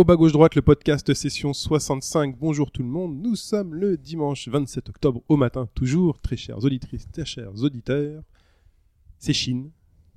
Au 0.00 0.04
bas 0.04 0.16
gauche 0.16 0.32
droite, 0.32 0.54
le 0.54 0.62
podcast 0.62 1.12
session 1.12 1.52
65. 1.52 2.38
Bonjour 2.38 2.70
tout 2.70 2.82
le 2.82 2.88
monde. 2.88 3.20
Nous 3.20 3.36
sommes 3.36 3.74
le 3.74 3.98
dimanche 3.98 4.48
27 4.48 4.88
octobre 4.88 5.22
au 5.28 5.36
matin, 5.36 5.68
toujours, 5.74 6.18
très 6.22 6.38
chères 6.38 6.64
auditrices, 6.64 7.06
très 7.12 7.26
chers 7.26 7.62
auditeurs. 7.62 8.22
C'est 9.18 9.34
Chine. 9.34 9.70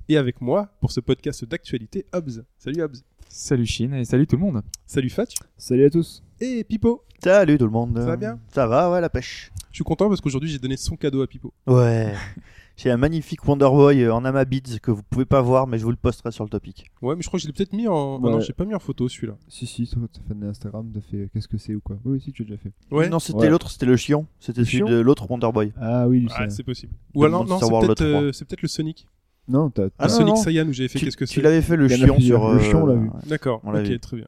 Et 0.08 0.16
avec 0.16 0.40
moi, 0.40 0.70
pour 0.80 0.94
ce 0.94 1.02
podcast 1.02 1.44
d'actualité, 1.44 2.06
Hobbs. 2.14 2.46
Salut 2.58 2.82
Hobbs. 2.82 2.96
Salut 3.28 3.66
Chine 3.66 3.94
et 3.96 4.06
salut 4.06 4.26
tout 4.26 4.38
le 4.38 4.44
monde. 4.44 4.62
Salut 4.86 5.10
Fatch. 5.10 5.34
Salut 5.58 5.84
à 5.84 5.90
tous. 5.90 6.24
Et 6.40 6.64
Pipo. 6.64 7.04
Salut 7.22 7.58
tout 7.58 7.66
le 7.66 7.72
monde. 7.72 7.98
Ça 7.98 8.06
va 8.06 8.16
bien? 8.16 8.40
Ça 8.54 8.66
va, 8.68 8.90
ouais, 8.90 9.02
la 9.02 9.10
pêche. 9.10 9.52
Je 9.70 9.76
suis 9.76 9.84
content 9.84 10.08
parce 10.08 10.22
qu'aujourd'hui 10.22 10.50
j'ai 10.50 10.60
donné 10.60 10.78
son 10.78 10.96
cadeau 10.96 11.22
à 11.22 11.28
Pipo. 11.28 11.54
Ouais. 11.68 12.14
J'ai 12.76 12.90
un 12.90 12.98
magnifique 12.98 13.48
Wonder 13.48 13.70
Boy 13.70 14.02
euh, 14.04 14.14
en 14.14 14.26
Amabids 14.26 14.80
que 14.82 14.90
vous 14.90 15.04
pouvez 15.04 15.26
pas 15.26 15.42
voir, 15.42 15.68
mais 15.68 15.78
je 15.78 15.84
vous 15.84 15.92
le 15.92 15.96
posterai 15.96 16.32
sur 16.32 16.44
le 16.44 16.50
topic. 16.50 16.90
Ouais, 17.04 17.16
mais 17.16 17.22
je 17.22 17.28
crois 17.28 17.38
que 17.38 17.44
je 17.44 17.48
l'ai 17.48 17.54
peut-être 17.54 17.74
mis 17.74 17.88
en. 17.88 18.16
Ah 18.16 18.20
Ouais. 18.26 18.32
non, 18.32 18.40
j'ai 18.40 18.54
pas 18.54 18.66
mis 18.66 18.74
en 18.74 18.80
photo 18.80 19.08
celui-là. 19.08 19.36
Si, 19.48 19.68
si, 19.68 19.86
sur 19.86 20.00
votre 20.00 20.20
fan 20.28 20.44
Instagram, 20.44 20.90
t'as 20.92 21.02
fait 21.02 21.30
qu'est-ce 21.32 21.48
que 21.48 21.58
c'est 21.58 21.76
ou 21.76 21.82
quoi? 21.82 21.98
Oui, 22.04 22.20
si, 22.20 22.32
tu 22.34 22.42
as 22.42 22.46
déjà 22.46 22.58
fait. 22.58 22.72
Ouais. 22.90 23.10
Non, 23.10 23.20
c'était 23.20 23.38
Ouais. 23.40 23.50
l'autre, 23.50 23.70
c'était 23.70 23.86
le 23.86 23.96
chion. 23.96 24.26
C'était 24.40 24.66
celui 24.66 24.90
de 24.90 25.00
l'autre 25.00 25.30
Wonder 25.30 25.52
Boy. 25.54 25.72
Ah 25.80 26.08
oui, 26.08 26.28
Ah, 26.36 26.50
c'est- 26.50 26.64
possible. 26.64 26.94
Ou 27.14 27.24
alors, 27.26 27.44
non, 27.44 27.52
Monster 27.52 27.66
c'est 27.68 27.72
World 27.72 27.88
peut-être 27.96 28.10
3. 28.12 28.22
euh, 28.24 28.32
c'est 28.34 28.46
peut-être 28.46 28.62
le 28.64 28.68
Sonic. 28.68 29.08
Non, 29.48 29.70
t'as. 29.70 29.90
Ah, 30.00 30.10
Sonic 30.10 30.36
non. 30.36 30.42
Saiyan 30.42 30.68
où 30.68 30.74
j'avais 30.74 30.88
fait 30.90 30.98
Tu, 31.00 31.06
qu'est-ce 31.06 31.18
que 31.18 31.26
tu 31.26 31.36
c'est. 31.36 31.42
l'avais 31.42 31.62
fait 31.62 31.76
le 31.76 31.88
chion 31.88 32.20
sur. 32.20 32.50
Le 32.50 32.56
euh, 32.56 32.60
chion, 32.60 32.84
on 32.84 32.86
l'a 32.88 32.96
vu. 32.96 33.10
D'accord, 33.28 33.62
ok, 33.64 34.00
très 34.00 34.18
bien. 34.18 34.28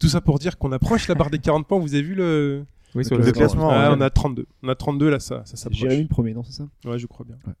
Tout 0.00 0.08
ça 0.08 0.20
pour 0.20 0.40
dire 0.40 0.58
qu'on 0.58 0.72
approche 0.72 1.06
la 1.06 1.14
barre 1.14 1.30
des 1.30 1.38
40 1.38 1.66
points. 1.68 1.78
Vous 1.78 1.94
avez 1.94 2.02
vu 2.02 2.14
le. 2.16 2.64
Oui, 2.94 3.04
sur 3.04 3.16
Le 3.16 3.24
le 3.24 3.32
classement. 3.32 3.70
Ah, 3.70 3.90
ouais. 3.90 3.96
on 3.96 4.00
a 4.00 4.10
32. 4.10 4.46
On 4.62 4.68
a 4.68 4.74
32 4.74 5.08
là, 5.10 5.18
ça, 5.20 5.42
ça 5.46 5.56
s'approche. 5.56 5.80
Jérémy 5.80 6.02
le 6.02 6.08
premier, 6.08 6.34
non, 6.34 6.42
c'est 6.44 6.52
ça? 6.52 6.68
Ouais, 6.84 6.98
je 6.98 7.06
crois 7.06 7.24
bien. 7.26 7.36
Ouais. 7.46 7.54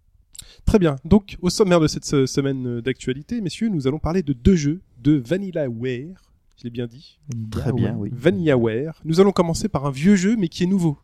Très 0.66 0.78
bien. 0.78 0.96
Donc, 1.04 1.36
au 1.40 1.48
sommaire 1.50 1.80
de 1.80 1.86
cette 1.86 2.04
se- 2.04 2.26
semaine 2.26 2.66
euh, 2.66 2.82
d'actualité, 2.82 3.40
messieurs, 3.40 3.68
nous 3.68 3.86
allons 3.86 3.98
parler 3.98 4.22
de 4.22 4.32
deux 4.32 4.56
jeux 4.56 4.80
de 4.98 5.12
VanillaWare. 5.12 6.20
Je 6.58 6.64
l'ai 6.64 6.70
bien 6.70 6.86
dit. 6.86 7.18
Très 7.50 7.72
bien, 7.72 7.94
oui. 7.96 8.10
VanillaWare. 8.12 9.00
Nous 9.04 9.20
allons 9.20 9.32
commencer 9.32 9.68
par 9.68 9.86
un 9.86 9.90
vieux 9.90 10.16
jeu, 10.16 10.36
mais 10.36 10.48
qui 10.48 10.64
est 10.64 10.66
nouveau 10.66 10.98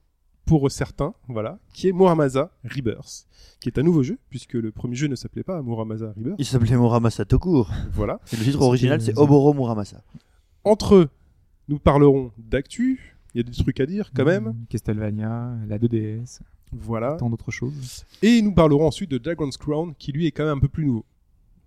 pour 0.44 0.70
certains, 0.70 1.14
voilà, 1.28 1.58
qui 1.74 1.88
est 1.88 1.92
Muramasa 1.92 2.50
Rebirth, 2.64 3.26
qui 3.60 3.68
est 3.68 3.78
un 3.78 3.82
nouveau 3.82 4.02
jeu, 4.02 4.18
puisque 4.30 4.54
le 4.54 4.70
premier 4.72 4.94
jeu 4.94 5.06
ne 5.06 5.14
s'appelait 5.14 5.42
pas 5.42 5.62
Muramasa 5.62 6.12
Rebirth. 6.16 6.36
Il 6.38 6.44
s'appelait 6.46 6.76
Muramasa 6.76 7.24
Tokur. 7.26 7.70
Voilà. 7.92 8.18
Et 8.32 8.36
le 8.36 8.44
titre 8.44 8.62
original, 8.62 9.00
c'est 9.00 9.18
Oboro 9.18 9.52
Muramasa. 9.52 10.02
Entre 10.64 10.94
eux, 10.94 11.08
nous 11.68 11.78
parlerons 11.78 12.32
d'actu. 12.38 13.17
Il 13.34 13.38
y 13.38 13.40
a 13.40 13.42
des 13.42 13.52
trucs 13.52 13.78
à 13.80 13.86
dire 13.86 14.10
quand 14.14 14.24
même. 14.24 14.44
Mmh, 14.48 14.66
Castlevania, 14.70 15.52
la 15.68 15.78
2DS, 15.78 16.40
Voilà. 16.72 17.16
tant 17.18 17.28
d'autres 17.30 17.50
choses. 17.50 18.04
Et 18.22 18.40
nous 18.42 18.52
parlerons 18.54 18.86
ensuite 18.86 19.10
de 19.10 19.18
Dragon's 19.18 19.56
Crown, 19.56 19.94
qui 19.98 20.12
lui 20.12 20.26
est 20.26 20.30
quand 20.32 20.44
même 20.44 20.56
un 20.58 20.60
peu 20.60 20.68
plus 20.68 20.86
nouveau. 20.86 21.04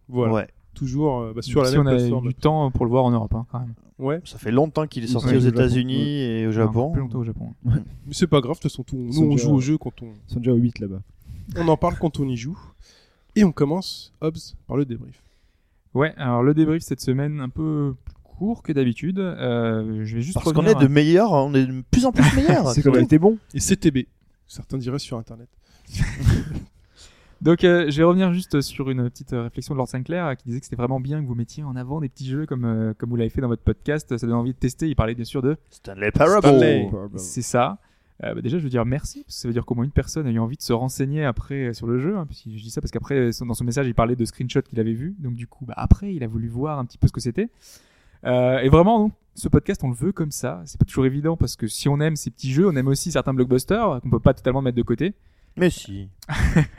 Voilà. 0.09 0.33
Ouais. 0.33 0.47
Toujours 0.73 1.19
euh, 1.19 1.33
bah, 1.33 1.41
sur 1.41 1.61
la 1.61 1.69
si 1.69 1.77
même 1.77 1.85
on 1.85 1.89
a 1.89 1.95
plateforme. 1.95 2.27
du 2.29 2.33
temps 2.33 2.71
pour 2.71 2.85
le 2.85 2.91
voir 2.91 3.03
en 3.03 3.11
Europe, 3.11 3.33
hein, 3.35 3.45
quand 3.51 3.59
même. 3.59 3.73
Ouais. 3.99 4.21
Ça 4.25 4.37
fait 4.39 4.51
longtemps 4.51 4.87
qu'il 4.87 5.03
est 5.03 5.07
sorti 5.07 5.27
Ouais, 5.27 5.35
aux 5.37 5.39
États-Unis 5.41 6.21
et 6.21 6.47
au 6.47 6.51
Japon. 6.51 6.91
plus 6.91 7.01
longtemps 7.01 7.19
au 7.19 7.23
Japon. 7.23 7.53
Mais 7.65 7.73
c'est 8.11 8.25
pas 8.27 8.39
grave, 8.41 8.55
de 8.55 8.61
toute 8.61 8.71
façon, 8.71 8.83
tout- 8.83 8.95
nous 8.97 9.21
on 9.31 9.37
joue 9.37 9.51
au 9.51 9.59
jeu 9.59 9.77
quand 9.77 10.01
on, 10.01 10.07
Ils 10.27 10.33
sont 10.33 10.39
déjà 10.39 10.53
au 10.53 10.57
8 10.57 10.79
là-bas. 10.79 11.01
on 11.57 11.67
en 11.67 11.77
parle 11.77 11.97
quand 11.99 12.19
on 12.19 12.27
y 12.27 12.37
joue. 12.37 12.57
Et 13.35 13.43
on 13.43 13.51
commence, 13.51 14.11
Hobbs, 14.21 14.55
par 14.65 14.77
le 14.77 14.85
débrief. 14.85 15.21
Ouais, 15.93 16.13
alors 16.15 16.41
le 16.41 16.53
débrief 16.53 16.81
cette 16.83 17.01
semaine 17.01 17.41
un 17.41 17.49
peu 17.49 17.93
court 18.41 18.63
que 18.63 18.71
d'habitude. 18.71 19.19
Euh, 19.19 20.03
je 20.03 20.15
vais 20.15 20.21
juste 20.21 20.33
Parce 20.33 20.51
qu'on 20.51 20.65
est 20.65 20.73
de 20.73 20.87
meilleurs, 20.87 21.31
on 21.31 21.53
est 21.53 21.67
de 21.67 21.83
plus 21.91 22.07
en 22.07 22.11
plus 22.11 22.23
meilleurs. 22.35 22.71
C'est 22.71 22.85
a 22.87 22.99
été 22.99 23.19
bon. 23.19 23.37
Et 23.53 23.59
CTB, 23.59 24.07
certains 24.47 24.79
diraient 24.79 24.97
sur 24.97 25.17
Internet. 25.17 25.47
Donc, 27.41 27.63
euh, 27.63 27.89
je 27.91 27.97
vais 27.97 28.03
revenir 28.03 28.33
juste 28.33 28.61
sur 28.61 28.89
une 28.89 29.09
petite 29.11 29.33
euh, 29.33 29.43
réflexion 29.43 29.75
de 29.75 29.77
Lord 29.77 29.89
Sinclair 29.89 30.35
qui 30.37 30.45
disait 30.47 30.59
que 30.59 30.65
c'était 30.65 30.75
vraiment 30.75 30.99
bien 30.99 31.21
que 31.21 31.27
vous 31.27 31.35
mettiez 31.35 31.63
en 31.63 31.75
avant 31.75 31.99
des 31.99 32.09
petits 32.09 32.27
jeux 32.27 32.47
comme, 32.47 32.65
euh, 32.65 32.93
comme 32.97 33.11
vous 33.11 33.15
l'avez 33.15 33.29
fait 33.29 33.41
dans 33.41 33.47
votre 33.47 33.61
podcast. 33.61 34.17
Ça 34.17 34.25
donne 34.25 34.35
envie 34.35 34.53
de 34.53 34.57
tester. 34.57 34.87
Il 34.87 34.95
parlait 34.95 35.15
bien 35.15 35.25
sûr 35.25 35.43
de 35.43 35.57
Stanley 35.69 36.11
Parable. 36.11 36.47
Stanley. 36.47 36.89
C'est 37.17 37.43
ça. 37.43 37.77
Euh, 38.23 38.33
bah 38.35 38.41
déjà, 38.41 38.57
je 38.57 38.63
veux 38.63 38.69
dire 38.69 38.85
merci, 38.85 39.23
parce 39.23 39.35
que 39.35 39.41
ça 39.41 39.47
veut 39.47 39.53
dire 39.53 39.65
qu'au 39.65 39.75
moins 39.75 39.85
une 39.85 39.91
personne 39.91 40.25
a 40.25 40.31
eu 40.31 40.39
envie 40.39 40.57
de 40.57 40.61
se 40.63 40.73
renseigner 40.73 41.25
après 41.25 41.73
sur 41.73 41.85
le 41.85 41.99
jeu. 41.99 42.17
Hein, 42.17 42.25
parce 42.27 42.41
que 42.41 42.49
je 42.49 42.61
dis 42.61 42.71
ça 42.71 42.81
parce 42.81 42.91
qu'après, 42.91 43.29
dans 43.39 43.53
son 43.53 43.63
message, 43.63 43.87
il 43.87 43.93
parlait 43.93 44.15
de 44.15 44.25
screenshots 44.25 44.63
qu'il 44.63 44.79
avait 44.79 44.93
vu. 44.93 45.15
Donc 45.19 45.35
du 45.35 45.45
coup, 45.45 45.65
bah, 45.65 45.75
après, 45.77 46.13
il 46.15 46.23
a 46.23 46.27
voulu 46.27 46.47
voir 46.47 46.79
un 46.79 46.85
petit 46.85 46.97
peu 46.97 47.07
ce 47.07 47.13
que 47.13 47.21
c'était. 47.21 47.49
Euh, 48.25 48.59
et 48.59 48.69
vraiment, 48.69 48.99
donc, 48.99 49.11
ce 49.35 49.47
podcast, 49.47 49.81
on 49.83 49.89
le 49.89 49.95
veut 49.95 50.11
comme 50.11 50.31
ça. 50.31 50.61
C'est 50.65 50.79
pas 50.79 50.85
toujours 50.85 51.05
évident 51.05 51.37
parce 51.37 51.55
que 51.55 51.67
si 51.67 51.87
on 51.89 51.99
aime 51.99 52.15
ces 52.15 52.29
petits 52.31 52.51
jeux, 52.51 52.67
on 52.67 52.75
aime 52.75 52.87
aussi 52.87 53.11
certains 53.11 53.33
blockbusters 53.33 53.99
qu'on 54.01 54.09
peut 54.09 54.19
pas 54.19 54.33
totalement 54.33 54.61
mettre 54.61 54.77
de 54.77 54.83
côté. 54.83 55.13
Mais 55.55 55.69
si. 55.69 56.09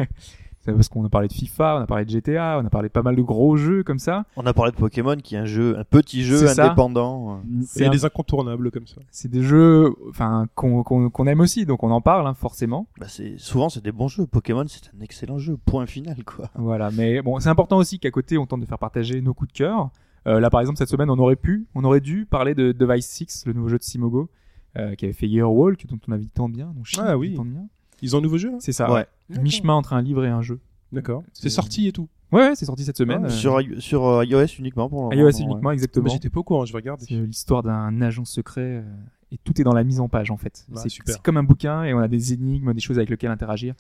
C'est 0.65 0.73
parce 0.73 0.89
qu'on 0.89 1.05
a 1.05 1.09
parlé 1.09 1.27
de 1.27 1.33
FIFA, 1.33 1.79
on 1.79 1.83
a 1.83 1.87
parlé 1.89 2.05
de 2.05 2.11
GTA, 2.11 2.61
on 2.63 2.65
a 2.65 2.71
parlé 2.71 2.87
de 2.89 2.93
pas 2.93 3.03
mal 3.03 3.17
de 3.17 3.23
gros 3.23 3.57
jeux 3.57 3.83
comme 3.83 3.99
ça. 3.99 4.27
On 4.37 4.47
a 4.47 4.55
parlé 4.55 4.71
de 4.71 4.77
Pokémon 4.77 5.17
qui 5.17 5.35
est 5.35 5.39
un 5.39 5.45
jeu, 5.45 5.77
un 5.77 5.83
petit 5.83 6.23
jeu 6.23 6.49
indépendant. 6.49 7.41
Il 7.51 7.65
C'est 7.67 7.87
un- 7.87 7.91
des 7.91 8.05
incontournables 8.05 8.71
comme 8.71 8.87
ça. 8.87 9.01
c'est 9.11 9.29
des 9.29 9.43
jeux, 9.43 9.93
enfin, 10.11 10.47
qu'on 10.55 11.27
aime 11.27 11.41
aussi, 11.41 11.67
donc 11.67 11.83
on 11.83 11.91
en 11.91 12.01
parle 12.01 12.29
hein, 12.29 12.35
forcément. 12.35 12.87
Bah 13.01 13.07
c'est 13.09 13.39
souvent 13.39 13.71
c'est 13.71 13.83
des 13.83 13.91
bons 13.91 14.07
jeux. 14.07 14.25
Pokémon 14.25 14.65
c'est 14.69 14.89
un 14.97 15.01
excellent 15.03 15.39
jeu. 15.39 15.59
Point 15.65 15.87
final 15.87 16.23
quoi. 16.25 16.49
Voilà, 16.55 16.93
mais 16.93 17.23
bon, 17.23 17.41
c'est 17.41 17.49
important 17.49 17.79
aussi 17.79 17.99
qu'à 17.99 18.13
côté, 18.13 18.39
on 18.39 18.47
tente 18.47 18.61
de 18.61 18.67
faire 18.67 18.79
partager 18.79 19.21
nos 19.21 19.35
coups 19.35 19.53
de 19.53 19.59
cœur. 19.59 19.91
Euh, 20.27 20.41
là, 20.41 20.51
par 20.51 20.61
exemple, 20.61 20.79
cette 20.79 20.89
semaine, 20.89 21.11
on 21.11 21.19
aurait 21.19 21.37
pu, 21.37 21.67
on 21.75 21.85
aurait 21.85 22.01
dû 22.01 22.27
parler 22.27 22.55
de 22.55 22.73
Device 22.73 23.07
6, 23.07 23.45
le 23.47 23.53
nouveau 23.55 23.69
jeu 23.69 23.79
de 23.79 23.83
Simogo, 23.83 24.31
euh, 24.79 24.95
qui 24.95 25.05
avait 25.05 25.15
fait 25.15 25.29
Year 25.29 25.53
Walk, 25.53 25.87
dont 25.87 25.99
on 26.09 26.13
a 26.13 26.17
vu 26.17 26.29
tant 26.29 26.49
de 26.49 26.55
bien. 26.55 26.73
Donc, 26.75 26.87
Chine 26.87 27.03
Ah 27.07 27.19
oui. 27.19 27.35
tant 27.35 27.45
de 27.45 27.51
bien. 27.51 27.67
Ils 28.03 28.15
ont 28.17 28.19
un 28.19 28.23
nouveau 28.23 28.39
jeu 28.39 28.51
là? 28.51 28.57
C'est 28.61 28.73
ça, 28.73 28.93
Ouais. 28.93 29.07
Mi-chemin 29.29 29.75
entre 29.75 29.93
un 29.93 30.03
livre 30.03 30.25
et 30.25 30.29
un 30.29 30.43
jeu. 30.43 30.61
D'accord. 30.93 31.23
C'est 31.33 31.49
sorti 31.49 31.89
et 31.89 31.93
tout. 31.93 32.09
Ouais, 32.33 32.49
ouais, 32.49 32.55
c'est 32.55 32.65
sorti 32.65 32.85
cette 32.85 32.97
semaine. 32.97 33.25
Ah, 33.25 33.27
euh, 33.27 33.31
Sur, 33.31 33.61
sur 33.79 34.07
euh, 34.07 34.25
iOS 34.25 34.47
uniquement 34.59 34.89
pour 34.89 35.11
le 35.11 35.17
iOS 35.17 35.31
uniquement, 35.41 35.71
exactement. 35.71 36.09
J'étais 36.09 36.31
pas 36.31 36.41
au 36.41 36.43
courant, 36.43 36.65
je 36.65 36.73
vais 36.73 36.79
regarder. 36.79 37.05
C'est 37.07 37.15
l'histoire 37.15 37.63
d'un 37.63 38.01
agent 38.01 38.25
secret 38.25 38.83
euh, 38.83 38.83
et 39.31 39.39
tout 39.45 39.61
est 39.61 39.65
dans 39.65 39.75
la 39.75 39.85
mise 39.85 40.01
en 40.01 40.09
page 40.09 40.31
en 40.31 40.39
fait. 40.39 40.65
Bah, 40.69 40.81
c'est 40.83 40.89
super. 40.89 41.15
c'est 41.15 41.23
comme 41.23 41.37
un 41.37 41.43
bouquin 41.43 41.85
et 41.85 41.93
on 41.93 41.99
a 41.99 42.09
des 42.09 42.33
énigmes, 42.33 42.73
des 42.73 42.81
choses 42.81 42.97
avec 42.99 43.11
lesquelles 43.11 43.31
interagir. 43.31 43.75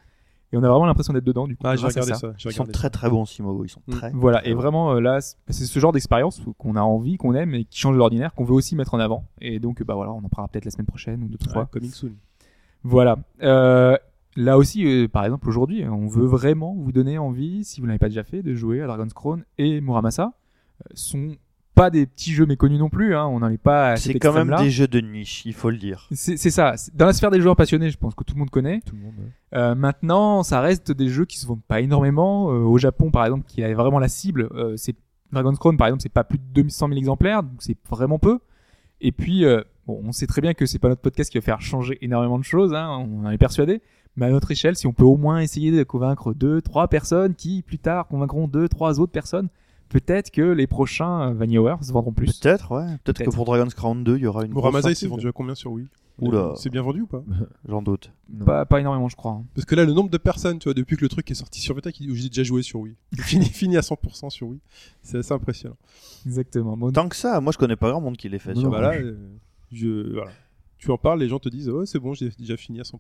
Et 0.52 0.56
on 0.58 0.62
a 0.62 0.68
vraiment 0.68 0.84
l'impression 0.86 1.12
d'être 1.14 1.24
dedans 1.24 1.46
du 1.46 1.56
coup. 1.56 1.62
Ah, 1.66 1.76
ça. 1.76 1.90
ça. 1.90 2.32
Ils 2.44 2.52
sont 2.52 2.64
très 2.66 2.90
très 2.90 3.08
bons 3.08 3.24
Simogo. 3.24 3.64
Ils 3.64 3.68
sont 3.70 3.80
Mm. 3.86 3.92
très. 3.92 4.10
Voilà, 4.10 4.38
très 4.40 4.50
et 4.50 4.54
vraiment 4.54 4.92
euh, 4.94 5.00
là, 5.00 5.20
c'est 5.20 5.64
ce 5.64 5.78
genre 5.78 5.92
d'expérience 5.92 6.42
qu'on 6.58 6.76
a 6.76 6.82
envie, 6.82 7.16
qu'on 7.16 7.34
aime 7.34 7.54
et 7.54 7.64
qui 7.64 7.78
change 7.78 7.94
de 7.94 7.98
l'ordinaire, 7.98 8.34
qu'on 8.34 8.44
veut 8.44 8.54
aussi 8.54 8.76
mettre 8.76 8.94
en 8.94 8.98
avant. 9.00 9.24
Et 9.40 9.58
donc, 9.60 9.82
bah 9.82 9.94
voilà, 9.94 10.12
on 10.12 10.18
en 10.18 10.28
parlera 10.28 10.48
peut-être 10.48 10.66
la 10.66 10.70
semaine 10.70 10.86
prochaine 10.86 11.22
ou 11.22 11.28
deux, 11.28 11.38
trois. 11.38 11.62
Ouais, 11.62 11.68
coming 11.70 11.90
soon. 11.90 12.12
Voilà. 12.84 13.16
Euh, 13.42 13.96
là 14.36 14.58
aussi, 14.58 14.84
euh, 14.84 15.08
par 15.08 15.24
exemple, 15.24 15.48
aujourd'hui, 15.48 15.84
on 15.88 16.06
veut 16.06 16.26
vraiment 16.26 16.74
vous 16.74 16.92
donner 16.92 17.16
envie, 17.18 17.64
si 17.64 17.80
vous 17.80 17.86
n'avez 17.86 17.98
pas 17.98 18.08
déjà 18.08 18.24
fait, 18.24 18.42
de 18.42 18.54
jouer 18.54 18.82
à 18.82 18.86
Dragon's 18.86 19.14
Crown 19.14 19.44
et 19.58 19.80
Muramasa. 19.80 20.32
Euh, 20.82 20.84
sont 20.94 21.36
pas 21.74 21.90
des 21.90 22.06
petits 22.06 22.32
jeux 22.32 22.46
méconnus 22.46 22.78
non 22.78 22.90
plus, 22.90 23.14
hein, 23.14 23.26
on 23.26 23.40
n'en 23.40 23.48
est 23.48 23.58
pas 23.58 23.96
C'est 23.96 24.18
quand 24.18 24.32
même 24.32 24.54
des 24.58 24.70
jeux 24.70 24.88
de 24.88 25.00
niche, 25.00 25.44
il 25.46 25.54
faut 25.54 25.70
le 25.70 25.78
dire. 25.78 26.08
C'est 26.12 26.36
ça. 26.36 26.74
Dans 26.94 27.06
la 27.06 27.12
sphère 27.12 27.30
des 27.30 27.40
joueurs 27.40 27.56
passionnés, 27.56 27.90
je 27.90 27.98
pense 27.98 28.14
que 28.14 28.24
tout 28.24 28.34
le 28.34 28.40
monde 28.40 28.50
connaît. 28.50 28.80
Tout 28.84 28.94
le 28.96 29.02
monde. 29.02 29.14
ouais. 29.18 29.58
Euh, 29.58 29.74
maintenant, 29.74 30.42
ça 30.42 30.60
reste 30.60 30.92
des 30.92 31.08
jeux 31.08 31.24
qui 31.24 31.38
se 31.38 31.46
vendent 31.46 31.64
pas 31.66 31.80
énormément. 31.80 32.50
Euh, 32.50 32.58
au 32.58 32.78
Japon, 32.78 33.10
par 33.10 33.24
exemple, 33.24 33.44
qui 33.46 33.60
est 33.62 33.74
vraiment 33.74 33.98
la 33.98 34.08
cible, 34.08 34.48
euh, 34.54 34.76
c'est 34.76 34.96
Dragon's 35.32 35.58
Crown, 35.58 35.76
par 35.76 35.86
exemple, 35.86 36.02
c'est 36.02 36.12
pas 36.12 36.24
plus 36.24 36.38
de 36.38 36.62
200 36.62 36.88
000 36.88 36.98
exemplaires, 36.98 37.42
donc 37.42 37.56
c'est 37.60 37.76
vraiment 37.88 38.18
peu. 38.18 38.38
Et 39.00 39.12
puis, 39.12 39.44
euh, 39.44 39.62
bon, 39.86 40.00
on 40.04 40.12
sait 40.12 40.26
très 40.26 40.40
bien 40.40 40.54
que 40.54 40.66
c'est 40.66 40.78
pas 40.78 40.88
notre 40.88 41.00
podcast 41.00 41.30
qui 41.30 41.38
va 41.38 41.42
faire 41.42 41.60
changer 41.60 41.98
énormément 42.02 42.38
de 42.38 42.44
choses, 42.44 42.74
hein, 42.74 42.88
on 43.08 43.24
en 43.26 43.30
est 43.30 43.38
persuadé. 43.38 43.80
Mais 44.14 44.26
à 44.26 44.30
notre 44.30 44.50
échelle, 44.50 44.76
si 44.76 44.86
on 44.86 44.92
peut 44.92 45.04
au 45.04 45.16
moins 45.16 45.40
essayer 45.40 45.70
de 45.70 45.82
convaincre 45.84 46.34
deux, 46.34 46.60
trois 46.60 46.88
personnes 46.88 47.34
qui, 47.34 47.62
plus 47.62 47.78
tard, 47.78 48.08
convaincront 48.08 48.46
deux, 48.46 48.68
trois 48.68 49.00
autres 49.00 49.12
personnes, 49.12 49.48
peut-être 49.92 50.30
que 50.30 50.42
les 50.42 50.66
prochains 50.66 51.28
euh, 51.30 51.32
VanillaWare 51.34 51.84
se 51.84 51.92
vendront 51.92 52.12
plus. 52.12 52.38
Peut-être, 52.40 52.72
ouais. 52.72 52.96
Peut-être 53.04 53.24
que 53.30 53.34
pour 53.34 53.44
Dragon's 53.44 53.74
Crown 53.74 54.02
2, 54.02 54.16
il 54.16 54.22
y 54.22 54.26
aura 54.26 54.44
une. 54.44 54.52
Muramasa, 54.52 54.90
il 54.90 54.96
s'est 54.96 55.06
vendu 55.06 55.28
à 55.28 55.32
combien 55.32 55.54
sur 55.54 55.72
Wii? 55.72 55.86
Oula. 56.20 56.52
C'est 56.56 56.68
bien 56.70 56.82
vendu 56.82 57.00
ou 57.02 57.06
pas? 57.06 57.24
J'en 57.68 57.80
doute. 57.82 58.12
Pas, 58.44 58.66
pas 58.66 58.80
énormément, 58.80 59.08
je 59.08 59.16
crois. 59.16 59.32
hein. 59.32 59.44
Parce 59.54 59.64
que 59.64 59.74
là, 59.74 59.84
le 59.84 59.92
nombre 59.94 60.10
de 60.10 60.18
personnes, 60.18 60.58
tu 60.58 60.64
vois, 60.64 60.74
depuis 60.74 60.96
que 60.96 61.02
le 61.02 61.08
truc 61.08 61.30
est 61.30 61.34
sorti 61.34 61.60
sur 61.60 61.74
Vita, 61.74 61.90
qui- 61.90 62.10
où 62.10 62.14
j'ai 62.14 62.28
déjà 62.28 62.42
joué 62.42 62.62
sur 62.62 62.80
Wii, 62.80 62.94
fini, 63.20 63.46
fini 63.46 63.76
à 63.76 63.80
100% 63.80 64.28
sur 64.30 64.48
Wii, 64.48 64.60
c'est 65.02 65.18
assez 65.18 65.32
impressionnant. 65.32 65.76
Exactement. 66.26 66.76
Bon, 66.76 66.90
Tant 66.92 67.08
que 67.08 67.16
ça, 67.16 67.40
moi 67.40 67.52
je 67.52 67.58
connais 67.58 67.76
pas 67.76 67.90
grand 67.90 68.00
monde 68.00 68.16
qui 68.16 68.28
l'ait 68.28 68.38
fait. 68.38 68.52
Non, 68.54 68.60
sur 68.60 68.68
Voilà, 68.70 68.92
Switch. 68.92 69.04
euh, 69.06 69.16
je, 69.72 70.12
voilà. 70.12 70.30
Tu 70.78 70.90
en 70.90 70.98
parles, 70.98 71.20
les 71.20 71.28
gens 71.28 71.38
te 71.38 71.48
disent, 71.48 71.68
oh, 71.70 71.84
c'est 71.86 71.98
bon, 71.98 72.12
j'ai 72.12 72.30
déjà 72.38 72.56
fini 72.56 72.78
à 72.80 72.82
100%. 72.82 72.98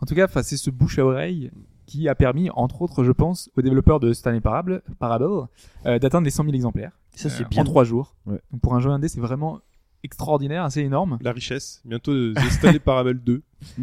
En 0.00 0.06
tout 0.06 0.14
cas, 0.14 0.26
c'est 0.42 0.56
ce 0.56 0.70
bouche 0.70 0.98
à 0.98 1.04
oreille 1.06 1.50
qui 1.86 2.08
a 2.08 2.14
permis, 2.14 2.50
entre 2.50 2.82
autres, 2.82 3.04
je 3.04 3.12
pense, 3.12 3.48
aux 3.56 3.62
développeurs 3.62 4.00
de 4.00 4.12
Stanley 4.12 4.40
Parable, 4.40 4.82
Parable 4.98 5.46
euh, 5.86 5.98
d'atteindre 5.98 6.24
les 6.24 6.30
100 6.30 6.42
000 6.44 6.54
exemplaires 6.54 6.92
Ça 7.14 7.30
c'est 7.30 7.44
euh, 7.44 7.48
bien. 7.48 7.62
en 7.62 7.64
trois 7.64 7.84
jours. 7.84 8.16
Ouais. 8.26 8.40
Donc 8.50 8.60
pour 8.60 8.74
un 8.74 8.80
jeu 8.80 8.90
indé, 8.90 9.08
c'est 9.08 9.20
vraiment 9.20 9.60
extraordinaire, 10.02 10.64
assez 10.64 10.80
énorme. 10.80 11.18
La 11.20 11.32
richesse, 11.32 11.80
bientôt 11.84 12.12
euh, 12.12 12.34
The 12.34 12.50
Stanley 12.50 12.78
Parable 12.80 13.20
2. 13.22 13.42
Euh, 13.78 13.82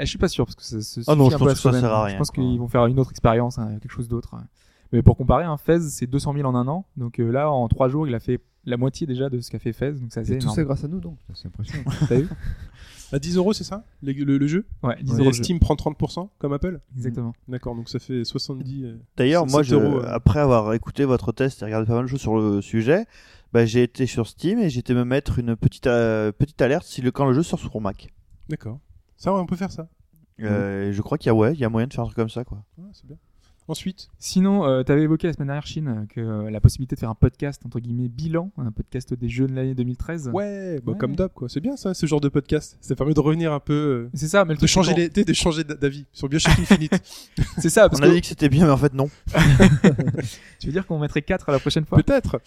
Je 0.00 0.04
suis 0.04 0.18
pas 0.18 0.28
sûr 0.28 0.44
parce 0.46 0.56
que 0.56 0.62
ça 0.62 0.80
se 0.82 1.00
Ah 1.06 1.14
non, 1.14 1.30
je 1.30 1.36
pense 1.36 1.48
que 1.54 1.58
ça 1.58 1.72
sert 1.72 1.92
à 1.92 2.02
Je 2.02 2.06
rien, 2.10 2.18
pense 2.18 2.30
quoi. 2.30 2.42
qu'ils 2.42 2.58
vont 2.58 2.68
faire 2.68 2.86
une 2.86 2.98
autre 2.98 3.10
expérience, 3.10 3.58
hein, 3.58 3.78
quelque 3.80 3.92
chose 3.92 4.08
d'autre. 4.08 4.34
Mais 4.92 5.02
pour 5.02 5.16
comparer, 5.16 5.44
un 5.44 5.56
Fez 5.56 5.80
c'est 5.80 6.06
200 6.06 6.34
000 6.34 6.48
en 6.48 6.54
un 6.54 6.66
an. 6.68 6.86
Donc 6.96 7.18
euh, 7.20 7.30
là, 7.30 7.50
en 7.50 7.66
trois 7.68 7.88
jours, 7.88 8.06
il 8.08 8.14
a 8.14 8.20
fait 8.20 8.40
la 8.64 8.76
moitié 8.76 9.06
déjà 9.06 9.28
de 9.28 9.40
ce 9.40 9.50
qu'a 9.50 9.58
fait 9.58 9.72
Fez. 9.72 9.92
Donc 9.92 10.08
c'est 10.10 10.38
tout 10.38 10.50
ça 10.50 10.64
grâce 10.64 10.84
à 10.84 10.88
nous, 10.88 11.00
donc. 11.00 11.16
C'est 11.34 11.46
impressionnant. 11.48 11.84
T'as 12.08 12.16
vu? 12.16 12.28
À 13.14 13.18
10 13.20 13.36
euros, 13.36 13.52
c'est 13.52 13.62
ça 13.64 13.84
le, 14.02 14.12
le- 14.12 14.38
le 14.38 14.46
jeu 14.48 14.66
Ouais, 14.82 14.96
10 15.00 15.12
Et 15.18 15.20
euros. 15.20 15.32
Steam 15.32 15.60
prend 15.60 15.74
30% 15.76 16.28
comme 16.38 16.52
Apple 16.52 16.80
Exactement. 16.96 17.32
D'accord, 17.46 17.76
donc 17.76 17.88
ça 17.88 17.98
fait 18.00 18.24
70. 18.24 18.84
euh, 18.84 18.96
D'ailleurs, 19.16 19.46
moi, 19.46 19.62
7 19.62 19.70
je, 19.70 19.74
euros, 19.76 19.98
euh. 20.00 20.06
après 20.08 20.40
avoir 20.40 20.72
écouté 20.74 21.04
votre 21.04 21.30
test 21.32 21.62
et 21.62 21.66
regardé 21.66 21.86
pas 21.86 21.94
mal 21.94 22.04
de 22.04 22.08
choses 22.10 22.20
sur 22.20 22.36
le 22.36 22.60
sujet, 22.60 23.06
bah, 23.52 23.64
j'ai 23.66 23.84
été 23.84 24.06
sur 24.06 24.26
Steam 24.26 24.58
et 24.58 24.68
j'ai 24.68 24.80
été 24.80 24.94
me 24.94 25.04
mettre 25.04 25.38
une 25.38 25.54
petite, 25.54 25.86
euh, 25.86 26.32
petite 26.32 26.60
alerte 26.60 26.84
si 26.84 27.02
le, 27.02 27.12
quand 27.12 27.24
le 27.26 27.34
jeu 27.34 27.42
sort 27.44 27.60
sur 27.60 27.80
Mac. 27.80 28.08
D'accord. 28.48 28.80
Ça, 29.16 29.32
ouais, 29.32 29.38
on 29.40 29.46
peut 29.46 29.54
faire 29.56 29.70
ça. 29.70 29.88
Euh, 30.40 30.92
Je 30.92 31.00
crois 31.00 31.16
qu'il 31.16 31.28
y 31.28 31.30
a, 31.30 31.34
ouais, 31.34 31.52
il 31.54 31.60
y 31.60 31.64
a 31.64 31.68
moyen 31.68 31.86
de 31.86 31.92
faire 31.92 32.02
un 32.02 32.06
truc 32.06 32.16
comme 32.16 32.28
ça, 32.28 32.42
quoi. 32.44 32.64
Ouais, 32.78 32.88
c'est 32.92 33.06
bien. 33.06 33.16
Ensuite, 33.66 34.10
Sinon, 34.18 34.66
euh, 34.66 34.82
tu 34.82 34.92
avais 34.92 35.02
évoqué 35.02 35.26
la 35.26 35.32
semaine 35.32 35.46
dernière, 35.48 35.66
Chine, 35.66 36.06
que 36.10 36.20
euh, 36.20 36.50
la 36.50 36.60
possibilité 36.60 36.96
de 36.96 37.00
faire 37.00 37.08
un 37.08 37.14
podcast, 37.14 37.62
entre 37.64 37.80
guillemets, 37.80 38.08
bilan, 38.08 38.50
un 38.58 38.70
podcast 38.70 39.14
des 39.14 39.28
jeux 39.30 39.46
de 39.46 39.54
l'année 39.54 39.74
2013. 39.74 40.30
ouais, 40.34 40.80
bah, 40.84 40.92
Ouais. 40.92 40.98
comme 40.98 41.16
d'hab, 41.16 41.32
quoi. 41.32 41.48
C'est 41.48 41.60
bien 41.60 41.74
ça, 41.76 41.94
ce 41.94 42.04
genre 42.04 42.20
de 42.20 42.28
podcast. 42.28 42.76
Ça 42.82 42.94
permet 42.94 43.14
de 43.14 43.20
revenir 43.20 43.54
un 43.54 43.60
peu. 43.60 43.72
euh, 43.72 44.10
C'est 44.12 44.28
ça, 44.28 44.44
mais 44.44 44.50
le 44.50 44.56
de 44.56 44.58
truc, 44.58 44.68
changer, 44.70 44.92
c'est 44.94 45.16
les, 45.16 45.24
de 45.24 45.32
changer 45.32 45.64
d'avis 45.64 46.04
sur 46.12 46.28
Bioshock 46.28 46.58
Infinite. 46.58 46.92
C'est 47.58 47.70
ça, 47.70 47.88
parce 47.88 48.00
On 48.02 48.04
a 48.04 48.08
que 48.08 48.12
dit 48.12 48.20
que 48.20 48.26
c'était 48.26 48.50
bien, 48.50 48.66
mais 48.66 48.72
en 48.72 48.76
fait, 48.76 48.92
non. 48.92 49.08
tu 50.60 50.66
veux 50.66 50.72
dire 50.72 50.86
qu'on 50.86 50.98
mettrait 50.98 51.22
4 51.22 51.48
à 51.48 51.52
la 51.52 51.58
prochaine 51.58 51.86
fois? 51.86 51.96
Peut-être. 52.02 52.40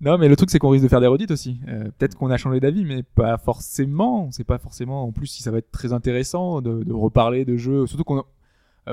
Non, 0.00 0.16
mais 0.18 0.28
le 0.28 0.36
truc, 0.36 0.50
c'est 0.50 0.58
qu'on 0.60 0.68
risque 0.68 0.84
de 0.84 0.88
faire 0.88 1.00
des 1.00 1.06
redites 1.08 1.30
aussi. 1.32 1.58
Euh, 1.66 1.84
Peut-être 1.98 2.14
qu'on 2.14 2.30
a 2.30 2.36
changé 2.36 2.60
d'avis, 2.60 2.84
mais 2.84 3.02
pas 3.02 3.36
forcément. 3.38 4.26
On 4.26 4.30
sait 4.30 4.44
pas 4.44 4.58
forcément, 4.58 5.02
en 5.04 5.12
plus, 5.12 5.26
si 5.26 5.42
ça 5.42 5.50
va 5.50 5.58
être 5.58 5.72
très 5.72 5.92
intéressant 5.92 6.60
de, 6.60 6.84
de 6.84 6.92
reparler 6.92 7.44
de 7.44 7.56
jeux. 7.56 7.86
Surtout 7.86 8.04
qu'on 8.04 8.18
a- 8.20 8.26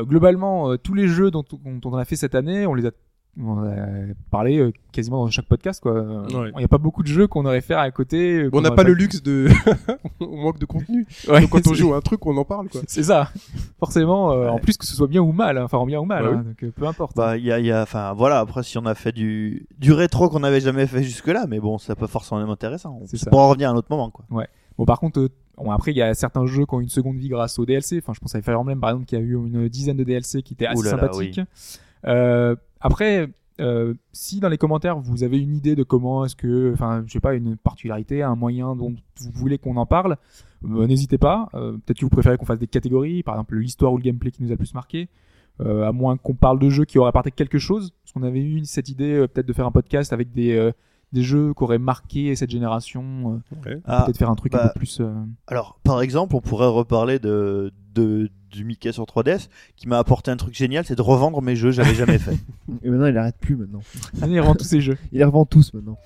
globalement, 0.03 0.71
euh, 0.71 0.77
tous 0.77 0.93
les 0.93 1.07
jeux 1.07 1.31
dont, 1.31 1.43
dont 1.63 1.91
on 1.91 1.95
a 1.97 2.05
fait 2.05 2.15
cette 2.15 2.35
année, 2.35 2.65
on 2.67 2.73
les 2.73 2.85
a, 2.87 2.91
on 3.37 3.57
a 3.67 3.75
parlé 4.31 4.59
euh, 4.59 4.71
quasiment 4.93 5.25
dans 5.25 5.29
chaque 5.29 5.47
podcast, 5.47 5.81
quoi. 5.81 5.91
Euh, 5.93 6.25
Il 6.29 6.35
Ouais. 6.37 6.51
n'y 6.57 6.63
a 6.63 6.67
pas 6.69 6.77
beaucoup 6.77 7.03
de 7.03 7.07
jeux 7.07 7.27
qu'on 7.27 7.45
aurait 7.45 7.59
fait 7.61 7.73
à 7.73 7.91
côté. 7.91 8.43
euh, 8.43 8.49
on 8.53 8.61
n'a 8.61 8.71
pas 8.71 8.83
le 8.83 8.93
luxe 8.93 9.21
de. 9.21 9.47
on 10.21 10.37
manque 10.41 10.57
de 10.59 10.65
contenu. 10.65 11.05
Ouais, 11.29 11.41
Donc 11.41 11.49
quand 11.49 11.67
on 11.67 11.73
joue 11.73 11.93
à 11.93 11.97
un 11.97 12.01
truc, 12.01 12.25
on 12.25 12.37
en 12.37 12.45
parle, 12.45 12.69
quoi. 12.69 12.81
C'est 12.87 13.03
ça. 13.03 13.29
Forcément, 13.79 14.31
euh, 14.31 14.47
en 14.49 14.55
Ouais. 14.55 14.61
plus 14.61 14.77
que 14.77 14.85
ce 14.85 14.95
soit 14.95 15.07
bien 15.07 15.21
ou 15.21 15.31
mal, 15.33 15.57
hein, 15.57 15.63
enfin 15.65 15.77
en 15.79 15.85
bien 15.85 15.99
ou 15.99 16.05
mal, 16.05 16.25
hein, 16.25 16.43
donc 16.47 16.63
euh, 16.63 16.71
peu 16.71 16.87
importe. 16.87 17.15
Bah, 17.17 17.35
il 17.37 17.43
y 17.43 17.51
a, 17.51 17.59
il 17.59 17.65
y 17.65 17.71
a, 17.71 17.81
enfin, 17.81 18.13
voilà, 18.13 18.39
après, 18.39 18.63
si 18.63 18.77
on 18.77 18.85
a 18.85 18.95
fait 18.95 19.11
du, 19.11 19.67
du 19.77 19.91
rétro 19.91 20.29
qu'on 20.29 20.39
n'avait 20.39 20.61
jamais 20.61 20.87
fait 20.87 21.03
jusque-là, 21.03 21.45
mais 21.49 21.59
bon, 21.59 21.77
c'est 21.77 21.95
pas 21.95 22.07
forcément 22.07 22.49
intéressant. 22.49 23.01
C'est 23.05 23.17
Ça 23.17 23.25
ça. 23.25 23.31
pourra 23.31 23.47
revenir 23.47 23.69
à 23.69 23.73
un 23.73 23.75
autre 23.75 23.87
moment, 23.89 24.09
quoi. 24.11 24.25
Bon, 24.77 24.85
par 24.85 24.99
contre, 24.99 25.19
euh, 25.21 25.29
bon, 25.57 25.71
après, 25.71 25.91
il 25.91 25.97
y 25.97 26.01
a 26.01 26.13
certains 26.13 26.45
jeux 26.45 26.65
qui 26.65 26.73
ont 26.75 26.81
une 26.81 26.89
seconde 26.89 27.17
vie 27.17 27.29
grâce 27.29 27.59
au 27.59 27.65
DLC. 27.65 27.99
Enfin, 27.99 28.13
je 28.13 28.19
pense 28.19 28.35
à 28.35 28.41
Fire 28.41 28.59
Emblem, 28.59 28.79
par 28.79 28.91
exemple, 28.91 29.05
qui 29.05 29.15
a 29.15 29.19
eu 29.19 29.33
une 29.33 29.67
dizaine 29.69 29.97
de 29.97 30.03
DLC 30.03 30.41
qui 30.41 30.53
étaient 30.53 30.67
assez 30.67 30.83
là, 30.83 30.91
sympathiques. 30.91 31.41
Euh, 32.05 32.55
après, 32.79 33.29
euh, 33.61 33.93
si 34.11 34.41
dans 34.41 34.49
les 34.49 34.57
commentaires 34.57 34.99
vous 34.99 35.23
avez 35.23 35.39
une 35.39 35.55
idée 35.55 35.75
de 35.75 35.83
comment 35.83 36.25
est-ce 36.25 36.35
que, 36.35 36.73
enfin, 36.73 37.03
je 37.07 37.13
sais 37.13 37.19
pas, 37.19 37.35
une 37.35 37.55
particularité, 37.55 38.21
un 38.21 38.35
moyen 38.35 38.75
dont 38.75 38.93
vous 39.21 39.31
voulez 39.33 39.57
qu'on 39.57 39.77
en 39.77 39.85
parle, 39.85 40.17
euh, 40.65 40.87
n'hésitez 40.87 41.17
pas. 41.17 41.49
Euh, 41.53 41.73
Peut-être 41.73 41.99
que 41.99 42.05
vous 42.05 42.09
préférez 42.09 42.37
qu'on 42.37 42.45
fasse 42.45 42.59
des 42.59 42.67
catégories, 42.67 43.23
par 43.23 43.35
exemple 43.35 43.55
l'histoire 43.55 43.93
ou 43.93 43.97
le 43.97 44.03
gameplay 44.03 44.31
qui 44.31 44.43
nous 44.43 44.49
a 44.49 44.51
le 44.51 44.57
plus 44.57 44.73
marqué. 44.73 45.09
À 45.61 45.93
moins 45.93 46.17
qu'on 46.17 46.35
parle 46.35 46.59
de 46.59 46.69
jeux 46.69 46.83
qui 46.83 46.99
auraient 46.99 47.07
apporté 47.07 47.31
quelque 47.31 47.59
chose, 47.59 47.93
parce 48.03 48.11
qu'on 48.11 48.23
avait 48.23 48.41
eu 48.41 48.65
cette 48.65 48.89
idée 48.89 49.25
peut-être 49.33 49.45
de 49.45 49.53
faire 49.53 49.65
un 49.65 49.71
podcast 49.71 50.11
avec 50.11 50.33
des 50.33 50.71
des 51.15 51.23
jeux 51.23 51.53
qui 51.55 51.63
auraient 51.63 51.79
marqué 51.79 52.35
cette 52.35 52.51
génération, 52.51 53.41
euh. 53.65 53.79
Ah, 53.85 54.03
peut-être 54.05 54.17
faire 54.17 54.29
un 54.29 54.35
truc 54.35 54.53
un 54.53 54.57
bah, 54.57 54.71
peu 54.73 54.79
plus. 54.79 54.99
euh, 55.01 55.11
Alors, 55.47 55.79
par 55.83 56.01
exemple, 56.01 56.35
on 56.35 56.41
pourrait 56.41 56.67
reparler 56.67 57.17
de, 57.17 57.73
de, 57.95 58.29
du 58.51 58.63
Mickey 58.63 58.91
sur 58.91 59.05
3DS, 59.05 59.49
qui 59.75 59.87
m'a 59.87 59.97
apporté 59.97 60.29
un 60.29 60.37
truc 60.37 60.53
génial, 60.53 60.85
c'est 60.85 60.95
de 60.95 61.01
revendre 61.01 61.41
mes 61.41 61.55
jeux 61.55 61.69
que 61.69 61.75
j'avais 61.75 61.95
jamais 61.95 62.19
fait. 62.19 62.37
Et 62.83 62.89
maintenant, 62.89 63.07
il 63.07 63.17
arrête 63.17 63.37
plus 63.39 63.55
maintenant. 63.55 63.81
Allez, 64.21 64.39
revend 64.39 64.53
tous 64.55 64.65
ces 64.65 64.81
jeux. 64.81 64.97
Il 65.11 65.17
les 65.17 65.23
revend 65.25 65.45
tous 65.45 65.73
maintenant. 65.73 65.97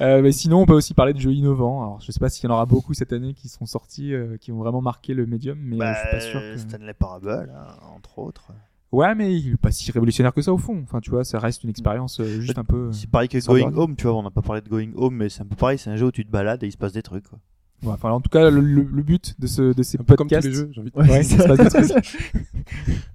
Euh, 0.00 0.20
mais 0.20 0.32
sinon, 0.32 0.60
on 0.60 0.66
peut 0.66 0.74
aussi 0.74 0.92
parler 0.94 1.14
de 1.14 1.18
jeux 1.20 1.32
innovants. 1.32 1.82
Alors, 1.82 2.00
je 2.00 2.12
sais 2.12 2.20
pas 2.20 2.28
s'il 2.28 2.44
y 2.44 2.52
en 2.52 2.54
aura 2.54 2.66
beaucoup 2.66 2.92
cette 2.94 3.12
année 3.12 3.32
qui 3.34 3.48
seront 3.48 3.66
sortis, 3.66 4.12
euh, 4.12 4.36
qui 4.36 4.52
ont 4.52 4.58
vraiment 4.58 4.82
marqué 4.82 5.14
le 5.14 5.26
médium, 5.26 5.58
mais 5.60 5.76
Bah, 5.78 5.94
je 5.94 5.98
suis 6.00 6.10
pas 6.10 6.20
sûr. 6.20 6.40
Que... 6.40 6.56
Stanley 6.58 6.94
Parable, 6.94 7.50
hein, 7.54 7.66
entre 7.96 8.18
autres. 8.18 8.52
Ouais, 8.92 9.14
mais 9.14 9.36
il 9.38 9.52
est 9.54 9.56
pas 9.56 9.72
si 9.72 9.90
révolutionnaire 9.90 10.32
que 10.32 10.40
ça 10.42 10.52
au 10.52 10.58
fond. 10.58 10.80
Enfin, 10.84 11.00
tu 11.00 11.10
vois, 11.10 11.24
ça 11.24 11.38
reste 11.38 11.64
une 11.64 11.70
expérience 11.70 12.20
euh, 12.20 12.40
juste 12.40 12.56
un 12.58 12.64
peu. 12.64 12.92
C'est 12.92 13.10
pareil 13.10 13.28
que 13.28 13.44
Going. 13.44 13.72
Home, 13.76 13.96
tu 13.96 14.04
vois, 14.04 14.14
on 14.16 14.22
n'a 14.22 14.30
pas 14.30 14.42
parlé 14.42 14.62
de 14.62 14.68
Going 14.68 14.92
Home, 14.94 15.16
mais 15.16 15.28
c'est 15.28 15.42
un 15.42 15.46
peu 15.46 15.56
pareil, 15.56 15.76
c'est 15.78 15.90
un 15.90 15.96
jeu 15.96 16.06
où 16.06 16.12
tu 16.12 16.24
te 16.24 16.30
balades 16.30 16.62
et 16.62 16.66
il 16.66 16.72
se 16.72 16.76
passe 16.78 16.92
des 16.92 17.02
trucs. 17.02 17.28
Quoi. 17.28 17.38
Ouais, 17.82 17.92
enfin, 17.92 18.10
en 18.10 18.20
tout 18.20 18.30
cas, 18.30 18.48
le, 18.48 18.60
le- 18.60 18.82
le 18.90 19.02
but 19.02 19.34
de 19.40 19.46
ce 19.46 19.74
de 19.74 19.82
ces 19.82 19.98
Un 20.00 20.04
peu 20.04 20.14
comme 20.16 20.28
tous 20.28 20.34
podcasts. 20.36 20.48
les 20.48 20.54
jeux, 20.54 20.70
j'ai 20.72 20.80
envie 20.80 20.90
de 20.90 20.98
Ouais, 20.98 21.20
il 21.20 21.24
se 21.26 21.36
ça. 21.36 21.46
passe 21.56 21.58
des 21.58 21.88
trucs. 21.88 22.18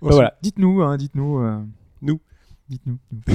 Bah, 0.00 0.06
Ensuite, 0.06 0.14
voilà, 0.14 0.34
dites-nous, 0.42 0.82
hein, 0.82 0.96
dites-nous. 0.96 1.38
euh, 1.40 1.58
Nous. 2.02 2.20
Dites-nous. 2.68 2.98
nous. 3.10 3.34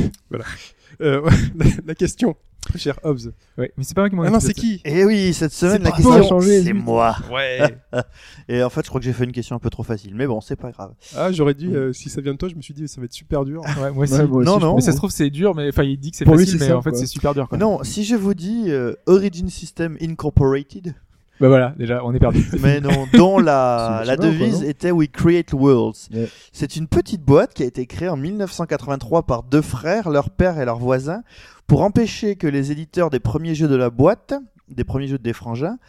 euh, 1.02 1.22
ouais, 1.22 1.32
la, 1.56 1.66
la 1.88 1.96
question, 1.96 2.38
très 2.74 2.80
cher 2.80 3.00
Hobbs. 3.04 3.32
Ouais, 3.58 3.72
mais 3.78 3.84
c'est 3.84 3.94
pas 3.94 4.02
moi 4.02 4.10
qui 4.10 4.16
m'en 4.16 4.24
Ah 4.24 4.30
non, 4.30 4.40
c'est 4.40 4.54
qui 4.54 4.82
Et 4.84 5.06
oui, 5.06 5.34
cette 5.34 5.54
semaine, 5.54 5.84
la 5.84 5.92
pas 5.92 5.98
question, 5.98 6.42
c'est 6.42 6.74
moi. 6.74 7.16
Ouais. 7.32 7.60
Et 8.50 8.64
en 8.64 8.70
fait, 8.70 8.82
je 8.84 8.90
crois 8.90 9.00
que 9.00 9.06
j'ai 9.06 9.14
fait 9.14 9.24
une 9.24 9.32
question 9.32 9.56
un 9.56 9.60
peu 9.60 9.70
trop 9.70 9.84
facile, 9.84 10.16
mais 10.16 10.26
bon, 10.28 10.42
c'est 10.42 10.56
pas 10.56 10.72
grave. 10.72 10.94
Ah, 11.16 11.32
j'aurais 11.32 11.54
dit, 11.54 11.68
euh, 11.74 11.94
si 11.94 12.10
ça 12.10 12.22
vient 12.22 12.34
de 12.34 12.38
toi, 12.38 12.50
je 12.50 12.56
me 12.56 12.62
suis 12.62 12.74
dit, 12.74 12.88
ça 12.88 13.00
va 13.00 13.06
être 13.06 13.14
super 13.14 13.46
dur. 13.46 13.62
Ouais, 13.80 13.92
moi 13.92 14.04
aussi. 14.04 14.14
Ouais, 14.14 14.26
moi 14.28 14.38
aussi, 14.42 14.48
Non, 14.50 14.60
je 14.60 14.66
non. 14.66 14.76
Mais 14.76 14.82
ça 14.82 14.92
se 14.92 14.98
trouve, 14.98 15.12
c'est 15.12 15.30
dur, 15.30 15.56
mais 15.56 15.70
enfin, 15.70 15.84
il 15.84 15.98
dit 16.00 16.12
que 16.12 16.18
c'est 16.18 16.26
Pour 16.26 16.36
lui, 16.36 16.46
facile, 16.46 16.60
c'est 16.60 16.68
mais 16.68 16.74
en 16.74 16.82
fait, 16.82 16.92
quoi. 16.92 17.00
c'est 17.00 17.06
super 17.06 17.34
dur. 17.34 17.48
Quoi. 17.48 17.58
Non, 17.58 17.84
si 17.84 18.04
je 18.04 18.16
vous 18.16 18.34
dis 18.34 18.66
euh, 18.68 18.94
Origin 19.06 19.50
System 19.50 19.98
Incorporated, 20.02 20.96
Bah 21.44 21.50
voilà, 21.50 21.74
déjà, 21.78 22.06
on 22.06 22.14
est 22.14 22.20
perdu. 22.20 22.42
mais 22.62 22.80
non, 22.80 23.06
dont 23.12 23.38
la, 23.38 24.06
devise 24.18 24.60
quoi, 24.60 24.70
était 24.70 24.92
We 24.92 25.10
Create 25.12 25.52
Worlds. 25.52 26.08
C'est 26.54 26.78
une 26.78 26.88
petite 26.88 27.22
boîte 27.22 27.54
qui 27.54 27.64
a 27.64 27.66
été 27.66 27.86
créée 27.86 28.08
en 28.08 28.16
1983 28.16 29.24
par 29.24 29.44
deux 29.44 29.62
frères, 29.62 30.10
leur 30.10 30.30
père 30.30 30.58
et 30.58 30.64
leur 30.64 30.80
voisin, 30.80 31.22
pour 31.68 31.82
empêcher 31.82 32.38
que 32.38 32.48
les 32.48 32.72
éditeurs 32.72 33.10
des 33.10 33.20
premiers 33.20 33.56
jeux 33.56 33.68
de 33.68 33.76
la 33.76 33.90
boîte, 33.90 34.34
des 34.70 34.86
premiers 34.86 35.08
jeux 35.08 35.18
des 35.18 35.34
frangins, 35.34 35.80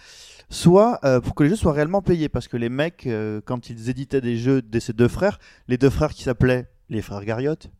soient, 0.50 0.98
euh, 1.04 1.20
pour 1.20 1.36
que 1.36 1.44
les 1.44 1.50
jeux 1.50 1.56
soient 1.56 1.72
réellement 1.72 2.02
payés. 2.02 2.28
Parce 2.28 2.48
que 2.48 2.56
les 2.56 2.68
mecs, 2.68 3.06
euh, 3.06 3.40
quand 3.44 3.70
ils 3.70 3.88
éditaient 3.88 4.20
des 4.20 4.36
jeux 4.36 4.60
de 4.60 4.80
ces 4.80 4.92
deux 4.92 5.06
frères, 5.06 5.38
les 5.68 5.78
deux 5.78 5.90
frères 5.90 6.14
qui 6.14 6.24
s'appelaient 6.24 6.66
les 6.90 7.00
frères 7.00 7.24
Garriott, 7.24 7.70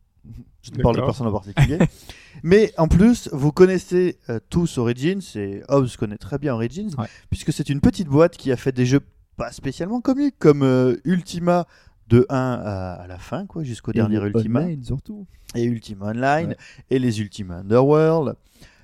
je 0.61 0.71
ne 0.71 0.77
parle 0.81 0.95
de 0.97 1.01
personne 1.01 1.27
en 1.27 1.31
particulier. 1.31 1.77
Mais 2.43 2.73
en 2.77 2.87
plus, 2.87 3.29
vous 3.31 3.51
connaissez 3.51 4.17
euh, 4.29 4.39
tous 4.49 4.77
Origins, 4.77 5.21
et 5.35 5.61
Hobbs 5.69 5.95
connaît 5.97 6.17
très 6.17 6.37
bien 6.37 6.53
Origins, 6.53 6.89
Ouais. 6.97 7.07
puisque 7.29 7.53
c'est 7.53 7.69
une 7.69 7.79
petite 7.81 8.07
boîte 8.07 8.35
qui 8.37 8.51
a 8.51 8.57
fait 8.57 8.71
des 8.71 8.85
jeux 8.85 9.01
pas 9.37 9.51
spécialement 9.51 10.01
connus, 10.01 10.31
comme 10.37 10.63
euh, 10.63 10.95
Ultima 11.05 11.65
de 12.07 12.25
1 12.29 12.35
à, 12.37 12.93
à 12.93 13.07
la 13.07 13.17
fin, 13.17 13.45
quoi, 13.45 13.63
jusqu'au 13.63 13.91
dernier 13.91 14.17
Ultima, 14.17 14.61
online, 14.61 14.83
surtout. 14.83 15.25
et 15.55 15.63
Ultima 15.63 16.07
Online, 16.07 16.49
Ouais. 16.49 16.57
et 16.91 16.99
les 16.99 17.19
Ultima 17.19 17.55
Underworld, 17.57 18.35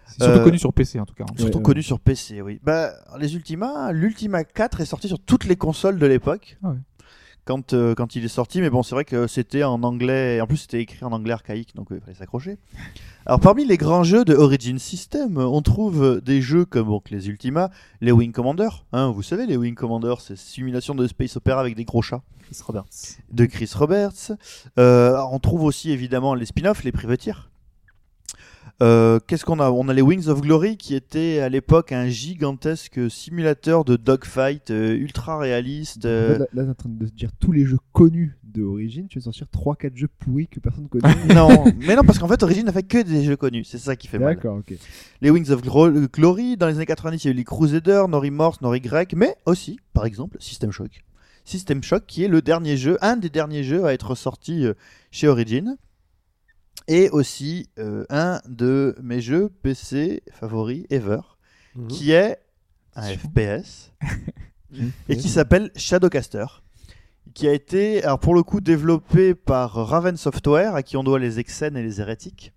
C'est 0.07 0.23
surtout 0.23 0.39
Euh, 0.39 0.43
connu 0.43 0.57
sur 0.57 0.73
PC 0.73 0.99
en 0.99 1.05
tout 1.05 1.13
cas. 1.13 1.23
hein. 1.29 1.33
surtout 1.37 1.59
ouais. 1.59 1.63
connus 1.63 1.83
sur 1.83 1.99
PC, 1.99 2.41
oui. 2.41 2.59
Bah, 2.63 2.91
les 3.19 3.33
Ultima, 3.35 3.91
l'Ultima 3.91 4.43
4 4.43 4.81
est 4.81 4.85
sorti 4.85 5.07
sur 5.07 5.19
toutes 5.19 5.45
les 5.45 5.55
consoles 5.55 5.99
de 5.99 6.05
l'époque. 6.05 6.57
Ah. 6.63 6.73
Quand, 7.43 7.73
euh, 7.73 7.95
quand 7.95 8.15
il 8.15 8.23
est 8.23 8.29
sorti, 8.29 8.61
mais 8.61 8.69
bon, 8.69 8.83
c'est 8.83 8.93
vrai 8.93 9.03
que 9.03 9.25
c'était 9.25 9.63
en 9.63 9.81
anglais, 9.81 10.39
en 10.41 10.47
plus 10.47 10.57
c'était 10.57 10.81
écrit 10.81 11.03
en 11.03 11.11
anglais 11.11 11.33
archaïque, 11.33 11.75
donc 11.75 11.91
euh, 11.91 11.95
il 11.95 12.01
fallait 12.01 12.15
s'accrocher. 12.17 12.57
Alors 13.25 13.39
parmi 13.39 13.65
les 13.65 13.77
grands 13.77 14.03
jeux 14.03 14.23
de 14.23 14.35
Origin 14.35 14.77
System, 14.77 15.37
on 15.37 15.61
trouve 15.61 16.21
des 16.21 16.41
jeux 16.41 16.65
comme 16.65 16.87
donc, 16.87 17.09
les 17.09 17.29
Ultima, 17.29 17.71
les 17.99 18.11
Wing 18.11 18.31
Commander, 18.31 18.69
hein, 18.93 19.09
vous 19.09 19.23
savez 19.23 19.47
les 19.47 19.57
Wing 19.57 19.73
Commander, 19.73 20.15
c'est 20.19 20.37
simulation 20.37 20.93
de 20.93 21.07
space 21.07 21.35
opera 21.35 21.59
avec 21.59 21.75
des 21.75 21.83
gros 21.83 22.03
chats, 22.03 22.21
Chris 22.43 22.59
Roberts. 22.63 22.85
de 23.31 23.45
Chris 23.45 23.71
Roberts. 23.73 24.31
Euh, 24.77 25.17
on 25.31 25.39
trouve 25.39 25.63
aussi 25.63 25.91
évidemment 25.91 26.35
les 26.35 26.45
spin-offs, 26.45 26.83
les 26.83 26.91
Privateers. 26.91 27.50
Euh, 28.81 29.19
Qu'est-ce 29.27 29.45
qu'on 29.45 29.59
a 29.59 29.69
On 29.69 29.87
a 29.89 29.93
les 29.93 30.01
Wings 30.01 30.27
of 30.27 30.41
Glory 30.41 30.75
qui 30.75 30.95
était 30.95 31.39
à 31.39 31.49
l'époque 31.49 31.91
un 31.91 32.07
gigantesque 32.07 32.99
simulateur 33.11 33.85
de 33.85 33.95
dogfight 33.95 34.71
euh, 34.71 34.95
ultra 34.95 35.37
réaliste. 35.37 36.05
Euh, 36.05 36.39
là, 36.39 36.45
là, 36.53 36.63
t'es 36.63 36.69
en 36.69 36.73
train 36.73 36.89
de 36.89 37.05
se 37.05 37.11
dire 37.11 37.29
tous 37.39 37.51
les 37.51 37.63
jeux 37.63 37.77
connus 37.93 38.37
de 38.43 38.63
Origin. 38.63 39.07
Tu 39.07 39.19
vas 39.19 39.23
sortir 39.23 39.45
3-4 39.53 39.95
jeux 39.95 40.07
pourris 40.07 40.47
que 40.47 40.59
personne 40.59 40.87
connaît. 40.87 41.13
non, 41.35 41.65
mais 41.79 41.95
non, 41.95 42.01
parce 42.03 42.17
qu'en 42.17 42.27
fait, 42.27 42.41
Origin 42.41 42.65
n'a 42.65 42.71
fait 42.71 42.83
que 42.83 43.03
des 43.03 43.23
jeux 43.23 43.37
connus. 43.37 43.65
C'est 43.65 43.77
ça 43.77 43.95
qui 43.95 44.07
fait 44.07 44.17
mal. 44.17 44.35
D'accord, 44.35 44.57
ok. 44.57 44.73
Les 45.21 45.29
Wings 45.29 45.51
of 45.51 45.61
Glory, 45.61 46.57
dans 46.57 46.67
les 46.67 46.75
années 46.75 46.85
90, 46.87 47.23
il 47.23 47.27
y 47.27 47.29
a 47.29 47.33
eu 47.33 47.37
les 47.37 47.43
Crusaders, 47.43 48.07
Nori 48.07 48.31
Morse, 48.31 48.61
Nori 48.61 48.81
Grec, 48.81 49.13
mais 49.15 49.35
aussi, 49.45 49.79
par 49.93 50.05
exemple, 50.05 50.37
System 50.39 50.71
Shock. 50.71 51.03
System 51.45 51.83
Shock, 51.83 52.05
qui 52.07 52.23
est 52.23 52.27
le 52.27 52.41
dernier 52.41 52.77
jeu, 52.77 52.97
un 53.01 53.15
des 53.15 53.29
derniers 53.29 53.63
jeux 53.63 53.85
à 53.85 53.93
être 53.93 54.15
sorti 54.15 54.65
chez 55.11 55.27
Origin. 55.27 55.77
Et 56.87 57.09
aussi 57.09 57.69
euh, 57.79 58.05
un 58.09 58.41
de 58.47 58.95
mes 59.01 59.21
jeux 59.21 59.49
PC 59.61 60.23
favoris 60.31 60.85
ever, 60.89 61.19
Mhm. 61.75 61.87
qui 61.87 62.11
est 62.11 62.37
un 62.95 63.15
FPS 63.15 63.93
et 65.09 65.15
qui 65.15 65.29
s'appelle 65.29 65.71
Shadowcaster, 65.75 66.45
qui 67.33 67.47
a 67.47 67.53
été, 67.53 68.03
alors 68.03 68.19
pour 68.19 68.33
le 68.35 68.43
coup, 68.43 68.59
développé 68.59 69.35
par 69.35 69.73
Raven 69.73 70.17
Software, 70.17 70.75
à 70.75 70.83
qui 70.83 70.97
on 70.97 71.03
doit 71.03 71.19
les 71.19 71.39
Exen 71.39 71.77
et 71.77 71.83
les 71.83 72.01
Hérétiques, 72.01 72.51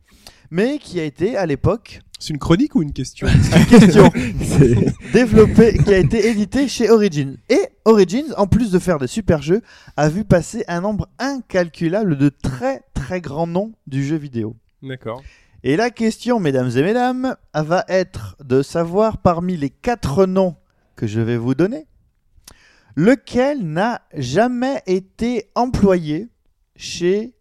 mais 0.50 0.78
qui 0.78 0.99
a 0.99 1.04
été 1.04 1.37
à 1.37 1.47
l'époque 1.47 2.00
C'est 2.25 2.33
une 2.33 2.38
chronique 2.38 2.75
ou 2.75 2.81
une 2.81 2.95
question 2.95 3.26
Question. 3.69 4.11
C'est- 4.40 5.12
développé, 5.12 5.76
qui 5.76 5.93
a 5.93 5.99
été 5.99 6.26
édité 6.31 6.69
chez 6.69 6.88
Origins. 6.88 7.37
Et 7.50 7.61
Origins, 7.85 8.33
en 8.38 8.47
plus 8.47 8.71
de 8.71 8.78
faire 8.78 8.99
de 8.99 9.07
super 9.07 9.43
jeux, 9.43 9.61
a 9.99 10.09
vu 10.09 10.25
passer 10.25 10.64
un 10.66 10.81
nombre 10.81 11.07
incalculable 11.19 12.16
de 12.16 12.31
très 12.31 12.81
très 12.95 13.21
grands 13.21 13.47
noms 13.47 13.75
du 13.87 14.02
jeu 14.02 14.16
vidéo. 14.16 14.57
D'accord. 14.83 15.23
Et 15.64 15.76
la 15.76 15.90
question, 15.90 16.40
mesdames 16.40 16.71
et 16.75 16.83
mesdames, 16.83 17.37
va 17.52 17.85
être 17.88 18.38
de 18.43 18.62
savoir 18.62 19.19
parmi 19.19 19.59
les 19.59 19.69
quatre 19.69 20.25
noms 20.25 20.57
que 20.97 21.07
je 21.07 21.21
vais 21.21 21.37
vous 21.37 21.54
donner, 21.54 21.87
lequel 22.97 23.71
n'a 23.71 24.00
jamais 24.16 24.81
été 24.87 25.50
employé 25.54 26.28
chez 26.75 27.35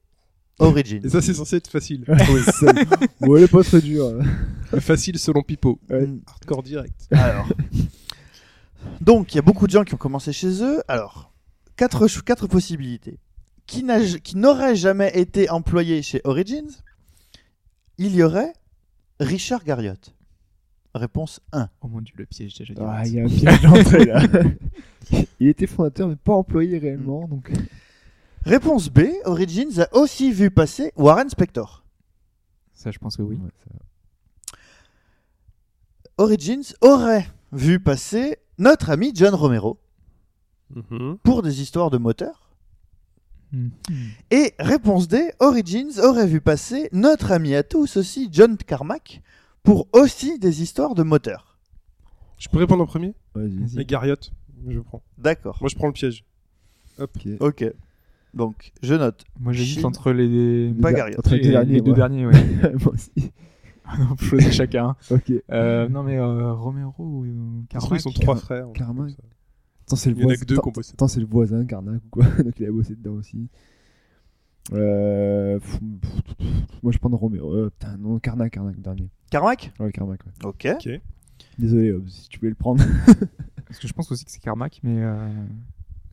Origins. 0.60 1.01
Et 1.03 1.10
ça, 1.10 1.22
c'est 1.22 1.33
censé 1.33 1.55
être 1.57 1.67
facile. 1.67 2.05
c'est- 2.07 2.88
Bon, 3.22 3.36
elle 3.38 3.43
est 3.43 3.48
pas 3.48 3.63
très 3.63 3.81
dure. 3.81 4.12
Le 4.72 4.79
facile 4.79 5.17
selon 5.19 5.41
Pipo. 5.41 5.79
Ouais. 5.89 6.07
Hardcore 6.27 6.63
direct. 6.63 7.07
Alors. 7.12 7.48
Donc, 9.01 9.33
il 9.33 9.38
y 9.38 9.39
a 9.39 9.41
beaucoup 9.41 9.65
de 9.67 9.72
gens 9.72 9.83
qui 9.83 9.93
ont 9.93 9.98
commencé 9.98 10.31
chez 10.33 10.62
eux. 10.63 10.81
Alors, 10.88 11.31
quatre, 11.75 12.07
quatre 12.24 12.48
possibilités. 12.48 13.19
Qui, 13.65 13.83
n'a 13.83 14.03
j- 14.03 14.19
qui 14.22 14.38
n'aurait 14.38 14.75
jamais 14.75 15.12
été 15.17 15.50
employé 15.50 16.01
chez 16.01 16.22
Origins 16.25 16.69
Il 17.98 18.13
y 18.13 18.22
aurait 18.24 18.53
Richard 19.19 19.63
Garriott. 19.63 20.13
Réponse 20.93 21.39
1. 21.53 21.69
Oh 21.81 21.88
mon 21.88 22.01
dieu, 22.01 22.13
le 22.17 22.25
piège 22.25 22.53
déjà. 22.55 22.74
Ah, 22.81 23.07
il 23.07 23.13
y 23.13 23.19
a 23.19 23.24
un 23.24 23.27
piège 23.27 23.62
d'entrée 23.62 24.05
là. 24.05 24.22
Il 25.39 25.48
était 25.48 25.65
fondateur 25.67 26.07
mais 26.07 26.15
pas 26.15 26.33
employé 26.33 26.77
réellement 26.77 27.27
donc. 27.27 27.51
Réponse 28.45 28.89
B. 28.89 29.01
Origins 29.25 29.79
a 29.79 29.95
aussi 29.95 30.31
vu 30.31 30.51
passer 30.51 30.91
Warren 30.97 31.29
Spector. 31.29 31.83
Ça, 32.73 32.91
je 32.91 33.00
pense 33.00 33.15
que 33.17 33.21
oui. 33.21 33.38
Ouais, 33.38 33.50
ça- 33.63 34.55
Origins 36.17 36.73
aurait 36.81 37.27
vu 37.51 37.79
passer 37.79 38.38
notre 38.57 38.89
ami 38.89 39.12
John 39.15 39.33
Romero 39.33 39.79
Mhm. 40.75 41.17
pour 41.23 41.41
des 41.41 41.62
histoires 41.62 41.89
de 41.89 41.97
moteurs. 41.97 42.50
Hmm. 43.51 43.69
Et 44.31 44.53
réponse 44.59 45.07
D, 45.07 45.31
Origins 45.39 46.00
aurait 46.00 46.25
vu 46.27 46.41
passer 46.41 46.89
notre 46.91 47.31
ami 47.31 47.53
à 47.55 47.62
tous 47.63 47.97
aussi, 47.97 48.27
John 48.31 48.57
Carmack, 48.57 49.21
pour 49.62 49.88
aussi 49.93 50.39
des 50.39 50.62
histoires 50.63 50.95
de 50.95 51.03
moteurs. 51.03 51.59
Je 52.39 52.50
peux 52.50 52.57
répondre 52.57 52.83
en 52.83 52.88
premier? 52.88 53.13
Vas-y. 53.35 53.50
Vas-y. 53.59 53.75
Les 53.77 53.85
Garriott. 53.85 54.31
Je 54.67 54.79
prends. 54.79 55.03
D'accord. 55.17 55.57
Moi, 55.62 55.69
je 55.69 55.75
prends 55.75 55.88
le 55.88 55.93
piège. 55.93 56.25
Ok. 57.00 57.27
Ok. 57.39 57.65
Donc, 58.33 58.71
je 58.81 58.95
note. 58.95 59.23
Moi, 59.39 59.53
j'hésite 59.53 59.77
Chine. 59.79 59.85
entre 59.85 60.11
les, 60.11 60.73
Pas 60.81 60.91
Les- 60.91 61.17
entre 61.17 61.31
les 61.35 61.37
les, 61.37 61.43
deux 61.43 61.51
derniers, 61.51 61.73
les 61.73 61.81
deux 61.81 61.91
ouais. 61.91 61.97
derniers. 61.97 62.25
Ouais. 62.27 62.73
Moi 62.83 62.93
aussi. 62.93 63.31
On 64.11 64.15
peut 64.15 64.25
choisir 64.25 64.51
chacun. 64.53 64.95
Ok. 65.11 65.31
Euh, 65.51 65.87
non, 65.89 66.03
mais 66.03 66.17
euh, 66.17 66.53
Romero 66.53 66.93
ou 67.03 67.65
Carmack 67.69 67.99
ils 67.99 68.01
sont 68.01 68.11
trois 68.11 68.35
frères. 68.37 68.67
Carmack. 68.73 69.11
Attends, 69.85 69.95
c'est 69.97 70.09
le 70.09 70.15
Il 70.15 70.21
y 70.21 70.23
en 70.23 70.25
a 70.25 70.27
voisin. 70.29 70.41
que 70.41 70.45
deux 70.47 70.55
attends, 70.55 70.61
qui 70.63 70.69
ont 70.69 70.71
bossé. 70.71 70.91
attends, 70.93 71.07
c'est 71.09 71.19
le 71.19 71.25
voisin 71.25 71.65
Carnac 71.65 72.01
ou 72.05 72.09
quoi? 72.09 72.25
Donc 72.43 72.59
il 72.59 72.65
a 72.65 72.71
bossé 72.71 72.95
dedans 72.95 73.13
aussi. 73.15 73.49
Euh... 74.71 75.59
pff, 75.59 75.79
pff, 76.01 76.23
pff, 76.37 76.47
Moi 76.81 76.91
je 76.93 76.97
prends 76.97 77.09
Romero. 77.09 77.53
Euh, 77.53 77.69
putain, 77.69 77.97
non, 77.97 78.17
Carnac, 78.19 78.51
Carnac, 78.53 78.79
dernier. 78.79 79.09
Carmack? 79.29 79.73
Ouais, 79.79 79.91
Carnac, 79.91 80.21
ouais. 80.25 80.31
Ok. 80.47 80.67
Désolé, 81.59 81.91
Hobbs, 81.91 82.07
si 82.07 82.29
tu 82.29 82.39
voulais 82.39 82.51
le 82.51 82.55
prendre. 82.55 82.81
Parce 83.67 83.79
que 83.79 83.87
je 83.87 83.93
pense 83.93 84.09
aussi 84.11 84.23
que 84.25 84.31
c'est 84.31 84.41
Carmack, 84.41 84.79
mais 84.83 85.01
euh, 85.03 85.27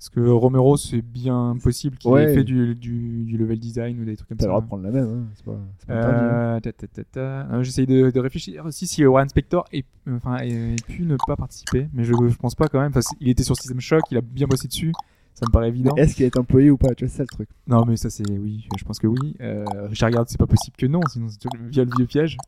parce 0.00 0.08
que 0.08 0.20
Romero, 0.30 0.78
c'est 0.78 1.02
bien 1.02 1.58
possible 1.62 1.98
qu'il 1.98 2.10
Ouais. 2.10 2.24
ait 2.24 2.34
fait 2.34 2.42
du, 2.42 2.74
du, 2.74 3.24
du 3.26 3.36
level 3.36 3.58
design 3.60 4.00
ou 4.00 4.06
des 4.06 4.16
trucs 4.16 4.28
comme 4.30 4.38
T'as 4.38 4.44
ça. 4.44 4.46
le 4.46 4.52
droit 4.52 4.62
de 4.62 4.66
prendre 4.66 4.82
la 4.84 4.90
même, 4.90 5.04
hein. 5.04 5.26
c'est 5.34 5.44
pas, 5.44 5.58
c'est 5.78 5.86
pas 5.88 5.94
interdit. 5.98 6.24
Euh, 6.24 6.60
ta, 6.60 6.72
ta, 6.72 6.86
ta, 6.86 7.04
ta. 7.04 7.62
J'essaye 7.62 7.86
de, 7.86 8.10
de 8.10 8.18
réfléchir 8.20 8.64
aussi 8.64 8.86
si 8.86 9.04
Warren 9.04 9.28
Spector 9.28 9.66
ait, 9.74 9.84
enfin, 10.10 10.38
ait 10.38 10.74
pu 10.86 11.02
ne 11.02 11.16
pas 11.26 11.36
participer, 11.36 11.86
mais 11.92 12.04
je, 12.04 12.14
je 12.14 12.36
pense 12.36 12.54
pas 12.54 12.68
quand 12.68 12.80
même. 12.80 12.92
Parce 12.92 13.08
qu'il 13.08 13.28
était 13.28 13.42
sur 13.42 13.54
System 13.56 13.78
Shock, 13.78 14.04
il 14.10 14.16
a 14.16 14.22
bien 14.22 14.46
bossé 14.46 14.68
dessus, 14.68 14.92
ça 15.34 15.44
me 15.46 15.52
paraît 15.52 15.68
évident. 15.68 15.94
Est-ce 15.96 16.14
qu'il 16.14 16.24
est 16.24 16.36
employé 16.38 16.70
ou 16.70 16.78
pas? 16.78 16.94
Tu 16.94 17.04
vois, 17.04 17.10
c'est 17.10 17.18
ça 17.18 17.22
le 17.24 17.28
truc. 17.28 17.50
Non, 17.66 17.84
mais 17.86 17.98
ça 17.98 18.08
c'est 18.08 18.26
oui, 18.30 18.66
je 18.78 18.84
pense 18.84 18.98
que 18.98 19.06
oui. 19.06 19.36
Euh, 19.42 19.64
Richard 19.88 20.10
Garde, 20.12 20.28
c'est 20.30 20.38
pas 20.40 20.46
possible 20.46 20.76
que 20.78 20.86
non, 20.86 21.00
sinon 21.10 21.26
c'est 21.28 21.46
via 21.70 21.84
le 21.84 21.90
vieux 21.94 22.06
piège. 22.06 22.38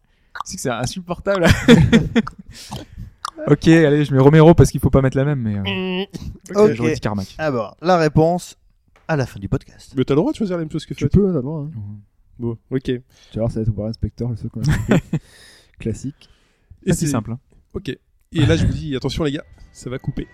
C'est 0.46 0.56
que 0.56 0.62
c'est 0.62 0.70
insupportable. 0.70 1.44
ok, 3.46 3.68
allez, 3.68 4.04
je 4.04 4.12
mets 4.14 4.20
Romero 4.20 4.54
parce 4.54 4.70
qu'il 4.70 4.80
faut 4.80 4.90
pas 4.90 5.02
mettre 5.02 5.16
la 5.16 5.24
même, 5.24 5.40
mais 5.40 5.56
euh, 5.58 6.04
Ok. 6.54 6.72
j'aurais 6.74 6.94
dit 6.94 7.00
Carmack. 7.00 7.34
Alors, 7.38 7.76
la 7.82 7.96
réponse 7.98 8.56
à 9.08 9.16
la 9.16 9.26
fin 9.26 9.40
du 9.40 9.48
podcast. 9.48 9.92
Mais 9.96 10.04
t'as 10.04 10.14
le 10.14 10.20
droit 10.20 10.32
de 10.32 10.36
choisir 10.36 10.56
la 10.56 10.62
même 10.62 10.70
chose 10.70 10.86
que 10.86 10.94
Tu 10.94 11.08
toi. 11.08 11.10
peux 11.26 11.32
d'abord. 11.32 11.64
Hein. 11.64 11.70
Bon, 12.38 12.56
ok. 12.70 12.88
Et 12.88 13.02
Tu 13.30 13.38
vas 13.38 13.42
voir, 13.42 13.50
ça 13.50 13.60
va 13.60 13.62
être 13.62 13.76
Warren 13.76 13.92
Spector, 13.92 14.30
le 14.30 14.36
seul 14.36 14.50
qu'on 14.50 14.60
a. 14.62 14.64
Classique. 15.78 16.28
C'est 16.86 16.94
si 16.94 17.08
simple. 17.08 17.32
hein. 17.32 17.38
Ok. 17.74 17.88
Et 17.88 18.46
là, 18.46 18.56
je 18.56 18.64
vous 18.66 18.72
dis, 18.72 18.96
attention 18.96 19.24
les 19.24 19.32
gars, 19.32 19.44
ça 19.72 19.90
va 19.90 19.98
couper. 19.98 20.26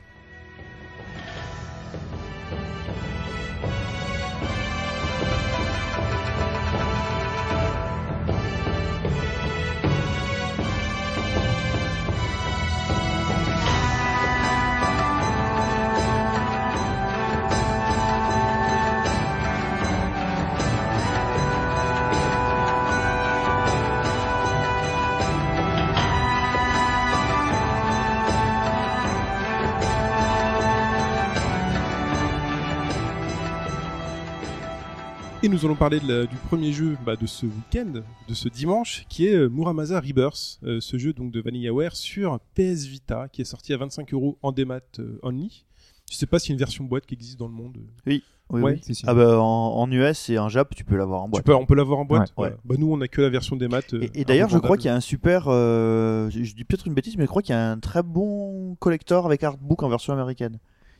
Et 35.49 35.51
nous 35.51 35.65
allons 35.65 35.77
parler 35.77 35.99
de 35.99 36.07
la- 36.13 36.27
du 36.27 36.37
premier 36.37 36.73
jeu 36.73 36.99
bah, 37.07 37.17
de 37.17 37.25
ce 37.27 37.47
week-end, 37.47 38.03
de 38.29 38.35
ce 38.35 38.51
dimanche, 38.51 39.07
qui 39.09 39.27
est 39.29 39.33
euh, 39.35 39.49
Muramasa 39.49 39.99
Rebirth, 39.99 40.59
euh, 40.63 40.79
ce 40.83 40.99
jeu 40.99 41.15
donc 41.15 41.33
de 41.33 41.41
VanillaWare 41.41 41.97
sur 41.97 42.39
PS 42.55 42.85
Vita, 42.85 43.29
qui 43.33 43.41
est 43.41 43.47
sorti 43.47 43.73
à 43.73 43.79
25 43.79 44.13
euros 44.13 44.37
en 44.43 44.53
démat 44.53 44.81
euh, 44.99 45.19
only. 45.23 45.65
Je 46.11 46.17
sais 46.17 46.27
pas 46.27 46.39
s'il 46.39 46.51
y 46.51 46.53
a 46.53 46.55
une 46.55 46.59
version 46.59 46.85
boîte 46.85 47.07
qui 47.07 47.15
existe 47.15 47.39
dans 47.39 47.47
le 47.49 47.55
monde. 47.55 47.79
Oui, 48.07 48.23
Ouais, 48.51 48.63
oui. 48.63 48.79
Si, 48.83 48.95
si. 48.95 49.05
Ah 49.07 49.15
bah, 49.15 49.41
en, 49.41 49.45
en 49.79 49.91
US 49.91 50.29
et 50.29 50.39
en 50.39 50.49
Jap, 50.51 50.75
tu 50.75 50.85
peux 50.85 50.97
l'avoir 50.97 51.23
en 51.23 51.27
Tu 51.27 51.31
boîte. 51.33 51.45
peux- 51.45 51.55
on 51.55 51.65
peut 51.67 51.75
l'avoir 51.75 51.99
en 52.01 52.05
boîte. 52.05 52.33
Ouais. 52.37 52.55
Bah, 52.67 52.75
nous, 52.79 52.93
on 52.93 53.01
a 53.01 53.09
que 53.09 53.21
la 53.23 53.29
version 53.31 53.57
démat. 53.57 53.81
euh, 53.95 54.03
Et, 54.15 54.21
et 54.21 54.25
d'ailleurs, 54.27 54.49
je 54.51 54.59
crois 54.59 54.77
qu'il 54.77 54.87
y 54.87 54.89
a 54.91 54.95
un 54.97 55.01
super. 55.01 55.45
euh, 55.49 56.29
je, 56.31 56.43
je 56.43 56.55
dis 56.55 56.65
peut-être 56.65 56.87
une 56.87 56.95
bêtise, 56.95 57.17
mais 57.17 57.25
je 57.25 57.29
crois 57.31 57.41
qu'il 57.43 57.55
y 57.55 57.59
a 57.59 57.71
un 57.71 57.79
très 57.79 58.03
bon 58.03 58.75
collector 58.81 59.25
avec 59.27 59.43
artbook 59.45 59.83
en 59.83 59.89
version 59.89 60.13
américaine. 60.13 60.59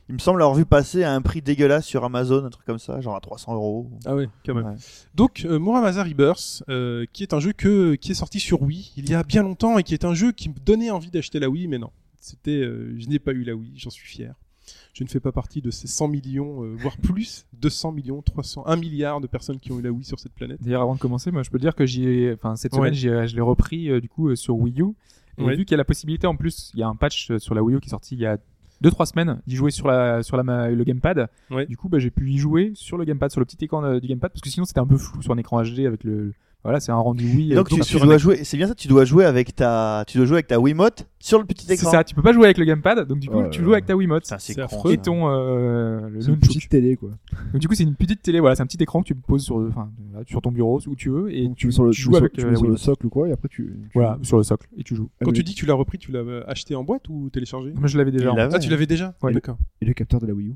Il 0.09 0.13
me 0.15 0.19
semble 0.19 0.41
avoir 0.41 0.55
vu 0.57 0.65
passer 0.65 1.03
à 1.03 1.13
un 1.13 1.21
prix 1.21 1.41
dégueulasse 1.41 1.85
sur 1.85 2.03
Amazon, 2.03 2.43
un 2.43 2.49
truc 2.49 2.65
comme 2.65 2.79
ça, 2.79 2.99
genre 2.99 3.15
à 3.15 3.19
300 3.21 3.53
euros. 3.53 3.91
Ah 4.05 4.15
ouais, 4.15 4.27
quand 4.45 4.55
même. 4.55 4.65
Ouais. 4.65 4.75
Donc 5.13 5.45
euh, 5.45 5.59
Muramasa 5.59 6.03
Rebirth, 6.03 6.63
euh, 6.67 7.05
qui 7.13 7.21
est 7.23 7.33
un 7.33 7.39
jeu 7.39 7.53
que, 7.53 7.93
qui 7.95 8.11
est 8.11 8.15
sorti 8.15 8.39
sur 8.39 8.61
Wii 8.63 8.91
il 8.97 9.07
y 9.09 9.13
a 9.13 9.21
bien 9.23 9.43
longtemps 9.43 9.77
et 9.77 9.83
qui 9.83 9.93
est 9.93 10.05
un 10.05 10.15
jeu 10.15 10.31
qui 10.31 10.49
me 10.49 10.55
donnait 10.65 10.89
envie 10.89 11.11
d'acheter 11.11 11.39
la 11.39 11.47
Wii, 11.49 11.67
mais 11.67 11.77
non. 11.77 11.91
C'était, 12.19 12.51
euh, 12.61 12.95
je 12.97 13.07
n'ai 13.07 13.19
pas 13.19 13.31
eu 13.33 13.43
la 13.43 13.53
Wii, 13.55 13.73
j'en 13.77 13.91
suis 13.91 14.07
fier. 14.07 14.33
Je 14.93 15.03
ne 15.03 15.09
fais 15.09 15.19
pas 15.19 15.31
partie 15.31 15.61
de 15.61 15.69
ces 15.71 15.87
100 15.87 16.07
millions, 16.07 16.63
euh, 16.63 16.75
voire 16.75 16.97
plus, 17.01 17.45
200 17.61 17.91
millions, 17.91 18.21
300, 18.23 18.65
1 18.65 18.75
milliard 18.77 19.21
de 19.21 19.27
personnes 19.27 19.59
qui 19.59 19.71
ont 19.71 19.77
eu 19.79 19.83
la 19.83 19.91
Wii 19.91 20.03
sur 20.05 20.19
cette 20.19 20.33
planète. 20.33 20.57
D'ailleurs, 20.61 20.81
avant 20.81 20.95
de 20.95 20.99
commencer, 20.99 21.29
moi, 21.31 21.43
je 21.43 21.51
peux 21.51 21.59
dire 21.59 21.75
que 21.75 21.85
j'y 21.85 22.05
ai, 22.07 22.33
enfin, 22.33 22.55
cette 22.55 22.73
semaine, 22.73 22.93
j'y 22.95 23.07
ai- 23.09 23.27
je 23.27 23.35
l'ai 23.35 23.41
repris 23.41 23.89
euh, 23.91 24.01
du 24.01 24.09
coup 24.09 24.29
euh, 24.29 24.35
sur 24.35 24.55
Wii 24.57 24.81
U. 24.81 24.85
Et 25.37 25.43
Ouais. 25.43 25.55
vu 25.55 25.63
qu'il 25.65 25.71
y 25.71 25.75
a 25.75 25.77
la 25.77 25.85
possibilité, 25.85 26.25
en 26.27 26.35
plus, 26.35 26.71
il 26.73 26.79
y 26.81 26.83
a 26.83 26.87
un 26.87 26.95
patch 26.95 27.29
euh, 27.31 27.39
sur 27.39 27.53
la 27.55 27.61
Wii 27.63 27.77
U 27.77 27.79
qui 27.79 27.87
est 27.87 27.91
sorti 27.91 28.15
il 28.15 28.21
y 28.21 28.25
a 28.25 28.37
2-3 28.83 29.05
semaines, 29.07 29.41
d'y 29.47 29.55
jouer 29.55 29.71
sur 29.71 29.87
la 29.87 30.23
sur 30.23 30.37
la 30.37 30.43
ma- 30.43 30.69
le 30.69 30.83
gamepad. 30.83 31.27
Ouais. 31.51 31.65
Du 31.65 31.75
coup, 31.77 31.89
bah, 31.89 31.99
j'ai 31.99 32.11
pu 32.11 32.29
y 32.29 32.37
jouer 32.37 32.71
sur 32.75 32.97
le 32.97 33.03
gamepad, 33.05 33.29
sur 33.31 33.39
le 33.41 33.45
petit 33.45 33.63
écran 33.65 33.83
euh, 33.83 33.99
du 33.99 34.07
gamepad, 34.07 34.31
parce 34.31 34.41
que 34.41 34.49
sinon 34.49 34.65
c'était 34.65 34.79
un 34.79 34.87
peu 34.87 34.97
flou 34.97 35.21
sur 35.21 35.33
un 35.33 35.37
écran 35.37 35.61
HD 35.63 35.85
avec 35.85 36.03
le. 36.03 36.33
Voilà, 36.63 36.81
c'est 36.81 36.91
un 36.91 36.95
rendu 36.97 37.23
Wii. 37.25 37.53
Et 37.53 37.55
donc, 37.55 37.71
euh, 37.71 37.77
tu, 37.81 37.97
dois 37.99 38.17
jouer, 38.17 38.43
c'est 38.43 38.57
bien 38.57 38.67
ça, 38.67 38.75
tu 38.75 38.89
dois 38.89 39.05
jouer 39.05 39.23
avec 39.23 39.55
ta, 39.55 40.03
tu 40.05 40.17
dois 40.17 40.25
jouer 40.25 40.35
avec 40.35 40.47
ta 40.47 40.59
Wiimote 40.59 41.07
sur 41.17 41.39
le 41.39 41.45
petit 41.45 41.65
C'est 41.65 41.75
écran. 41.75 41.89
ça, 41.89 42.03
tu 42.03 42.13
peux 42.13 42.21
pas 42.21 42.33
jouer 42.33 42.43
avec 42.45 42.57
le 42.57 42.65
gamepad, 42.65 43.07
donc 43.07 43.19
du 43.19 43.29
coup, 43.29 43.39
Oh 43.45 43.49
tu 43.49 43.63
joues 43.63 43.71
avec 43.71 43.85
ta 43.85 43.95
Wiimote. 43.95 44.25
C'est 44.25 44.39
C'est 44.39 44.59
affreux. 44.59 44.91
Et 44.91 44.97
ton 44.97 45.29
euh, 45.29 46.09
le 46.09 46.19
C'est 46.19 46.27
une 46.31 46.37
petite 46.39 46.67
télé 46.67 46.97
quoi. 46.97 47.11
Donc 47.53 47.61
du 47.61 47.67
coup, 47.69 47.75
c'est 47.75 47.83
une 47.83 47.95
petite 47.95 48.21
télé, 48.21 48.41
voilà, 48.41 48.55
c'est 48.57 48.61
un 48.61 48.65
petit 48.65 48.81
écran 48.83 49.01
que 49.01 49.07
tu 49.07 49.15
poses 49.15 49.43
sur, 49.43 49.55
enfin, 49.69 49.89
sur 50.27 50.41
ton 50.41 50.51
bureau 50.51 50.81
où 50.85 50.95
tu 50.95 51.09
veux 51.09 51.33
et 51.33 51.47
Donc 51.47 51.55
tu 51.55 51.67
mets 51.67 51.71
sur 51.71 51.85
le, 51.85 51.91
tu 51.91 51.97
tu 51.97 52.01
joues 52.03 52.11
sur- 52.11 52.17
avec 52.19 52.33
tu 52.33 52.45
euh, 52.45 52.55
sur 52.55 52.67
le 52.67 52.75
socle 52.77 53.05
ou 53.05 53.09
quoi 53.09 53.29
et 53.29 53.31
après 53.31 53.47
tu. 53.47 53.63
tu- 53.63 53.89
Voilà, 53.93 54.19
sur 54.23 54.35
le 54.35 54.43
socle 54.43 54.67
et 54.77 54.83
tu 54.83 54.95
joues. 54.95 55.09
Ah, 55.21 55.25
Quand 55.25 55.31
tu 55.31 55.43
dis 55.45 55.53
que 55.55 55.59
tu 55.59 55.65
l'as 55.65 55.73
repris, 55.75 55.97
tu 55.97 56.11
l'as 56.11 56.19
euh, 56.19 56.43
acheté 56.45 56.75
en 56.75 56.83
boîte 56.83 57.07
ou 57.07 57.29
téléchargé? 57.29 57.71
Moi, 57.73 57.87
je 57.87 57.97
l'avais 57.97 58.11
déjà. 58.11 58.33
Ah, 58.51 58.59
tu 58.59 58.69
l'avais 58.69 58.85
déjà? 58.85 59.15
Ouais. 59.23 59.31
D'accord. 59.33 59.57
Et 59.81 59.85
le 59.85 59.93
capteur 59.93 60.19
de 60.19 60.27
la 60.27 60.33
Wii 60.33 60.49
U. 60.49 60.55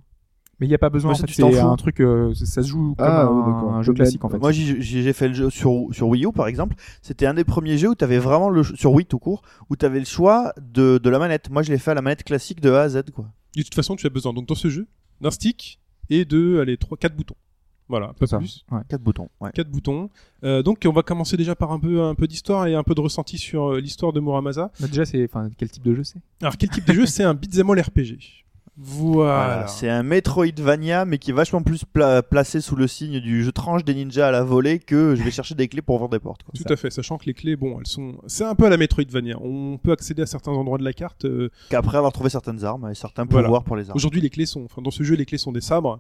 Mais 0.60 0.68
il 0.68 0.70
n'y 0.70 0.76
a 0.76 0.80
pas 0.80 0.90
besoin, 0.90 1.12
Moi, 1.12 1.18
en 1.18 1.22
fait, 1.26 1.34
c'est 1.34 1.42
fous. 1.42 1.58
un 1.68 1.76
truc, 1.76 2.00
euh, 2.00 2.34
ça, 2.36 2.46
ça 2.46 2.64
se 2.64 2.68
joue 2.68 2.94
comme 2.96 3.08
Ah, 3.08 3.24
un, 3.24 3.28
ouais, 3.28 3.52
d'accord. 3.54 3.74
un 3.74 3.82
jeu 3.82 3.92
classique 3.94 4.24
en 4.24 4.30
fait. 4.30 4.38
Moi, 4.38 4.52
j'ai 4.52 5.14
fait 5.14 5.28
le 5.28 5.34
jeu 5.34 5.50
sur, 5.50 5.88
sur 5.92 6.08
Wii 6.08 6.26
U, 6.26 6.32
par 6.32 6.48
exemple. 6.48 6.76
C'était 7.02 7.26
un 7.26 7.34
des 7.34 7.44
premiers 7.44 7.78
jeux 7.78 7.90
où 7.90 7.96
tu 7.96 8.04
avais 8.04 8.20
vraiment 8.20 8.50
le 8.50 8.64
sur 8.64 8.92
Wii 8.94 9.06
tout 9.06 9.20
court, 9.20 9.42
où 9.70 9.76
tu 9.76 9.86
avais 9.86 10.00
le 10.00 10.06
choix 10.06 10.54
de, 10.62 11.00
de 11.00 11.10
la 11.10 11.20
manette. 11.20 11.50
Moi, 11.50 11.64
je 11.64 11.72
l'ai 11.72 11.80
fait 11.80 11.92
à 11.92 11.96
la 11.96 12.02
manette 12.02 12.24
classique 12.24 12.62
de 12.62 12.72
A 12.72 12.82
à 12.84 12.90
Z, 12.90 13.02
quoi. 13.14 13.26
De 13.56 13.62
toute 13.64 13.76
façon, 13.76 13.96
tu 13.96 14.06
as 14.08 14.10
besoin 14.10 14.32
donc 14.34 14.48
dans 14.48 14.56
ce 14.56 14.70
jeu 14.70 14.88
d'un 15.22 15.32
stick 15.32 15.80
et 16.10 16.24
de 16.26 16.60
allez 16.60 16.78
trois, 16.78 16.98
quatre 16.98 17.16
boutons. 17.16 17.36
Voilà, 17.90 18.14
pas 18.18 18.26
Ça. 18.28 18.38
plus. 18.38 18.66
Ouais. 18.72 18.80
4 18.88 19.02
boutons. 19.02 19.28
Ouais. 19.42 19.52
Quatre 19.54 19.70
boutons. 19.70 20.10
Euh, 20.44 20.64
donc 20.64 20.80
on 20.86 20.92
va 20.94 21.02
commencer 21.04 21.36
déjà 21.36 21.54
par 21.54 21.72
un 21.74 21.80
peu, 21.80 22.02
un 22.02 22.16
peu 22.16 22.28
d'histoire 22.28 22.66
et 22.66 22.76
un 22.76 22.82
peu 22.84 22.96
de 22.96 23.02
ressenti 23.02 23.38
sur 23.38 23.74
euh, 23.74 23.80
l'histoire 23.82 24.14
de 24.14 24.20
Muramasa. 24.22 24.72
Bah, 24.80 24.88
déjà, 24.88 25.06
c'est, 25.06 25.24
enfin, 25.26 25.50
quel 25.58 25.70
type 25.70 25.84
de 25.84 25.94
jeu 25.94 26.04
c'est? 26.04 26.20
Alors 26.42 26.56
quel 26.58 26.70
type 26.70 26.86
de 26.88 26.94
jeu? 26.94 27.06
C'est 27.06 27.24
un 27.26 27.34
beat'em 27.34 27.70
all 27.70 27.82
RPG. 27.82 28.43
Voilà. 28.76 29.46
Voilà, 29.46 29.68
C'est 29.68 29.88
un 29.90 30.02
Metroidvania, 30.02 31.06
mais 31.06 31.20
qui 31.20 31.30
est 31.30 31.34
vachement 31.34 31.62
plus 31.62 31.86
pla- 31.86 32.24
placé 32.24 32.60
sous 32.60 32.76
le 32.76 32.88
signe 32.88 33.20
du 33.20 33.44
je 33.44 33.52
tranche 33.52 33.84
des 33.84 33.94
ninjas 33.94 34.28
à 34.28 34.32
la 34.32 34.44
volée 34.44 34.80
que 34.80 35.16
je 35.16 35.22
vais 35.22 35.30
chercher 35.30 35.54
des 35.54 35.68
clés 35.68 35.84
pour 35.84 35.96
ouvrir 35.96 36.10
des 36.10 36.20
portes. 36.20 36.42
quoi. 36.44 36.54
Tout 36.56 36.74
à 36.74 36.76
fait, 36.76 36.90
sachant 36.90 37.18
que 37.20 37.26
les 37.26 37.36
clés, 37.36 37.56
bon, 37.56 37.78
elles 37.80 37.86
sont, 37.88 38.16
c'est 38.26 38.44
un 38.46 38.56
peu 38.56 38.66
à 38.66 38.70
la 38.70 38.78
Metroidvania. 38.78 39.38
On 39.42 39.78
peut 39.78 39.92
accéder 39.92 40.24
à 40.24 40.26
certains 40.26 40.52
endroits 40.52 40.80
de 40.80 40.84
la 40.84 40.94
carte. 40.94 41.26
euh, 41.26 41.50
Qu'après 41.70 41.98
avoir 41.98 42.12
trouvé 42.14 42.30
certaines 42.32 42.64
armes 42.66 42.90
et 42.90 42.96
certains 42.96 43.26
Voilà. 43.30 43.46
pouvoirs 43.48 43.64
pour 43.64 43.76
les 43.76 43.90
armes. 43.90 43.96
Aujourd'hui, 43.96 44.22
les 44.22 44.30
clés 44.32 44.48
sont, 44.48 44.66
enfin, 44.66 44.82
dans 44.82 44.92
ce 44.92 45.04
jeu, 45.04 45.16
les 45.16 45.26
clés 45.26 45.38
sont 45.38 45.52
des 45.52 45.62
sabres. 45.62 46.00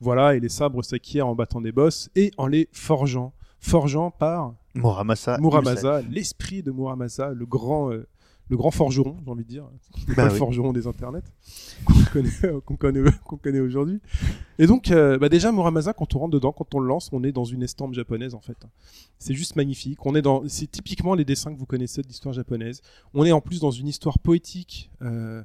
Voilà, 0.00 0.34
et 0.36 0.40
les 0.40 0.48
sabres 0.48 0.82
s'acquièrent 0.84 1.26
en 1.26 1.34
battant 1.34 1.60
des 1.60 1.72
boss 1.72 2.10
et 2.14 2.30
en 2.36 2.46
les 2.46 2.68
forgeant, 2.72 3.32
forgeant 3.60 4.10
par 4.12 4.54
Muramasa. 4.74 5.38
Muramasa, 5.38 6.02
l'esprit 6.10 6.62
de 6.62 6.70
Muramasa, 6.70 7.30
le 7.32 7.46
grand, 7.46 7.90
euh, 7.90 8.06
le 8.50 8.56
grand 8.56 8.70
forgeron, 8.70 9.16
j'ai 9.24 9.30
envie 9.30 9.44
de 9.44 9.48
dire, 9.48 9.64
Bah 10.16 10.26
le 10.26 10.32
oui. 10.32 10.38
forgeron 10.38 10.72
des 10.72 10.86
internets 10.86 11.22
qu'on 12.64 12.76
connaît, 12.76 13.60
aujourd'hui. 13.60 14.00
Et 14.58 14.66
donc, 14.66 14.90
euh, 14.90 15.18
bah 15.18 15.28
déjà 15.28 15.50
Muramasa, 15.52 15.92
quand 15.92 16.14
on 16.14 16.18
rentre 16.20 16.32
dedans, 16.34 16.52
quand 16.52 16.74
on 16.74 16.78
le 16.80 16.86
lance, 16.88 17.08
on 17.12 17.24
est 17.24 17.32
dans 17.32 17.44
une 17.44 17.62
estampe 17.62 17.94
japonaise 17.94 18.34
en 18.34 18.40
fait. 18.40 18.56
C'est 19.18 19.34
juste 19.34 19.56
magnifique. 19.56 20.04
On 20.06 20.14
est 20.14 20.22
dans, 20.22 20.42
c'est 20.48 20.70
typiquement 20.70 21.14
les 21.14 21.24
dessins 21.24 21.52
que 21.52 21.58
vous 21.58 21.66
connaissez 21.66 22.02
de 22.02 22.08
l'histoire 22.08 22.34
japonaise. 22.34 22.80
On 23.14 23.24
est 23.24 23.32
en 23.32 23.40
plus 23.40 23.60
dans 23.60 23.70
une 23.70 23.88
histoire 23.88 24.18
poétique. 24.18 24.90
euh, 25.02 25.42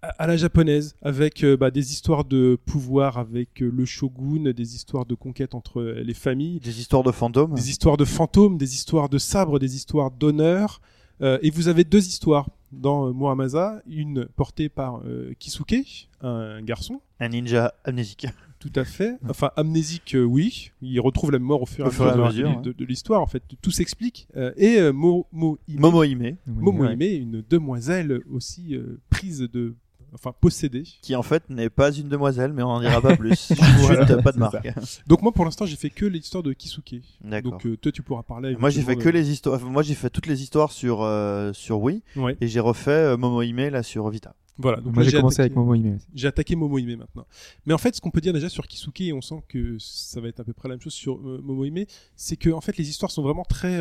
à 0.00 0.08
à 0.22 0.26
la 0.28 0.36
japonaise, 0.36 0.94
avec 1.02 1.42
euh, 1.42 1.56
bah, 1.56 1.72
des 1.72 1.90
histoires 1.90 2.24
de 2.24 2.56
pouvoir 2.66 3.18
avec 3.18 3.60
euh, 3.60 3.68
le 3.68 3.84
shogun, 3.84 4.52
des 4.52 4.76
histoires 4.76 5.04
de 5.06 5.16
conquête 5.16 5.56
entre 5.56 5.80
euh, 5.80 6.02
les 6.04 6.14
familles, 6.14 6.60
Des 6.60 6.78
histoires 6.78 7.02
de 7.02 7.10
fantômes. 7.10 7.52
des 7.54 7.68
histoires 7.68 7.96
de 7.96 8.04
fantômes, 8.04 8.58
des 8.58 8.74
histoires 8.76 9.08
de 9.08 9.18
sabres, 9.18 9.58
des 9.58 9.74
histoires 9.74 10.12
d'honneur. 10.12 10.80
Euh, 11.20 11.38
et 11.42 11.50
vous 11.50 11.68
avez 11.68 11.84
deux 11.84 12.06
histoires 12.06 12.48
dans 12.72 13.08
euh, 13.08 13.12
Muramasa, 13.12 13.82
une 13.88 14.26
portée 14.36 14.68
par 14.68 15.00
euh, 15.04 15.32
Kisuke, 15.38 16.08
un 16.20 16.62
garçon, 16.62 17.00
Un 17.20 17.28
ninja 17.30 17.74
amnésique. 17.84 18.26
tout 18.60 18.72
à 18.74 18.84
fait. 18.84 19.16
Enfin, 19.28 19.50
amnésique, 19.56 20.16
oui. 20.18 20.70
Il 20.82 21.00
retrouve 21.00 21.30
la 21.32 21.38
mémoire 21.38 21.62
au 21.62 21.66
fur 21.66 21.86
et 21.86 22.00
à 22.08 22.16
mesure, 22.16 22.60
de- 22.60 22.84
l'histoire. 22.84 23.20
En 23.22 23.26
fait, 23.26 23.42
tout 23.62 23.70
s'explique. 23.70 24.28
Et 24.56 24.80
Mo, 24.92 25.26
Mo 25.32 25.58
Hime, 25.68 25.80
Momohime, 25.80 26.36
Momo 26.46 26.84
ouais. 26.84 26.94
Hime, 26.94 27.22
une 27.22 27.44
demoiselle 27.48 28.20
aussi 28.30 28.76
prise 29.10 29.40
de, 29.40 29.74
enfin 30.14 30.32
possédée. 30.40 30.84
qui 31.02 31.14
en 31.16 31.22
fait 31.22 31.48
n'est 31.50 31.70
pas 31.70 31.90
une 31.92 32.08
demoiselle, 32.08 32.52
mais 32.52 32.62
on 32.62 32.68
n'en 32.68 32.80
dira 32.80 33.00
pas 33.00 33.16
plus. 33.16 33.52
Voilà, 33.78 34.06
Chut, 34.06 34.22
pas 34.22 34.32
de 34.32 34.38
marque. 34.38 34.68
Donc 35.06 35.22
moi, 35.22 35.32
pour 35.32 35.44
l'instant, 35.44 35.66
j'ai 35.66 35.76
fait 35.76 35.90
que 35.90 36.06
l'histoire 36.06 36.42
de 36.42 36.52
Kisuke. 36.52 36.96
D'accord. 37.22 37.52
Donc 37.52 37.66
euh, 37.66 37.76
toi, 37.76 37.92
tu 37.92 38.02
pourras 38.02 38.22
parler. 38.22 38.56
Moi 38.58 38.70
j'ai 38.70 38.82
fait 38.82 38.96
que 38.96 39.08
les 39.08 39.30
histoires. 39.30 39.60
Moi 39.60 39.82
j'ai 39.82 39.94
fait 39.94 40.10
toutes 40.10 40.26
les 40.26 40.42
histoires 40.42 40.72
sur 40.72 41.02
euh, 41.02 41.52
sur 41.52 41.80
Wii 41.80 42.02
Ouais. 42.16 42.36
et 42.40 42.48
j'ai 42.48 42.60
refait 42.60 42.90
euh, 42.90 43.16
Momohime 43.16 43.68
là 43.68 43.82
sur 43.82 44.08
Vita. 44.10 44.34
Voilà. 44.60 44.80
Donc 44.80 44.92
Moi, 44.96 45.04
j'ai 45.04 45.12
commencé 45.12 45.36
attaqué- 45.36 45.40
avec 45.42 45.54
Momo 45.54 45.72
Hime 45.74 45.94
aussi. 45.94 46.06
J'ai 46.16 46.26
attaqué 46.26 46.56
Momohime 46.56 46.96
maintenant. 46.96 47.24
Mais 47.64 47.74
en 47.74 47.78
fait, 47.78 47.94
ce 47.94 48.00
qu'on 48.00 48.10
peut 48.10 48.20
dire 48.20 48.32
déjà 48.32 48.48
sur 48.48 48.66
Kisuke, 48.66 49.02
et 49.02 49.12
on 49.12 49.20
sent 49.20 49.40
que 49.46 49.76
ça 49.78 50.20
va 50.20 50.26
être 50.26 50.40
à 50.40 50.44
peu 50.44 50.52
près 50.52 50.68
la 50.68 50.74
même 50.74 50.82
chose 50.82 50.94
sur 50.94 51.14
euh, 51.18 51.40
Momohime, 51.44 51.84
c'est 52.16 52.34
que 52.34 52.50
en 52.50 52.60
fait, 52.60 52.76
les 52.76 52.90
histoires 52.90 53.12
sont 53.12 53.22
vraiment 53.22 53.44
très 53.44 53.78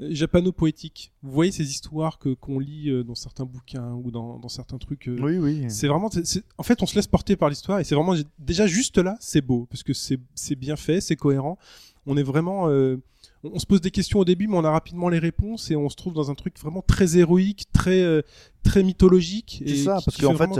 euh, 0.00 0.08
japano-poétiques. 0.12 1.12
Vous 1.22 1.32
voyez 1.32 1.52
ces 1.52 1.70
histoires 1.70 2.18
que 2.18 2.34
qu'on 2.34 2.58
lit 2.58 2.90
euh, 2.90 3.02
dans 3.04 3.14
certains 3.14 3.44
bouquins 3.44 3.92
ou 3.92 4.10
dans, 4.10 4.38
dans 4.38 4.48
certains 4.48 4.78
trucs. 4.78 5.08
euh, 5.08 5.16
Oui 5.20 5.38
oui. 5.38 5.64
C'est 5.68 5.88
vraiment, 5.88 6.10
en 6.58 6.62
fait, 6.62 6.82
on 6.82 6.86
se 6.86 6.94
laisse 6.94 7.06
porter 7.06 7.36
par 7.36 7.48
l'histoire 7.48 7.78
et 7.80 7.84
c'est 7.84 7.94
vraiment 7.94 8.14
déjà 8.38 8.66
juste 8.66 8.98
là, 8.98 9.16
c'est 9.20 9.40
beau 9.40 9.66
parce 9.70 9.82
que 9.82 9.92
c'est 9.92 10.18
bien 10.56 10.76
fait, 10.76 11.00
c'est 11.00 11.16
cohérent. 11.16 11.58
On 12.06 12.16
est 12.16 12.22
vraiment, 12.22 12.68
euh, 12.68 12.96
on, 13.44 13.52
on 13.54 13.58
se 13.58 13.66
pose 13.66 13.80
des 13.80 13.90
questions 13.90 14.18
au 14.18 14.24
début, 14.24 14.46
mais 14.46 14.56
on 14.58 14.64
a 14.64 14.70
rapidement 14.70 15.08
les 15.08 15.18
réponses 15.18 15.70
et 15.70 15.76
on 15.76 15.88
se 15.88 15.96
trouve 15.96 16.12
dans 16.12 16.30
un 16.30 16.34
truc 16.34 16.58
vraiment 16.58 16.82
très 16.82 17.16
héroïque, 17.16 17.66
très 17.72 18.02
euh, 18.02 18.20
très 18.62 18.82
mythologique. 18.82 19.62
C'est 19.66 19.76
ça, 19.76 19.98
qui- 19.98 20.04
parce 20.06 20.16
qu'en 20.18 20.30
fait 20.32 20.36
vraiment- 20.36 20.54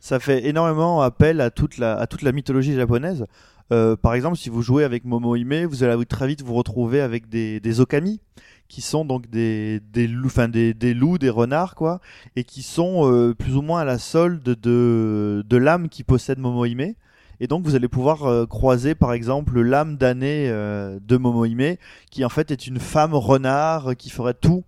ça 0.00 0.20
fait 0.20 0.46
énormément 0.46 1.00
appel 1.00 1.40
à 1.40 1.50
toute 1.50 1.78
la, 1.78 1.96
à 1.98 2.06
toute 2.06 2.22
la 2.22 2.32
mythologie 2.32 2.74
japonaise. 2.74 3.26
Euh, 3.72 3.94
par 3.96 4.14
exemple, 4.14 4.36
si 4.36 4.48
vous 4.50 4.62
jouez 4.62 4.82
avec 4.82 5.04
Momohime, 5.04 5.64
vous 5.64 5.84
allez 5.84 6.04
très 6.04 6.26
vite 6.26 6.42
vous 6.42 6.54
retrouver 6.54 7.00
avec 7.00 7.28
des, 7.28 7.60
des 7.60 7.78
okami, 7.80 8.20
qui 8.70 8.80
sont 8.80 9.04
donc 9.04 9.28
des, 9.28 9.80
loups, 9.94 10.26
enfin 10.26 10.48
des, 10.48 10.94
loups, 10.94 11.18
des 11.18 11.28
renards, 11.28 11.74
quoi, 11.74 12.00
et 12.36 12.44
qui 12.44 12.62
sont 12.62 13.10
euh, 13.10 13.34
plus 13.34 13.56
ou 13.56 13.62
moins 13.62 13.80
à 13.80 13.84
la 13.84 13.98
solde 13.98 14.42
de, 14.42 15.44
l'âme 15.50 15.90
qui 15.90 16.04
possède 16.04 16.38
Momohime. 16.38 16.94
Et 17.40 17.46
donc 17.46 17.64
vous 17.64 17.74
allez 17.74 17.88
pouvoir 17.88 18.24
euh, 18.24 18.46
croiser 18.46 18.94
par 18.94 19.12
exemple 19.12 19.60
l'âme 19.60 19.96
damnée 19.96 20.48
euh, 20.48 20.98
de 21.02 21.16
Momohime, 21.16 21.76
qui 22.10 22.24
en 22.24 22.28
fait 22.28 22.50
est 22.50 22.66
une 22.66 22.78
femme 22.78 23.14
renard 23.14 23.96
qui 23.96 24.08
ferait 24.08 24.34
tout 24.34 24.64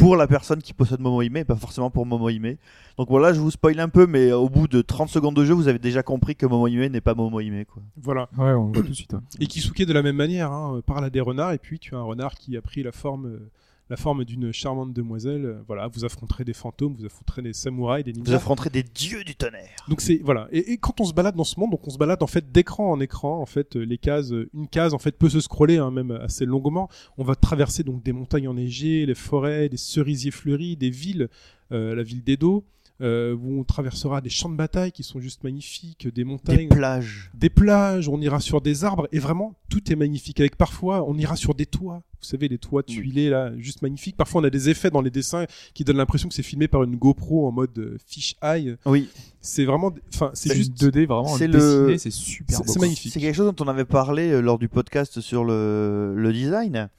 pour 0.00 0.16
la 0.16 0.26
personne 0.26 0.62
qui 0.62 0.72
possède 0.72 1.00
Momohime, 1.00 1.36
et 1.36 1.44
pas 1.44 1.56
forcément 1.56 1.90
pour 1.90 2.06
Momohime. 2.06 2.56
Donc 2.96 3.08
voilà, 3.08 3.32
je 3.32 3.40
vous 3.40 3.50
spoil 3.50 3.78
un 3.80 3.88
peu, 3.88 4.06
mais 4.06 4.32
au 4.32 4.48
bout 4.48 4.66
de 4.66 4.80
30 4.82 5.08
secondes 5.08 5.36
de 5.36 5.44
jeu, 5.44 5.54
vous 5.54 5.68
avez 5.68 5.78
déjà 5.78 6.02
compris 6.02 6.36
que 6.36 6.46
Momohime 6.46 6.86
n'est 6.86 7.00
pas 7.00 7.14
Momohime. 7.14 7.64
Quoi. 7.66 7.82
voilà. 7.96 8.28
Ouais, 8.36 8.52
on 8.52 8.68
le 8.68 8.72
voit 8.72 8.82
tout 8.82 8.88
de 8.88 8.94
suite. 8.94 9.12
ouais. 9.12 9.20
Et 9.38 9.46
Kisuke 9.46 9.84
de 9.84 9.92
la 9.92 10.02
même 10.02 10.16
manière, 10.16 10.50
hein, 10.52 10.80
parle 10.86 11.04
à 11.04 11.10
des 11.10 11.20
renards, 11.20 11.52
et 11.52 11.58
puis 11.58 11.78
tu 11.78 11.94
as 11.94 11.98
un 11.98 12.02
renard 12.02 12.34
qui 12.34 12.56
a 12.56 12.62
pris 12.62 12.82
la 12.82 12.92
forme, 12.92 13.26
euh, 13.26 13.50
la 13.90 13.96
forme 13.96 14.24
d'une 14.24 14.52
charmante 14.52 14.92
demoiselle. 14.94 15.44
euh, 15.44 15.62
voilà, 15.66 15.88
vous 15.88 16.04
affronterez 16.04 16.44
des 16.44 16.54
fantômes, 16.54 16.94
vous 16.96 17.04
affronterez 17.04 17.42
des 17.42 17.52
samouraïs, 17.52 18.04
des 18.04 18.12
Vous 18.12 18.20
ninjas. 18.20 18.36
affronterez 18.36 18.70
des 18.70 18.82
dieux 18.84 19.24
du 19.24 19.34
tonnerre. 19.34 19.68
Donc 19.88 20.00
c'est 20.00 20.20
voilà. 20.22 20.48
Et, 20.52 20.72
et 20.72 20.76
quand 20.78 21.00
on 21.00 21.04
se 21.04 21.12
balade 21.12 21.34
dans 21.36 21.44
ce 21.44 21.58
monde, 21.60 21.72
donc 21.72 21.86
on 21.86 21.90
se 21.90 21.98
balade 21.98 22.22
en 22.22 22.26
fait 22.28 22.50
d'écran 22.52 22.90
en 22.90 23.00
écran. 23.00 23.40
En 23.40 23.46
fait, 23.46 23.76
euh, 23.76 23.80
les 23.82 23.98
cases, 23.98 24.32
euh, 24.32 24.48
une 24.54 24.68
case 24.68 24.94
en 24.94 24.98
fait 24.98 25.18
peut 25.18 25.28
se 25.28 25.40
scroller 25.40 25.76
hein, 25.78 25.90
même 25.90 26.12
assez 26.12 26.46
longuement. 26.46 26.88
On 27.18 27.24
va 27.24 27.34
traverser 27.34 27.82
donc 27.82 28.02
des 28.02 28.12
montagnes 28.12 28.48
enneigées, 28.48 29.04
les 29.06 29.14
forêts, 29.14 29.68
des 29.68 29.76
cerisiers 29.76 30.30
fleuris, 30.30 30.76
des 30.76 30.90
villes, 30.90 31.28
euh, 31.72 31.94
la 31.94 32.02
ville 32.04 32.22
d'Edo. 32.22 32.64
Euh, 33.02 33.34
où 33.34 33.58
on 33.58 33.64
traversera 33.64 34.20
des 34.20 34.28
champs 34.28 34.50
de 34.50 34.56
bataille 34.56 34.92
qui 34.92 35.02
sont 35.02 35.20
juste 35.20 35.42
magnifiques, 35.42 36.04
des 36.04 36.10
Des 36.10 36.24
montagnes, 36.24 36.68
plages. 36.68 37.30
des 37.32 37.48
plages, 37.48 38.08
on 38.10 38.20
ira 38.20 38.40
sur 38.40 38.60
des 38.60 38.84
arbres 38.84 39.08
et 39.10 39.18
vraiment 39.18 39.54
tout 39.70 39.90
est 39.90 39.96
magnifique. 39.96 40.38
Avec 40.38 40.56
parfois 40.56 41.02
on 41.08 41.16
ira 41.16 41.34
sur 41.36 41.54
des 41.54 41.64
toits, 41.64 42.02
vous 42.20 42.26
savez 42.26 42.46
les 42.48 42.58
toits 42.58 42.82
tuilés 42.82 43.30
là, 43.30 43.52
juste 43.56 43.80
magnifiques. 43.80 44.18
Parfois 44.18 44.42
on 44.42 44.44
a 44.44 44.50
des 44.50 44.68
effets 44.68 44.90
dans 44.90 45.00
les 45.00 45.10
dessins 45.10 45.46
qui 45.72 45.82
donnent 45.84 45.96
l'impression 45.96 46.28
que 46.28 46.34
c'est 46.34 46.42
filmé 46.42 46.68
par 46.68 46.82
une 46.82 46.96
GoPro 46.96 47.46
en 47.48 47.52
mode 47.52 47.78
euh, 47.78 47.96
fish 48.06 48.36
eye. 48.42 48.76
Oui, 48.84 49.08
C'est 49.40 49.64
vraiment, 49.64 49.94
enfin 50.12 50.30
c'est 50.34 50.54
juste 50.54 50.78
juste 50.78 50.94
2D 50.94 51.06
vraiment 51.06 51.24
c'est 51.38 51.48
dessiné, 51.48 51.92
le- 51.92 51.96
c'est 51.98 52.10
super 52.10 52.58
c'est- 52.58 52.64
beau. 52.64 52.68
c'est 52.72 52.78
quoi. 52.78 52.86
magnifique. 52.86 53.12
c'est 53.14 53.20
quelque 53.20 53.34
chose 53.34 53.50
dont 53.54 53.64
on 53.64 53.68
avait 53.68 53.86
parlé 53.86 54.30
euh, 54.30 54.40
lors 54.42 54.58
du 54.58 54.68
podcast 54.68 55.22
sur 55.22 55.42
le, 55.44 56.14
le 56.14 56.32
design. 56.34 56.90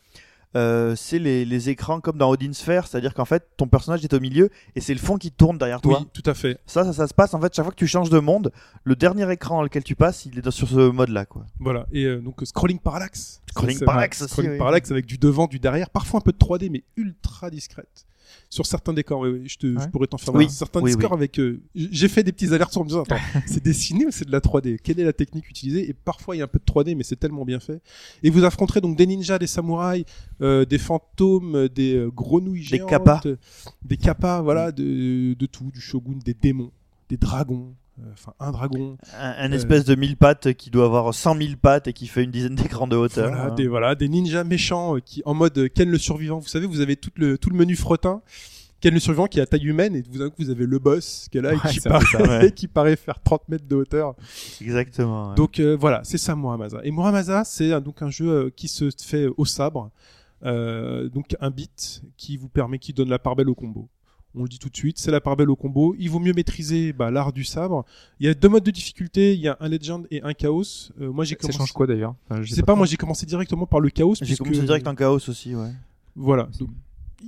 Euh, 0.56 0.96
c'est 0.98 1.20
les, 1.20 1.46
les 1.46 1.70
écrans 1.70 2.02
comme 2.02 2.18
dans 2.18 2.30
Odin 2.30 2.52
Sphere, 2.52 2.86
c'est-à-dire 2.86 3.14
qu'en 3.14 3.26
fait 3.26 3.48
ton 3.56 3.68
personnage 3.68 4.04
est 4.04 4.14
au 4.14 4.20
milieu 4.20 4.50
et 4.76 4.82
c'est 4.82 4.94
le 4.94 5.00
fond 5.00 5.18
qui 5.18 5.32
tourne 5.32 5.58
derrière 5.58 5.80
toi. 5.80 6.00
Oui, 6.02 6.08
tout 6.14 6.30
à 6.30 6.34
fait. 6.34 6.60
Ça, 6.66 6.84
ça, 6.84 6.94
ça 6.94 7.08
se 7.08 7.14
passe 7.14 7.34
en 7.34 7.40
fait 7.40 7.56
chaque 7.56 7.64
fois 7.64 7.72
que 7.72 7.78
tu 7.80 7.88
changes 7.88 8.10
de 8.10 8.20
monde, 8.20 8.52
le 8.84 8.96
dernier 8.96 9.32
écran 9.32 9.58
dans 9.58 9.64
lequel 9.64 9.84
tu 9.84 9.96
passes, 9.96 10.26
il 10.26 10.38
est 10.38 10.52
sur 10.52 10.68
ce 10.68 10.90
mode-là, 10.92 11.26
quoi. 11.26 11.46
Voilà. 11.60 11.86
Et 11.94 12.04
euh, 12.04 12.20
donc 12.20 12.42
scrolling 12.44 12.80
parallaxe. 12.80 13.42
Scrolling 13.50 13.80
parallaxe 13.80 14.28
Scrolling 14.28 14.52
oui. 14.52 14.58
parallaxe 14.58 14.92
avec 14.92 15.06
du 15.06 15.18
devant, 15.18 15.48
du 15.48 15.60
derrière, 15.60 15.90
parfois 15.90 16.20
un 16.20 16.22
peu 16.22 16.34
de 16.34 16.38
3D, 16.38 16.70
mais 16.70 16.84
ultra 16.98 17.50
discrète. 17.50 18.06
Sur 18.54 18.66
certains 18.66 18.92
décors, 18.92 19.22
oui, 19.22 19.30
oui, 19.30 19.42
je, 19.48 19.58
te, 19.58 19.80
je 19.80 19.88
pourrais 19.88 20.08
t'en 20.08 20.18
faire 20.18 20.36
Oui, 20.36 20.44
voir. 20.44 20.52
Certains 20.54 20.82
oui, 20.82 20.94
décors 20.94 21.12
oui. 21.14 21.18
avec. 21.20 21.40
euh, 21.40 21.62
j'ai 21.74 22.10
fait 22.10 22.22
des 22.22 22.34
petits 22.34 22.54
alertes 22.54 22.76
en 22.76 22.82
me 22.84 22.88
disant 22.90 23.04
attends, 23.04 23.16
c'est 23.48 23.64
dessiné 23.64 24.06
ou 24.06 24.12
c'est 24.12 24.26
de 24.26 24.32
la 24.34 24.42
3D 24.42 24.78
Quelle 24.84 25.00
est 25.00 25.06
la 25.06 25.14
technique 25.14 25.50
utilisée? 25.50 25.90
Et 25.90 25.94
parfois 25.94 26.36
il 26.36 26.40
y 26.40 26.42
a 26.42 26.46
un 26.46 26.50
peu 26.50 26.60
de 26.60 26.66
3D, 26.66 26.94
mais 26.98 27.04
c'est 27.04 27.16
tellement 27.16 27.46
bien 27.46 27.62
fait. 27.62 27.82
Et 28.24 28.30
vous 28.30 28.44
affronterez 28.44 28.82
donc 28.82 28.98
des 28.98 29.08
ninjas, 29.08 29.40
des 29.40 29.48
samouraïs, 29.48 30.04
euh, 30.42 30.66
des 30.66 30.78
fantômes, 30.80 31.56
euh, 31.56 31.70
des 31.70 31.96
euh, 31.96 32.10
grenouilles 32.12 32.60
Des 32.60 32.78
géantes, 32.78 32.90
kappas. 32.90 33.22
euh, 33.26 33.38
des 33.86 33.96
kappas, 33.96 34.42
voilà, 34.42 34.74
de, 34.74 35.34
de 35.34 35.46
tout, 35.46 35.72
du 35.72 35.80
shogun, 35.80 36.20
des 36.26 36.34
démons, 36.34 36.72
des 37.08 37.16
dragons. 37.16 37.74
Euh, 38.02 38.10
Enfin, 38.14 38.34
un 38.40 38.52
dragon. 38.52 38.98
Un, 39.18 39.30
un 39.46 39.52
Euh, 39.52 39.56
espèce 39.56 39.86
de 39.86 39.96
mille 39.96 40.18
pattes 40.18 40.54
qui 40.54 40.70
doit 40.70 40.86
avoir 40.86 41.14
100 41.14 41.38
000 41.38 41.50
pattes 41.62 41.88
et 41.88 41.94
qui 41.94 42.08
fait 42.08 42.24
une 42.24 42.32
dizaine 42.32 42.56
d'écrans 42.56 42.88
de 42.88 42.96
hauteur. 42.96 43.30
Voilà, 43.30 43.46
hein. 43.46 43.56
des, 43.56 43.68
voilà, 43.68 43.96
des 43.96 44.10
ninjas 44.10 44.44
méchants 44.44 44.96
euh, 44.96 45.00
qui, 45.00 45.22
en 45.26 45.34
mode 45.34 45.70
Ken 45.74 45.90
le 45.90 45.98
survivant. 45.98 46.40
Vous 46.40 46.48
savez, 46.48 46.66
vous 46.66 46.82
avez 46.82 46.96
tout 46.96 47.12
le, 47.16 47.38
tout 47.38 47.50
le 47.50 47.58
menu 47.58 47.76
frottin. 47.76 48.22
Ken 48.80 48.94
le 48.94 49.00
survivant 49.00 49.28
qui 49.28 49.38
est 49.40 49.44
à 49.44 49.46
taille 49.46 49.66
humaine 49.66 49.96
et 49.96 50.02
vous, 50.10 50.28
vous 50.40 50.50
avez 50.50 50.66
le 50.66 50.80
boss 50.80 51.28
qui 51.32 51.38
est 51.38 51.42
là 51.42 51.54
et 51.54 51.60
qui, 51.70 51.80
paraît, 51.82 52.06
ça, 52.12 52.22
ouais. 52.24 52.52
qui 52.56 52.68
paraît 52.68 52.96
faire 52.96 53.20
30 53.22 53.48
mètres 53.50 53.68
de 53.68 53.76
hauteur. 53.76 54.16
Exactement. 54.60 55.30
ouais. 55.30 55.36
Donc 55.36 55.60
euh, 55.60 55.78
voilà, 55.80 56.02
c'est 56.04 56.18
ça 56.18 56.36
Muramasa. 56.36 56.80
Et 56.84 56.90
Muramasa, 56.92 57.44
c'est 57.44 57.80
donc 57.82 58.02
un 58.02 58.10
jeu 58.10 58.52
qui 58.56 58.68
se 58.68 58.90
fait 59.00 59.28
au 59.38 59.46
sabre. 59.46 59.92
Euh, 60.44 61.08
donc 61.10 61.36
un 61.40 61.52
beat 61.52 62.02
qui 62.18 62.38
vous 62.38 62.50
permet, 62.50 62.80
qui 62.80 62.94
donne 62.94 63.10
la 63.10 63.20
part 63.20 63.36
belle 63.36 63.50
au 63.50 63.56
combo. 63.56 63.88
On 64.36 64.44
le 64.44 64.48
dit 64.50 64.60
tout 64.60 64.70
de 64.70 64.76
suite, 64.78 64.98
c'est 64.98 65.12
la 65.12 65.20
part 65.20 65.36
belle 65.36 65.50
au 65.50 65.56
combo. 65.58 65.94
Il 66.00 66.10
vaut 66.10 66.20
mieux 66.20 66.32
maîtriser 66.34 66.94
bah, 66.94 67.12
l'art 67.12 67.34
du 67.34 67.44
sabre. 67.44 67.84
Il 68.20 68.26
y 68.26 68.30
a 68.30 68.34
deux 68.34 68.48
modes 68.48 68.64
de 68.64 68.72
difficulté, 68.72 69.34
il 69.34 69.42
y 69.42 69.48
a 69.50 69.58
un 69.60 69.68
legend 69.68 70.08
et 70.10 70.22
un 70.24 70.34
chaos. 70.34 70.64
Euh, 71.02 71.12
moi 71.12 71.26
j'ai 71.26 71.36
Ça 71.36 71.42
commencé. 71.42 71.58
change 71.58 71.72
quoi 71.74 71.86
d'ailleurs? 71.86 72.16
Enfin, 72.30 72.42
Je 72.42 72.54
sais 72.54 72.64
pas, 72.64 72.76
moi 72.76 72.86
j'ai 72.86 72.96
commencé 72.98 73.26
directement 73.26 73.66
par 73.66 73.80
le 73.82 73.90
chaos. 73.90 74.16
J'ai 74.16 74.26
puisque- 74.26 74.44
commencé 74.44 74.62
direct 74.62 74.88
en 74.88 74.96
chaos 74.96 75.16
aussi, 75.28 75.54
ouais. 75.56 75.72
Voilà. 76.16 76.48
Donc, 76.60 76.70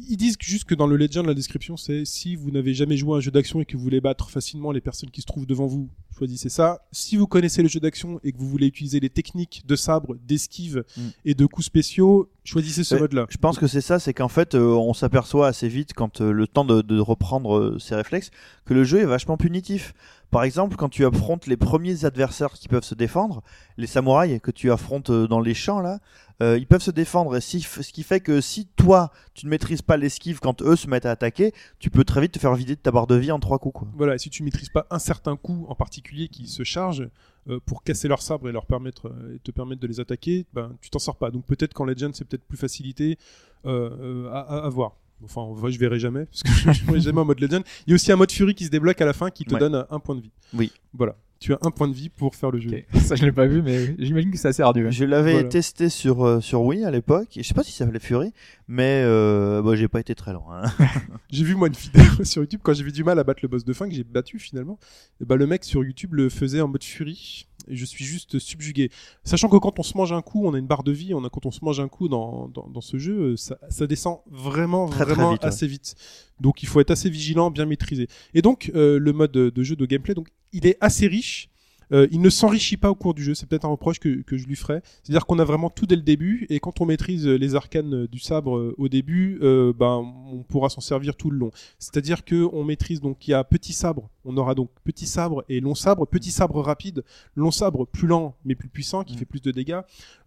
ils 0.10 0.17
disent 0.17 0.38
juste 0.39 0.65
que 0.65 0.75
dans 0.75 0.88
le 0.88 0.97
Legend, 0.97 1.25
la 1.25 1.34
description, 1.34 1.77
c'est 1.77 2.06
si 2.06 2.36
vous 2.36 2.51
n'avez 2.51 2.73
jamais 2.73 2.97
joué 2.97 3.13
à 3.13 3.17
un 3.17 3.19
jeu 3.19 3.32
d'action 3.32 3.62
et 3.62 3.65
que 3.65 3.77
vous 3.77 3.84
voulez 3.84 4.01
battre 4.01 4.29
facilement 4.29 4.71
les 4.71 4.82
personnes 4.82 5.12
qui 5.12 5.21
se 5.21 5.25
trouvent 5.25 5.45
devant 5.45 5.67
vous, 5.67 5.89
choisissez 6.17 6.49
ça. 6.49 6.86
Si 6.91 7.15
vous 7.17 7.27
connaissez 7.27 7.62
le 7.62 7.69
jeu 7.69 7.79
d'action 7.79 8.19
et 8.23 8.32
que 8.32 8.38
vous 8.38 8.49
voulez 8.49 8.67
utiliser 8.67 8.99
les 8.99 9.10
techniques 9.10 9.63
de 9.65 9.75
sabre, 9.75 10.15
d'esquive 10.27 10.84
Mm. 10.97 11.01
et 11.25 11.34
de 11.34 11.45
coups 11.45 11.65
spéciaux, 11.65 12.29
choisissez 12.43 12.84
ce 12.84 12.95
mode-là. 12.95 13.25
Je 13.29 13.38
pense 13.38 13.58
que 13.58 13.67
c'est 13.67 13.82
ça, 13.82 13.99
c'est 13.99 14.13
qu'en 14.13 14.27
fait, 14.27 14.56
euh, 14.56 14.73
on 14.73 14.93
s'aperçoit 14.93 15.47
assez 15.47 15.67
vite, 15.67 15.93
quand 15.93 16.21
euh, 16.21 16.32
le 16.32 16.47
temps 16.47 16.65
de, 16.65 16.82
de 16.82 16.99
reprendre 16.99 17.58
euh, 17.58 17.79
ses 17.79 17.95
réflexes, 17.95 18.32
que 18.65 18.73
le 18.73 18.84
jeu 18.84 18.99
est 18.99 19.06
vachement 19.06 19.38
punitif. 19.38 19.93
Par 20.34 20.43
exemple, 20.43 20.78
quand 20.78 20.89
tu 20.89 21.06
affrontes 21.06 21.46
les 21.46 21.58
premiers 21.58 22.06
adversaires 22.06 22.54
qui 22.54 22.67
peuvent 22.67 22.84
se 22.84 22.96
défendre, 22.96 23.43
les 23.78 23.86
samouraïs 23.86 24.41
que 24.41 24.50
tu 24.50 24.72
affrontes 24.72 25.12
euh, 25.12 25.28
dans 25.28 25.39
les 25.39 25.54
champs 25.54 25.80
là, 25.80 26.00
euh, 26.41 26.58
ils 26.58 26.65
peuvent 26.65 26.82
se 26.82 26.89
défendre. 26.89 27.36
Et 27.36 27.39
ce 27.39 27.91
qui 27.91 28.02
fait 28.02 28.19
que 28.19 28.41
si 28.41 28.65
toi, 28.76 29.12
tu 29.36 29.46
ne 29.46 29.52
maîtrises 29.52 29.84
pas 29.84 29.96
l'esquive 29.96 30.39
quand 30.39 30.63
eux 30.63 30.76
se 30.76 30.88
mettent 30.88 31.06
à 31.06 31.12
attaquer, 31.12 31.54
tu 31.78 31.91
peux 31.91 32.04
très 32.04 32.19
vite 32.19 32.32
te 32.32 32.39
faire 32.39 32.56
vider 32.56 32.76
de 32.76 32.82
ta 32.82 32.89
barre 32.89 33.06
de 33.06 33.13
vie 33.13 33.32
en 33.32 33.39
trois 33.39 33.60
coups. 33.60 33.86
Voilà, 33.96 34.15
et 34.15 34.17
si 34.17 34.32
tu 34.32 34.41
maîtrises 34.41 34.69
pas 34.69 34.88
un 34.89 34.98
certain 34.98 35.36
coup 35.36 35.67
en 35.69 35.76
particulier 35.76 36.30
qui 36.30 36.48
se 36.48 36.63
charge 36.63 37.08
euh, 37.48 37.60
pour 37.67 37.84
casser 37.84 38.08
leur 38.08 38.24
sabre 38.24 38.50
et 38.50 38.52
leur 38.52 38.65
permettre 38.65 39.13
et 39.36 39.38
te 39.38 39.52
permettre 39.52 39.82
de 39.82 39.88
les 39.88 40.00
attaquer, 40.00 40.48
ben 40.52 40.76
tu 40.82 40.89
t'en 40.89 40.98
sors 40.98 41.17
pas. 41.17 41.30
Donc 41.30 41.46
peut-être 41.46 41.76
qu'en 41.76 41.86
Legend 41.86 42.15
c'est 42.15 42.26
peut-être 42.26 42.46
plus 42.46 42.58
facilité 42.58 43.19
à, 43.65 44.65
à 44.65 44.69
voir. 44.69 44.98
Enfin, 45.23 45.41
en 45.41 45.53
vrai, 45.53 45.71
je 45.71 45.79
verrai 45.79 45.99
jamais 45.99 46.25
parce 46.25 46.43
que 46.43 46.49
je 46.51 46.67
ne 46.69 46.73
jouerai 46.73 46.99
jamais 47.01 47.19
en 47.21 47.25
mode 47.25 47.39
Legend. 47.39 47.63
Il 47.88 47.91
y 47.91 47.93
a 47.93 47.95
aussi 47.95 48.12
un 48.12 48.15
mode 48.15 48.31
Fury 48.31 48.53
qui 48.55 48.65
se 48.65 48.69
débloque 48.69 48.99
à 49.01 49.05
la 49.05 49.13
fin 49.13 49.29
qui 49.29 49.45
te 49.45 49.53
Ouais. 49.53 49.59
donne 49.59 49.86
un 49.89 49.99
point 49.99 50.15
de 50.15 50.21
vie. 50.21 50.31
Oui. 50.53 50.71
Voilà, 50.93 51.15
tu 51.39 51.53
as 51.53 51.57
un 51.62 51.71
point 51.71 51.88
de 51.88 51.93
vie 51.93 52.09
pour 52.09 52.36
faire 52.36 52.51
le 52.51 52.59
jeu. 52.59 52.69
Ça, 52.93 53.15
je 53.15 53.25
l'ai 53.25 53.31
pas 53.31 53.45
vu, 53.47 53.62
mais 53.62 53.95
j'imagine 53.99 54.31
que 54.31 54.38
c'est 54.38 54.47
assez 54.49 54.62
ardu. 54.62 54.88
hein. 54.88 54.91
Je 54.91 55.03
l'avais 55.05 55.33
Voilà. 55.33 55.49
testé 55.49 55.89
sur, 55.89 56.25
euh, 56.25 56.39
sur 56.41 56.62
Wii 56.62 56.86
à 56.86 56.91
l'époque. 56.91 57.29
Je 57.36 57.41
sais 57.41 57.53
pas 57.53 57.63
si 57.63 57.71
ça 57.71 57.79
s'appelait 57.86 57.99
Fury, 57.99 58.31
mais 58.67 59.01
euh, 59.05 59.62
bah, 59.62 59.75
j'ai 59.75 59.88
pas 59.88 59.99
été 59.99 60.15
très 60.15 60.33
loin. 60.33 60.63
hein. 60.63 60.71
J'ai 61.31 61.43
vu 61.43 61.55
moi 61.55 61.67
une 61.67 61.73
vidéo 61.73 62.03
sur 62.23 62.41
YouTube 62.43 62.59
quand 62.63 62.73
j'ai 62.73 62.83
eu 62.83 62.91
du 62.91 63.03
mal 63.03 63.17
à 63.19 63.23
battre 63.23 63.39
le 63.41 63.47
boss 63.47 63.65
de 63.65 63.73
fin 63.73 63.88
que 63.89 63.95
j'ai 63.95 64.03
battu 64.03 64.38
finalement. 64.39 64.77
Et 65.21 65.25
bah 65.25 65.36
le 65.36 65.47
mec 65.47 65.63
sur 65.63 65.83
YouTube 65.83 66.13
le 66.13 66.29
faisait 66.29 66.62
en 66.62 66.67
mode 66.67 66.83
furie 66.83 67.47
et 67.67 67.76
je 67.76 67.86
suis 67.86 68.06
juste 68.06 68.39
subjugué. 68.39 68.89
Sachant 69.23 69.49
que 69.49 69.58
quand 69.58 69.80
on 69.80 69.84
se 69.84 69.97
mange 69.97 70.12
un 70.13 70.21
coup, 70.21 70.45
on 70.45 70.54
a 70.54 70.58
une 70.58 70.67
barre 70.67 70.84
de 70.84 70.91
vie, 70.91 71.13
on 71.13 71.23
a 71.23 71.30
quand 71.30 71.45
on 71.45 71.52
se 71.52 71.63
mange 71.63 71.80
un 71.80 71.88
coup 71.88 72.08
dans, 72.08 72.47
dans, 72.49 72.67
dans 72.67 72.82
ce 72.82 72.97
jeu, 72.97 73.13
euh, 73.13 73.38
ça, 73.38 73.58
ça 73.69 73.88
descend 73.88 74.19
vraiment 74.30 74.88
Très, 74.88 75.06
très 75.06 75.13
vraiment 75.13 75.32
ouais. 75.32 75.45
assez 75.45 75.67
vite. 75.67 75.95
Donc 76.39 76.63
il 76.63 76.67
faut 76.67 76.80
être 76.80 76.91
assez 76.91 77.10
vigilant, 77.10 77.52
bien 77.52 77.65
maîtrisé. 77.65 78.08
Et 78.34 78.41
donc 78.41 78.71
euh, 78.76 78.99
le 78.99 79.13
mode 79.13 79.32
de 79.32 79.49
de 79.49 79.63
jeu 79.63 79.76
de 79.76 79.86
gameplay, 79.86 80.13
donc 80.13 80.28
il 80.52 80.65
est 80.67 80.78
assez 80.82 81.08
riche. 81.08 81.49
Euh, 81.91 82.08
il 82.12 82.22
ne 82.22 82.30
s'enrichit 82.30 82.78
pas 82.78 82.89
au 82.89 82.96
cours 82.96 83.13
du 83.13 83.24
jeu, 83.24 83.34
c'est 83.34 83.48
peut-être 83.48 83.65
un 83.65 83.69
reproche 83.69 84.00
que, 84.00 84.22
que 84.22 84.38
je 84.38 84.48
lui 84.48 84.56
ferais. 84.56 84.82
C'est-à-dire 85.04 85.26
qu'on 85.26 85.39
a 85.39 85.43
vraiment 85.43 85.69
tout 85.69 85.86
dès 85.86 85.96
le 85.96 86.02
début, 86.02 86.46
et 86.50 86.60
quand 86.60 86.82
on 86.82 86.86
maîtrise 86.86 87.28
euh, 87.28 87.36
les 87.36 87.56
arcanes 87.56 87.93
euh, 88.04 88.08
du 88.08 88.19
sabre 88.19 88.58
euh, 88.58 88.76
au 88.78 88.88
début, 88.89 89.39
euh, 89.41 89.74
ben, 89.78 90.04
on 90.32 90.43
pourra 90.43 90.69
s'en 90.69 90.82
servir 90.82 91.15
tout 91.15 91.30
le 91.30 91.38
long. 91.38 91.52
C'est-à-dire 91.80 92.24
que 92.26 92.48
on 92.54 92.63
maîtrise 92.63 93.02
donc 93.02 93.28
il 93.28 93.32
y 93.32 93.34
a 93.34 93.43
petit 93.43 93.74
sabre, 93.74 94.10
on 94.26 94.36
aura 94.38 94.56
donc 94.56 94.69
petit 94.84 95.06
sabre 95.06 95.43
et 95.50 95.60
long 95.60 95.76
sabre, 95.76 96.08
petit 96.08 96.32
sabre 96.32 96.62
rapide, 96.62 97.04
long 97.36 97.52
sabre 97.52 97.86
plus 97.86 98.08
lent 98.08 98.36
mais 98.46 98.56
plus 98.56 98.69
puissant 98.69 99.04
qui 99.04 99.13
Mm. 99.13 99.17
fait 99.17 99.26
plus 99.26 99.41
de 99.41 99.52
dégâts. 99.52 99.82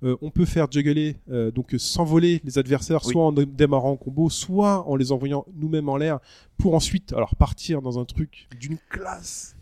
Euh, 0.05 0.17
on 0.23 0.31
peut 0.31 0.45
faire 0.45 0.71
juggler 0.71 1.17
euh, 1.31 1.51
donc 1.51 1.75
s'envoler 1.79 2.41
les 2.45 2.59
adversaires 2.59 3.01
Oui. 3.05 3.13
soit 3.13 3.25
en 3.25 3.33
démarrant 3.33 3.93
en 3.93 3.97
combo, 3.97 4.31
soit 4.31 4.87
en 4.89 4.95
les 4.97 5.11
envoyant 5.13 5.45
nous-mêmes 5.57 5.89
en 5.89 5.97
l'air 5.97 6.19
pour 6.59 6.75
ensuite 6.75 7.13
alors 7.15 7.35
partir 7.37 7.83
dans 7.83 7.99
un 7.99 8.05
truc 8.05 8.47
d'une 8.61 8.79
classe. 8.91 9.56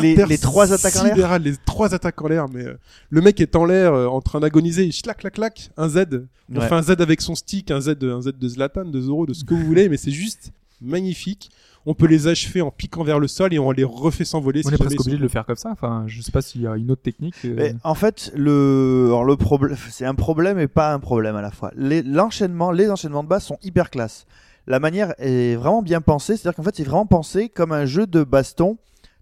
Les- 0.00 0.16
les 0.16 0.38
trois 0.38 0.72
attaques 0.72 0.96
en 0.96 1.04
l'air 1.04 1.38
Les 1.38 1.54
trois 1.64 1.94
attaques 1.94 2.20
en 2.20 2.26
l'air, 2.28 2.46
mais 2.52 2.64
euh, 2.64 2.74
le 3.10 3.20
mec 3.20 3.40
est 3.40 3.54
en 3.54 3.64
l'air 3.64 3.94
euh, 3.94 4.06
en 4.06 4.20
train 4.20 4.40
d'agoniser, 4.40 4.88
clac 4.90 5.18
clac 5.18 5.34
clac, 5.34 5.70
un 5.76 5.88
Z. 5.88 6.06
On 6.52 6.58
Ouais. 6.60 6.68
fait 6.68 6.74
un 6.74 6.82
Z 6.82 6.90
avec 7.00 7.20
son 7.20 7.34
stick, 7.36 7.70
un 7.70 7.80
Z, 7.80 7.96
un 8.02 8.20
Z 8.20 8.32
de 8.38 8.48
Zlatan, 8.48 8.84
de 8.86 9.00
Zoro, 9.00 9.26
de 9.26 9.32
ce 9.34 9.44
que 9.44 9.54
vous 9.54 9.64
voulez, 9.64 9.88
mais 9.88 9.96
c'est 9.96 10.10
juste 10.10 10.50
magnifique. 10.80 11.50
On 11.88 11.94
peut 11.94 12.06
les 12.08 12.26
achever 12.26 12.62
en 12.62 12.72
piquant 12.72 13.04
vers 13.04 13.20
le 13.20 13.28
sol 13.28 13.54
et 13.54 13.60
on 13.60 13.70
les 13.70 13.84
refait 13.84 14.24
s'envoler. 14.24 14.60
On 14.64 14.68
si 14.70 14.74
est 14.74 14.78
presque 14.78 14.98
obligé 15.00 15.18
de 15.18 15.22
le 15.22 15.28
faire 15.28 15.46
comme 15.46 15.54
ça. 15.54 15.70
Enfin, 15.70 16.02
je 16.08 16.20
sais 16.20 16.32
pas 16.32 16.42
s'il 16.42 16.62
y 16.62 16.66
a 16.66 16.74
une 16.74 16.90
autre 16.90 17.02
technique. 17.02 17.36
euh, 17.44 17.54
Mais 17.56 17.74
en 17.84 17.94
fait, 17.94 18.32
le, 18.34 19.04
alors 19.06 19.24
le 19.24 19.36
problème, 19.36 19.76
c'est 19.90 20.04
un 20.04 20.16
problème 20.16 20.58
et 20.58 20.66
pas 20.66 20.92
un 20.92 20.98
problème 20.98 21.36
à 21.36 21.42
la 21.42 21.52
fois. 21.52 21.70
Les, 21.76 22.02
l'enchaînement, 22.02 22.72
les 22.72 22.90
enchaînements 22.90 23.22
de 23.22 23.28
base 23.28 23.44
sont 23.44 23.58
hyper 23.62 23.90
classe. 23.90 24.26
La 24.66 24.80
manière 24.80 25.14
est 25.18 25.54
vraiment 25.54 25.80
bien 25.80 26.00
pensée, 26.00 26.36
c'est-à-dire 26.36 26.56
qu'en 26.56 26.64
fait, 26.64 26.74
c'est 26.74 26.82
vraiment 26.82 27.06
pensé 27.06 27.48
comme 27.48 27.70
un 27.70 27.86
jeu 27.86 28.08
de 28.08 28.24
baston 28.24 28.78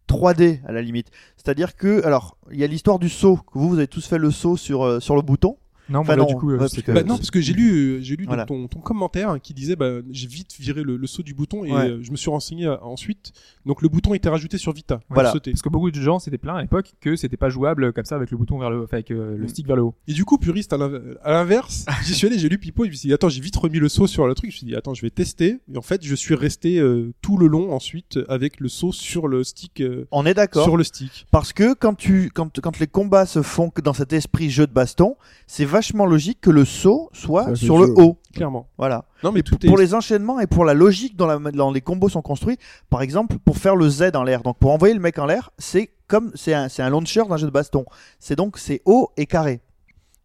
3D 0.08 0.60
à 0.66 0.72
la 0.72 0.82
limite. 0.82 1.10
C'est-à-dire 1.36 1.76
que, 1.76 2.04
alors, 2.04 2.36
il 2.50 2.58
y 2.58 2.64
a 2.64 2.66
l'histoire 2.66 2.98
du 2.98 3.08
saut. 3.08 3.36
Que 3.36 3.58
vous, 3.58 3.68
vous 3.68 3.78
avez 3.78 3.88
tous 3.88 4.06
fait 4.06 4.18
le 4.18 4.30
saut 4.30 4.56
sur, 4.56 4.84
euh, 4.84 5.00
sur 5.00 5.16
le 5.16 5.22
bouton. 5.22 5.56
Non, 5.88 6.00
Enfin, 6.00 6.08
bah, 6.12 6.16
là, 6.16 6.22
non, 6.22 6.28
du 6.28 6.34
coup, 6.36 6.46
ouais, 6.48 6.52
c'est 6.54 6.58
parce 6.58 6.72
que- 6.74 6.80
que- 6.80 6.92
Bah 6.92 7.02
non, 7.02 7.16
parce 7.16 7.30
que 7.30 7.40
j'ai 7.40 7.52
lu, 7.52 7.70
euh, 7.72 8.00
j'ai 8.00 8.16
lu 8.16 8.24
Voilà. 8.26 8.46
ton, 8.46 8.68
ton 8.68 8.80
commentaire 8.80 9.30
hein, 9.30 9.38
qui 9.38 9.52
disait 9.54 9.76
bah, 9.76 9.98
j'ai 10.10 10.26
vite 10.26 10.54
viré 10.58 10.82
le, 10.82 10.96
le 10.96 11.06
saut 11.06 11.22
du 11.22 11.34
bouton 11.34 11.64
et 11.64 11.72
Ouais. 11.72 11.90
euh, 11.90 11.98
je 12.02 12.10
me 12.10 12.16
suis 12.16 12.30
renseigné 12.30 12.66
euh, 12.66 12.76
ensuite. 12.82 13.32
Donc 13.66 13.82
le 13.82 13.88
bouton 13.88 14.14
était 14.14 14.28
rajouté 14.28 14.56
sur 14.58 14.72
Vita. 14.72 14.96
pour 14.98 15.14
Voilà. 15.14 15.32
sauter. 15.32 15.50
Parce 15.50 15.62
que 15.62 15.68
beaucoup 15.68 15.90
de 15.90 16.00
gens 16.00 16.18
s'étaient 16.18 16.38
plaints 16.38 16.56
à 16.56 16.62
l'époque 16.62 16.92
que 17.00 17.16
c'était 17.16 17.36
pas 17.36 17.48
jouable 17.50 17.92
comme 17.92 18.04
ça 18.04 18.16
avec 18.16 18.30
le 18.30 18.36
bouton 18.36 18.58
vers 18.58 18.70
le 18.70 18.84
enfin, 18.84 18.96
avec 18.96 19.10
euh, 19.10 19.36
le 19.36 19.44
Mm. 19.44 19.48
stick 19.48 19.66
vers 19.66 19.76
le 19.76 19.82
haut. 19.82 19.94
Et 20.08 20.12
du 20.14 20.24
coup, 20.24 20.38
puriste 20.38 20.72
à 20.72 20.76
l'in- 20.78 21.00
à 21.22 21.32
l'inverse, 21.32 21.84
j'y 22.04 22.14
suis 22.14 22.26
allé, 22.26 22.38
j'ai 22.38 22.48
lu 22.48 22.58
Pipo 22.58 22.84
et 22.84 22.88
je 22.88 22.92
me 22.92 22.96
suis 22.96 23.08
dit 23.08 23.14
attends, 23.14 23.28
j'ai 23.28 23.40
vite 23.40 23.56
remis 23.56 23.78
le 23.78 23.88
saut 23.88 24.06
sur 24.06 24.26
le 24.26 24.34
truc. 24.34 24.50
Je 24.50 24.56
me 24.56 24.58
suis 24.58 24.66
dit 24.66 24.74
attends, 24.76 24.94
je 24.94 25.02
vais 25.02 25.10
tester. 25.10 25.58
Et 25.72 25.76
en 25.76 25.82
fait, 25.82 26.04
je 26.04 26.14
suis 26.14 26.34
resté 26.34 26.78
euh, 26.78 27.12
tout 27.20 27.36
le 27.36 27.46
long 27.46 27.72
ensuite 27.72 28.18
avec 28.28 28.60
le 28.60 28.68
saut 28.68 28.92
sur 28.92 29.28
le 29.28 29.44
stick. 29.44 29.80
euh, 29.80 30.06
On 30.12 30.24
est 30.26 30.34
d'accord. 30.34 30.64
sur 30.64 30.76
le 30.76 30.84
stick. 30.84 31.26
Parce 31.30 31.52
que 31.52 31.74
quand 31.74 31.94
tu, 31.94 32.30
quand, 32.32 32.60
quand 32.60 32.78
les 32.78 32.86
combats 32.86 33.26
se 33.26 33.42
font 33.42 33.70
que 33.70 33.80
dans 33.80 33.92
cet 33.92 34.12
esprit 34.12 34.50
jeu 34.50 34.66
de 34.66 34.72
baston, 34.72 35.16
c'est 35.46 35.64
vachement 35.74 36.06
logique 36.06 36.40
que 36.40 36.50
le 36.50 36.64
saut 36.64 37.10
soit 37.12 37.54
sur 37.56 37.76
le 37.78 37.86
haut. 38.00 38.16
Clairement. 38.32 38.66
Voilà. 38.78 39.04
Non 39.22 39.32
mais 39.32 39.42
tout 39.42 39.56
est 39.64 39.68
pour 39.68 39.78
les 39.78 39.92
enchaînements 39.94 40.38
et 40.40 40.46
pour 40.46 40.64
la 40.64 40.74
logique 40.74 41.16
dont, 41.16 41.26
la- 41.26 41.38
dont 41.38 41.72
les 41.72 41.80
combos 41.80 42.08
sont 42.08 42.22
construits, 42.22 42.58
par 42.90 43.02
exemple, 43.02 43.38
pour 43.44 43.56
faire 43.58 43.76
le 43.76 43.88
Z 43.88 44.10
en 44.14 44.22
l'air, 44.24 44.42
donc 44.42 44.56
pour 44.58 44.70
envoyer 44.72 44.94
le 44.94 45.00
mec 45.00 45.18
en 45.18 45.26
l'air, 45.26 45.50
c'est 45.58 45.90
comme 46.06 46.30
c'est 46.34 46.54
un, 46.54 46.68
c'est 46.68 46.82
un 46.82 46.90
launcher 46.90 47.22
d'un 47.28 47.36
jeu 47.36 47.46
de 47.46 47.52
baston. 47.52 47.84
C'est 48.18 48.36
donc 48.36 48.58
c'est 48.58 48.80
haut 48.84 49.10
et 49.16 49.26
carré. 49.26 49.60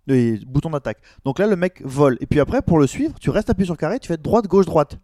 Les 0.08 0.40
boutons 0.46 0.72
d'attaque. 0.72 0.98
Donc 1.24 1.38
là, 1.40 1.46
le 1.46 1.56
mec 1.56 1.82
vole. 1.86 2.18
Et 2.20 2.26
puis 2.26 2.40
après, 2.40 2.62
pour 2.64 2.80
le 2.80 2.88
suivre, 2.88 3.14
tu 3.22 3.30
restes 3.30 3.50
appuyé 3.52 3.66
sur 3.68 3.78
carré, 3.78 4.00
tu 4.00 4.08
fais 4.08 4.18
droite, 4.18 4.48
gauche, 4.48 4.66
droite. 4.66 4.98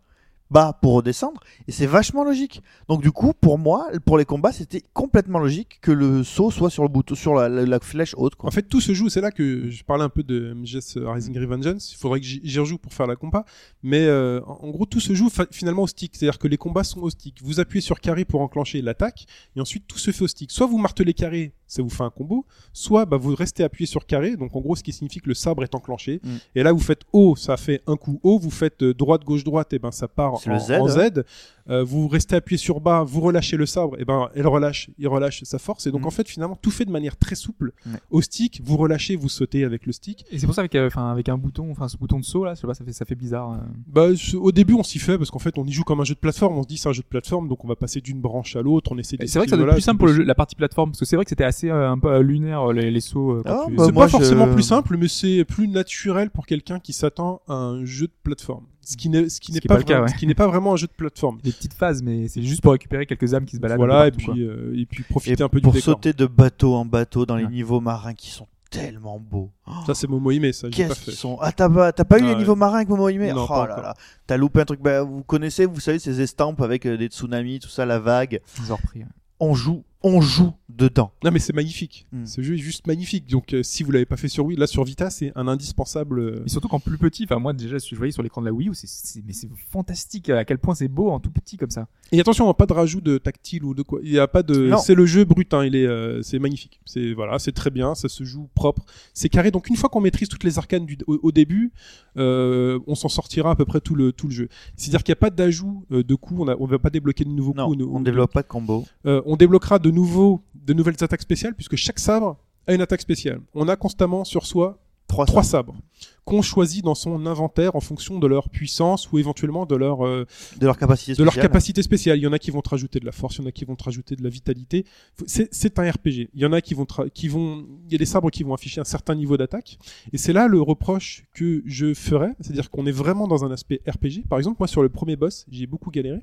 Bas 0.52 0.78
pour 0.82 0.94
redescendre. 0.94 1.42
Et 1.68 1.72
c'est 1.72 1.88
vachement 1.88 2.24
logique. 2.24 2.62
Donc 2.88 3.02
du 3.02 3.12
coup, 3.12 3.34
pour 3.34 3.58
moi, 3.58 3.88
pour 4.06 4.18
les 4.18 4.26
combats, 4.26 4.52
c'était 4.52 4.82
complètement 4.94 5.40
logique 5.40 5.80
que 5.82 5.92
le 5.92 6.24
saut 6.24 6.52
soit 6.52 6.70
sur 6.70 6.84
le 6.84 6.90
bouton, 6.90 7.16
sur 7.16 7.34
la, 7.34 7.50
la- 7.50 7.80
flèche 7.80 8.14
haute. 8.18 8.34
En 8.40 8.52
fait, 8.52 8.64
tout 8.64 8.80
se 8.82 8.94
joue. 8.94 9.10
C'est 9.10 9.22
là 9.22 9.32
que 9.32 9.70
je 9.70 9.84
parlais 9.84 10.04
un 10.04 10.10
peu 10.10 10.24
de 10.24 10.54
MGS 10.54 10.98
Rising 11.04 11.38
Revengeance. 11.40 11.92
Il 11.94 11.98
faudrait 11.98 12.20
que 12.20 12.26
j'y 12.26 12.60
rejoue 12.60 12.78
pour 12.78 12.94
faire 12.94 13.08
la 13.08 13.16
compa. 13.16 13.44
Mais 13.84 14.06
euh, 14.06 14.40
en 14.46 14.70
gros, 14.70 14.86
tout 14.86 15.00
se 15.00 15.14
joue 15.14 15.30
finalement 15.52 15.84
au 15.84 15.88
stick. 15.88 16.16
C'est-à-dire 16.16 16.38
que 16.40 16.48
les 16.48 16.58
combats 16.58 16.84
sont 16.84 17.02
au 17.02 17.10
stick. 17.10 17.42
Vous 17.44 17.60
appuyez 17.60 17.82
sur 17.82 18.00
carré 18.00 18.24
pour 18.24 18.42
enclencher 18.42 18.82
l'attaque. 18.82 19.26
Et 19.56 19.62
ensuite, 19.62 19.88
tout 19.88 19.98
se 19.98 20.12
fait 20.12 20.24
au 20.24 20.28
stick. 20.28 20.52
Soit 20.52 20.68
vous 20.68 20.78
martelez 20.78 21.14
carré, 21.14 21.54
ça 21.68 21.82
vous 21.82 21.90
fait 21.90 22.04
un 22.04 22.10
combo. 22.10 22.46
Soit 22.74 23.06
bah, 23.06 23.18
vous 23.18 23.36
restez 23.36 23.64
appuyé 23.64 23.88
sur 23.88 24.06
carré. 24.06 24.36
Donc 24.36 24.56
en 24.56 24.62
gros, 24.62 24.76
ce 24.76 24.84
qui 24.84 24.94
signifie 24.94 25.20
que 25.20 25.30
le 25.30 25.34
sabre 25.34 25.64
est 25.64 25.76
enclenché. 25.76 26.22
Mm. 26.24 26.36
Et 26.56 26.64
là, 26.64 26.72
vous 26.72 26.80
faites 26.80 27.02
haut, 27.14 27.36
ça 27.36 27.58
fait 27.58 27.82
un 27.88 27.96
coup 27.96 28.20
haut. 28.24 28.40
Vous 28.40 28.52
faites 28.52 28.84
euh, 28.84 28.94
droite, 28.94 29.24
gauche, 29.24 29.44
droite, 29.44 29.74
et 29.74 29.80
ben 29.80 29.92
ça 29.92 30.08
part 30.08 30.34
en, 30.34 30.60
Z, 30.60 30.72
en. 30.72 30.88
Z. 30.88 31.24
Euh, 31.70 31.84
vous 31.84 32.08
restez 32.08 32.36
appuyé 32.36 32.58
sur 32.58 32.80
bas, 32.80 33.04
vous 33.04 33.22
relâchez 33.22 33.58
le 33.58 33.66
sabre, 33.66 34.00
et 34.00 34.06
ben 34.06 34.30
elle 34.36 34.46
relâche, 34.46 34.90
il 35.00 35.08
relâche 35.08 35.44
sa 35.44 35.58
force. 35.58 35.88
Et 35.88 35.92
donc 35.92 36.02
Mm. 36.02 36.08
en 36.08 36.12
fait, 36.12 36.28
finalement, 36.30 36.56
tout 36.62 36.70
fait 36.70 36.86
de 36.86 36.92
manière 36.92 37.18
très 37.18 37.34
souple 37.36 37.72
Ouais. 37.88 37.94
au 38.12 38.22
stick. 38.22 38.62
Vous 38.64 38.78
relâchez, 38.78 39.16
vous 39.16 39.30
sautez 39.30 39.64
avec 39.64 39.86
le 39.88 39.92
stick. 39.92 40.26
Et 40.32 40.38
c'est 40.38 40.46
pour 40.46 40.54
ça 40.54 40.62
avec, 40.62 40.76
euh, 40.76 40.88
enfin, 40.88 41.10
avec 41.12 41.28
un 41.28 41.38
bouton, 41.38 41.72
enfin, 41.72 41.88
ce 41.88 41.98
bouton 41.98 42.20
de 42.20 42.24
saut 42.26 42.46
là, 42.46 42.54
je 42.54 42.62
sais 42.62 42.68
pas, 42.68 42.74
ça 42.76 42.86
fait, 42.86 42.94
ça 42.94 43.06
fait 43.06 43.16
bizarre. 43.16 43.54
euh. 43.54 43.58
Bah, 43.88 44.08
au 44.36 44.52
début, 44.52 44.74
on 44.76 44.84
s'y 44.84 45.00
fait 45.00 45.18
parce 45.18 45.32
qu'en 45.32 45.40
fait, 45.40 45.58
on 45.58 45.66
y 45.66 45.72
joue 45.72 45.84
comme 45.84 46.00
un 46.02 46.04
jeu 46.04 46.14
de 46.14 46.20
plateforme. 46.20 46.58
On 46.58 46.64
se 46.64 46.68
dit 46.68 46.78
c'est 46.78 46.90
un 46.90 46.94
jeu 46.94 47.02
de 47.02 47.08
plateforme, 47.08 47.48
donc 47.48 47.64
on 47.66 47.68
va 47.68 47.76
passer 47.76 48.00
d'une 48.00 48.22
branche 48.22 48.56
à 48.56 48.62
l'autre. 48.62 48.92
On 48.94 48.98
essaie. 48.98 49.18
C'est 49.26 49.40
vrai 49.40 49.46
que 49.46 49.50
ça 49.52 49.58
doit 49.58 49.66
être 49.68 49.74
plus 49.74 49.82
simple 49.82 49.98
pour 49.98 50.08
le 50.08 50.14
jeu- 50.14 50.24
la 50.24 50.36
partie 50.36 50.56
plateforme, 50.56 50.92
parce 50.92 51.00
que 51.00 51.06
c'est 51.06 51.16
vrai 51.16 51.26
que 51.26 51.30
c'était 51.30 51.44
assez 51.44 51.70
euh, 51.72 51.90
un 51.90 51.98
peu 51.98 52.20
lunaire 52.20 52.72
les, 52.74 52.92
les 52.92 53.02
sauts. 53.02 53.32
euh, 53.38 53.42
Ah, 53.46 53.64
tu- 53.68 53.74
bah, 53.76 53.84
C'est 53.88 53.92
pas 53.92 54.06
je- 54.08 54.12
forcément 54.12 54.48
plus 54.54 54.64
simple, 54.64 54.98
mais 54.98 55.08
c'est 55.08 55.46
plus 55.46 55.68
naturel 55.68 56.30
pour 56.30 56.46
quelqu'un 56.46 56.80
qui 56.80 56.94
s'attend 56.94 57.42
à 57.48 57.54
un 57.56 57.86
jeu 57.86 58.06
de 58.08 58.14
plateforme. 58.24 58.66
Ce 58.88 58.96
qui 58.96 59.10
n'est 59.10 59.28
ce 59.30 59.40
qui 59.42 59.52
Ce 59.52 59.56
n'est 59.58 59.62
pas, 59.62 59.74
pas 59.74 59.78
le 59.80 59.84
cas, 59.84 59.94
vraiment- 59.96 60.06
ouais. 60.06 60.12
ce 60.14 60.18
qui 60.18 60.28
n'est 60.28 60.36
pas 60.36 60.48
vraiment 60.48 60.74
un 60.74 60.76
jeu 60.78 60.88
de 60.88 60.92
plateforme. 60.94 61.40
des 61.44 61.52
petites 61.52 61.74
phases, 61.74 62.02
mais 62.04 62.28
c'est 62.28 62.42
juste 62.44 62.62
pour 62.62 62.72
récupérer 62.72 63.06
quelques 63.06 63.34
âmes 63.34 63.46
qui 63.46 63.56
se 63.56 63.62
baladent. 63.62 63.78
Voilà, 63.80 64.08
et 64.08 64.12
partout, 64.12 64.32
puis 64.34 64.44
euh, 64.44 64.74
et 64.78 64.86
puis 64.86 65.02
Et 65.02 65.12
profiter 65.12 65.44
un 65.44 65.50
peu 65.50 65.60
pour 65.60 65.72
du 65.74 65.80
décor. 65.80 65.96
sauter 65.96 66.14
de 66.14 66.26
bateau 66.28 66.76
en 66.76 66.86
bateau 66.86 67.26
dans 67.26 67.36
les 67.36 67.46
Ouais. 67.46 67.52
niveaux 67.52 67.82
marins 67.82 68.14
qui 68.14 68.30
sont 68.30 68.48
tellement 68.70 69.20
beaux. 69.20 69.52
Ça, 69.86 69.94
c'est 69.96 70.08
Momo 70.08 70.32
Hime, 70.32 70.52
ça. 70.52 70.68
J'ai 70.70 70.84
pas 70.84 70.90
Qu'est-ce 70.90 71.00
fait. 71.00 71.06
qu'ils 71.12 71.14
sont? 71.20 71.38
Ah 71.42 71.52
t'as 71.52 71.70
pas, 71.70 71.92
t'as 71.94 72.04
pas 72.04 72.18
eu 72.20 72.22
Ah 72.22 72.26
les 72.26 72.32
ouais. 72.34 72.38
niveaux 72.40 72.56
marins 72.56 72.78
avec 72.78 72.90
Momo 72.90 73.10
Hime 73.10 73.26
Non, 73.34 73.44
Oh 73.46 73.48
pas 73.48 73.68
là 73.68 73.82
là, 73.82 73.94
t'as 74.28 74.38
loupé 74.38 74.62
un 74.62 74.66
truc. 74.66 74.82
Bah, 74.82 75.02
vous 75.04 75.24
connaissez, 75.24 75.66
vous 75.66 75.80
savez 75.80 75.98
ces 76.00 76.22
estampes 76.22 76.62
avec 76.62 76.86
euh, 76.86 76.98
des 76.98 77.08
tsunamis, 77.08 77.60
tout 77.60 77.70
ça, 77.70 77.86
la 77.86 78.00
vague. 78.00 78.40
quoi. 78.40 78.64
Ils 78.66 78.72
ont 78.74 78.76
repris. 78.76 79.00
ouais. 79.00 79.06
On 79.40 79.54
joue, 79.54 79.84
on 80.06 80.22
joue 80.22 80.54
dedans. 80.70 81.12
Non 81.24 81.32
mais 81.32 81.40
c'est 81.40 81.54
magnifique. 81.54 82.06
Mm. 82.12 82.26
Ce 82.26 82.42
jeu 82.42 82.54
est 82.56 82.58
juste 82.60 82.86
magnifique. 82.88 83.28
Donc 83.30 83.54
euh, 83.54 83.64
si 83.64 83.82
vous 83.84 83.92
l'avez 83.92 84.06
pas 84.06 84.18
fait 84.18 84.28
sur 84.28 84.46
Wii, 84.46 84.58
là 84.58 84.68
sur 84.68 84.84
Vita 84.84 85.10
c'est 85.10 85.32
un 85.36 85.48
indispensable. 85.48 86.20
euh, 86.20 86.44
Et 86.46 86.50
surtout 86.50 86.68
qu'en 86.68 86.80
plus 86.80 86.98
petit, 86.98 87.24
enfin 87.24 87.40
moi 87.40 87.54
déjà 87.54 87.78
je 87.78 87.96
voyais 87.96 88.12
sur 88.12 88.22
l'écran 88.24 88.42
de 88.42 88.46
la 88.48 88.54
Wii 88.54 88.70
U, 88.70 88.74
c'est, 88.76 89.24
mais 89.26 89.34
c'est 89.34 89.50
fantastique 89.72 90.30
à 90.30 90.46
quel 90.46 90.58
point 90.60 90.76
c'est 90.76 90.88
beau 90.88 91.10
en 91.10 91.20
tout 91.20 91.32
petit 91.32 91.58
comme 91.58 91.72
ça. 91.72 91.88
Et 92.12 92.20
attention, 92.20 92.54
pas 92.54 92.66
de 92.68 92.74
rajout 92.74 93.02
de 93.02 93.18
tactile 93.18 93.64
ou 93.64 93.74
de 93.74 93.82
quoi. 93.82 94.00
Il 94.04 94.12
y 94.12 94.20
a 94.20 94.28
pas 94.28 94.44
de. 94.44 94.68
Non. 94.70 94.78
C'est 94.78 94.96
le 94.96 95.06
jeu 95.06 95.26
brut. 95.26 95.54
Hein. 95.54 95.66
Il 95.66 95.76
est, 95.76 95.88
euh, 95.88 96.22
c'est 96.22 96.38
magnifique. 96.40 96.80
C'est 96.86 97.14
voilà, 97.14 97.40
c'est 97.40 97.52
très 97.54 97.72
bien. 97.72 97.96
Ça 97.96 98.08
se 98.10 98.24
joue 98.24 98.48
propre. 98.54 98.86
C'est 99.14 99.30
carré. 99.30 99.50
Donc 99.52 99.70
une 99.70 99.76
fois 99.76 99.90
qu'on 99.90 100.02
maîtrise 100.02 100.28
toutes 100.30 100.44
les 100.44 100.58
arcanes 100.60 100.86
du, 100.86 100.98
au, 101.08 101.20
au 101.24 101.32
début, 101.32 101.72
euh, 102.18 102.80
on 102.88 102.96
s'en 102.96 103.10
sortira 103.10 103.52
à 103.52 103.56
peu 103.56 103.66
près 103.66 103.82
tout 103.82 103.96
le 103.96 104.12
tout 104.12 104.28
le 104.28 104.34
jeu. 104.34 104.50
C'est-à-dire 104.76 105.04
qu'il 105.04 105.12
n'y 105.12 105.18
a 105.18 105.22
pas 105.22 105.30
d'ajout 105.30 105.86
euh, 105.92 106.04
de 106.04 106.16
coups. 106.16 106.42
On, 106.42 106.48
a, 106.48 106.56
on 106.60 106.66
va 106.66 106.80
pas 106.80 106.90
débloquer 106.90 107.24
de 107.24 107.30
nouveaux 107.30 107.54
Non, 107.56 107.68
coups. 107.70 107.78
on 107.82 107.96
ou- 107.96 108.00
ne 108.00 108.06
développe 108.06 108.34
pas 108.34 108.42
de 108.44 108.48
combo. 108.48 108.86
Euh, 109.06 109.22
on 109.26 109.36
débloquera 109.36 109.80
de 109.80 109.92
de 109.96 110.74
nouvelles 110.74 111.02
attaques 111.02 111.22
spéciales 111.22 111.56
puisque 111.56 111.76
chaque 111.76 112.00
sabre 112.00 112.38
a 112.68 112.74
une 112.74 112.82
attaque 112.82 113.02
spéciale. 113.02 113.42
On 113.54 113.68
a 113.68 113.76
constamment 113.76 114.24
sur 114.24 114.46
soi 114.46 114.80
Trois, 115.08 115.28
trois 115.28 115.44
sabres 115.44 115.76
qu'on 116.24 116.42
choisit 116.42 116.84
dans 116.84 116.96
son 116.96 117.28
inventaire 117.28 117.76
en 117.76 117.80
fonction 117.80 118.18
de 118.18 118.26
leur 118.26 118.50
puissance 118.50 119.12
ou 119.12 119.20
éventuellement 119.20 119.68
de 119.68 119.76
leur 119.76 120.04
euh, 120.04 120.26
de 120.60 120.66
leur 120.66 120.80
capacité 120.80 121.14
de 121.14 121.24
leur 121.24 121.34
spéciale. 121.34 121.50
capacité 121.52 121.84
spéciale. 121.84 122.18
Il 122.18 122.24
y 122.24 122.28
en 122.28 122.34
a 122.34 122.40
qui 122.40 122.50
vont 122.50 122.64
te 122.64 122.70
rajouter 122.70 123.00
de 123.00 123.06
la 123.06 123.12
force, 123.12 123.36
il 123.36 123.42
y 123.42 123.46
en 123.46 123.48
a 123.48 123.52
qui 123.52 123.66
vont 123.66 123.76
te 123.76 123.84
rajouter 123.84 124.16
de 124.16 124.24
la 124.24 124.30
vitalité. 124.30 124.84
C'est 125.28 125.80
un 125.80 125.90
RPG. 125.90 126.30
Il 126.34 126.42
y 126.42 126.46
en 126.46 126.52
a 126.54 126.60
qui 126.62 126.74
vont, 126.74 126.88
qui 127.14 127.28
vont, 127.28 127.68
il 127.86 127.92
y 127.92 127.96
a 127.96 128.00
des 128.00 128.06
sabres 128.08 128.32
qui 128.32 128.42
vont 128.42 128.56
afficher 128.56 128.82
un 128.82 128.86
certain 128.86 129.14
niveau 129.14 129.38
d'attaque. 129.38 129.78
Et 130.12 130.18
c'est 130.18 130.34
là 130.34 130.48
le 130.48 130.60
reproche 130.60 131.26
que 131.34 131.62
je 131.66 131.94
ferais, 131.94 132.34
c'est-à-dire 132.42 132.72
qu'on 132.72 132.88
est 132.88 132.92
vraiment 132.92 133.28
dans 133.28 133.46
un 133.46 133.52
aspect 133.52 133.82
RPG. 133.88 134.28
Par 134.28 134.40
exemple, 134.40 134.58
moi 134.60 134.68
sur 134.68 134.82
le 134.82 134.90
premier 134.90 135.16
boss, 135.16 135.46
j'ai 135.52 135.68
beaucoup 135.68 135.92
galéré. 135.92 136.22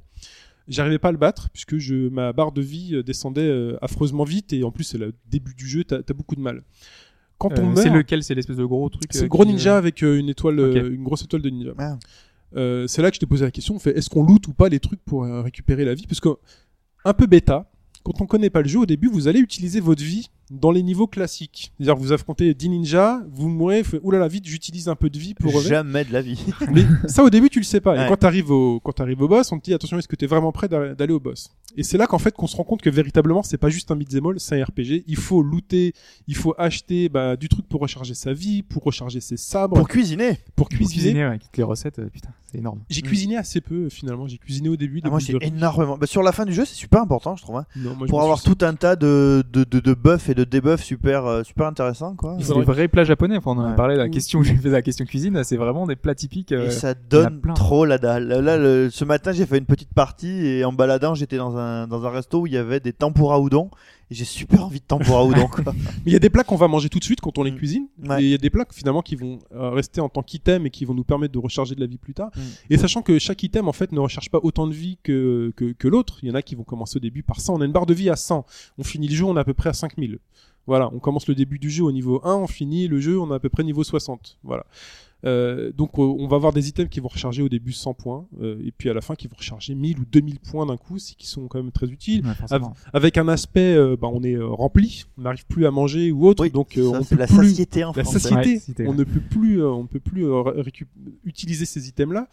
J'arrivais 0.68 0.98
pas 0.98 1.08
à 1.08 1.12
le 1.12 1.18
battre 1.18 1.48
puisque 1.52 1.78
je, 1.78 2.08
ma 2.08 2.32
barre 2.32 2.52
de 2.52 2.62
vie 2.62 2.94
euh, 2.94 3.02
descendait 3.02 3.40
euh, 3.42 3.76
affreusement 3.82 4.24
vite 4.24 4.52
et 4.52 4.62
en 4.64 4.70
plus 4.70 4.84
c'est 4.84 4.98
le 4.98 5.12
début 5.30 5.54
du 5.54 5.66
jeu, 5.66 5.84
t'as 5.84 5.98
as 6.08 6.12
beaucoup 6.12 6.36
de 6.36 6.40
mal. 6.40 6.62
Quand 7.38 7.58
on 7.58 7.62
Euh, 7.62 7.66
meurt, 7.66 7.78
c'est 7.78 7.90
lequel? 7.90 8.22
C'est 8.22 8.34
l'espèce 8.34 8.56
de 8.56 8.64
gros 8.64 8.88
truc. 8.88 9.04
c'est 9.10 9.22
le 9.22 9.28
gros 9.28 9.42
euh, 9.42 9.46
ninja 9.46 9.76
avec 9.76 10.02
une 10.02 10.28
étoile, 10.28 10.60
une 10.92 11.02
grosse 11.02 11.22
étoile 11.24 11.42
de 11.42 11.50
ninja. 11.50 11.72
Ah. 11.78 11.98
Euh, 12.54 12.86
c'est 12.86 13.02
là 13.02 13.10
que 13.10 13.14
je 13.16 13.20
t'ai 13.20 13.26
posé 13.26 13.44
la 13.44 13.50
question. 13.50 13.78
fait, 13.78 13.96
Est-ce 13.96 14.10
qu'on 14.10 14.22
loot 14.22 14.46
ou 14.46 14.52
pas 14.52 14.68
les 14.68 14.78
trucs 14.78 15.02
pour 15.04 15.24
euh, 15.24 15.42
récupérer 15.42 15.84
la 15.84 15.94
vie? 15.94 16.06
Parce 16.06 16.20
que 16.20 16.28
un 17.04 17.14
peu 17.14 17.26
bêta. 17.26 17.68
Quand 18.04 18.20
on 18.20 18.26
connaît 18.26 18.50
pas 18.50 18.62
le 18.62 18.68
jeu 18.68 18.80
au 18.80 18.86
début, 18.86 19.08
vous 19.08 19.28
allez 19.28 19.38
utiliser 19.40 19.78
votre 19.80 20.02
vie 20.02 20.28
dans 20.52 20.70
les 20.70 20.82
niveaux 20.82 21.06
classiques. 21.06 21.72
C'est-à-dire 21.78 21.96
vous 21.96 22.12
affrontez 22.12 22.52
10 22.54 22.68
ninjas, 22.68 23.20
vous 23.32 23.48
mourrez, 23.48 23.82
vous 23.82 23.90
faites 23.90 24.00
oulala 24.04 24.28
vite, 24.28 24.46
j'utilise 24.46 24.88
un 24.88 24.94
peu 24.94 25.10
de 25.10 25.18
vie 25.18 25.34
pour 25.34 25.52
revenir. 25.52 25.70
Jamais 25.70 26.04
de 26.04 26.12
la 26.12 26.20
vie. 26.22 26.44
Mais 26.70 26.84
ça 27.08 27.24
au 27.24 27.30
début 27.30 27.48
tu 27.50 27.58
le 27.58 27.64
sais 27.64 27.80
pas. 27.80 28.04
Et 28.04 28.08
quand 28.08 28.16
t'arrives 28.16 28.50
au 28.50 28.78
quand 28.80 28.92
t'arrives 28.92 29.22
au 29.22 29.28
boss, 29.28 29.50
on 29.52 29.58
te 29.58 29.64
dit 29.64 29.74
attention 29.74 29.98
est-ce 29.98 30.08
que 30.08 30.16
t'es 30.16 30.26
vraiment 30.26 30.52
prêt 30.52 30.68
d'a- 30.68 30.94
d'aller 30.94 31.12
au 31.14 31.20
boss? 31.20 31.50
Et 31.76 31.82
c'est 31.82 31.96
là 31.98 32.06
qu'en 32.06 32.18
fait 32.18 32.34
qu'on 32.34 32.46
se 32.46 32.56
rend 32.56 32.64
compte 32.64 32.82
que 32.82 32.90
véritablement 32.90 33.42
c'est 33.42 33.56
pas 33.58 33.68
juste 33.70 33.90
un 33.90 33.96
beat'em 33.96 34.26
all, 34.26 34.40
c'est 34.40 34.60
un 34.60 34.64
RPG. 34.64 35.04
Il 35.06 35.16
faut 35.16 35.42
looter, 35.42 35.94
il 36.28 36.36
faut 36.36 36.54
acheter 36.58 37.08
bah, 37.08 37.36
du 37.36 37.48
truc 37.48 37.68
pour 37.68 37.80
recharger 37.80 38.14
sa 38.14 38.32
vie, 38.32 38.62
pour 38.62 38.82
recharger 38.82 39.20
ses 39.20 39.36
sabres, 39.36 39.76
Pour 39.76 39.88
cuisiner. 39.88 40.34
pour 40.56 40.68
Pour 40.68 40.68
cuisiner. 40.68 40.86
cuisiner, 41.02 41.28
ouais, 41.28 41.38
quitte 41.38 41.56
les 41.56 41.62
recettes, 41.62 41.98
euh, 41.98 42.08
putain, 42.12 42.30
c'est 42.50 42.58
énorme. 42.58 42.80
J'ai 42.90 43.00
Mm. 43.00 43.04
cuisiné 43.04 43.36
assez 43.36 43.60
peu 43.60 43.88
finalement. 43.88 44.26
J'ai 44.26 44.38
cuisiné 44.38 44.68
au 44.68 44.76
début. 44.76 45.00
des 45.00 45.06
Ah, 45.06 45.10
moi, 45.10 45.18
j'ai 45.18 45.36
énormément. 45.40 45.96
Bah, 45.98 46.06
sur 46.06 46.22
la 46.22 46.32
fin 46.32 46.44
du 46.44 46.52
jeu, 46.52 46.64
c'est 46.64 46.74
super 46.74 47.00
important, 47.02 47.36
je 47.36 47.42
trouve. 47.42 47.56
hein. 47.56 47.66
Non, 47.76 47.94
moi, 47.96 48.06
je 48.06 48.10
Pour 48.10 48.20
avoir 48.22 48.38
suis- 48.40 48.54
tout 48.54 48.64
un 48.64 48.74
tas 48.74 48.94
de, 48.96 49.42
de, 49.52 49.64
de, 49.64 49.80
de 49.80 49.94
buffs 49.94 50.28
et 50.28 50.34
de 50.34 50.44
debuffs 50.44 50.82
super, 50.84 51.24
euh, 51.26 51.42
super 51.42 51.66
intéressants, 51.66 52.14
quoi. 52.14 52.36
C'est 52.40 52.52
des 52.54 52.60
vrais 52.62 52.88
plats 52.88 53.04
japonais. 53.04 53.36
Enfin, 53.38 53.52
on 53.52 53.58
en 53.58 53.64
a 53.64 53.70
Ouais. 53.70 53.76
parlé. 53.76 53.96
La 53.96 54.08
question 54.08 54.40
que 54.40 54.46
j'ai 54.46 54.56
fait, 54.56 54.68
la 54.68 54.82
question 54.82 55.04
cuisine, 55.06 55.42
c'est 55.44 55.56
vraiment 55.56 55.86
des 55.86 55.96
plats 55.96 56.14
typiques. 56.14 56.52
euh, 56.52 56.66
Et 56.66 56.70
ça 56.70 56.94
donne 56.94 57.40
trop 57.54 57.84
la 57.86 57.98
dalle. 57.98 58.28
Là, 58.28 58.56
le- 58.58 58.90
ce 58.90 59.04
matin, 59.04 59.32
j'ai 59.32 59.46
fait 59.46 59.58
une 59.58 59.64
petite 59.66 59.92
partie 59.94 60.46
et 60.46 60.64
en 60.64 60.72
baladant, 60.72 61.14
j'étais 61.14 61.36
dans 61.38 61.56
un, 61.56 61.61
dans 61.86 62.04
un 62.06 62.10
resto 62.10 62.40
où 62.42 62.46
il 62.46 62.52
y 62.52 62.56
avait 62.56 62.80
des 62.80 62.92
tempura 62.92 63.40
udon. 63.40 63.70
Et 64.10 64.14
j'ai 64.14 64.24
super 64.26 64.64
envie 64.66 64.80
de 64.80 64.84
tempura 64.84 65.24
udon, 65.28 65.46
quoi. 65.48 65.64
Mais 65.74 65.82
il 66.06 66.12
y 66.12 66.16
a 66.16 66.18
des 66.18 66.28
plats 66.30 66.44
qu'on 66.44 66.56
va 66.56 66.68
manger 66.68 66.88
tout 66.90 66.98
de 66.98 67.04
suite 67.04 67.20
quand 67.20 67.38
on 67.38 67.42
les 67.42 67.50
Mm. 67.50 67.56
cuisine. 67.56 67.86
Ouais. 68.04 68.20
Et 68.22 68.24
il 68.26 68.30
y 68.30 68.34
a 68.34 68.38
des 68.38 68.50
plats 68.50 68.66
finalement 68.70 69.00
qui 69.02 69.16
vont 69.16 69.38
euh, 69.54 69.70
rester 69.70 70.00
en 70.00 70.08
tant 70.08 70.22
qu'item 70.22 70.66
et 70.66 70.70
qui 70.70 70.84
vont 70.84 70.94
nous 70.94 71.04
permettre 71.04 71.32
de 71.32 71.38
recharger 71.38 71.74
de 71.74 71.80
la 71.80 71.86
vie 71.86 71.98
plus 71.98 72.14
tard. 72.14 72.30
Mm. 72.36 72.40
Et 72.70 72.76
sachant 72.78 73.02
que 73.02 73.18
chaque 73.18 73.42
item 73.42 73.68
en 73.68 73.72
fait 73.72 73.90
ne 73.92 74.00
recharge 74.00 74.30
pas 74.30 74.40
autant 74.42 74.66
de 74.66 74.74
vie 74.74 74.98
que, 75.02 75.52
que, 75.56 75.72
que 75.72 75.88
l'autre. 75.88 76.18
Il 76.22 76.28
y 76.28 76.32
en 76.32 76.34
a 76.34 76.42
qui 76.42 76.54
vont 76.54 76.64
commencer 76.64 76.96
au 76.98 77.00
début 77.00 77.22
par 77.22 77.40
100. 77.40 77.54
On 77.54 77.60
a 77.60 77.64
une 77.64 77.72
barre 77.72 77.86
de 77.86 77.94
vie 77.94 78.10
à 78.10 78.16
100. 78.16 78.44
On 78.78 78.84
finit 78.84 79.08
le 79.08 79.14
jeu, 79.14 79.24
on 79.24 79.36
est 79.36 79.40
à 79.40 79.44
peu 79.44 79.54
près 79.54 79.70
à 79.70 79.72
5000. 79.74 80.18
Voilà, 80.66 80.90
on 80.94 80.98
commence 80.98 81.26
le 81.26 81.34
début 81.34 81.58
du 81.58 81.70
jeu 81.70 81.84
au 81.84 81.92
niveau 81.92 82.20
1, 82.24 82.34
on 82.36 82.46
finit 82.46 82.86
le 82.88 83.00
jeu, 83.00 83.18
on 83.18 83.30
est 83.32 83.34
à 83.34 83.40
peu 83.40 83.48
près 83.48 83.64
niveau 83.64 83.82
60. 83.84 84.38
Voilà. 84.44 84.64
Euh, 85.24 85.70
donc 85.72 85.90
euh, 85.98 86.02
on 86.02 86.26
va 86.26 86.34
avoir 86.34 86.52
des 86.52 86.68
items 86.68 86.90
qui 86.90 86.98
vont 86.98 87.06
recharger 87.06 87.42
au 87.42 87.48
début 87.48 87.70
100 87.70 87.94
points 87.94 88.26
euh, 88.40 88.60
et 88.66 88.72
puis 88.72 88.90
à 88.90 88.92
la 88.92 89.00
fin 89.00 89.14
qui 89.14 89.28
vont 89.28 89.36
recharger 89.38 89.72
1000 89.76 90.00
ou 90.00 90.04
2000 90.10 90.40
points 90.40 90.66
d'un 90.66 90.76
coup, 90.76 90.98
c'est 90.98 91.14
qui 91.14 91.28
sont 91.28 91.46
quand 91.46 91.62
même 91.62 91.70
très 91.70 91.86
utiles. 91.86 92.24
ouais. 92.26 92.58
Avec 92.92 93.16
un 93.18 93.28
aspect, 93.28 93.74
euh, 93.76 93.96
bah, 93.96 94.08
on 94.12 94.24
est 94.24 94.34
euh, 94.34 94.48
rempli, 94.48 95.04
on 95.18 95.22
n'arrive 95.22 95.46
plus 95.46 95.64
à 95.66 95.70
manger 95.70 96.10
ou 96.10 96.26
autre, 96.26 96.42
Oui, 96.42 96.50
donc 96.50 96.76
euh, 96.76 96.90
ça, 96.90 96.98
on 97.00 97.04
peut 97.04 97.16
la 97.16 97.26
plus 97.28 97.50
satiété 97.50 97.84
en 97.84 97.92
la 97.94 98.02
français. 98.02 98.18
satiété. 98.18 98.82
Ouais, 98.82 98.88
on 98.88 98.94
ne 98.94 99.04
peut 99.04 99.20
plus, 99.20 99.62
euh, 99.62 99.68
on 99.70 99.82
ne 99.82 99.88
peut 99.88 100.00
plus 100.00 100.26
euh, 100.26 100.42
utiliser 101.24 101.66
ces 101.66 101.86
items-là. 101.88 102.26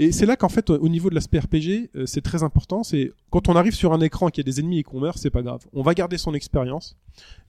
Et 0.00 0.12
c'est 0.12 0.24
là 0.24 0.34
qu'en 0.34 0.48
fait, 0.48 0.70
au 0.70 0.88
niveau 0.88 1.10
de 1.10 1.14
l'aspect 1.14 1.38
RPG, 1.40 1.90
euh, 1.94 2.06
c'est 2.06 2.22
très 2.22 2.42
important. 2.42 2.82
C'est 2.82 3.12
quand 3.28 3.50
on 3.50 3.54
arrive 3.54 3.74
sur 3.74 3.92
un 3.92 4.00
écran 4.00 4.30
qui 4.30 4.40
a 4.40 4.42
des 4.42 4.58
ennemis 4.58 4.78
et 4.78 4.82
qu'on 4.82 4.98
meurt, 4.98 5.18
c'est 5.18 5.28
pas 5.28 5.42
grave. 5.42 5.60
On 5.74 5.82
va 5.82 5.92
garder 5.92 6.16
son 6.16 6.32
expérience 6.32 6.96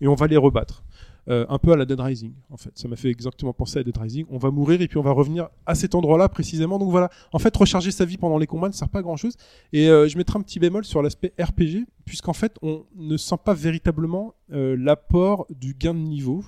et 0.02 0.08
on 0.10 0.16
va 0.16 0.28
les 0.28 0.36
rebattre. 0.36 0.84
Euh, 1.30 1.46
un 1.48 1.60
peu 1.60 1.72
à 1.72 1.78
la 1.78 1.86
Dead 1.86 2.00
Rising, 2.00 2.34
en 2.50 2.58
fait. 2.58 2.72
Ça 2.78 2.90
m'a 2.90 2.98
fait 2.98 3.10
exactement 3.10 3.54
penser 3.54 3.80
à 3.80 3.84
Dead 3.84 3.98
Rising. 3.98 4.26
On 4.30 4.38
va 4.38 4.52
mourir 4.52 4.82
et 4.82 4.90
puis 4.90 4.98
on 4.98 5.02
va 5.02 5.12
revenir 5.12 5.48
à 5.66 5.76
cet 5.76 5.96
endroit-là 5.96 6.28
précisément. 6.28 6.78
Donc 6.78 6.92
voilà. 6.92 7.10
En 7.32 7.40
fait, 7.40 7.56
recharger 7.56 7.92
sa 7.92 8.04
vie 8.04 8.18
pendant 8.18 8.38
les 8.38 8.48
combats 8.48 8.68
ne 8.68 8.74
sert 8.74 8.90
pas 8.90 9.00
à 9.00 9.02
grand-chose. 9.02 9.38
Et 9.72 9.88
euh, 9.88 10.10
je 10.10 10.18
mettrai 10.18 10.38
un 10.38 10.42
petit 10.42 10.60
bémol 10.60 10.84
sur 10.84 11.02
l'aspect 11.02 11.32
RPG, 11.40 11.86
puisqu'en 12.04 12.34
fait, 12.34 12.58
on 12.62 12.84
ne 12.98 13.16
sent 13.16 13.38
pas 13.46 13.54
véritablement 13.54 14.34
l'apport 14.50 15.48
du 15.50 15.74
gain 15.74 15.94
de 15.94 16.00
niveau 16.00 16.44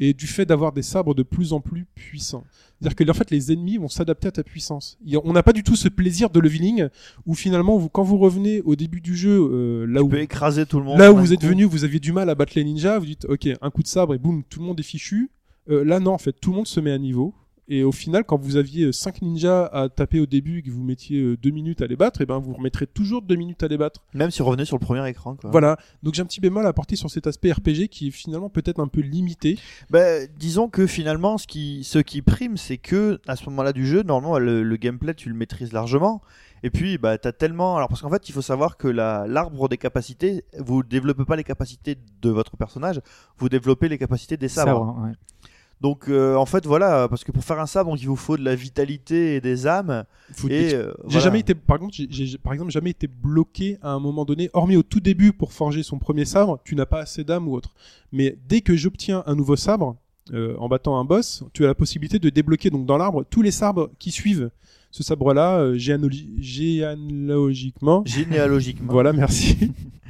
et 0.00 0.14
du 0.14 0.26
fait 0.26 0.46
d'avoir 0.46 0.72
des 0.72 0.82
sabres 0.82 1.14
de 1.14 1.22
plus 1.22 1.52
en 1.52 1.60
plus 1.60 1.86
puissants. 1.94 2.42
C'est-à-dire 2.80 2.96
que 2.96 3.10
en 3.10 3.14
fait, 3.14 3.30
les 3.30 3.52
ennemis 3.52 3.76
vont 3.76 3.88
s'adapter 3.88 4.28
à 4.28 4.32
ta 4.32 4.42
puissance. 4.42 4.98
On 5.24 5.32
n'a 5.34 5.42
pas 5.42 5.52
du 5.52 5.62
tout 5.62 5.76
ce 5.76 5.88
plaisir 5.88 6.30
de 6.30 6.40
leveling 6.40 6.88
où 7.26 7.34
finalement, 7.34 7.76
vous, 7.76 7.90
quand 7.90 8.02
vous 8.02 8.16
revenez 8.16 8.62
au 8.62 8.74
début 8.74 9.02
du 9.02 9.14
jeu, 9.14 9.38
euh, 9.38 9.86
là 9.86 10.00
Tu 10.00 10.06
où 10.06 10.08
peux 10.08 10.20
écraser 10.20 10.64
tout 10.64 10.78
le 10.78 10.86
monde. 10.86 10.98
Là 10.98 11.12
où 11.12 11.18
vous 11.18 11.34
êtes 11.34 11.40
coup. 11.40 11.46
venu, 11.46 11.64
vous 11.64 11.84
aviez 11.84 12.00
du 12.00 12.12
mal 12.12 12.30
à 12.30 12.34
battre 12.34 12.54
les 12.56 12.64
ninjas, 12.64 12.98
vous 12.98 13.06
dites 13.06 13.26
ok, 13.26 13.48
un 13.60 13.70
coup 13.70 13.82
de 13.82 13.88
sabre 13.88 14.14
et 14.14 14.18
boum, 14.18 14.42
tout 14.48 14.60
le 14.60 14.64
monde 14.66 14.80
est 14.80 14.84
fichu. 14.84 15.30
Euh, 15.68 15.84
là 15.84 16.00
non, 16.00 16.12
en 16.12 16.18
fait, 16.18 16.32
tout 16.32 16.50
le 16.50 16.56
monde 16.56 16.66
se 16.66 16.80
met 16.80 16.90
à 16.90 16.98
niveau. 16.98 17.34
Et 17.72 17.84
au 17.84 17.92
final, 17.92 18.24
quand 18.24 18.36
vous 18.36 18.56
aviez 18.56 18.92
5 18.92 19.22
ninjas 19.22 19.64
à 19.66 19.88
taper 19.88 20.18
au 20.18 20.26
début 20.26 20.58
et 20.58 20.62
que 20.62 20.70
vous 20.70 20.82
mettiez 20.82 21.36
2 21.36 21.50
minutes 21.50 21.80
à 21.82 21.86
les 21.86 21.94
battre, 21.94 22.20
et 22.20 22.26
ben 22.26 22.38
vous 22.38 22.52
remettrez 22.52 22.86
toujours 22.86 23.22
2 23.22 23.36
minutes 23.36 23.62
à 23.62 23.68
les 23.68 23.78
battre. 23.78 24.02
Même 24.12 24.32
si 24.32 24.42
revenez 24.42 24.64
sur 24.64 24.76
le 24.76 24.84
premier 24.84 25.08
écran, 25.08 25.36
quoi. 25.36 25.50
Voilà. 25.50 25.78
Donc 26.02 26.14
j'ai 26.14 26.22
un 26.22 26.26
petit 26.26 26.40
bémol 26.40 26.66
à 26.66 26.68
apporter 26.70 26.96
sur 26.96 27.08
cet 27.10 27.28
aspect 27.28 27.52
RPG 27.52 27.86
qui 27.88 28.08
est 28.08 28.10
finalement 28.10 28.50
peut-être 28.50 28.80
un 28.80 28.88
peu 28.88 29.00
limité. 29.00 29.56
Bah, 29.88 30.26
disons 30.38 30.68
que 30.68 30.86
finalement, 30.88 31.38
ce 31.38 31.46
qui, 31.46 31.84
ce 31.84 32.00
qui 32.00 32.22
prime, 32.22 32.56
c'est 32.56 32.76
que 32.78 33.20
à 33.28 33.36
ce 33.36 33.44
moment-là 33.50 33.72
du 33.72 33.86
jeu, 33.86 34.02
normalement, 34.02 34.38
le, 34.40 34.64
le 34.64 34.76
gameplay, 34.76 35.14
tu 35.14 35.28
le 35.28 35.34
maîtrises 35.36 35.72
largement. 35.72 36.20
Et 36.62 36.70
puis, 36.70 36.98
bah, 36.98 37.16
t'as 37.18 37.32
tellement. 37.32 37.76
Alors, 37.76 37.88
parce 37.88 38.02
qu'en 38.02 38.10
fait, 38.10 38.28
il 38.28 38.32
faut 38.32 38.42
savoir 38.42 38.76
que 38.76 38.88
la- 38.88 39.26
l'arbre 39.28 39.68
des 39.68 39.78
capacités, 39.78 40.44
vous 40.58 40.82
développez 40.82 41.24
pas 41.24 41.36
les 41.36 41.44
capacités 41.44 41.96
de 42.20 42.30
votre 42.30 42.56
personnage, 42.56 43.00
vous 43.38 43.48
développez 43.48 43.88
les 43.88 43.96
capacités 43.96 44.36
des 44.36 44.48
sabres. 44.48 44.70
Sabre, 44.94 45.02
ouais. 45.06 45.12
Donc, 45.80 46.08
euh, 46.08 46.34
en 46.36 46.44
fait, 46.44 46.66
voilà, 46.66 47.08
parce 47.08 47.24
que 47.24 47.32
pour 47.32 47.42
faire 47.42 47.58
un 47.58 47.66
sabre, 47.66 47.94
il 47.98 48.06
vous 48.06 48.16
faut 48.16 48.36
de 48.36 48.44
la 48.44 48.54
vitalité 48.54 49.36
et 49.36 49.40
des 49.40 49.66
âmes. 49.66 50.04
Et 50.48 50.74
euh, 50.74 50.92
J'ai 51.04 51.04
voilà. 51.04 51.20
jamais 51.20 51.40
été, 51.40 51.54
par 51.54 51.78
contre, 51.78 51.94
j'ai- 51.96 52.36
par 52.38 52.52
exemple 52.52 52.70
jamais 52.70 52.90
été 52.90 53.06
bloqué 53.06 53.78
à 53.80 53.92
un 53.92 53.98
moment 53.98 54.24
donné, 54.26 54.50
hormis 54.52 54.76
au 54.76 54.82
tout 54.82 55.00
début 55.00 55.32
pour 55.32 55.52
forger 55.54 55.82
son 55.82 55.98
premier 55.98 56.26
sabre, 56.26 56.60
tu 56.64 56.74
n'as 56.76 56.84
pas 56.86 57.00
assez 57.00 57.24
d'âme 57.24 57.48
ou 57.48 57.54
autre. 57.54 57.70
Mais 58.12 58.36
dès 58.46 58.60
que 58.60 58.76
j'obtiens 58.76 59.22
un 59.26 59.34
nouveau 59.34 59.56
sabre, 59.56 59.96
euh, 60.34 60.54
en 60.58 60.68
battant 60.68 60.98
un 60.98 61.04
boss, 61.04 61.44
tu 61.54 61.64
as 61.64 61.68
la 61.68 61.74
possibilité 61.74 62.18
de 62.18 62.28
débloquer 62.28 62.68
donc 62.70 62.84
dans 62.84 62.98
l'arbre 62.98 63.24
tous 63.28 63.40
les 63.42 63.50
sabres 63.50 63.88
qui 63.98 64.10
suivent 64.10 64.50
ce 64.90 65.02
sabre-là, 65.02 65.58
euh, 65.58 65.78
généalogiquement. 65.78 68.02
Généalogiquement. 68.06 68.92
Voilà, 68.92 69.12
merci. 69.12 69.72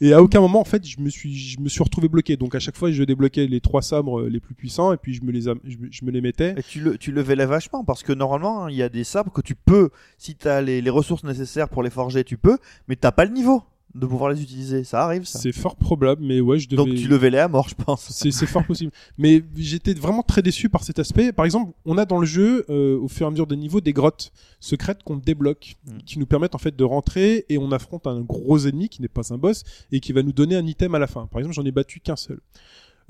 Et 0.00 0.12
à 0.12 0.22
aucun 0.22 0.40
moment, 0.40 0.60
en 0.60 0.64
fait, 0.64 0.86
je 0.86 1.00
me 1.00 1.08
suis, 1.08 1.34
je 1.34 1.60
me 1.60 1.68
suis 1.68 1.82
retrouvé 1.82 2.08
bloqué. 2.08 2.36
Donc 2.36 2.54
à 2.54 2.58
chaque 2.58 2.76
fois, 2.76 2.90
je 2.90 3.02
débloquais 3.02 3.46
les 3.46 3.60
trois 3.60 3.82
sabres 3.82 4.20
euh, 4.20 4.28
les 4.28 4.40
plus 4.40 4.54
puissants 4.54 4.92
et 4.92 4.96
puis 4.96 5.14
je 5.14 5.24
me 5.24 5.32
les, 5.32 5.42
je 5.42 5.78
me, 5.78 5.88
je 5.90 6.04
me 6.04 6.10
les 6.10 6.20
mettais. 6.20 6.54
Et 6.56 6.62
tu 6.62 6.80
le, 6.80 6.98
tu 6.98 7.12
le 7.12 7.22
vélais 7.22 7.46
vachement 7.46 7.82
parce 7.82 8.02
que 8.02 8.12
normalement, 8.12 8.64
hein, 8.64 8.70
il 8.70 8.76
y 8.76 8.82
a 8.82 8.88
des 8.88 9.04
sabres 9.04 9.32
que 9.32 9.40
tu 9.40 9.54
peux, 9.54 9.90
si 10.18 10.36
tu 10.36 10.48
as 10.48 10.60
les, 10.60 10.82
les 10.82 10.90
ressources 10.90 11.24
nécessaires 11.24 11.68
pour 11.68 11.82
les 11.82 11.90
forger, 11.90 12.24
tu 12.24 12.36
peux, 12.36 12.58
mais 12.88 12.96
t'as 12.96 13.12
pas 13.12 13.24
le 13.24 13.32
niveau 13.32 13.62
de 13.94 14.06
pouvoir 14.06 14.30
les 14.30 14.42
utiliser. 14.42 14.84
Ça 14.84 15.04
arrive, 15.04 15.24
ça. 15.24 15.38
C'est 15.38 15.52
fort 15.52 15.76
probable, 15.76 16.22
mais 16.22 16.40
ouais, 16.40 16.58
je 16.58 16.68
devais. 16.68 16.76
Donc 16.84 16.94
tu 16.94 17.08
le 17.08 17.16
vélais 17.16 17.38
à 17.38 17.48
mort, 17.48 17.68
je 17.68 17.74
pense. 17.74 18.10
C'est 18.10 18.46
fort 18.46 18.64
possible. 18.64 18.92
Mais 19.16 19.42
j'étais 19.56 19.94
vraiment 19.94 20.22
très 20.22 20.42
déçu 20.42 20.68
par 20.68 20.84
cet 20.84 20.98
aspect. 20.98 21.32
Par 21.32 21.44
exemple, 21.44 21.72
on 21.86 21.96
a 21.96 22.04
dans 22.04 22.18
le 22.18 22.26
jeu, 22.26 22.66
euh, 22.68 22.98
au 22.98 23.08
fur 23.08 23.26
et 23.26 23.28
à 23.28 23.30
mesure 23.30 23.46
des 23.46 23.56
niveaux, 23.56 23.80
des 23.80 23.92
grottes 23.94 24.32
secrètes 24.60 25.02
qu'on 25.02 25.16
débloque, 25.16 25.76
Mm. 25.86 25.98
qui 26.04 26.18
nous 26.18 26.26
permettent 26.26 26.54
en 26.54 26.58
fait 26.58 26.76
de 26.76 26.84
rentrer 26.84 27.46
et 27.48 27.58
on 27.58 27.70
affronte 27.72 28.06
un 28.06 28.20
gros 28.20 28.58
ennemi 28.58 28.88
qui 28.88 29.00
n'est 29.02 29.08
pas 29.08 29.32
un 29.32 29.38
boss 29.38 29.62
et 29.92 30.00
qui 30.00 30.12
va 30.12 30.22
nous 30.22 30.32
donner 30.32 30.56
un 30.56 30.66
item 30.66 30.94
à 30.94 30.98
la 30.98 31.06
fin. 31.06 31.26
Par 31.26 31.38
exemple, 31.38 31.54
j'en 31.54 31.64
ai 31.64 31.70
battu 31.70 32.00
qu'un 32.00 32.16
seul. 32.16 32.40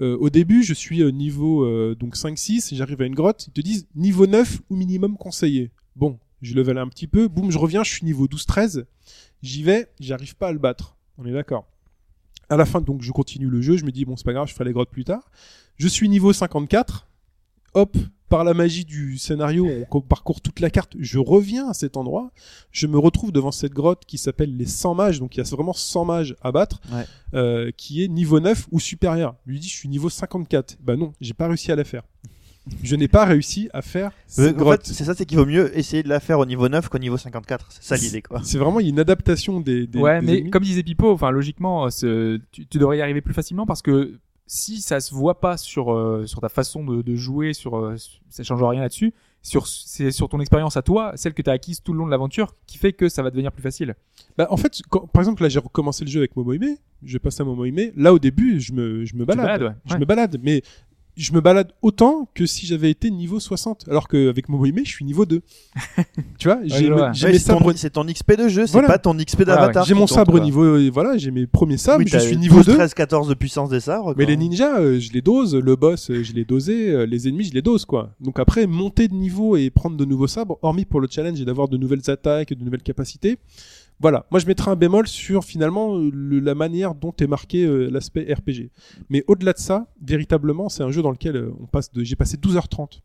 Euh, 0.01 0.17
au 0.21 0.29
début, 0.29 0.63
je 0.63 0.75
suis 0.75 1.03
euh, 1.03 1.11
niveau 1.11 1.65
euh, 1.65 1.95
donc 1.99 2.17
5-6, 2.17 2.75
j'arrive 2.75 3.01
à 3.01 3.07
une 3.07 3.15
grotte, 3.15 3.47
ils 3.49 3.53
te 3.53 3.61
disent 3.63 3.87
niveau 3.95 4.27
9 4.27 4.61
ou 4.69 4.77
minimum 4.77 5.17
conseillé. 5.17 5.71
Bon, 5.97 6.19
je 6.43 6.55
level 6.55 6.79
un 6.79 6.89
petit 6.89 7.07
peu, 7.07 7.29
boum, 7.29 7.51
je 7.51 7.59
reviens, 7.59 7.83
je 7.85 7.91
suis 7.93 8.05
niveau 8.05 8.27
12-13, 8.27 8.85
j'y 9.43 9.63
vais, 9.63 9.89
j'arrive 10.01 10.37
pas 10.37 10.49
à 10.49 10.53
le 10.53 10.59
battre. 10.59 10.97
On 11.19 11.25
est 11.27 11.33
d'accord. 11.33 11.67
À 12.49 12.57
la 12.57 12.65
fin, 12.67 12.81
donc, 12.81 13.03
je 13.03 13.11
continue 13.11 13.49
le 13.49 13.61
jeu. 13.61 13.77
Je 13.77 13.85
me 13.85 13.91
dis, 13.91 14.05
bon, 14.05 14.17
c'est 14.17 14.25
pas 14.25 14.33
grave, 14.33 14.47
je 14.49 14.53
ferai 14.53 14.67
les 14.67 14.73
grottes 14.73 14.91
plus 14.91 15.05
tard. 15.05 15.31
Je 15.77 15.89
suis 15.89 16.09
niveau 16.09 16.33
54. 16.33 17.09
Hop, 17.75 17.97
par 18.29 18.45
la 18.45 18.55
magie 18.55 18.85
du 18.85 19.19
scénario, 19.19 19.67
on 19.69 19.85
co- 19.85 20.01
parcourt 20.01 20.41
toute 20.41 20.61
la 20.61 20.71
carte. 20.71 20.95
Je 20.99 21.19
reviens 21.19 21.69
à 21.69 21.75
cet 21.75 21.97
endroit. 21.97 22.31
Je 22.71 22.87
me 22.87 22.99
retrouve 22.99 23.33
devant 23.33 23.51
cette 23.53 23.73
grotte 23.73 24.05
qui 24.07 24.17
s'appelle 24.19 24.57
les 24.57 24.67
100 24.67 24.95
mages. 24.95 25.19
Donc, 25.19 25.37
il 25.37 25.39
y 25.39 25.41
a 25.41 25.57
vraiment 25.57 25.73
100 25.73 26.05
mages 26.05 26.37
à 26.41 26.53
battre, 26.53 26.81
Ouais. 26.93 27.05
euh, 27.35 27.71
qui 27.77 28.03
est 28.05 28.09
niveau 28.09 28.39
9 28.41 28.69
ou 28.71 28.79
supérieur. 28.81 29.35
Je 29.47 29.53
lui 29.53 29.59
dis, 29.61 29.69
je 29.69 29.75
suis 29.77 29.89
niveau 29.89 30.09
54. 30.09 30.77
Bah 30.81 30.97
non, 30.97 31.13
j'ai 31.21 31.35
pas 31.35 31.49
réussi 31.49 31.73
à 31.73 31.77
la 31.77 31.85
faire. 31.85 32.03
Je 32.83 32.97
n'ai 32.97 33.09
pas 33.09 33.25
réussi 33.25 33.69
à 33.73 33.81
faire 33.83 34.09
Euh, 34.09 34.13
cette 34.27 34.55
en 34.57 34.59
grotte. 34.59 34.87
fait, 34.87 34.93
c'est 34.93 35.05
ça, 35.05 35.15
c'est 35.15 35.25
qu'il 35.25 35.39
vaut 35.39 35.47
mieux 35.47 35.77
essayer 35.79 36.03
de 36.03 36.09
la 36.09 36.19
faire 36.21 36.39
au 36.41 36.47
niveau 36.47 36.69
9 36.69 36.89
qu'au 36.89 36.99
niveau 36.99 37.17
54. 37.17 37.67
C'est 37.71 37.83
ça 37.85 37.97
l'idée, 37.97 38.23
quoi. 38.23 38.41
C'est 38.43 38.59
vraiment 38.59 38.81
une 38.81 38.99
adaptation 38.99 39.61
des. 39.61 39.87
des 39.87 39.99
ouais, 40.01 40.21
des 40.21 40.27
mais 40.27 40.37
ennemis. 40.39 40.51
comme 40.51 40.63
disait 40.65 40.83
Pipo, 40.83 41.13
enfin 41.13 41.31
logiquement, 41.31 41.89
ce- 41.91 42.41
tu, 42.51 42.67
tu 42.67 42.79
devrais 42.79 42.99
y 42.99 43.03
arriver 43.03 43.21
plus 43.21 43.35
facilement 43.35 43.67
parce 43.67 43.83
que 43.83 44.19
si 44.49 44.81
ça 44.81 45.01
se 45.01 45.15
voit 45.15 45.41
pas 45.41 45.57
sur 45.57 45.93
euh, 45.93 46.25
sur 46.27 46.41
ta 46.41 46.49
façon 46.49 46.85
de, 46.85 47.03
de 47.03 47.15
jouer, 47.15 47.53
sur 47.53 47.77
euh, 47.77 47.97
ça 48.31 48.43
change 48.43 48.63
rien 48.63 48.81
là-dessus. 48.81 49.13
Sur 49.43 49.69
c'est 49.69 50.11
sur 50.11 50.29
ton 50.29 50.41
expérience 50.41 50.77
à 50.77 50.83
toi, 50.83 51.13
celle 51.15 51.33
que 51.33 51.43
tu 51.43 51.49
as 51.51 51.53
acquise 51.53 51.81
tout 51.81 51.93
le 51.93 52.01
long 52.01 52.07
de 52.07 52.11
l'aventure, 52.11 52.57
qui 52.67 52.79
fait 52.79 52.93
que 52.93 53.09
ça 53.09 53.23
va 53.23 53.31
devenir 53.31 53.53
plus 53.53 53.63
facile. 53.63 53.95
Bah, 54.37 54.49
en 54.51 54.57
fait, 54.57 54.81
quand- 54.91 55.07
par 55.07 55.23
exemple, 55.23 55.41
là, 55.45 55.49
j'ai 55.49 55.61
recommencé 55.61 56.05
le 56.05 56.11
jeu 56.11 56.19
avec 56.19 56.35
Momohime. 56.35 56.77
Je 57.05 57.17
passe 57.19 57.39
à 57.41 57.45
Momohime. 57.45 57.93
Là, 57.95 58.13
au 58.13 58.19
début, 58.19 58.59
je 58.59 58.73
me, 58.73 59.05
je 59.05 59.15
me 59.15 59.25
balade. 59.25 59.47
balades, 59.47 59.63
ouais. 59.63 59.75
Je 59.85 59.93
Ouais. 59.95 60.01
me 60.01 60.05
balade, 60.05 60.41
mais 60.43 60.63
je 61.17 61.33
me 61.33 61.41
balade 61.41 61.73
autant 61.83 62.29
que 62.35 62.47
si 62.47 62.67
j'avais 62.67 62.91
été 62.91 63.11
niveau 63.11 63.41
60. 63.41 63.87
Alors 63.89 64.09
qu'avec 64.09 64.49
Momohime, 64.49 64.81
je 64.85 64.91
suis 64.91 65.05
niveau 65.05 65.27
2. 65.27 65.41
tu 66.39 66.49
vois, 66.49 66.61
j'ai 66.65 66.91
Ouais, 66.93 67.09
mes 67.11 67.15
c'est 67.39 67.47
ton, 67.53 67.59
sabres. 67.59 67.73
c'est 67.77 67.91
ton 67.91 68.05
XP 68.05 68.37
de 68.39 68.49
jeu, 68.49 68.67
c'est 68.67 68.73
Voilà. 68.73 68.89
pas 68.89 68.99
ton 68.99 69.15
XP 69.17 69.43
Voilà, 69.45 69.57
d'avatar. 69.61 69.85
J'ai 69.85 69.95
mon 69.95 70.07
sabre 70.07 70.39
niveau, 70.41 70.63
euh, 70.63 70.91
voilà, 70.93 71.17
j'ai 71.19 71.31
mes 71.31 71.47
premiers 71.47 71.77
sabres, 71.79 72.05
Oui, 72.05 72.11
je 72.11 72.19
suis 72.19 72.37
niveau 72.37 72.63
2. 72.63 72.75
13, 72.75 72.95
14 72.95 73.29
de 73.29 73.35
puissance 73.35 73.71
des 73.71 73.81
sabres. 73.81 74.15
Mais 74.17 74.27
les 74.27 74.37
ninjas, 74.37 74.79
euh, 74.81 74.99
je 75.01 75.13
les 75.13 75.23
dose, 75.23 75.55
le 75.55 75.77
boss, 75.77 76.11
euh, 76.11 76.23
je 76.23 76.33
dosé, 76.47 76.91
euh, 76.91 77.07
les 77.07 77.29
ennemis, 77.29 77.45
je 77.45 77.55
les 77.55 77.63
dose, 77.63 77.85
quoi. 77.85 78.15
Donc 78.21 78.39
après, 78.39 78.67
monter 78.67 79.09
de 79.09 79.15
niveau 79.15 79.57
et 79.57 79.71
prendre 79.71 79.97
de 79.97 80.05
nouveaux 80.05 80.27
sabres, 80.27 80.59
hormis 80.63 80.85
pour 80.85 81.01
le 81.01 81.09
challenge 81.11 81.41
et 81.41 81.45
d'avoir 81.45 81.69
de 81.69 81.77
nouvelles 81.77 82.09
attaques, 82.11 82.53
de 82.53 82.65
nouvelles 82.65 82.83
capacités. 82.83 83.39
Voilà, 83.99 84.27
moi 84.31 84.41
je 84.41 84.47
mettrais 84.47 84.71
un 84.71 84.77
bémol 84.77 85.09
sur 85.09 85.45
finalement 85.45 85.97
euh, 85.97 86.11
la 86.41 86.55
manière 86.55 86.95
dont 86.95 87.15
est 87.19 87.27
marqué 87.27 87.65
euh, 87.65 87.89
l'aspect 87.89 88.33
RPG. 88.33 88.71
Mais 89.09 89.25
au-delà 89.27 89.55
de 89.55 89.59
ça, 89.59 89.87
véritablement, 90.03 90.69
c'est 90.69 90.83
un 90.83 90.91
jeu 90.91 91.01
dans 91.01 91.11
lequel 91.11 91.37
euh, 91.37 91.55
on 91.61 91.67
passe 91.67 91.91
j'ai 91.95 92.17
passé 92.17 92.37
12h30 92.37 93.01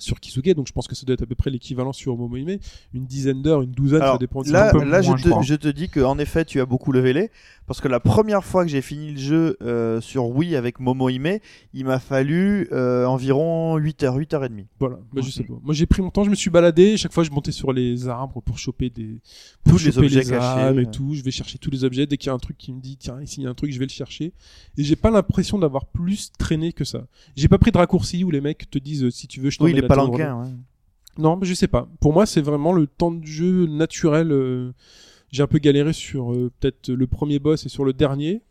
sur 0.00 0.20
Kisuke, 0.20 0.54
donc 0.54 0.66
je 0.66 0.72
pense 0.72 0.88
que 0.88 0.94
ça 0.94 1.04
doit 1.06 1.14
être 1.14 1.22
à 1.22 1.26
peu 1.26 1.34
près 1.34 1.50
l'équivalent 1.50 1.92
sur 1.92 2.16
Momohime, 2.16 2.58
une 2.94 3.06
dizaine 3.06 3.42
d'heures, 3.42 3.62
une 3.62 3.72
douzaine, 3.72 4.02
Alors, 4.02 4.14
ça 4.14 4.18
dépend 4.18 4.42
du 4.42 4.50
là, 4.50 4.68
un 4.68 4.72
peu 4.72 4.84
là 4.84 5.02
moins, 5.02 5.16
je, 5.16 5.22
je 5.22 5.28
te, 5.30 5.42
je 5.42 5.54
te 5.54 5.68
dis 5.68 5.88
que 5.88 6.00
en 6.00 6.18
effet, 6.18 6.44
tu 6.44 6.60
as 6.60 6.66
beaucoup 6.66 6.92
levelé. 6.92 7.30
Parce 7.70 7.80
que 7.80 7.86
la 7.86 8.00
première 8.00 8.42
fois 8.42 8.64
que 8.64 8.70
j'ai 8.72 8.82
fini 8.82 9.12
le 9.12 9.18
jeu 9.18 9.56
euh, 9.62 10.00
sur 10.00 10.26
Wii 10.26 10.56
avec 10.56 10.80
Momohime, 10.80 11.38
il 11.72 11.84
m'a 11.84 12.00
fallu 12.00 12.66
euh, 12.72 13.04
environ 13.04 13.76
8 13.76 14.02
heures, 14.02 14.16
8 14.16 14.34
heures 14.34 14.44
et 14.44 14.48
demie. 14.48 14.66
Voilà, 14.80 14.98
bah, 15.12 15.22
je 15.24 15.30
sais 15.30 15.44
pas. 15.44 15.54
Moi 15.62 15.72
j'ai 15.72 15.86
pris 15.86 16.02
mon 16.02 16.10
temps, 16.10 16.24
je 16.24 16.30
me 16.30 16.34
suis 16.34 16.50
baladé, 16.50 16.96
chaque 16.96 17.12
fois 17.12 17.22
je 17.22 17.30
montais 17.30 17.52
sur 17.52 17.72
les 17.72 18.08
arbres 18.08 18.42
pour 18.42 18.58
choper 18.58 18.90
des 18.90 19.20
pour 19.62 19.78
Tous 19.78 19.84
les 19.84 19.98
objets 19.98 20.24
cachés. 20.24 20.34
âmes 20.34 20.80
et 20.80 20.90
tout, 20.90 21.14
je 21.14 21.22
vais 21.22 21.30
chercher 21.30 21.58
tous 21.58 21.70
les 21.70 21.84
objets 21.84 22.08
dès 22.08 22.16
qu'il 22.16 22.26
y 22.26 22.30
a 22.30 22.32
un 22.32 22.38
truc 22.38 22.58
qui 22.58 22.72
me 22.72 22.80
dit 22.80 22.96
tiens, 22.96 23.22
ici 23.22 23.40
il 23.40 23.44
y 23.44 23.46
a 23.46 23.50
un 23.50 23.54
truc, 23.54 23.70
je 23.70 23.78
vais 23.78 23.86
le 23.86 23.92
chercher 23.92 24.32
et 24.76 24.82
j'ai 24.82 24.96
pas 24.96 25.12
l'impression 25.12 25.56
d'avoir 25.56 25.86
plus 25.86 26.32
traîné 26.38 26.72
que 26.72 26.84
ça. 26.84 27.06
J'ai 27.36 27.46
pas 27.46 27.58
pris 27.58 27.70
de 27.70 27.78
raccourci 27.78 28.24
où 28.24 28.32
les 28.32 28.40
mecs 28.40 28.68
te 28.68 28.80
disent 28.80 29.10
si 29.10 29.28
tu 29.28 29.38
veux 29.38 29.50
je 29.50 29.58
Oui, 29.60 29.70
t'emmène 29.70 29.82
les 29.82 29.88
ouais. 30.40 30.48
Non, 31.18 31.36
mais 31.36 31.46
je 31.46 31.54
sais 31.54 31.68
pas. 31.68 31.88
Pour 32.00 32.12
moi, 32.12 32.26
c'est 32.26 32.40
vraiment 32.40 32.72
le 32.72 32.86
temps 32.86 33.10
de 33.10 33.24
jeu 33.26 33.66
naturel 33.66 34.32
euh, 34.32 34.72
j'ai 35.30 35.42
un 35.42 35.46
peu 35.46 35.58
galéré 35.58 35.92
sur 35.92 36.32
euh, 36.32 36.50
peut-être 36.58 36.90
le 36.90 37.06
premier 37.06 37.38
boss 37.38 37.66
et 37.66 37.68
sur 37.68 37.84
le 37.84 37.92
dernier. 37.92 38.42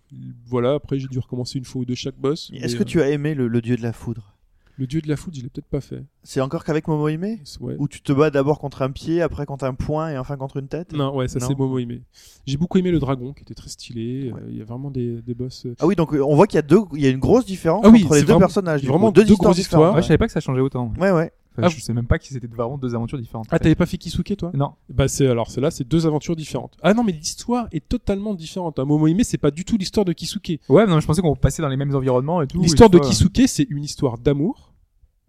Voilà, 0.47 0.73
après 0.73 0.97
j'ai 0.97 1.07
dû 1.07 1.19
recommencer 1.19 1.59
une 1.59 1.65
fois 1.65 1.81
ou 1.81 1.85
deux 1.85 1.95
chaque 1.95 2.15
boss. 2.17 2.51
Est-ce 2.53 2.75
que 2.75 2.81
euh, 2.83 2.85
tu 2.85 3.01
as 3.01 3.09
aimé 3.09 3.35
le, 3.35 3.47
le 3.47 3.61
dieu 3.61 3.75
de 3.75 3.81
la 3.81 3.93
foudre? 3.93 4.35
Le 4.79 4.87
dieu 4.87 5.01
de 5.01 5.09
la 5.09 5.17
foudre, 5.17 5.35
je 5.37 5.41
l'ai 5.43 5.49
peut-être 5.49 5.67
pas 5.67 5.81
fait. 5.81 6.01
C'est 6.23 6.39
encore 6.39 6.63
qu'avec 6.63 6.87
Momohime 6.87 7.37
Ouais. 7.59 7.75
Où 7.79 7.87
tu 7.89 8.01
te 8.01 8.13
bats 8.13 8.29
d'abord 8.29 8.59
contre 8.59 8.81
un 8.81 8.91
pied, 8.91 9.21
après 9.21 9.45
contre 9.45 9.65
un 9.65 9.73
poing 9.73 10.09
et 10.09 10.17
enfin 10.17 10.37
contre 10.37 10.55
une 10.57 10.69
tête 10.69 10.93
Non, 10.93 11.13
ouais, 11.15 11.27
ça 11.27 11.39
c'est 11.41 11.57
Momo 11.57 11.79
aimé. 11.79 12.01
J'ai 12.47 12.55
beaucoup 12.57 12.77
aimé 12.77 12.89
le 12.89 12.99
dragon 12.99 13.33
qui 13.33 13.41
était 13.43 13.53
très 13.55 13.67
stylé. 13.69 14.31
Ouais. 14.31 14.39
Euh, 14.41 14.47
Il 14.49 14.57
y 14.57 14.61
a 14.61 14.63
vraiment 14.65 14.89
des, 14.89 15.21
des 15.21 15.33
boss. 15.33 15.65
euh, 15.65 15.75
Ah 15.79 15.85
oui, 15.85 15.95
donc 15.95 16.13
euh, 16.13 16.23
on 16.23 16.35
voit 16.35 16.47
qu'il 16.47 16.55
y 16.55 16.59
a 16.59 16.61
deux, 16.63 16.79
il 16.93 17.01
y 17.01 17.07
a 17.07 17.09
une 17.09 17.19
grosse 17.19 17.45
différence 17.45 17.81
Ah 17.85 17.89
oui, 17.89 18.03
entre 18.05 18.13
les 18.15 18.21
deux 18.21 18.27
vraiment- 18.27 18.39
personnages. 18.39 18.83
vraiment 18.85 19.07
coup, 19.07 19.13
deux, 19.13 19.25
deux 19.25 19.33
histoires 19.33 19.45
grosses 19.51 19.57
histoires. 19.59 19.95
Ouais, 19.95 20.01
je 20.01 20.07
savais 20.07 20.17
pas 20.17 20.27
que 20.27 20.31
ça 20.33 20.39
changeait 20.39 20.61
autant. 20.61 20.93
Ouais, 20.99 21.11
ouais. 21.11 21.31
Enfin, 21.51 21.63
Ah, 21.67 21.69
je 21.69 21.79
sais 21.79 21.93
même 21.93 22.05
pas 22.05 22.19
que 22.19 22.25
c'était 22.25 22.47
vraiment 22.47 22.77
deux 22.77 22.95
aventures 22.95 23.17
différentes. 23.17 23.47
Ah, 23.49 23.59
t'avais 23.59 23.75
pas 23.75 23.85
fait 23.85 23.97
Kisuke 23.97 24.37
toi? 24.37 24.51
Non. 24.53 24.73
Bah 24.89 25.07
c'est 25.07 25.27
alors 25.27 25.49
c'est 25.49 25.61
là, 25.61 25.71
c'est 25.71 25.87
deux 25.87 26.05
aventures 26.05 26.35
différentes. 26.35 26.77
Ah 26.81 26.93
non, 26.93 27.03
mais 27.03 27.11
l'histoire 27.11 27.67
est 27.71 27.87
totalement 27.87 28.33
différente. 28.33 28.79
Un 28.79 28.85
Momo 28.85 29.07
aimé, 29.07 29.23
c'est 29.23 29.37
pas 29.37 29.51
du 29.51 29.65
tout 29.65 29.77
l'histoire 29.77 30.05
de 30.05 30.13
Kisuke. 30.13 30.59
Ouais, 30.69 30.85
non, 30.85 30.99
je 30.99 31.07
pensais 31.07 31.21
qu'on 31.21 31.35
passait 31.35 31.61
dans 31.61 31.69
les 31.69 31.77
mêmes 31.77 31.95
environnements 31.95 32.41
et 32.41 32.47
tout. 32.47 32.61
L'histoire 32.61 32.89
de. 32.89 32.99
Kisuke, 32.99 33.47
c'est 33.47 33.67
une 33.69 33.83
histoire 33.83 34.17
d'amour. 34.17 34.73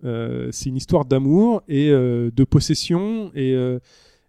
Euh, 0.04 0.48
c'est 0.50 0.70
une 0.70 0.76
histoire 0.76 1.04
d'amour 1.04 1.62
et 1.68 1.90
euh, 1.90 2.30
de 2.34 2.44
possession 2.44 3.30
et 3.34 3.52
euh, 3.52 3.78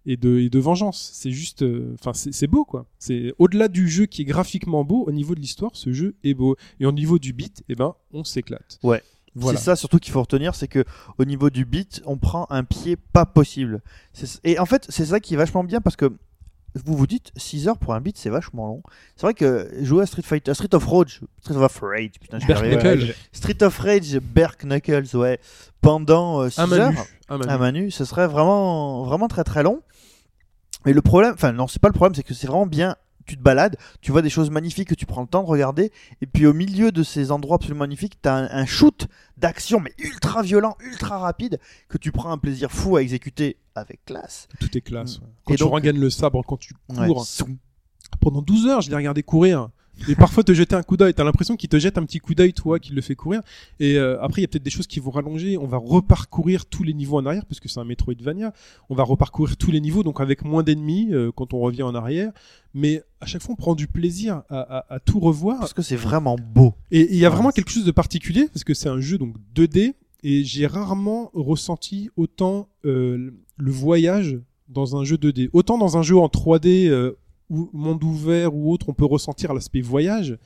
et 0.04 0.16
de 0.18 0.38
et 0.38 0.50
de 0.50 0.58
vengeance. 0.58 1.10
C'est 1.14 1.30
juste, 1.30 1.64
enfin 1.94 2.12
c'est 2.12 2.32
c'est 2.32 2.46
beau 2.46 2.64
quoi. 2.64 2.86
C'est 2.98 3.32
au-delà 3.38 3.68
du 3.68 3.88
jeu 3.88 4.06
qui 4.06 4.22
est 4.22 4.26
graphiquement 4.26 4.84
beau, 4.84 5.04
au 5.06 5.12
niveau 5.12 5.34
de 5.34 5.40
l'histoire, 5.40 5.70
ce 5.74 5.92
jeu 5.92 6.14
est 6.24 6.34
beau. 6.34 6.56
Et 6.80 6.86
au 6.86 6.92
niveau 6.92 7.18
du 7.18 7.32
beat, 7.32 7.62
eh 7.68 7.74
ben 7.74 7.94
on 8.12 8.24
s'éclate. 8.24 8.78
Ouais. 8.82 9.02
Voilà. 9.34 9.58
C'est 9.58 9.64
ça 9.64 9.76
surtout 9.76 9.98
qu'il 9.98 10.12
faut 10.12 10.20
retenir, 10.20 10.54
c'est 10.54 10.68
que 10.68 10.84
au 11.18 11.24
niveau 11.24 11.48
du 11.50 11.64
beat, 11.64 12.02
on 12.04 12.18
prend 12.18 12.46
un 12.50 12.64
pied 12.64 12.96
pas 12.96 13.24
possible. 13.24 13.80
Et 14.44 14.58
en 14.58 14.66
fait, 14.66 14.86
c'est 14.88 15.06
ça 15.06 15.20
qui 15.20 15.34
est 15.34 15.38
vachement 15.38 15.64
bien 15.64 15.80
parce 15.80 15.96
que 15.96 16.12
vous 16.74 16.96
vous 16.96 17.06
dites 17.06 17.32
6 17.36 17.68
heures 17.68 17.78
pour 17.78 17.94
un 17.94 18.00
beat, 18.00 18.16
c'est 18.16 18.30
vachement 18.30 18.66
long. 18.66 18.82
C'est 19.16 19.22
vrai 19.22 19.34
que 19.34 19.70
jouer 19.82 20.02
à 20.02 20.06
Street 20.06 20.22
Fighter, 20.22 20.50
à 20.50 20.54
Street 20.54 20.74
of 20.74 20.84
Rage, 20.86 21.20
Street 21.40 21.56
of 21.56 21.80
Rage, 21.80 22.12
putain, 22.20 22.38
je. 22.38 23.12
Street 23.32 23.62
of 23.62 23.78
Rage, 23.78 24.18
Berk 24.20 24.64
Knuckles, 24.64 25.14
ouais, 25.16 25.38
pendant 25.80 26.48
6 26.48 26.58
Un 26.58 26.66
manu. 26.66 26.82
heures 26.82 27.06
Un 27.28 27.38
manu. 27.38 27.50
à 27.50 27.58
Manu, 27.58 27.90
ce 27.90 28.04
serait 28.04 28.26
vraiment, 28.26 29.04
vraiment 29.04 29.28
très 29.28 29.44
très 29.44 29.62
long. 29.62 29.82
Mais 30.84 30.92
le 30.92 31.02
problème, 31.02 31.32
enfin 31.34 31.52
non, 31.52 31.68
c'est 31.68 31.80
pas 31.80 31.88
le 31.88 31.94
problème, 31.94 32.14
c'est 32.14 32.22
que 32.22 32.34
c'est 32.34 32.46
vraiment 32.46 32.66
bien. 32.66 32.96
Tu 33.26 33.36
te 33.36 33.42
balades, 33.42 33.76
tu 34.00 34.10
vois 34.12 34.22
des 34.22 34.30
choses 34.30 34.50
magnifiques 34.50 34.88
que 34.88 34.94
tu 34.94 35.06
prends 35.06 35.20
le 35.22 35.26
temps 35.28 35.42
de 35.42 35.48
regarder, 35.48 35.92
et 36.20 36.26
puis 36.26 36.46
au 36.46 36.52
milieu 36.52 36.92
de 36.92 37.02
ces 37.02 37.30
endroits 37.30 37.56
absolument 37.56 37.80
magnifiques, 37.80 38.18
t'as 38.20 38.34
un, 38.34 38.48
un 38.50 38.66
shoot 38.66 39.06
d'action, 39.36 39.80
mais 39.80 39.92
ultra 39.98 40.42
violent, 40.42 40.76
ultra 40.80 41.18
rapide, 41.18 41.58
que 41.88 41.98
tu 41.98 42.12
prends 42.12 42.30
un 42.32 42.38
plaisir 42.38 42.70
fou 42.70 42.96
à 42.96 43.02
exécuter 43.02 43.56
avec 43.74 44.04
classe. 44.04 44.48
Tout 44.60 44.76
est 44.76 44.80
classe. 44.80 45.18
ouais. 45.18 45.26
Quand 45.44 45.54
Et 45.54 45.56
tu 45.56 45.62
donc- 45.64 45.72
regaines 45.72 45.98
le 45.98 46.10
sabre, 46.10 46.42
quand 46.46 46.56
tu 46.58 46.74
Ouais. 46.90 47.06
cours. 47.06 47.26
Pendant 48.20 48.42
12 48.42 48.66
heures, 48.66 48.80
je 48.82 48.90
l'ai 48.90 48.96
regardé 48.96 49.22
courir. 49.22 49.68
Et 50.08 50.14
parfois 50.16 50.42
te 50.42 50.52
jeter 50.52 50.74
un 50.74 50.82
coup 50.82 50.96
d'œil. 50.96 51.14
T'as 51.14 51.22
l'impression 51.22 51.56
qu'il 51.56 51.68
te 51.68 51.78
jette 51.78 51.96
un 51.98 52.04
petit 52.04 52.18
coup 52.18 52.34
d'œil, 52.34 52.52
toi, 52.52 52.78
qui 52.80 52.92
le 52.92 53.00
fait 53.02 53.14
courir. 53.14 53.40
Et 53.78 53.96
euh, 53.98 54.20
après, 54.20 54.40
il 54.40 54.42
y 54.42 54.46
a 54.46 54.48
peut-être 54.48 54.62
des 54.64 54.70
choses 54.70 54.86
qui 54.88 54.98
vont 55.00 55.10
rallonger. 55.12 55.56
On 55.58 55.66
va 55.66 55.76
reparcourir 55.76 56.66
tous 56.66 56.82
les 56.82 56.92
niveaux 56.94 57.18
en 57.18 57.26
arrière, 57.26 57.44
parce 57.46 57.60
que 57.60 57.68
c'est 57.68 57.78
un 57.78 57.84
Metroidvania. 57.84 58.52
On 58.90 58.94
va 58.94 59.04
reparcourir 59.04 59.56
tous 59.56 59.70
les 59.70 59.80
niveaux, 59.80 60.02
donc 60.02 60.20
avec 60.20 60.44
moins 60.44 60.62
d'ennemis 60.62 61.08
euh, 61.12 61.30
quand 61.34 61.54
on 61.54 61.60
revient 61.60 61.82
en 61.84 61.94
arrière. 61.94 62.32
Mais 62.74 63.02
à 63.20 63.26
chaque 63.26 63.42
fois, 63.42 63.52
on 63.52 63.56
prend 63.56 63.74
du 63.74 63.86
plaisir 63.86 64.42
à, 64.48 64.60
à- 64.78 64.94
à 64.94 64.98
tout 64.98 65.20
revoir. 65.20 65.60
Parce 65.60 65.74
que 65.74 65.82
c'est 65.82 65.94
vraiment 65.96 66.36
beau. 66.36 66.74
Et 66.90 67.12
il 67.12 67.18
y 67.18 67.24
a 67.24 67.28
Ouais, 67.28 67.34
vraiment 67.36 67.50
quelque 67.50 67.70
chose 67.70 67.84
de 67.84 67.90
particulier 67.92 68.48
parce 68.52 68.64
que 68.64 68.74
c'est 68.74 68.88
un 68.88 69.00
jeu 69.00 69.18
donc 69.18 69.36
2D 69.54 69.94
et 70.24 70.44
j'ai 70.44 70.66
rarement 70.66 71.30
ressenti 71.34 72.10
autant 72.16 72.68
euh, 72.84 73.30
le 73.56 73.70
voyage 73.70 74.38
dans 74.68 74.96
un 74.96 75.04
jeu 75.04 75.16
2D. 75.16 75.48
Autant 75.52 75.76
dans 75.78 75.96
un 75.98 76.02
jeu 76.02 76.16
en 76.16 76.26
3D 76.28 76.88
euh, 76.88 77.16
monde 77.72 78.02
ouvert 78.04 78.54
ou 78.54 78.72
autre, 78.72 78.88
on 78.88 78.94
peut 78.94 79.04
ressentir 79.04 79.54
l'aspect 79.54 79.80
voyage. 79.80 80.38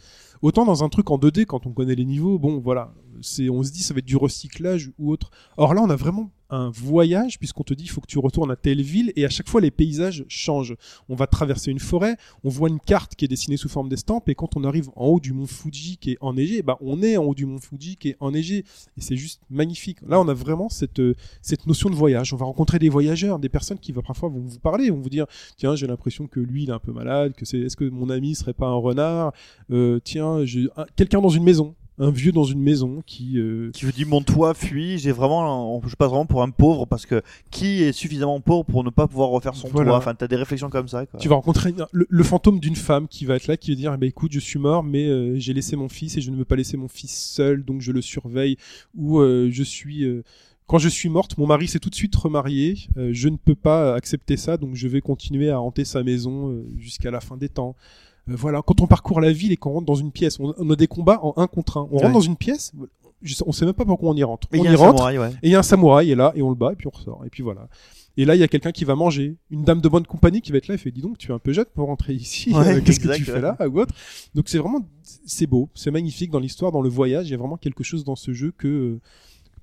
Autant 0.43 0.65
dans 0.65 0.85
un 0.85 0.89
truc 0.89 1.11
en 1.11 1.19
2D, 1.19 1.47
quand 1.47 1.67
on 1.67 1.73
connaît 1.73 1.95
les 1.95 2.05
niveaux, 2.05 2.39
bon 2.39 2.59
voilà, 2.59 2.93
on 3.17 3.23
se 3.63 3.73
dit 3.73 3.83
ça 3.83 3.95
va 3.95 3.99
être 3.99 4.05
du 4.05 4.17
recyclage 4.17 4.91
ou 4.99 5.11
autre. 5.11 5.31
Or 5.57 5.75
là, 5.75 5.83
on 5.83 5.91
a 5.91 5.97
vraiment 5.97 6.31
un 6.51 6.71
voyage 6.71 7.39
puisqu'on 7.39 7.63
te 7.63 7.75
dit 7.75 7.85
il 7.85 7.91
faut 7.91 8.01
que 8.01 8.07
tu 8.07 8.19
retournes 8.19 8.51
à 8.51 8.57
telle 8.57 8.83
ville 8.83 9.13
et 9.17 9.25
à 9.25 9.29
chaque 9.29 9.49
fois 9.49 9.61
les 9.61 9.71
paysages 9.71 10.25
changent. 10.29 10.77
On 11.09 11.15
va 11.15 11.27
traverser 11.27 11.71
une 11.71 11.79
forêt, 11.79 12.17
on 12.45 12.49
voit 12.49 12.69
une 12.69 12.81
carte 12.81 13.15
qui 13.15 13.25
est 13.25 13.29
dessinée 13.29 13.57
sous 13.57 13.69
forme 13.69 13.89
d'estampes 13.89 14.29
et 14.29 14.35
quand 14.35 14.57
on 14.57 14.65
arrive 14.65 14.89
en 14.97 15.07
haut 15.07 15.21
du 15.21 15.33
mont 15.33 15.47
Fuji 15.47 15.97
qui 15.97 16.13
est 16.13 16.19
enneigé, 16.21 16.63
bah 16.63 16.77
on 16.81 17.03
est 17.03 17.17
en 17.17 17.25
haut 17.25 17.35
du 17.35 17.47
mont 17.47 17.59
Fuji 17.59 17.97
qui 17.97 18.11
est 18.11 18.17
enneigé 18.21 18.65
et 18.97 19.01
c'est 19.01 19.17
juste 19.17 19.41
magnifique. 19.51 19.99
Là, 20.07 20.21
on 20.21 20.29
a 20.29 20.35
vraiment 20.35 20.69
cette 20.69 21.01
euh, 21.01 21.15
cette 21.43 21.67
notion 21.67 21.91
de 21.91 21.95
voyage. 21.95 22.33
On 22.33 22.37
va 22.37 22.47
rencontrer 22.47 22.79
des 22.79 22.89
voyageurs, 22.89 23.39
des 23.39 23.49
personnes 23.49 23.79
qui 23.79 23.93
parfois 23.93 24.29
vont 24.29 24.41
vous 24.41 24.59
parler, 24.59 24.91
vont 24.91 25.01
vous 25.01 25.11
dire 25.11 25.27
tiens 25.57 25.75
j'ai 25.75 25.87
l'impression 25.87 26.27
que 26.27 26.41
lui 26.41 26.65
il 26.65 26.71
est 26.71 26.73
un 26.73 26.79
peu 26.79 26.93
malade, 26.93 27.35
que 27.35 27.45
c'est 27.45 27.59
est-ce 27.59 27.77
que 27.77 27.85
mon 27.85 28.11
ami 28.11 28.35
serait 28.35 28.55
pas 28.55 28.67
un 28.67 28.75
renard, 28.75 29.33
Euh, 29.71 29.99
tiens 30.05 30.45
quelqu'un 30.97 31.21
dans 31.21 31.29
une 31.29 31.43
maison, 31.45 31.75
un 31.99 32.11
vieux 32.11 32.33
dans 32.33 32.45
une 32.45 32.61
maison 32.61 33.03
qui 33.07 33.39
euh, 33.39 33.71
Qui 33.73 33.85
vous 33.87 33.93
dit 33.93 34.05
mon 34.05 34.21
toit 34.23 34.53
fuit, 34.55 34.99
j'ai 34.99 35.13
vraiment, 35.13 35.81
je 35.87 35.97
passe 35.97 36.09
vraiment 36.11 36.27
pour 36.27 36.43
un 36.43 36.51
pauvre 36.51 36.85
parce 36.87 37.07
que 37.07 37.23
qui 37.51 37.83
est 37.83 37.93
suffisamment 37.93 38.41
pauvre 38.41 38.65
pour 38.65 38.85
ne 38.85 38.91
pas 38.91 39.07
pouvoir 39.09 39.31
refaire 39.31 39.55
son 39.55 39.69
Voilà. 39.69 39.91
toit? 39.91 39.99
Enfin, 39.99 40.15
t'as 40.15 40.29
des 40.29 40.37
réflexions 40.37 40.69
comme 40.69 40.89
ça. 40.89 41.07
Quoi. 41.07 41.19
Tu 41.19 41.29
vas 41.29 41.37
rencontrer 41.37 41.73
le, 41.93 42.07
le 42.09 42.23
fantôme 42.25 42.61
d'une 42.61 42.77
femme 42.77 43.09
qui 43.09 43.25
va 43.25 43.37
être 43.37 43.47
là, 43.47 43.57
qui 43.57 43.71
va 43.71 43.77
dire 43.77 43.93
eh 43.95 43.97
ben, 43.97 44.07
écoute, 44.07 44.33
je 44.33 44.41
suis 44.41 44.59
mort, 44.59 44.83
mais 44.83 45.07
euh, 45.07 45.39
j'ai 45.39 45.55
laissé 45.55 45.75
mon 45.77 45.89
fils 45.89 46.17
et 46.17 46.21
je 46.21 46.31
ne 46.31 46.37
veux 46.37 46.45
pas 46.45 46.57
laisser 46.57 46.77
mon 46.77 46.89
fils 46.89 47.17
seul, 47.17 47.65
donc 47.65 47.81
je 47.81 47.93
le 47.93 48.03
surveille. 48.03 48.57
Ou 48.95 49.21
euh, 49.21 49.49
je 49.51 49.63
suis. 49.63 50.05
quand 50.67 50.79
je 50.79 50.89
suis 50.89 51.09
morte, 51.09 51.39
mon 51.39 51.47
mari 51.47 51.67
s'est 51.69 51.79
tout 51.79 51.91
de 51.91 51.95
suite 51.95 52.15
remarié. 52.17 52.77
je 53.13 53.29
ne 53.29 53.37
peux 53.37 53.55
pas 53.55 53.95
accepter 53.95 54.37
ça, 54.37 54.57
donc 54.57 54.75
je 54.75 54.89
vais 54.89 55.01
continuer 55.01 55.49
à 55.51 55.61
hanter 55.61 55.85
sa 55.85 56.03
maison 56.03 56.63
jusqu'à 56.77 57.11
la 57.11 57.21
fin 57.21 57.37
des 57.37 57.49
temps. 57.49 57.75
Euh, 58.29 58.35
voilà, 58.37 58.63
quand 58.63 58.81
on 58.81 58.87
parcourt 58.87 59.21
la 59.21 59.33
ville 59.33 59.53
et 59.53 59.57
qu'on 59.57 59.73
rentre 59.73 59.87
dans 59.87 59.95
une 59.95 60.13
pièce, 60.13 60.39
on, 60.41 60.55
on 60.59 60.71
a 60.71 60.77
des 60.77 60.87
combats 60.87 61.21
en 61.23 61.35
un 61.37 61.47
contre 61.47 61.79
un. 61.79 61.89
On 61.91 61.97
Ouais. 61.97 62.03
rentre 62.03 62.15
dans 62.15 62.21
une 62.21 62.37
pièce, 62.37 62.73
on 63.47 63.53
sait 63.53 63.65
même 63.65 63.75
pas 63.75 63.85
pourquoi 63.85 64.11
on 64.11 64.17
y 64.17 64.23
rentre. 64.25 64.49
Et 64.53 64.59
on 64.61 64.65
il 64.65 64.67
y 64.67 64.69
a 64.69 64.73
y 64.73 64.77
rentre 64.77 64.99
samouraï, 64.99 65.19
ouais. 65.19 65.31
et 65.43 65.49
il 65.49 65.51
y 65.51 65.55
a 65.55 65.59
un 65.59 65.63
samouraï 65.63 66.11
est 66.11 66.15
là 66.17 66.33
et 66.35 66.43
on 66.43 66.49
le 66.51 66.55
bat 66.55 66.73
et 66.73 66.77
puis 66.77 66.87
on 66.87 66.91
ressort 66.91 67.25
et 67.25 67.31
puis 67.31 67.43
voilà. 67.43 67.69
Et 68.19 68.25
là, 68.25 68.35
il 68.35 68.39
y 68.41 68.43
a 68.43 68.49
quelqu'un 68.49 68.73
qui 68.73 68.87
va 68.87 68.95
manger, 68.95 69.37
une 69.51 69.63
dame 69.63 69.83
de 69.83 69.89
bonne 69.91 70.07
compagnie 70.07 70.41
qui 70.41 70.51
va 70.51 70.57
être 70.57 70.69
là 70.69 70.75
et 70.75 70.79
fait 70.79 70.91
dis 70.91 71.03
donc 71.03 71.19
tu 71.19 71.31
es 71.31 71.35
un 71.35 71.39
peu 71.39 71.53
jeune 71.53 71.67
pour 71.75 71.87
rentrer 71.87 72.15
ici, 72.15 72.51
Ouais, 72.55 72.67
Euh, 72.77 72.81
qu'est-ce 72.83 72.99
que 73.01 73.15
tu 73.15 73.25
fais 73.25 73.41
là 73.43 73.57
ou 73.69 73.79
autre. 73.81 73.95
Donc 74.35 74.49
c'est 74.49 74.59
vraiment 74.59 74.81
c'est 75.27 75.47
beau, 75.47 75.69
c'est 75.75 75.91
magnifique 75.91 76.31
dans 76.31 76.39
l'histoire, 76.39 76.73
dans 76.73 76.81
le 76.81 76.89
voyage, 76.89 77.27
il 77.29 77.33
y 77.33 77.35
a 77.35 77.39
vraiment 77.39 77.59
quelque 77.59 77.85
chose 77.85 78.05
dans 78.05 78.17
ce 78.17 78.33
jeu 78.33 78.53
que 78.57 78.99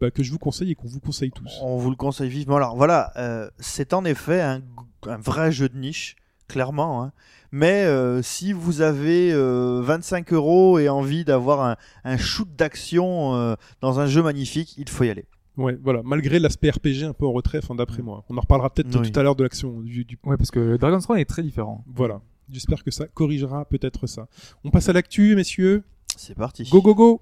bah, 0.01 0.11
que 0.11 0.21
je 0.23 0.31
vous 0.31 0.39
conseille 0.39 0.71
et 0.71 0.75
qu'on 0.75 0.87
vous 0.87 0.99
conseille 0.99 1.31
tous. 1.31 1.59
On 1.63 1.77
vous 1.77 1.89
le 1.89 1.95
conseille 1.95 2.29
vivement. 2.29 2.57
Alors 2.57 2.75
voilà, 2.75 3.11
euh, 3.17 3.49
c'est 3.59 3.93
en 3.93 4.05
effet 4.05 4.41
un, 4.41 4.61
un 5.07 5.17
vrai 5.17 5.51
jeu 5.51 5.67
de 5.69 5.77
niche, 5.77 6.15
clairement. 6.47 7.03
hein. 7.03 7.11
Mais 7.51 7.83
euh, 7.85 8.21
si 8.23 8.51
vous 8.53 8.81
avez 8.81 9.31
euh, 9.31 9.81
25 9.83 10.33
euros 10.33 10.79
et 10.79 10.89
envie 10.89 11.23
d'avoir 11.23 11.61
un, 11.61 11.75
un 12.03 12.17
shoot 12.17 12.47
d'action 12.55 13.35
euh, 13.35 13.55
dans 13.81 13.99
un 13.99 14.07
jeu 14.07 14.23
magnifique, 14.23 14.75
il 14.77 14.89
faut 14.89 15.03
y 15.03 15.09
aller. 15.09 15.25
Ouais, 15.55 15.77
voilà, 15.83 16.01
malgré 16.03 16.39
l'aspect 16.39 16.71
RPG 16.71 17.03
un 17.03 17.13
peu 17.13 17.27
en 17.27 17.31
retrait, 17.31 17.59
enfin 17.61 17.75
d'après 17.75 18.01
moi. 18.01 18.23
On 18.29 18.37
en 18.37 18.41
reparlera 18.41 18.71
peut-être 18.71 18.99
Oui. 18.99 19.11
tout 19.11 19.19
à 19.19 19.21
l'heure 19.23 19.35
de 19.35 19.43
l'action 19.43 19.81
du, 19.81 20.03
du 20.03 20.17
Ouais, 20.25 20.35
parce 20.35 20.49
que 20.49 20.77
Dragon's 20.77 21.03
Crown 21.05 21.19
est 21.19 21.25
très 21.25 21.43
différent. 21.43 21.83
Voilà. 21.93 22.21
J'espère 22.51 22.83
que 22.83 22.89
ça 22.91 23.05
corrigera 23.07 23.63
peut-être 23.65 24.07
ça. 24.07 24.27
On 24.63 24.71
passe 24.71 24.89
à 24.89 24.93
l'actu, 24.93 25.35
messieurs. 25.35 25.83
C'est 26.17 26.35
parti. 26.35 26.67
Go, 26.71 26.81
go, 26.81 26.95
go 26.95 27.21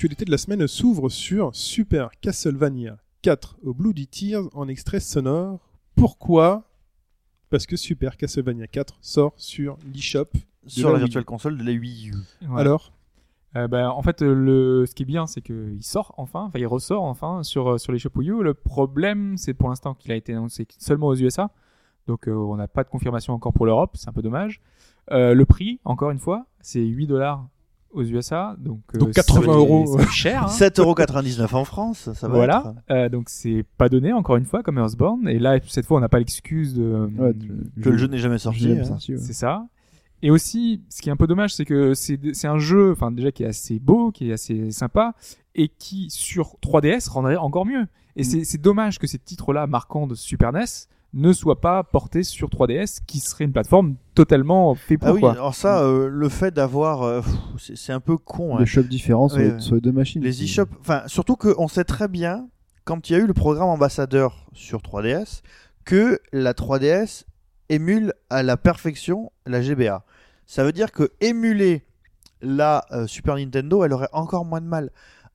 l'actualité 0.00 0.24
de 0.24 0.30
la 0.30 0.38
semaine 0.38 0.66
s'ouvre 0.66 1.10
sur 1.10 1.54
Super 1.54 2.08
Castlevania 2.22 2.96
4 3.20 3.58
au 3.62 3.74
Bloody 3.74 4.06
Tears 4.06 4.48
en 4.54 4.66
extrait 4.66 4.98
sonore. 4.98 5.60
Pourquoi? 5.94 6.64
Parce 7.50 7.66
que 7.66 7.76
Super 7.76 8.16
Castlevania 8.16 8.66
4 8.66 8.96
sort 9.02 9.34
sur 9.36 9.76
l'eShop. 9.92 10.30
Sur 10.66 10.88
la 10.88 10.94
la. 10.94 10.98
Virtual 11.00 11.26
Console 11.26 11.58
de 11.58 11.64
la 11.64 11.72
Wii 11.72 12.08
U. 12.08 12.14
Ouais. 12.48 12.60
Alors? 12.62 12.94
Euh, 13.56 13.68
bah, 13.68 13.92
en 13.92 14.00
fait, 14.00 14.22
euh, 14.22 14.32
le, 14.32 14.86
ce 14.86 14.94
qui 14.94 15.02
est 15.02 15.04
bien, 15.04 15.26
c'est 15.26 15.42
qu'il 15.42 15.82
sort 15.82 16.14
enfin, 16.16 16.44
enfin, 16.44 16.58
il 16.58 16.66
ressort 16.66 17.02
enfin 17.02 17.42
sur, 17.42 17.72
euh, 17.72 17.76
sur 17.76 17.92
les 17.92 18.00
Wii 18.02 18.30
U. 18.30 18.42
Le 18.42 18.54
problème, 18.54 19.36
c'est 19.36 19.52
pour 19.52 19.68
l'instant 19.68 19.92
qu'il 19.92 20.12
a 20.12 20.16
été 20.16 20.32
annoncé 20.32 20.66
seulement 20.78 21.08
aux 21.08 21.16
USA. 21.16 21.50
Donc, 22.06 22.26
euh, 22.26 22.32
on 22.32 22.56
n'a 22.56 22.68
pas 22.68 22.84
de 22.84 22.88
confirmation 22.88 23.34
encore 23.34 23.52
pour 23.52 23.66
l'Europe. 23.66 23.98
C'est 23.98 24.08
un 24.08 24.14
peu 24.14 24.22
dommage. 24.22 24.62
Euh, 25.10 25.34
le 25.34 25.44
prix, 25.44 25.78
encore 25.84 26.10
une 26.10 26.18
fois, 26.18 26.46
c'est 26.62 26.80
8 26.80 27.06
dollars 27.06 27.46
aux 27.92 28.02
USA. 28.04 28.56
Donc, 28.58 28.80
euh, 28.94 28.98
Donc 28.98 29.08
ça 29.14 29.22
80 29.22 29.40
va 29.40 29.46
être- 29.52 29.58
euros. 29.58 29.98
C'est 29.98 30.08
cher. 30.10 30.44
hein. 30.44 30.48
7,99€ 30.48 31.54
en 31.54 31.64
France, 31.64 32.10
ça 32.14 32.28
va 32.28 32.34
voilà. 32.34 32.74
être. 32.88 32.96
Euh, 32.96 33.08
donc, 33.08 33.28
c'est 33.28 33.64
pas 33.78 33.88
donné, 33.88 34.12
encore 34.12 34.36
une 34.36 34.44
fois, 34.44 34.62
comme 34.62 34.78
Earthbound. 34.78 35.28
Et 35.28 35.38
là, 35.38 35.58
cette 35.66 35.86
fois, 35.86 35.98
on 35.98 36.00
n'a 36.00 36.08
pas 36.08 36.18
l'excuse 36.18 36.74
de. 36.74 37.08
Ouais, 37.18 37.32
Que 37.82 37.88
le 37.90 37.96
jeu 37.98 38.06
n'est 38.06 38.18
jamais 38.18 38.38
sorti. 38.38 38.70
hein. 38.72 38.84
sorti, 38.84 39.12
ouais. 39.14 39.18
C'est 39.20 39.32
ça. 39.32 39.66
Et 40.22 40.30
aussi, 40.30 40.82
ce 40.90 41.00
qui 41.00 41.08
est 41.08 41.12
un 41.12 41.16
peu 41.16 41.26
dommage, 41.26 41.54
c'est 41.54 41.64
que 41.64 41.94
c'est 41.94 42.46
un 42.46 42.58
jeu, 42.58 42.92
enfin 42.92 43.10
déjà 43.10 43.32
qui 43.32 43.42
est 43.42 43.46
assez 43.46 43.78
beau, 43.78 44.10
qui 44.10 44.28
est 44.28 44.32
assez 44.34 44.70
sympa, 44.70 45.14
et 45.54 45.68
qui 45.68 46.10
sur 46.10 46.56
3DS 46.60 47.08
rendrait 47.08 47.36
encore 47.36 47.64
mieux. 47.64 47.82
Mm. 47.84 47.86
Et 48.16 48.24
c'est 48.24 48.44
c'est 48.44 48.60
dommage 48.60 48.98
que 48.98 49.06
ces 49.06 49.18
titres-là 49.18 49.66
marquants 49.66 50.06
de 50.06 50.14
Super 50.14 50.52
NES 50.52 50.64
ne 51.12 51.32
soient 51.32 51.60
pas 51.60 51.82
portés 51.82 52.22
sur 52.22 52.48
3DS, 52.48 53.00
qui 53.06 53.18
serait 53.20 53.44
une 53.44 53.52
plateforme 53.52 53.96
totalement 54.14 54.74
fait 54.74 54.96
pour 54.96 55.08
Ah 55.08 55.12
oui, 55.12 55.20
quoi. 55.20 55.32
alors 55.32 55.54
ça, 55.54 55.80
euh, 55.82 56.08
le 56.08 56.28
fait 56.28 56.52
d'avoir. 56.54 57.02
euh, 57.02 57.20
c'est 57.58 57.76
c'est 57.76 57.92
un 57.92 58.00
peu 58.00 58.16
con. 58.16 58.56
hein. 58.56 58.60
Des 58.60 58.66
shops 58.66 58.88
différents 58.88 59.28
sur, 59.28 59.38
Ouais, 59.38 59.44
les, 59.48 59.50
ouais. 59.54 59.60
sur 59.60 59.74
les 59.74 59.80
deux 59.80 59.92
machines. 59.92 60.22
Les 60.22 60.44
eShops, 60.44 60.68
enfin, 60.80 61.02
surtout 61.06 61.36
qu'on 61.36 61.66
sait 61.68 61.84
très 61.84 62.06
bien, 62.08 62.48
quand 62.84 63.10
il 63.10 63.12
y 63.12 63.16
a 63.16 63.18
eu 63.18 63.26
le 63.26 63.34
programme 63.34 63.68
ambassadeur 63.68 64.46
sur 64.52 64.80
3DS, 64.80 65.42
que 65.84 66.20
la 66.32 66.52
3DS 66.52 67.24
émule 67.68 68.12
à 68.28 68.42
la 68.42 68.56
perfection 68.56 69.32
la 69.46 69.62
GBA. 69.62 70.04
Ça 70.46 70.62
veut 70.64 70.72
dire 70.72 70.92
que 70.92 71.10
émuler 71.20 71.84
la 72.42 72.84
euh, 72.92 73.06
Super 73.06 73.36
Nintendo, 73.36 73.84
elle 73.84 73.92
aurait 73.92 74.08
encore 74.12 74.44
moins 74.44 74.60
de 74.60 74.66
mal. 74.66 74.90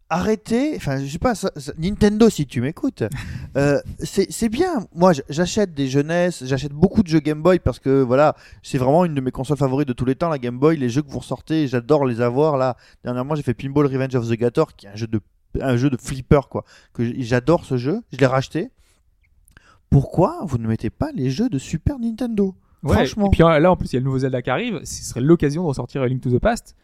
Arrêtez, 0.10 0.74
enfin, 0.76 1.04
je 1.04 1.12
sais 1.12 1.18
pas, 1.18 1.34
ça- 1.34 1.52
ça- 1.56 1.74
Nintendo, 1.80 2.30
si 2.30 2.46
tu 2.46 2.62
m'écoutes, 2.62 3.04
euh, 3.58 3.80
c'est 4.00 4.32
c'est 4.32 4.50
bien. 4.50 4.86
Moi, 4.94 5.14
j'achète 5.30 5.74
des 5.74 5.88
jeunesses, 5.88 6.44
j'achète 6.46 6.74
beaucoup 6.74 7.02
de 7.02 7.08
jeux 7.08 7.20
Game 7.20 7.42
Boy 7.42 7.58
parce 7.58 7.80
que 7.80 8.02
voilà, 8.04 8.36
c'est 8.62 8.78
vraiment 8.78 9.04
une 9.06 9.16
de 9.16 9.22
mes 9.22 9.32
consoles 9.32 9.58
favorites 9.58 9.88
de 9.88 9.94
tous 9.94 10.06
les 10.06 10.14
temps, 10.16 10.30
la 10.30 10.38
Game 10.38 10.60
Boy. 10.60 10.78
Les 10.78 10.90
jeux 10.90 11.02
que 11.02 11.10
vous 11.10 11.20
ressortez, 11.20 11.68
j'adore 11.68 12.06
les 12.06 12.22
avoir. 12.22 12.56
Là, 12.58 12.78
dernièrement, 13.04 13.34
j'ai 13.34 13.42
fait 13.42 13.56
Pinball 13.56 13.88
Revenge 13.88 14.14
of 14.16 14.28
the 14.30 14.34
Gator, 14.34 14.76
qui 14.76 14.86
est 14.86 14.90
un 14.90 14.96
jeu 14.96 15.08
de 15.08 15.20
un 15.62 15.78
jeu 15.78 15.90
de 15.90 15.96
flipper 15.96 16.50
quoi 16.50 16.66
que 16.92 17.14
j'adore 17.22 17.64
ce 17.64 17.78
jeu 17.78 18.02
je 18.12 18.18
l'ai 18.18 18.26
racheté 18.26 18.72
pourquoi 19.90 20.40
vous 20.46 20.58
ne 20.58 20.68
mettez 20.68 20.90
pas 20.90 21.12
les 21.14 21.30
jeux 21.32 21.50
de 21.50 21.58
Super 21.58 21.98
Nintendo? 22.00 22.56
Ouais, 22.84 22.94
franchement 22.96 23.28
Et 23.28 23.30
puis 23.32 23.44
euh, 23.44 23.60
là, 23.60 23.72
en 23.72 23.78
plus, 23.78 23.92
il 23.92 23.94
y 23.94 23.98
a 23.98 24.00
le 24.00 24.06
nouveau 24.06 24.20
Zelda 24.20 24.42
qui 24.42 24.50
arrive. 24.50 24.82
Ce 24.84 25.04
serait 25.04 25.22
l'occasion 25.22 25.64
de 25.64 25.68
ressortir 25.68 26.04
Link 26.06 26.22
to 26.22 26.30
the 26.30 26.40
Past. 26.40 26.76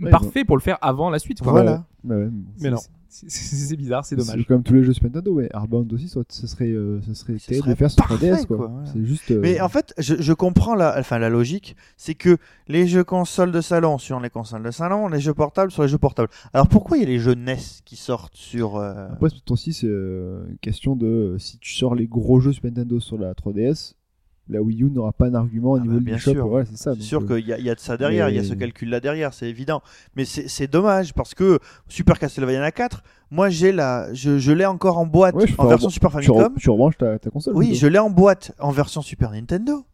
Ouais, 0.00 0.10
Parfait 0.10 0.44
pour 0.44 0.56
le 0.56 0.62
faire 0.62 0.78
avant 0.80 1.10
la 1.10 1.18
suite. 1.18 1.40
quoi. 1.40 1.52
Voilà. 1.52 1.84
Mais 2.04 2.70
non. 2.70 2.78
C'est- 3.10 3.74
bizarre, 3.76 4.04
c'est 4.04 4.16
dommage. 4.16 4.44
comme 4.46 4.62
tous 4.62 4.74
les 4.74 4.84
jeux 4.84 4.92
Super 4.92 5.08
Nintendo, 5.10 5.32
ouais. 5.32 5.48
Airbound 5.54 5.90
aussi, 5.94 6.08
soit, 6.08 6.24
ce 6.30 6.46
serait, 6.46 6.68
euh, 6.68 7.00
ce 7.02 7.14
serait 7.14 7.38
Ce 7.38 7.46
terrible 7.46 7.62
serait 7.64 7.72
de 7.72 7.78
faire 7.78 7.90
sur 7.90 8.06
parfait, 8.06 8.32
3DS, 8.32 8.46
quoi. 8.46 8.56
quoi, 8.58 8.66
voilà. 8.68 8.86
C'est 8.92 9.04
juste. 9.04 9.30
euh, 9.30 9.40
Mais 9.40 9.60
en 9.62 9.68
fait, 9.70 9.94
je, 9.96 10.16
je 10.20 10.32
comprends 10.34 10.74
la, 10.74 10.94
enfin, 10.98 11.18
la 11.18 11.30
logique, 11.30 11.74
c'est 11.96 12.14
que 12.14 12.36
les 12.68 12.86
jeux 12.86 13.04
consoles 13.04 13.50
de 13.50 13.62
salon 13.62 13.96
sur 13.96 14.20
les 14.20 14.28
consoles 14.28 14.62
de 14.62 14.70
salon, 14.70 15.08
les 15.08 15.20
jeux 15.20 15.32
portables 15.32 15.70
sur 15.72 15.82
les 15.82 15.88
jeux 15.88 15.96
portables. 15.98 16.28
Alors 16.52 16.68
pourquoi 16.68 16.98
il 16.98 17.00
y 17.00 17.06
a 17.06 17.08
les 17.08 17.18
jeux 17.18 17.34
NES 17.34 17.56
qui 17.86 17.96
sortent 17.96 18.36
sur... 18.36 18.76
euh, 18.76 19.08
Après, 19.10 19.30
c'est 19.30 19.50
aussi 19.50 19.72
c'est 19.72 19.86
euh, 19.88 20.46
une 20.50 20.58
question 20.58 20.94
de 20.94 21.36
si 21.38 21.56
tu 21.58 21.72
sors 21.74 21.94
les 21.94 22.06
gros 22.06 22.40
jeux 22.40 22.52
Super 22.52 22.70
Nintendo 22.72 23.00
sur 23.00 23.16
la 23.16 23.32
3DS, 23.32 23.94
la 24.48 24.60
Wii 24.62 24.82
U 24.82 24.90
n'aura 24.90 25.12
pas 25.12 25.26
un 25.26 25.34
argument 25.34 25.72
au 25.72 25.76
Ah 25.76 25.80
niveau 25.80 25.94
bah, 25.94 25.98
du 25.98 26.04
bien 26.04 26.18
shop. 26.18 26.32
sûr. 26.32 26.46
Voilà, 26.48 26.66
c'est 26.66 26.76
ça. 26.76 26.92
C'est 26.92 26.98
donc, 26.98 27.06
sûr 27.06 27.22
euh, 27.22 27.36
qu'il 27.40 27.48
y, 27.48 27.52
a- 27.52 27.58
il 27.58 27.64
y 27.64 27.70
a 27.70 27.74
de 27.74 27.80
ça 27.80 27.96
derrière, 27.96 28.28
il 28.30 28.36
y 28.36 28.38
a 28.38 28.44
ce 28.44 28.54
calcul-là 28.54 29.00
derrière, 29.00 29.34
c'est 29.34 29.48
évident. 29.48 29.82
Mais 30.16 30.24
c'est 30.24 30.66
dommage 30.66 31.12
parce 31.14 31.34
que 31.34 31.58
Super 31.88 32.18
Castlevania 32.18 32.70
4, 32.72 33.02
moi 33.30 33.50
j'ai 33.50 33.72
la, 33.72 34.12
je, 34.14 34.38
je 34.38 34.52
l'ai 34.52 34.66
encore 34.66 34.98
en 34.98 35.06
boîte 35.06 35.34
Ouais, 35.34 35.44
en 35.58 35.66
version 35.66 35.90
Super 35.90 36.10
tu, 36.10 36.16
re- 36.16 36.34
Famicom. 36.34 36.54
tu 36.58 36.70
rebranches 36.70 36.96
ta, 36.98 37.18
ta 37.18 37.30
console. 37.30 37.54
Oui, 37.56 37.74
je 37.74 37.86
l'ai 37.86 37.98
en 37.98 38.10
boîte 38.10 38.52
en 38.58 38.70
version 38.70 39.02
Super 39.02 39.30
Nintendo. 39.32 39.84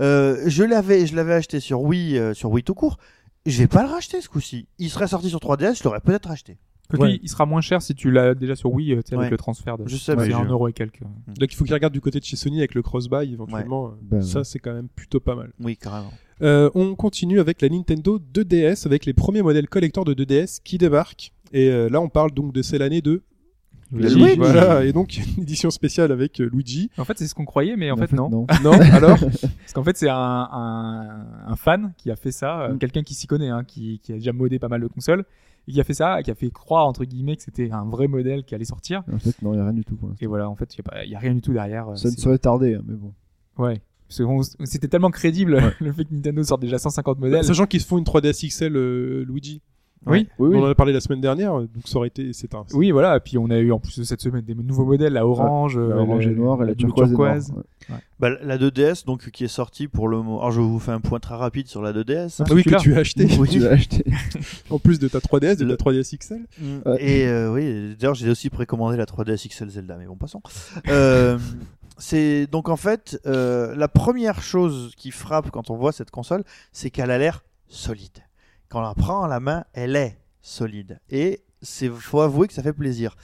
Euh, 0.00 0.42
je 0.46 0.62
l'avais, 0.64 1.06
je 1.06 1.14
l'avais 1.16 1.34
acheté 1.34 1.60
sur 1.60 1.80
Wii, 1.82 2.18
euh, 2.18 2.34
sur 2.34 2.50
Wii 2.50 2.64
tout 2.64 2.74
court. 2.74 2.98
Je 3.46 3.58
vais 3.58 3.68
pas 3.68 3.82
le 3.82 3.88
racheter 3.90 4.20
ce 4.20 4.28
coup-ci. 4.28 4.66
Il 4.78 4.90
serait 4.90 5.06
sorti 5.06 5.28
sur 5.28 5.38
3DS, 5.38 5.78
je 5.78 5.84
l'aurais 5.84 6.00
peut-être 6.00 6.30
acheté. 6.30 6.56
Quoique, 6.90 7.02
Ouais. 7.04 7.20
il 7.22 7.28
sera 7.28 7.46
moins 7.46 7.60
cher 7.62 7.80
si 7.82 7.94
tu 7.94 8.10
l'as 8.10 8.34
déjà 8.34 8.54
sur 8.56 8.72
Wii, 8.72 8.92
euh, 8.92 8.96
tu 9.02 9.10
sais, 9.10 9.14
Ouais. 9.16 9.20
avec 9.22 9.30
le 9.30 9.36
transfert 9.38 9.78
de 9.78 9.88
Je 9.88 9.96
sais, 9.96 10.14
c'est 10.18 10.32
un 10.34 10.44
euro 10.44 10.68
et 10.68 10.72
quelques. 10.72 11.00
Donc 11.00 11.52
il 11.52 11.54
faut 11.56 11.64
qu'il 11.64 11.72
regarde 11.74 11.92
du 11.94 12.00
côté 12.00 12.20
de 12.20 12.24
chez 12.24 12.36
Sony 12.36 12.58
avec 12.58 12.74
le 12.74 12.82
cross-buy 12.82 13.32
éventuellement. 13.32 13.86
euh, 13.88 13.90
Ben, 14.02 14.22
ça 14.22 14.38
ouais. 14.40 14.44
c'est 14.44 14.58
quand 14.58 14.74
même 14.74 14.88
plutôt 14.88 15.20
pas 15.20 15.34
mal. 15.34 15.50
Oui, 15.60 15.76
carrément. 15.76 16.12
Euh, 16.42 16.68
on 16.74 16.94
continue 16.94 17.40
avec 17.40 17.62
la 17.62 17.68
Nintendo 17.68 18.18
2DS 18.18 18.86
avec 18.86 19.06
les 19.06 19.12
premiers 19.14 19.42
modèles 19.42 19.68
collecteurs 19.68 20.04
de 20.04 20.14
2DS 20.14 20.60
qui 20.62 20.78
débarquent. 20.78 21.32
Et 21.52 21.68
euh, 21.70 21.88
là 21.88 22.00
on 22.00 22.08
parle 22.08 22.32
donc 22.32 22.52
de 22.52 22.60
c'est 22.60 22.76
l'année 22.78 23.00
de 23.00 23.22
Luigi. 23.92 24.16
Luigi. 24.16 24.36
Voilà, 24.38 24.84
et 24.84 24.92
donc 24.92 25.16
une 25.36 25.42
édition 25.44 25.70
spéciale 25.70 26.10
avec 26.10 26.40
euh, 26.40 26.48
Luigi. 26.52 26.90
En 26.98 27.04
fait, 27.04 27.16
c'est 27.18 27.28
ce 27.28 27.34
qu'on 27.34 27.44
croyait, 27.44 27.76
mais 27.76 27.90
en 27.92 27.96
fait, 27.96 28.12
non. 28.12 28.28
Non, 28.28 28.46
alors 28.92 29.18
Parce 29.20 29.72
qu'en 29.72 29.84
fait, 29.84 29.96
c'est 29.96 30.08
un, 30.08 30.16
un, 30.16 31.26
un 31.46 31.56
fan 31.56 31.92
qui 31.98 32.10
a 32.10 32.16
fait 32.16 32.32
ça, 32.32 32.62
euh, 32.62 32.74
Mm. 32.74 32.78
quelqu'un 32.78 33.02
qui 33.04 33.14
s'y 33.14 33.26
connaît, 33.28 33.50
hein, 33.50 33.62
qui, 33.64 34.00
qui 34.00 34.12
a 34.12 34.16
déjà 34.16 34.32
modé 34.32 34.58
pas 34.58 34.68
mal 34.68 34.80
de 34.80 34.88
consoles, 34.88 35.24
et 35.68 35.72
qui 35.72 35.80
a 35.80 35.84
fait 35.84 35.94
ça, 35.94 36.20
et 36.20 36.22
qui 36.22 36.30
a 36.30 36.34
fait 36.34 36.50
croire, 36.50 36.86
entre 36.86 37.04
guillemets, 37.04 37.36
que 37.36 37.42
c'était 37.42 37.70
un 37.70 37.84
vrai 37.84 38.06
modèle 38.08 38.44
qui 38.44 38.54
allait 38.54 38.64
sortir. 38.64 39.02
En 39.12 39.18
fait, 39.18 39.40
non, 39.42 39.52
il 39.52 39.56
n'y 39.56 39.62
a 39.62 39.64
rien 39.64 39.72
du 39.72 39.84
tout. 39.84 39.98
Et 40.20 40.26
voilà, 40.26 40.48
en 40.50 40.56
fait, 40.56 40.74
il 40.76 40.80
n'y 40.80 40.84
a, 40.86 40.90
pas- 40.90 41.04
y 41.04 41.14
a 41.14 41.18
rien 41.18 41.34
du 41.34 41.40
tout 41.40 41.52
derrière. 41.52 41.88
euh, 41.90 41.96
Ça 41.96 42.10
ne 42.10 42.16
serait 42.16 42.38
tardé, 42.38 42.74
hein, 42.74 42.82
mais 42.86 42.94
bon. 42.94 43.12
Ouais. 43.58 43.80
C'était 44.08 44.88
tellement 44.88 45.10
crédible 45.10 45.60
le 45.80 45.92
fait 45.92 46.04
que 46.04 46.14
Nintendo 46.14 46.42
sorte 46.44 46.60
déjà 46.60 46.78
150 46.78 47.18
modèles. 47.18 47.44
sachant 47.44 47.66
qu'ils 47.66 47.80
se 47.80 47.86
font 47.86 47.98
une 47.98 48.04
3DS 48.04 48.46
XL 48.48 48.76
euh, 48.76 49.24
Luigi. 49.24 49.60
Oui. 50.06 50.28
Oui, 50.38 50.48
oui. 50.50 50.56
On 50.56 50.64
en 50.64 50.70
a 50.70 50.74
parlé 50.74 50.92
la 50.92 51.00
semaine 51.00 51.20
dernière, 51.20 51.52
donc 51.58 51.68
ça 51.86 51.96
aurait 51.98 52.08
été 52.08 52.32
c'est 52.32 52.54
un 52.54 52.64
Oui, 52.74 52.90
voilà. 52.90 53.16
Et 53.16 53.20
puis 53.20 53.38
on 53.38 53.48
a 53.50 53.58
eu 53.58 53.72
en 53.72 53.78
plus 53.78 53.98
de 53.98 54.04
cette 54.04 54.20
semaine 54.20 54.42
des 54.44 54.54
nouveaux 54.54 54.84
modèles, 54.84 55.12
la 55.14 55.26
orange, 55.26 55.76
La 55.78 55.82
euh, 55.82 55.98
orange 56.00 56.26
et 56.26 56.30
noir 56.34 56.62
et 56.62 56.66
la 56.66 56.74
turquoise. 56.74 57.10
et 57.12 57.14
noire, 57.16 57.34
turquoise. 57.36 57.52
ouais. 57.56 57.94
Bah, 58.20 58.30
la 58.42 58.56
2DS, 58.56 59.04
donc, 59.04 59.30
qui 59.30 59.44
est 59.44 59.48
sortie 59.48 59.88
pour 59.88 60.08
le 60.08 60.16
moment. 60.18 60.38
Alors, 60.40 60.52
je 60.52 60.60
vous 60.60 60.78
fais 60.78 60.92
un 60.92 61.00
point 61.00 61.18
très 61.20 61.34
rapide 61.34 61.66
sur 61.68 61.82
la 61.82 61.92
2DS. 61.92 62.40
hein. 62.40 62.44
Ah 62.48 62.54
oui 62.54 62.62
que 62.62 62.76
tu 62.78 62.94
as 62.94 62.98
acheté 62.98 63.26
Oui. 63.38 63.48
Tu 63.48 63.58
l'as 63.58 63.70
acheté. 63.72 64.04
en 64.70 64.78
plus 64.78 64.98
de 64.98 65.08
ta 65.08 65.18
3DS, 65.18 65.56
de 65.58 65.64
Le- 65.66 65.76
ta 65.76 65.84
3DS 65.90 66.16
XL. 66.18 66.40
Mm. 66.58 66.78
Ouais. 66.86 66.96
Et 67.04 67.26
euh, 67.26 67.52
oui, 67.52 67.94
d'ailleurs, 67.98 68.14
j'ai 68.14 68.30
aussi 68.30 68.48
précommandé 68.50 68.96
la 68.96 69.04
3DS 69.04 69.48
XL 69.48 69.68
Zelda, 69.68 69.96
mais 69.98 70.06
bon, 70.06 70.16
passons. 70.16 70.40
Euh, 70.88 71.38
c'est 71.98 72.46
donc 72.50 72.68
en 72.68 72.76
fait 72.76 73.20
euh, 73.26 73.74
la 73.76 73.88
première 73.88 74.42
chose 74.42 74.92
qui 74.96 75.10
frappe 75.10 75.50
quand 75.50 75.70
on 75.70 75.76
voit 75.76 75.92
cette 75.92 76.10
console, 76.10 76.42
c'est 76.72 76.90
qu'elle 76.90 77.10
a 77.10 77.18
l'air 77.18 77.44
solide. 77.68 78.10
Quand 78.74 78.80
on 78.80 78.82
la 78.82 78.94
prend 78.94 79.20
en 79.20 79.26
la 79.28 79.38
main, 79.38 79.64
elle 79.72 79.94
est 79.94 80.18
solide. 80.42 80.98
Et 81.08 81.44
c'est 81.62 81.88
faut 81.88 82.22
avouer 82.22 82.48
que 82.48 82.54
ça 82.54 82.60
fait 82.60 82.72
plaisir. 82.72 83.14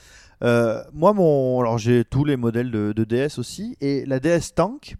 Euh, 0.45 0.81
moi, 0.93 1.11
mon, 1.11 1.59
alors 1.59 1.77
j'ai 1.77 2.05
tous 2.05 2.23
les 2.23 2.37
modèles 2.37 2.71
de, 2.71 2.93
de 2.95 3.03
DS 3.03 3.37
aussi, 3.37 3.75
et 3.81 4.05
la 4.05 4.21
DS 4.21 4.53
Tank, 4.55 4.95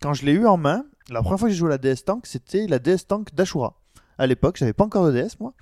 quand 0.00 0.14
je 0.14 0.24
l'ai 0.24 0.30
eu 0.30 0.46
en 0.46 0.58
main, 0.58 0.84
la 1.10 1.22
première 1.22 1.40
fois 1.40 1.48
que 1.48 1.52
j'ai 1.52 1.58
joué 1.58 1.70
à 1.70 1.70
la 1.70 1.78
DS 1.78 2.04
Tank, 2.04 2.24
c'était 2.28 2.68
la 2.68 2.78
DS 2.78 3.08
Tank 3.08 3.34
d'Ashura. 3.34 3.80
À 4.16 4.28
l'époque, 4.28 4.58
j'avais 4.58 4.72
pas 4.72 4.84
encore 4.84 5.08
de 5.08 5.10
DS 5.10 5.40
moi, 5.40 5.54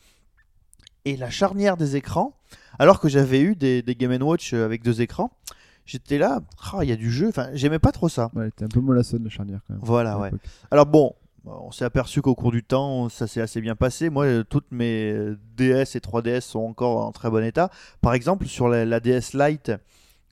et 1.06 1.16
la 1.16 1.30
charnière 1.30 1.78
des 1.78 1.96
écrans, 1.96 2.36
alors 2.78 3.00
que 3.00 3.08
j'avais 3.08 3.40
eu 3.40 3.56
des, 3.56 3.80
des 3.80 3.94
Game 3.94 4.12
Watch 4.22 4.52
euh, 4.52 4.66
avec 4.66 4.82
deux 4.82 5.00
écrans, 5.00 5.32
j'étais 5.86 6.18
là, 6.18 6.42
Ah, 6.74 6.80
il 6.82 6.90
y 6.90 6.92
a 6.92 6.96
du 6.96 7.10
jeu. 7.10 7.28
Enfin, 7.28 7.48
j'aimais 7.54 7.78
pas 7.78 7.92
trop 7.92 8.10
ça. 8.10 8.30
Ouais, 8.34 8.50
t'es 8.50 8.66
un 8.66 8.68
peu 8.68 8.80
mollassonne 8.80 9.24
la 9.24 9.30
charnière 9.30 9.60
quand 9.66 9.72
même. 9.72 9.82
Voilà, 9.82 10.12
à 10.12 10.18
ouais. 10.18 10.32
Alors 10.70 10.84
bon, 10.84 11.14
on 11.46 11.70
s'est 11.70 11.84
aperçu 11.84 12.22
qu'au 12.22 12.34
cours 12.34 12.52
du 12.52 12.62
temps, 12.64 13.08
ça 13.08 13.26
s'est 13.26 13.40
assez 13.40 13.60
bien 13.60 13.76
passé. 13.76 14.08
Moi, 14.10 14.24
euh, 14.26 14.44
toutes 14.44 14.70
mes 14.72 15.12
euh, 15.12 15.38
DS 15.56 15.94
et 15.96 16.00
3DS 16.00 16.40
sont 16.42 16.60
encore 16.60 17.04
en 17.06 17.12
très 17.12 17.30
bon 17.30 17.44
état. 17.44 17.70
Par 18.00 18.14
exemple, 18.14 18.46
sur 18.46 18.68
la, 18.68 18.84
la 18.84 19.00
DS 19.00 19.34
Lite 19.34 19.72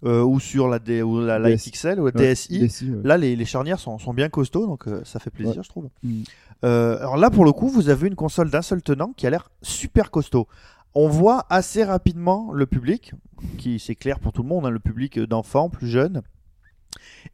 euh, 0.04 0.22
ou 0.22 0.40
sur 0.40 0.68
la, 0.68 0.78
D- 0.78 1.02
ou 1.02 1.20
la 1.20 1.38
Lite 1.38 1.58
DS. 1.64 1.70
XL 1.70 2.00
ou 2.00 2.06
la 2.06 2.12
Ouais, 2.12 2.32
DSi, 2.34 2.58
DSi, 2.58 2.90
ouais. 2.90 3.00
là, 3.04 3.16
les, 3.18 3.36
les 3.36 3.44
charnières 3.44 3.78
sont, 3.78 3.98
sont 3.98 4.14
bien 4.14 4.28
costauds, 4.28 4.66
donc 4.66 4.88
euh, 4.88 5.02
ça 5.04 5.20
fait 5.20 5.30
plaisir, 5.30 5.58
Ouais. 5.58 5.62
je 5.62 5.68
trouve. 5.68 5.88
Mm. 6.02 6.22
Euh, 6.64 6.98
alors 6.98 7.16
là, 7.16 7.28
pour 7.30 7.44
le 7.44 7.52
coup, 7.52 7.68
vous 7.68 7.88
avez 7.88 8.08
une 8.08 8.14
console 8.16 8.50
d'un 8.50 8.62
seul 8.62 8.82
tenant 8.82 9.12
qui 9.16 9.26
a 9.26 9.30
l'air 9.30 9.50
super 9.62 10.10
costaud. 10.10 10.46
On 10.94 11.08
voit 11.08 11.46
assez 11.50 11.84
rapidement 11.84 12.52
le 12.52 12.66
public, 12.66 13.12
qui 13.58 13.78
c'est 13.78 13.94
clair 13.94 14.18
pour 14.20 14.32
tout 14.32 14.42
le 14.42 14.48
monde, 14.48 14.66
hein, 14.66 14.70
le 14.70 14.78
public 14.78 15.18
d'enfants 15.20 15.68
plus 15.70 15.88
jeunes. 15.88 16.22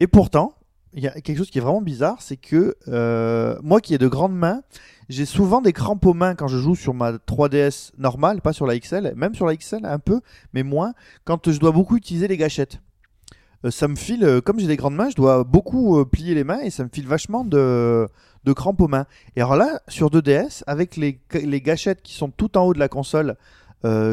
Et 0.01 0.07
pourtant, 0.07 0.55
il 0.95 1.03
y 1.03 1.07
a 1.07 1.13
quelque 1.21 1.37
chose 1.37 1.51
qui 1.51 1.59
est 1.59 1.63
vraiment 1.63 1.83
bizarre, 1.83 2.23
c'est 2.23 2.37
que 2.37 2.77
euh, 2.89 3.59
moi 3.63 3.81
qui 3.81 3.95
ai 3.95 3.99
de 3.99 4.09
grandes 4.09 4.35
mains, 4.35 4.63
j'ai 5.09 5.27
souvent 5.27 5.61
des 5.61 5.73
crampes 5.73 6.05
aux 6.07 6.15
mains 6.15 6.35
quand 6.35 6.49
je 6.49 6.59
joue 6.59 6.75
sur 6.75 6.95
ma 6.95 7.13
3DS 7.13 7.93
normale, 7.99 8.41
pas 8.41 8.53
sur 8.53 8.67
la 8.67 8.79
XL, 8.79 9.13
même 9.17 9.35
sur 9.35 9.47
la 9.47 9.57
XL 9.57 9.85
un 9.85 9.99
peu, 9.99 10.21
mais 10.53 10.63
moins, 10.63 10.95
quand 11.25 11.51
je 11.51 11.59
dois 11.59 11.73
beaucoup 11.73 11.97
utiliser 11.97 12.29
les 12.29 12.37
gâchettes. 12.37 12.81
Euh, 13.65 13.71
ça 13.71 13.89
me 13.89 13.97
file, 13.97 14.25
euh, 14.25 14.41
comme 14.41 14.61
j'ai 14.61 14.67
des 14.67 14.77
grandes 14.77 14.95
mains, 14.95 15.11
je 15.11 15.17
dois 15.17 15.45
beaucoup 15.45 16.05
plier 16.07 16.35
les 16.35 16.45
mains 16.45 16.61
et 16.61 16.71
ça 16.71 16.85
me 16.85 16.89
file 16.93 17.07
vachement 17.07 17.45
de, 17.45 18.09
de 18.45 18.53
crampes 18.53 18.81
aux 18.81 18.89
mains. 18.89 19.07
Et 19.37 19.41
alors 19.41 19.57
là, 19.57 19.81
sur 19.89 20.11
2DS, 20.11 20.63
avec 20.67 20.97
les, 20.97 21.21
les 21.35 21.61
gâchettes 21.61 22.03
qui 22.03 22.15
sont 22.15 22.31
tout 22.31 22.57
en 22.57 22.65
haut 22.65 22.75
de 22.75 22.79
la 22.79 22.89
console, 22.89 23.37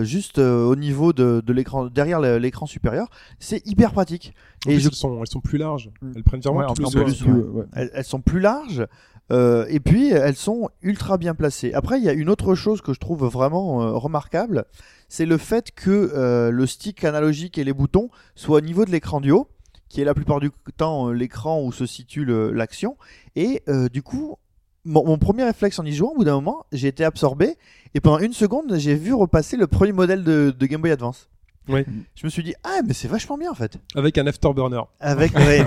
juste 0.03 0.37
au 0.37 0.75
niveau 0.75 1.11
de, 1.13 1.41
de 1.43 1.53
l'écran, 1.53 1.87
derrière 1.87 2.19
l'écran 2.19 2.65
supérieur, 2.67 3.09
c'est 3.39 3.65
hyper 3.65 3.91
pratique. 3.91 4.33
Et 4.71 4.73
plus, 4.75 4.79
je 4.81 4.87
elles, 4.89 4.93
sont, 4.95 5.19
elles 5.21 5.27
sont 5.27 5.41
plus 5.41 5.57
larges. 5.57 5.89
Elles 6.15 6.23
prennent 6.23 6.39
vraiment 6.41 6.59
Ouais, 6.59 6.65
en 6.65 6.73
tout 6.73 6.83
le 6.83 7.03
plus, 7.03 7.17
plus, 7.23 7.31
ouais. 7.31 7.43
ouais. 7.43 7.65
elles, 7.73 7.91
elles 7.93 8.03
sont 8.05 8.21
plus 8.21 8.39
larges 8.39 8.85
euh, 9.31 9.65
et 9.69 9.79
puis 9.79 10.09
elles 10.11 10.35
sont 10.35 10.69
ultra 10.81 11.17
bien 11.17 11.33
placées. 11.35 11.73
Après, 11.73 11.97
il 11.97 12.03
y 12.03 12.09
a 12.09 12.13
une 12.13 12.29
autre 12.29 12.53
chose 12.55 12.81
que 12.81 12.93
je 12.93 12.99
trouve 12.99 13.25
vraiment 13.25 13.81
euh, 13.83 13.91
remarquable, 13.93 14.65
c'est 15.09 15.25
le 15.25 15.37
fait 15.37 15.71
que 15.71 16.11
euh, 16.13 16.51
le 16.51 16.65
stick 16.67 17.03
analogique 17.03 17.57
et 17.57 17.63
les 17.63 17.73
boutons 17.73 18.09
soient 18.35 18.57
au 18.57 18.61
niveau 18.61 18.85
de 18.85 18.91
l'écran 18.91 19.21
du 19.21 19.31
haut, 19.31 19.47
qui 19.89 20.01
est 20.01 20.05
la 20.05 20.13
plupart 20.13 20.39
du 20.39 20.51
temps 20.77 21.09
euh, 21.09 21.13
l'écran 21.13 21.61
où 21.63 21.71
se 21.71 21.85
situe 21.85 22.23
le- 22.25 22.51
l'action. 22.51 22.97
Et 23.35 23.63
euh, 23.67 23.87
du 23.89 24.03
coup, 24.03 24.35
mon, 24.83 25.03
mon 25.05 25.17
premier 25.17 25.43
réflexe 25.43 25.79
en 25.79 25.85
y 25.85 25.91
jouant, 25.93 26.11
au 26.11 26.15
bout 26.17 26.23
d'un 26.23 26.35
moment, 26.35 26.65
j'ai 26.71 26.87
été 26.87 27.03
absorbé 27.03 27.55
et 27.95 27.99
pendant 28.01 28.19
une 28.19 28.33
seconde, 28.33 28.75
j'ai 28.77 28.93
vu 28.95 29.13
repasser 29.13 29.57
le 29.57 29.65
premier 29.67 29.91
modèle 29.93 30.23
de, 30.23 30.53
de 30.57 30.65
Game 30.67 30.81
Boy 30.81 30.91
Advance. 30.91 31.29
Ouais. 31.67 31.85
Je 32.15 32.25
me 32.25 32.29
suis 32.29 32.43
dit, 32.43 32.53
ah, 32.63 32.81
mais 32.85 32.93
c'est 32.93 33.07
vachement 33.07 33.37
bien 33.37 33.51
en 33.51 33.55
fait. 33.55 33.77
Avec 33.95 34.17
un 34.17 34.27
afterburner. 34.27 34.81
Avec 34.99 35.35
ouais. 35.35 35.65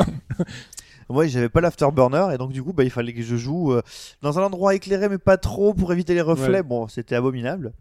ouais, 1.08 1.28
j'avais 1.28 1.48
pas 1.48 1.60
l'afterburner 1.60 2.28
et 2.34 2.38
donc 2.38 2.52
du 2.52 2.62
coup 2.62 2.72
bah 2.72 2.84
il 2.84 2.90
fallait 2.90 3.14
que 3.14 3.22
je 3.22 3.36
joue 3.36 3.72
euh, 3.72 3.82
dans 4.22 4.38
un 4.38 4.42
endroit 4.42 4.74
éclairé 4.74 5.08
mais 5.08 5.18
pas 5.18 5.36
trop 5.36 5.74
pour 5.74 5.92
éviter 5.92 6.14
les 6.14 6.20
reflets. 6.20 6.58
Ouais. 6.58 6.62
Bon, 6.62 6.88
c'était 6.88 7.14
abominable. 7.14 7.72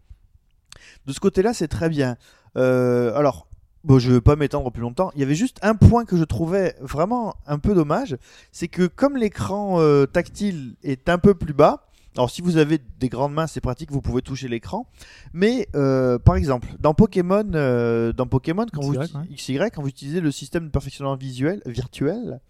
De 1.06 1.12
ce 1.12 1.20
côté-là, 1.20 1.54
c'est 1.54 1.68
très 1.68 1.88
bien. 1.88 2.16
Euh, 2.56 3.14
alors, 3.14 3.48
bon, 3.84 3.98
je 3.98 4.12
vais 4.12 4.20
pas 4.20 4.36
m'étendre 4.36 4.70
plus 4.70 4.82
longtemps. 4.82 5.10
Il 5.14 5.20
y 5.20 5.22
avait 5.22 5.34
juste 5.34 5.58
un 5.62 5.74
point 5.74 6.04
que 6.04 6.16
je 6.16 6.24
trouvais 6.24 6.74
vraiment 6.80 7.34
un 7.46 7.58
peu 7.58 7.74
dommage, 7.74 8.16
c'est 8.52 8.68
que 8.68 8.86
comme 8.86 9.16
l'écran 9.16 9.80
euh, 9.80 10.06
tactile 10.06 10.76
est 10.82 11.08
un 11.08 11.18
peu 11.18 11.34
plus 11.34 11.54
bas, 11.54 11.87
alors 12.18 12.30
si 12.30 12.42
vous 12.42 12.56
avez 12.56 12.80
des 12.98 13.08
grandes 13.08 13.32
mains, 13.32 13.46
c'est 13.46 13.60
pratique, 13.60 13.92
vous 13.92 14.00
pouvez 14.00 14.22
toucher 14.22 14.48
l'écran. 14.48 14.88
Mais 15.32 15.68
euh, 15.76 16.18
par 16.18 16.34
exemple, 16.34 16.66
dans 16.80 16.92
Pokémon, 16.92 17.48
euh, 17.54 18.12
dans 18.12 18.26
Pokémon, 18.26 18.66
quand 18.72 18.82
vous, 18.82 18.98
XY, 18.98 19.16
ouais. 19.16 19.36
XY, 19.36 19.58
quand 19.72 19.82
vous 19.82 19.88
utilisez 19.88 20.20
le 20.20 20.32
système 20.32 20.64
de 20.64 20.70
perfectionnement 20.70 21.14
visuel 21.14 21.62
virtuel 21.64 22.40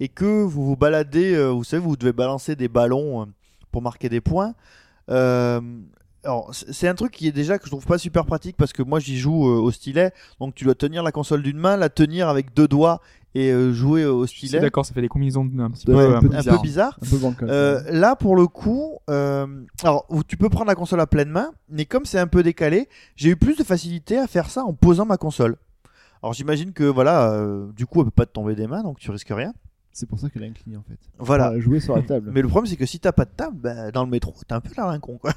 et 0.00 0.08
que 0.08 0.24
vous 0.24 0.64
vous 0.64 0.76
baladez, 0.76 1.34
euh, 1.34 1.48
vous 1.48 1.64
savez, 1.64 1.82
vous 1.82 1.96
devez 1.98 2.14
balancer 2.14 2.56
des 2.56 2.68
ballons 2.68 3.28
pour 3.70 3.82
marquer 3.82 4.08
des 4.08 4.22
points. 4.22 4.54
Alors, 6.22 6.50
c'est 6.54 6.88
un 6.88 6.94
truc 6.94 7.12
qui 7.12 7.26
est 7.28 7.32
déjà 7.32 7.58
que 7.58 7.64
je 7.66 7.70
trouve 7.70 7.86
pas 7.86 7.98
super 7.98 8.24
pratique 8.24 8.56
parce 8.56 8.72
que 8.74 8.82
moi 8.82 9.00
j'y 9.00 9.18
joue 9.18 9.42
au 9.42 9.70
stylet, 9.70 10.12
donc 10.38 10.54
tu 10.54 10.64
dois 10.64 10.74
tenir 10.74 11.02
la 11.02 11.12
console 11.12 11.42
d'une 11.42 11.56
main, 11.56 11.78
la 11.78 11.88
tenir 11.88 12.28
avec 12.28 12.54
deux 12.54 12.68
doigts 12.68 13.00
et 13.34 13.50
euh, 13.52 13.72
jouer 13.72 14.04
au 14.06 14.26
stylet. 14.26 14.60
d'accord, 14.60 14.84
ça 14.84 14.92
fait 14.92 15.00
des 15.02 15.08
combinaisons 15.08 15.48
un 15.58 15.70
petit 15.70 15.88
Ouais, 15.90 15.94
peu, 16.06 16.14
un 16.14 16.16
un 16.16 16.20
peu 16.20 16.28
peu 16.28 16.34
un 16.34 16.38
bizarres. 16.38 16.56
peu 16.56 16.62
bizarre. 16.62 16.98
Un 17.04 17.10
peu 17.10 17.16
bancal. 17.18 17.48
Euh, 17.50 17.80
là, 17.90 18.16
pour 18.16 18.34
le 18.36 18.46
coup, 18.46 18.98
euh, 19.08 19.46
alors 19.82 20.06
tu 20.26 20.36
peux 20.36 20.48
prendre 20.48 20.66
la 20.66 20.74
console 20.74 21.00
à 21.00 21.06
pleine 21.06 21.30
main, 21.30 21.50
mais 21.68 21.84
comme 21.84 22.04
c'est 22.04 22.18
un 22.18 22.26
peu 22.26 22.42
décalé, 22.42 22.88
j'ai 23.16 23.30
eu 23.30 23.36
plus 23.36 23.56
de 23.56 23.62
facilité 23.64 24.18
à 24.18 24.26
faire 24.26 24.50
ça 24.50 24.64
en 24.64 24.72
posant 24.72 25.04
ma 25.06 25.16
console. 25.16 25.56
Alors 26.22 26.32
j'imagine 26.34 26.72
que 26.72 26.84
voilà, 26.84 27.32
euh, 27.32 27.70
du 27.72 27.86
coup, 27.86 28.00
elle 28.00 28.06
peut 28.06 28.10
pas 28.10 28.26
te 28.26 28.32
tomber 28.32 28.54
des 28.54 28.66
mains, 28.66 28.82
donc 28.82 28.98
tu 28.98 29.10
risques 29.10 29.30
rien. 29.30 29.54
C'est 29.92 30.06
pour 30.08 30.20
ça 30.20 30.30
qu'elle 30.30 30.44
a 30.44 30.46
incliné 30.46 30.76
en 30.76 30.82
fait. 30.82 30.98
Voilà. 31.18 31.50
Pour 31.50 31.60
jouer 31.62 31.80
sur 31.80 31.96
la 31.96 32.02
table. 32.02 32.30
Mais 32.34 32.42
le 32.42 32.48
problème, 32.48 32.70
c'est 32.70 32.76
que 32.76 32.86
si 32.86 33.00
t'as 33.00 33.10
pas 33.10 33.24
de 33.24 33.30
table, 33.36 33.56
bah, 33.58 33.90
dans 33.90 34.04
le 34.04 34.10
métro, 34.10 34.32
t'es 34.46 34.54
un 34.54 34.60
peu 34.60 34.70
là 34.76 34.88
un 34.88 35.00
con, 35.00 35.18
quoi. 35.18 35.32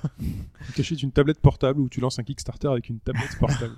Tu 0.68 0.74
t'achètes 0.76 1.02
une 1.02 1.12
tablette 1.12 1.40
portable 1.40 1.80
ou 1.80 1.90
tu 1.90 2.00
lances 2.02 2.20
un 2.20 2.24
Kickstarter 2.24 2.68
avec 2.68 2.88
une 2.88 3.00
tablette 3.00 3.36
portable. 3.40 3.74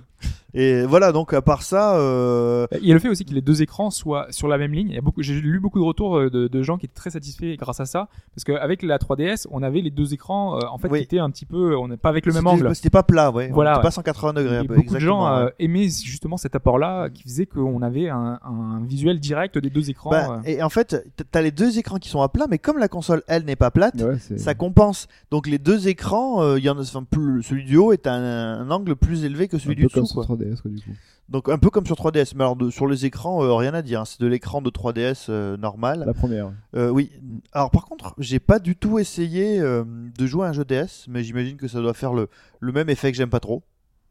Et 0.58 0.84
voilà, 0.86 1.12
donc 1.12 1.34
à 1.34 1.42
part 1.42 1.62
ça, 1.62 1.96
euh, 1.98 2.66
Il 2.80 2.88
y 2.88 2.90
a 2.90 2.94
le 2.94 3.00
fait 3.00 3.10
aussi 3.10 3.26
que 3.26 3.34
les 3.34 3.42
deux 3.42 3.60
écrans 3.60 3.90
soient 3.90 4.26
sur 4.30 4.48
la 4.48 4.56
même 4.56 4.72
ligne. 4.72 4.88
Il 4.88 4.94
y 4.94 4.98
a 4.98 5.02
beaucoup, 5.02 5.22
j'ai 5.22 5.34
lu 5.34 5.60
beaucoup 5.60 5.78
de 5.78 5.84
retours 5.84 6.16
euh, 6.16 6.30
de, 6.30 6.48
de 6.48 6.62
gens 6.62 6.78
qui 6.78 6.86
étaient 6.86 6.94
très 6.94 7.10
satisfaits 7.10 7.56
grâce 7.58 7.78
à 7.80 7.84
ça, 7.84 8.08
parce 8.34 8.44
qu'avec 8.44 8.82
la 8.82 8.96
3DS, 8.96 9.46
on 9.50 9.62
avait 9.62 9.82
les 9.82 9.90
deux 9.90 10.14
écrans 10.14 10.56
euh, 10.56 10.66
en 10.70 10.78
fait 10.78 10.88
Oui. 10.88 10.98
qui 11.00 11.04
étaient 11.04 11.18
un 11.18 11.28
petit 11.30 11.44
peu, 11.44 11.76
on 11.76 11.88
n'est 11.88 11.98
pas 11.98 12.08
avec 12.08 12.24
le 12.24 12.32
même 12.32 12.46
angle. 12.46 12.74
C'était 12.74 12.88
pas 12.88 13.02
plat, 13.02 13.30
ouais. 13.30 13.50
Voilà, 13.52 13.72
C'était 13.74 13.78
ouais. 13.80 13.82
pas 13.82 13.90
180 13.90 14.32
degrés. 14.32 14.56
un 14.56 14.62
Et 14.62 14.66
peu, 14.66 14.76
beaucoup 14.76 14.94
de 14.94 14.98
gens 14.98 15.26
euh, 15.26 15.44
ouais. 15.44 15.52
aimaient 15.58 15.88
justement 15.88 16.38
cet 16.38 16.54
apport-là 16.56 17.10
qui 17.10 17.22
faisait 17.24 17.44
qu'on 17.46 17.82
avait 17.82 18.08
un, 18.08 18.38
un 18.42 18.80
visuel 18.86 19.20
direct 19.20 19.58
des 19.58 19.68
deux 19.70 19.90
écrans. 19.90 20.10
Bah, 20.10 20.38
euh. 20.38 20.48
et 20.48 20.62
en 20.62 20.70
fait, 20.70 21.04
t'as 21.30 21.42
les 21.42 21.50
deux 21.50 21.78
écrans 21.78 21.98
qui 21.98 22.08
sont 22.08 22.22
à 22.22 22.30
plat, 22.30 22.46
mais 22.48 22.58
comme 22.58 22.78
la 22.78 22.88
console, 22.88 23.22
elle, 23.28 23.44
n'est 23.44 23.56
pas 23.56 23.70
plate, 23.70 24.00
Ouais, 24.00 24.16
ça 24.38 24.54
compense. 24.54 25.06
Donc 25.30 25.46
les 25.46 25.58
deux 25.58 25.88
écrans, 25.88 26.42
euh, 26.42 26.58
il 26.58 26.64
y 26.64 26.70
en 26.70 26.78
a, 26.78 26.80
enfin, 26.80 27.04
plus, 27.04 27.42
celui 27.42 27.64
du 27.64 27.76
haut 27.76 27.92
est 27.92 28.06
un, 28.06 28.22
un 28.22 28.70
angle 28.70 28.96
plus 28.96 29.24
élevé 29.24 29.48
que 29.48 29.58
celui 29.58 29.76
du 29.76 29.84
dessous. 29.84 30.06
Quoi. 30.14 30.24
3DS 30.54 30.60
quoi 30.62 30.70
du 30.70 30.80
coup. 30.82 30.90
Donc 31.28 31.48
un 31.48 31.58
peu 31.58 31.70
comme 31.70 31.86
sur 31.86 31.96
3DS. 31.96 32.32
Mais 32.36 32.42
alors 32.44 32.56
de- 32.56 32.70
sur 32.70 32.86
les 32.86 33.04
écrans, 33.06 33.42
euh, 33.44 33.54
rien 33.54 33.74
à 33.74 33.82
dire. 33.82 34.00
hein. 34.02 34.04
C'est 34.04 34.20
de 34.20 34.26
l'écran 34.26 34.62
de 34.62 34.70
3DS 34.70 35.26
euh, 35.28 35.56
normal. 35.56 36.04
La 36.06 36.14
première. 36.14 36.52
Euh, 36.74 36.88
oui. 36.90 37.10
Alors 37.52 37.70
par 37.70 37.84
contre, 37.84 38.14
j'ai 38.18 38.38
pas 38.38 38.58
du 38.58 38.76
tout 38.76 38.98
essayé 38.98 39.60
euh, 39.60 39.84
de 40.18 40.26
jouer 40.26 40.46
à 40.46 40.50
un 40.50 40.52
jeu 40.52 40.64
DS, 40.64 41.06
mais 41.08 41.24
j'imagine 41.24 41.56
que 41.56 41.68
ça 41.68 41.80
doit 41.80 41.94
faire 41.94 42.12
le, 42.12 42.28
le 42.60 42.72
même 42.72 42.88
effet 42.88 43.10
que 43.10 43.16
j'aime 43.18 43.30
pas 43.30 43.40
trop. 43.40 43.62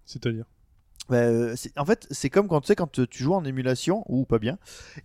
C'est-à-dire. 0.06 0.46
Bah, 1.08 1.18
euh, 1.18 1.56
en 1.78 1.86
fait, 1.86 2.08
c'est 2.10 2.32
comme 2.32 2.48
quand 2.48 2.62
tu 2.62 2.68
sais 2.68 2.76
quand 2.76 2.98
euh, 2.98 3.06
tu 3.08 3.22
joues 3.24 3.36
en 3.36 3.46
émulation 3.46 4.04
ou 4.08 4.26
pas 4.26 4.40
bien 4.40 4.58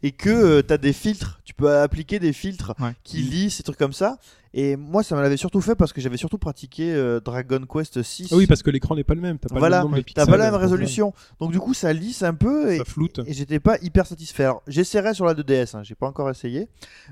et 0.03 0.13
que 0.13 0.63
tu 0.63 0.73
as 0.73 0.79
des 0.79 0.95
filtres, 0.95 1.41
tu 1.45 1.53
peux 1.53 1.71
appliquer 1.77 2.19
des 2.19 2.33
filtres 2.33 2.73
Ouais. 2.81 2.93
qui 3.05 3.19
lissent 3.19 3.57
ces 3.57 3.63
trucs 3.63 3.77
comme 3.77 3.93
ça. 3.93 4.19
Et 4.53 4.75
moi, 4.75 5.05
ça 5.05 5.15
me 5.15 5.23
l'avait 5.23 5.37
surtout 5.37 5.61
fait 5.61 5.77
parce 5.77 5.93
que 5.93 6.01
j'avais 6.01 6.17
surtout 6.17 6.39
pratiqué 6.39 6.93
euh, 6.93 7.21
Dragon 7.21 7.61
Quest 7.73 8.03
6. 8.03 8.31
Ah 8.33 8.37
oui, 8.37 8.49
parce 8.49 8.65
que 8.65 8.71
l'écran 8.71 8.97
n'est 8.97 9.05
pas 9.05 9.15
le 9.15 9.21
même. 9.21 9.39
T'as 9.39 9.49
pas 9.49 9.59
Voilà, 9.61 9.85
T'as 10.15 10.25
la 10.25 10.51
même 10.51 10.55
résolution. 10.55 11.13
Donc 11.39 11.53
du 11.53 11.61
coup, 11.61 11.73
ça 11.73 11.93
lisse 11.93 12.23
un 12.23 12.35
peu 12.35 12.73
et, 12.73 12.79
Ça 12.79 12.85
floute. 12.85 13.21
et 13.27 13.33
j'étais 13.33 13.61
pas 13.61 13.79
hyper 13.81 14.07
satisfait. 14.07 14.49
J'essaierai 14.67 15.15
sur 15.15 15.25
la 15.25 15.35
2DS, 15.35 15.77
hein, 15.77 15.83
j'ai 15.85 15.95
pas 15.95 16.09
encore 16.09 16.29
essayé, 16.31 16.69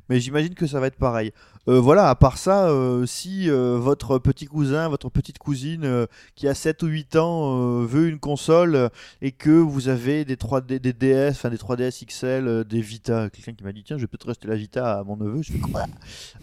mais 0.09 0.19
j'imagine 0.19 0.55
que 0.55 0.67
ça 0.67 0.81
va 0.81 0.89
être 0.89 0.97
pareil. 0.97 1.33
Euh, 1.69 1.79
voilà, 1.79 2.09
à 2.09 2.15
part 2.17 2.39
ça, 2.39 2.71
euh, 2.71 3.07
si 3.07 3.49
votre 3.49 4.19
petit 4.19 4.47
cousin, 4.47 4.89
votre 4.89 5.09
petite 5.09 5.39
cousine 5.39 6.07
qui 6.35 6.49
a 6.49 6.55
7 6.55 6.83
ou 6.83 6.87
8 6.87 7.17
ans 7.17 7.83
veut 7.83 8.09
une 8.09 8.19
console 8.19 8.91
et 9.23 9.31
que 9.31 9.51
vous 9.51 9.89
avez 9.89 10.25
des 10.25 10.37
3D, 10.37 10.79
des 10.81 10.93
DS, 10.93 11.31
enfin 11.31 11.51
des 11.51 11.57
3DS 11.57 12.05
XL, 12.05 12.65
des 12.65 12.81
Vita, 12.81 13.31
quelqu'un 13.31 13.53
qui 13.53 13.65
m'a 13.65 13.73
dit 13.73 13.85
tiens, 13.85 13.97
je 13.97 14.03
vais 14.03 14.07
peut-être 14.09 14.31
acheter 14.31 14.49
la 14.49 14.57
Vita 14.57 14.99
à 14.99 15.05
mon 15.05 15.17
neveu, 15.17 15.43
je 15.43 15.53
fais 15.53 15.59
quoi? 15.59 15.85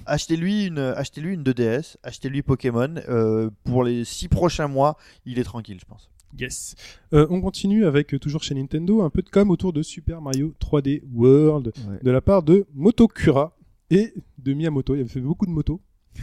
Achetez-lui 0.06 0.66
une, 0.68 0.85
achetez-lui 0.94 1.34
une 1.34 1.44
2DS, 1.44 1.96
achetez-lui 2.04 2.42
Pokémon. 2.44 2.96
euh, 3.10 3.50
pour 3.64 3.84
les 3.84 4.06
6 4.06 4.28
prochains 4.28 4.68
mois, 4.68 4.98
il 5.26 5.40
est 5.40 5.44
tranquille, 5.44 5.78
je 5.80 5.86
pense. 5.86 6.10
Yes. 6.38 6.76
Euh, 7.14 7.26
on 7.30 7.40
continue 7.40 7.86
avec 7.86 8.14
euh, 8.14 8.20
toujours 8.20 8.44
chez 8.44 8.56
Nintendo 8.56 9.02
un 9.02 9.10
peu 9.10 9.22
de 9.22 9.30
com 9.30 9.50
autour 9.52 9.72
de 9.72 9.82
Super 9.82 10.22
Mario 10.22 10.54
3D 10.60 11.02
World 11.14 11.72
Ouais. 11.88 12.00
de 12.04 12.12
la 12.12 12.20
part 12.22 12.44
de 12.44 12.66
Motokura 12.74 13.56
et 13.90 14.14
de 14.38 14.54
Miyamoto. 14.54 14.96
Il 14.96 15.00
avait 15.02 15.10
fait 15.10 15.22
beaucoup 15.22 15.46
de 15.46 15.52
motos. 15.52 15.80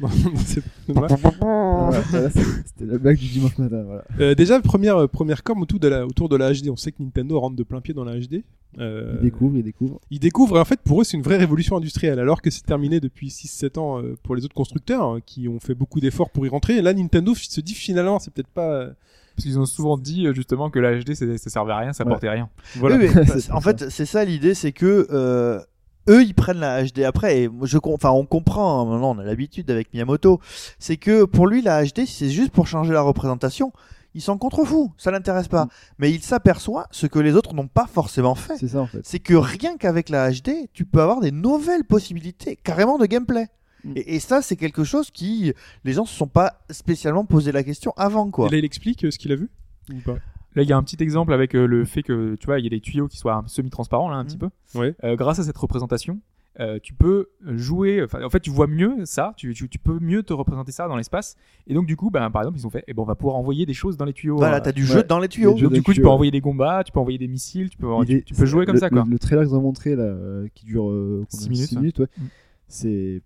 Voilà, 0.88 1.16
voilà, 1.16 2.30
C'était 2.30 2.84
la 2.86 2.98
blague 2.98 3.18
du 3.18 3.26
dimanche 3.28 3.58
matin. 3.58 3.82
Voilà. 3.84 4.04
Euh, 4.20 4.34
déjà, 4.34 4.60
première, 4.60 4.96
euh, 4.96 5.06
première 5.06 5.42
com 5.42 5.60
autour 5.62 5.78
de, 5.80 5.88
la, 5.88 6.06
autour 6.06 6.28
de 6.28 6.36
la 6.36 6.52
HD. 6.52 6.68
On 6.70 6.76
sait 6.76 6.92
que 6.92 7.02
Nintendo 7.02 7.38
rentre 7.40 7.56
de 7.56 7.62
plein 7.62 7.80
pied 7.80 7.94
dans 7.94 8.04
la 8.04 8.18
HD. 8.18 8.44
Euh, 8.78 9.14
Ils 9.20 9.24
découvrent, 9.24 9.56
ils 9.56 9.62
découvrent. 9.62 10.00
ils 10.10 10.18
découvrent, 10.20 10.56
et 10.58 10.60
en 10.60 10.64
fait, 10.64 10.80
pour 10.84 11.00
eux, 11.00 11.04
c'est 11.04 11.16
une 11.16 11.22
vraie 11.22 11.36
révolution 11.38 11.76
industrielle. 11.76 12.18
Alors 12.18 12.42
que 12.42 12.50
c'est 12.50 12.64
terminé 12.64 13.00
depuis 13.00 13.28
6-7 13.28 13.78
ans 13.78 14.02
pour 14.22 14.36
les 14.36 14.44
autres 14.44 14.54
constructeurs 14.54 15.02
hein, 15.02 15.18
qui 15.24 15.48
ont 15.48 15.58
fait 15.60 15.74
beaucoup 15.74 16.00
d'efforts 16.00 16.30
pour 16.30 16.46
y 16.46 16.48
rentrer. 16.48 16.76
Et 16.76 16.82
là, 16.82 16.92
Nintendo 16.94 17.34
se 17.34 17.60
dit 17.60 17.74
finalement, 17.74 18.18
c'est 18.18 18.32
peut-être 18.32 18.48
pas. 18.48 18.88
Parce 19.36 19.46
qu'ils 19.46 19.58
ont 19.60 19.66
souvent 19.66 19.96
dit 19.96 20.26
justement 20.34 20.68
que 20.68 20.80
la 20.80 20.98
HD 20.98 21.14
ça 21.14 21.50
servait 21.50 21.72
à 21.72 21.78
rien, 21.78 21.92
ça 21.92 22.04
Ouais. 22.04 22.10
portait 22.10 22.28
rien. 22.28 22.48
Voilà. 22.76 22.96
Oui, 22.96 23.08
mais, 23.14 23.24
C'est 23.40 23.52
en 23.52 23.60
fait, 23.60 23.88
c'est 23.88 24.04
ça 24.06 24.24
l'idée, 24.24 24.54
c'est 24.54 24.72
que 24.72 25.06
euh, 25.12 25.60
eux, 26.08 26.22
ils 26.22 26.34
prennent 26.34 26.58
la 26.60 26.84
HD 26.84 27.00
après. 27.00 27.42
Et 27.42 27.50
je, 27.62 27.78
enfin, 27.84 28.10
on 28.10 28.26
comprend. 28.26 28.80
hein, 28.80 28.90
Maintenant, 28.90 29.14
on 29.16 29.18
a 29.18 29.24
l'habitude 29.24 29.70
avec 29.70 29.92
Miyamoto. 29.92 30.40
C'est 30.78 30.96
que 30.96 31.24
pour 31.24 31.46
lui, 31.46 31.62
la 31.62 31.84
HD, 31.84 32.06
si 32.06 32.06
c'est 32.06 32.30
juste 32.30 32.50
pour 32.50 32.66
changer 32.66 32.92
la 32.92 33.02
représentation. 33.02 33.72
Il 34.14 34.22
s'en 34.22 34.38
contrefout, 34.38 34.90
ça 34.96 35.10
l'intéresse 35.10 35.48
pas. 35.48 35.68
Mais 35.98 36.10
il 36.10 36.22
s'aperçoit 36.22 36.86
ce 36.90 37.06
que 37.06 37.18
les 37.18 37.34
autres 37.34 37.54
n'ont 37.54 37.68
pas 37.68 37.86
forcément 37.86 38.34
fait. 38.34 38.56
C'est 38.56 38.68
ça 38.68 38.80
en 38.80 38.86
fait. 38.86 39.00
C'est 39.04 39.18
que 39.18 39.34
rien 39.34 39.76
qu'avec 39.76 40.08
la 40.08 40.30
HD, 40.32 40.68
tu 40.72 40.86
peux 40.86 41.02
avoir 41.02 41.20
des 41.20 41.30
nouvelles 41.30 41.84
possibilités, 41.84 42.56
carrément 42.56 42.96
de 42.98 43.04
gameplay. 43.04 43.48
Mm. 43.84 43.92
Et, 43.96 44.16
et 44.16 44.18
ça, 44.20 44.40
c'est 44.40 44.56
quelque 44.56 44.82
chose 44.82 45.10
qui 45.10 45.52
les 45.84 45.92
gens 45.92 46.06
se 46.06 46.16
sont 46.16 46.26
pas 46.26 46.60
spécialement 46.70 47.26
posé 47.26 47.52
la 47.52 47.62
question 47.62 47.92
avant, 47.96 48.30
quoi. 48.30 48.48
Et 48.48 48.52
là, 48.52 48.58
il 48.58 48.64
explique 48.64 49.04
euh, 49.04 49.10
ce 49.10 49.18
qu'il 49.18 49.30
a 49.30 49.36
vu 49.36 49.50
ou 49.92 50.00
pas? 50.00 50.16
Là, 50.58 50.64
il 50.64 50.68
y 50.68 50.72
a 50.72 50.76
un 50.76 50.82
petit 50.82 51.00
exemple 51.02 51.32
avec 51.32 51.54
euh, 51.54 51.66
le 51.66 51.84
fait 51.84 52.02
que 52.02 52.34
tu 52.34 52.46
vois, 52.46 52.58
il 52.58 52.64
y 52.64 52.66
a 52.66 52.70
des 52.70 52.80
tuyaux 52.80 53.06
qui 53.08 53.16
soient 53.16 53.42
semi-transparents 53.46 54.10
là 54.10 54.16
un 54.16 54.22
Mhm. 54.24 54.26
petit 54.28 54.38
peu. 54.38 54.48
Ouais. 54.74 54.94
Euh, 55.04 55.14
grâce 55.16 55.38
à 55.38 55.44
cette 55.44 55.56
représentation, 55.56 56.18
euh, 56.60 56.80
tu 56.82 56.92
peux 56.94 57.28
jouer. 57.46 58.04
En 58.24 58.28
fait, 58.30 58.40
tu 58.40 58.50
vois 58.50 58.66
mieux 58.66 59.04
ça. 59.04 59.32
Tu, 59.36 59.54
tu, 59.54 59.68
tu 59.68 59.78
peux 59.78 59.98
mieux 60.00 60.24
te 60.24 60.32
représenter 60.32 60.72
ça 60.72 60.88
dans 60.88 60.96
l'espace. 60.96 61.36
Et 61.68 61.74
donc 61.74 61.86
du 61.86 61.94
coup, 61.96 62.10
ben, 62.10 62.28
par 62.32 62.42
exemple, 62.42 62.58
ils 62.58 62.66
ont 62.66 62.70
fait. 62.70 62.82
Eh 62.88 62.94
ben, 62.94 63.02
on 63.02 63.06
va 63.06 63.14
pouvoir 63.14 63.36
envoyer 63.36 63.64
des 63.66 63.74
choses 63.74 63.96
dans 63.96 64.04
les 64.04 64.12
tuyaux. 64.12 64.36
Voilà, 64.36 64.56
euh, 64.56 64.60
t'as 64.60 64.72
du 64.72 64.82
ouais. 64.82 64.88
jeu 64.88 65.02
dans 65.04 65.20
les 65.20 65.28
tuyaux. 65.28 65.54
Donc 65.54 65.72
du 65.72 65.82
coup, 65.82 65.92
tu 65.94 66.00
peux 66.02 66.08
envoyer 66.08 66.32
des 66.32 66.40
gombas, 66.40 66.82
tu 66.82 66.90
peux 66.90 66.98
envoyer 66.98 67.18
des 67.18 67.28
missiles, 67.28 67.70
tu 67.70 67.76
peux, 67.78 67.86
tu, 68.04 68.12
est- 68.16 68.22
tu 68.22 68.34
peux 68.34 68.44
jouer 68.46 68.66
comme 68.66 68.74
le- 68.74 68.80
ça 68.80 68.90
quoi. 68.90 69.04
Le, 69.04 69.10
le 69.12 69.18
trailer 69.20 69.44
qu'ils 69.44 69.54
ont 69.54 69.60
montré 69.62 69.94
là, 69.94 70.02
euh, 70.02 70.48
qui 70.54 70.64
dure 70.66 70.88
euh, 70.90 71.24
Six 71.28 71.36
combien 71.44 71.50
minutes, 71.52 71.68
Six 71.68 71.76
minutes, 71.76 71.98
ouais. 72.00 72.06
Mm. 72.18 72.22
C'est 72.66 73.22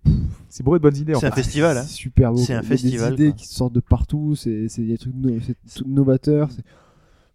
C'est 0.51 0.63
bourré 0.63 0.79
de 0.79 0.83
bonnes 0.83 0.97
idées. 0.97 1.15
C'est 1.15 1.27
un 1.27 1.31
fait. 1.31 1.43
festival. 1.43 1.79
hein. 1.79 1.83
c'est 1.83 1.95
super 1.95 2.31
beau. 2.33 2.37
C'est 2.37 2.53
un 2.53 2.61
Il 2.61 2.65
y 2.65 2.67
a 2.67 2.69
festival, 2.69 3.17
Des 3.17 3.23
idées 3.25 3.33
quoi. 3.33 3.39
qui 3.39 3.47
sortent 3.49 3.73
de 3.73 3.81
partout. 3.81 4.35
C'est 4.37 4.69
c'est- 4.69 4.83
il 4.83 4.89
y 4.89 4.91
a 4.91 4.95
des 4.95 4.99
trucs, 4.99 5.15
no- 5.17 5.31
c'est 5.41 5.57
tout 5.83 5.89
novateur. 5.89 6.51
c'est- 6.51 6.63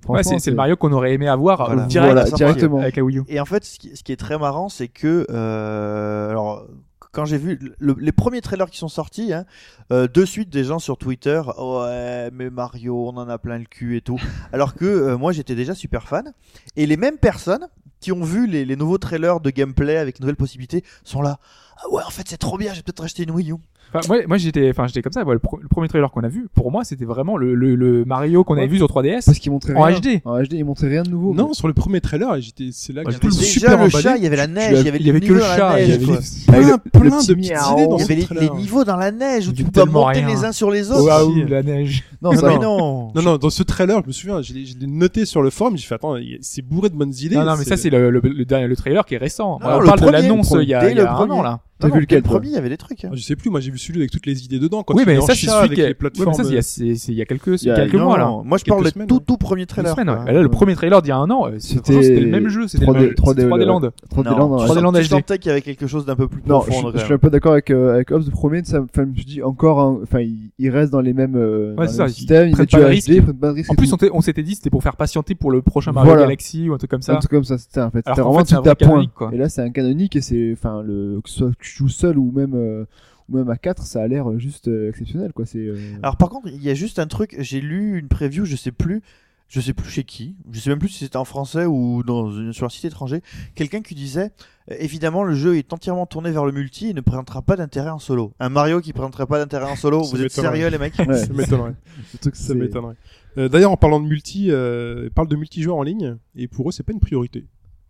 Ouais, 0.08 0.24
c'est 0.24 0.40
c'est 0.40 0.52
le 0.52 0.56
Mario 0.56 0.76
qu'on 0.78 0.92
aurait 0.94 1.14
aimé 1.14 1.28
avoir 1.28 1.66
Voilà. 1.66 1.84
euh, 1.84 1.86
direct 1.88 2.12
Voilà, 2.14 2.26
sorti. 2.28 2.44
directement. 2.44 2.80
avec 2.80 2.96
la 2.96 3.04
Wii 3.04 3.18
U. 3.20 3.24
Et 3.28 3.40
en 3.40 3.46
fait, 3.46 3.64
ce 3.66 3.78
qui, 3.80 3.96
ce 3.96 4.04
qui 4.04 4.12
est 4.12 4.18
très 4.18 4.38
marrant, 4.38 4.70
c'est 4.70 4.88
que 4.88 5.26
euh, 5.30 6.30
alors 6.30 6.66
quand 7.12 7.26
j'ai 7.26 7.38
vu 7.38 7.58
le- 7.80 7.96
les 8.00 8.12
premiers 8.12 8.42
trailers 8.42 8.70
qui 8.70 8.78
sont 8.78 8.90
sortis, 8.90 9.34
hein, 9.34 9.46
euh, 9.92 10.08
de 10.08 10.24
suite 10.24 10.50
des 10.50 10.64
gens 10.64 10.78
sur 10.80 10.98
Twitter, 10.98 11.42
ouais, 11.58 12.30
mais 12.32 12.50
Mario, 12.52 13.08
on 13.10 13.18
en 13.18 13.28
a 13.28 13.38
plein 13.40 13.58
le 13.58 13.66
cul 13.66 13.98
et 13.98 14.02
tout. 14.02 14.20
Alors 14.54 14.76
que 14.76 14.86
euh, 14.86 15.18
moi, 15.18 15.32
j'étais 15.32 15.56
déjà 15.56 15.74
super 15.74 16.08
fan. 16.08 16.32
Et 16.76 16.86
les 16.86 16.98
mêmes 16.98 17.18
personnes 17.18 17.68
qui 18.00 18.12
ont 18.12 18.22
vu 18.24 18.46
les, 18.46 18.66
les 18.66 18.76
nouveaux 18.76 19.00
trailers 19.00 19.40
de 19.40 19.50
gameplay 19.50 19.98
avec 19.98 20.20
nouvelles 20.20 20.36
possibilités 20.36 20.84
sont 21.04 21.22
là. 21.24 21.40
Ah 21.80 21.90
ouais, 21.92 22.02
en 22.06 22.10
fait, 22.10 22.24
c'est 22.28 22.38
trop 22.38 22.58
bien. 22.58 22.74
J'ai 22.74 22.82
peut-être 22.82 23.04
acheté 23.04 23.24
une 23.24 23.32
Wii 23.32 23.52
U. 23.52 23.56
Enfin, 23.94 24.06
moi, 24.10 24.18
moi 24.28 24.38
j'étais, 24.38 24.70
enfin, 24.70 24.86
j'étais 24.88 25.02
comme 25.02 25.14
ça. 25.14 25.24
voilà, 25.24 25.40
le, 25.62 25.68
premier 25.70 25.88
trailer 25.88 26.12
qu'on 26.12 26.24
a 26.24 26.28
vu, 26.28 26.48
pour 26.54 26.72
moi, 26.72 26.84
c'était 26.84 27.06
vraiment 27.06 27.38
le, 27.38 27.56
le, 27.56 27.74
le 27.76 28.04
Mario 28.04 28.44
qu'on 28.44 28.56
avait 28.56 28.64
Ouais. 28.64 28.68
vu 28.68 28.78
sur 28.80 28.88
3DS. 28.88 29.24
Parce 29.26 29.40
qu'ils 29.40 29.50
montraient 29.52 29.76
En 29.76 29.84
rien. 29.84 29.98
HD. 29.98 30.20
En 30.26 30.42
HD, 30.44 30.54
ils 30.54 30.66
montraient 30.66 30.90
rien 30.90 31.04
de 31.04 31.10
nouveau. 31.10 31.34
Non, 31.34 31.54
sur 31.54 31.70
le 31.70 31.74
premier 31.74 32.02
trailer, 32.02 32.36
j'étais, 32.42 32.70
c'est 32.74 32.92
là 32.92 33.04
que 33.04 33.08
Ouais, 33.08 33.14
j'étais 33.14 33.30
j'étais 33.30 33.46
super 33.46 33.70
Déjà, 33.70 33.78
le 33.84 33.88
emballé. 33.90 34.04
chat, 34.04 34.18
il 34.18 34.24
y 34.24 34.28
avait 34.28 34.36
la 34.36 34.48
neige, 34.48 34.80
il 34.82 34.86
y 34.86 34.90
avait, 34.90 34.98
il 35.00 35.08
y 35.08 35.10
avait 35.10 35.22
que 35.22 35.32
le 35.34 35.40
chat, 35.40 35.80
il 35.80 35.90
y 35.90 35.94
avait 35.94 36.04
plein, 36.06 36.16
le- 36.16 36.78
plein 36.90 37.02
le 37.04 37.10
de 37.12 37.16
petit 37.16 37.36
petites 37.36 37.46
idées 37.46 37.88
dans 37.88 37.98
Il 37.98 38.02
y 38.02 38.04
avait 38.04 38.42
les, 38.42 38.50
niveaux 38.50 38.84
dans 38.84 38.98
la 38.98 39.12
neige 39.12 39.48
où 39.48 39.54
tu 39.54 39.64
peux 39.64 39.86
monter 39.86 40.22
les 40.22 40.44
uns 40.44 40.52
sur 40.52 40.70
les 40.70 40.92
autres. 40.92 41.06
Waouh, 41.06 41.46
la 41.48 41.64
neige. 41.64 42.04
Non, 42.22 42.32
Mais 42.32 42.58
non. 42.58 43.12
Non, 43.16 43.22
non, 43.22 43.38
dans 43.38 43.50
ce 43.50 43.64
trailer, 43.64 44.02
je 44.02 44.08
me 44.08 44.12
souviens, 44.12 44.42
je 44.42 44.54
l'ai 44.54 44.66
noté 44.88 45.24
sur 45.26 45.42
le 45.42 45.50
forum, 45.50 45.78
j'ai 45.78 45.86
fait, 45.88 45.96
attends, 45.96 46.18
il 46.18 46.40
c'est 46.42 46.62
bourré 46.62 46.90
de 46.90 46.96
bonnes 46.96 47.14
idées. 47.22 47.36
Non, 47.36 47.46
non, 47.46 47.56
mais 47.58 47.64
ça, 47.64 47.78
c'est 47.78 47.90
le, 47.90 48.10
le, 48.10 48.20
le 48.20 48.44
dernier, 48.44 48.68
le 48.68 48.76
trailer 48.76 49.06
qui 49.06 49.16
est 49.16 49.20
récent. 49.20 49.60
On 49.64 49.80
le 49.80 49.86
parle 49.86 50.02
de 50.02 50.10
l'annonce 50.10 50.54
il 50.60 50.68
y 50.68 50.74
a, 50.74 50.90
il 50.92 51.00
un 51.00 51.16
an, 51.30 51.42
là. 51.42 51.62
T'as 51.80 51.90
Non, 51.90 51.94
vu 51.96 52.02
lequel, 52.02 52.24
premier, 52.24 52.48
il 52.48 52.54
y 52.54 52.58
avait 52.58 52.70
des 52.70 52.78
trucs. 52.78 53.06
hein. 53.06 53.10
Ah, 53.12 53.16
je 53.16 53.22
sais 53.22 53.36
plus, 53.36 53.52
moi 53.52 53.60
j'ai 53.60 53.70
vu 53.70 53.78
celui 53.78 54.00
avec 54.00 54.10
toutes 54.10 54.26
les 54.26 54.44
idées 54.44 54.58
dedans. 54.58 54.82
Quand 54.82 54.96
Oui, 54.96 55.04
mais 55.06 55.22
ça, 55.22 55.36
c'est 55.36 55.46
celui 55.46 55.52
avec 55.52 55.72
qui 55.74 55.82
est- 55.82 55.84
les 55.84 55.90
oui, 55.90 55.94
plateformes. 55.94 56.30
mais 56.30 56.34
ça, 56.34 56.44
c'est 56.64 56.86
il 56.88 57.14
y 57.14 57.18
a, 57.18 57.20
y 57.20 57.22
a 57.22 57.26
quelques, 57.26 57.62
Il 57.62 57.68
y 57.68 57.70
a- 57.70 57.76
quelques 57.76 57.94
Non, 57.94 58.06
mois, 58.06 58.18
là. 58.18 58.32
Moi, 58.44 58.58
je 58.58 58.66
parle 58.66 58.84
du 58.86 58.92
tout, 59.06 59.16
ouais. 59.16 59.22
tout 59.28 59.38
premier 59.38 59.66
trailer. 59.68 59.96
ouais. 59.96 60.04
Là, 60.06 60.42
le 60.42 60.50
premier 60.50 60.74
trailer 60.76 61.02
d'il 61.04 61.10
y 61.10 61.12
a 61.12 61.18
un 61.18 61.30
an, 61.30 61.46
euh, 61.48 61.56
C'était- 61.60 62.20
le 62.20 62.28
même 62.28 62.48
jeu. 62.50 62.68
C'était 62.68 62.86
le 62.86 62.92
3D 62.92 63.06
même- 63.06 63.14
3D 63.14 63.48
3D 63.48 63.66
Land. 63.66 63.82
3D 64.10 64.30
Non, 64.32 64.38
Land, 64.38 64.50
ouais. 64.54 64.58
tu 64.62 64.66
3D 64.66 64.82
Land 64.82 64.92
sens- 64.94 65.00
HD. 65.02 65.04
Tu 65.04 65.10
sentais 65.10 65.38
qu'il 65.38 65.50
y 65.50 65.52
avait 65.52 65.62
quelque 65.62 65.86
chose 65.88 66.06
d'un 66.06 66.16
peu 66.16 66.28
plus 66.28 66.42
Non, 66.48 66.62
profond. 66.62 66.92
je, 66.94 66.98
je 66.98 67.06
suis 67.06 67.14
un 67.14 67.18
peu 67.20 67.30
d'accord 67.30 67.52
avec 67.52 67.70
euh, 67.70 67.94
avec 67.94 68.10
Hobbs. 68.12 68.26
Le 68.26 68.32
premier, 68.32 68.64
ça, 68.64 68.80
je 68.96 69.02
me 69.02 69.06
dis 69.14 69.44
encore, 69.44 69.80
un- 69.80 70.00
enfin, 70.02 70.22
il, 70.58 70.70
reste 70.72 70.92
dans 70.92 71.02
les 71.02 71.14
mêmes, 71.14 71.36
euh, 71.36 71.76
systèmes. 72.08 72.48
Ils 72.50 72.52
prennent 72.54 72.62
mettent 72.64 72.72
pas 72.72 72.78
du 72.80 72.84
HD, 72.86 72.88
risque. 72.90 73.08
ils 73.10 73.22
prennent 73.22 73.36
pas 73.38 73.50
de 73.50 73.54
risque. 73.54 73.72
En 73.72 73.76
plus, 73.76 73.94
on 74.14 74.22
s'était 74.22 74.42
dit 74.44 74.56
c'était 74.56 74.72
pour 74.72 74.82
faire 74.82 74.96
patienter 74.96 75.36
pour 75.36 75.52
le 75.52 75.62
prochain 75.62 75.92
Mario. 75.92 76.16
Galaxy 76.16 76.70
ou 76.70 76.74
un 76.74 76.78
truc 76.78 76.90
comme 76.90 77.00
un 77.00 77.02
ça. 77.02 77.16
truc 77.18 77.30
comme 77.30 77.44
ça, 77.44 77.60
c'était 77.60 77.82
en 77.82 77.92
fait. 77.92 78.00
C'était 78.08 78.22
vraiment 78.22 78.40
un 78.40 78.44
tout 78.44 78.56
à 78.70 78.76
point. 78.76 79.06
Et 79.32 79.38
là, 79.38 79.48
c'est 79.50 79.62
un 79.62 79.70
canonique 79.70 80.16
et 80.16 80.22
c'est, 80.22 80.52
enfin, 80.54 80.82
le 80.82 81.22
que 81.24 81.30
ce 81.30 81.38
soit 81.38 81.50
que 81.50 81.67
tu 81.72 81.78
joues 81.78 81.90
seul 81.90 82.18
ou 82.18 82.32
même 82.32 82.54
euh, 82.56 82.86
ou 83.30 83.38
même 83.38 83.50
à 83.50 83.58
4 83.58 83.86
ça 83.86 84.02
a 84.02 84.08
l'air 84.08 84.38
juste 84.40 84.68
euh, 84.68 84.90
exceptionnel, 84.90 85.34
quoi. 85.34 85.46
C'est. 85.46 85.60
euh, 85.60 85.76
Alors 86.04 86.18
par 86.18 86.30
contre, 86.30 86.48
il 86.48 86.64
y 86.64 86.70
a 86.70 86.74
juste 86.74 87.00
un 87.00 87.08
truc, 87.08 87.36
j'ai 87.40 87.62
lu 87.62 88.00
une 88.00 88.08
preview, 88.08 88.46
je 88.46 88.56
sais 88.56 88.72
plus, 88.72 89.02
je 89.50 89.60
sais 89.62 89.74
plus 89.74 89.90
chez 89.90 90.04
qui, 90.04 90.36
je 90.52 90.60
sais 90.60 90.70
même 90.70 90.80
plus 90.80 90.90
si 90.90 91.00
c'était 91.06 91.18
en 91.18 91.24
français 91.26 91.66
ou 91.66 92.04
dans 92.04 92.32
une, 92.32 92.52
sur 92.54 92.66
un 92.66 92.70
site 92.70 92.86
étranger, 92.86 93.22
quelqu'un 93.56 93.82
qui 93.82 93.96
disait 93.96 94.32
évidemment 94.80 95.24
le 95.24 95.36
jeu 95.36 95.56
est 95.58 95.72
entièrement 95.72 96.06
tourné 96.06 96.32
vers 96.32 96.46
le 96.46 96.52
multi 96.52 96.90
et 96.90 96.94
ne 96.94 97.00
présentera 97.02 97.42
pas 97.42 97.56
d'intérêt 97.56 97.90
en 97.90 98.00
solo. 98.00 98.34
Un 98.40 98.50
Mario 98.50 98.82
qui 98.82 98.92
présenterait 98.92 99.26
pas 99.26 99.40
d'intérêt 99.40 99.72
en 99.72 99.76
solo, 99.78 100.04
vous 100.04 100.22
êtes 100.22 100.32
sérieux 100.32 100.68
les 100.70 100.78
mecs? 100.78 100.98
Ouais, 101.08 101.16
Ça 101.18 101.34
m'étonnerait. 101.34 101.76
le 102.14 102.20
truc, 102.20 102.36
Ça 102.36 102.48
c'est- 102.48 102.56
m'étonnerait. 102.56 102.96
Euh, 103.38 103.48
D'ailleurs, 103.50 103.72
en 103.72 103.78
parlant 103.78 104.00
de 104.02 104.08
multi, 104.08 104.52
euh, 104.52 105.04
ils 105.06 105.12
parlent 105.12 105.28
de 105.28 105.36
multijoueur 105.36 105.76
en 105.78 105.84
ligne, 105.84 106.18
et 106.36 106.48
pour 106.48 106.68
eux, 106.68 106.72
c'est 106.72 106.82
pas 106.84 106.92
une 106.94 107.00
priorité. 107.00 107.46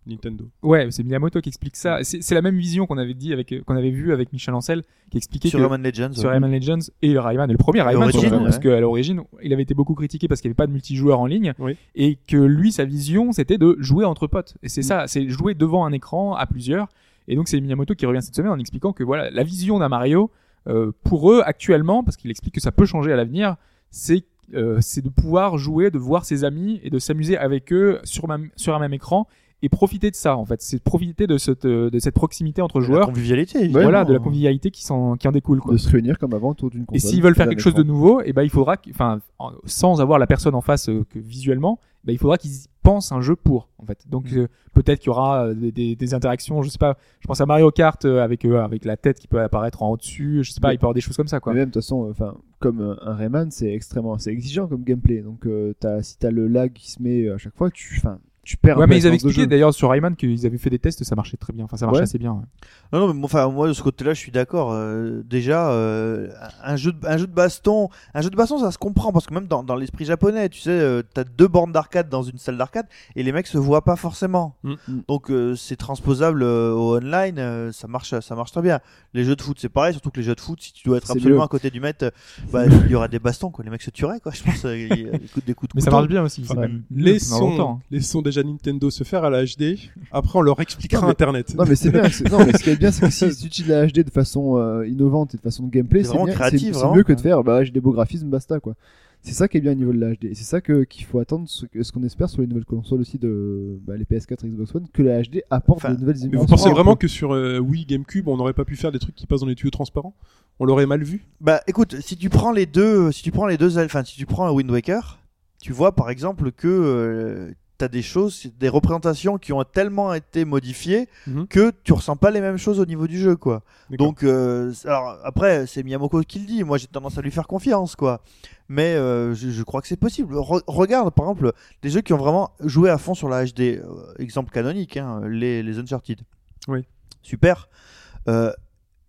Nintendo. 0.08 0.44
Ouais, 0.62 0.88
c'est 0.90 1.02
Miyamoto 1.04 1.40
qui 1.40 1.48
explique 1.48 1.76
ça. 1.76 1.98
C'est 2.02 2.22
c'est 2.22 2.34
la 2.34 2.42
même 2.42 2.56
vision 2.56 2.86
qu'on 2.86 2.98
avait 2.98 3.14
dit 3.14 3.32
avec, 3.32 3.54
qu'on 3.64 3.76
avait 3.76 3.90
vu 3.90 4.12
avec 4.12 4.32
Michel 4.32 4.54
Ancel, 4.54 4.82
qui 5.10 5.16
expliquait 5.18 5.48
sur 5.48 5.58
que 5.58 5.64
Rayman 5.64 5.82
Legends. 5.82 6.12
sur 6.12 6.24
ouais. 6.24 6.30
Rayman 6.32 6.50
Legends 6.50 6.78
et 7.02 7.12
le 7.12 7.20
Rayman, 7.20 7.48
et 7.48 7.52
le 7.52 7.58
premier 7.58 7.82
Rayman, 7.82 8.10
surtout, 8.10 8.34
ouais. 8.34 8.42
parce 8.44 8.58
qu'à 8.58 8.80
l'origine, 8.80 9.22
il 9.42 9.52
avait 9.52 9.62
été 9.62 9.74
beaucoup 9.74 9.94
critiqué 9.94 10.28
parce 10.28 10.40
qu'il 10.40 10.48
n'y 10.48 10.52
avait 10.52 10.56
pas 10.56 10.66
de 10.66 10.72
multijoueur 10.72 11.20
en 11.20 11.26
ligne, 11.26 11.54
Oui. 11.58 11.76
et 11.94 12.16
que 12.26 12.36
lui, 12.36 12.72
sa 12.72 12.84
vision, 12.84 13.32
c'était 13.32 13.58
de 13.58 13.76
jouer 13.78 14.04
entre 14.04 14.26
potes. 14.26 14.54
Et 14.62 14.66
Mm. 14.66 14.68
c'est 14.68 14.82
ça, 14.82 15.06
c'est 15.06 15.28
jouer 15.28 15.54
devant 15.54 15.84
un 15.84 15.92
écran 15.92 16.34
à 16.34 16.46
plusieurs. 16.46 16.88
Et 17.28 17.36
donc 17.36 17.48
c'est 17.48 17.60
Miyamoto 17.60 17.94
qui 17.94 18.06
revient 18.06 18.22
cette 18.22 18.34
semaine 18.34 18.52
en 18.52 18.58
expliquant 18.58 18.92
que 18.92 19.04
voilà, 19.04 19.30
la 19.30 19.42
vision 19.42 19.78
d'un 19.78 19.88
Mario, 19.88 20.30
euh, 20.66 20.92
pour 21.04 21.30
eux 21.30 21.42
actuellement, 21.44 22.02
parce 22.02 22.16
qu'il 22.16 22.30
explique 22.30 22.54
que 22.54 22.60
ça 22.60 22.72
peut 22.72 22.86
changer 22.86 23.12
à 23.12 23.16
l'avenir, 23.16 23.56
c'est 23.90 24.24
euh, 24.54 24.78
c'est 24.80 25.02
de 25.04 25.10
pouvoir 25.10 25.58
jouer, 25.58 25.90
de 25.90 25.98
voir 25.98 26.24
ses 26.24 26.42
amis 26.42 26.80
et 26.82 26.88
de 26.88 26.98
s'amuser 26.98 27.36
avec 27.36 27.70
eux 27.70 28.00
sur, 28.04 28.26
sur 28.56 28.74
un 28.74 28.78
même 28.78 28.94
écran 28.94 29.28
et 29.62 29.68
profiter 29.68 30.10
de 30.10 30.16
ça 30.16 30.36
en 30.36 30.44
fait. 30.44 30.62
C'est 30.62 30.82
profiter 30.82 31.26
de 31.26 31.36
cette, 31.36 31.64
euh, 31.64 31.90
de 31.90 31.98
cette 31.98 32.14
proximité 32.14 32.62
entre 32.62 32.78
La 32.80 32.86
joueurs, 32.86 33.06
convivialité. 33.06 33.58
Ouais, 33.58 33.64
évidemment. 33.64 33.82
voilà, 33.84 34.04
de 34.04 34.12
la 34.12 34.18
convivialité 34.20 34.70
qui, 34.70 34.84
s'en- 34.84 35.16
qui 35.16 35.26
en 35.26 35.32
découle. 35.32 35.60
Quoi. 35.60 35.72
de 35.72 35.78
se 35.78 35.88
réunir 35.90 36.18
comme 36.18 36.32
avant 36.34 36.50
autour 36.50 36.70
d'une 36.70 36.86
console. 36.86 36.96
Et 36.96 37.00
s'ils 37.00 37.22
veulent 37.22 37.34
faire 37.34 37.48
quelque 37.48 37.60
chose 37.60 37.74
de 37.74 37.82
nouveau, 37.82 38.20
et 38.22 38.32
ben 38.32 38.42
il 38.42 38.50
faudra, 38.50 38.76
enfin, 38.90 39.20
en- 39.38 39.52
sans 39.64 40.00
avoir 40.00 40.18
la 40.18 40.26
personne 40.26 40.54
en 40.54 40.60
face 40.60 40.88
euh, 40.88 41.04
que 41.10 41.18
visuellement, 41.18 41.80
ben, 42.04 42.12
il 42.12 42.18
faudra 42.18 42.38
qu'ils 42.38 42.52
y 42.52 42.64
pensent 42.82 43.10
un 43.12 43.20
jeu 43.20 43.34
pour, 43.36 43.68
en 43.78 43.84
fait. 43.84 44.04
Donc 44.08 44.30
Mm. 44.32 44.38
euh, 44.38 44.46
peut-être 44.72 45.00
qu'il 45.00 45.08
y 45.08 45.10
aura 45.10 45.46
euh, 45.48 45.54
des, 45.54 45.72
des- 45.72 45.96
des 45.96 46.14
interactions, 46.14 46.62
je 46.62 46.70
sais 46.70 46.78
pas. 46.78 46.96
Je 47.20 47.26
pense 47.26 47.40
à 47.40 47.46
Mario 47.46 47.70
Kart 47.72 48.02
avec 48.04 48.44
euh, 48.44 48.62
avec 48.62 48.84
la 48.84 48.96
tête 48.96 49.18
qui 49.18 49.26
peut 49.26 49.40
apparaître 49.40 49.82
en 49.82 49.90
haut 49.90 49.96
dessus. 49.96 50.44
Je 50.44 50.52
sais 50.52 50.60
pas, 50.60 50.68
Mais- 50.68 50.74
il 50.74 50.78
peut 50.78 50.82
y 50.82 50.86
avoir 50.86 50.94
des 50.94 51.00
choses 51.00 51.16
comme 51.16 51.26
ça, 51.28 51.40
quoi. 51.40 51.52
Mais 51.52 51.58
même 51.60 51.68
de 51.70 51.72
toute 51.74 51.82
façon, 51.82 52.06
euh, 52.06 52.10
enfin, 52.12 52.36
comme 52.60 52.96
un 53.02 53.14
Rayman, 53.14 53.50
c'est 53.50 53.72
extrêmement, 53.74 54.16
c'est 54.18 54.30
exigeant 54.30 54.68
comme 54.68 54.84
gameplay. 54.84 55.20
Donc, 55.20 55.46
euh, 55.46 55.74
t'as, 55.80 56.02
si 56.02 56.16
t'as 56.16 56.30
le 56.30 56.46
lag 56.46 56.72
qui 56.72 56.90
se 56.90 57.02
met 57.02 57.28
à 57.28 57.38
chaque 57.38 57.56
fois, 57.56 57.70
tu, 57.70 57.96
enfin, 57.98 58.18
tu 58.48 58.56
perds. 58.56 58.78
Ouais, 58.78 58.86
mais 58.86 58.96
ils 58.96 59.06
avaient 59.06 59.16
expliqué 59.16 59.46
d'ailleurs 59.46 59.74
sur 59.74 59.90
Rayman 59.90 60.16
qu'ils 60.16 60.46
avaient 60.46 60.56
fait 60.56 60.70
des 60.70 60.78
tests, 60.78 61.04
ça 61.04 61.14
marchait 61.14 61.36
très 61.36 61.52
bien. 61.52 61.66
Enfin, 61.66 61.76
ça 61.76 61.84
marchait 61.84 61.98
Ouais. 61.98 62.04
assez 62.04 62.18
bien. 62.18 62.32
ouais. 62.32 62.44
Non, 62.92 63.00
non, 63.00 63.08
mais 63.08 63.14
moi, 63.14 63.26
enfin, 63.26 63.46
moi 63.48 63.68
de 63.68 63.74
ce 63.74 63.82
côté-là, 63.82 64.14
je 64.14 64.18
suis 64.18 64.32
d'accord. 64.32 64.70
Euh, 64.72 65.22
déjà, 65.28 65.70
euh, 65.70 66.28
un 66.64 66.76
jeu, 66.76 66.92
de, 66.92 67.06
un 67.06 67.18
jeu 67.18 67.26
de 67.26 67.32
baston, 67.32 67.90
un 68.14 68.22
jeu 68.22 68.30
de 68.30 68.36
baston, 68.36 68.58
ça 68.58 68.70
se 68.70 68.78
comprend 68.78 69.12
parce 69.12 69.26
que 69.26 69.34
même 69.34 69.46
dans, 69.46 69.62
dans 69.62 69.76
l'esprit 69.76 70.06
japonais, 70.06 70.48
tu 70.48 70.60
sais, 70.60 70.70
euh, 70.70 71.02
t'as 71.12 71.24
deux 71.24 71.46
bornes 71.48 71.72
d'arcade 71.72 72.08
dans 72.08 72.22
une 72.22 72.38
salle 72.38 72.56
d'arcade 72.56 72.86
et 73.16 73.22
les 73.22 73.32
mecs 73.32 73.46
se 73.46 73.58
voient 73.58 73.84
pas 73.84 73.96
forcément. 73.96 74.56
Mm. 74.62 74.74
Donc 75.06 75.30
euh, 75.30 75.54
c'est 75.54 75.76
transposable 75.76 76.42
euh, 76.42 76.72
au 76.72 76.96
online, 76.96 77.38
euh, 77.38 77.72
ça 77.72 77.86
marche, 77.86 78.18
ça 78.18 78.34
marche 78.34 78.52
très 78.52 78.62
bien. 78.62 78.80
Les 79.14 79.24
jeux 79.24 79.36
de 79.36 79.42
foot, 79.42 79.58
c'est 79.60 79.68
pareil, 79.68 79.92
surtout 79.92 80.10
que 80.10 80.18
les 80.18 80.24
jeux 80.24 80.34
de 80.34 80.40
foot, 80.40 80.60
si 80.60 80.72
tu 80.72 80.88
dois 80.88 80.98
être 80.98 81.10
absolument 81.10 81.40
mieux. 81.40 81.44
à 81.44 81.48
côté 81.48 81.70
du 81.70 81.80
maître, 81.80 82.12
bah, 82.52 82.64
il 82.66 82.90
y 82.90 82.94
aura 82.94 83.08
des 83.08 83.18
bastons, 83.18 83.50
quoi. 83.50 83.64
Les 83.64 83.70
mecs 83.70 83.82
se 83.82 83.90
tueraient, 83.90 84.20
quoi. 84.20 84.32
Je 84.32 84.42
pense, 84.42 84.64
euh, 84.64 84.78
il 84.78 85.02
y 85.02 85.08
a 85.08 85.18
des 85.18 85.54
coups, 85.54 85.68
de 85.68 85.70
Mais 85.74 85.80
ça 85.80 85.90
marche 85.90 86.08
bien 86.08 86.22
aussi. 86.22 86.42
Enfin, 86.44 86.54
même 86.60 86.82
les 86.90 87.18
sons, 87.18 87.80
les 87.90 88.00
sons 88.00 88.22
déjà 88.22 88.37
à 88.38 88.42
Nintendo 88.42 88.90
se 88.90 89.04
faire 89.04 89.24
à 89.24 89.30
la 89.30 89.44
HD. 89.44 89.78
Après, 90.12 90.38
on 90.38 90.42
leur 90.42 90.60
expliquera 90.60 91.00
Non, 91.00 91.06
mais- 91.08 91.12
Internet. 91.12 91.54
Non 91.56 91.64
mais 91.68 91.74
c'est 91.76 91.90
bien. 91.90 92.08
c'est- 92.08 92.30
Non 92.30 92.38
mais 92.44 92.52
ce 92.52 92.62
qui 92.64 92.70
est 92.70 92.76
bien, 92.76 92.90
c'est 92.90 93.06
que 93.06 93.10
si 93.12 93.36
tu 93.36 93.46
utilises 93.46 93.70
la 93.70 93.86
HD 93.86 94.04
de 94.04 94.10
façon 94.10 94.56
euh, 94.56 94.86
innovante 94.86 95.34
et 95.34 95.36
de 95.36 95.42
façon 95.42 95.66
gameplay, 95.66 96.04
C'est 96.04 96.14
mieux 96.16 97.02
que 97.02 97.12
de 97.12 97.20
faire 97.20 97.42
bah 97.42 97.64
j'ai 97.64 97.70
des 97.70 97.80
beaux 97.80 97.92
graphismes, 97.92 98.28
basta 98.28 98.60
quoi. 98.60 98.74
C'est 99.20 99.34
ça 99.34 99.48
qui 99.48 99.56
est 99.58 99.60
bien 99.60 99.72
au 99.72 99.74
niveau 99.74 99.92
de 99.92 99.98
la 99.98 100.14
HD. 100.14 100.26
Et 100.26 100.34
c'est 100.34 100.44
ça 100.44 100.60
qu'il 100.60 101.04
faut 101.04 101.18
attendre, 101.18 101.48
ce, 101.48 101.66
qu'on 101.92 102.04
espère 102.04 102.30
sur 102.30 102.40
les 102.40 102.46
nouvelles 102.46 102.64
consoles 102.64 103.00
aussi 103.00 103.18
de 103.18 103.78
bah, 103.84 103.94
les 103.96 104.04
PS4 104.04 104.46
et 104.46 104.48
Xbox 104.48 104.74
One, 104.74 104.86
que 104.92 105.02
la 105.02 105.20
HD 105.22 105.42
apporte 105.50 105.84
Enfin, 105.84 105.94
de 105.94 106.00
nouvelles 106.00 106.16
Mais 106.30 106.38
vous 106.38 106.46
pensez 106.46 106.70
vraiment 106.70 106.94
que 106.96 107.08
sur 107.08 107.34
euh, 107.34 107.58
Wii, 107.58 107.84
GameCube, 107.84 108.28
on 108.28 108.36
n'aurait 108.36 108.52
pas 108.52 108.64
pu 108.64 108.76
faire 108.76 108.92
des 108.92 109.00
trucs 109.00 109.16
qui 109.16 109.26
passent 109.26 109.40
dans 109.40 109.46
les 109.46 109.56
tuyaux 109.56 109.70
transparents? 109.70 110.14
On 110.60 110.64
l'aurait 110.64 110.86
mal 110.86 111.02
vu? 111.02 111.24
Bah 111.40 111.60
écoute, 111.66 111.96
si 112.00 112.16
tu 112.16 112.30
prends 112.30 112.52
les 112.52 112.66
deux, 112.66 113.10
si 113.12 113.22
tu 113.22 113.30
prends 113.32 113.46
les 113.46 113.56
deux, 113.56 113.78
enfin 113.78 114.04
si 114.04 114.16
tu 114.16 114.24
prends 114.24 114.46
un 114.46 114.52
Wind 114.52 114.70
Waker, 114.70 115.18
tu 115.60 115.72
vois 115.72 115.92
par 115.94 116.10
exemple 116.10 116.52
que 116.52 116.68
euh, 116.68 117.50
t'as 117.78 117.88
des 117.88 118.02
choses, 118.02 118.46
des 118.58 118.68
représentations 118.68 119.38
qui 119.38 119.52
ont 119.52 119.62
tellement 119.64 120.12
été 120.12 120.44
modifiées 120.44 121.08
Mhm. 121.26 121.46
que 121.46 121.72
tu 121.84 121.92
ressens 121.92 122.16
pas 122.16 122.30
les 122.32 122.40
mêmes 122.40 122.56
choses 122.58 122.80
au 122.80 122.84
niveau 122.86 123.06
du 123.06 123.18
jeu 123.18 123.36
quoi. 123.36 123.62
Donc 123.98 124.24
euh, 124.24 124.72
alors 124.84 125.16
après 125.24 125.66
c'est 125.66 125.82
Miyamoto 125.84 126.20
qui 126.22 126.40
le 126.40 126.46
dit, 126.46 126.64
moi 126.64 126.76
j'ai 126.76 126.88
tendance 126.88 127.16
à 127.18 127.22
lui 127.22 127.30
faire 127.30 127.46
confiance 127.46 127.94
quoi. 127.96 128.20
Mais 128.68 128.94
euh, 128.96 129.32
je, 129.34 129.48
je 129.50 129.62
crois 129.62 129.80
que 129.80 129.88
c'est 129.88 129.96
possible. 129.96 130.34
Re- 130.34 130.62
regarde 130.66 131.14
par 131.14 131.24
exemple 131.26 131.52
des 131.82 131.88
jeux 131.90 132.00
qui 132.02 132.12
ont 132.12 132.18
vraiment 132.18 132.50
joué 132.60 132.90
à 132.90 132.98
fond 132.98 133.14
sur 133.14 133.28
la 133.28 133.44
HD, 133.46 133.60
euh, 133.60 133.82
exemple 134.18 134.50
canonique, 134.52 134.96
hein, 134.96 135.22
les, 135.28 135.62
les 135.62 135.78
Uncharted. 135.78 136.20
Oui. 136.66 136.84
Super. 137.22 137.68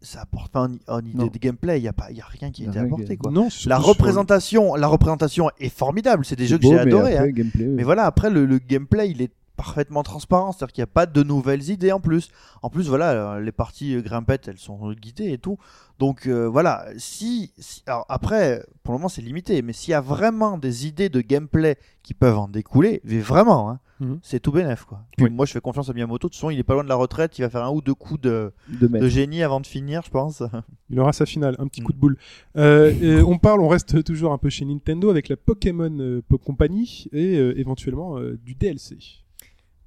Ça 0.01 0.21
apporte 0.21 0.51
pas 0.51 0.67
en, 0.87 0.99
idée 1.01 1.11
Non. 1.17 1.27
de 1.27 1.37
gameplay, 1.37 1.79
il 1.79 1.83
y 1.83 1.87
a 1.89 1.93
pas, 1.93 2.09
il 2.09 2.17
y 2.17 2.21
a 2.21 2.25
rien 2.25 2.51
qui 2.51 2.65
a 2.65 2.69
été 2.69 2.79
apporté 2.79 3.17
quoi. 3.17 3.31
Non, 3.31 3.49
La 3.65 3.77
représentation, 3.77 4.75
la 4.75 4.87
représentation 4.87 5.49
est 5.59 5.69
formidable. 5.69 6.23
C'est 6.25 6.37
des 6.37 6.47
jeux 6.47 6.57
que 6.57 6.63
j'ai 6.67 6.79
après, 6.79 7.17
hein. 7.17 7.27
gameplay, 7.27 7.65
Mais 7.65 7.83
voilà, 7.83 8.05
après 8.05 8.29
le, 8.29 8.45
le 8.45 8.59
gameplay, 8.59 9.09
il 9.11 9.21
est 9.21 9.31
parfaitement 9.57 10.03
transparent, 10.03 10.53
c'est-à-dire 10.53 10.71
qu'il 10.73 10.81
n'y 10.81 10.89
a 10.89 10.93
pas 10.93 11.05
de 11.05 11.21
nouvelles 11.21 11.69
idées 11.69 11.91
en 11.91 11.99
plus. 11.99 12.29
En 12.61 12.69
plus, 12.69 12.87
voilà, 12.87 13.11
euh, 13.11 13.39
les 13.41 13.51
parties 13.51 13.93
euh, 13.95 14.01
grimpettes, 14.01 14.47
elles 14.47 14.57
sont 14.57 14.93
guidées 14.93 15.33
et 15.33 15.37
tout. 15.37 15.57
Donc 15.99 16.27
euh, 16.27 16.47
voilà, 16.47 16.85
si, 16.97 17.51
si- 17.57 17.83
alors 17.85 18.05
après, 18.07 18.63
pour 18.83 18.93
le 18.93 18.99
moment, 18.99 19.09
c'est 19.09 19.21
limité, 19.21 19.61
mais 19.61 19.73
s'il 19.73 19.91
y 19.91 19.95
a 19.95 19.99
vraiment 19.99 20.57
des 20.57 20.87
idées 20.87 21.09
de 21.09 21.19
gameplay 21.19 21.75
qui 22.03 22.13
peuvent 22.13 22.37
en 22.37 22.47
découler, 22.47 23.01
mais 23.03 23.19
vraiment, 23.19 23.69
hein, 23.69 23.79
Mhm. 23.99 24.19
c'est 24.21 24.39
tout 24.39 24.51
bénef 24.51 24.85
quoi. 24.85 25.01
Puis 25.17 25.25
Oui. 25.25 25.31
moi, 25.31 25.45
je 25.45 25.51
fais 25.51 25.59
confiance 25.61 25.89
à 25.89 25.93
Miyamoto. 25.93 26.27
De 26.27 26.31
toute 26.31 26.35
façon, 26.35 26.49
il 26.49 26.57
est 26.59 26.63
pas 26.63 26.73
loin 26.73 26.83
de 26.83 26.89
la 26.89 26.95
retraite. 26.95 27.37
Il 27.37 27.41
va 27.41 27.49
faire 27.49 27.63
un 27.65 27.71
ou 27.71 27.81
deux 27.81 27.93
coups 27.93 28.21
de, 28.21 28.51
de 28.69 28.87
de 28.87 29.07
génie 29.09 29.43
avant 29.43 29.59
de 29.59 29.67
finir, 29.67 30.01
je 30.05 30.09
pense. 30.09 30.41
Il 30.89 30.99
aura 30.99 31.11
sa 31.13 31.25
finale, 31.25 31.55
un 31.59 31.67
petit 31.67 31.81
Mm. 31.81 31.83
coup 31.83 31.93
de 31.93 31.97
boule. 31.99 32.17
Euh, 32.57 32.91
et 33.01 33.21
on 33.21 33.37
parle, 33.37 33.61
on 33.61 33.67
reste 33.67 34.03
toujours 34.03 34.31
un 34.31 34.37
peu 34.37 34.49
chez 34.49 34.65
Nintendo 34.65 35.09
avec 35.09 35.27
la 35.29 35.35
Pokémon 35.37 35.95
euh, 35.99 36.21
Company 36.45 37.07
et 37.11 37.37
euh, 37.37 37.59
éventuellement 37.59 38.17
euh, 38.17 38.37
du 38.43 38.55
DLC. 38.55 38.97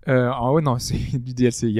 Euh, 0.08 0.30
ah 0.32 0.52
ouais, 0.52 0.62
non, 0.62 0.78
c'est 0.80 0.96
du 1.18 1.32
DLC. 1.32 1.72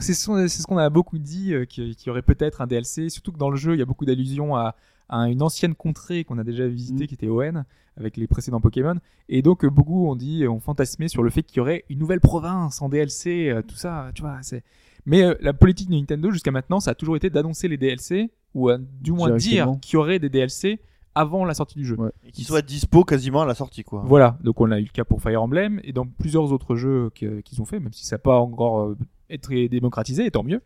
C'est 0.00 0.14
ce 0.14 0.66
qu'on 0.66 0.78
a 0.78 0.90
beaucoup 0.90 1.18
dit, 1.18 1.52
euh, 1.54 1.64
qu'il 1.66 1.94
qu'il 1.94 2.06
y 2.08 2.10
aurait 2.10 2.22
peut-être 2.22 2.60
un 2.62 2.66
DLC, 2.66 3.10
surtout 3.10 3.32
que 3.32 3.38
dans 3.38 3.50
le 3.50 3.56
jeu, 3.56 3.74
il 3.74 3.78
y 3.78 3.82
a 3.82 3.86
beaucoup 3.86 4.04
d'allusions 4.06 4.56
à, 4.56 4.74
à 5.08 5.28
une 5.28 5.42
ancienne 5.42 5.74
contrée 5.74 6.24
qu'on 6.24 6.38
a 6.38 6.44
déjà 6.44 6.66
visitée, 6.66 7.04
Mm. 7.04 7.06
qui 7.06 7.14
était 7.14 7.28
ON, 7.28 7.64
avec 7.96 8.16
les 8.16 8.26
précédents 8.26 8.60
Pokémon. 8.60 8.96
Et 9.28 9.42
donc, 9.42 9.64
euh, 9.64 9.70
beaucoup 9.70 10.08
ont 10.08 10.16
dit, 10.16 10.46
ont 10.46 10.60
fantasmé 10.60 11.08
sur 11.08 11.22
le 11.22 11.30
fait 11.30 11.42
qu'il 11.42 11.58
y 11.58 11.60
aurait 11.60 11.84
une 11.88 11.98
nouvelle 11.98 12.20
province 12.20 12.82
en 12.82 12.88
DLC, 12.88 13.48
euh, 13.48 13.62
tout 13.62 13.76
ça, 13.76 14.10
tu 14.14 14.22
vois. 14.22 14.38
c'est 14.42 14.62
Mais 15.06 15.22
euh, 15.22 15.34
la 15.40 15.52
politique 15.52 15.88
de 15.88 15.94
Nintendo, 15.94 16.30
jusqu'à 16.30 16.50
maintenant, 16.50 16.80
ça 16.80 16.90
a 16.90 16.94
toujours 16.94 17.16
été 17.16 17.30
d'annoncer 17.30 17.68
les 17.68 17.76
DLC, 17.76 18.30
ou 18.54 18.70
euh, 18.70 18.78
du 19.00 19.12
moins 19.12 19.30
dire 19.36 19.76
qu'il 19.80 19.94
y 19.94 19.96
aurait 19.96 20.18
des 20.18 20.28
DLC 20.28 20.80
avant 21.14 21.46
la 21.46 21.54
sortie 21.54 21.78
du 21.78 21.86
jeu. 21.86 21.96
Ouais. 21.98 22.10
Et 22.26 22.30
qu'il 22.32 22.44
soit 22.44 22.60
dispo 22.60 23.02
quasiment 23.04 23.40
à 23.42 23.46
la 23.46 23.54
sortie, 23.54 23.84
quoi. 23.84 24.02
Voilà, 24.04 24.36
donc 24.42 24.60
on 24.60 24.70
a 24.70 24.78
eu 24.78 24.82
le 24.84 24.90
cas 24.90 25.04
pour 25.04 25.22
Fire 25.22 25.42
Emblem 25.42 25.80
et 25.82 25.92
dans 25.92 26.06
plusieurs 26.06 26.52
autres 26.52 26.76
jeux 26.76 27.08
qu'ils 27.14 27.60
ont 27.60 27.64
fait, 27.64 27.80
même 27.80 27.92
si 27.94 28.04
ça 28.04 28.16
n'a 28.16 28.18
pas 28.20 28.38
encore 28.38 28.94
été 29.30 29.68
démocratisé, 29.68 30.26
et 30.26 30.30
tant 30.30 30.42
mieux. 30.42 30.60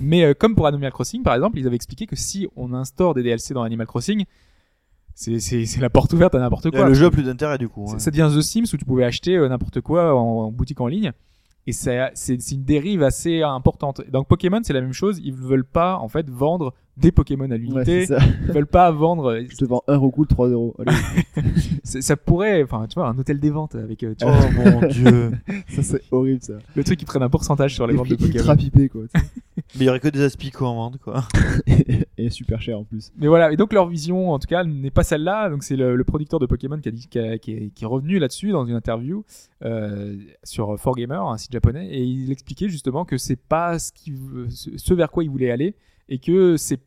Mais 0.00 0.24
euh, 0.24 0.34
comme 0.34 0.54
pour 0.54 0.66
Animal 0.66 0.92
Crossing, 0.92 1.22
par 1.22 1.34
exemple, 1.34 1.58
ils 1.58 1.66
avaient 1.66 1.76
expliqué 1.76 2.06
que 2.06 2.16
si 2.16 2.46
on 2.56 2.72
instaure 2.72 3.14
des 3.14 3.22
DLC 3.22 3.54
dans 3.54 3.62
Animal 3.62 3.86
Crossing, 3.86 4.24
c'est- 5.14 5.80
la 5.80 5.90
porte 5.90 6.12
ouverte 6.12 6.34
à 6.34 6.38
n'importe 6.38 6.70
quoi. 6.70 6.88
le 6.88 6.94
jeu 6.94 7.06
a 7.06 7.10
plus 7.10 7.24
d'intérêt 7.24 7.58
du 7.58 7.68
coup. 7.68 7.86
Ça- 7.88 7.94
ouais. 7.94 7.98
Ça 7.98 8.10
devient 8.10 8.30
The 8.34 8.40
Sims 8.40 8.64
où 8.72 8.76
tu 8.76 8.84
pouvais 8.84 9.04
acheter 9.04 9.36
euh, 9.36 9.48
n'importe 9.48 9.80
quoi 9.80 10.14
en, 10.14 10.46
en 10.46 10.52
boutique 10.52 10.80
en 10.80 10.86
ligne. 10.86 11.12
Et 11.66 11.72
c'est 11.72 12.12
une 12.52 12.64
dérive 12.64 13.02
assez 13.02 13.42
importante. 13.42 14.00
Donc 14.10 14.26
Pokémon, 14.26 14.60
c'est 14.62 14.72
la 14.72 14.80
même 14.80 14.94
chose. 14.94 15.20
Ils 15.22 15.34
veulent 15.34 15.66
pas 15.66 15.98
en 15.98 16.08
fait 16.08 16.30
vendre 16.30 16.72
des 17.00 17.12
Pokémon 17.12 17.44
à 17.46 17.48
Ouais, 17.50 17.58
l'unité. 17.58 18.06
ça. 18.06 18.18
Ils 18.46 18.52
veulent 18.52 18.66
pas 18.66 18.90
vendre. 18.90 19.38
Je 19.48 19.56
te 19.56 19.64
vends 19.64 19.82
un 19.88 19.96
recoule 19.96 20.26
3 20.26 20.48
euros. 20.48 20.74
Ça 21.84 22.16
pourrait, 22.16 22.62
enfin, 22.62 22.86
tu 22.88 22.94
vois, 22.98 23.08
un 23.08 23.18
hôtel 23.18 23.40
des 23.40 23.50
ventes 23.50 23.74
avec 23.74 23.98
tu 23.98 24.06
vois, 24.22 24.38
Oh 24.42 24.52
mon 24.80 24.88
dieu. 24.88 25.30
ça 25.68 25.82
c'est 25.82 26.02
horrible 26.10 26.42
ça. 26.42 26.54
le 26.74 26.84
truc 26.84 26.98
qui 26.98 27.04
prenne 27.04 27.22
un 27.22 27.30
pourcentage 27.30 27.74
sur 27.74 27.86
les 27.86 27.94
ventes 27.94 28.08
de 28.08 28.16
Pokémon. 28.16 28.34
ultra 28.34 28.56
pipés 28.56 28.88
quoi. 28.88 29.02
Mais 29.74 29.80
il 29.80 29.84
y 29.84 29.88
aurait 29.88 30.00
que 30.00 30.08
des 30.08 30.22
aspicots 30.22 30.66
en 30.66 30.74
vente, 30.76 30.98
quoi. 30.98 31.24
Et 32.16 32.30
super 32.30 32.60
cher 32.62 32.78
en 32.78 32.84
plus. 32.84 33.10
Mais 33.18 33.26
voilà, 33.26 33.52
et 33.52 33.56
donc 33.56 33.72
leur 33.72 33.86
vision, 33.88 34.30
en 34.30 34.38
tout 34.38 34.46
cas, 34.46 34.64
n'est 34.64 34.90
pas 34.90 35.02
celle-là. 35.02 35.50
Donc 35.50 35.62
c'est 35.64 35.76
le, 35.76 35.96
le 35.96 36.04
producteur 36.04 36.38
de 36.40 36.46
Pokémon 36.46 36.78
qui, 36.78 36.88
a 36.88 36.92
dit, 36.92 37.06
qui, 37.08 37.18
a- 37.18 37.38
qui 37.38 37.52
est, 37.52 37.70
qui 37.74 37.84
est 37.84 37.86
revenu 37.86 38.18
là-dessus 38.18 38.50
dans 38.50 38.64
une 38.66 38.74
interview 38.74 39.24
euh, 39.64 40.16
sur 40.44 40.74
4Gamer, 40.74 41.32
un 41.32 41.36
site 41.38 41.52
japonais, 41.52 41.88
et 41.90 42.02
il 42.02 42.30
expliquait 42.30 42.68
justement 42.68 43.04
que 43.04 43.18
c'est 43.18 43.36
pas 43.40 43.78
ce, 43.78 43.92
qui, 43.92 44.14
ce 44.48 44.70
ce 44.76 44.94
vers 44.94 45.10
quoi 45.10 45.24
il 45.24 45.30
voulait 45.30 45.50
aller, 45.50 45.74
et 46.08 46.18
que 46.18 46.56
c'est 46.56 46.80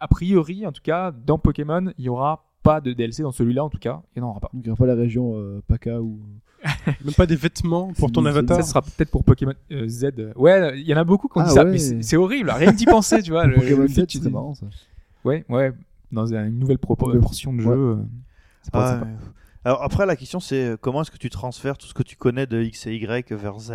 a 0.00 0.08
priori, 0.08 0.66
en 0.66 0.72
tout 0.72 0.82
cas, 0.82 1.12
dans 1.12 1.38
Pokémon, 1.38 1.92
il 1.98 2.04
y 2.04 2.08
aura 2.08 2.44
pas 2.62 2.80
de 2.80 2.92
DLC 2.92 3.22
dans 3.22 3.32
celui-là, 3.32 3.64
en 3.64 3.70
tout 3.70 3.78
cas, 3.78 4.02
il 4.14 4.22
n'y 4.22 4.26
en 4.26 4.30
aura 4.30 4.40
pas. 4.40 4.48
Donc 4.52 4.62
il 4.64 4.68
n'y 4.68 4.70
aura 4.70 4.78
pas 4.78 4.86
la 4.86 4.94
région 4.94 5.34
euh, 5.36 5.62
PACA 5.66 6.00
ou. 6.00 6.20
Même 7.04 7.14
pas 7.16 7.26
des 7.26 7.34
vêtements 7.34 7.92
pour 7.92 8.08
C'est 8.08 8.12
ton 8.14 8.24
avatar. 8.24 8.56
Ça 8.58 8.62
sera 8.62 8.82
peut-être 8.82 9.10
pour 9.10 9.24
Pokémon 9.24 9.52
euh, 9.72 9.88
Z. 9.88 10.10
Ouais, 10.36 10.78
il 10.78 10.86
y 10.86 10.94
en 10.94 10.96
a 10.96 11.02
beaucoup 11.04 11.26
qui 11.26 11.38
ont 11.38 11.42
Ah 11.42 11.48
dit 11.48 11.54
ça, 11.54 11.64
mais 11.64 11.78
c'est 11.78 12.02
c'est 12.02 12.16
horrible, 12.16 12.50
rien 12.50 12.70
que 12.70 12.76
d'y 12.76 12.84
penser, 12.86 13.20
tu 13.20 13.32
vois. 13.32 13.46
le- 13.46 13.56
Pokémon 13.56 13.82
le 13.82 13.88
fait 13.88 13.94
7, 13.94 14.06
que 14.06 14.10
tu 14.12 14.18
c'est 14.18 14.30
marrant 14.30 14.54
ça. 14.54 14.66
Ouais, 15.24 15.44
ouais, 15.48 15.72
dans 16.12 16.26
une 16.32 16.58
nouvelle 16.60 16.76
propo- 16.78 17.10
Ouais. 17.12 17.18
portion 17.18 17.52
de 17.52 17.60
jeu. 17.62 17.68
Ouais. 17.68 17.76
euh, 18.00 18.04
Ah, 18.72 18.88
sympa. 18.92 19.06
ouais. 19.06 19.12
Alors 19.64 19.82
après, 19.82 20.06
la 20.06 20.14
question 20.14 20.38
c'est 20.38 20.64
euh, 20.70 20.76
comment 20.80 21.02
est-ce 21.02 21.10
que 21.10 21.18
tu 21.18 21.30
transfères 21.30 21.76
tout 21.78 21.86
ce 21.88 21.94
que 21.94 22.04
tu 22.04 22.14
connais 22.16 22.46
de 22.46 22.62
X 22.62 22.86
et 22.86 22.94
Y 22.94 23.32
vers 23.32 23.58
Z 23.58 23.72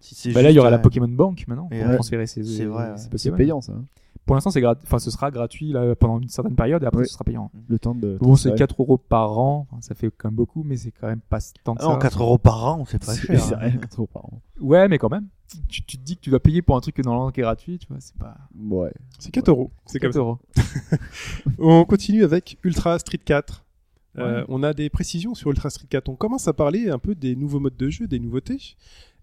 si 0.00 0.32
Bah 0.32 0.42
là, 0.42 0.50
il 0.50 0.54
y 0.54 0.58
aura 0.58 0.70
la 0.70 0.78
Pokémon 0.78 1.08
Bank 1.08 1.44
maintenant 1.46 1.68
pour 1.68 1.78
ouais. 1.78 1.94
transférer 1.94 2.26
ces, 2.26 2.42
C'est 2.44 2.64
vrai, 2.64 2.94
C'est 3.16 3.32
payant 3.32 3.60
ça. 3.60 3.72
hein. 3.72 3.84
Pour 4.26 4.34
l'instant, 4.36 4.50
c'est. 4.50 4.64
Enfin, 4.64 4.98
ce 5.00 5.10
sera 5.10 5.30
gratuit 5.32 5.72
là, 5.72 5.94
pendant 5.96 6.20
une 6.20 6.28
certaine 6.28 6.54
période 6.54 6.82
et 6.82 6.86
après, 6.86 7.00
Ouais. 7.00 7.06
ce 7.06 7.14
sera 7.14 7.24
payant. 7.24 7.50
Le 7.68 7.78
temps 7.80 7.94
de. 7.94 8.16
Bon, 8.20 8.36
c'est 8.36 8.50
transférer. 8.50 8.56
4 8.58 8.80
euros 8.82 8.98
par 8.98 9.38
an. 9.38 9.66
Enfin, 9.70 9.80
ça 9.82 9.94
fait 9.94 10.08
quand 10.16 10.28
même 10.28 10.36
beaucoup, 10.36 10.62
mais 10.62 10.76
c'est 10.76 10.92
quand 10.92 11.08
même 11.08 11.20
pas 11.20 11.38
tant 11.64 11.74
que 11.74 11.82
Ah 11.82 11.86
non, 11.86 11.92
ça. 11.94 11.98
4 11.98 12.22
euros 12.22 12.38
par 12.38 12.64
an, 12.64 12.84
c'est 12.86 13.04
pas 13.04 13.12
C'est 13.12 13.26
cher. 13.26 13.40
c'est 13.40 13.54
hein. 13.54 13.58
rien, 13.60 13.76
4 13.78 13.96
euros 13.98 14.06
par 14.12 14.24
an. 14.26 14.40
Ouais, 14.60 14.86
mais 14.88 14.98
quand 14.98 15.10
même. 15.10 15.26
Tu, 15.68 15.82
tu 15.84 15.98
te 15.98 16.04
dis 16.04 16.14
que 16.16 16.20
tu 16.20 16.30
dois 16.30 16.38
payer 16.38 16.62
pour 16.62 16.76
un 16.76 16.80
truc 16.80 16.94
que 16.94 17.02
normalement 17.02 17.30
qui 17.32 17.40
est 17.40 17.42
gratuit, 17.42 17.78
tu 17.78 17.88
vois, 17.88 17.96
c'est 17.98 18.14
pas. 18.16 18.36
Ouais. 18.56 18.92
C'est 19.18 19.32
4 19.32 19.48
euros. 19.48 19.70
C'est 19.86 19.98
comme 19.98 20.12
4 20.12 20.14
ça. 20.14 20.20
euros. 20.20 20.38
On 21.58 21.84
continue 21.84 22.22
avec 22.22 22.58
Ultra 22.62 22.98
Street 23.00 23.18
4. 23.24 23.64
Euh, 24.18 24.44
on 24.48 24.62
a 24.62 24.72
des 24.74 24.90
précisions 24.90 25.34
sur 25.34 25.50
Ultra 25.50 25.70
Street 25.70 25.86
4. 25.88 26.08
On 26.08 26.16
commence 26.16 26.48
à 26.48 26.52
parler 26.52 26.88
un 26.90 26.98
peu 26.98 27.14
des 27.14 27.36
nouveaux 27.36 27.60
modes 27.60 27.76
de 27.76 27.90
jeu, 27.90 28.06
des 28.08 28.18
nouveautés. 28.18 28.76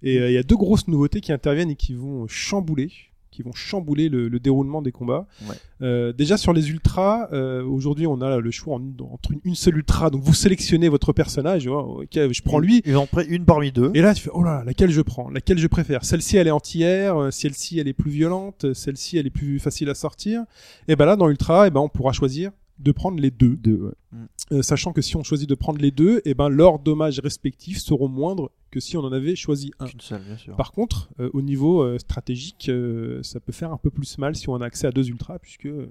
Et 0.04 0.20
euh, 0.20 0.30
il 0.30 0.34
y 0.34 0.38
a 0.38 0.44
deux 0.44 0.56
grosses 0.56 0.88
nouveautés 0.88 1.22
qui 1.22 1.32
interviennent 1.34 1.72
et 1.72 1.76
qui 1.76 1.94
vont 1.94 2.26
chambouler, 2.28 2.92
qui 3.32 3.42
vont 3.44 3.52
chambouler 3.54 4.08
le, 4.10 4.30
le 4.30 4.40
déroulement 4.40 4.82
des 4.82 4.92
combats. 4.92 5.28
Ouais. 5.48 5.56
Euh, 5.82 6.14
déjà 6.14 6.38
sur 6.38 6.54
les 6.54 6.70
ultras, 6.70 7.28
euh, 7.34 7.64
aujourd'hui 7.64 8.08
on 8.08 8.22
a 8.22 8.40
le 8.40 8.50
choix 8.52 8.76
en- 8.78 9.12
entre 9.12 9.32
une, 9.34 9.42
une 9.44 9.56
seule 9.56 9.78
ultra. 9.78 10.10
Donc 10.10 10.22
vous 10.24 10.34
sélectionnez 10.34 10.88
votre 10.88 11.12
personnage. 11.14 11.68
ok, 11.68 12.08
je 12.14 12.42
prends 12.42 12.60
lui. 12.60 12.82
Ont 12.96 13.06
pris 13.08 13.26
une 13.28 13.44
parmi 13.44 13.72
deux. 13.72 13.92
Et 13.94 14.02
là, 14.02 14.14
tu 14.14 14.22
fais, 14.24 14.30
oh 14.34 14.42
là, 14.44 14.60
là, 14.60 14.64
laquelle 14.64 14.90
je 14.92 15.02
prends? 15.02 15.30
Laquelle 15.30 15.58
je 15.58 15.68
préfère? 15.68 16.06
Celle-ci, 16.06 16.38
elle 16.38 16.48
est 16.48 16.52
anti-air, 16.52 17.28
celle-ci, 17.32 17.78
elle 17.80 17.88
est 17.88 17.94
plus 17.94 18.10
violente, 18.12 18.74
celle-ci, 18.74 19.18
elle 19.18 19.28
est 19.28 19.32
plus 19.32 19.60
facile 19.60 19.90
à 19.90 19.96
sortir. 19.96 20.44
Et 20.88 20.96
ben 20.96 21.06
là, 21.06 21.16
dans 21.18 21.28
Ultra, 21.30 21.68
et 21.68 21.72
ben, 21.72 21.82
on 21.82 21.90
pourra 21.90 22.14
choisir 22.14 22.52
de 22.80 22.92
prendre 22.92 23.20
les 23.20 23.32
deux. 23.32 23.56
Deux, 23.56 23.92
ouais. 24.14 24.20
Euh, 24.54 24.62
sachant 24.62 24.94
que 24.94 25.02
si 25.02 25.18
on 25.18 25.24
choisit 25.24 25.50
de 25.50 25.56
prendre 25.56 25.80
les 25.82 25.92
deux, 25.92 26.22
et 26.24 26.34
ben, 26.34 26.48
leurs 26.48 26.80
dommages 26.80 27.20
respectifs 27.20 27.80
seront 27.80 28.08
moindres 28.08 28.50
que 28.72 28.80
si 28.80 28.96
on 28.96 29.02
en 29.02 29.12
avait 29.12 29.36
choisi 29.36 29.72
un. 29.80 29.88
Qu'une 29.88 30.00
seule, 30.00 30.22
bien 30.22 30.38
sûr. 30.38 30.56
Par 30.56 30.72
contre, 30.72 31.10
euh, 31.20 31.30
au 31.34 31.42
niveau 31.42 31.82
euh, 31.82 31.98
stratégique, 32.00 32.68
euh, 32.70 33.22
ça 33.24 33.42
peut 33.42 33.52
faire 33.52 33.74
un 33.74 33.78
peu 33.78 33.90
plus 33.90 34.18
mal 34.18 34.38
si 34.38 34.48
on 34.48 34.56
a 34.62 34.66
accès 34.66 34.88
à 34.88 34.92
deux 34.92 35.10
ultras, 35.10 35.38
puisque 35.40 35.66
euh, 35.66 35.88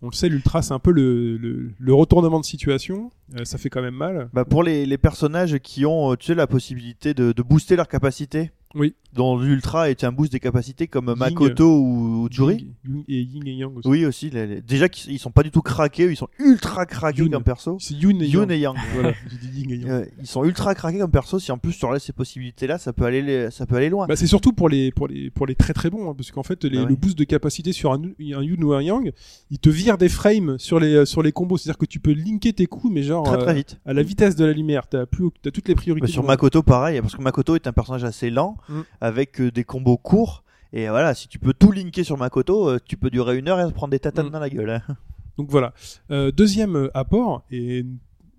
on 0.00 0.06
le 0.08 0.12
sait, 0.12 0.28
l'ultra 0.28 0.62
c'est 0.62 0.72
un 0.74 0.80
peu 0.80 0.90
le, 0.90 1.36
le, 1.36 1.70
le 1.78 1.94
retournement 1.94 2.40
de 2.40 2.44
situation. 2.44 3.10
Euh, 3.36 3.44
ça 3.44 3.58
fait 3.58 3.70
quand 3.70 3.82
même 3.82 3.94
mal. 3.94 4.28
Bah 4.32 4.44
pour 4.44 4.64
les, 4.64 4.84
les 4.84 4.98
personnages 4.98 5.58
qui 5.60 5.86
ont, 5.86 6.16
tu 6.16 6.26
sais, 6.26 6.34
la 6.34 6.48
possibilité 6.48 7.14
de, 7.14 7.30
de 7.30 7.42
booster 7.42 7.76
leur 7.76 7.86
capacité, 7.86 8.50
Oui. 8.74 8.94
Dont 9.12 9.38
l'ultra 9.38 9.90
est 9.90 10.04
un 10.04 10.12
boost 10.12 10.32
des 10.32 10.40
capacités 10.40 10.86
comme 10.86 11.08
Ying. 11.08 11.18
Makoto 11.18 11.80
ou 11.82 12.28
Juri. 12.30 12.68
Ying 12.88 13.04
et 13.08 13.20
Ying 13.20 13.46
et 13.46 13.52
Yang 13.56 13.76
aussi. 13.76 13.88
Oui, 13.88 14.06
aussi. 14.06 14.30
les- 14.30 14.46
les- 14.46 14.62
Déjà 14.62 14.88
qu'ils 14.88 15.12
ils 15.12 15.18
sont 15.18 15.30
pas 15.30 15.42
du 15.42 15.50
tout 15.50 15.60
craqués, 15.60 16.10
ils 16.10 16.16
sont 16.16 16.28
ultra 16.38 16.86
craqués 16.86 17.20
Yoon. 17.20 17.28
comme 17.30 17.42
perso. 17.44 17.76
C'est 17.78 17.92
Yoon 17.92 18.20
et 18.20 18.26
Yang. 18.26 18.50
et 18.50 18.58
Yang. 18.60 18.76
Voilà, 18.94 19.12
dit 19.30 19.60
Ying 19.60 19.70
et 19.72 19.76
Yang. 19.76 19.90
Euh, 19.90 20.04
ils 20.18 20.26
sont 20.26 20.44
ultra 20.44 20.74
craqués 20.74 20.98
comme 20.98 21.10
perso. 21.10 21.38
Si 21.38 21.52
en 21.52 21.58
plus 21.58 21.76
tu 21.76 21.84
enlèves 21.84 22.00
ces 22.00 22.14
possibilités-là, 22.14 22.78
ça 22.78 22.94
peut 22.94 23.04
aller, 23.04 23.20
les- 23.20 23.50
ça 23.50 23.66
peut 23.66 23.76
aller 23.76 23.90
loin. 23.90 24.06
Bah, 24.06 24.16
c'est 24.16 24.26
surtout 24.26 24.54
pour 24.54 24.70
les 24.70 24.90
pour 24.92 25.08
les 25.08 25.28
pour 25.30 25.46
les 25.46 25.54
très 25.56 25.74
très 25.74 25.90
bons 25.90 26.08
hein, 26.10 26.14
parce 26.16 26.30
qu'en 26.30 26.42
fait 26.42 26.64
les, 26.64 26.78
Ah 26.78 26.82
oui. 26.84 26.86
le 26.88 26.96
boost 26.96 27.18
de 27.18 27.24
capacité 27.24 27.72
sur 27.72 27.92
un, 27.92 28.00
un 28.02 28.42
Yoon 28.42 28.62
ou 28.62 28.72
un 28.72 28.80
Yang, 28.80 29.12
il 29.50 29.58
te 29.58 29.68
vire 29.68 29.98
des 29.98 30.08
frames 30.08 30.56
sur 30.58 30.80
les 30.80 30.94
euh, 30.94 31.04
sur 31.04 31.22
les 31.22 31.32
combos, 31.32 31.58
c'est-à-dire 31.58 31.76
que 31.76 31.84
tu 31.84 32.00
peux 32.00 32.12
linker 32.14 32.54
tes 32.54 32.64
coups 32.66 32.90
mais 32.90 33.02
genre 33.02 33.24
très 33.24 33.36
euh, 33.36 33.44
très 33.44 33.54
vite. 33.54 33.78
à 33.84 33.92
la 33.92 34.02
vitesse 34.02 34.36
de 34.36 34.46
la 34.46 34.52
lumière, 34.54 34.86
t'as 34.88 35.04
plus 35.04 35.26
t'as 35.42 35.50
toutes 35.50 35.68
les 35.68 35.74
priorités. 35.74 36.06
Bah, 36.06 36.10
sur 36.10 36.22
du 36.22 36.28
Makoto, 36.28 36.62
pareil, 36.62 36.98
parce 37.02 37.14
que 37.14 37.20
Makoto 37.20 37.54
est 37.56 37.66
un 37.66 37.72
personnage 37.74 38.04
assez 38.04 38.30
lent, 38.30 38.56
Mm. 38.68 38.80
avec 39.00 39.40
euh, 39.40 39.50
des 39.50 39.64
combos 39.64 39.96
courts. 39.96 40.44
Et 40.72 40.88
voilà, 40.88 41.14
si 41.14 41.28
tu 41.28 41.38
peux 41.38 41.52
tout 41.52 41.70
linker 41.72 42.04
sur 42.04 42.16
Makoto, 42.16 42.68
euh, 42.70 42.78
tu 42.84 42.96
peux 42.96 43.10
durer 43.10 43.36
une 43.38 43.48
heure 43.48 43.60
et 43.60 43.66
se 43.68 43.72
prendre 43.74 43.90
des 43.90 43.98
tatanes 44.00 44.28
Mm. 44.28 44.30
dans 44.30 44.40
la 44.40 44.50
gueule. 44.50 44.70
hein. 44.70 44.82
Donc 45.38 45.50
voilà. 45.50 45.72
Euh, 46.10 46.30
deuxième 46.30 46.76
euh, 46.76 46.90
apport 46.96 47.44
et 47.50 47.84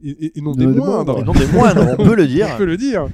et, 0.05 0.09
et- 0.25 0.37
et 0.37 0.41
non 0.41 0.51
Non, 0.51 0.57
des 0.57 0.65
des 0.65 0.79
moindres. 0.79 1.19
Et 1.19 1.23
non 1.23 1.31
des 1.31 1.47
moindres, 1.47 1.95
on 1.97 2.03
peut 2.05 2.15
le 2.15 2.27
dire. 2.27 2.49
On 2.53 2.57
peut 2.57 2.65
le 2.65 2.75
dire. 2.75 3.07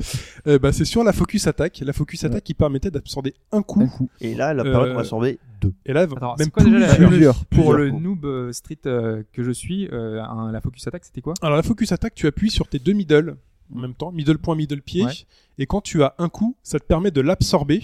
Euh, 0.48 0.58
bah, 0.58 0.72
c'est 0.74 0.86
sur 0.86 1.04
la 1.04 1.14
focus 1.14 1.46
attack, 1.46 1.80
la 1.86 1.94
focus 1.94 2.24
Ouais. 2.24 2.30
attack 2.30 2.44
qui 2.44 2.56
permettait 2.56 2.90
d'absorber 2.90 3.36
un 3.52 3.62
coup. 3.62 3.82
Un 3.84 3.88
coup. 3.88 4.10
Et 4.22 4.34
là, 4.34 4.56
la 4.56 4.64
Euh, 4.64 4.88
qu'on 4.90 4.96
va 4.96 5.04
sauver 5.04 5.38
deux. 5.62 5.72
Et 5.86 5.94
là, 5.94 6.02
Attends, 6.02 6.36
même 6.40 6.50
quoi 6.50 6.64
déjà 6.64 6.88
plusieurs. 6.88 7.10
Plusieurs. 7.10 7.36
Pour 7.46 7.48
plusieurs 7.66 7.78
le 7.78 7.92
coups. 7.92 8.02
noob 8.04 8.26
euh, 8.26 8.52
street 8.54 8.80
euh, 8.88 9.22
que 9.34 9.44
je 9.44 9.52
suis, 9.52 9.88
euh, 9.94 10.20
un- 10.24 10.52
la 10.52 10.62
focus 10.62 10.88
attack, 10.88 11.06
c'était 11.06 11.22
quoi? 11.22 11.36
Alors 11.44 11.58
la 11.58 11.62
focus 11.64 11.92
attack, 11.92 12.16
tu 12.16 12.26
appuies 12.26 12.50
sur 12.50 12.68
tes 12.68 12.80
deux 12.80 12.94
middle 12.94 13.36
en 13.76 13.80
même 13.80 13.94
temps, 13.94 14.12
middle 14.12 14.38
point, 14.38 14.56
middle 14.56 14.82
pied, 14.82 15.04
Ouais. 15.06 15.14
et 15.58 15.66
quand 15.66 15.82
tu 15.82 16.04
as 16.04 16.16
un 16.18 16.30
coup, 16.30 16.56
ça 16.64 16.80
te 16.80 16.86
permet 16.86 17.12
de 17.12 17.22
l'absorber. 17.22 17.84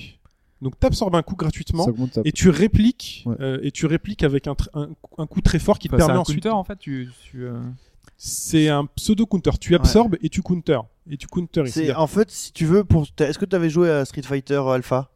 Donc 0.62 0.80
t'absorbes 0.80 1.16
un 1.16 1.22
coup 1.22 1.36
gratuitement 1.36 1.86
et 2.24 2.32
tu 2.32 2.50
répliques 2.50 3.24
Ouais. 3.26 3.36
euh, 3.42 3.60
et 3.62 3.72
tu 3.72 3.86
répliques 3.86 4.24
avec 4.24 4.48
un, 4.48 4.54
tr- 4.54 4.70
un, 4.74 4.90
un 5.18 5.28
coup 5.28 5.42
très 5.42 5.60
fort 5.60 5.78
qui 5.78 5.90
Enfin, 5.90 5.98
te 5.98 6.02
permet 6.02 6.14
un 6.18 6.22
ensuite. 6.22 6.44
counter 6.44 6.56
en 6.56 6.64
fait. 6.64 6.78
Tu, 6.80 7.10
tu, 7.30 7.44
euh, 7.46 7.60
C'est 8.18 8.70
un 8.70 8.86
pseudo 8.86 9.26
counter. 9.26 9.52
Tu 9.60 9.76
absorbes 9.76 10.16
et 10.22 10.30
tu 10.30 10.42
counter 10.42 10.80
et 11.10 11.18
tu 11.18 11.28
counter. 11.28 11.64
En 11.96 12.08
fait, 12.08 12.32
si 12.32 12.54
tu 12.54 12.66
veux, 12.66 12.84
pour. 12.86 13.06
Est-ce 13.20 13.38
que 13.38 13.46
tu 13.46 13.56
avais 13.56 13.70
joué 13.70 13.92
à 13.92 14.06
Street 14.06 14.22
Fighter 14.24 14.62
Alpha? 14.68 15.12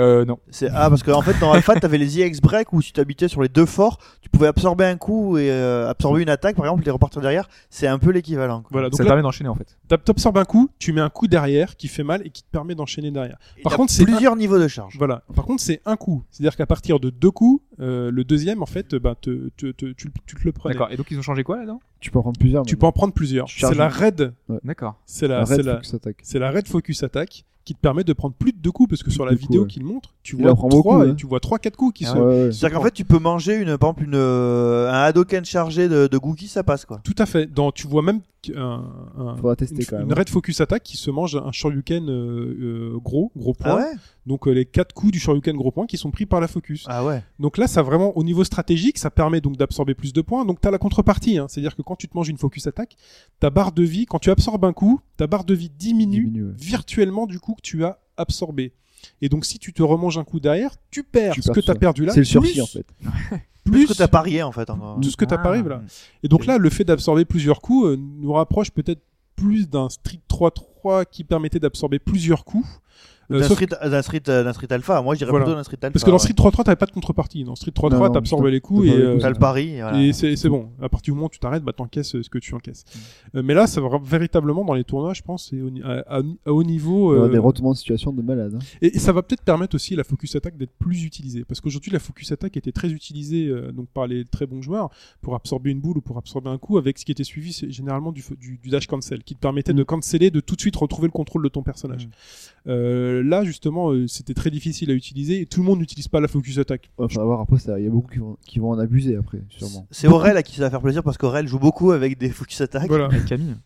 Euh, 0.00 0.24
non. 0.24 0.38
C'est 0.50 0.68
ah 0.72 0.88
parce 0.90 1.02
qu'en 1.02 1.22
fait 1.22 1.38
dans 1.40 1.52
Alpha 1.52 1.74
t'avais 1.78 1.98
les 1.98 2.20
EX 2.20 2.40
break 2.40 2.72
où 2.72 2.80
si 2.82 2.92
tu 2.92 3.00
habitais 3.00 3.28
sur 3.28 3.42
les 3.42 3.48
deux 3.48 3.66
forts, 3.66 3.98
tu 4.20 4.28
pouvais 4.28 4.46
absorber 4.48 4.84
un 4.84 4.96
coup 4.96 5.38
et 5.38 5.50
euh, 5.50 5.88
absorber 5.88 6.22
une 6.22 6.28
attaque 6.28 6.56
par 6.56 6.64
exemple 6.66 6.86
et 6.86 6.90
repartir 6.90 7.20
derrière. 7.22 7.48
C'est 7.70 7.86
un 7.86 7.98
peu 7.98 8.10
l'équivalent. 8.10 8.60
quoi. 8.62 8.68
Voilà. 8.72 8.88
Donc 8.90 8.96
ça 8.98 9.04
là, 9.04 9.10
permet 9.10 9.22
d'enchaîner 9.22 9.48
en 9.50 9.54
fait. 9.54 9.76
t'ab- 9.88 10.02
t'absorbes 10.02 10.38
un 10.38 10.44
coup, 10.44 10.70
tu 10.78 10.92
mets 10.92 11.00
un 11.00 11.10
coup 11.10 11.26
derrière 11.28 11.76
qui 11.76 11.88
fait 11.88 12.02
mal 12.02 12.22
et 12.24 12.30
qui 12.30 12.42
te 12.42 12.48
permet 12.50 12.74
d'enchaîner 12.74 13.10
derrière. 13.10 13.36
Et 13.58 13.62
Par 13.62 13.72
t'as 13.72 13.76
contre, 13.76 13.92
c'est 13.92 14.04
plusieurs 14.04 14.36
niveaux 14.36 14.58
de 14.58 14.68
charge. 14.68 14.96
Voilà. 14.98 15.22
Par 15.34 15.44
contre, 15.44 15.62
c'est 15.62 15.80
un 15.86 15.96
coup. 15.96 16.24
C'est-à-dire 16.30 16.56
qu'à 16.56 16.66
partir 16.66 17.00
de 17.00 17.10
deux 17.10 17.30
coups, 17.30 17.62
euh, 17.80 18.10
le 18.10 18.24
deuxième, 18.24 18.62
en 18.62 18.66
fait, 18.66 18.94
bah, 18.94 19.14
te, 19.20 19.48
te- 19.56 19.72
te- 19.72 19.92
tu, 19.92 20.10
tu 20.26 20.34
te 20.36 20.40
le 20.44 20.52
prenais. 20.52 20.74
D'accord. 20.74 20.90
Et 20.92 20.96
donc 20.96 21.06
ils 21.10 21.18
ont 21.18 21.22
changé 21.22 21.44
quoi 21.44 21.56
là-dedans? 21.58 21.80
Tu 22.00 22.10
peux 22.10 22.18
en 22.18 22.22
prendre 22.22 22.38
plusieurs. 22.38 22.64
Tu 22.64 22.76
peux 22.76 22.86
en 22.86 22.92
prendre 22.92 23.12
plusieurs. 23.12 23.44
Tu 23.46 23.54
C'est 23.56 23.60
charges 23.60 23.76
la 23.76 23.84
un- 23.84 23.88
raid. 23.88 24.32
D'accord. 24.64 24.96
C'est 25.06 25.28
la, 25.28 25.40
Un 25.42 25.46
c'est 25.46 25.56
Red 25.56 25.64
la, 25.66 25.74
Focus 25.76 25.94
Attack. 25.94 26.16
c'est 26.22 26.38
la 26.38 26.50
raid 26.50 26.66
focus 26.66 27.02
attack 27.02 27.44
qui 27.64 27.74
te 27.74 27.80
permet 27.80 28.04
de 28.04 28.12
prendre 28.12 28.34
plus 28.34 28.52
de 28.52 28.58
deux 28.58 28.72
coups 28.72 28.88
parce 28.88 29.02
que 29.02 29.08
Plus 29.08 29.14
sur 29.14 29.24
la 29.24 29.32
coups, 29.32 29.42
vidéo 29.42 29.62
ouais. 29.62 29.68
qu'il 29.68 29.84
montre, 29.84 30.14
tu 30.22 30.34
vois 30.36 30.54
trois 30.54 30.68
beaucoup, 30.68 31.02
et 31.04 31.10
hein. 31.10 31.14
tu 31.14 31.26
vois 31.26 31.40
trois 31.40 31.58
quatre 31.58 31.76
coups 31.76 31.92
qui 31.98 32.04
Ah 32.06 32.12
se. 32.12 32.16
Ouais, 32.18 32.24
ouais. 32.24 32.52
C'est-à-dire 32.52 32.78
qu'en 32.78 32.84
fait 32.84 32.90
tu 32.92 33.04
peux 33.04 33.18
manger 33.18 33.56
une 33.56 33.76
par 33.76 33.90
exemple 33.90 34.04
une 34.04 34.14
euh, 34.14 34.90
un 34.90 35.02
Hadoken 35.02 35.44
chargé 35.44 35.88
de, 35.88 36.06
de 36.06 36.18
Gookie 36.18 36.48
ça 36.48 36.62
passe 36.62 36.84
quoi. 36.84 37.00
Tout 37.04 37.14
à 37.18 37.26
fait. 37.26 37.46
Dans, 37.46 37.70
tu 37.70 37.86
vois 37.86 38.02
même 38.02 38.20
un, 38.56 38.84
un- 39.18 39.36
Faudra 39.36 39.56
tester 39.56 39.84
une, 39.96 40.02
une 40.04 40.12
raid 40.12 40.28
focus 40.28 40.60
attack 40.60 40.82
qui 40.82 40.96
se 40.96 41.10
mange 41.10 41.36
un 41.36 41.52
shoryuken 41.52 42.08
euh, 42.08 42.12
euh, 42.94 42.98
gros, 42.98 43.30
gros 43.36 43.52
point. 43.54 43.72
Ah 43.72 43.76
ouais? 43.76 43.92
Donc 44.26 44.46
euh, 44.48 44.52
les 44.52 44.64
quatre 44.64 44.94
coups 44.94 45.12
du 45.12 45.18
shoryuken 45.18 45.56
gros 45.56 45.70
point 45.72 45.86
qui 45.86 45.96
sont 45.98 46.10
pris 46.10 46.26
par 46.26 46.40
la 46.40 46.48
focus. 46.48 46.84
Ah 46.88 47.04
ouais. 47.04 47.22
Donc 47.38 47.58
là, 47.58 47.66
ça 47.66 47.82
vraiment 47.82 48.16
au 48.16 48.22
niveau 48.24 48.44
stratégique, 48.44 48.98
ça 48.98 49.10
permet 49.10 49.40
donc 49.40 49.56
d'absorber 49.56 49.94
plus 49.94 50.12
de 50.12 50.20
points. 50.22 50.44
Donc 50.44 50.60
tu 50.60 50.68
as 50.68 50.70
la 50.70 50.78
contrepartie, 50.78 51.38
hein. 51.38 51.46
c'est-à-dire 51.48 51.76
que 51.76 51.82
quand 51.82 51.96
tu 51.96 52.08
te 52.08 52.16
manges 52.16 52.28
une 52.28 52.38
focus 52.38 52.66
attack, 52.66 52.96
ta 53.40 53.50
barre 53.50 53.72
de 53.72 53.82
vie, 53.82 54.06
quand 54.06 54.18
tu 54.18 54.30
absorbes 54.30 54.64
un 54.64 54.72
coup, 54.72 55.00
ta 55.16 55.26
barre 55.26 55.44
de 55.44 55.54
vie 55.54 55.70
diminue, 55.70 56.24
Diminue, 56.24 56.44
ouais. 56.48 56.54
virtuellement 56.56 57.26
du 57.26 57.38
coup 57.40 57.54
que 57.54 57.62
tu 57.62 57.84
as 57.84 57.98
absorbé. 58.16 58.72
Et 59.22 59.28
donc 59.28 59.44
si 59.44 59.58
tu 59.58 59.72
te 59.72 59.82
remanges 59.82 60.18
un 60.18 60.24
coup 60.24 60.40
derrière, 60.40 60.74
tu 60.90 61.02
perds 61.02 61.34
Tu 61.34 61.42
ce 61.42 61.50
que 61.50 61.60
tu 61.60 61.70
as 61.70 61.74
perdu 61.74 62.04
là. 62.04 62.12
C'est 62.12 62.20
le 62.20 62.24
sursis 62.24 62.52
plus- 62.52 62.60
en 62.62 62.66
fait. 62.66 62.86
Plus 63.64 63.86
que 63.86 63.92
t'as 63.92 64.08
parié 64.08 64.42
en 64.42 64.50
fait. 64.52 64.68
encore. 64.70 64.98
tout 65.00 65.10
ce 65.10 65.16
que 65.16 65.24
tu 65.26 65.34
as 65.34 65.38
Ah. 65.38 65.42
parié, 65.42 65.60
voilà. 65.62 65.82
Et 66.22 66.28
donc 66.28 66.46
là, 66.46 66.56
le 66.58 66.70
fait 66.70 66.82
d'absorber 66.82 67.24
plusieurs 67.26 67.60
coups 67.60 67.88
euh, 67.90 67.96
nous 67.96 68.32
rapproche 68.32 68.70
peut-être 68.70 69.02
plus 69.36 69.68
d'un 69.68 69.88
Street 69.90 70.18
3-3 70.28 71.04
qui 71.04 71.24
permettait 71.24 71.60
d'absorber 71.60 71.98
plusieurs 71.98 72.44
coups. 72.44 72.66
Euh, 73.30 73.40
D'un 73.40 73.48
street, 73.48 73.66
d'un 73.66 74.02
street, 74.02 74.20
d'un 74.26 74.52
street 74.52 74.66
alpha. 74.70 75.00
Moi 75.02 75.14
je 75.14 75.18
dirais 75.18 75.30
Voilà. 75.30 75.44
plutôt 75.46 75.56
d'un 75.56 75.62
street 75.64 75.76
alpha. 75.82 75.92
Parce 75.92 76.04
que 76.04 76.10
dans. 76.10 76.18
Street 76.18 76.34
3-3, 76.34 76.64
t'avais 76.64 76.76
pas 76.76 76.86
de 76.86 76.90
contrepartie. 76.90 77.44
Dans 77.44 77.54
Street 77.54 77.70
3-3, 77.70 77.90
Non, 77.90 77.98
non, 78.06 78.10
t'absorbais 78.12 78.48
t'as- 78.48 78.50
les 78.52 78.60
coups 78.60 78.86
et, 78.88 78.92
euh, 78.92 79.18
T'as 79.20 79.28
le 79.30 79.34
pari. 79.36 79.76
voilà. 79.80 80.02
Et 80.02 80.12
c'est 80.12 80.36
c'est 80.36 80.48
bon. 80.48 80.68
À 80.82 80.88
partir 80.88 81.12
du 81.12 81.16
moment 81.16 81.26
où 81.26 81.30
tu 81.30 81.38
t'arrêtes, 81.38 81.62
bah 81.62 81.72
t'encaisses 81.72 82.14
euh, 82.16 82.22
ce 82.22 82.28
que 82.30 82.38
tu 82.38 82.54
encaisses. 82.54 82.84
Euh, 83.36 83.42
mais 83.44 83.54
là, 83.54 83.66
ça 83.66 83.80
va 83.80 83.88
véritablement 84.02 84.64
dans 84.64 84.74
les 84.74 84.84
tournois, 84.84 85.14
je 85.14 85.22
pense, 85.22 85.48
c'est 85.50 85.60
au 85.60 85.68
à, 85.84 86.18
à- 86.18 86.22
à 86.46 86.52
haut 86.52 86.62
niveau. 86.64 87.12
Il 87.12 87.16
y 87.16 87.18
aura 87.18 87.28
euh, 87.28 87.30
des 87.32 87.38
retournements 87.38 87.72
de 87.72 87.78
situation 87.78 88.12
de 88.12 88.22
malade. 88.22 88.54
hein. 88.56 88.58
et, 88.82 88.96
et 88.96 88.98
ça 88.98 89.12
va 89.12 89.22
peut-être 89.22 89.42
permettre 89.42 89.74
aussi 89.76 89.94
la 89.96 90.04
focus 90.04 90.34
attack 90.36 90.56
d'être 90.56 90.72
plus 90.78 91.04
utilisée, 91.04 91.44
parce 91.44 91.60
qu'aujourd'hui 91.60 91.92
la 91.92 91.98
focus 92.00 92.32
attack 92.32 92.56
était 92.56 92.72
très 92.72 92.90
utilisée 92.90 93.46
euh, 93.46 93.70
donc 93.72 93.88
par 93.88 94.06
les 94.06 94.24
très 94.24 94.46
bons 94.46 94.60
joueurs 94.62 94.90
pour 95.22 95.34
absorber 95.34 95.70
une 95.70 95.80
boule 95.80 95.98
ou 95.98 96.00
pour 96.00 96.18
absorber 96.18 96.50
un 96.50 96.58
coup, 96.58 96.78
avec 96.78 96.98
ce 96.98 97.04
qui 97.04 97.12
était 97.12 97.24
suivi 97.24 97.52
c'est 97.52 97.70
généralement 97.70 98.12
du, 98.12 98.22
du, 98.38 98.58
du 98.62 98.68
dash 98.70 98.86
cancel, 98.86 99.22
qui 99.22 99.34
te 99.34 99.40
permettait 99.40 99.72
de 99.72 99.82
canceller, 99.82 100.30
de 100.30 100.40
tout 100.40 100.56
de 100.56 100.60
suite 100.60 100.76
retrouver 100.76 101.06
le 101.08 101.12
contrôle 101.12 101.42
de 101.44 101.48
ton 101.48 101.62
personnage. 101.62 102.08
Euh, 102.66 103.22
là 103.22 103.44
justement, 103.44 103.90
euh, 103.90 104.06
c'était 104.06 104.34
très 104.34 104.50
difficile 104.50 104.90
à 104.90 104.94
utiliser 104.94 105.40
et 105.40 105.46
tout 105.46 105.60
le 105.60 105.66
monde 105.66 105.78
n'utilise 105.78 106.08
pas 106.08 106.20
la 106.20 106.28
focus 106.28 106.58
attack. 106.58 106.90
Ouais, 106.98 107.06
voir 107.14 107.40
après, 107.40 107.56
il 107.78 107.84
y 107.84 107.86
a 107.86 107.90
beaucoup 107.90 108.10
qui 108.10 108.18
vont, 108.18 108.36
qui 108.44 108.58
vont 108.58 108.70
en 108.70 108.78
abuser 108.78 109.16
après, 109.16 109.42
sûrement. 109.48 109.86
C'est 109.90 110.08
Aurel 110.08 110.36
à 110.36 110.42
qui 110.42 110.56
ça 110.56 110.62
va 110.62 110.70
faire 110.70 110.82
plaisir 110.82 111.02
parce 111.02 111.18
qu'Aurel 111.18 111.46
joue 111.46 111.58
beaucoup 111.58 111.92
avec 111.92 112.18
des 112.18 112.30
focus 112.30 112.60
attack. 112.60 112.88
Voilà. 112.88 113.06
Avec 113.06 113.24
Camille. 113.24 113.56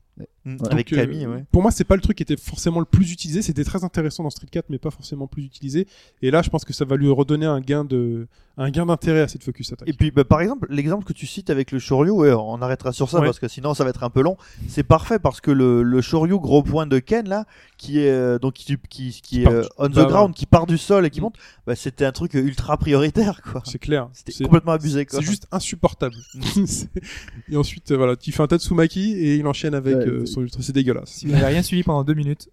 Mm, 0.45 0.57
Ouais. 0.57 0.73
Avec 0.73 0.91
Donc, 0.91 0.99
euh, 0.99 1.03
Camille, 1.07 1.27
ouais. 1.27 1.45
Pour 1.53 1.63
moi, 1.63 1.71
c'est 1.71 1.85
pas 1.85 1.95
le 1.97 2.03
truc 2.03 2.17
qui 2.19 2.23
était 2.23 2.37
forcément 2.37 2.79
le 2.81 2.85
plus 2.87 3.11
utilisé. 3.13 3.41
C'était 3.43 3.65
très 3.65 3.83
intéressant 3.85 4.23
dans 4.25 4.31
Street 4.31 4.47
4, 4.51 4.67
mais 4.69 4.79
pas 4.79 4.91
forcément 4.91 5.27
plus 5.27 5.43
utilisé. 5.45 5.87
Et 6.23 6.31
là, 6.31 6.43
je 6.43 6.51
pense 6.51 6.65
que 6.65 6.73
ça 6.73 6.85
va 6.85 6.97
lui 6.97 7.09
redonner 7.11 7.47
un 7.47 7.61
gain 7.61 7.85
de, 7.85 8.27
un 8.59 8.71
gain 8.71 8.85
d'intérêt 8.87 9.23
à 9.23 9.29
cette 9.29 9.43
focus 9.43 9.73
attack. 9.73 9.89
Et 9.89 9.93
puis, 9.95 10.11
bah, 10.11 10.25
par 10.25 10.41
exemple, 10.43 10.67
l'exemple 10.71 11.05
que 11.05 11.13
tu 11.15 11.27
cites 11.27 11.49
avec 11.51 11.73
le 11.73 11.79
Shoryu, 11.79 12.11
ouais, 12.11 12.33
on 12.33 12.61
arrêtera 12.61 12.93
sur 12.93 13.09
ça 13.09 13.21
Ouais. 13.21 13.27
parce 13.27 13.39
que 13.39 13.49
sinon 13.49 13.73
ça 13.75 13.85
va 13.85 13.91
être 13.91 14.03
un 14.05 14.11
peu 14.11 14.21
long. 14.23 14.37
C'est 14.69 14.83
parfait 14.83 15.19
parce 15.19 15.41
que 15.41 15.51
le, 15.51 15.83
le 15.83 16.01
Shoryu 16.03 16.39
gros 16.39 16.63
point 16.63 16.87
de 16.87 16.99
Ken 16.99 17.27
là, 17.29 17.47
qui 17.79 18.01
est 18.01 18.11
euh, 18.11 18.39
donc 18.39 18.53
qui, 18.55 18.77
qui, 18.91 19.19
qui 19.23 19.43
est 19.43 19.49
euh, 19.49 19.63
on 19.79 19.89
the 19.89 19.93
bah, 19.95 20.05
ground, 20.05 20.35
qui 20.35 20.45
part 20.47 20.67
du 20.67 20.77
sol 20.79 21.07
et 21.07 21.11
qui 21.11 21.21
Mm. 21.21 21.25
monte, 21.25 21.37
bah, 21.67 21.75
c'était 21.75 22.05
un 22.05 22.13
truc 22.13 22.35
ultra 22.35 22.77
prioritaire 22.77 23.41
quoi. 23.43 23.63
C'est 23.65 23.79
clair. 23.79 24.09
C'était 24.13 24.33
C'est- 24.33 24.45
complètement 24.45 24.73
abusé 24.73 25.07
quoi. 25.07 25.21
C'est 25.21 25.25
juste 25.27 25.47
insupportable. 25.53 26.15
Et 27.51 27.57
ensuite, 27.57 27.93
voilà, 27.93 28.17
tu 28.17 28.33
fais 28.33 28.43
un 28.43 28.47
Tatsumaki 28.47 29.13
et 29.15 29.37
il 29.37 29.47
enchaîne 29.47 29.75
avec 29.75 29.97
Ouais, 29.97 30.07
euh, 30.09 30.27
c'est- 30.61 30.73
dégueulasse. 30.73 31.11
Si 31.11 31.27
vous 31.27 31.33
n'avez 31.33 31.47
rien 31.47 31.63
suivi 31.63 31.83
pendant 31.83 32.05
deux 32.05 32.15
minutes, 32.15 32.49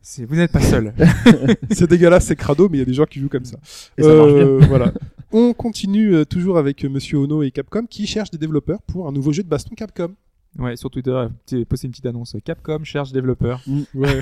c'est 0.00 0.24
vous 0.24 0.34
n'êtes 0.36 0.52
pas 0.52 0.60
seul. 0.60 0.92
c'est 1.70 1.88
dégueulasse, 1.88 2.26
c'est 2.26 2.36
crado, 2.36 2.68
mais 2.68 2.78
il 2.78 2.80
y 2.80 2.82
a 2.82 2.86
des 2.86 2.94
gens 2.94 3.04
qui 3.04 3.20
jouent 3.20 3.28
comme 3.28 3.44
ça. 3.44 3.56
Et 3.98 4.02
ça 4.02 4.14
marche 4.14 4.32
bien. 4.34 4.46
Euh, 4.46 4.60
voilà. 4.68 4.92
On 5.32 5.52
continue 5.54 6.14
euh, 6.14 6.24
toujours 6.24 6.58
avec 6.58 6.84
euh, 6.84 6.88
Monsieur 6.88 7.18
Ono 7.18 7.42
et 7.42 7.50
Capcom 7.50 7.86
qui 7.88 8.06
cherchent 8.06 8.30
des 8.30 8.38
développeurs 8.38 8.82
pour 8.82 9.06
un 9.08 9.12
nouveau 9.12 9.32
jeu 9.32 9.42
de 9.42 9.48
baston 9.48 9.74
Capcom. 9.74 10.10
Ouais, 10.58 10.76
sur 10.76 10.90
Twitter, 10.90 11.18
j'ai 11.50 11.64
posté 11.64 11.86
une 11.86 11.92
petite 11.92 12.04
annonce. 12.04 12.36
Capcom 12.44 12.84
cherche 12.84 13.10
développeur. 13.12 13.62
Ouais. 13.94 14.20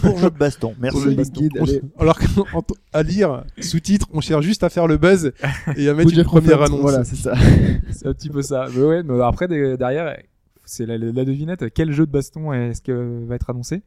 Pour 0.00 0.18
jeu 0.18 0.28
de 0.30 0.36
baston. 0.36 0.74
Merci. 0.80 0.98
Pour 0.98 1.06
le 1.06 1.14
guide, 1.22 1.52
On- 1.60 1.62
allez. 1.62 1.80
Alors 1.98 2.18
qu'à 2.18 3.02
lire 3.04 3.44
sous-titre, 3.60 4.08
on 4.12 4.20
cherche 4.20 4.44
juste 4.44 4.64
à 4.64 4.70
faire 4.70 4.88
le 4.88 4.96
buzz 4.96 5.30
et 5.76 5.88
à 5.88 5.94
mettre 5.94 6.12
une 6.12 6.24
première 6.24 6.62
annonce. 6.62 6.80
Voilà, 6.80 7.04
c'est 7.04 7.14
ça. 7.16 7.34
C'est 7.92 8.06
un 8.08 8.12
petit 8.14 8.28
peu 8.28 8.42
ça. 8.42 8.66
Mais 8.74 8.82
ouais, 8.82 9.02
mais 9.04 9.22
après, 9.22 9.46
de- 9.46 9.76
derrière, 9.76 10.16
c'est 10.68 10.86
la, 10.86 10.96
la 10.98 11.24
devinette. 11.24 11.72
Quel 11.72 11.92
jeu 11.92 12.06
de 12.06 12.10
baston 12.12 12.52
est-ce 12.52 12.80
que 12.82 13.24
va 13.26 13.34
être 13.34 13.50
annoncé 13.50 13.82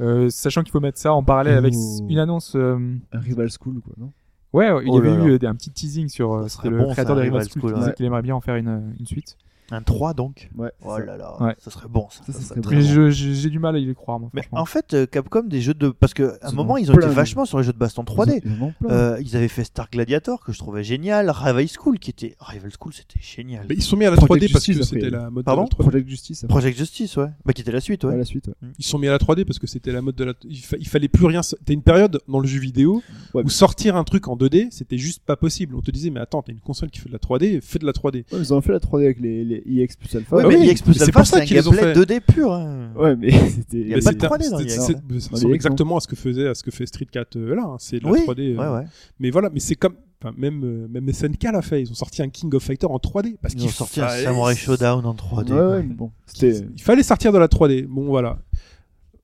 Euh, 0.00 0.28
Sachant 0.30 0.62
qu'il 0.62 0.70
faut 0.72 0.80
mettre 0.80 0.98
ça 0.98 1.12
en 1.12 1.22
parallèle 1.22 1.56
avec 1.56 1.74
une 2.08 2.18
annonce. 2.18 2.54
euh, 2.56 2.78
Un 3.12 3.18
rival 3.20 3.48
school, 3.50 3.80
quoi, 3.80 3.94
non? 3.98 4.12
Ouais, 4.52 4.66
il 4.82 4.88
y 4.88 4.90
Oh 4.90 4.98
avait 4.98 5.10
là 5.10 5.24
eu 5.26 5.38
là. 5.38 5.46
euh, 5.46 5.50
un 5.50 5.54
petit 5.54 5.70
teasing 5.70 6.08
sur. 6.08 6.32
euh, 6.32 6.48
C'était 6.48 6.70
le 6.70 6.78
bon, 6.78 6.92
créateur 6.92 7.16
de 7.16 7.20
Rival 7.20 7.42
School 7.42 7.60
School, 7.62 7.70
qui 7.72 7.78
disait 7.78 7.88
ouais. 7.90 7.94
qu'il 7.94 8.06
aimerait 8.06 8.22
bien 8.22 8.34
en 8.34 8.40
faire 8.40 8.56
une, 8.56 8.94
une 8.98 9.06
suite. 9.06 9.36
Un 9.70 9.82
3 9.82 10.14
donc. 10.14 10.48
Ouais. 10.56 10.70
Oh 10.84 10.96
là 10.98 11.16
là, 11.16 11.36
Ouais. 11.42 11.54
ça 11.58 11.70
serait 11.70 11.88
bon 11.88 12.06
ça. 12.10 12.20
Ça, 12.24 12.32
ça 12.32 12.32
ça 12.32 12.38
serait 12.38 12.44
serait 12.48 12.56
Mais 12.56 12.62
très 12.62 12.76
bon. 12.76 12.82
je- 12.82 13.10
j'ai 13.10 13.34
j'ai 13.34 13.50
du 13.50 13.58
mal 13.58 13.76
à 13.76 13.78
y 13.78 13.94
croire, 13.94 14.18
moi, 14.18 14.30
Mais 14.32 14.42
en 14.52 14.64
fait, 14.64 14.94
euh, 14.94 15.06
Capcom, 15.06 15.42
des 15.42 15.60
jeux 15.60 15.74
de. 15.74 15.88
Parce 15.90 16.14
qu'à 16.14 16.32
un 16.42 16.52
moment, 16.52 16.76
ils 16.78 16.90
ont 16.90 16.94
été 16.94 17.06
vachement 17.08 17.44
sur 17.44 17.58
les 17.58 17.64
jeux 17.64 17.72
de 17.72 17.78
baston 17.78 18.02
3D. 18.04 18.40
Ils 18.44 18.62
en 18.62 18.66
ont 18.66 18.72
plein. 18.80 18.90
Euh, 18.90 19.18
ils 19.20 19.36
avaient 19.36 19.48
fait 19.48 19.64
Star 19.64 19.90
Gladiator 19.90 20.42
que 20.42 20.52
je 20.52 20.58
trouvais 20.58 20.82
génial, 20.84 21.28
Rival 21.30 21.66
School 21.68 21.98
qui 21.98 22.10
était 22.10 22.34
Rival 22.40 22.70
School 22.80 22.92
c'était 22.94 23.20
génial. 23.20 23.66
Mais 23.68 23.74
ils 23.74 23.82
sont 23.82 23.96
mis 23.96 24.06
à 24.06 24.10
la 24.10 24.16
Project 24.16 24.44
3D 24.48 24.52
parce 24.52 24.66
que 24.66 24.72
Justice, 24.72 24.90
c'était 24.90 25.10
la 25.10 25.28
mode 25.30 25.44
Pardon 25.44 25.64
de 25.64 25.68
la 25.70 25.76
3D. 25.76 25.82
Project 25.90 26.08
Justice, 26.08 26.44
après. 26.44 26.52
Project 26.54 26.78
Justice 26.78 27.16
ouais, 27.18 27.28
bah 27.44 27.52
qui 27.52 27.60
était 27.62 27.72
la 27.72 27.80
suite 27.80 28.04
ouais. 28.04 28.12
Ouais, 28.12 28.16
la 28.18 28.24
suite. 28.24 28.46
ouais. 28.48 28.54
Ils 28.78 28.84
sont 28.84 28.98
mis 28.98 29.06
à 29.08 29.10
la 29.10 29.18
3D 29.18 29.44
parce 29.44 29.58
que 29.58 29.66
c'était 29.66 29.92
la 29.92 30.00
mode 30.00 30.14
de 30.16 30.24
la. 30.24 30.32
Il, 30.44 30.56
fa- 30.58 30.76
il 30.78 30.88
fallait 30.88 31.08
plus 31.08 31.26
rien. 31.26 31.40
T'as 31.42 31.74
une 31.74 31.82
période 31.82 32.20
dans 32.26 32.40
le 32.40 32.46
jeu 32.48 32.58
vidéo 32.60 33.02
Ouais, 33.34 33.42
où 33.42 33.44
mais- 33.44 33.50
sortir 33.50 33.96
un 33.96 34.04
truc 34.04 34.28
en 34.28 34.36
2D, 34.36 34.68
c'était 34.70 34.96
juste 34.98 35.22
pas 35.24 35.36
possible. 35.36 35.74
On 35.74 35.82
te 35.82 35.90
disait 35.90 36.08
mais 36.10 36.20
attends, 36.20 36.42
t'as 36.42 36.52
une 36.52 36.60
console 36.60 36.90
qui 36.90 37.00
fait 37.00 37.08
de 37.08 37.12
la 37.14 37.18
3D, 37.18 37.60
fais 37.60 37.78
de 37.78 37.84
la 37.86 37.92
3D. 37.92 38.24
Ouais, 38.32 38.38
ils 38.38 38.54
ont 38.54 38.60
fait 38.62 38.72
la 38.72 38.78
3D 38.80 39.04
avec 39.04 39.20
les, 39.20 39.44
IX 39.66 39.96
plus 39.96 40.14
Alpha. 40.16 40.36
Ouais, 40.36 40.42
Ah 40.44 40.48
mais 40.48 40.56
oui, 40.56 40.68
EX 40.70 40.82
plus 40.82 41.00
Alpha, 41.02 41.12
pour 41.12 41.26
ça 41.26 41.36
c'est 41.36 41.42
un 41.42 41.44
qu'ils 41.46 41.56
les 41.56 41.68
ont 41.68 41.70
gameplay 41.72 41.94
fait. 41.94 42.00
2D 42.00 42.20
pur. 42.20 42.52
hein. 42.52 42.90
Ouais, 42.96 43.16
mais 43.16 43.30
c'était. 43.50 43.78
Y 43.78 43.92
a 43.92 43.96
Mais 43.96 44.02
pas 44.02 44.10
c'est 44.10 44.14
de 44.18 44.26
3D 44.26 44.50
dans 44.50 44.58
c'est- 44.58 44.64
IX, 44.64 44.70
c'est- 44.72 44.80
c'est- 44.82 44.92
Dans 44.94 45.20
ça 45.20 45.30
ressemble 45.32 45.54
exactement 45.54 45.96
à 45.96 46.00
ce 46.00 46.08
que 46.08 46.16
faisait, 46.16 46.46
à 46.48 46.54
ce 46.54 46.62
que 46.62 46.70
fait 46.70 46.86
Street 46.86 47.06
4 47.10 47.36
euh, 47.36 47.54
là. 47.54 47.62
hein. 47.64 47.76
C'est 47.78 48.00
de 48.00 48.04
la 48.04 48.12
Oui, 48.12 48.20
3D. 48.26 48.54
euh, 48.54 48.56
ouais, 48.56 48.78
ouais. 48.80 48.86
Mais 49.20 49.30
voilà, 49.30 49.50
mais 49.52 49.60
c'est 49.60 49.74
comme, 49.74 49.94
enfin, 50.22 50.34
même, 50.36 50.62
euh, 50.64 50.86
même 50.88 51.08
SNK 51.12 51.44
l'a 51.52 51.62
fait. 51.62 51.82
Ils 51.82 51.90
ont 51.90 51.94
sorti 51.94 52.22
un 52.22 52.28
King 52.28 52.54
of 52.54 52.62
Fighter 52.62 52.86
en 52.86 52.98
3D 52.98 53.36
parce 53.40 53.54
Ils 53.54 53.58
qu'il 53.58 53.66
ont 53.68 53.72
sorti 53.72 54.00
un 54.00 54.08
fallait- 54.08 54.24
Samurai 54.24 54.54
Showdown 54.56 55.04
en 55.06 55.14
3D. 55.14 55.52
Ouais, 55.52 55.60
ouais, 55.76 55.82
bon. 55.82 56.10
C'était. 56.26 56.64
Il 56.76 56.82
fallait 56.82 57.02
sortir 57.02 57.32
de 57.32 57.38
la 57.38 57.48
3D. 57.48 57.86
Bon, 57.88 58.04
voilà. 58.06 58.38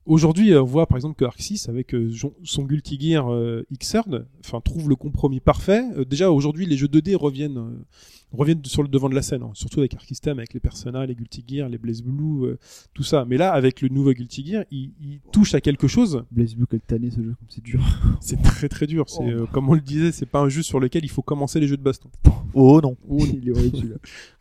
Aujourd'hui, 0.07 0.55
on 0.55 0.65
voit 0.65 0.87
par 0.87 0.97
exemple 0.97 1.15
que 1.17 1.25
Arc 1.25 1.41
6 1.41 1.69
avec 1.69 1.95
euh, 1.95 2.11
son- 2.45 2.65
Guilty 2.65 2.99
Gear 3.01 3.33
euh, 3.33 3.67
Xrd, 3.73 4.27
enfin 4.45 4.61
trouve 4.61 4.89
le 4.89 4.97
compromis 4.97 5.41
parfait. 5.41 5.83
Euh, 5.97 6.05
déjà 6.05 6.31
aujourd'hui, 6.31 6.67
les 6.67 6.77
jeux 6.77 6.89
2D 6.89 7.15
reviennent 7.17 7.85
reviennent 8.33 8.65
sur 8.65 8.83
le 8.83 8.89
devant 8.89 9.09
de 9.09 9.15
la 9.15 9.23
scène, 9.23 9.43
hein. 9.45 9.53
surtout 9.55 9.79
avec 9.79 9.95
Arc 9.95 10.05
System, 10.05 10.39
avec 10.39 10.55
les 10.55 10.61
Persona, 10.61 11.07
les 11.07 11.15
Guilty 11.15 11.45
Gear, 11.47 11.69
les 11.69 11.79
Blaze 11.79 12.03
Blue, 12.03 12.47
euh, 12.47 12.59
tout 12.93 13.05
ça. 13.05 13.25
Mais 13.25 13.37
là, 13.37 13.53
avec 13.53 13.81
le 13.81 13.89
nouveau 13.89 14.13
Guilty 14.13 14.45
Gear, 14.45 14.65
il, 14.73 14.91
il 15.01 15.21
touche 15.33 15.55
à 15.55 15.61
quelque 15.61 15.87
chose. 15.87 16.25
Blaze 16.33 16.57
Blue, 16.57 16.67
quelle 16.69 16.81
tannée 16.81 17.11
ce 17.13 17.23
jeu, 17.23 17.35
comme 17.39 17.49
c'est 17.49 17.63
dur. 17.63 17.81
C'est 18.21 18.43
très 18.43 18.69
très 18.69 18.87
dur. 18.89 19.09
C'est 19.09 19.23
euh, 19.23 19.47
comme 19.47 19.69
on 19.69 19.75
le 19.75 19.81
disait, 19.81 20.11
c'est 20.11 20.27
pas 20.27 20.41
un 20.41 20.49
jeu 20.49 20.63
sur 20.63 20.81
lequel 20.81 21.05
il 21.05 21.11
faut 21.11 21.23
commencer 21.23 21.61
les 21.61 21.69
jeux 21.69 21.77
de 21.77 21.83
baston. 21.83 22.09
Oh 22.55 22.81
non. 22.83 22.97
Il 23.21 23.49
est 23.49 23.53
horrible 23.53 23.77
celui-là. 23.77 23.97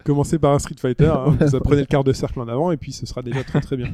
Commencez 0.06 0.38
par 0.40 0.54
un 0.54 0.60
Street 0.60 0.76
Fighter, 0.78 1.08
hein, 1.16 1.38
vous 1.40 1.56
apprenez 1.56 1.82
le 1.82 1.88
quart 1.88 2.04
de 2.04 2.14
cercle 2.14 2.40
en 2.40 2.48
avant 2.48 2.72
et 2.72 2.78
puis 2.78 2.92
ce 2.92 3.06
sera 3.06 3.22
déjà 3.22 3.44
très 3.44 3.62
très 3.62 3.78
bien. 3.78 3.90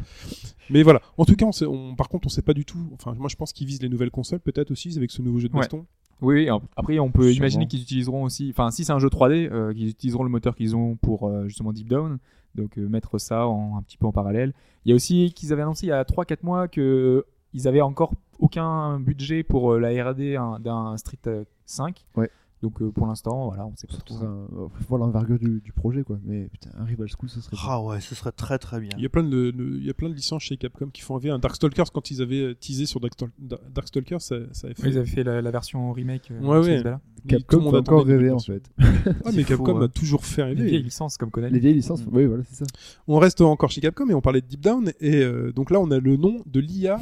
Mais 0.69 0.83
voilà. 0.83 1.01
En 1.17 1.25
tout 1.25 1.35
cas, 1.35 1.45
on 1.45 1.51
sait- 1.51 1.65
on- 1.65 1.95
par 1.95 2.09
contre, 2.09 2.27
on 2.27 2.29
sait 2.29 2.41
pas 2.41 2.53
du 2.53 2.65
tout. 2.65 2.79
Enfin, 2.93 3.13
moi, 3.17 3.27
je 3.29 3.35
pense 3.35 3.53
qu'ils 3.53 3.67
visent 3.67 3.81
les 3.81 3.89
nouvelles 3.89 4.11
consoles, 4.11 4.39
peut-être 4.39 4.71
aussi 4.71 4.95
avec 4.97 5.11
ce 5.11 5.21
nouveau 5.21 5.39
jeu 5.39 5.47
de 5.49 5.53
Ouais. 5.53 5.59
baston. 5.61 5.85
Oui, 6.21 6.35
oui, 6.35 6.49
ap- 6.49 6.63
après 6.75 6.99
on 6.99 7.11
peut 7.11 7.21
Sûrement. 7.31 7.37
imaginer 7.37 7.65
qu'ils 7.67 7.81
utiliseront 7.81 8.23
aussi, 8.23 8.49
enfin 8.51 8.71
si 8.71 8.83
c'est 8.83 8.91
un 8.91 8.99
jeu 8.99 9.07
3D, 9.09 9.47
euh, 9.51 9.73
qu'ils 9.73 9.87
utiliseront 9.87 10.23
le 10.23 10.29
moteur 10.29 10.53
qu'ils 10.53 10.75
ont 10.75 10.97
pour 10.97 11.29
euh, 11.29 11.47
justement 11.47 11.71
Deep 11.71 11.87
Down, 11.87 12.17
donc 12.55 12.77
euh, 12.77 12.89
mettre 12.89 13.17
ça 13.19 13.47
en, 13.47 13.77
un 13.77 13.81
petit 13.83 13.95
peu 13.95 14.05
en 14.05 14.11
parallèle. 14.11 14.53
Il 14.83 14.89
y 14.89 14.91
a 14.91 14.95
aussi 14.95 15.31
qu'ils 15.33 15.53
avaient 15.53 15.61
annoncé 15.61 15.85
il 15.85 15.89
y 15.89 15.93
a 15.93 16.03
3-4 16.03 16.39
mois 16.43 16.67
que 16.67 17.23
ils 17.53 17.69
avaient 17.69 17.79
encore 17.79 18.11
aucun 18.37 18.99
budget 18.99 19.43
pour 19.43 19.71
euh, 19.73 19.79
la 19.79 19.89
R&D 20.11 20.35
un- 20.35 20.59
d'un 20.59 20.97
Street 20.97 21.17
euh, 21.27 21.45
5. 21.65 22.05
Ouais. 22.17 22.29
Donc 22.61 22.81
euh, 22.81 22.91
pour 22.91 23.07
l'instant, 23.07 23.47
voilà, 23.47 23.65
on 23.65 23.73
sait 23.77 23.87
pas 23.87 23.93
Surtout, 23.93 24.15
trop. 24.15 24.25
un- 24.25 24.47
euh, 24.53 24.67
faut 24.81 24.87
voir 24.89 24.99
l'envergure 24.99 25.39
du, 25.39 25.61
du 25.61 25.71
projet, 25.71 26.03
quoi. 26.03 26.19
Mais 26.25 26.49
putain, 26.49 26.69
un 26.77 26.83
Rival 26.83 27.07
School, 27.07 27.29
ce 27.29 27.39
serait. 27.39 27.55
Ah 27.65 27.81
ouais, 27.81 28.01
ce 28.01 28.15
serait 28.15 28.33
très 28.33 28.57
très 28.59 28.81
bien. 28.81 28.89
Il 28.97 29.03
y 29.03 29.05
a 29.05 29.09
plein 29.09 29.23
de, 29.23 29.51
de- 29.51 29.77
il 29.77 29.85
y 29.85 29.89
a 29.89 29.93
plein 29.93 30.09
de 30.09 30.13
licences 30.13 30.43
chez 30.43 30.57
Capcom 30.57 30.87
qui 30.89 31.01
font 31.01 31.15
envie. 31.15 31.29
Un 31.29 31.39
Darkstalkers, 31.39 31.91
quand 31.93 32.11
ils 32.11 32.21
avaient 32.21 32.41
euh, 32.41 32.53
teasé 32.55 32.85
sur 32.85 32.99
Darkstal- 32.99 33.29
Da- 33.39 33.59
Darkstalkers, 33.73 34.21
ça, 34.21 34.35
ça 34.51 34.67
avait 34.67 34.73
fait. 34.75 34.89
Ils 34.89 34.97
avaient 34.97 35.07
fait 35.07 35.23
la, 35.23 35.41
la 35.41 35.51
version 35.51 35.91
remake. 35.93 36.31
euh, 36.31 36.41
Ouais, 36.41 36.81
de 36.83 36.83
ouais. 36.89 36.95
Capcom 37.29 37.57
le 37.57 37.63
monde 37.63 37.71
peut 37.73 37.79
encore 37.95 38.05
rêver, 38.05 38.29
en 38.31 38.39
fait. 38.39 38.69
Ah, 38.77 38.83
mais 39.27 39.31
C'est 39.31 39.43
Capcom 39.45 39.65
fou, 39.65 39.77
hein. 39.77 39.85
a 39.85 39.87
toujours 39.87 40.25
fait 40.25 40.41
Les 40.41 40.47
rêver. 40.55 40.65
vieilles 40.69 40.83
licences 40.83 41.17
comme 41.17 41.31
Konami. 41.31 41.53
Les 41.53 41.59
vieilles 41.59 41.73
licences, 41.75 42.05
Mm. 42.05 42.09
oui, 42.11 42.25
voilà, 42.25 42.43
c'est 42.43 42.55
ça. 42.55 42.65
On 43.07 43.19
reste 43.19 43.39
encore 43.39 43.71
chez 43.71 43.79
Capcom 43.79 44.09
et 44.09 44.13
on 44.13 44.21
parlait 44.21 44.41
de 44.41 44.47
Deep 44.47 44.59
Down. 44.61 44.91
Et 44.99 45.15
euh, 45.23 45.53
donc 45.53 45.71
là, 45.71 45.79
on 45.79 45.89
a 45.91 45.99
le 45.99 46.17
nom 46.17 46.43
de 46.45 46.59
l'IA 46.59 46.99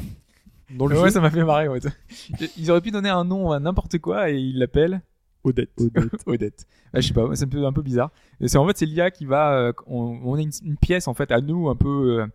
dans 0.76 0.86
le 0.86 0.96
Ouais, 0.96 1.04
jeu. 1.06 1.10
ça 1.14 1.20
m'a 1.20 1.30
fait 1.30 1.44
marrer. 1.44 1.66
Ouais. 1.68 1.80
Ils 2.56 2.70
auraient 2.70 2.80
pu 2.80 2.90
donner 2.92 3.08
un 3.08 3.24
nom 3.24 3.50
à 3.52 3.58
n'importe 3.58 3.98
quoi 3.98 4.30
et 4.30 4.38
ils 4.38 4.58
l'appellent 4.58 5.00
Odette. 5.48 5.70
Odette. 5.78 6.22
Odette. 6.26 6.66
Ah, 6.92 7.00
je 7.00 7.08
sais 7.08 7.14
pas, 7.14 7.34
ça 7.34 7.46
me 7.46 7.50
fait 7.50 7.64
un 7.64 7.72
peu 7.72 7.82
bizarre. 7.82 8.10
C'est 8.46 8.56
en 8.58 8.66
fait 8.66 8.76
c'est 8.76 8.86
l'IA 8.86 9.10
qui 9.10 9.24
va, 9.26 9.52
euh, 9.58 9.72
on, 9.86 10.20
on 10.24 10.34
a 10.34 10.40
une, 10.40 10.50
une 10.64 10.76
pièce 10.76 11.08
en 11.08 11.14
fait 11.14 11.30
à 11.30 11.40
nous 11.40 11.68
un 11.68 11.76
peu 11.76 12.20
euh, 12.20 12.26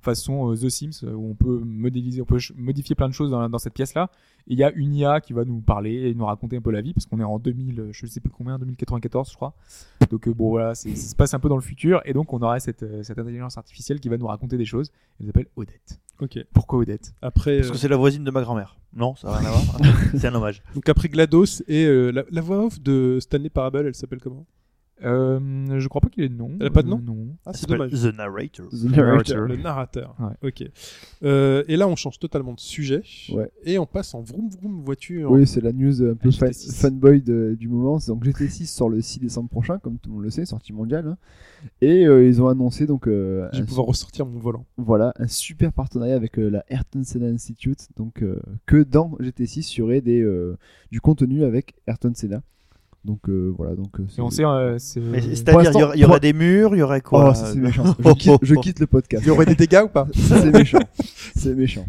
façon 0.00 0.50
euh, 0.52 0.56
The 0.56 0.68
Sims 0.68 1.04
euh, 1.04 1.12
où 1.12 1.30
on 1.30 1.34
peut 1.34 1.60
modéliser, 1.64 2.22
on 2.22 2.24
peut 2.24 2.38
modifier 2.56 2.94
plein 2.94 3.08
de 3.08 3.14
choses 3.14 3.30
dans, 3.30 3.48
dans 3.48 3.58
cette 3.58 3.74
pièce 3.74 3.94
là. 3.94 4.10
Et 4.46 4.54
il 4.54 4.58
y 4.58 4.64
a 4.64 4.72
une 4.72 4.94
IA 4.94 5.20
qui 5.20 5.32
va 5.32 5.44
nous 5.44 5.60
parler 5.60 6.08
et 6.08 6.14
nous 6.14 6.24
raconter 6.24 6.56
un 6.56 6.60
peu 6.60 6.70
la 6.70 6.80
vie 6.80 6.94
parce 6.94 7.06
qu'on 7.06 7.20
est 7.20 7.24
en 7.24 7.38
2000, 7.38 7.80
euh, 7.80 7.88
je 7.92 8.06
sais 8.06 8.20
plus 8.20 8.30
combien, 8.30 8.58
2094 8.58 9.30
je 9.30 9.34
crois. 9.36 9.54
Donc 10.10 10.26
euh, 10.26 10.32
bon 10.32 10.50
voilà, 10.50 10.74
ça 10.74 10.88
se 10.94 11.14
passe 11.14 11.34
un 11.34 11.38
peu 11.38 11.48
dans 11.48 11.56
le 11.56 11.62
futur 11.62 12.00
et 12.04 12.12
donc 12.12 12.32
on 12.32 12.40
aurait 12.40 12.60
cette, 12.60 12.82
euh, 12.82 13.02
cette 13.02 13.18
intelligence 13.18 13.58
artificielle 13.58 14.00
qui 14.00 14.08
va 14.08 14.16
nous 14.16 14.26
raconter 14.26 14.56
des 14.56 14.64
choses. 14.64 14.90
Elle 15.20 15.26
s'appelle 15.26 15.46
Odette. 15.56 16.00
Ok. 16.20 16.38
Pourquoi 16.52 16.80
Odette? 16.80 17.14
Après, 17.22 17.58
Parce 17.58 17.68
euh, 17.68 17.72
que 17.72 17.78
c'est 17.78 17.88
la 17.88 17.96
voisine 17.96 18.24
de 18.24 18.30
ma 18.30 18.40
grand-mère. 18.40 18.76
Non, 18.94 19.14
ça 19.16 19.28
n'a 19.28 19.36
rien 19.36 19.48
à 19.48 19.52
voir. 19.52 19.78
c'est 20.16 20.26
un 20.26 20.34
hommage. 20.34 20.62
donc 20.74 20.88
après 20.88 21.08
GLaDOS 21.08 21.62
et 21.68 21.84
euh, 21.84 22.10
la, 22.10 22.24
la 22.30 22.40
voix 22.40 22.64
off 22.64 22.80
de 22.80 23.18
Stanley 23.20 23.50
Parable, 23.50 23.84
elle 23.86 23.94
s'appelle 23.94 24.20
comment? 24.20 24.46
Euh, 25.04 25.78
Je 25.78 25.88
crois 25.88 26.00
pas 26.00 26.08
qu'il 26.08 26.24
ait 26.24 26.28
de 26.28 26.34
nom. 26.34 26.52
Elle 26.60 26.66
a 26.66 26.70
pas 26.70 26.82
de 26.82 26.88
nom 26.88 26.98
Euh, 26.98 27.02
Non. 27.06 27.26
Ah, 27.46 27.52
Ça 27.52 27.60
c'est 27.60 27.68
dommage. 27.68 27.90
The 27.92 28.16
Narrator. 28.16 28.68
The 28.70 28.84
Narrator. 28.96 29.36
Le 29.46 29.56
narrateur. 29.56 30.16
Ouais. 30.18 30.48
Ok. 30.48 30.64
Euh, 31.22 31.62
et 31.68 31.76
là, 31.76 31.88
on 31.88 31.96
change 31.96 32.18
totalement 32.18 32.52
de 32.54 32.60
sujet. 32.60 33.02
Ouais. 33.32 33.50
Et 33.64 33.78
on 33.78 33.86
passe 33.86 34.14
en 34.14 34.22
vroom 34.22 34.48
vroom 34.50 34.82
voiture. 34.84 35.30
Oui, 35.30 35.46
c'est 35.46 35.60
la 35.60 35.72
news 35.72 36.02
un 36.02 36.14
peu 36.14 36.28
Ah, 36.32 36.36
fan- 36.36 36.48
GT6. 36.50 36.74
fanboy 36.80 37.22
de- 37.22 37.56
du 37.58 37.68
moment. 37.68 37.98
Donc 38.06 38.24
GT6 38.24 38.66
sort 38.66 38.88
le 38.88 39.00
6 39.00 39.20
décembre 39.20 39.48
prochain, 39.48 39.78
comme 39.78 39.98
tout 39.98 40.10
le 40.10 40.14
monde 40.16 40.24
le 40.24 40.30
sait, 40.30 40.44
sortie 40.44 40.72
mondiale. 40.72 41.06
hein. 41.08 41.16
Et 41.80 42.06
euh, 42.06 42.26
ils 42.26 42.40
ont 42.40 42.48
annoncé 42.48 42.86
donc 42.86 43.06
euh, 43.08 43.48
Je 43.52 43.60
vais 43.60 43.66
pouvoir 43.66 43.86
ressortir 43.86 44.26
mon 44.26 44.38
volant. 44.38 44.64
voilà, 44.76 45.12
un 45.18 45.26
super 45.26 45.72
partenariat 45.72 46.14
avec 46.14 46.38
euh, 46.38 46.48
la 46.48 46.64
Ayrton 46.68 47.02
Senna 47.02 47.26
Institute. 47.26 47.88
Donc 47.96 48.22
euh, 48.22 48.40
que 48.66 48.82
dans 48.82 49.16
GT6 49.20 49.74
il 49.74 49.78
y 49.78 49.82
aurait 49.82 50.00
des, 50.00 50.20
euh, 50.20 50.56
du 50.92 51.00
contenu 51.00 51.44
avec 51.44 51.74
Ayrton 51.86 52.12
Senna. 52.14 52.42
Donc 53.04 53.28
euh, 53.28 53.52
voilà, 53.56 53.74
donc 53.74 54.00
euh, 54.00 54.04
Et 54.18 54.20
on 54.20 54.28
sait, 54.30 54.44
euh, 54.44 54.76
c'est. 54.78 55.00
Mais 55.00 55.20
Pour 55.20 55.30
c'est-à-dire, 55.36 55.70
il 55.74 55.80
y 55.80 55.82
aurait- 55.82 55.96
il 55.96 56.16
y 56.16 56.20
des 56.20 56.32
murs, 56.32 56.74
il 56.74 56.78
y 56.78 56.82
aurait 56.82 57.00
quoi 57.00 57.30
Oh, 57.30 57.34
ça, 57.34 57.46
c'est 57.46 57.58
méchant. 57.58 57.84
Je 58.04 58.12
quitte, 58.14 58.32
je 58.42 58.54
quitte 58.56 58.80
le 58.80 58.86
podcast. 58.86 59.22
Il 59.24 59.28
y 59.28 59.30
aurait 59.30 59.46
des 59.46 59.54
dégâts 59.54 59.82
ou 59.84 59.88
pas? 59.88 60.06
C'est 60.12 60.50
méchant. 60.52 60.78
C'est 61.36 61.54
méchant. 61.54 61.86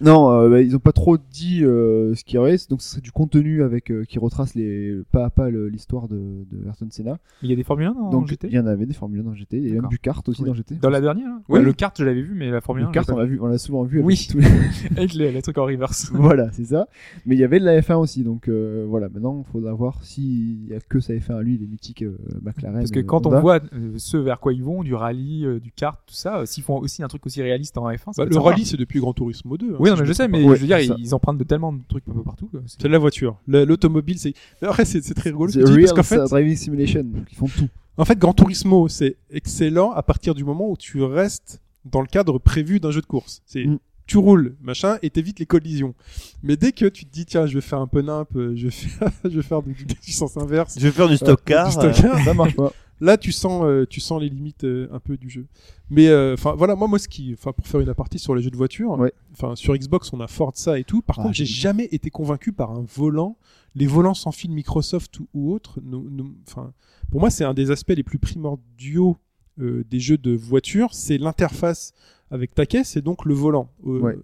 Non, 0.00 0.30
euh, 0.30 0.48
bah, 0.48 0.60
ils 0.62 0.74
ont 0.76 0.80
pas 0.80 0.92
trop 0.92 1.16
dit 1.18 1.64
euh, 1.64 2.14
ce 2.14 2.24
qu'il 2.24 2.36
y 2.36 2.38
aurait. 2.38 2.56
Donc 2.70 2.82
ce 2.82 2.90
serait 2.90 3.00
du 3.00 3.10
contenu 3.12 3.62
avec 3.62 3.90
euh, 3.90 4.04
qui 4.04 4.18
retrace 4.18 4.54
les 4.54 4.96
pas 5.12 5.24
à 5.26 5.30
pas 5.30 5.50
le- 5.50 5.68
l'histoire 5.68 6.08
de, 6.08 6.16
de 6.16 6.66
Ayrton 6.66 6.86
Senna. 6.90 7.18
Il 7.42 7.50
y 7.50 7.52
a 7.52 7.56
des 7.56 7.64
Formule 7.64 7.86
1 7.86 7.94
dans 7.94 8.10
Donc 8.10 8.28
GT 8.28 8.48
il 8.48 8.54
y 8.54 8.58
en 8.58 8.66
avait 8.66 8.86
des 8.86 8.94
Formule 8.94 9.20
1 9.20 9.22
dans 9.24 9.34
GT, 9.34 9.56
il 9.58 9.68
y 9.68 9.70
a 9.70 9.80
même 9.80 9.88
du 9.90 9.98
kart 9.98 10.26
aussi 10.28 10.42
Oui. 10.42 10.48
dans 10.48 10.54
GT. 10.54 10.76
Dans 10.76 10.90
la 10.90 11.00
dernière 11.00 11.28
là 11.28 11.40
Oui. 11.48 11.58
Ouais, 11.58 11.64
Le 11.64 11.72
kart, 11.72 11.94
je 11.98 12.04
l'avais 12.04 12.22
vu, 12.22 12.34
mais 12.34 12.50
la 12.50 12.60
Formule 12.60 12.84
1. 12.84 12.86
le 12.86 12.92
kart, 12.92 13.10
on 13.10 13.16
l'a 13.16 13.24
vu, 13.24 13.38
on 13.40 13.46
l'a 13.46 13.58
souvent 13.58 13.82
vu. 13.84 13.98
Avec 13.98 14.06
Oui. 14.06 14.28
tous 14.30 14.38
les- 14.38 14.96
Avec 14.98 15.14
les, 15.14 15.32
les 15.32 15.42
trucs 15.42 15.58
en 15.58 15.64
reverse. 15.64 16.10
voilà, 16.14 16.50
c'est 16.52 16.64
ça. 16.66 16.86
Mais 17.26 17.34
il 17.36 17.38
y 17.38 17.44
avait 17.44 17.58
de 17.60 17.64
la 17.64 17.80
F1 17.80 17.96
aussi, 17.96 18.22
donc 18.24 18.48
euh, 18.48 18.84
voilà. 18.88 19.08
Maintenant, 19.08 19.42
il 19.46 19.50
faudra 19.50 19.72
voir 19.72 20.02
s'il 20.04 20.66
y 20.68 20.74
a 20.74 20.78
que 20.80 21.00
sa 21.00 21.14
F1 21.14 21.36
à 21.38 21.42
lui, 21.42 21.58
les 21.58 21.66
mythiques 21.66 22.02
euh, 22.02 22.16
McLaren. 22.42 22.78
Parce 22.78 22.90
que 22.90 23.00
quand 23.00 23.26
on 23.26 23.40
voit 23.40 23.60
euh, 23.72 23.92
ce 23.96 24.16
vers 24.16 24.38
quoi 24.40 24.52
ils 24.52 24.62
vont, 24.62 24.82
du 24.82 24.94
rallye, 24.94 25.44
euh, 25.44 25.58
du 25.60 25.72
kart, 25.72 25.98
tout 26.06 26.14
ça, 26.14 26.38
euh, 26.40 26.46
s'ils 26.46 26.62
font 26.62 26.78
aussi 26.78 27.02
un 27.02 27.08
truc 27.08 27.26
aussi 27.26 27.42
réaliste 27.42 27.76
en 27.78 27.88
F1, 27.90 28.12
ça 28.12 28.24
Bah, 28.24 28.30
Le 28.30 28.38
rallye, 28.38 28.64
c'est 28.64 28.76
depuis 28.76 29.00
Gran 29.00 29.12
Turismo 29.12 29.56
2. 29.56 29.72
hein, 29.72 29.76
Oui, 29.80 29.87
non, 29.90 29.96
mais 30.00 30.06
je 30.06 30.12
sais, 30.12 30.28
mais 30.28 30.42
Ouais, 30.44 30.56
je 30.56 30.60
veux 30.62 30.66
dire, 30.66 30.78
c'est 30.80 31.00
ils 31.00 31.14
empruntent 31.14 31.38
de 31.38 31.44
tellement 31.44 31.72
de 31.72 31.80
trucs 31.88 32.04
un 32.08 32.12
peu 32.12 32.22
partout. 32.22 32.48
C'est- 32.66 32.82
C'est 32.82 32.88
la 32.88 32.98
voiture. 32.98 33.36
Le- 33.46 33.64
L'automobile, 33.64 34.18
c'est. 34.18 34.34
Après, 34.62 34.84
c'est 34.84 35.02
c'est 35.02 35.14
très 35.14 35.30
rigolo. 35.30 35.50
ce 35.52 35.58
dis, 35.58 35.64
Real 35.64 35.80
parce 35.80 35.92
qu'en 35.92 36.02
fait, 36.02 36.24
Driving 36.28 36.56
Simulation, 36.56 37.02
donc 37.04 37.26
ils 37.30 37.36
font 37.36 37.46
tout. 37.48 37.68
en 37.96 38.04
fait, 38.04 38.18
Gran 38.18 38.32
Turismo, 38.32 38.88
c'est 38.88 39.16
excellent 39.30 39.92
à 39.92 40.02
partir 40.02 40.34
du 40.34 40.44
moment 40.44 40.70
où 40.70 40.76
tu 40.76 41.02
restes 41.02 41.60
dans 41.84 42.00
le 42.00 42.06
cadre 42.06 42.38
prévu 42.38 42.80
d'un 42.80 42.90
jeu 42.90 43.00
de 43.00 43.06
course. 43.06 43.42
C'est 43.46 43.64
Mm. 43.64 43.78
Tu 44.08 44.16
roules, 44.18 44.56
machin, 44.60 44.98
et 45.02 45.10
t'évites 45.10 45.38
les 45.38 45.46
collisions. 45.46 45.94
Mais 46.42 46.56
dès 46.56 46.72
que 46.72 46.86
tu 46.86 47.04
te 47.04 47.10
dis, 47.12 47.24
tiens, 47.26 47.46
je 47.46 47.54
vais 47.54 47.60
faire 47.60 47.78
un 47.78 47.86
peu 47.86 48.02
nimp, 48.02 48.34
euh, 48.34 48.54
je 48.56 48.64
vais 48.64 48.70
faire, 48.72 49.10
je 49.22 49.28
vais 49.28 49.42
faire 49.42 49.62
du, 49.62 49.72
du, 49.74 49.84
du 49.84 50.12
sens 50.12 50.36
inverse, 50.36 50.74
Je 50.76 50.84
vais 50.86 50.90
faire 50.92 51.08
du 51.08 51.16
stock 51.16 51.40
car. 51.44 51.66
du 51.66 51.72
stock 51.72 51.96
euh, 51.96 52.02
car, 52.02 52.24
Ça 52.24 52.34
marche 52.34 52.56
pas. 52.56 52.72
là 53.00 53.16
tu 53.16 53.30
sens 53.30 53.62
euh, 53.64 53.86
tu 53.88 54.00
sens 54.00 54.20
les 54.20 54.28
limites 54.28 54.64
euh, 54.64 54.88
un 54.90 54.98
peu 54.98 55.16
du 55.16 55.30
jeu 55.30 55.46
mais 55.88 56.08
euh, 56.08 56.34
enfin 56.34 56.56
voilà 56.58 56.74
moi 56.74 56.88
moi 56.88 56.98
ce 56.98 57.06
qui 57.06 57.32
enfin 57.32 57.52
pour 57.52 57.64
faire 57.64 57.78
une 57.78 57.88
aparté 57.88 58.18
sur 58.18 58.34
les 58.34 58.42
jeux 58.42 58.50
de 58.50 58.56
voiture 58.56 58.98
Ouais. 58.98 59.12
enfin 59.30 59.54
sur 59.54 59.72
Xbox 59.76 60.12
on 60.12 60.18
a 60.18 60.26
Forza 60.26 60.80
et 60.80 60.82
tout 60.82 61.00
par 61.00 61.20
Ah, 61.20 61.22
contre 61.22 61.36
j'ai 61.36 61.44
jamais 61.46 61.84
été 61.92 62.10
convaincu 62.10 62.50
par 62.52 62.72
un 62.72 62.84
volant 62.96 63.36
les 63.76 63.86
volants 63.86 64.14
sans 64.14 64.32
fil 64.32 64.50
Microsoft 64.50 65.20
ou, 65.20 65.28
ou 65.32 65.52
autre 65.52 65.78
nous- 65.84 66.08
nous- 66.10 66.34
enfin 66.48 66.72
pour 67.08 67.20
moi 67.20 67.30
c'est 67.30 67.44
un 67.44 67.54
des 67.54 67.70
aspects 67.70 67.94
les 67.96 68.02
plus 68.02 68.18
primordiaux 68.18 69.16
euh, 69.60 69.84
des 69.88 70.00
jeux 70.00 70.18
de 70.18 70.32
voiture 70.34 70.88
c'est 70.92 71.18
l'interface 71.18 71.92
avec 72.30 72.54
ta 72.54 72.66
caisse 72.66 72.96
et 72.96 73.02
donc 73.02 73.24
le 73.24 73.34
volant 73.34 73.70
Euh, 73.86 74.00
Ouais. 74.00 74.16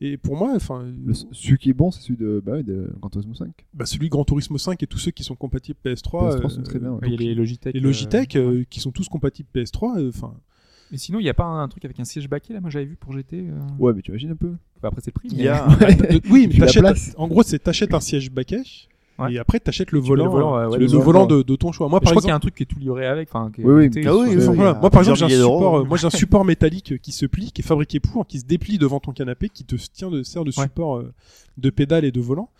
et 0.00 0.16
pour 0.16 0.36
moi 0.36 0.52
enfin 0.54 0.84
Le- 1.04 1.14
celui 1.32 1.58
qui 1.58 1.70
est 1.70 1.74
bon, 1.74 1.90
c'est 1.90 2.02
celui 2.02 2.16
de, 2.18 2.42
bah, 2.44 2.62
de 2.62 2.90
Gran 3.00 3.08
Turismo 3.10 3.34
5. 3.34 3.48
bah, 3.74 3.86
celui 3.86 4.08
Gran 4.08 4.24
Turismo 4.24 4.58
5 4.58 4.82
et 4.82 4.86
tous 4.86 4.98
ceux 4.98 5.10
qui 5.10 5.24
sont 5.24 5.34
compatibles 5.36 5.78
PS3, 5.84 6.36
PS3 6.38 6.44
euh, 6.44 6.48
sont 6.48 6.62
très 6.62 6.78
bien. 6.78 6.92
ouais. 6.92 6.98
Il 7.08 7.14
a 7.14 7.16
les 7.16 7.34
Logitech. 7.34 7.74
les 7.74 7.80
euh, 7.80 7.82
Logitech 7.82 8.36
euh, 8.36 8.64
qui 8.68 8.80
sont 8.80 8.90
tous 8.92 9.08
compatibles 9.08 9.48
PS3 9.54 9.98
euh, 9.98 10.08
enfin 10.14 10.34
Mais 10.92 10.98
sinon, 10.98 11.18
il 11.18 11.22
n'y 11.24 11.28
a 11.30 11.34
pas 11.34 11.44
un 11.46 11.66
truc 11.68 11.84
avec 11.84 11.98
un 11.98 12.04
siège 12.04 12.28
baquet 12.28 12.52
là 12.54 12.60
Moi, 12.60 12.70
j'avais 12.70 12.84
vu 12.84 12.96
pour 12.96 13.12
GT. 13.12 13.48
euh, 13.48 13.52
Ouais, 13.78 13.92
mais 13.94 14.02
tu 14.02 14.10
imagines 14.12 14.30
un 14.30 14.36
peu. 14.36 14.52
enfin, 14.78 14.88
après, 14.88 15.00
c'est 15.00 15.10
le 15.14 15.18
prix. 15.18 15.28
Il 15.32 15.38
mais- 15.38 15.44
y 15.44 15.48
a. 15.48 15.66
Euh, 16.16 16.20
oui, 16.30 16.48
mais 16.52 16.58
t'achètes- 16.58 17.14
en 17.16 17.26
gros, 17.28 17.42
c'est 17.42 17.58
t'achètes 17.58 17.92
un 17.94 18.00
siège 18.00 18.30
baquet 18.30 18.62
Ouais. 19.18 19.32
et 19.32 19.38
après 19.38 19.60
t'achètes 19.60 19.92
le 19.92 20.00
Tu 20.00 20.04
mets 20.04 20.08
volant, 20.08 20.24
le 20.26 20.30
volant, 20.30 20.56
euh, 20.58 20.68
ouais, 20.68 20.78
le, 20.78 20.86
le 20.86 20.92
le 20.92 20.98
volant 20.98 21.26
de, 21.26 21.42
de 21.42 21.56
ton 21.56 21.72
choix. 21.72 21.88
Moi, 21.88 22.00
je 22.00 22.04
par 22.04 22.12
crois 22.12 22.22
qu'il 22.22 22.28
y 22.28 22.30
exemple, 22.30 22.32
a 22.32 22.36
un 22.36 22.40
truc 22.40 22.54
qui 22.54 22.62
est 22.64 22.66
tout 22.66 22.78
livré 22.78 23.06
avec. 23.06 23.28
Enfin, 23.32 23.50
qui 23.54 23.62
est 23.62 23.64
Oui, 23.64 23.88
oui. 23.94 24.04
Ah 24.06 24.14
oui, 24.14 24.28
oui, 24.36 24.44
voilà. 24.44 24.70
euh, 24.76 24.80
moi 24.80 24.90
par 24.90 25.00
exemple, 25.00 25.18
j'ai 25.18 25.24
un 25.24 25.28
support, 25.28 25.78
euh, 25.78 25.84
moi 25.84 25.96
j'ai 25.96 26.06
un 26.06 26.10
support 26.10 26.44
métallique 26.44 27.00
qui 27.00 27.12
se 27.12 27.24
plie, 27.26 27.50
qui 27.52 27.62
est 27.62 27.64
fabriqué 27.64 27.98
pour, 28.00 28.26
qui 28.26 28.40
se 28.40 28.44
déplie 28.44 28.78
devant 28.78 29.00
ton 29.00 29.12
canapé, 29.12 29.48
qui 29.48 29.64
te 29.64 29.76
tient 29.76 30.10
de 30.10 30.22
sert 30.22 30.44
de 30.44 30.50
support 30.50 30.96
euh, 30.98 31.12
de 31.56 31.70
pédale 31.70 32.04
et 32.04 32.12
de 32.12 32.20
volant. 32.20 32.50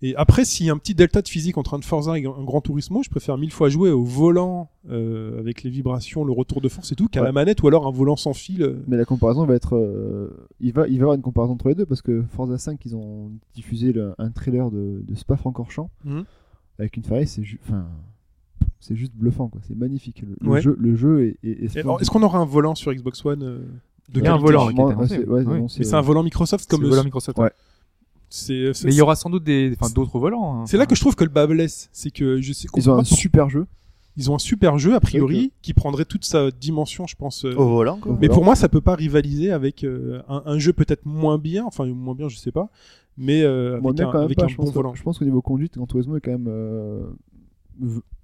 Et 0.00 0.14
après, 0.14 0.44
s'il 0.44 0.66
y 0.66 0.70
a 0.70 0.72
un 0.72 0.78
petit 0.78 0.94
delta 0.94 1.22
de 1.22 1.28
physique 1.28 1.58
entre 1.58 1.74
un 1.76 1.80
Forza 1.80 2.16
et 2.16 2.24
un 2.24 2.44
Grand 2.44 2.60
Turismo, 2.60 3.02
je 3.02 3.10
préfère 3.10 3.36
mille 3.36 3.50
fois 3.50 3.68
jouer 3.68 3.90
au 3.90 4.04
volant 4.04 4.70
euh, 4.90 5.40
avec 5.40 5.64
les 5.64 5.70
vibrations, 5.70 6.24
le 6.24 6.32
retour 6.32 6.60
de 6.60 6.68
force 6.68 6.92
et 6.92 6.94
tout, 6.94 7.08
qu'à 7.08 7.20
Ouais. 7.20 7.26
la 7.26 7.32
manette 7.32 7.62
ou 7.62 7.66
alors 7.68 7.84
un 7.86 7.90
volant 7.90 8.14
sans 8.14 8.32
fil. 8.32 8.62
euh. 8.62 8.84
Mais 8.86 8.96
la 8.96 9.04
comparaison 9.04 9.44
va 9.44 9.54
être. 9.56 9.74
euh, 9.76 10.30
il, 10.60 10.72
va, 10.72 10.86
il 10.86 10.92
va 10.92 10.98
y 10.98 11.00
avoir 11.00 11.14
une 11.14 11.22
comparaison 11.22 11.54
entre 11.54 11.68
les 11.68 11.74
deux 11.74 11.84
parce 11.86 12.00
que 12.02 12.22
Forza 12.30 12.58
5, 12.58 12.78
ils 12.84 12.94
ont 12.94 13.32
diffusé 13.54 13.92
le- 13.92 14.14
un 14.18 14.30
trailer 14.30 14.70
de, 14.70 15.02
de 15.02 15.14
Spa 15.16 15.36
Francorchamps 15.36 15.90
Mhm. 16.04 16.24
avec 16.78 16.96
une 16.96 17.02
Ferrari, 17.02 17.26
c'est 17.26 17.42
Enfin. 17.66 17.86
C'est 18.80 18.94
juste 18.94 19.12
bluffant, 19.16 19.48
quoi. 19.48 19.60
C'est 19.66 19.76
magnifique. 19.76 20.22
Le, 20.22 20.36
le 20.40 20.48
Ouais. 20.48 20.60
jeu, 20.62 20.76
le 20.78 20.94
jeu 20.94 21.24
est, 21.26 21.36
est, 21.42 21.50
est 21.50 21.50
Et 21.50 21.56
alors, 21.56 21.70
splendide. 21.96 22.02
Est-ce 22.02 22.10
qu'on 22.12 22.22
aura 22.22 22.38
un 22.38 22.44
volant 22.44 22.76
sur 22.76 22.92
Xbox 22.94 23.24
One 23.24 23.42
euh, 23.42 23.58
de 24.12 24.20
Il 24.20 24.24
y 24.24 24.28
a 24.28 24.34
un 24.34 24.38
volant 24.38 24.68
c'est- 25.08 25.18
ouais, 25.26 25.42
Oui. 25.44 25.54
annoncé, 25.56 25.80
Mais 25.80 25.84
c'est 25.84 25.92
ouais. 25.92 25.98
un 25.98 26.00
volant 26.02 26.22
Microsoft 26.22 26.62
C'est 26.64 26.70
comme 26.70 26.82
le 26.82 26.88
volant 26.88 27.02
Microsoft. 27.02 27.36
Ouais. 28.28 28.34
c'est 28.74 28.74
c'est- 28.74 28.86
Mais 28.86 28.92
il 28.94 28.96
y 28.98 29.00
aura 29.00 29.16
sans 29.16 29.30
doute 29.30 29.44
des, 29.44 29.74
enfin, 29.80 29.92
d'autres 29.92 30.18
volants. 30.18 30.60
hein. 30.62 30.66
c'est 30.66 30.76
là 30.76 30.86
que 30.86 30.94
je 30.94 31.00
trouve 31.00 31.14
que 31.16 31.24
le 31.24 31.30
bas 31.30 31.46
blesse, 31.46 31.88
c'est 31.92 32.10
que 32.10 32.40
je 32.40 32.52
sais 32.52 32.68
Ils 32.76 32.90
ont 32.90 32.98
un 32.98 33.04
super 33.04 33.48
jeu. 33.48 33.66
ils 34.16 34.30
ont 34.30 34.34
un 34.34 34.38
super 34.38 34.78
jeu 34.78 34.94
a 34.94 35.00
priori 35.00 35.52
qui 35.62 35.72
prendrait 35.74 36.04
toute 36.04 36.24
sa 36.24 36.50
dimension, 36.50 37.06
je 37.06 37.14
pense. 37.16 37.44
euh, 37.44 37.54
Au 37.56 37.68
volant, 37.68 37.98
quoi. 37.98 38.12
Mais 38.20 38.26
volant. 38.26 38.34
pour 38.34 38.44
moi, 38.44 38.54
ça 38.56 38.68
peut 38.68 38.80
pas 38.80 38.94
rivaliser 38.96 39.50
avec 39.52 39.84
euh, 39.84 40.20
un, 40.28 40.42
un 40.44 40.58
jeu 40.58 40.72
peut-être 40.72 41.06
moins 41.06 41.38
bien, 41.38 41.64
enfin 41.64 41.86
moins 41.86 42.14
bien, 42.14 42.28
je 42.28 42.36
sais 42.36 42.52
pas, 42.52 42.68
mais 43.16 43.42
euh, 43.42 43.80
Moi, 43.80 43.92
avec 43.92 44.02
un, 44.02 44.10
avec 44.20 44.36
pas. 44.38 44.44
un 44.44 44.54
bon 44.56 44.70
volant. 44.70 44.94
je 44.94 45.02
pense 45.02 45.18
qu'au 45.18 45.24
niveau 45.24 45.40
conduite, 45.42 45.74
Gran 45.76 45.86
Turismo 45.86 46.16
est 46.16 46.20
quand 46.20 46.32
même 46.32 46.48
euh, 46.48 47.04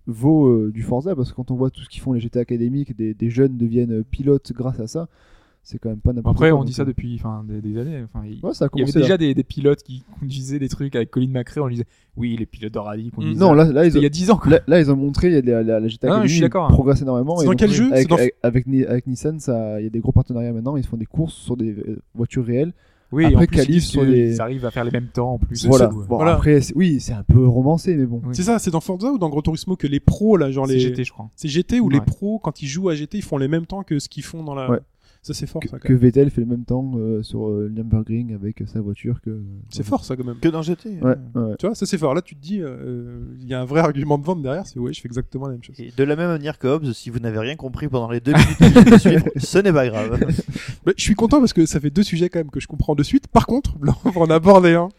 vaut 0.06 0.46
euh, 0.48 0.70
du 0.72 0.82
Forza 0.82 1.14
parce 1.16 1.30
que 1.30 1.36
quand 1.36 1.50
on 1.50 1.54
voit 1.54 1.70
tout 1.70 1.80
ce 1.82 1.88
qu'ils 1.88 2.02
font 2.02 2.12
les 2.12 2.20
GT 2.20 2.38
académiques, 2.38 2.94
des, 2.96 3.14
des 3.14 3.30
jeunes 3.30 3.56
deviennent 3.56 4.04
pilotes 4.04 4.52
grâce 4.52 4.80
à 4.80 4.86
ça. 4.86 5.08
C'est 5.66 5.78
quand 5.78 5.88
même 5.88 6.00
pas 6.00 6.12
n'importe 6.12 6.36
Après, 6.36 6.50
quoi. 6.50 6.60
on 6.60 6.64
dit 6.64 6.74
ça 6.74 6.82
euh, 6.82 6.84
depuis, 6.84 7.14
enfin, 7.18 7.42
des, 7.48 7.62
des 7.62 7.78
années. 7.80 8.02
Enfin, 8.04 8.22
il, 8.26 8.38
Ouais, 8.44 8.52
ça 8.52 8.66
a 8.66 8.68
il 8.74 8.80
y 8.80 8.82
avait 8.82 8.92
là. 8.92 9.00
déjà 9.00 9.16
des, 9.16 9.32
des 9.34 9.44
pilotes 9.44 9.82
qui 9.82 10.04
conduisaient 10.20 10.58
des 10.58 10.68
trucs 10.68 10.94
avec 10.94 11.10
Colin 11.10 11.28
McRae. 11.30 11.60
On 11.62 11.68
disait, 11.68 11.86
oui, 12.18 12.36
les 12.38 12.44
pilotes 12.44 12.74
de 12.74 12.78
rallye 12.78 13.10
conduisent. 13.10 13.38
Non, 13.38 13.54
là, 13.54 13.64
là, 13.64 13.86
ils 13.86 13.94
il 13.96 14.00
y 14.02 14.04
ont, 14.04 14.06
a 14.06 14.10
10 14.10 14.30
ans. 14.30 14.36
Quoi. 14.36 14.50
là, 14.50 14.60
là, 14.66 14.78
ils 14.78 14.90
ont 14.90 14.96
montré, 14.96 15.28
il 15.28 15.32
y 15.34 15.38
a 15.38 15.40
la, 15.40 15.62
la, 15.62 15.80
la 15.80 15.88
GT 15.88 16.06
Ah, 16.06 16.08
je 16.08 16.12
Academy 16.12 16.28
suis 16.30 16.40
d'accord, 16.42 16.66
hein. 16.66 16.74
progresse 16.74 17.00
énormément. 17.00 17.38
C'est 17.38 17.46
dans 17.46 17.52
quel 17.54 17.70
jeu 17.72 17.90
avec, 17.92 18.08
dans- 18.08 18.16
avec, 18.16 18.34
avec 18.42 18.66
Ni- 18.66 18.84
avec 18.84 19.06
Nissan, 19.06 19.40
ça, 19.40 19.80
il 19.80 19.84
y 19.84 19.86
a 19.86 19.90
des 19.90 20.00
gros 20.00 20.12
partenariats 20.12 20.52
maintenant. 20.52 20.76
Ils 20.76 20.84
font 20.86 20.98
des 20.98 21.06
courses 21.06 21.34
sur 21.34 21.56
des 21.56 21.70
euh, 21.72 21.98
voitures 22.14 22.44
réelles. 22.44 22.74
Oui, 23.12 23.24
Après, 23.26 23.44
en 23.44 23.46
plus, 23.46 23.68
ils, 23.68 23.80
sur 23.80 24.02
les- 24.02 24.40
arrivent 24.40 24.66
à 24.66 24.70
faire 24.70 24.84
les 24.84 24.90
mêmes 24.90 25.06
temps 25.06 25.34
en 25.34 25.38
plus. 25.38 25.64
Voilà. 25.66 25.86
ça. 25.86 25.94
Ouais. 25.94 26.04
Bon, 26.08 26.16
Voilà. 26.16 26.32
après, 26.34 26.60
c'est- 26.60 26.74
oui, 26.76 27.00
c'est 27.00 27.12
un 27.14 27.22
peu 27.22 27.46
romancé, 27.46 27.94
mais 27.96 28.04
bon. 28.06 28.20
Oui. 28.24 28.34
C'est 28.34 28.42
ça, 28.42 28.58
c'est 28.58 28.70
dans 28.72 28.80
Forza 28.80 29.12
ou 29.12 29.18
dans 29.18 29.30
Gran 29.30 29.40
Turismo 29.40 29.76
que 29.76 29.86
les 29.86 30.00
pros 30.00 30.36
là, 30.36 30.50
genre 30.50 30.66
C'est 30.66 30.74
les 30.74 30.80
GT, 30.80 31.04
je 31.04 31.12
crois. 31.12 31.30
c'est 31.36 31.48
GT 31.48 31.80
où 31.80 31.88
les 31.88 32.00
pros 32.02 32.38
quand 32.38 32.60
ils 32.60 32.66
jouent 32.66 32.88
à 32.90 32.94
GT, 32.94 33.18
ils 33.18 33.22
font 33.22 33.38
les 33.38 33.48
mêmes 33.48 33.66
temps 33.66 33.82
que 33.82 33.98
ce 33.98 34.08
qu'ils 34.10 34.24
font 34.24 34.42
dans 34.42 34.54
la 34.54 34.68
Ouais. 34.70 34.78
Ça 35.26 35.32
c'est 35.32 35.46
fort 35.46 35.62
Que, 35.62 35.68
ça 35.70 35.78
quand 35.78 35.88
que 35.88 35.92
même. 35.94 36.02
Vettel 36.02 36.28
fait 36.30 36.42
le 36.42 36.46
même 36.46 36.64
temps 36.66 36.92
euh, 36.96 37.22
sur 37.22 37.48
euh, 37.48 37.70
Nürburgring 37.74 38.34
avec 38.34 38.60
euh, 38.60 38.66
sa 38.66 38.82
voiture 38.82 39.22
que. 39.22 39.40
C'est 39.70 39.82
fort 39.82 40.04
ça 40.04 40.16
quand 40.16 40.24
même. 40.24 40.36
Que 40.38 40.48
dans 40.50 40.60
GT. 40.60 40.98
Ouais, 41.00 41.14
euh. 41.36 41.48
ouais. 41.48 41.54
Tu 41.58 41.64
vois, 41.66 41.74
ça 41.74 41.86
c'est 41.86 41.96
fort. 41.96 42.12
Là, 42.14 42.20
tu 42.20 42.36
te 42.36 42.42
dis, 42.42 42.60
euh, 42.60 43.20
il 43.40 43.48
y 43.48 43.54
a 43.54 43.60
un 43.62 43.64
vrai 43.64 43.80
argument 43.80 44.18
de 44.18 44.24
vente 44.24 44.42
derrière. 44.42 44.66
C'est 44.66 44.78
ouais, 44.78 44.92
je 44.92 45.00
fais 45.00 45.08
exactement 45.08 45.46
la 45.46 45.52
même 45.52 45.62
chose. 45.62 45.74
Et 45.80 45.92
de 45.96 46.04
la 46.04 46.14
même 46.14 46.28
manière 46.28 46.58
que 46.58 46.66
Hobbes, 46.68 46.92
si 46.92 47.08
vous 47.08 47.20
n'avez 47.20 47.38
rien 47.38 47.56
compris 47.56 47.88
pendant 47.88 48.10
les 48.10 48.20
deux 48.20 48.32
minutes 48.32 48.84
qui 48.92 48.98
suivre, 48.98 49.24
ce 49.36 49.58
n'est 49.60 49.72
pas 49.72 49.88
grave. 49.88 50.20
Mais 50.86 50.92
je 50.96 51.02
suis 51.02 51.14
content 51.14 51.38
parce 51.40 51.54
que 51.54 51.64
ça 51.64 51.80
fait 51.80 51.88
deux 51.90 52.02
sujets 52.02 52.28
quand 52.28 52.40
même 52.40 52.50
que 52.50 52.60
je 52.60 52.66
comprends 52.66 52.94
de 52.94 53.02
suite. 53.02 53.26
Par 53.26 53.46
contre, 53.46 53.76
là, 53.82 53.94
on 54.04 54.10
va 54.10 54.20
en 54.20 54.30
aborder 54.30 54.74
un. 54.74 54.90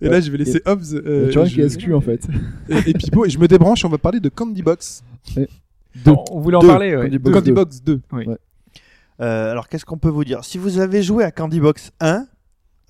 Et 0.00 0.08
là, 0.08 0.20
je 0.22 0.30
vais 0.30 0.38
laisser 0.38 0.62
Hobbs 0.66 0.94
euh, 0.94 1.28
tu 1.28 1.34
vois 1.38 1.44
je- 1.46 1.54
qui 1.54 1.60
est 1.60 1.64
exclu 1.66 1.94
en 1.94 2.00
fait. 2.00 2.26
et, 2.70 2.90
et 2.90 2.94
Pipo 2.94 3.26
et 3.26 3.30
je 3.30 3.38
me 3.38 3.46
débranche. 3.46 3.84
On 3.84 3.88
va 3.90 3.98
parler 3.98 4.20
de 4.20 4.30
Candy 4.30 4.62
Box. 4.62 5.04
On 6.06 6.40
voulait 6.40 6.56
en 6.56 6.60
Deux. 6.60 6.66
parler. 6.68 6.96
ouais. 6.96 7.02
Candy 7.04 7.18
De 7.18 7.22
Box 7.22 7.34
Candy 7.34 7.48
2. 7.50 7.54
Box 7.54 7.82
2. 7.82 8.00
Euh, 9.20 9.50
alors 9.52 9.68
qu'est-ce 9.68 9.84
qu'on 9.84 9.98
peut 9.98 10.08
vous 10.08 10.24
dire? 10.24 10.44
Si 10.44 10.58
vous 10.58 10.78
avez 10.78 11.02
joué 11.02 11.22
à 11.24 11.30
Candy 11.30 11.60
Box 11.60 11.92
1, 12.00 12.26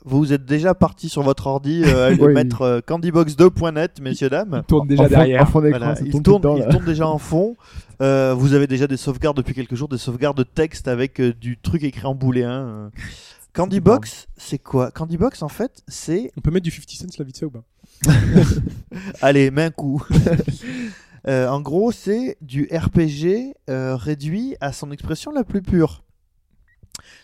vous 0.04 0.32
êtes 0.32 0.44
déjà 0.44 0.74
parti 0.74 1.08
sur 1.08 1.22
votre 1.22 1.46
ordi 1.46 1.82
euh, 1.84 2.16
Oui. 2.20 2.32
mettre 2.32 2.62
euh, 2.62 2.80
candybox2.net, 2.80 4.00
messieurs 4.00 4.30
dames. 4.30 4.62
Il 4.62 4.66
tourne 4.66 4.88
déjà 4.88 5.02
En 5.02 5.06
fond- 5.06 5.10
derrière. 5.10 5.42
En 5.42 5.46
fond 5.46 5.60
Voilà, 5.60 5.94
il, 6.04 6.10
tourne, 6.10 6.22
tourne, 6.22 6.42
tout 6.42 6.48
le 6.48 6.54
temps, 6.54 6.56
il 6.56 6.62
là. 6.64 6.68
tourne 6.72 6.84
déjà 6.84 7.06
en 7.08 7.18
fond. 7.18 7.56
Euh, 8.00 8.34
vous 8.36 8.54
avez 8.54 8.66
déjà 8.66 8.86
des 8.86 8.96
sauvegardes 8.96 9.36
depuis 9.36 9.54
quelques 9.54 9.74
jours, 9.76 9.88
des 9.88 9.98
sauvegardes 9.98 10.36
de 10.36 10.42
texte 10.42 10.88
avec 10.88 11.20
euh, 11.20 11.32
du 11.32 11.58
truc 11.58 11.84
écrit 11.84 12.06
en 12.06 12.14
booléen. 12.14 12.50
euh. 12.66 12.88
Candy 13.52 13.80
Box, 13.80 14.28
c'est 14.36 14.58
quoi? 14.58 14.90
Candy 14.90 15.18
Box, 15.18 15.42
en 15.42 15.48
fait, 15.48 15.82
c'est 15.86 16.32
On 16.38 16.40
peut 16.40 16.50
mettre 16.50 16.64
du 16.64 16.70
50 16.70 16.90
cents 17.12 17.18
là 17.18 17.24
vite 17.24 17.38
fait 17.38 17.44
ou 17.46 17.50
pas? 17.50 17.62
Allez, 19.20 19.50
mets 19.50 19.64
un 19.64 19.70
coup. 19.70 20.02
Euh, 21.28 21.46
en 21.46 21.60
gros, 21.60 21.92
c'est 21.92 22.36
du 22.40 22.68
RPG 22.72 23.54
euh, 23.70 23.94
réduit 23.94 24.56
à 24.60 24.72
son 24.72 24.90
expression 24.90 25.30
la 25.30 25.44
plus 25.44 25.62
pure. 25.62 26.02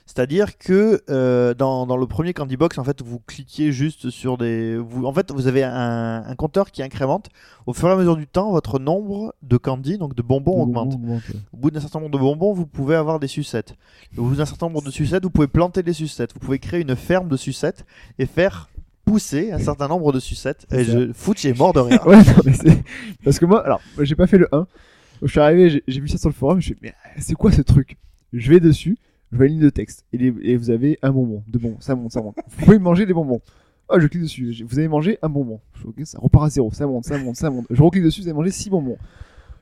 C'est-à-dire 0.08 0.56
que 0.56 1.02
euh, 1.10 1.52
dans, 1.52 1.86
dans 1.86 1.98
le 1.98 2.06
premier 2.06 2.32
Candy 2.32 2.56
Box, 2.56 2.78
en 2.78 2.82
fait, 2.84 3.02
vous 3.02 3.18
cliquez 3.20 3.72
juste 3.72 4.08
sur 4.08 4.38
des. 4.38 4.78
Vous, 4.78 5.04
en 5.04 5.12
fait, 5.12 5.30
vous 5.30 5.46
avez 5.48 5.62
un, 5.62 6.24
un 6.26 6.34
compteur 6.34 6.70
qui 6.70 6.82
incrémente. 6.82 7.28
Au 7.66 7.74
fur 7.74 7.88
et 7.88 7.92
à 7.92 7.96
mesure 7.96 8.16
du 8.16 8.26
temps, 8.26 8.50
votre 8.50 8.78
nombre 8.78 9.34
de 9.42 9.58
candy, 9.58 9.98
donc 9.98 10.14
de 10.14 10.22
bonbons, 10.22 10.62
augmente. 10.62 10.94
ouais. 10.94 11.18
Au 11.52 11.56
bout 11.58 11.70
d'un 11.70 11.80
certain 11.80 12.00
nombre 12.00 12.12
de 12.12 12.18
bonbons, 12.18 12.54
vous 12.54 12.64
pouvez 12.66 12.96
avoir 12.96 13.20
des 13.20 13.26
sucettes. 13.28 13.74
Au 14.16 14.22
bout 14.22 14.36
d'un 14.36 14.46
certain 14.46 14.66
nombre 14.66 14.80
de 14.82 14.90
sucettes, 14.90 15.24
vous 15.24 15.30
pouvez 15.30 15.46
planter 15.46 15.82
des 15.82 15.92
sucettes. 15.92 16.32
Vous 16.32 16.40
pouvez 16.40 16.58
créer 16.58 16.80
une 16.80 16.96
ferme 16.96 17.28
de 17.28 17.36
sucettes 17.36 17.84
et 18.18 18.24
faire 18.24 18.70
pousser 19.04 19.52
un 19.52 19.58
certain 19.58 19.88
nombre 19.88 20.12
de 20.12 20.20
sucettes. 20.20 20.66
Et 20.72 20.84
je, 20.84 21.12
Fouch 21.12 21.44
est 21.44 21.56
mort 21.56 21.74
de 21.74 21.80
rire. 21.80 22.00
Ouais, 22.06 22.16
non, 22.16 22.32
mais 22.46 22.54
c'est. 22.54 22.82
Parce 23.24 23.38
que 23.38 23.44
moi, 23.44 23.62
alors, 23.62 23.80
j'ai 24.00 24.14
pas 24.16 24.26
fait 24.26 24.38
le 24.38 24.48
1. 24.52 24.66
Je 25.20 25.26
suis 25.28 25.40
arrivé, 25.40 25.82
j'ai- 25.86 26.00
vu 26.00 26.08
ça 26.08 26.16
sur 26.16 26.30
le 26.30 26.34
forum, 26.34 26.54
je 26.54 26.56
me 26.56 26.62
suis 26.62 26.74
dit, 26.74 26.80
mais 26.82 26.94
c'est 27.18 27.34
quoi 27.34 27.52
ce 27.52 27.60
truc? 27.60 27.98
Je 28.32 28.50
vais 28.50 28.60
dessus, 28.60 28.96
je 29.32 29.36
vois 29.36 29.46
une 29.46 29.52
ligne 29.52 29.62
de 29.62 29.70
texte, 29.70 30.04
et, 30.12 30.56
vous 30.56 30.70
avez 30.70 30.98
un 31.02 31.10
bonbon, 31.10 31.42
deux 31.48 31.58
bonbons, 31.58 31.80
ça 31.80 31.94
monte, 31.94 32.12
ça 32.12 32.22
monte. 32.22 32.36
Vous 32.48 32.64
pouvez 32.64 32.78
manger 32.78 33.06
des 33.06 33.12
bonbons. 33.12 33.40
Oh, 33.90 33.98
je 33.98 34.06
clique 34.06 34.22
dessus, 34.22 34.64
vous 34.68 34.78
avez 34.78 34.88
mangé 34.88 35.18
un 35.22 35.28
bonbon. 35.28 35.60
Je 35.74 35.80
fais, 35.80 35.88
ok, 35.88 36.00
ça 36.04 36.18
repart 36.20 36.46
à 36.46 36.50
zéro, 36.50 36.70
ça 36.72 36.86
monte, 36.86 37.04
ça 37.04 37.18
monte, 37.18 37.36
ça 37.36 37.50
monte. 37.50 37.66
Je 37.70 37.82
reclique 37.82 38.04
dessus, 38.04 38.20
vous 38.20 38.28
avez 38.28 38.36
mangé 38.36 38.50
six 38.50 38.70
bonbons. 38.70 38.98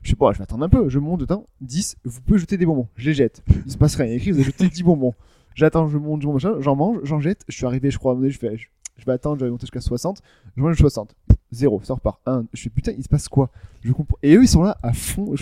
Je 0.02 0.10
sais 0.10 0.16
pas, 0.16 0.32
je 0.32 0.38
vais 0.38 0.44
attendre 0.44 0.64
un 0.64 0.68
peu, 0.68 0.88
je 0.88 0.98
monte 0.98 1.20
dedans, 1.20 1.46
10, 1.62 1.96
vous 2.04 2.20
pouvez 2.20 2.38
jeter 2.38 2.56
des 2.56 2.66
bonbons. 2.66 2.88
Je 2.96 3.06
les 3.06 3.14
jette. 3.14 3.42
Il 3.66 3.72
se 3.72 3.76
passe 3.76 3.96
rien, 3.96 4.06
il 4.06 4.10
y 4.10 4.12
a 4.12 4.16
écrit, 4.16 4.30
vous 4.30 4.38
avez 4.38 4.46
jeté 4.46 4.68
10 4.68 4.82
bonbons. 4.84 5.14
J'attends, 5.54 5.88
je 5.88 5.98
monte, 5.98 6.22
j'en 6.22 6.76
mange, 6.76 6.98
j'en 7.02 7.18
jette, 7.18 7.42
je 7.48 7.56
suis 7.56 7.66
arrivé, 7.66 7.90
je 7.90 7.98
crois, 7.98 8.12
à 8.12 8.16
un 8.16 8.28
je 8.28 8.38
fais, 8.38 8.56
je, 8.56 9.04
vais 9.04 9.12
attendre, 9.12 9.38
je 9.40 9.44
vais 9.44 9.50
monter 9.50 9.62
jusqu'à 9.62 9.80
60, 9.80 10.22
je 10.56 10.62
mange 10.62 10.76
60. 10.76 11.14
Zéro, 11.50 11.80
ça 11.82 11.94
repart. 11.94 12.20
Un, 12.26 12.44
je 12.52 12.62
fais 12.62 12.70
putain, 12.70 12.92
il 12.96 13.02
se 13.02 13.08
passe 13.08 13.28
quoi? 13.28 13.50
Je 13.82 13.92
comprends. 13.92 14.18
Et 14.22 14.36
eux, 14.36 14.42
ils 14.42 14.48
sont 14.48 14.62
là 14.62 14.76
à 14.82 14.92
fond. 14.92 15.34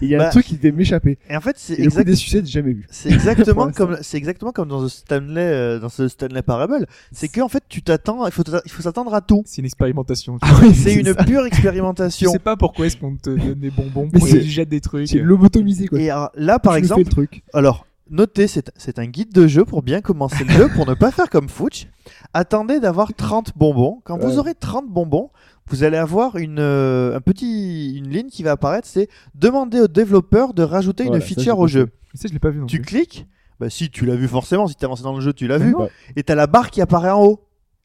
Il 0.00 0.08
y 0.08 0.14
a 0.14 0.18
Bah, 0.18 0.26
un 0.26 0.30
truc 0.30 0.44
qui 0.46 0.56
devait 0.56 0.72
m'échapper. 0.72 1.18
Et 1.30 1.36
en 1.36 1.40
fait, 1.40 1.56
c'est 1.58 1.78
exact- 1.80 2.04
des 2.04 2.16
sucettes, 2.16 2.46
jamais 2.46 2.72
vu. 2.74 2.86
c'est 2.90 3.10
exactement 3.10 3.70
comme 3.76 3.96
c'est 4.02 4.16
exactement 4.18 4.52
comme 4.52 4.68
dans 4.68 4.84
The 4.84 4.88
Stanley 4.88 5.40
euh, 5.40 5.78
dans 5.78 5.88
ce 5.88 6.08
Stanley 6.08 6.42
Parable, 6.42 6.86
c'est 7.12 7.28
que 7.28 7.40
en 7.40 7.48
fait 7.48 7.64
tu 7.68 7.82
t'attends, 7.82 8.26
il 8.26 8.32
faut 8.32 8.42
il 8.64 8.70
faut 8.70 8.82
s'attendre 8.82 9.14
à 9.14 9.20
tout. 9.20 9.42
C'est 9.46 9.60
une 9.60 9.64
expérimentation. 9.66 10.38
Ah 10.42 10.54
oui, 10.62 10.74
C'est 10.74 10.94
une 10.94 11.06
ça. 11.14 11.24
pure 11.24 11.42
Je 11.42 11.46
expérimentation. 11.48 12.30
sais 12.32 12.38
pas 12.38 12.56
pourquoi 12.56 12.86
est-ce 12.86 12.96
qu'on 12.96 13.16
te 13.16 13.30
donne 13.30 13.54
des 13.60 13.70
bonbons 13.70 14.08
Mais 14.12 14.18
pour 14.18 14.28
c'est- 14.28 14.40
qu'ils 14.40 14.50
jettent 14.50 14.68
des 14.68 14.80
trucs. 14.80 15.08
C'est 15.08 15.18
lobotomisé 15.18 15.86
quoi. 15.88 15.98
Et 16.00 16.10
alors, 16.10 16.30
là 16.34 16.58
par 16.58 16.74
Tu 16.74 16.78
exemple, 16.80 17.02
le 17.04 17.08
truc. 17.10 17.42
alors 17.54 17.86
notez 18.10 18.46
c'est 18.46 18.70
c'est 18.76 18.98
un 18.98 19.06
guide 19.06 19.32
de 19.32 19.46
jeu 19.48 19.64
pour 19.64 19.82
bien 19.82 20.00
commencer 20.00 20.44
le 20.44 20.50
jeu 20.52 20.68
pour 20.74 20.86
ne 20.86 20.94
pas 20.94 21.10
faire 21.10 21.28
comme 21.30 21.48
Fouch. 21.48 21.86
Attendez 22.34 22.80
d'avoir 22.80 23.12
30 23.14 23.52
bonbons. 23.56 24.00
Quand 24.04 24.18
vous 24.18 24.38
aurez 24.38 24.54
30 24.54 24.88
bonbons, 24.88 25.30
vous 25.68 25.82
allez 25.84 25.96
avoir 25.96 26.36
une 26.36 26.58
euh, 26.58 27.16
un 27.16 27.20
petit 27.20 27.96
une 27.96 28.08
ligne 28.08 28.28
qui 28.28 28.42
va 28.42 28.52
apparaître, 28.52 28.86
c'est 28.86 29.08
demander 29.34 29.80
au 29.80 29.88
développeur 29.88 30.54
de 30.54 30.62
rajouter 30.62 31.04
Voilà, 31.04 31.18
une 31.18 31.22
feature 31.22 31.58
au 31.58 31.66
jeu. 31.66 31.88
Mais 32.14 32.20
ça, 32.20 32.28
je 32.28 32.32
l'ai 32.32 32.38
pas 32.38 32.50
vu 32.50 32.60
non 32.60 32.66
Tu 32.66 32.78
plus. 32.78 32.86
cliques, 32.86 33.26
bah 33.60 33.68
si 33.70 33.90
tu 33.90 34.06
l'as 34.06 34.16
vu 34.16 34.28
forcément, 34.28 34.66
si 34.66 34.76
t'es 34.76 34.84
avancé 34.84 35.02
dans 35.02 35.14
le 35.14 35.20
jeu, 35.20 35.32
tu 35.32 35.46
l'as 35.46 35.58
vu. 35.58 35.72
non. 35.72 35.88
Et 36.14 36.22
t'as 36.22 36.34
la 36.34 36.46
barre 36.46 36.70
qui 36.70 36.80
apparaît 36.80 37.10
en 37.10 37.22
haut. 37.24 37.40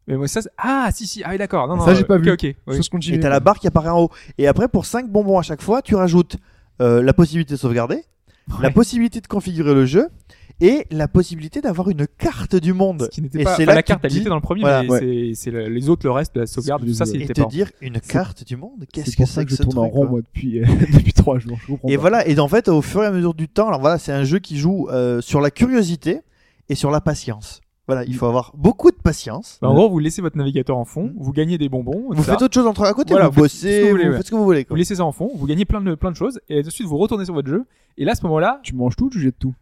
Mais 0.07 0.17
moi, 0.17 0.27
ça, 0.27 0.41
ah, 0.57 0.89
si, 0.93 1.05
si, 1.05 1.23
ah 1.23 1.29
oui, 1.31 1.37
d'accord. 1.37 1.67
Non, 1.67 1.77
non, 1.77 1.85
Ça, 1.85 1.93
j'ai 1.93 2.03
euh, 2.03 2.07
pas 2.07 2.17
vu. 2.17 2.31
Ok, 2.31 2.41
oui. 2.43 2.55
Chose 2.75 2.89
continue. 2.89 3.17
Et 3.17 3.19
t'as 3.19 3.29
la 3.29 3.39
barre 3.39 3.59
qui 3.59 3.67
apparaît 3.67 3.89
en 3.89 3.99
haut. 4.01 4.09
Et 4.37 4.47
après, 4.47 4.67
pour 4.67 4.85
5 4.85 5.07
bonbons 5.09 5.37
à 5.37 5.43
chaque 5.43 5.61
fois, 5.61 5.81
tu 5.81 5.95
rajoutes 5.95 6.37
euh, 6.81 7.01
la 7.03 7.13
possibilité 7.13 7.53
de 7.53 7.59
sauvegarder, 7.59 8.03
la 8.61 8.71
possibilité 8.71 9.21
de 9.21 9.27
configurer 9.27 9.73
le 9.73 9.85
jeu 9.85 10.07
et 10.61 10.85
la 10.91 11.07
possibilité 11.07 11.59
d'avoir 11.59 11.89
une 11.89 12.07
carte 12.17 12.55
du 12.55 12.71
monde. 12.73 13.03
Ce 13.11 13.15
qui 13.15 13.21
n'était 13.21 13.41
Et 13.41 13.43
pas. 13.43 13.53
enfin, 13.55 13.65
la 13.65 13.83
carte, 13.83 14.01
te 14.03 14.07
elle 14.07 14.17
était 14.17 14.29
dans 14.29 14.35
le 14.35 14.41
premier, 14.41 14.61
Voilà. 14.61 14.83
mais 14.83 14.89
Ouais. 14.89 14.99
c'est- 14.99 15.31
c'est 15.35 15.51
le- 15.51 15.67
les 15.67 15.89
autres, 15.89 16.05
le 16.05 16.11
reste, 16.11 16.37
la 16.37 16.45
sauvegarde, 16.45 16.85
tout 16.85 16.93
ça, 16.93 17.05
les- 17.05 17.15
Et 17.15 17.19
c'était 17.21 17.33
te 17.33 17.41
pas. 17.41 17.47
dire 17.47 17.69
une 17.81 17.99
carte 17.99 18.45
du 18.45 18.55
monde, 18.55 18.85
qu'est-ce 18.93 19.17
que 19.17 19.25
c'est 19.25 19.43
que 19.43 19.49
que 19.49 19.55
je 19.57 19.63
tourne 19.63 19.77
en 19.79 19.89
rond 19.89 20.01
quoi 20.01 20.09
moi 20.09 20.21
depuis 20.21 20.59
euh, 20.61 20.65
depuis 21.03 21.13
trois 21.13 21.39
jours. 21.39 21.57
Je 21.67 21.73
Et 21.89 21.95
pas. 21.95 22.01
voilà, 22.01 22.27
et 22.27 22.39
en 22.39 22.47
fait, 22.47 22.67
au 22.69 22.81
fur 22.81 23.03
et 23.03 23.07
à 23.07 23.11
mesure 23.11 23.33
du 23.33 23.49
temps, 23.49 23.67
alors 23.67 23.81
voilà, 23.81 23.97
c'est 23.97 24.11
un 24.13 24.23
jeu 24.23 24.39
qui 24.39 24.57
joue 24.57 24.87
euh, 24.89 25.19
sur 25.21 25.41
la 25.41 25.51
curiosité 25.51 26.21
et 26.69 26.75
sur 26.75 26.91
la 26.91 27.01
patience. 27.01 27.59
Voilà, 27.87 28.05
il 28.05 28.15
faut 28.15 28.27
avoir 28.27 28.53
beaucoup 28.55 28.91
de 28.91 28.95
patience. 28.95 29.57
Bah, 29.61 29.67
en 29.67 29.73
gros, 29.73 29.89
vous 29.89 29.99
laissez 29.99 30.21
votre 30.21 30.37
navigateur 30.37 30.77
en 30.77 30.85
fond, 30.85 31.11
vous 31.17 31.33
gagnez 31.33 31.57
des 31.57 31.67
bonbons. 31.67 32.05
Vous 32.11 32.23
ça. 32.23 32.33
faites 32.33 32.41
autre 32.43 32.53
chose 32.53 32.67
entre 32.67 32.83
à 32.83 32.93
côté, 32.93 33.11
Voilà, 33.13 33.27
vous 33.27 33.33
vous 33.33 33.41
faites 33.47 33.51
ce 33.51 33.61
que 33.63 33.67
bossez, 33.67 33.79
vous 33.81 33.85
vous, 33.87 33.91
voulez, 33.91 34.09
ouais. 34.09 34.15
faites 34.17 34.25
ce 34.27 34.31
que 34.31 34.35
vous 34.35 34.43
voulez. 34.45 34.63
quoi. 34.63 34.75
Vous 34.75 34.77
laissez 34.77 34.95
ça 34.95 35.03
en 35.03 35.11
fond, 35.11 35.31
vous 35.35 35.45
gagnez 35.47 35.65
plein 35.65 35.81
de, 35.81 35.95
plein 35.95 36.11
de 36.11 36.15
choses, 36.15 36.39
et 36.47 36.59
ensuite 36.65 36.87
vous 36.87 36.97
retournez 36.97 37.25
sur 37.25 37.33
votre 37.33 37.49
jeu, 37.49 37.65
et 37.97 38.05
là, 38.05 38.13
à 38.13 38.15
ce 38.15 38.23
moment-là, 38.23 38.61
Tu 38.63 38.75
manges 38.75 38.95
tout, 38.95 39.09
tu 39.09 39.19
jettes 39.19 39.39
tout? 39.39 39.53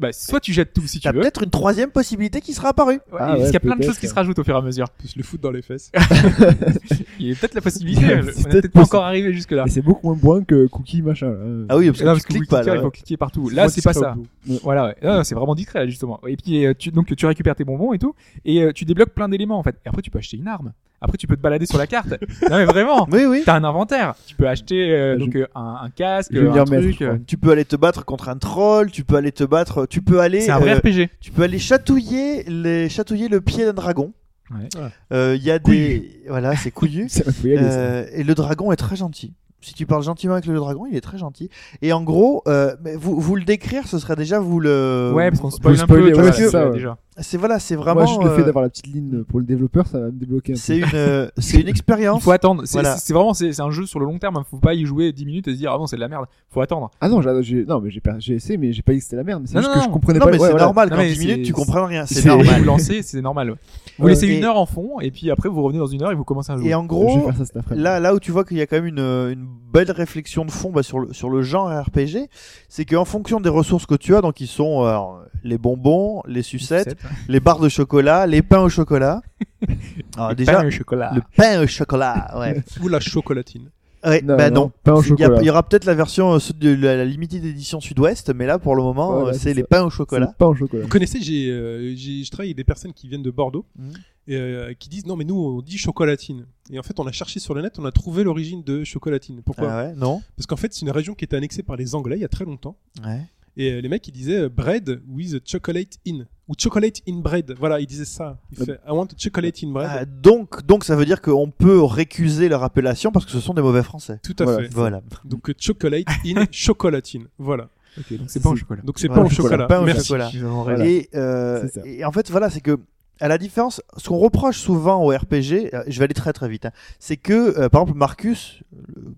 Bah, 0.00 0.12
soit 0.12 0.40
tu 0.40 0.52
jettes 0.52 0.72
tout 0.72 0.86
si 0.86 0.98
tu 0.98 1.04
T'as 1.04 1.12
veux. 1.12 1.20
peut-être 1.20 1.42
une 1.44 1.50
troisième 1.50 1.90
possibilité 1.90 2.40
qui 2.40 2.52
sera 2.54 2.70
apparue. 2.70 2.94
Ouais, 2.94 3.00
Ah 3.12 3.18
parce 3.18 3.38
ouais, 3.40 3.44
qu'il 3.44 3.52
y 3.52 3.56
a 3.56 3.60
plein 3.60 3.70
de 3.72 3.76
peut-être, 3.78 3.88
choses 3.90 3.98
qui 3.98 4.06
se 4.06 4.12
ouais. 4.12 4.16
rajoutent 4.20 4.38
au 4.38 4.44
fur 4.44 4.54
et 4.54 4.58
à 4.58 4.62
mesure. 4.62 4.88
Peut 4.90 5.06
se 5.08 5.18
le 5.18 5.22
foutre 5.24 5.42
dans 5.42 5.50
les 5.50 5.62
fesses. 5.62 5.92
Il 7.18 7.28
y 7.28 7.32
a 7.32 7.34
peut-être 7.34 7.54
la 7.54 7.60
possibilité, 7.60 8.02
C'est 8.06 8.12
on 8.14 8.16
n'est 8.16 8.22
peut-être 8.24 8.48
peut-être 8.50 8.72
pas 8.72 8.80
encore 8.82 9.04
arrivé 9.04 9.32
jusque 9.32 9.50
là. 9.52 9.64
Et 9.66 9.70
c'est 9.70 9.82
beaucoup 9.82 10.06
moins 10.06 10.16
bourrin 10.16 10.42
que 10.44 10.66
cookie 10.66 11.02
machin. 11.02 11.30
là. 11.30 11.66
Ah 11.68 11.76
oui, 11.76 11.86
parce 11.88 11.98
que 12.00 12.04
Non, 12.04 12.12
tu 12.12 12.16
parce 12.16 12.24
que 12.26 12.32
cliques 12.32 12.48
pas. 12.50 12.62
là, 12.62 12.74
il 12.76 12.80
faut 12.80 12.90
cliquer 12.90 13.16
partout. 13.16 13.48
Là, 13.50 13.68
c'est 13.68 13.82
pas 13.82 13.92
ça. 13.92 14.14
Moi, 14.46 14.58
Voilà, 14.62 14.86
ouais. 14.86 14.96
Non, 15.02 15.16
non, 15.16 15.24
c'est 15.24 15.34
vraiment 15.34 15.54
discret 15.54 15.80
là, 15.80 15.86
justement. 15.86 16.18
Et 16.26 16.36
puis 16.36 16.64
euh, 16.64 16.72
tu, 16.76 16.90
donc 16.90 17.14
tu 17.14 17.26
récupères 17.26 17.54
tes 17.56 17.64
bonbons 17.64 17.92
et 17.92 17.98
tout, 17.98 18.14
et 18.44 18.62
euh, 18.62 18.72
tu 18.72 18.84
débloques 18.84 19.10
plein 19.14 19.28
d'éléments 19.28 19.58
en 19.58 19.62
fait. 19.62 19.76
Et 19.84 19.88
après 19.88 20.02
tu 20.02 20.10
peux 20.10 20.18
acheter 20.18 20.36
une 20.38 20.48
arme. 20.48 20.72
Après 21.00 21.16
tu 21.16 21.26
peux 21.26 21.36
te 21.36 21.40
balader 21.40 21.66
sur 21.66 21.78
la 21.78 21.86
carte. 21.86 22.08
non 22.50 22.56
mais 22.58 22.64
vraiment. 22.66 23.08
Oui, 23.10 23.24
oui. 23.26 23.42
T'as 23.46 23.54
un 23.56 23.64
inventaire. 23.64 24.14
Tu 24.26 24.34
peux 24.34 24.46
acheter 24.48 24.90
euh, 24.92 25.14
Je- 25.14 25.24
donc 25.24 25.34
euh, 25.36 25.46
un, 25.54 25.78
un 25.84 25.90
casque, 25.90 26.34
un 26.34 26.64
truc. 26.64 27.00
euh, 27.02 27.16
Tu 27.26 27.36
peux 27.38 27.50
aller 27.50 27.64
te 27.64 27.76
battre 27.76 28.04
contre 28.04 28.28
un 28.28 28.36
troll, 28.36 28.90
tu 28.90 29.04
peux 29.04 29.16
aller 29.16 29.32
te 29.32 29.44
battre, 29.44 29.86
tu 29.86 30.02
peux 30.02 30.20
aller, 30.20 30.40
C'est 30.42 30.50
un 30.50 30.58
vrai 30.58 30.74
euh, 30.74 30.78
RPG. 30.78 31.08
tu 31.20 31.30
peux 31.30 31.42
aller 31.42 31.58
chatouiller, 31.58 32.42
les, 32.44 32.88
chatouiller 32.88 33.28
le 33.28 33.40
pied 33.40 33.64
d'un 33.64 33.72
dragon. 33.72 34.12
Ouais. 34.50 34.68
Euh, 35.12 35.36
Il 35.36 35.42
y 35.44 35.50
a 35.50 35.58
des, 35.58 36.22
voilà, 36.28 36.54
c'est 36.56 36.70
couillu. 36.70 37.08
Euh, 37.46 38.04
et 38.12 38.22
le 38.24 38.34
dragon 38.34 38.70
est 38.72 38.76
très 38.76 38.96
gentil. 38.96 39.32
Si 39.62 39.74
tu 39.74 39.84
parles 39.84 40.02
gentiment 40.02 40.32
avec 40.34 40.46
le 40.46 40.54
dragon, 40.54 40.86
il 40.90 40.96
est 40.96 41.02
très 41.02 41.18
gentil. 41.18 41.50
Et 41.82 41.92
en 41.92 42.02
gros, 42.02 42.42
euh, 42.48 42.74
mais 42.82 42.96
vous, 42.96 43.20
vous 43.20 43.36
le 43.36 43.44
décrire, 43.44 43.86
ce 43.86 43.98
serait 43.98 44.16
déjà 44.16 44.38
vous 44.40 44.58
le. 44.58 45.12
Ouais, 45.14 45.28
parce 45.30 45.40
qu'on 45.42 45.50
spoil 45.50 45.78
un 45.78 45.86
peu, 45.86 46.32
ça, 46.48 46.66
ouais. 46.68 46.72
déjà. 46.72 46.96
C'est 47.18 47.36
voilà, 47.36 47.58
c'est 47.58 47.74
vraiment. 47.74 48.00
Moi, 48.02 48.06
juste 48.06 48.22
le 48.22 48.30
fait 48.30 48.42
euh, 48.42 48.44
d'avoir 48.44 48.62
la 48.62 48.70
petite 48.70 48.86
ligne 48.86 49.24
pour 49.24 49.40
le 49.40 49.44
développeur, 49.44 49.86
ça 49.86 49.98
va 49.98 50.06
me 50.06 50.12
débloquer 50.12 50.52
un 50.52 50.54
peu. 50.54 50.60
c'est 50.60 50.78
une, 50.78 50.84
euh, 50.94 51.28
c'est 51.38 51.56
une 51.56 51.66
Il 51.66 51.68
expérience. 51.68 52.22
faut 52.22 52.30
attendre. 52.30 52.62
C'est 52.64 52.74
Voilà. 52.74 52.96
c'est- 52.96 53.06
c'est 53.08 53.12
vraiment, 53.12 53.34
c'est 53.34 53.52
c'est 53.52 53.60
un 53.62 53.70
jeu 53.70 53.84
sur 53.84 53.98
le 53.98 54.06
long 54.06 54.18
terme. 54.18 54.36
hein. 54.36 54.44
Faut 54.48 54.58
pas 54.58 54.74
y 54.74 54.84
jouer 54.86 55.12
10 55.12 55.26
minutes 55.26 55.48
et 55.48 55.52
se 55.52 55.56
dire, 55.58 55.72
ah 55.74 55.78
non, 55.78 55.86
c'est 55.86 55.96
de 55.96 56.00
la 56.00 56.08
merde. 56.08 56.26
Faut 56.48 56.60
attendre. 56.60 56.90
Ah 57.00 57.08
non, 57.08 57.20
j'ai- 57.20 57.42
j'ai 57.42 57.64
non, 57.66 57.80
mais 57.80 57.90
j'ai 57.90 58.00
j'ai 58.20 58.34
essayé, 58.34 58.56
mais 58.56 58.72
j'ai 58.72 58.82
pas 58.82 58.92
dit 58.92 58.98
que 58.98 59.04
c'était 59.04 59.16
la 59.16 59.24
merde. 59.24 59.42
mais 59.42 59.48
C'est 59.48 59.54
Non, 59.56 59.60
juste 59.60 59.68
non, 59.70 59.74
que 59.74 59.80
je 59.82 59.86
non. 59.88 59.92
comprenais 59.92 60.18
Non, 60.20 60.24
pas. 60.26 60.30
mais 60.30 60.38
ouais, 60.38 60.46
c'est 60.46 60.50
voilà. 60.52 60.64
normal. 60.66 60.88
Non, 60.88 60.96
Quand 60.96 61.02
mais 61.02 61.12
10 61.12 61.26
minutes, 61.26 61.46
tu 61.46 61.52
comprends 61.52 61.84
rien. 61.84 62.06
C'est 62.06 62.14
C'est 62.14 62.28
normal. 62.28 62.60
Vous 62.60 62.64
lancez, 62.64 63.02
c'est 63.02 63.20
normal. 63.20 63.50
ouais. 63.50 63.56
Vous 63.98 64.06
laissez 64.06 64.26
Et- 64.28 64.38
une 64.38 64.44
heure 64.44 64.56
en 64.56 64.66
fond 64.66 65.00
et 65.00 65.10
puis 65.10 65.30
après 65.30 65.48
vous 65.48 65.62
revenez 65.62 65.80
dans 65.80 65.86
une 65.88 66.02
heure 66.02 66.12
et 66.12 66.14
vous 66.14 66.24
commencez 66.24 66.52
à 66.52 66.56
jouer. 66.56 66.68
Et 66.68 66.74
en 66.74 66.84
gros, 66.84 67.30
là, 67.72 68.00
là 68.00 68.14
où 68.14 68.20
tu 68.20 68.30
vois 68.30 68.44
qu'il 68.44 68.56
y 68.56 68.62
a 68.62 68.66
quand 68.66 68.76
même 68.76 68.86
une, 68.86 68.98
une 69.00 69.46
belle 69.72 69.90
réflexion 69.90 70.44
de 70.44 70.50
fond 70.50 70.70
bah, 70.70 70.82
sur, 70.82 71.00
le, 71.00 71.12
sur 71.12 71.28
le 71.28 71.42
genre 71.42 71.68
RPG, 71.68 72.28
c'est 72.68 72.84
qu'en 72.84 73.04
fonction 73.04 73.40
des 73.40 73.48
ressources 73.50 73.84
que 73.86 73.94
tu 73.96 74.14
as, 74.16 74.20
donc 74.22 74.40
ils 74.40 74.46
sont 74.46 74.84
euh, 74.86 74.96
les 75.44 75.58
bonbons, 75.58 76.22
les 76.26 76.42
sucettes, 76.42 76.96
les 77.28 77.40
barres 77.40 77.60
de 77.60 77.68
chocolat, 77.68 78.26
les 78.26 78.42
pains 78.42 78.62
au 78.62 78.68
chocolat. 78.68 79.22
Alors, 80.16 80.32
Et 80.32 80.34
déjà, 80.34 80.52
pain 80.60 80.66
au 80.66 80.70
chocolat. 80.70 81.12
le 81.14 81.22
pain 81.36 81.62
au 81.62 81.66
chocolat, 81.66 82.34
ouais. 82.38 82.62
Ou 82.82 82.88
la 82.88 83.00
chocolatine. 83.00 83.70
Ouais, 84.02 84.22
Non, 84.22 84.36
bah 84.36 84.48
non, 84.50 84.72
au 84.86 85.02
Il 85.02 85.08
y 85.08 85.22
a- 85.24 85.26
chocolat. 85.26 85.42
Il 85.42 85.44
y, 85.46 85.50
aura 85.50 85.62
peut-être 85.62 85.84
la 85.84 85.94
version 85.94 86.34
euh, 86.34 86.38
de 86.58 86.70
la, 86.74 86.96
la 86.96 87.04
limited 87.04 87.44
édition 87.44 87.80
sud-ouest, 87.80 88.32
mais 88.34 88.46
là 88.46 88.58
pour 88.58 88.74
le 88.74 88.82
moment, 88.82 89.26
euh, 89.26 89.32
c'est 89.34 89.52
les 89.52 89.62
pains 89.62 89.82
au 89.84 89.90
chocolat. 89.90 90.34
en 90.40 90.54
chocolat. 90.54 90.84
Vous 90.84 90.88
connaissez, 90.88 91.20
j'ai, 91.20 91.50
euh, 91.50 91.94
j'ai- 91.94 92.24
je 92.24 92.30
travaille 92.30 92.48
avec 92.48 92.56
des 92.56 92.64
personnes 92.64 92.94
qui 92.94 93.08
viennent 93.08 93.22
de 93.22 93.30
Bordeaux 93.30 93.66
Mhm. 93.78 93.92
et 94.28 94.36
euh, 94.36 94.72
qui 94.78 94.88
disent 94.88 95.04
non 95.04 95.16
mais 95.16 95.24
nous 95.26 95.36
on 95.38 95.60
dit 95.60 95.76
chocolatine. 95.76 96.46
Et 96.72 96.78
en 96.78 96.82
fait 96.82 96.98
on 96.98 97.06
a 97.06 97.12
cherché 97.12 97.40
sur 97.40 97.52
le 97.52 97.60
net, 97.60 97.74
on 97.78 97.84
a 97.84 97.92
trouvé 97.92 98.24
l'origine 98.24 98.62
de 98.62 98.84
chocolatine. 98.84 99.42
Pourquoi? 99.44 99.70
Ah 99.70 99.84
ouais, 99.88 99.94
non 99.94 100.22
Parce 100.34 100.46
qu'en 100.46 100.56
fait 100.56 100.72
c'est 100.72 100.80
une 100.80 100.90
région 100.92 101.12
qui 101.14 101.26
était 101.26 101.36
annexée 101.36 101.62
par 101.62 101.76
les 101.76 101.94
Anglais 101.94 102.16
il 102.16 102.22
y 102.22 102.24
a 102.24 102.28
très 102.28 102.46
longtemps. 102.46 102.76
Ouais. 103.04 103.20
Et 103.58 103.70
euh, 103.72 103.80
les 103.82 103.88
mecs 103.90 104.08
ils 104.08 104.12
disaient 104.12 104.44
euh, 104.44 104.48
bread 104.48 105.02
with 105.10 105.42
chocolate 105.46 105.98
in 106.08 106.20
ou 106.50 106.54
chocolate 106.58 107.00
in 107.08 107.20
bread. 107.20 107.54
Voilà 107.58 107.78
ils 107.80 107.86
disaient 107.86 108.04
ça. 108.04 108.36
Ils 108.52 108.64
fait, 108.66 108.80
I 108.86 108.90
want 108.90 109.06
chocolate 109.16 109.62
in 109.64 109.70
bread. 109.70 109.88
Ah, 109.90 110.04
donc, 110.04 110.66
donc 110.66 110.84
ça 110.84 110.96
veut 110.96 111.04
dire 111.06 111.22
qu'on 111.22 111.50
peut 111.50 111.82
récuser 111.82 112.48
leur 112.48 112.62
appellation 112.64 113.12
parce 113.12 113.24
que 113.24 113.30
ce 113.30 113.40
sont 113.40 113.54
des 113.54 113.62
mauvais 113.62 113.82
français. 113.84 114.18
Tout 114.22 114.34
à 114.40 114.44
Voilà. 114.44 114.62
fait. 114.62 114.74
Voilà. 114.74 115.00
Donc 115.24 115.48
euh, 115.48 115.54
chocolate 115.58 116.04
in 116.26 116.44
chocolatine. 116.50 117.26
Voilà. 117.38 117.68
Donc 118.10 118.28
c'est 118.28 118.42
pas 118.42 118.50
au 118.50 118.56
chocolat. 118.56 118.82
Donc 118.82 118.98
c'est 118.98 119.06
Voilà, 119.08 119.22
pas 119.22 119.26
au 119.26 119.30
chocolat, 119.30 119.50
chocolat. 119.56 119.66
pain 119.68 119.80
au 119.80 119.84
Merci. 119.84 120.06
chocolat. 120.08 120.30
Voilà. 120.34 120.86
Et, 120.86 121.08
euh, 121.14 121.66
et 121.84 122.04
en 122.04 122.12
fait, 122.12 122.30
voilà, 122.30 122.50
c'est 122.50 122.60
que 122.60 122.78
à 123.22 123.28
la 123.28 123.36
différence, 123.36 123.82
ce 123.98 124.08
qu'on 124.08 124.16
reproche 124.18 124.58
souvent 124.58 125.04
au 125.04 125.08
RPG, 125.10 125.74
euh, 125.74 125.82
je 125.86 125.98
vais 125.98 126.04
aller 126.04 126.14
très 126.14 126.32
très 126.32 126.48
vite, 126.48 126.64
hein, 126.66 126.70
c'est 126.98 127.18
que 127.18 127.58
euh, 127.58 127.68
par 127.68 127.82
exemple 127.82 127.98
Marcus, 127.98 128.62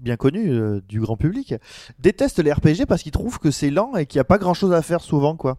bien 0.00 0.16
connu 0.16 0.50
euh, 0.50 0.80
du 0.88 1.00
grand 1.00 1.16
public, 1.16 1.54
déteste 2.00 2.40
les 2.40 2.52
RPG 2.52 2.86
parce 2.88 3.02
qu'il 3.04 3.12
trouve 3.12 3.38
que 3.38 3.50
c'est 3.52 3.70
lent 3.70 3.94
et 3.96 4.06
qu'il 4.06 4.18
n'y 4.18 4.22
a 4.22 4.24
pas 4.24 4.38
grand 4.38 4.54
chose 4.54 4.72
à 4.72 4.82
faire 4.82 5.00
souvent, 5.02 5.36
quoi. 5.36 5.58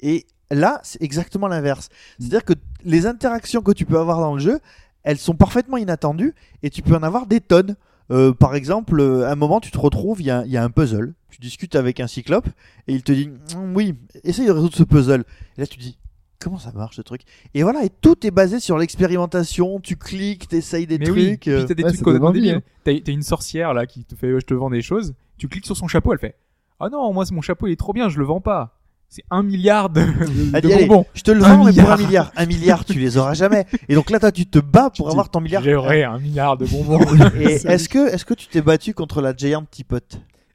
Et 0.00 0.26
là, 0.50 0.80
c'est 0.82 1.02
exactement 1.02 1.48
l'inverse. 1.48 1.88
C'est-à-dire 2.18 2.44
que 2.44 2.54
les 2.84 3.06
interactions 3.06 3.62
que 3.62 3.72
tu 3.72 3.84
peux 3.86 3.98
avoir 3.98 4.20
dans 4.20 4.34
le 4.34 4.40
jeu, 4.40 4.60
elles 5.02 5.18
sont 5.18 5.34
parfaitement 5.34 5.76
inattendues 5.76 6.34
et 6.62 6.70
tu 6.70 6.82
peux 6.82 6.94
en 6.94 7.02
avoir 7.02 7.26
des 7.26 7.40
tonnes. 7.40 7.76
Euh, 8.10 8.32
par 8.32 8.54
exemple, 8.56 8.98
euh, 9.00 9.26
à 9.28 9.32
un 9.32 9.36
moment, 9.36 9.60
tu 9.60 9.70
te 9.70 9.78
retrouves, 9.78 10.20
il 10.20 10.24
y 10.24 10.50
y 10.50 10.56
a 10.56 10.64
un 10.64 10.70
puzzle. 10.70 11.14
Tu 11.30 11.40
discutes 11.40 11.76
avec 11.76 12.00
un 12.00 12.08
cyclope 12.08 12.48
et 12.88 12.94
il 12.94 13.02
te 13.04 13.12
dit 13.12 13.28
Mm, 13.56 13.74
Oui, 13.76 13.94
essaye 14.24 14.46
de 14.46 14.50
résoudre 14.52 14.74
ce 14.74 14.82
puzzle. 14.82 15.24
Et 15.56 15.60
là, 15.60 15.66
tu 15.66 15.76
te 15.78 15.82
dis 15.82 15.96
Comment 16.42 16.58
ça 16.58 16.72
marche 16.72 16.96
ce 16.96 17.02
truc? 17.02 17.20
Et 17.54 17.62
voilà, 17.62 17.84
et 17.84 17.90
tout 17.90 18.26
est 18.26 18.30
basé 18.30 18.60
sur 18.60 18.78
l'expérimentation. 18.78 19.78
Tu 19.78 19.96
cliques, 19.96 20.48
t'essayes 20.48 20.86
des 20.86 20.98
Mais 20.98 21.10
oui, 21.10 21.26
trucs. 21.26 21.40
puis 21.42 21.50
euh, 21.52 21.64
t'as 21.66 21.74
des 21.74 21.84
ouais, 21.84 21.92
trucs 21.92 22.32
débiles. 22.32 22.50
hein. 22.54 22.62
T'as 22.84 23.12
une 23.12 23.22
sorcière 23.22 23.74
là 23.74 23.86
qui 23.86 24.04
te 24.04 24.14
fait 24.14 24.28
je 24.40 24.46
te 24.46 24.54
vends 24.54 24.70
des 24.70 24.82
choses. 24.82 25.14
Tu 25.36 25.48
cliques 25.48 25.66
sur 25.66 25.76
son 25.76 25.86
chapeau, 25.86 26.12
elle 26.12 26.18
fait 26.18 26.36
Ah 26.80 26.88
non, 26.90 27.12
moi 27.12 27.26
c'est 27.26 27.34
mon 27.34 27.42
chapeau, 27.42 27.66
il 27.66 27.72
est 27.72 27.76
trop 27.76 27.92
bien, 27.92 28.08
je 28.08 28.18
le 28.18 28.24
vends 28.24 28.40
pas. 28.40 28.79
C'est 29.12 29.24
un 29.28 29.42
milliard 29.42 29.90
de, 29.90 30.02
de 30.02 30.54
Allez, 30.54 30.72
allez, 30.72 30.86
bonbons. 30.86 31.04
je 31.14 31.22
te 31.22 31.32
le 31.32 31.40
vends, 31.40 31.64
mais 31.64 31.72
pour 31.72 31.90
un 31.90 31.96
milliard. 31.96 32.30
Un 32.36 32.46
milliard, 32.46 32.84
tu 32.84 32.92
les 32.92 33.16
auras 33.16 33.34
jamais. 33.34 33.66
Et 33.88 33.96
donc 33.96 34.08
là, 34.08 34.20
toi, 34.20 34.30
tu 34.30 34.46
te 34.46 34.60
bats 34.60 34.88
pour 34.88 35.06
Tu 35.08 35.10
avoir 35.10 35.28
ton 35.28 35.40
milliard. 35.40 35.64
J'aurais 35.64 36.04
un 36.04 36.20
milliard 36.20 36.56
de 36.56 36.64
bonbons. 36.64 37.00
Et 37.34 37.54
est-ce 37.66 37.88
que, 37.88 38.06
est-ce 38.14 38.24
que 38.24 38.34
tu 38.34 38.46
t'es 38.46 38.62
battu 38.62 38.94
contre 38.94 39.20
la 39.20 39.34
Giant 39.34 39.64
Teapot 39.68 39.98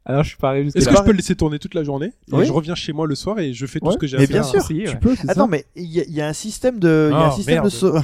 Alors 0.07 0.21
je 0.23 0.29
suis 0.29 0.37
pas 0.37 0.49
arrivé 0.49 0.69
Est-ce 0.75 0.85
là. 0.85 0.91
que 0.91 0.97
je 0.99 1.03
peux 1.03 1.11
le 1.11 1.17
laisser 1.17 1.35
tourner 1.35 1.57
toute 1.57 1.73
la 1.73 1.83
journée 1.83 2.07
et 2.07 2.33
Oui. 2.35 2.45
je 2.45 2.51
reviens 2.51 2.75
chez 2.75 2.93
moi 2.93 3.07
le 3.07 3.15
soir 3.15 3.39
et 3.39 3.53
je 3.53 3.65
fais 3.65 3.79
tout 3.79 3.87
Ouais. 3.87 3.93
ce 3.93 3.97
que 3.97 4.05
j'ai 4.05 4.17
à 4.17 4.19
Mais 4.19 4.27
faire 4.27 4.41
bien 4.43 4.51
sûr. 4.51 4.67
Tu 4.67 4.73
ouais. 4.87 4.95
peux, 5.01 5.15
c'est 5.15 5.27
Attends, 5.29 5.45
ça 5.45 5.47
mais 5.49 5.65
il 5.75 5.85
y, 5.91 5.99
a- 5.99 6.03
il 6.07 6.13
y 6.13 6.21
a 6.21 6.27
un 6.27 6.33
système 6.33 6.77
de, 6.77 7.09
il 7.11 7.13
y 7.13 7.15
a 7.15 7.25
un 7.25 7.29
Oh, 7.29 7.35
système 7.35 7.63
de, 7.63 7.69
sau- 7.69 7.95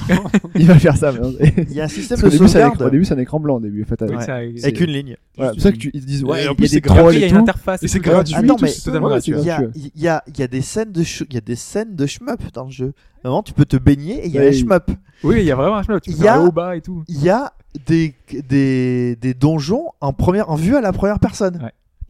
Il 0.56 0.66
va 0.66 0.78
faire 0.80 0.96
ça. 0.96 1.12
mais- 1.12 1.54
il 1.68 1.72
y 1.72 1.80
a 1.80 1.84
un 1.84 1.88
système 1.88 2.20
Parce 2.20 2.32
de 2.36 2.46
sauvegarde 2.46 2.82
au 2.82 2.90
début, 2.90 3.04
c'est 3.04 3.14
un 3.14 3.18
écran 3.18 3.38
blanc 3.38 3.56
au 3.56 3.60
début. 3.60 3.84
En 3.84 3.86
fait, 3.86 4.02
avec- 4.02 4.18
Oui, 4.18 4.24
ça- 4.24 4.34
avec 4.34 4.80
une 4.80 4.90
ligne. 4.90 5.16
Voilà, 5.36 5.52
c'est 5.52 5.54
pour 5.56 5.62
ça 5.62 5.72
que 5.72 5.76
tu, 5.76 5.90
ils 5.94 6.00
te 6.00 6.06
disent, 6.06 6.22
Et 6.22 6.24
ouais, 6.24 6.30
en 6.48 6.50
il 6.50 6.52
y 6.52 6.56
plus, 6.56 6.64
a 6.64 6.68
c'est 6.68 6.74
des 6.74 6.80
gratuit, 6.80 6.98
trolls 7.02 7.06
Après, 7.08 7.16
il 7.16 7.20
y 7.20 7.22
a 7.22 7.26
et 7.26 7.30
une 7.30 7.36
tout. 7.36 7.42
interface. 7.42 7.82
Et 7.84 7.88
c'est 7.88 8.00
gratuit, 8.00 8.34
Attends, 8.34 8.54
tout, 8.56 8.62
mais- 8.64 8.68
c'est 8.68 8.82
totalement 8.82 9.06
ouais, 9.06 9.12
gratuit. 9.12 9.34
Il 9.38 9.44
y 9.44 9.50
a, 9.50 9.62
il 9.76 10.02
y 10.02 10.08
a, 10.08 10.24
il 10.26 10.38
y 10.38 10.42
a 10.42 10.48
des 10.48 10.60
scènes 10.60 10.90
de, 10.92 11.02
il 11.02 11.34
y 11.34 11.38
a 11.38 11.40
des 11.40 11.56
scènes 11.56 11.94
de 11.94 12.06
shmup 12.06 12.40
dans 12.52 12.64
le 12.64 12.70
jeu. 12.72 12.92
Vraiment, 13.22 13.44
tu 13.44 13.52
peux 13.52 13.64
te 13.64 13.76
baigner 13.76 14.24
et 14.24 14.26
il 14.26 14.32
y 14.32 14.38
a 14.38 14.40
Ouais, 14.40 14.50
les 14.50 14.56
shmup. 14.58 14.90
Oui, 15.22 15.36
il 15.38 15.44
y 15.44 15.52
a 15.52 15.54
vraiment 15.54 15.76
un 15.76 15.82
chemin. 15.84 16.00
Tu 16.00 16.10
Il 16.10 16.16
peux 16.16 16.24
y 16.24 16.28
a- 16.28 16.32
faire 16.34 16.42
haut 16.42 16.50
bas 16.50 16.74
et 16.74 16.80
tout. 16.80 17.04
Il 17.06 17.22
y 17.22 17.30
a 17.30 17.52
des, 17.86 18.14
des, 18.48 19.14
des 19.16 19.34
donjons 19.34 19.86
en 20.00 20.12
première, 20.12 20.50
en 20.50 20.56
vue 20.56 20.74
à 20.74 20.80
la 20.80 20.92
première 20.92 21.20
personne. 21.20 21.60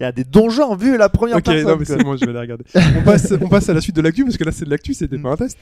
Il 0.02 0.06
y 0.06 0.08
a 0.08 0.12
des 0.12 0.24
donjons 0.24 0.64
en 0.72 0.74
vue 0.76 0.94
à 0.94 0.98
la 0.98 1.08
première 1.08 1.36
Ok, 1.36 1.44
personne. 1.44 1.68
non 1.68 1.76
mais 1.78 1.84
c'est 1.84 2.02
bon, 2.02 2.16
je 2.16 2.26
vais 2.26 2.32
les 2.32 2.38
regarder. 2.40 2.64
on, 2.98 3.02
passe, 3.04 3.32
on 3.40 3.48
passe 3.48 3.68
à 3.68 3.72
la 3.74 3.80
suite 3.80 3.94
de 3.96 4.00
l'actu 4.02 4.24
parce 4.24 4.36
que 4.36 4.42
là 4.44 4.50
c'est 4.52 4.64
de 4.64 4.70
l'actu, 4.70 4.94
c'était 4.94 5.16
pas 5.18 5.30
un 5.32 5.36
test. 5.36 5.56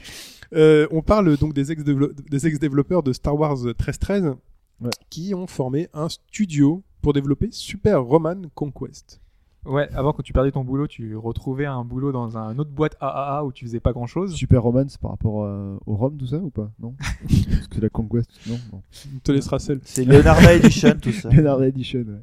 Euh, 0.53 0.87
on 0.91 1.01
parle 1.01 1.37
donc 1.37 1.53
des 1.53 1.71
ex-dévelop- 1.71 2.13
des 2.29 2.47
ex-développeurs 2.47 3.03
de 3.03 3.13
Star 3.13 3.37
Wars 3.39 3.57
1313 3.57 4.33
Ouais. 4.81 4.89
qui 5.11 5.35
ont 5.35 5.45
formé 5.45 5.89
un 5.93 6.09
studio 6.09 6.81
pour 7.03 7.13
développer 7.13 7.49
Super 7.51 8.01
Roman 8.03 8.35
Conquest. 8.55 9.21
Ouais, 9.63 9.87
avant 9.93 10.11
quand 10.11 10.23
tu 10.23 10.33
perdais 10.33 10.49
ton 10.49 10.63
boulot, 10.63 10.87
tu 10.87 11.15
retrouvais 11.15 11.67
un 11.67 11.83
boulot 11.85 12.11
dans 12.11 12.35
un 12.35 12.57
autre 12.57 12.71
boîte 12.71 12.97
AAA 12.99 13.45
où 13.45 13.51
tu 13.51 13.63
faisais 13.63 13.79
pas 13.79 13.91
grand 13.93 14.07
chose. 14.07 14.33
Super 14.33 14.63
Romance 14.63 14.97
par 14.97 15.11
rapport 15.11 15.43
euh, 15.43 15.77
au 15.85 15.93
Rome, 15.95 16.17
tout 16.17 16.25
ça 16.25 16.37
ou 16.37 16.49
pas? 16.49 16.71
Non? 16.79 16.95
Parce 17.29 17.67
que 17.67 17.79
la 17.79 17.89
Conquest, 17.89 18.27
non, 18.47 18.57
non. 18.73 18.81
On 19.15 19.19
te 19.19 19.31
laissera 19.31 19.59
seul. 19.59 19.79
C'est 19.83 20.03
Leonardo 20.03 20.47
Edition, 20.47 20.95
tout 20.99 21.11
ça. 21.11 21.29
Leonardo 21.31 21.63
Edition, 21.65 21.99
ouais. 21.99 22.21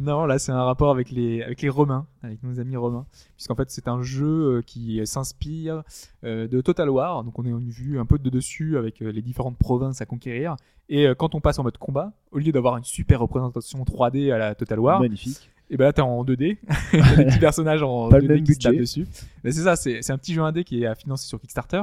Non, 0.00 0.26
là 0.26 0.38
c'est 0.38 0.52
un 0.52 0.62
rapport 0.62 0.90
avec 0.90 1.10
les 1.10 1.42
avec 1.42 1.60
les 1.60 1.68
Romains, 1.68 2.06
avec 2.22 2.40
nos 2.44 2.60
amis 2.60 2.76
romains, 2.76 3.04
puisqu'en 3.34 3.56
fait 3.56 3.68
c'est 3.70 3.88
un 3.88 4.00
jeu 4.00 4.26
euh, 4.58 4.62
qui 4.62 5.04
s'inspire 5.04 5.82
euh, 6.24 6.46
de 6.46 6.60
Total 6.60 6.88
War. 6.88 7.24
Donc 7.24 7.36
on 7.38 7.44
est 7.44 7.48
une 7.50 7.70
vue 7.70 7.98
un 7.98 8.06
peu 8.06 8.16
de 8.18 8.30
dessus 8.30 8.78
avec 8.78 9.02
euh, 9.02 9.10
les 9.10 9.22
différentes 9.22 9.58
provinces 9.58 10.00
à 10.00 10.06
conquérir. 10.06 10.54
Et 10.88 11.06
quand 11.18 11.34
on 11.34 11.40
passe 11.40 11.58
en 11.58 11.64
mode 11.64 11.76
combat, 11.76 12.12
au 12.32 12.38
lieu 12.38 12.50
d'avoir 12.52 12.76
une 12.78 12.84
super 12.84 13.20
représentation 13.20 13.82
3D 13.84 14.32
à 14.32 14.38
la 14.38 14.54
Total 14.54 14.78
War, 14.78 15.00
Magnifique. 15.00 15.50
et 15.68 15.76
ben 15.76 15.84
là 15.84 15.92
t'es 15.92 16.00
en 16.00 16.24
2D, 16.24 16.56
t'as 16.92 17.16
des 17.16 17.24
petits 17.26 17.38
personnages 17.38 17.82
en 17.82 18.08
Pas 18.08 18.20
le 18.20 18.24
2D 18.26 18.28
même 18.28 18.44
qui 18.44 18.54
se 18.54 18.58
tapent 18.60 18.76
dessus. 18.76 19.06
Mais 19.44 19.52
c'est 19.52 19.64
ça, 19.64 19.76
c'est 19.76 20.00
c'est 20.00 20.12
un 20.14 20.18
petit 20.18 20.32
jeu 20.32 20.40
indé 20.42 20.64
qui 20.64 20.82
est 20.82 20.86
à 20.86 20.94
financer 20.94 21.26
sur 21.26 21.38
Kickstarter 21.40 21.82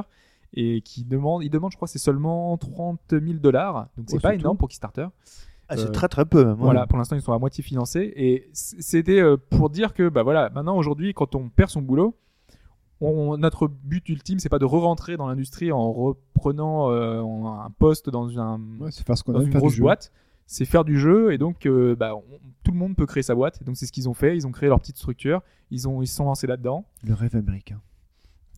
et 0.54 0.80
qui 0.80 1.04
demande, 1.04 1.44
il 1.44 1.50
demande 1.50 1.70
je 1.70 1.76
crois 1.76 1.86
c'est 1.86 1.98
seulement 2.00 2.56
30 2.56 2.98
000 3.10 3.22
dollars, 3.34 3.88
donc 3.96 4.06
c'est 4.08 4.16
Oh, 4.16 4.20
pas 4.20 4.34
énorme 4.34 4.56
tout. 4.56 4.60
pour 4.60 4.68
Kickstarter. 4.68 5.06
Ah, 5.68 5.76
c'est 5.76 5.84
Euh, 5.88 5.90
très 5.90 6.08
très 6.08 6.24
peu 6.24 6.44
même. 6.44 6.54
Voilà, 6.54 6.86
pour 6.86 6.96
l'instant 6.98 7.16
ils 7.16 7.22
sont 7.22 7.32
à 7.32 7.38
moitié 7.38 7.62
financés 7.64 8.12
et 8.16 8.48
c'était 8.52 9.20
euh, 9.20 9.36
pour 9.36 9.68
dire 9.70 9.94
que 9.94 10.08
bah 10.08 10.22
voilà, 10.22 10.48
maintenant 10.50 10.76
aujourd'hui 10.76 11.12
quand 11.14 11.34
on 11.34 11.48
perd 11.48 11.70
son 11.70 11.82
boulot, 11.82 12.16
on- 13.00 13.36
notre 13.36 13.66
but 13.68 14.08
ultime 14.08 14.38
c'est 14.38 14.48
pas 14.48 14.58
de 14.60 14.64
re-rentrer 14.64 15.16
dans 15.16 15.26
l'industrie 15.26 15.72
en 15.72 15.92
reprenant 15.92 16.90
euh, 16.92 17.20
un 17.22 17.70
poste 17.78 18.08
dans 18.10 18.38
un 18.38 18.60
Ouais, 18.80 18.90
c'est 18.92 19.04
faire 19.06 19.18
ce 19.18 19.24
qu'on 19.24 19.32
dans 19.32 19.40
a 19.40 19.42
une 19.42 19.50
grosse 19.50 19.78
boîte, 19.78 20.12
c'est 20.46 20.64
faire 20.64 20.84
du 20.84 20.98
jeu 21.00 21.32
et 21.32 21.38
donc 21.38 21.66
euh, 21.66 21.96
bah, 21.96 22.14
on- 22.14 22.22
tout 22.62 22.70
le 22.72 22.78
monde 22.78 22.94
peut 22.96 23.06
créer 23.06 23.22
sa 23.24 23.34
boîte. 23.34 23.60
Et 23.60 23.64
donc 23.64 23.76
c'est 23.76 23.86
ce 23.86 23.92
qu'ils 23.92 24.08
ont 24.08 24.14
fait, 24.14 24.36
ils 24.36 24.46
ont 24.46 24.52
créé 24.52 24.68
leur 24.68 24.78
petite 24.80 24.96
structure, 24.96 25.42
ils 25.72 25.88
ont 25.88 26.00
ils 26.02 26.06
se 26.06 26.14
sont 26.16 26.24
lancés 26.24 26.46
là-dedans. 26.46 26.84
Le 27.04 27.14
rêve 27.14 27.34
américain. 27.36 27.80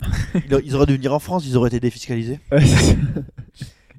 Ils 0.64 0.76
auraient 0.76 0.86
dû 0.86 0.94
venir 0.94 1.12
en 1.12 1.18
France, 1.18 1.44
ils 1.44 1.56
auraient 1.56 1.66
été 1.68 1.80
défiscalisés. 1.80 2.39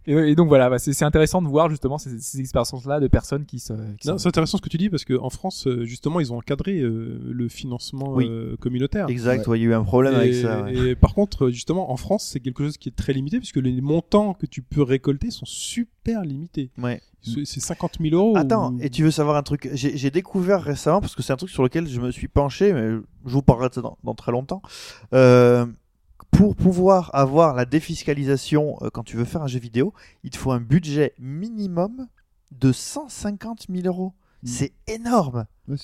Et, 0.09 0.31
et 0.31 0.35
donc 0.35 0.47
voilà, 0.47 0.69
bah, 0.69 0.79
c'est 0.79 1.03
intéressant 1.05 1.41
de 1.41 1.47
voir 1.47 1.69
justement 1.69 1.97
ces, 1.97 2.19
ces 2.19 2.39
expériences-là 2.39 2.99
de 2.99 3.07
personnes 3.07 3.45
qui 3.45 3.59
se 3.59 3.73
qui 3.97 4.07
Non, 4.07 4.13
sont- 4.13 4.17
C'est 4.17 4.27
intéressant 4.29 4.57
ce 4.57 4.61
que 4.61 4.69
tu 4.69 4.77
dis 4.77 4.89
parce 4.89 5.05
qu'en 5.05 5.29
France, 5.29 5.67
euh, 5.67 5.85
justement, 5.85 6.19
ils 6.19 6.33
ont 6.33 6.37
encadré 6.37 6.79
euh, 6.79 7.19
le 7.29 7.47
financement 7.49 8.13
Oui. 8.13 8.27
euh, 8.27 8.55
communautaire. 8.57 9.07
Exact, 9.09 9.47
ouais, 9.47 9.59
il 9.59 9.63
y 9.63 9.65
a 9.65 9.69
eu 9.69 9.73
un 9.73 9.83
problème 9.83 10.15
avec 10.15 10.33
ça. 10.33 10.63
ouais. 10.63 10.75
et 10.75 10.95
par 10.95 11.13
contre, 11.13 11.49
justement, 11.49 11.91
en 11.91 11.97
France, 11.97 12.27
c'est 12.31 12.39
quelque 12.39 12.63
chose 12.63 12.77
qui 12.77 12.89
est 12.89 12.95
très 12.95 13.13
limité 13.13 13.37
puisque 13.37 13.57
les 13.57 13.81
montants 13.81 14.33
que 14.33 14.45
tu 14.45 14.61
peux 14.61 14.81
récolter 14.81 15.31
sont 15.31 15.45
super 15.45 16.23
limités. 16.23 16.71
Ouais. 16.77 17.01
C'est 17.21 17.45
c'est 17.45 17.59
50 17.59 17.97
000 18.01 18.15
euros. 18.15 18.37
Attends, 18.37 18.73
ou- 18.73 18.79
et 18.81 18.89
tu 18.89 19.03
veux 19.03 19.11
savoir 19.11 19.35
un 19.35 19.43
truc 19.43 19.69
J'ai 19.73 19.97
j'ai 19.97 20.09
découvert 20.09 20.61
récemment, 20.63 21.01
parce 21.01 21.15
que 21.15 21.21
c'est 21.21 21.33
un 21.33 21.37
truc 21.37 21.49
sur 21.49 21.63
lequel 21.63 21.85
je 21.87 21.99
me 21.99 22.11
suis 22.11 22.29
penché, 22.29 22.71
mais 22.71 22.91
je 23.25 23.33
vous 23.33 23.41
parlerai 23.41 23.67
de 23.69 23.73
ça 23.73 23.81
dans, 23.81 23.97
dans 24.05 24.15
très 24.15 24.31
longtemps. 24.31 24.61
Euh, 25.13 25.65
pour 26.31 26.55
pouvoir 26.55 27.11
avoir 27.13 27.53
la 27.53 27.65
défiscalisation 27.65 28.77
euh, 28.81 28.89
quand 28.89 29.03
tu 29.03 29.17
veux 29.17 29.25
faire 29.25 29.41
un 29.41 29.47
jeu 29.47 29.59
vidéo, 29.59 29.93
il 30.23 30.29
te 30.29 30.37
faut 30.37 30.51
un 30.51 30.61
budget 30.61 31.13
minimum 31.19 32.07
de 32.51 32.71
150 32.71 33.67
000 33.69 33.87
euros. 33.87 34.13
C'est 34.43 34.71
énorme. 34.87 35.45
Ouais, 35.67 35.75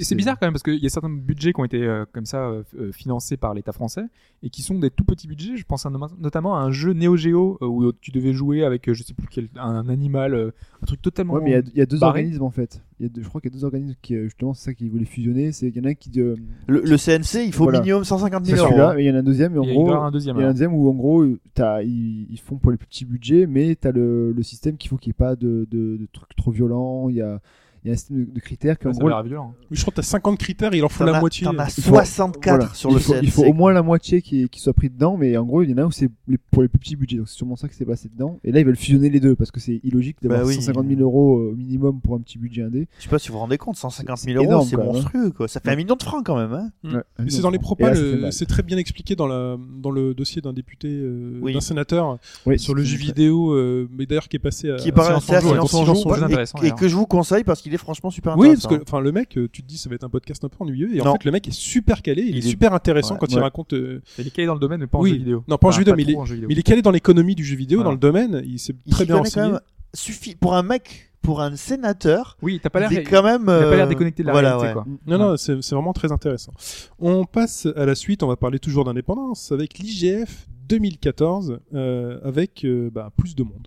c'est 0.00 0.14
bizarre 0.16 0.36
quand 0.40 0.46
même 0.46 0.52
parce 0.54 0.64
qu'il 0.64 0.82
y 0.82 0.86
a 0.86 0.88
certains 0.88 1.08
budgets 1.10 1.52
qui 1.52 1.60
ont 1.60 1.64
été 1.64 1.80
euh, 1.84 2.04
comme 2.12 2.24
ça 2.26 2.48
euh, 2.48 2.64
euh, 2.76 2.90
financés 2.90 3.36
par 3.36 3.54
l'État 3.54 3.70
français 3.72 4.02
et 4.42 4.50
qui 4.50 4.62
sont 4.62 4.76
des 4.78 4.90
tout 4.90 5.04
petits 5.04 5.28
budgets. 5.28 5.56
Je 5.56 5.64
pense 5.64 5.86
à 5.86 5.90
notamment 6.18 6.56
à 6.56 6.60
un 6.62 6.72
jeu 6.72 6.94
Neo 6.94 7.16
Geo 7.16 7.56
euh, 7.62 7.66
où 7.66 7.92
tu 7.92 8.10
devais 8.10 8.32
jouer 8.32 8.64
avec 8.64 8.88
euh, 8.88 8.94
je 8.94 9.04
sais 9.04 9.14
plus 9.14 9.28
quel 9.30 9.48
un 9.56 9.88
animal, 9.88 10.34
euh, 10.34 10.50
un 10.82 10.86
truc 10.86 11.00
totalement. 11.00 11.34
Ouais, 11.34 11.42
mais 11.44 11.50
il 11.50 11.52
y 11.52 11.56
a- 11.56 11.62
il 11.74 11.78
y, 11.78 11.80
a 11.82 11.86
deux 11.86 11.98
barré. 11.98 12.20
organismes 12.22 12.42
en 12.42 12.50
fait. 12.50 12.82
Il 12.98 13.04
y 13.04 13.06
a 13.06 13.08
deux- 13.08 13.22
je 13.22 13.28
crois 13.28 13.40
qu'il 13.40 13.52
y 13.52 13.54
a 13.54 13.56
deux 13.58 13.64
organismes 13.64 13.94
qui, 14.02 14.16
justement, 14.16 14.52
c'est 14.54 14.64
ça 14.64 14.74
qu'ils 14.74 14.90
voulaient 14.90 15.04
fusionner. 15.04 15.52
C'est 15.52 15.70
qu'il 15.70 15.80
y 15.80 15.86
en 15.86 15.88
a 15.88 15.92
un 15.92 15.94
qui. 15.94 16.10
euh, 16.20 16.34
Le, 16.66 16.80
le 16.80 16.96
CNC, 16.96 17.44
il 17.46 17.52
faut 17.52 17.64
Voilà. 17.64 17.80
minimum 17.80 18.02
150 18.02 18.46
c'est 18.46 18.56
000 18.56 18.66
euros. 18.66 18.98
il 18.98 19.04
y 19.04 19.10
en 19.10 19.14
a 19.14 19.18
un 19.18 19.22
deuxième, 19.22 19.54
et 19.54 19.58
en 19.58 19.62
Il 19.62 19.68
y 19.68 19.70
a 19.70 19.74
gros. 19.74 19.92
un 19.92 20.10
deuxième. 20.10 20.36
Il 20.38 20.40
y 20.40 20.42
en 20.42 20.46
a 20.46 20.50
un 20.50 20.52
deuxième 20.54 20.74
où 20.74 20.88
en 20.90 20.94
gros 20.94 21.24
t'as- 21.54 21.82
ils, 21.84 22.26
ils 22.30 22.40
font 22.40 22.56
pour 22.56 22.72
les 22.72 22.78
petits 22.78 23.04
budgets, 23.04 23.46
mais 23.46 23.76
t'as 23.76 23.92
le, 23.92 24.32
le 24.32 24.42
système 24.42 24.76
qu'il 24.76 24.88
faut 24.88 24.96
qu'il 24.96 25.10
n'y 25.10 25.12
ait 25.12 25.24
pas 25.24 25.36
de, 25.36 25.68
de, 25.70 25.98
de 25.98 26.08
trucs 26.12 26.34
trop 26.34 26.50
violents. 26.50 27.08
Il 27.08 27.14
y 27.16 27.20
a, 27.22 27.40
il 27.84 27.88
y 27.88 27.90
a 27.90 27.94
un 27.94 27.96
système 27.96 28.24
de, 28.26 28.30
de 28.32 28.40
critères 28.40 28.78
qui 28.78 28.86
en 28.86 28.90
Ouais, 28.90 28.94
ça 28.94 29.00
gros 29.00 29.08
a. 29.10 29.22
Oui, 29.22 29.30
Je 29.70 29.80
crois 29.80 29.90
que 29.92 29.96
t'as 29.96 30.02
50 30.02 30.38
critères, 30.38 30.74
il 30.74 30.84
en 30.84 30.88
faut 30.88 31.04
la 31.04 31.16
as- 31.16 31.20
moitié. 31.20 31.44
T'en 31.46 31.58
as 31.58 31.68
Il 31.76 31.82
faut- 31.82 31.90
64 31.94 32.56
voilà. 32.58 32.74
sur 32.74 32.90
il 32.90 32.94
le 32.94 32.98
faut, 33.00 33.12
CNC. 33.14 33.20
il 33.24 33.30
faut 33.30 33.44
au 33.44 33.52
moins 33.52 33.72
la 33.72 33.82
moitié 33.82 34.22
qui, 34.22 34.48
qui 34.48 34.60
soit 34.60 34.72
pris 34.72 34.90
dedans, 34.90 35.16
mais 35.16 35.36
en 35.36 35.44
gros 35.44 35.62
il 35.62 35.70
y 35.70 35.74
en 35.74 35.78
a 35.78 35.84
où 35.84 35.90
c'est 35.90 36.08
pour 36.50 36.62
les 36.62 36.68
plus 36.68 36.78
petits 36.78 36.96
budgets, 36.96 37.16
donc 37.18 37.28
c'est 37.28 37.36
sûrement 37.36 37.56
ça 37.56 37.68
qui 37.68 37.74
s'est 37.74 37.84
passé 37.84 38.08
dedans. 38.12 38.38
Et 38.44 38.52
là 38.52 38.60
ils 38.60 38.66
veulent 38.66 38.76
fusionner 38.76 39.10
les 39.10 39.20
deux 39.20 39.34
parce 39.36 39.50
que 39.50 39.60
c'est 39.60 39.80
illogique 39.84 40.16
d'avoir 40.22 40.40
Bah 40.40 40.46
oui. 40.46 40.54
150 40.54 40.86
000 40.88 41.00
euros 41.00 41.38
euh, 41.38 41.52
au 41.52 41.56
minimum 41.56 42.00
pour 42.00 42.14
un 42.16 42.20
petit 42.20 42.38
budget 42.38 42.62
indé. 42.62 42.88
Je 42.98 43.04
sais 43.04 43.08
pas 43.08 43.18
si 43.18 43.28
vous 43.28 43.34
vous 43.34 43.40
rendez 43.40 43.58
compte, 43.58 43.76
150 43.76 44.18
C'est 44.18 44.32
000 44.32 44.44
euros, 44.44 44.64
c'est 44.68 44.76
hein. 44.76 44.84
monstrueux 44.84 45.30
quoi. 45.30 45.48
Ça 45.48 45.60
fait 45.60 45.70
un 45.70 45.76
million 45.76 45.96
de 45.96 46.02
francs 46.02 46.24
quand 46.24 46.36
même. 46.36 46.52
Hein. 46.52 46.70
Mm. 47.18 47.28
C'est 47.28 47.42
dans 47.42 47.50
les 47.50 47.58
mal. 47.78 48.32
c'est 48.32 48.46
très 48.46 48.62
bien 48.62 48.76
expliqué 48.78 49.14
dans, 49.16 49.26
la, 49.26 49.56
dans 49.78 49.90
le 49.90 50.14
dossier 50.14 50.42
d'un 50.42 50.52
député, 50.52 50.88
euh, 50.90 51.38
Oui. 51.40 51.52
d'un 51.54 51.60
sénateur, 51.60 52.18
Oui, 52.46 52.58
sur 52.58 52.74
le 52.74 52.82
jeu 52.82 52.96
vidéo, 52.98 53.52
euh, 53.52 53.88
mais 53.96 54.06
d'ailleurs 54.06 54.28
qui 54.28 54.36
est 54.36 54.40
passé 54.40 54.70
à, 54.70 54.76
Qui 54.76 54.88
est 54.88 54.98
à 54.98 55.02
à 55.16 55.20
Silence 55.20 55.74
en 55.74 55.86
en 55.86 56.10
en 56.10 56.22
intéressant, 56.22 56.58
et, 56.62 56.68
et 56.68 56.70
que 56.72 56.88
je 56.88 56.94
vous 56.96 57.06
conseille 57.06 57.44
parce 57.44 57.62
qu'il 57.62 57.69
est 57.74 57.78
franchement 57.78 58.10
super 58.10 58.36
Oui, 58.36 58.48
parce 58.48 58.64
intéressant. 58.66 58.84
que 58.84 58.88
enfin 58.88 59.00
le 59.00 59.12
mec, 59.12 59.36
euh, 59.38 59.48
tu 59.52 59.62
te 59.62 59.66
dis 59.68 59.78
ça 59.78 59.88
va 59.88 59.94
être 59.94 60.04
un 60.04 60.08
podcast 60.08 60.44
un 60.44 60.48
peu 60.48 60.56
ennuyeux, 60.60 60.94
et 60.94 61.00
en 61.00 61.04
Non. 61.04 61.12
fait 61.12 61.24
le 61.24 61.30
mec 61.32 61.46
est 61.48 61.52
super 61.52 62.02
calé, 62.02 62.22
il, 62.22 62.28
Il 62.30 62.36
est, 62.36 62.38
est- 62.38 62.50
super 62.50 62.72
intéressant 62.74 63.14
Ouais. 63.14 63.20
quand 63.20 63.32
il 63.32 63.38
raconte. 63.38 63.72
euh, 63.72 64.00
Il 64.18 64.26
est 64.26 64.30
calé 64.30 64.46
dans 64.46 64.54
le 64.54 64.60
domaine 64.60 64.80
mais 64.80 64.86
pas 64.86 64.98
en 64.98 65.02
Oui. 65.02 65.10
jeu 65.10 65.16
vidéo. 65.16 65.44
Non, 65.48 65.56
pas 65.58 65.68
en 65.68 65.70
jeu 65.70 65.78
vidéo, 65.80 65.94
mais 65.96 66.02
il 66.02 66.10
est- 66.10 66.16
en 66.16 66.24
jeu 66.24 66.34
vidéo. 66.34 66.48
mais 66.48 66.54
il 66.54 66.58
est 66.58 66.62
calé 66.62 66.82
dans 66.82 66.90
l'économie 66.90 67.34
du 67.34 67.44
jeu 67.44 67.56
vidéo, 67.56 67.78
Voilà. 67.78 67.88
dans 67.88 67.92
le 67.94 67.98
domaine, 68.00 68.42
il 68.46 68.58
s'est 68.58 68.74
très 68.90 69.04
bien 69.04 69.16
connaît 69.16 69.30
quand 69.30 69.40
renseigné. 69.40 69.52
même 69.52 69.60
suffit 69.94 70.34
pour 70.36 70.54
un 70.54 70.62
mec, 70.62 71.12
pour 71.22 71.40
un 71.42 71.54
sénateur. 71.56 72.36
Oui, 72.42 72.60
t'as 72.62 72.70
pas 72.70 72.80
l'air. 72.80 72.92
il 72.92 72.98
est 72.98 73.02
quand 73.02 73.22
même. 73.22 73.42
Il 73.46 73.50
a 73.50 73.62
pas 73.62 73.76
l'air 73.76 73.86
euh, 73.86 73.88
déconnecté 73.88 74.22
de 74.22 74.26
la 74.28 74.32
voilà, 74.32 74.56
réalité 74.56 74.78
ouais. 74.78 74.84
quoi. 74.84 74.86
Non, 75.06 75.18
non, 75.18 75.36
c'est 75.36 75.54
vraiment 75.74 75.92
très 75.92 76.12
intéressant. 76.12 76.52
On 76.98 77.24
passe 77.24 77.66
à 77.76 77.84
la 77.86 77.94
suite, 77.94 78.22
on 78.22 78.28
va 78.28 78.36
parler 78.36 78.58
toujours 78.58 78.84
d'indépendance, 78.84 79.52
avec 79.52 79.78
l'IGF 79.78 80.46
2014, 80.68 81.58
euh, 81.74 82.20
avec 82.24 82.64
euh, 82.64 82.90
bah, 82.92 83.10
plus 83.16 83.34
de 83.34 83.42
monde. 83.42 83.66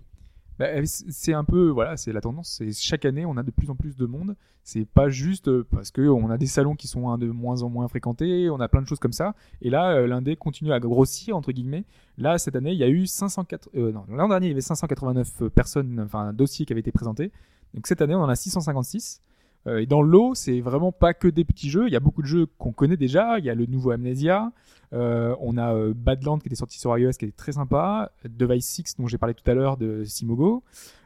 Bah, 0.58 0.66
euh, 0.66 0.82
c'est 0.84 1.32
un 1.32 1.44
peu 1.44 1.68
voilà, 1.68 1.96
c'est 1.96 2.12
la 2.12 2.20
tendance. 2.20 2.56
C'est 2.58 2.72
chaque 2.72 3.04
année 3.04 3.26
on 3.26 3.36
a 3.36 3.42
de 3.42 3.50
plus 3.50 3.70
en 3.70 3.76
plus 3.76 3.96
de 3.96 4.06
monde. 4.06 4.36
C'est 4.66 4.86
pas 4.86 5.10
juste 5.10 5.48
euh, 5.48 5.66
parce 5.70 5.90
que 5.90 6.00
on 6.08 6.30
a 6.30 6.38
des 6.38 6.46
salons 6.46 6.74
qui 6.74 6.88
sont 6.88 7.10
hein, 7.10 7.18
de 7.18 7.26
moins 7.26 7.62
en 7.62 7.68
moins 7.68 7.86
fréquentés, 7.86 8.48
on 8.48 8.60
a 8.60 8.68
plein 8.68 8.80
de 8.80 8.86
choses 8.86 8.98
comme 8.98 9.12
ça. 9.12 9.34
Et 9.60 9.68
là, 9.68 9.92
euh, 9.92 10.06
l'indé 10.06 10.36
continue 10.36 10.72
à 10.72 10.80
grossir 10.80 11.36
entre 11.36 11.52
guillemets. 11.52 11.84
Là 12.16 12.38
cette 12.38 12.56
année, 12.56 12.72
il 12.72 12.78
y 12.78 12.84
a 12.84 12.88
eu 12.88 13.06
504. 13.06 13.68
euh, 13.76 13.92
non, 13.92 14.06
l'an 14.08 14.28
dernier 14.28 14.46
il 14.46 14.50
y 14.50 14.52
avait 14.52 14.62
589 14.62 15.48
personnes, 15.54 16.00
enfin 16.00 16.32
dossiers 16.32 16.64
qui 16.64 16.72
avaient 16.72 16.80
été 16.80 16.92
présentés. 16.92 17.30
Donc 17.74 17.86
cette 17.86 18.00
année 18.00 18.14
on 18.14 18.22
en 18.22 18.28
a 18.28 18.36
656. 18.36 19.20
Euh, 19.66 19.78
et 19.78 19.86
dans 19.86 20.02
le 20.02 20.10
lot, 20.10 20.34
c'est 20.34 20.60
vraiment 20.60 20.92
pas 20.92 21.14
que 21.14 21.28
des 21.28 21.44
petits 21.44 21.70
jeux. 21.70 21.86
Il 21.86 21.92
y 21.92 21.96
a 21.96 22.00
beaucoup 22.00 22.22
de 22.22 22.26
jeux 22.26 22.46
qu'on 22.58 22.72
connaît 22.72 22.96
déjà. 22.96 23.38
Il 23.38 23.44
y 23.44 23.50
a 23.50 23.54
le 23.54 23.66
nouveau 23.66 23.90
Amnesia. 23.92 24.52
Euh, 24.92 25.34
on 25.40 25.56
a 25.56 25.74
euh, 25.74 25.92
Badland 25.94 26.40
qui 26.40 26.46
était 26.48 26.56
sorti 26.56 26.78
sur 26.78 26.96
iOS 26.96 27.12
qui 27.12 27.24
était 27.24 27.36
très 27.36 27.52
sympa. 27.52 28.12
Device 28.28 28.66
6 28.66 28.96
dont 28.98 29.08
j'ai 29.08 29.18
parlé 29.18 29.34
tout 29.34 29.48
à 29.50 29.54
l'heure 29.54 29.76
de 29.76 30.04
Simogo. 30.04 30.62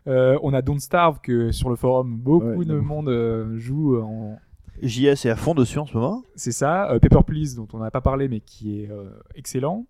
Euh, 0.06 0.38
on 0.42 0.52
a 0.52 0.62
Don't 0.62 0.78
Starve 0.80 1.20
que 1.22 1.52
sur 1.52 1.70
le 1.70 1.76
forum 1.76 2.16
beaucoup 2.16 2.46
Ouais, 2.46 2.64
de 2.64 2.78
monde 2.78 3.08
euh, 3.08 3.56
joue 3.58 3.98
en. 4.00 4.38
JS 4.80 5.24
est 5.26 5.30
à 5.30 5.36
fond 5.36 5.54
dessus 5.54 5.78
en 5.78 5.86
ce 5.86 5.94
moment. 5.96 6.22
C'est 6.36 6.52
ça. 6.52 6.88
Paper 7.02 7.24
Please 7.26 7.56
dont 7.56 7.66
on 7.72 7.78
n'a 7.78 7.90
pas 7.90 8.00
parlé 8.00 8.28
mais 8.28 8.38
qui 8.40 8.80
est 8.80 8.90
excellent. 9.34 9.86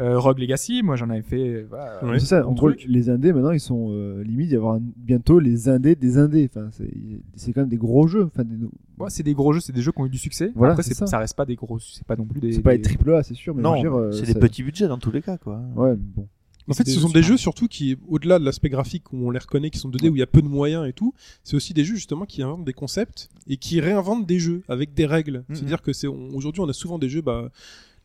Euh, 0.00 0.18
Rogue 0.18 0.38
Legacy, 0.38 0.82
moi 0.82 0.96
j'en 0.96 1.10
avais 1.10 1.22
fait. 1.22 1.62
Voilà, 1.68 2.04
Ouais. 2.04 2.18
C'est 2.18 2.26
ça, 2.26 2.42
mon 2.42 2.48
en 2.50 2.52
gros, 2.54 2.70
truc. 2.72 2.84
les 2.88 3.10
indés 3.10 3.32
maintenant 3.32 3.50
ils 3.50 3.60
sont 3.60 3.88
euh, 3.90 4.22
limite, 4.24 4.48
il 4.48 4.52
y 4.54 4.56
avoir 4.56 4.76
un- 4.76 4.82
bientôt 4.96 5.38
les 5.38 5.68
indés 5.68 5.94
des 5.94 6.16
indés. 6.18 6.48
Enfin, 6.50 6.68
c'est 6.72 6.90
c'est 7.36 7.52
quand 7.52 7.60
même 7.60 7.68
des 7.70 7.76
gros 7.76 8.06
jeux. 8.06 8.24
Enfin, 8.24 8.44
des, 8.44 8.56
Ouais, 8.98 9.08
c'est 9.10 9.22
des 9.22 9.34
gros 9.34 9.52
jeux, 9.52 9.60
c'est 9.60 9.72
des 9.72 9.80
jeux 9.82 9.92
qui 9.92 10.00
ont 10.00 10.06
eu 10.06 10.10
du 10.10 10.18
succès. 10.18 10.52
Voilà, 10.54 10.72
Après, 10.74 10.82
ça. 10.82 11.06
ça 11.06 11.18
reste 11.18 11.36
pas 11.36 11.46
des 11.46 11.54
gros, 11.56 11.78
c'est 11.78 12.04
pas 12.04 12.16
non 12.16 12.24
plus 12.24 12.40
des. 12.40 12.52
c'est 12.52 12.60
pas 12.62 12.76
des- 12.76 12.82
triple 12.82 13.14
A, 13.14 13.22
c'est 13.22 13.34
sûr, 13.34 13.54
mais 13.54 13.62
non, 13.62 13.74
euh, 13.98 14.10
c'est 14.12 14.26
ça- 14.26 14.32
des 14.34 14.38
petits 14.40 14.62
budgets 14.62 14.88
dans 14.88 14.98
tous 14.98 15.10
les 15.10 15.22
cas 15.22 15.36
quoi. 15.38 15.60
Ouais, 15.76 15.94
bon. 15.96 16.26
En 16.68 16.72
fait, 16.74 16.86
ce 16.86 17.00
sont 17.00 17.08
des 17.08 17.22
jeux 17.22 17.36
surtout 17.36 17.66
qui, 17.66 17.96
au-delà 18.06 18.38
de 18.38 18.44
l'aspect 18.44 18.68
graphique 18.68 19.12
où 19.12 19.26
on 19.26 19.30
les 19.32 19.40
reconnaît, 19.40 19.70
qui 19.70 19.78
sont 19.80 19.88
2D, 19.88 20.08
où 20.08 20.14
il 20.14 20.20
y 20.20 20.22
a 20.22 20.26
peu 20.28 20.40
de 20.40 20.46
moyens 20.46 20.86
et 20.86 20.92
tout, 20.92 21.12
c'est 21.42 21.56
aussi 21.56 21.74
des 21.74 21.82
jeux 21.84 21.96
justement 21.96 22.26
qui 22.26 22.42
inventent 22.42 22.64
des 22.64 22.74
concepts 22.74 23.28
et 23.48 23.56
qui 23.56 23.80
réinventent 23.80 24.24
des 24.24 24.38
jeux 24.38 24.62
avec 24.68 24.94
des 24.94 25.04
règles. 25.04 25.42
Mhm. 25.48 25.56
C'est-à-dire 25.56 25.82
que 25.82 25.92
c'est 25.92 26.06
on- 26.06 26.28
aujourd'hui 26.36 26.60
on 26.62 26.68
a 26.68 26.72
souvent 26.72 26.98
des 27.00 27.08
jeux, 27.08 27.22
bah, 27.22 27.50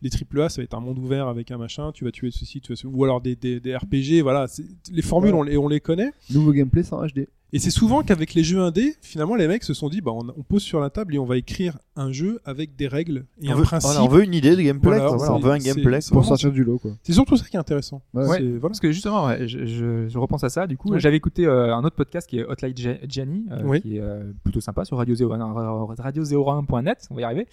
les 0.01 0.09
AAA, 0.09 0.49
ça 0.49 0.61
va 0.61 0.63
être 0.63 0.73
un 0.75 0.79
monde 0.81 0.99
ouvert 0.99 1.27
avec 1.27 1.51
un 1.51 1.57
machin, 1.57 1.91
tu 1.91 2.03
vas 2.05 2.11
tuer 2.11 2.29
ceci, 2.31 2.61
tu 2.61 2.71
vas 2.73 2.75
ce- 2.75 2.87
ou 2.87 3.03
alors 3.03 3.21
des, 3.21 3.35
des, 3.35 3.59
des 3.59 3.75
RPG, 3.75 4.21
voilà. 4.21 4.45
Les 4.91 5.01
formules, 5.01 5.33
Ouais. 5.33 5.39
on, 5.39 5.43
les, 5.43 5.57
on 5.57 5.67
les 5.67 5.79
connaît. 5.79 6.11
Nouveau 6.31 6.51
gameplay 6.51 6.83
sans 6.83 7.05
HD. 7.05 7.27
Et 7.55 7.59
c'est 7.59 7.69
souvent 7.71 8.03
qu'avec 8.03 8.33
les 8.33 8.43
jeux 8.43 8.59
indés, 8.59 8.95
finalement, 9.01 9.35
les 9.35 9.47
mecs 9.47 9.63
se 9.63 9.73
sont 9.73 9.87
dit, 9.87 10.01
bah, 10.01 10.11
on, 10.13 10.27
on 10.27 10.43
pose 10.43 10.61
sur 10.61 10.81
la 10.81 10.89
table 10.89 11.15
et 11.15 11.19
on 11.19 11.23
va 11.25 11.37
écrire 11.37 11.77
un 11.95 12.11
jeu 12.11 12.41
avec 12.43 12.75
des 12.75 12.89
règles 12.89 13.25
et 13.41 13.47
on, 13.47 13.53
un 13.53 13.55
veut, 13.55 13.63
principe. 13.63 13.89
voilà, 13.91 14.03
on 14.03 14.09
veut 14.09 14.23
une 14.25 14.33
idée 14.33 14.57
de 14.57 14.61
gameplay. 14.61 14.89
Voilà, 14.97 15.07
quoi. 15.07 15.15
Voilà, 15.17 15.33
on 15.35 15.39
veut 15.39 15.51
un 15.51 15.57
gameplay. 15.57 15.99
Pour 15.99 16.17
vraiment- 16.19 16.23
sortir 16.23 16.51
du 16.51 16.65
lot. 16.65 16.81
C'est 17.03 17.13
surtout 17.13 17.37
ça 17.37 17.45
qui 17.47 17.55
est 17.55 17.59
intéressant. 17.59 18.01
Ouais. 18.13 18.25
C'est- 18.25 18.41
voilà. 18.43 18.59
Parce 18.61 18.81
que 18.81 18.91
justement, 18.91 19.27
ouais, 19.27 19.47
je, 19.47 19.65
je, 19.65 20.07
je 20.09 20.17
repense 20.17 20.43
à 20.43 20.49
ça. 20.49 20.67
Du 20.67 20.75
coup, 20.77 20.89
Ouais. 20.91 20.99
j'avais 20.99 21.15
écouté 21.15 21.45
euh, 21.45 21.73
un 21.73 21.83
autre 21.85 21.95
podcast 21.95 22.27
qui 22.29 22.39
est 22.39 22.43
Hotline 22.43 22.73
Gia- 22.75 22.97
Gianni, 23.07 23.45
euh, 23.51 23.61
Oui. 23.63 23.81
qui 23.81 23.95
est 23.97 24.01
euh, 24.01 24.31
plutôt 24.43 24.59
sympa 24.59 24.83
sur 24.83 24.97
radio 24.97 25.15
radio01.net, 25.15 27.07
on 27.11 27.15
va 27.15 27.21
y 27.21 27.23
arriver, 27.23 27.47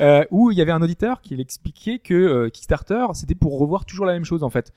euh, 0.00 0.24
où 0.30 0.50
il 0.50 0.58
y 0.58 0.60
avait 0.60 0.72
un 0.72 0.82
auditeur 0.82 1.20
qui 1.20 1.34
expliquait 1.40 1.98
que 1.98 2.14
euh, 2.14 2.48
Kickstarter, 2.48 3.06
c'était 3.14 3.34
pour 3.34 3.58
revoir 3.58 3.84
toujours 3.84 4.06
la 4.06 4.12
même 4.12 4.24
chose 4.24 4.42
en 4.42 4.50
fait. 4.50 4.72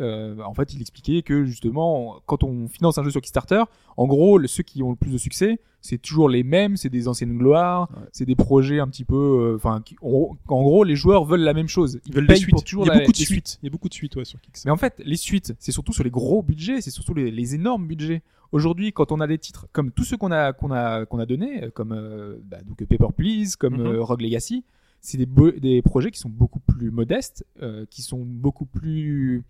Euh, 0.00 0.36
en 0.44 0.54
fait, 0.54 0.72
il 0.74 0.80
expliquait 0.80 1.22
que 1.22 1.44
justement, 1.44 2.20
quand 2.26 2.42
on 2.42 2.68
finance 2.68 2.98
un 2.98 3.04
jeu 3.04 3.10
sur 3.10 3.20
Kickstarter, 3.20 3.62
en 3.96 4.06
gros, 4.06 4.38
le- 4.38 4.48
ceux 4.48 4.62
qui 4.62 4.82
ont 4.82 4.90
le 4.90 4.96
plus 4.96 5.10
de 5.12 5.18
succès, 5.18 5.60
c'est 5.82 5.98
toujours 6.00 6.28
les 6.28 6.42
mêmes, 6.42 6.76
c'est 6.76 6.88
des 6.90 7.06
anciennes 7.08 7.36
gloires, 7.36 7.88
Ouais. 7.92 8.08
c'est 8.12 8.24
des 8.26 8.34
projets 8.36 8.80
un 8.80 8.88
petit 8.88 9.04
peu, 9.04 9.14
euh, 9.16 9.56
enfin, 9.56 9.82
en, 10.02 10.36
gros, 10.62 10.84
les 10.84 10.96
joueurs 10.96 11.24
veulent 11.24 11.40
la 11.42 11.54
même 11.54 11.68
chose. 11.68 12.00
Ils 12.06 12.14
veulent 12.14 12.26
des 12.26 12.36
suites. 12.36 12.64
toujours 12.64 12.84
Il 12.84 12.88
y 12.88 12.90
a 12.90 12.94
la- 12.94 13.00
beaucoup 13.00 13.12
de 13.12 13.16
suites. 13.16 13.58
Il 13.62 13.66
y 13.66 13.68
a 13.68 13.70
beaucoup 13.70 13.88
de 13.88 13.94
suites, 13.94 14.16
ouais, 14.16 14.24
sur 14.24 14.40
Kickstarter. 14.40 14.68
mais 14.68 14.72
en 14.72 14.76
fait, 14.76 15.02
les 15.04 15.16
suites, 15.16 15.54
c'est 15.58 15.72
surtout 15.72 15.92
sur 15.92 16.04
les 16.04 16.10
gros 16.10 16.42
budgets, 16.42 16.80
c'est 16.80 16.90
surtout 16.90 17.14
les, 17.14 17.30
les 17.30 17.54
énormes 17.54 17.86
budgets. 17.86 18.22
Aujourd'hui, 18.52 18.92
quand 18.92 19.12
on 19.12 19.20
a 19.20 19.26
des 19.26 19.38
titres 19.38 19.68
comme 19.72 19.90
tous 19.92 20.04
ceux 20.04 20.16
qu'on 20.16 20.32
a 20.32 20.52
qu'on 20.52 20.72
a 20.72 21.06
qu'on 21.06 21.18
a 21.20 21.26
donnés, 21.26 21.64
euh, 21.64 21.70
comme 21.70 21.92
euh, 21.92 22.36
bah, 22.44 22.58
donc 22.66 22.78
Paper 22.84 23.12
Please, 23.16 23.54
comme 23.58 23.76
Mhm. 23.76 23.98
Rogue 24.00 24.22
Legacy, 24.22 24.64
c'est 25.00 25.18
des 25.18 25.26
des 25.60 25.82
projets 25.82 26.10
qui 26.10 26.18
sont 26.18 26.28
beaucoup 26.28 26.58
plus 26.60 26.90
modestes, 26.90 27.46
euh, 27.62 27.86
qui 27.88 28.02
sont 28.02 28.18
beaucoup 28.24 28.66
plus 28.66 29.44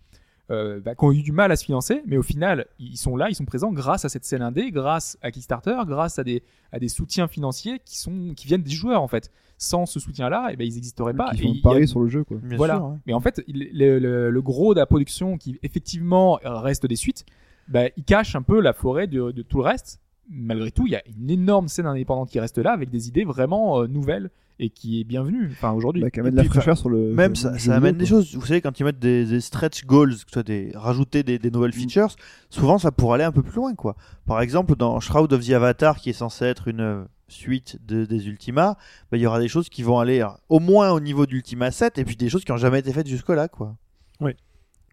euh, 0.51 0.79
bah, 0.79 0.93
qui 0.95 1.03
ont 1.05 1.11
eu 1.11 1.23
du 1.23 1.31
mal 1.31 1.51
à 1.51 1.55
se 1.55 1.63
financer, 1.65 2.03
mais 2.05 2.17
au 2.17 2.23
final, 2.23 2.67
ils 2.77 2.97
sont 2.97 3.15
là, 3.15 3.29
ils 3.29 3.35
sont 3.35 3.45
présents 3.45 3.71
grâce 3.71 4.05
à 4.05 4.09
cette 4.09 4.25
scène 4.25 4.41
indé, 4.41 4.69
grâce 4.71 5.17
à 5.21 5.31
Kickstarter, 5.31 5.77
grâce 5.87 6.19
à 6.19 6.23
des 6.23 6.43
à 6.71 6.79
des 6.79 6.89
soutiens 6.89 7.27
financiers 7.27 7.79
qui 7.85 7.97
sont 7.97 8.33
qui 8.35 8.45
viennent 8.47 8.61
des 8.63 8.71
joueurs 8.71 9.01
en 9.01 9.07
fait. 9.07 9.31
Sans 9.63 9.85
ce 9.85 9.99
soutien-là, 9.99 10.47
eh 10.51 10.55
ben, 10.55 10.65
ils 10.67 10.73
n'existeraient 10.73 11.13
pas. 11.13 11.29
Et 11.33 11.37
font 11.37 11.43
il 11.49 11.55
y 11.57 11.59
a 11.59 11.61
parier 11.61 11.85
sur 11.85 11.99
le 11.99 12.07
jeu, 12.09 12.23
quoi. 12.23 12.37
Bien 12.41 12.57
voilà. 12.57 12.77
sûr. 12.77 12.97
Mais 13.05 13.13
en 13.13 13.19
fait, 13.19 13.43
il- 13.47 13.69
le, 13.73 13.99
le- 13.99 14.31
le 14.31 14.41
gros 14.41 14.73
de 14.73 14.79
la 14.79 14.87
production 14.87 15.37
qui 15.37 15.59
effectivement 15.61 16.39
reste 16.43 16.87
des 16.87 16.95
suites, 16.95 17.25
bah, 17.67 17.83
il 17.95 18.03
cache 18.03 18.35
un 18.35 18.41
peu 18.41 18.59
la 18.59 18.73
forêt 18.73 19.05
de, 19.05 19.29
de 19.29 19.41
tout 19.43 19.57
le 19.57 19.63
reste. 19.63 20.00
Malgré 20.29 20.71
tout, 20.71 20.87
il 20.87 20.93
y 20.93 20.95
a 20.95 21.03
une 21.07 21.29
énorme 21.29 21.67
scène 21.67 21.85
indépendante 21.87 22.29
qui 22.29 22.39
reste 22.39 22.57
là 22.57 22.71
avec 22.71 22.89
des 22.89 23.07
idées 23.07 23.23
vraiment 23.25 23.81
euh, 23.81 23.87
nouvelles 23.87 24.29
et 24.59 24.69
qui 24.69 25.01
est 25.01 25.03
bienvenue. 25.03 25.49
Enfin, 25.51 25.71
aujourd'hui. 25.71 26.01
Bah, 26.03 26.11
qui 26.11 26.19
amène 26.19 26.33
de 26.33 26.37
la 26.37 26.43
fraîcheur 26.43 26.77
sur 26.77 26.89
le. 26.89 27.13
Même 27.13 27.35
ça, 27.35 27.51
le 27.53 27.57
ça 27.59 27.75
amène 27.75 27.97
des 27.97 28.05
choses. 28.05 28.35
Vous 28.35 28.45
savez, 28.45 28.61
quand 28.61 28.79
ils 28.79 28.83
mettent 28.83 28.99
des, 28.99 29.25
des 29.25 29.41
stretch 29.41 29.85
goals, 29.85 30.15
que 30.23 30.31
soit 30.31 30.43
des, 30.43 30.71
rajouter 30.75 31.23
des, 31.23 31.39
des 31.39 31.49
nouvelles 31.51 31.71
Mm. 31.71 31.79
features, 31.79 32.15
souvent 32.49 32.77
ça 32.77 32.91
pourrait 32.91 33.15
aller 33.15 33.23
un 33.23 33.31
peu 33.31 33.41
plus 33.43 33.55
loin. 33.55 33.73
quoi. 33.75 33.95
Par 34.25 34.39
exemple, 34.41 34.75
dans 34.75 34.99
Shroud 34.99 35.33
of 35.33 35.45
the 35.45 35.51
Avatar, 35.51 35.97
qui 35.97 36.11
est 36.11 36.13
censé 36.13 36.45
être 36.45 36.67
une 36.67 36.81
euh, 36.81 37.03
suite 37.27 37.79
de, 37.85 38.05
des 38.05 38.27
Ultima, 38.27 38.77
bah, 39.11 39.17
il 39.17 39.21
y 39.21 39.25
aura 39.25 39.39
des 39.39 39.47
choses 39.47 39.67
qui 39.69 39.81
vont 39.83 39.97
aller 39.99 40.21
euh, 40.21 40.27
au 40.49 40.59
moins 40.59 40.91
au 40.91 40.99
niveau 40.99 41.25
d'Ultima 41.25 41.71
7, 41.71 41.97
et 41.97 42.05
puis 42.05 42.15
des 42.15 42.29
choses 42.29 42.43
qui 42.45 42.51
n'ont 42.51 42.57
jamais 42.57 42.79
été 42.79 42.93
faites 42.93 43.07
jusque-là. 43.07 43.47
quoi. 43.47 43.75
Ouais. 44.19 44.35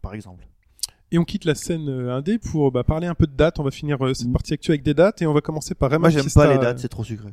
Par 0.03 0.15
exemple. 0.15 0.47
Et 1.11 1.19
on 1.19 1.25
quitte 1.25 1.47
la 1.47 1.55
scène 1.55 1.89
euh, 1.89 2.15
indé 2.15 2.39
pour 2.39 2.71
bah, 2.71 2.85
parler 2.85 3.07
un 3.07 3.15
peu 3.15 3.27
de 3.27 3.33
dates. 3.33 3.59
On 3.59 3.63
va 3.63 3.71
finir 3.71 3.97
euh, 4.05 4.13
cette 4.13 4.27
Mhm. 4.27 4.33
partie 4.35 4.53
actuelle 4.53 4.75
avec 4.75 4.83
des 4.85 4.93
dates 4.95 5.23
et 5.23 5.27
on 5.27 5.33
va 5.33 5.41
commencer 5.41 5.75
par 5.75 5.89
Rayman 5.91 6.03
Moi, 6.03 6.11
j'aime 6.11 6.31
pas 6.35 6.53
les 6.53 6.59
dates, 6.59 6.81
c'est 6.81 6.89
trop 6.89 7.03
sucré. 7.05 7.31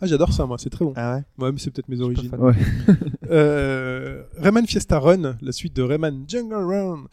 Ah, 0.00 0.06
j'adore 0.06 0.32
ça, 0.32 0.44
moi, 0.44 0.58
c'est 0.58 0.70
très 0.70 0.84
bon. 0.84 0.92
Ah 0.96 1.16
ouais? 1.16 1.22
Ouais, 1.44 1.52
mais 1.52 1.58
c'est 1.58 1.70
peut-être 1.70 1.88
mes 1.88 2.00
origines. 2.00 2.34
Ouais. 2.36 2.54
Euh, 3.28 4.22
Rayman 4.38 4.66
Fiesta 4.68 5.00
Run, 5.00 5.36
la 5.40 5.50
suite 5.52 5.74
de 5.74 5.82
Rayman 5.82 6.24
Jungle 6.28 6.54
Run, 6.54 7.04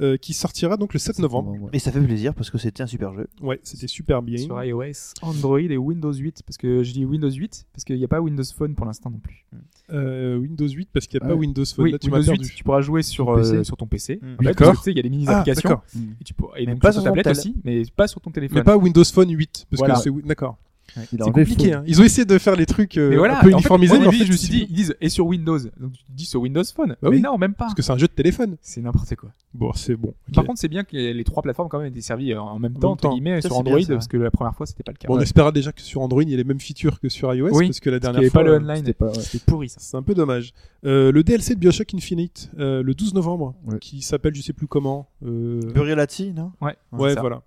euh, 0.00 0.16
qui 0.16 0.32
sortira 0.32 0.76
donc 0.76 0.92
le 0.92 0.98
7 0.98 1.20
novembre. 1.20 1.52
Ouais. 1.52 1.70
Et 1.72 1.78
ça 1.78 1.92
fait 1.92 2.00
plaisir 2.00 2.34
parce 2.34 2.50
que 2.50 2.58
c'était 2.58 2.82
un 2.82 2.88
super 2.88 3.14
jeu. 3.14 3.28
Ouais, 3.40 3.60
c'était 3.62 3.86
super 3.86 4.20
bien. 4.20 4.38
Sur 4.38 4.62
iOS, 4.64 5.14
Android 5.22 5.58
et 5.60 5.76
Windows 5.76 6.12
8. 6.12 6.42
Parce 6.44 6.56
que 6.56 6.82
je 6.82 6.92
dis 6.92 7.04
Windows 7.04 7.30
8 7.30 7.66
parce 7.72 7.84
qu'il 7.84 7.96
n'y 7.96 8.04
a 8.04 8.08
pas 8.08 8.20
Windows 8.20 8.42
Phone 8.56 8.74
pour 8.74 8.84
l'instant 8.86 9.10
non 9.10 9.18
plus. 9.20 9.46
Euh, 9.92 10.36
Windows 10.38 10.68
8 10.68 10.88
parce 10.92 11.06
qu'il 11.06 11.18
n'y 11.18 11.24
a 11.24 11.26
Ah 11.26 11.34
pas. 11.34 11.38
Windows 11.38 11.64
Phone. 11.64 11.84
Oui, 11.84 11.92
Là, 11.92 11.98
tu 11.98 12.06
Windows 12.10 12.22
8, 12.32 12.38
perdu. 12.38 12.54
tu 12.54 12.64
pourras 12.64 12.80
jouer 12.80 13.02
sur, 13.02 13.30
euh, 13.30 13.64
sur 13.64 13.76
ton 13.76 13.86
PC. 13.86 14.20
Mm. 14.22 14.36
Fait, 14.38 14.44
D'accord. 14.44 14.76
tu 14.76 14.82
sais, 14.82 14.90
il 14.92 14.96
y 14.96 15.00
a 15.00 15.02
des 15.02 15.10
mini 15.10 15.24
Ah, 15.28 15.38
applications. 15.40 15.80
Mm. 15.94 15.98
Et, 16.20 16.24
tu 16.24 16.34
pourras- 16.34 16.58
et 16.58 16.66
Mais 16.66 16.72
donc 16.72 16.82
pas 16.82 16.92
sur 16.92 17.02
sur 17.02 17.10
ta 17.12 17.16
tablette 17.22 17.36
aussi, 17.38 17.56
mais 17.64 17.82
pas 17.96 18.06
sur 18.08 18.20
ton 18.20 18.30
téléphone. 18.30 18.58
Mais 18.58 18.64
pas 18.64 18.76
Windows 18.76 19.04
Phone 19.04 19.30
8 19.30 19.66
parce 19.70 19.78
Voilà. 19.78 19.94
que 19.94 20.00
c'est 20.00 20.10
d'accord. 20.26 20.58
Il 20.96 21.04
C'est 21.22 21.30
compliqué. 21.30 21.72
Hein. 21.72 21.82
Ils 21.86 22.00
ont 22.00 22.04
essayé 22.04 22.24
de 22.24 22.38
faire 22.38 22.56
les 22.56 22.66
trucs 22.66 22.96
euh, 22.98 23.16
voilà, 23.16 23.38
un 23.38 23.40
peu 23.40 23.46
en 23.46 23.50
fait, 23.50 23.52
uniformisés, 23.52 23.96
au 23.96 24.00
mais 24.00 24.06
en 24.06 24.12
fait, 24.12 24.24
je 24.24 24.32
me 24.32 24.36
suis 24.36 24.48
dit, 24.48 24.66
ils 24.68 24.74
disent 24.74 24.94
et 25.00 25.08
sur 25.08 25.26
Windows. 25.26 25.58
Donc 25.78 25.92
tu 25.92 26.02
dis 26.10 26.24
sur 26.26 26.40
Windows 26.40 26.62
Phone. 26.74 26.90
Bah 26.90 26.96
mais 27.10 27.16
oui. 27.16 27.20
non, 27.20 27.38
même 27.38 27.52
pas. 27.54 27.64
parce 27.66 27.74
que 27.74 27.82
c'est 27.82 27.92
un 27.92 27.98
jeu 27.98 28.06
de 28.06 28.12
téléphone. 28.12 28.56
C'est 28.60 28.80
n'importe 28.80 29.14
quoi. 29.16 29.30
Bon, 29.54 29.72
c'est 29.74 29.96
bon. 29.96 30.14
Par 30.34 30.44
contre, 30.44 30.60
c'est 30.60 30.68
bien 30.68 30.84
que 30.84 30.96
les 30.96 31.24
trois 31.24 31.42
plateformes 31.42 31.68
quand 31.68 31.78
même 31.78 31.88
étaient 31.88 32.00
servies 32.00 32.32
euh, 32.32 32.40
en 32.40 32.58
même 32.58 32.72
En 32.76 32.80
temps, 32.80 32.88
même 32.88 32.92
entre 32.92 33.02
temps. 33.02 33.12
guillemets, 33.14 33.40
Ça, 33.40 33.48
sur 33.48 33.62
bien, 33.62 33.72
Android, 33.74 33.86
parce 33.88 34.08
que 34.08 34.16
la 34.16 34.30
première 34.30 34.54
fois, 34.54 34.66
c'était 34.66 34.82
pas 34.82 34.92
le 34.92 34.96
cas. 34.98 35.08
Bon, 35.08 35.14
on 35.14 35.16
Ouais. 35.18 35.22
espérera 35.24 35.52
déjà 35.52 35.72
que 35.72 35.80
sur 35.80 36.00
Android, 36.02 36.22
il 36.22 36.30
y 36.30 36.34
a 36.34 36.36
les 36.36 36.44
mêmes 36.44 36.60
features 36.60 37.00
que 37.00 37.08
sur 37.08 37.32
iOS, 37.34 37.50
Oui, 37.52 37.66
parce 37.66 37.80
que 37.80 37.90
la 37.90 37.98
Parce 38.00 38.12
dernière 38.14 38.20
qu'il 38.20 38.22
n'y 38.22 38.26
avait 38.26 38.30
fois, 38.30 38.42
pas 38.42 38.48
le 38.48 38.64
online. 38.64 38.76
C'était 38.78 38.92
pas. 38.94 39.06
ouais. 39.08 39.20
C'était 39.20 39.44
pourri 39.44 39.68
ça. 39.68 39.78
c'est 39.80 39.96
un 39.96 40.02
peu 40.02 40.14
dommage. 40.14 40.52
Euh, 40.84 41.12
le 41.12 41.22
DLC 41.22 41.54
de 41.54 41.60
Bioshock 41.60 41.92
Infinite, 41.94 42.50
euh, 42.58 42.82
le 42.82 42.94
12 42.94 43.14
novembre, 43.14 43.54
qui 43.80 44.00
s'appelle 44.02 44.34
je 44.34 44.42
sais 44.42 44.52
plus 44.52 44.66
comment. 44.66 45.08
Buriolati, 45.22 46.32
non? 46.32 46.52
Ouais, 46.60 46.76
Ouais, 46.92 47.14
voilà. 47.16 47.42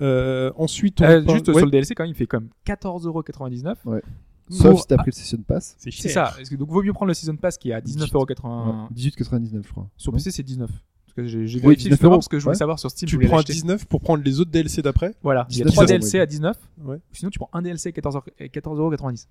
Euh, 0.00 0.50
ensuite, 0.56 1.00
on 1.00 1.04
Euh, 1.04 1.20
juste 1.28 1.48
ouais, 1.48 1.54
sur 1.54 1.64
le 1.66 1.70
DLC, 1.70 1.94
quand 1.94 2.04
même, 2.04 2.10
il 2.12 2.16
fait 2.16 2.26
comme 2.26 2.48
14,99€. 2.64 4.00
Sauf 4.50 4.70
Pour- 4.70 4.80
si 4.80 4.86
t'as 4.88 4.96
pris 4.96 5.10
le 5.10 5.12
Session 5.16 5.38
Pass. 5.46 5.76
c'est 5.78 5.90
ça. 6.08 6.34
Que 6.48 6.56
donc, 6.56 6.68
vaut 6.68 6.82
mieux 6.82 6.92
prendre 6.92 7.08
le 7.08 7.14
Season 7.14 7.36
Pass 7.36 7.56
qui 7.56 7.70
est 7.70 7.74
à 7.74 7.80
19,80€. 7.80 8.88
18,99 8.90 9.62
je 9.66 9.70
crois. 9.72 9.88
Sur 9.96 10.12
PC, 10.12 10.30
c'est 10.30 10.42
19. 10.42 10.70
Parce 10.70 11.14
que 11.14 11.24
j'ai 11.26 11.46
j'ai 11.46 11.58
Oui, 11.58 11.62
vérifié 11.62 11.76
19 11.84 11.90
justement 11.92 12.10
euros. 12.12 12.18
parce 12.18 12.28
que 12.28 12.38
je 12.38 12.44
voulais 12.44 12.54
Ouais. 12.54 12.58
savoir 12.58 12.78
sur 12.78 12.90
Steam. 12.90 13.08
Tu 13.08 13.18
prends 13.18 13.34
à 13.36 13.40
l'acheter. 13.40 13.52
19 13.52 13.86
pour 13.86 14.00
prendre 14.00 14.22
les 14.24 14.40
autres 14.40 14.50
DLC 14.50 14.82
d'après? 14.82 15.14
Voilà. 15.22 15.46
Il 15.50 15.58
y 15.58 15.62
a 15.62 15.64
19 15.64 15.72
3 15.74 15.84
euros, 15.84 15.88
DLC 15.88 16.18
oui. 16.18 16.22
à 16.22 16.26
19. 16.26 16.56
Ouais. 16.84 16.96
Ou 16.96 17.00
Sinon, 17.12 17.30
tu 17.30 17.38
prends 17.38 17.50
un 17.52 17.62
DLC 17.62 17.90
à 17.90 17.92
14 17.92 18.16
à 18.16 18.20
14,90€. 18.48 19.28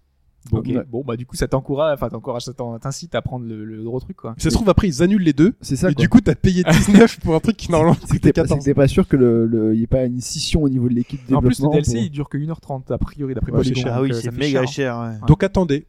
Bon, 0.49 0.61
ouais. 0.61 0.83
Bon, 0.91 1.03
bah, 1.05 1.15
du 1.17 1.25
coup, 1.25 1.35
ça 1.35 1.47
t'encourage, 1.47 1.93
enfin, 1.93 2.09
t'encourage, 2.09 2.41
ça 2.43 2.53
t'incite 2.81 3.13
à 3.13 3.21
prendre 3.21 3.45
le, 3.45 3.63
le 3.63 3.83
gros 3.83 3.99
truc, 3.99 4.17
quoi. 4.17 4.33
Ça 4.39 4.49
se 4.49 4.55
trouve, 4.55 4.67
après, 4.69 4.87
ils 4.87 5.03
annulent 5.03 5.21
les 5.21 5.33
deux. 5.33 5.53
C'est 5.61 5.75
ça 5.75 5.91
et 5.91 5.93
quoi. 5.93 6.01
du 6.01 6.09
coup, 6.09 6.19
t'as 6.19 6.33
payé 6.35 6.63
19 6.63 7.19
pour 7.19 7.35
un 7.35 7.39
truc 7.39 7.57
qui 7.57 7.69
normalement 7.71 7.95
c'est 8.05 8.19
t'es 8.19 8.33
pas, 8.33 8.41
c'est 8.41 8.47
que 8.47 8.49
14. 8.49 8.65
t'es 8.65 8.73
pas 8.73 8.87
sûr 8.87 9.07
que 9.07 9.15
le, 9.17 9.45
le, 9.45 9.75
y 9.75 9.83
ait 9.83 9.87
pas 9.87 10.03
une 10.05 10.19
scission 10.19 10.63
au 10.63 10.69
niveau 10.69 10.89
de 10.89 10.95
l'équipe 10.95 11.19
de 11.29 11.35
En 11.35 11.41
plus, 11.41 11.49
le 11.49 11.53
développement. 11.55 11.71
DLC, 11.73 11.91
pour- 11.93 12.01
il 12.03 12.09
dure 12.09 12.29
que 12.29 12.37
1h30, 12.39 12.91
a 12.91 12.97
priori, 12.97 13.33
d'après 13.35 13.51
Ouais, 13.51 13.59
c'est 13.63 13.69
Polygon. 13.71 13.81
cher. 13.87 13.93
Ah 13.95 14.01
oui, 14.01 14.09
donc, 14.09 14.17
euh, 14.17 14.21
c'est 14.23 14.31
méga 14.37 14.61
cher. 14.61 14.67
cher. 14.67 14.99
ouais. 15.21 15.27
Donc 15.27 15.43
attendez, 15.43 15.85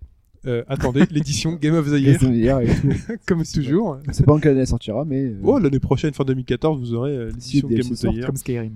euh, 0.46 0.62
attendez, 0.68 1.04
l'édition 1.10 1.54
Game 1.54 1.74
of 1.74 1.86
the 1.86 1.98
Year, 1.98 2.18
Game 2.18 2.30
of 2.30 2.34
the 2.36 2.38
Year 2.38 2.60
et 2.60 2.66
tout. 2.66 2.88
comme 3.26 3.42
toujours. 3.44 3.98
Sait 4.10 4.22
pas 4.24 4.34
en 4.34 4.38
quelle 4.38 4.52
année 4.52 4.60
elle 4.60 4.66
sortira, 4.66 5.04
mais. 5.06 5.22
euh, 5.24 5.38
Oh, 5.44 5.58
l'année 5.58 5.80
prochaine, 5.80 6.12
fin 6.12 6.24
2014, 6.24 6.78
vous 6.78 6.92
aurez 6.94 7.16
euh, 7.16 7.26
l'édition 7.30 7.66
Game 7.68 7.80
of 7.90 7.98
the 7.98 8.02
Year. 8.12 8.26
Comme 8.26 8.36
Skyrim. 8.36 8.72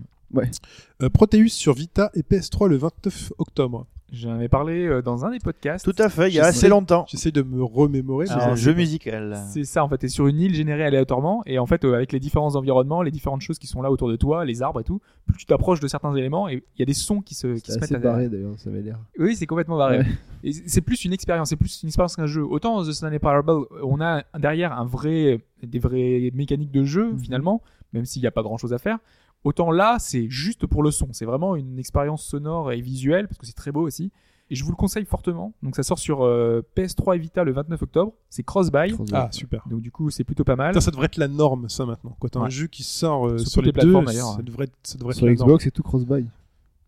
Euh, 1.03 1.09
Proteus 1.11 1.49
sur 1.49 1.75
Vita 1.75 2.11
et 2.15 2.21
PS3 2.23 2.69
le 2.69 2.77
29 2.77 3.33
octobre. 3.39 3.87
J'en 4.13 4.35
avais 4.35 4.49
parlé 4.49 4.87
euh, 4.87 5.03
dans 5.03 5.25
un 5.25 5.33
des 5.33 5.41
podcasts. 5.41 5.85
Tout 5.85 6.01
à 6.01 6.09
fait, 6.09 6.29
il 6.29 6.35
y 6.35 6.41
a 6.41 6.45
assez 6.47 6.69
longtemps. 6.69 7.07
J'essaie 7.09 7.33
de 7.33 7.43
me 7.43 7.63
remémorer. 7.65 8.27
C'est 8.27 8.37
mais 8.37 8.43
un 8.43 8.55
je 8.55 8.63
jeu 8.71 8.73
musical. 8.75 9.37
C'est 9.53 9.65
ça, 9.65 9.83
en 9.83 9.89
fait, 9.89 9.99
t'es 9.99 10.09
sur 10.09 10.29
une 10.29 10.39
île 10.41 10.55
générée 10.55 10.85
aléatoirement, 10.85 11.43
et 11.45 11.59
en 11.59 11.67
fait, 11.67 11.85
euh, 11.85 11.95
avec 11.95 12.13
les 12.13 12.21
différents 12.21 12.55
environnements, 12.55 13.03
les 13.03 13.11
différentes 13.11 13.41
choses 13.41 13.59
qui 13.59 13.67
sont 13.67 13.83
là 13.83 13.91
autour 13.91 14.09
de 14.09 14.15
toi, 14.15 14.45
les 14.45 14.63
arbres 14.63 14.79
et 14.81 14.85
tout, 14.85 15.01
plus 15.27 15.37
tu 15.39 15.47
t'approches 15.47 15.81
de 15.81 15.89
certains 15.89 16.15
éléments, 16.15 16.49
et 16.49 16.55
il 16.77 16.79
y 16.79 16.83
a 16.83 16.87
des 16.87 16.95
sons 16.95 17.21
qui 17.21 17.35
se, 17.35 17.49
qui 17.55 17.61
C'est 17.67 17.73
se 17.73 17.79
mettent 17.81 17.83
assez 17.85 17.95
à 17.97 17.99
barré 17.99 18.29
d'ailleurs, 18.29 18.55
ça 18.59 18.71
avait 18.71 18.83
l'air. 18.83 18.97
Oui, 19.19 19.35
c'est 19.35 19.47
complètement 19.47 19.77
barré. 19.77 19.99
Ouais. 19.99 20.07
Et 20.45 20.53
c'est 20.53 20.83
plus 20.83 21.05
une 21.05 21.13
expérience, 21.13 21.49
c'est 21.49 21.57
plus 21.57 21.83
une 21.83 21.89
expérience 21.89 22.15
qu'un 22.15 22.27
jeu. 22.27 22.45
Autant 22.45 22.81
The 22.85 22.93
Stanley 22.93 23.19
Parable, 23.19 23.51
on 23.83 24.01
a 24.01 24.23
derrière 24.39 24.73
un 24.79 24.85
vrai, 24.87 25.41
des 25.65 25.79
vraies 25.81 26.31
mécaniques 26.33 26.71
de 26.71 26.85
jeu 26.85 27.11
Mhm. 27.13 27.19
finalement, 27.19 27.61
même 27.93 28.05
s'il 28.05 28.23
n'y 28.23 28.29
a 28.29 28.33
pas 28.33 28.43
grand 28.43 28.57
chose 28.57 28.73
à 28.73 28.79
faire. 28.79 28.99
Autant 29.45 29.71
là, 29.71 29.97
c'est 30.01 30.29
juste 30.29 30.67
pour 30.67 30.83
le 30.83 30.91
son. 30.91 31.09
C'est 31.13 31.25
vraiment 31.25 31.55
une 31.57 31.79
expérience 31.79 32.25
sonore 32.25 32.73
et 32.73 32.81
visuelle 32.81 33.29
parce 33.29 33.39
que 33.39 33.47
c'est 33.47 33.53
très 33.57 33.71
beau 33.73 33.83
aussi. 33.87 34.11
Et 34.51 34.55
je 34.55 34.63
vous 34.65 34.71
le 34.71 34.77
conseille 34.77 35.05
fortement. 35.05 35.55
Donc 35.63 35.75
ça 35.77 35.83
sort 35.83 35.99
sur 35.99 36.23
euh, 36.25 36.63
PS3 36.77 37.17
et 37.17 37.19
Vita 37.19 37.43
le 37.45 37.53
29 37.53 37.83
octobre. 37.83 38.13
C'est 38.31 38.45
cross-buy. 38.45 38.95
Ah, 39.13 39.29
super. 39.33 39.65
Donc 39.69 39.81
du 39.81 39.91
coup, 39.91 40.11
c'est 40.11 40.23
plutôt 40.25 40.45
pas 40.45 40.55
mal. 40.57 40.71
Putain, 40.71 40.81
ça 40.81 40.91
devrait 40.93 41.07
être 41.07 41.17
la 41.17 41.27
norme, 41.29 41.69
ça 41.69 41.85
maintenant. 41.87 42.17
Quand 42.21 42.29
t'as 42.29 42.41
un 42.41 42.49
jeu 42.49 42.67
qui 42.69 42.83
sort 42.85 43.27
euh, 43.27 43.39
Sur 43.39 43.61
les, 43.63 43.67
les 43.67 43.73
plateformes, 43.73 44.05
deux, 44.05 44.13
d'ailleurs, 44.13 44.35
ça 44.35 44.43
devrait, 44.43 44.65
être- 44.65 44.79
ça 44.85 44.99
devrait 44.99 45.13
être 45.13 45.17
Sur 45.19 45.27
la 45.27 45.33
norme. 45.35 45.49
Xbox, 45.49 45.65
c'est 45.65 45.71
tout 45.73 45.83
cross-buy. 45.83 46.27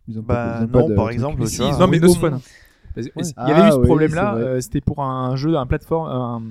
Bah 0.08 0.60
non, 0.72 0.88
de 0.88 0.94
par 0.94 1.10
exemple, 1.10 1.46
si, 1.46 1.60
Non, 1.60 1.86
mais 1.88 1.98
Windows 1.98 2.08
au- 2.12 2.14
Phone. 2.14 2.40
Il 2.96 3.02
y 3.04 3.50
avait 3.50 3.60
eu 3.60 3.64
Ah, 3.64 3.70
ce 3.72 3.76
problème-là. 3.78 4.34
euh, 4.36 4.60
C'était 4.60 4.80
pour 4.80 5.02
un 5.02 5.36
jeu, 5.36 5.56
un 5.56 5.66
plateforme, 5.66 6.08
un, 6.08 6.42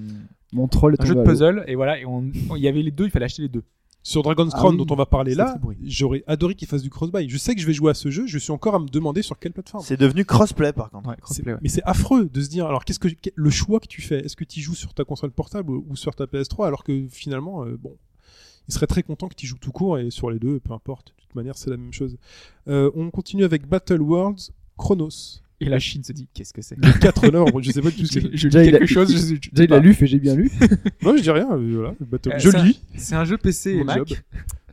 Mon 0.54 0.68
troll 0.68 0.96
un 1.00 1.06
jeu 1.06 1.16
de 1.16 1.20
puzzle. 1.24 1.64
Et 1.68 1.76
voilà, 1.76 2.00
et 2.00 2.06
on- 2.06 2.22
il 2.56 2.62
y 2.62 2.68
avait 2.68 2.82
les 2.84 2.92
deux. 2.92 3.06
Il 3.06 3.12
fallait 3.12 3.26
acheter 3.26 3.42
les 3.44 3.50
deux. 3.50 3.64
Sur 4.08 4.24
Dragon's 4.24 4.54
Ah 4.56 4.60
Crown, 4.60 4.72
oui. 4.80 4.86
dont 4.86 4.94
on 4.94 4.96
va 4.96 5.06
parler 5.06 5.36
là, 5.36 5.58
j'aurais 5.84 6.24
adoré 6.28 6.56
qu'il 6.56 6.66
fasse 6.66 6.82
du 6.82 6.90
cross-buy. 6.90 7.28
Je 7.28 7.38
sais 7.38 7.56
que 7.56 7.60
je 7.62 7.68
vais 7.68 7.74
jouer 7.74 7.92
à 7.92 7.94
ce 7.94 8.10
jeu, 8.10 8.26
je 8.26 8.38
suis 8.38 8.54
encore 8.54 8.76
à 8.76 8.80
me 8.80 8.88
demander 8.88 9.22
sur 9.22 9.38
quelle 9.38 9.52
plateforme. 9.52 9.84
C'est 9.84 9.98
devenu 9.98 10.24
crossplay 10.24 10.72
par 10.72 10.90
contre. 10.90 11.10
Ouais, 11.10 11.16
C'est- 11.16 11.22
crossplay, 11.22 11.54
ouais. 11.54 11.60
Mais 11.62 11.68
c'est 11.68 11.84
affreux 11.84 12.30
de 12.34 12.42
se 12.42 12.48
dire, 12.48 12.68
alors 12.68 12.86
qu'est-ce 12.86 13.00
que 13.00 13.10
le 13.36 13.50
choix 13.50 13.82
que 13.82 13.88
tu 13.88 14.02
fais? 14.02 14.20
Est-ce 14.20 14.38
que 14.38 14.46
tu 14.46 14.62
joues 14.62 14.76
sur 14.76 14.94
ta 14.94 15.04
console 15.04 15.32
portable 15.32 15.72
ou 15.72 15.86
ou 15.90 15.98
sur 15.98 16.16
ta 16.16 16.24
PS3 16.26 16.68
alors 16.68 16.86
que 16.86 17.06
finalement, 17.10 17.66
euh, 17.66 17.76
bon, 17.78 17.98
il 18.70 18.74
serait 18.74 18.88
très 18.88 19.04
content 19.04 19.28
que 19.28 19.36
tu 19.36 19.46
joues 19.46 19.58
tout 19.60 19.74
court 19.74 19.98
et 20.00 20.10
sur 20.10 20.30
les 20.30 20.40
deux, 20.40 20.62
peu 20.62 20.72
importe. 20.74 21.08
De 21.18 21.22
toute 21.24 21.36
manière, 21.36 21.58
c'est 21.58 21.70
la 21.70 21.76
même 21.78 21.92
chose. 21.92 22.16
Euh, 22.70 22.90
on 22.96 23.10
continue 23.12 23.44
avec 23.44 23.68
Battle 23.68 24.02
Worlds 24.02 24.52
Chronos. 24.78 25.42
Et 25.60 25.66
la 25.70 25.80
Chine 25.80 26.04
se 26.04 26.12
dit 26.14 26.28
qu'est-ce 26.34 26.54
que 26.54 26.62
c'est 26.62 26.76
Le 26.78 26.92
4 27.00 27.32
novembre, 27.32 27.62
je 27.64 27.72
sais 27.72 27.82
pas 27.82 27.90
du 27.90 27.98
tout 27.98 28.06
ce 28.06 28.14
que 28.14 28.20
Je, 28.22 28.28
c'est. 28.28 28.38
je 28.38 28.48
Déjà, 28.50 28.64
lis 28.64 28.72
quelque 28.72 28.86
chose. 28.86 29.12
je, 29.12 29.18
je- 29.18 29.40
je 29.42 29.50
Déjà, 29.52 29.64
il 29.64 29.74
a 29.74 29.80
lu, 29.80 29.94
fait 29.96 30.06
j'ai 30.06 30.20
bien 30.20 30.36
lu. 30.36 30.52
Non, 31.02 31.18
je 31.18 31.22
dis 31.24 31.32
rien. 31.32 31.48
euh, 31.52 31.72
Voilà, 31.76 31.94
Battle- 32.00 32.34
Euh, 32.34 32.40
je 32.40 32.50
ça- 32.52 32.64
lis. 32.64 32.80
C'est 32.96 33.16
un 33.16 33.26
jeu 33.26 33.38
PC 33.38 33.72
et 33.72 33.78
Mon 33.78 33.86
Mac 33.86 33.98
job. 34.08 34.18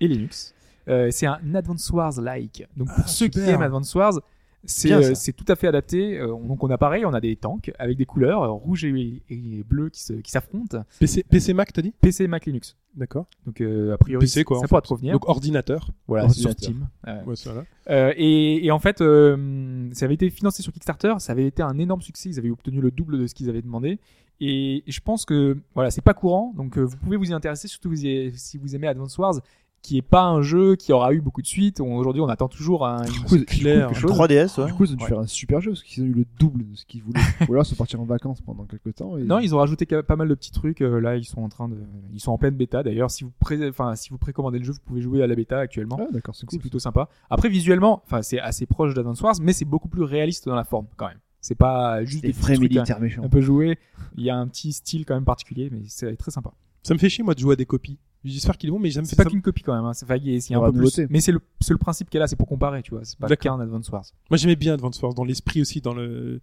et 0.01 0.09
Linux. 0.09 0.55
Euh, 0.89 1.09
c'est 1.11 1.25
un 1.27 1.39
Advance 1.55 1.89
Wars 1.91 2.21
like. 2.21 2.67
Donc 2.77 2.89
pour 2.89 2.97
Ah, 2.99 3.07
ceux 3.07 3.29
qui 3.29 3.39
super. 3.39 3.55
aiment 3.55 3.63
Advance 3.63 3.95
Wars, 3.95 4.21
c'est 4.67 4.93
euh, 4.93 5.15
c'est 5.15 5.33
tout 5.33 5.45
à 5.49 5.57
fait 5.57 5.67
adapté. 5.67 6.19
Euh, 6.19 6.29
donc 6.29 6.63
on 6.63 6.71
a 6.71 6.79
pareil, 6.79 7.05
on 7.05 7.13
a 7.13 7.21
des 7.21 7.37
tanks 7.37 7.73
avec 7.79 7.97
des 7.97 8.07
couleurs 8.07 8.43
euh, 8.43 8.51
rouge 8.51 8.85
et, 8.85 9.23
et 9.29 9.63
bleu 9.65 9.91
qui 9.91 10.31
s'affrontent. 10.31 10.85
PC, 10.99 11.25
PC 11.25 11.55
Mac, 11.55 11.73
t'as 11.73 11.83
dit? 11.83 11.93
PC, 12.01 12.27
Mac, 12.27 12.47
Linux. 12.47 12.77
D'accord. 12.95 13.27
Donc 13.45 13.61
euh, 13.61 13.93
a 13.93 13.99
priori 13.99 14.25
PC, 14.25 14.45
quoi, 14.45 14.61
ça 14.61 14.69
pourra 14.69 14.81
te 14.81 14.89
revenir. 14.89 15.13
Donc 15.13 15.29
ordinateur. 15.29 15.91
voilà, 16.07 16.29
c'est 16.29 16.41
sur 16.41 16.51
ordinateur. 16.51 16.87
Steam. 17.05 17.27
Ouais, 17.27 17.37
ça, 17.37 17.65
euh, 17.91 18.13
et, 18.17 18.65
et 18.65 18.71
en 18.71 18.79
fait, 18.79 19.01
euh, 19.01 19.89
ça 19.93 20.05
avait 20.05 20.15
été 20.15 20.31
financé 20.31 20.63
sur 20.63 20.73
Kickstarter, 20.73 21.15
ça 21.19 21.33
avait 21.33 21.47
été 21.47 21.63
un 21.63 21.79
énorme 21.79 22.03
succès, 22.03 22.29
ils 22.29 22.39
avaient 22.39 22.51
obtenu 22.51 22.81
le 22.81 22.91
double 22.91 23.19
de 23.19 23.27
ce 23.27 23.35
qu'ils 23.35 23.51
avaient 23.51 23.63
demandé. 23.63 23.99
Et 24.41 24.83
je 24.87 25.01
pense 25.01 25.25
que 25.25 25.59
voilà, 25.75 25.91
c'est 25.91 26.03
pas 26.03 26.15
courant, 26.15 26.53
donc 26.57 26.77
vous 26.77 26.97
pouvez 26.97 27.17
vous 27.17 27.31
y 27.31 27.33
intéresser, 27.33 27.69
surtout 27.69 27.95
si 27.95 28.59
vous 28.59 28.75
aimez 28.75 28.89
Advance 28.89 29.17
Wars, 29.17 29.41
qui 29.85 29.99
est 29.99 30.03
pas 30.03 30.25
un 30.25 30.41
jeu 30.41 30.77
qui 30.77 30.95
aura 30.95 31.13
eu 31.13 31.21
beaucoup 31.21 31.43
de 31.43 31.47
suites. 31.47 31.79
On- 31.81 31.97
Aujourd'hui, 31.97 32.23
on 32.23 32.29
attend 32.29 32.49
toujours 32.49 32.87
un, 32.87 33.05
une- 33.05 33.25
coup, 33.25 33.37
clair. 33.47 33.95
chose. 33.95 34.11
3DS, 34.11 34.59
ouais. 34.59 34.67
Du 34.67 34.73
coup, 34.73 34.85
ils 34.87 34.93
ont 34.93 34.97
dû 34.97 35.03
Ouais. 35.05 35.09
faire 35.11 35.19
un 35.19 35.27
super 35.27 35.61
jeu 35.61 35.73
parce 35.73 35.83
qu'ils 35.83 36.03
ont 36.03 36.07
eu 36.07 36.13
le 36.15 36.25
double 36.39 36.71
de 36.71 36.75
ce 36.75 36.87
qu'ils 36.87 37.03
voulaient. 37.03 37.21
Ou 37.49 37.53
alors 37.53 37.67
se 37.67 37.75
partir 37.75 38.01
en 38.01 38.05
vacances 38.05 38.41
pendant 38.41 38.65
quelques 38.65 38.95
temps. 38.95 39.19
Et... 39.19 39.25
Non, 39.25 39.41
ils 39.41 39.55
ont 39.55 39.59
rajouté 39.59 39.85
pas 39.87 40.17
mal 40.17 40.27
de 40.29 40.35
petits 40.35 40.53
trucs. 40.53 40.81
euh, 40.81 40.99
là, 41.01 41.17
ils 41.17 41.25
sont 41.25 41.43
en 41.43 41.49
train 41.51 41.69
de, 41.69 41.77
ils 42.15 42.21
sont 42.21 42.33
en 42.33 42.39
pleine 42.39 42.55
bêta. 42.57 42.83
D'ailleurs, 42.83 43.11
si 43.11 43.25
vous 43.25 43.33
pré... 43.39 43.69
enfin, 43.69 43.95
si 43.95 44.09
vous 44.09 44.17
précommandez 44.19 44.59
le 44.59 44.65
jeu, 44.65 44.73
vous 44.73 44.81
pouvez 44.87 45.03
jouer 45.03 45.23
à 45.23 45.27
la 45.27 45.35
bêta 45.35 45.59
actuellement. 45.59 45.99
Ah, 46.01 46.07
d'accord, 46.11 46.35
c'est 46.35 46.47
cool. 46.47 46.59
plutôt 46.61 46.79
sympa. 46.79 47.11
Après, 47.29 47.51
visuellement, 47.51 48.03
enfin, 48.07 48.23
c'est 48.23 48.41
assez 48.41 48.65
proche 48.65 48.95
d'Advance 48.95 49.21
Wars, 49.21 49.35
mais 49.43 49.53
c'est 49.53 49.67
beaucoup 49.67 49.89
plus 49.89 50.03
réaliste 50.03 50.47
dans 50.49 50.55
la 50.57 50.65
forme 50.65 50.87
quand 50.97 51.09
même. 51.09 51.19
C'est 51.43 51.55
pas 51.57 52.03
juste 52.07 52.25
Des 52.25 52.33
vrais 52.33 52.57
militaires 52.57 52.99
méchants. 53.01 53.23
un 53.23 53.29
peu 53.29 53.43
joués. 53.43 53.79
Il 54.17 54.25
y 54.25 54.31
a 54.31 54.37
un 54.37 54.49
petit 54.49 54.73
style 54.73 55.05
quand 55.05 55.13
même 55.15 55.27
particulier, 55.27 55.69
mais 55.71 55.83
c'est 55.89 56.17
très 56.17 56.31
sympa. 56.31 56.53
Ça 56.83 56.95
me 56.95 56.99
fait 56.99 57.11
chier, 57.11 57.23
moi, 57.23 57.35
de 57.35 57.39
jouer 57.41 57.53
à 57.53 57.57
des 57.57 57.67
copies. 57.67 57.99
J'espère 58.25 58.57
qu'ils 58.57 58.71
vont, 58.71 58.79
mais 58.79 58.91
j'aime 58.91 59.05
C'est 59.05 59.17
pas 59.17 59.25
ça- 59.25 59.31
qu'une 59.31 59.43
copie 59.43 59.63
quand 59.63 59.75
même. 59.75 59.85
Hein. 59.85 59.93
C'est 59.93 60.11
a- 60.11 60.15
a 60.15 60.17
Il 60.17 60.25
y 60.27 60.55
un 60.55 60.61
peu 60.61 60.73
de 60.73 60.79
plus. 60.79 61.01
Mais 61.11 61.21
c'est 61.21 61.33
le, 61.33 61.41
c'est 61.61 61.73
le 61.75 61.79
principe 61.79 62.09
qui 62.09 62.17
est 62.17 62.21
là, 62.21 62.27
c'est 62.27 62.37
pour 62.37 62.49
comparer, 62.49 62.83
tu 62.83 62.91
vois. 62.93 63.01
C'est 63.05 63.19
pas 63.19 63.29
D'accord. 63.29 63.57
qu'un 63.59 63.63
Advance 63.63 63.89
Wars. 63.91 64.05
Moi, 64.31 64.37
j'aimais 64.39 64.57
bien 64.57 64.75
Advance 64.75 65.01
Wars, 65.03 65.13
dans 65.15 65.25
l'esprit 65.25 65.61
aussi, 65.61 65.81
dans 65.81 65.93
le, 65.95 66.41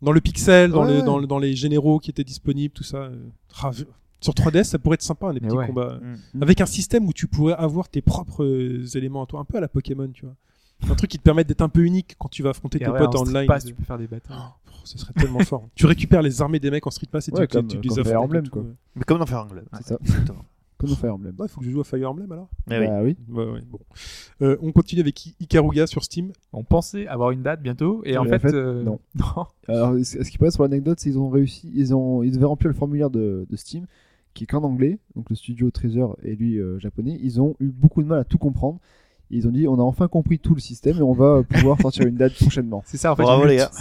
dans 0.00 0.12
le 0.12 0.20
pixel, 0.20 0.70
dans, 0.70 0.86
Ouais. 0.86 0.96
le, 0.96 1.02
dans, 1.02 1.18
le- 1.18 1.26
dans 1.26 1.38
les 1.38 1.54
généraux 1.54 1.98
qui 1.98 2.10
étaient 2.10 2.24
disponibles, 2.24 2.72
tout 2.74 2.82
ça. 2.84 3.10
ah, 3.62 3.70
sur 4.20 4.32
3DS, 4.34 4.64
ça 4.64 4.78
pourrait 4.78 4.94
être 4.94 5.02
sympa, 5.02 5.32
des 5.32 5.40
Mais 5.40 5.48
petits 5.48 5.56
ouais. 5.56 5.66
combats. 5.66 5.98
Mm. 6.34 6.42
Avec 6.42 6.60
un 6.60 6.66
système 6.66 7.06
où 7.06 7.12
tu 7.12 7.26
pourrais 7.26 7.54
avoir 7.54 7.88
tes 7.88 8.00
propres 8.02 8.44
euh, 8.44 8.84
éléments 8.94 9.24
à 9.24 9.26
toi, 9.26 9.40
un 9.40 9.44
peu 9.44 9.58
à 9.58 9.60
la 9.60 9.68
Pokémon, 9.68 10.08
tu 10.14 10.24
vois. 10.24 10.34
Un 10.90 10.94
truc 10.96 11.10
qui 11.10 11.18
te 11.18 11.22
permet 11.22 11.44
d'être 11.44 11.60
un 11.60 11.68
peu 11.68 11.82
unique 11.84 12.16
quand 12.18 12.28
tu 12.28 12.42
vas 12.42 12.50
affronter 12.50 12.78
Et 12.78 12.80
tes 12.80 12.86
après, 12.86 13.00
potes 13.00 13.14
en 13.16 13.20
en 13.20 13.24
Street 13.24 13.36
online. 13.36 13.46
Pass, 13.46 13.64
tu 13.64 13.74
peux 13.74 13.84
faire 13.84 13.98
des 13.98 14.08
batailles. 14.08 14.36
Oh, 14.40 14.72
ce 14.84 14.98
serait 14.98 15.12
tellement 15.12 15.38
fort. 15.40 15.68
Tu 15.76 15.86
récupères 15.86 16.22
les 16.22 16.42
armées 16.42 16.58
des 16.58 16.70
mecs 16.72 16.84
en 16.86 16.90
Street 16.90 17.06
Pass 17.10 17.28
et 17.28 17.32
Ouais, 17.32 17.46
tu, 17.46 17.56
comme- 17.56 17.66
tu, 17.68 17.80
tu 17.80 17.88
comme 17.88 17.98
les 17.98 18.10
affrontes. 18.10 18.42
Tout, 18.44 18.50
quoi. 18.50 18.62
ouais. 18.62 18.68
Mais 18.96 19.02
comme 19.04 19.18
dans 19.18 19.26
Fire 19.26 19.42
Emblem. 19.42 19.64
C'est 19.78 19.86
ça. 19.88 19.98
Exactement. 20.00 20.44
Comment 20.86 20.96
Fire 20.96 21.14
Emblem 21.14 21.34
Ouais, 21.38 21.48
faut 21.48 21.60
que 21.60 21.66
je 21.66 21.70
joue 21.70 21.80
à 21.80 21.84
Fire 21.84 22.10
Emblem 22.10 22.30
alors. 22.32 22.48
Eh 22.70 22.78
oui. 22.78 22.86
Bah 22.86 23.02
oui. 23.02 23.16
Ouais, 23.30 23.44
ouais, 23.52 23.62
bon. 23.68 23.78
Euh, 24.42 24.56
on 24.60 24.72
continue 24.72 25.00
avec 25.00 25.26
I- 25.26 25.34
Ikaruga 25.40 25.86
sur 25.86 26.02
Steam. 26.04 26.32
On 26.52 26.64
pensait 26.64 27.06
avoir 27.06 27.30
une 27.30 27.42
date 27.42 27.62
bientôt, 27.62 28.02
et 28.04 28.16
en 28.18 28.24
fait, 28.24 28.38
fait, 28.38 28.54
euh, 28.54 28.82
non. 28.82 28.98
non. 29.14 29.46
Alors, 29.68 29.94
ce 30.04 30.22
ce 30.22 30.30
qui 30.30 30.38
passe 30.38 30.56
pour 30.56 30.64
l'anecdote, 30.64 30.98
c'est 31.00 31.10
qu'ils 31.10 31.18
ont 31.18 31.28
réussi, 31.30 31.70
ils 31.74 31.94
ont, 31.94 32.22
ils 32.22 32.32
devaient 32.32 32.44
remplir 32.46 32.68
le 32.68 32.74
formulaire 32.74 33.10
de, 33.10 33.46
de 33.48 33.56
Steam, 33.56 33.86
qui 34.34 34.44
est 34.44 34.46
qu'en 34.46 34.62
anglais, 34.64 34.98
donc 35.14 35.28
le 35.30 35.36
studio 35.36 35.70
Treasure 35.70 36.16
et 36.22 36.34
lui 36.36 36.58
euh, 36.58 36.78
japonais. 36.78 37.18
Ils 37.22 37.40
ont 37.40 37.54
eu 37.60 37.68
beaucoup 37.68 38.02
de 38.02 38.08
mal 38.08 38.18
à 38.20 38.24
tout 38.24 38.38
comprendre. 38.38 38.78
Ils 39.32 39.48
ont 39.48 39.50
dit, 39.50 39.66
on 39.66 39.78
a 39.78 39.82
enfin 39.82 40.08
compris 40.08 40.38
tout 40.38 40.54
le 40.54 40.60
système 40.60 40.98
et 40.98 41.02
on 41.02 41.14
va 41.14 41.42
pouvoir 41.48 41.80
sortir 41.80 42.06
une 42.06 42.16
date 42.16 42.34
prochainement. 42.34 42.82
C'est 42.86 42.98
ça 42.98 43.12
en 43.12 43.16
fait. 43.16 43.22
Bravo 43.22 43.46
les 43.46 43.56
gars. 43.56 43.70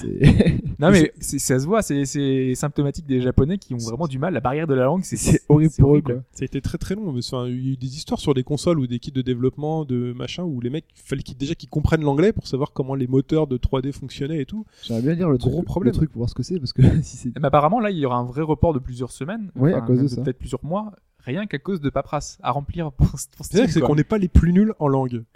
Non 0.79 0.89
mais 0.89 1.11
ça 1.19 1.59
se 1.59 1.65
voit, 1.67 1.83
c'est- 1.83 2.55
symptomatique 2.55 3.05
des 3.05 3.21
Japonais 3.21 3.59
qui 3.59 3.73
ont 3.75 3.77
vraiment 3.77 4.07
du 4.07 4.17
mal. 4.17 4.33
La 4.33 4.39
barrière 4.39 4.65
de 4.65 4.73
la 4.73 4.85
langue, 4.85 5.01
c'est 5.03 5.15
c'est 5.17 5.41
horrible 5.49 5.73
pour 5.77 5.95
eux, 5.95 6.01
quoi. 6.01 6.15
Ça 6.31 6.41
a 6.41 6.45
été 6.45 6.59
très 6.61 6.77
très 6.79 6.95
long. 6.95 7.11
mais 7.11 7.19
il 7.19 7.35
y 7.63 7.69
a 7.69 7.71
eu 7.73 7.77
des 7.77 7.95
histoires 7.97 8.19
sur 8.19 8.33
des 8.33 8.43
consoles 8.43 8.79
ou 8.79 8.87
des 8.87 8.97
kits 8.97 9.11
de 9.11 9.21
développement, 9.21 9.85
de 9.85 10.11
machin, 10.17 10.43
où 10.43 10.59
les 10.59 10.69
mecs, 10.71 10.85
il 10.95 11.01
fallait 11.03 11.21
déjà 11.37 11.53
qu'ils 11.53 11.69
comprennent 11.69 12.01
l'anglais 12.01 12.33
pour 12.33 12.47
savoir 12.47 12.71
comment 12.73 12.95
les 12.95 13.05
moteurs 13.07 13.45
de 13.45 13.57
3D 13.57 13.91
fonctionnaient 13.91 14.41
et 14.41 14.45
tout. 14.45 14.65
J'aimerais 14.83 15.03
bien 15.03 15.13
lire 15.13 15.29
le 15.29 15.37
Gros 15.37 15.49
truc, 15.51 15.65
problème. 15.65 15.91
le 15.91 15.95
truc 15.97 16.09
pour 16.11 16.19
voir 16.21 16.29
ce 16.29 16.35
que 16.35 16.43
c'est, 16.43 16.57
parce 16.57 16.73
que 16.73 16.81
si 17.03 17.17
c'est. 17.17 17.31
Apparemment, 17.43 17.79
là, 17.79 17.91
il 17.91 17.97
y 17.97 18.05
aura 18.05 18.17
un 18.17 18.23
vrai 18.25 18.41
report 18.41 18.73
de 18.73 18.79
plusieurs 18.79 19.11
semaines. 19.11 19.51
Ouais, 19.55 19.73
à 19.73 19.81
cause 19.81 20.01
de 20.01 20.07
ça. 20.07 20.21
Peut-être 20.23 20.39
plusieurs 20.39 20.63
mois. 20.65 20.93
Rien 21.25 21.45
qu'à 21.45 21.59
cause 21.59 21.79
de 21.81 21.89
paperasse 21.89 22.37
à 22.41 22.51
remplir 22.51 22.91
pour, 22.91 23.07
pour 23.35 23.45
Steam. 23.45 23.67
c'est 23.67 23.79
qu'on 23.81 23.95
n'est 23.95 24.03
pas 24.03 24.17
les 24.17 24.27
plus 24.27 24.53
nuls 24.53 24.73
en 24.79 24.87
langue. 24.87 25.23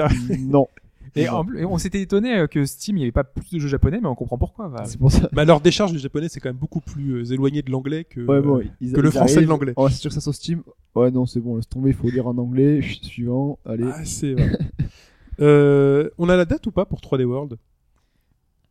A- 0.00 0.08
non. 0.38 0.68
Et 1.18 1.28
en 1.30 1.44
plus, 1.46 1.64
on 1.64 1.78
s'était 1.78 2.02
étonné 2.02 2.36
euh, 2.36 2.46
que 2.46 2.66
Steam, 2.66 2.96
il 2.96 3.00
n'y 3.00 3.04
avait 3.04 3.12
pas 3.12 3.24
plus 3.24 3.50
de 3.50 3.58
jeux 3.58 3.68
japonais, 3.68 4.00
mais 4.02 4.08
on 4.08 4.14
comprend 4.14 4.36
pourquoi. 4.36 4.68
Bah, 4.68 4.82
C'est 4.84 4.98
pour 4.98 5.10
ça. 5.10 5.28
Mais 5.32 5.42
alors, 5.42 5.62
décharge 5.62 5.92
du 5.92 5.98
japonais, 5.98 6.28
c'est 6.28 6.40
quand 6.40 6.50
même 6.50 6.56
beaucoup 6.58 6.80
plus 6.82 7.12
euh, 7.22 7.32
éloigné 7.32 7.62
de 7.62 7.70
l'anglais 7.70 8.04
que. 8.04 8.20
Ouais, 8.20 8.42
bon, 8.42 8.58
euh, 8.58 8.64
ils, 8.82 8.92
que 8.92 9.00
le 9.00 9.10
français 9.10 9.40
de 9.40 9.46
l'anglais. 9.46 9.72
Oh, 9.76 9.88
c'est 9.88 9.94
sûr 9.96 10.10
que 10.10 10.14
ça 10.14 10.20
sur 10.20 10.34
Steam. 10.34 10.62
Ouais, 10.94 11.10
non, 11.10 11.24
c'est 11.24 11.40
bon, 11.40 11.56
laisse 11.56 11.68
tomber, 11.68 11.90
il 11.90 11.96
faut 11.96 12.10
lire 12.10 12.26
en 12.26 12.36
anglais. 12.36 12.82
Suivant, 13.02 13.58
allez. 13.64 13.84
Ah, 13.90 14.04
c'est 14.04 14.32
vrai. 14.34 14.50
Euh, 15.38 16.08
on 16.16 16.30
a 16.30 16.36
la 16.36 16.46
date 16.46 16.66
ou 16.66 16.70
pas 16.70 16.86
pour 16.86 16.98
3D 17.02 17.24
World? 17.24 17.58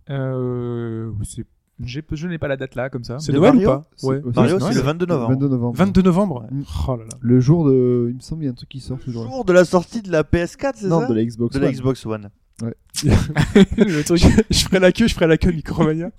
Euh, 0.10 1.12
c'est- 1.24 1.46
je 1.84 2.28
n'ai 2.28 2.38
pas 2.38 2.48
la 2.48 2.58
date 2.58 2.76
là, 2.76 2.90
comme 2.90 3.04
ça. 3.04 3.20
C'est 3.20 3.32
De 3.32 3.38
Noël 3.38 3.54
Mario 3.54 3.68
ou 3.70 3.72
pas 3.74 3.88
Ouais. 4.04 4.16
ouais, 4.22 4.32
Mario, 4.36 4.60
c'est 4.60 4.74
le 4.74 4.82
22 4.82 5.06
novembre. 5.06 5.30
22 5.34 5.48
novembre. 5.50 5.78
22 5.78 6.02
novembre 6.02 6.42
Ouais. 6.52 6.64
Oh 6.88 6.96
là 6.96 7.04
là. 7.04 7.10
Le 7.20 7.40
jour 7.40 7.66
de. 7.66 8.08
Il 8.10 8.16
me 8.16 8.20
semble 8.22 8.40
qu'il 8.42 8.46
y 8.46 8.50
a 8.50 8.52
un 8.52 8.56
truc 8.56 8.70
qui 8.70 8.80
sort 8.80 8.98
ce 9.06 9.12
jour-là. 9.12 9.30
Jour 9.30 9.46
de 9.46 9.54
la 9.54 9.66
sortie 9.66 10.02
de 10.02 10.12
la 10.12 10.24
PS4, 10.24 10.74
c'est 10.76 10.88
Non, 10.88 11.02
ça 11.02 11.08
de 11.08 11.14
la 11.14 11.26
Xbox. 11.26 11.54
De 11.56 11.60
la 11.60 11.68
One. 11.68 11.74
Xbox 11.74 12.06
One. 12.06 12.30
le 13.04 14.02
truc, 14.04 14.22
je 14.50 14.60
ferai 14.64 14.80
la 14.80 14.92
queue, 14.94 15.08
je 15.10 15.14
ferai 15.14 15.28
la 15.28 15.38
queue 15.38 15.52
Micromania. 15.52 16.12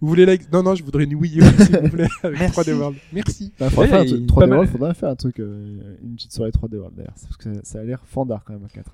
Vous 0.00 0.08
voulez 0.08 0.24
la... 0.26 0.36
Non, 0.52 0.62
non, 0.62 0.74
je 0.76 0.84
voudrais 0.84 1.04
une 1.04 1.14
Wii 1.16 1.38
U, 1.38 1.42
s'il 1.42 1.76
vous 1.78 1.88
plaît, 1.88 2.06
avec 2.22 2.38
Merci. 2.38 2.60
3D 2.60 2.72
World. 2.74 2.96
Merci. 3.12 3.52
Bah, 3.58 3.68
faudrait 3.70 3.86
Ouais, 3.86 3.90
faire 3.90 4.00
un 4.00 4.04
il- 4.04 4.10
truc- 4.10 4.26
pas 4.28 4.34
3D 4.34 4.48
mal. 4.48 4.50
World, 4.58 4.70
faudrait 4.72 4.94
faire 4.94 5.08
un 5.08 5.16
truc, 5.16 5.40
euh, 5.40 5.96
une 6.02 6.14
petite 6.14 6.32
soirée 6.32 6.50
3D 6.52 6.76
World 6.76 6.96
d'ailleurs. 6.96 7.14
Parce 7.20 7.36
que 7.36 7.54
ça, 7.54 7.60
ça 7.64 7.78
a 7.80 7.82
l'air 7.82 8.00
fandard 8.06 8.42
quand 8.44 8.52
même 8.52 8.64
à 8.64 8.68
4. 8.68 8.92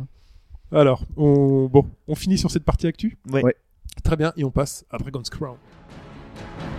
Alors, 0.73 1.05
on... 1.19 1.67
Bon, 1.73 1.85
on 2.07 2.15
finit 2.15 2.39
sur 2.39 2.51
cette 2.51 2.65
partie 2.65 2.87
actu 2.87 3.19
Ouais. 3.31 3.43
Ouais. 3.45 3.55
Très 4.03 4.17
bien, 4.17 4.33
et 4.37 4.45
on 4.45 4.51
passe 4.51 4.85
à 4.91 4.97
Dragon's 4.99 5.29
Crown. 5.29 5.57
Thank 6.39 6.73
you. 6.73 6.78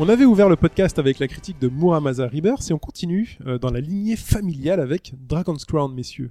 On 0.00 0.08
avait 0.08 0.24
ouvert 0.24 0.48
le 0.48 0.56
podcast 0.56 0.98
avec 0.98 1.18
la 1.18 1.26
critique 1.26 1.58
de 1.58 1.68
Muramasa 1.68 2.26
Rebirth 2.28 2.70
et 2.70 2.72
on 2.72 2.78
continue 2.78 3.36
euh, 3.46 3.58
dans 3.58 3.70
la 3.70 3.80
lignée 3.80 4.16
familiale 4.16 4.80
avec 4.80 5.12
Dragon's 5.26 5.64
Crown, 5.64 5.92
messieurs. 5.92 6.30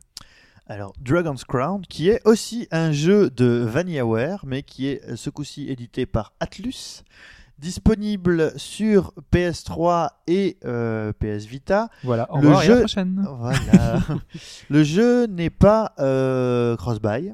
Alors, 0.68 0.94
Dragon's 1.02 1.44
Crown, 1.44 1.82
qui 1.88 2.10
est 2.10 2.22
aussi 2.26 2.68
un 2.72 2.92
jeu 2.92 3.30
de 3.30 3.46
VanillaWare, 3.46 4.46
mais 4.46 4.64
qui 4.64 4.88
est 4.88 5.04
euh, 5.10 5.16
ce 5.18 5.30
coup-ci 5.30 5.70
édité 5.70 6.06
par 6.06 6.34
Atlus, 6.40 7.04
disponible 7.60 8.54
sur 8.56 9.14
PS3 9.34 10.10
et 10.28 10.58
euh, 10.66 11.12
PS 11.20 11.46
Vita. 11.46 11.90
Voilà, 12.04 12.32
au 12.34 12.40
Le 12.40 12.50
et 12.50 12.52
à 12.52 12.56
la 12.56 12.62
jeu- 12.66 12.80
prochaine. 12.80 13.26
Voilà. 13.38 14.00
le 14.70 14.84
jeu 14.84 15.26
n'est 15.28 15.50
pas 15.50 15.94
euh, 16.00 16.78
cross-buy, 16.78 17.34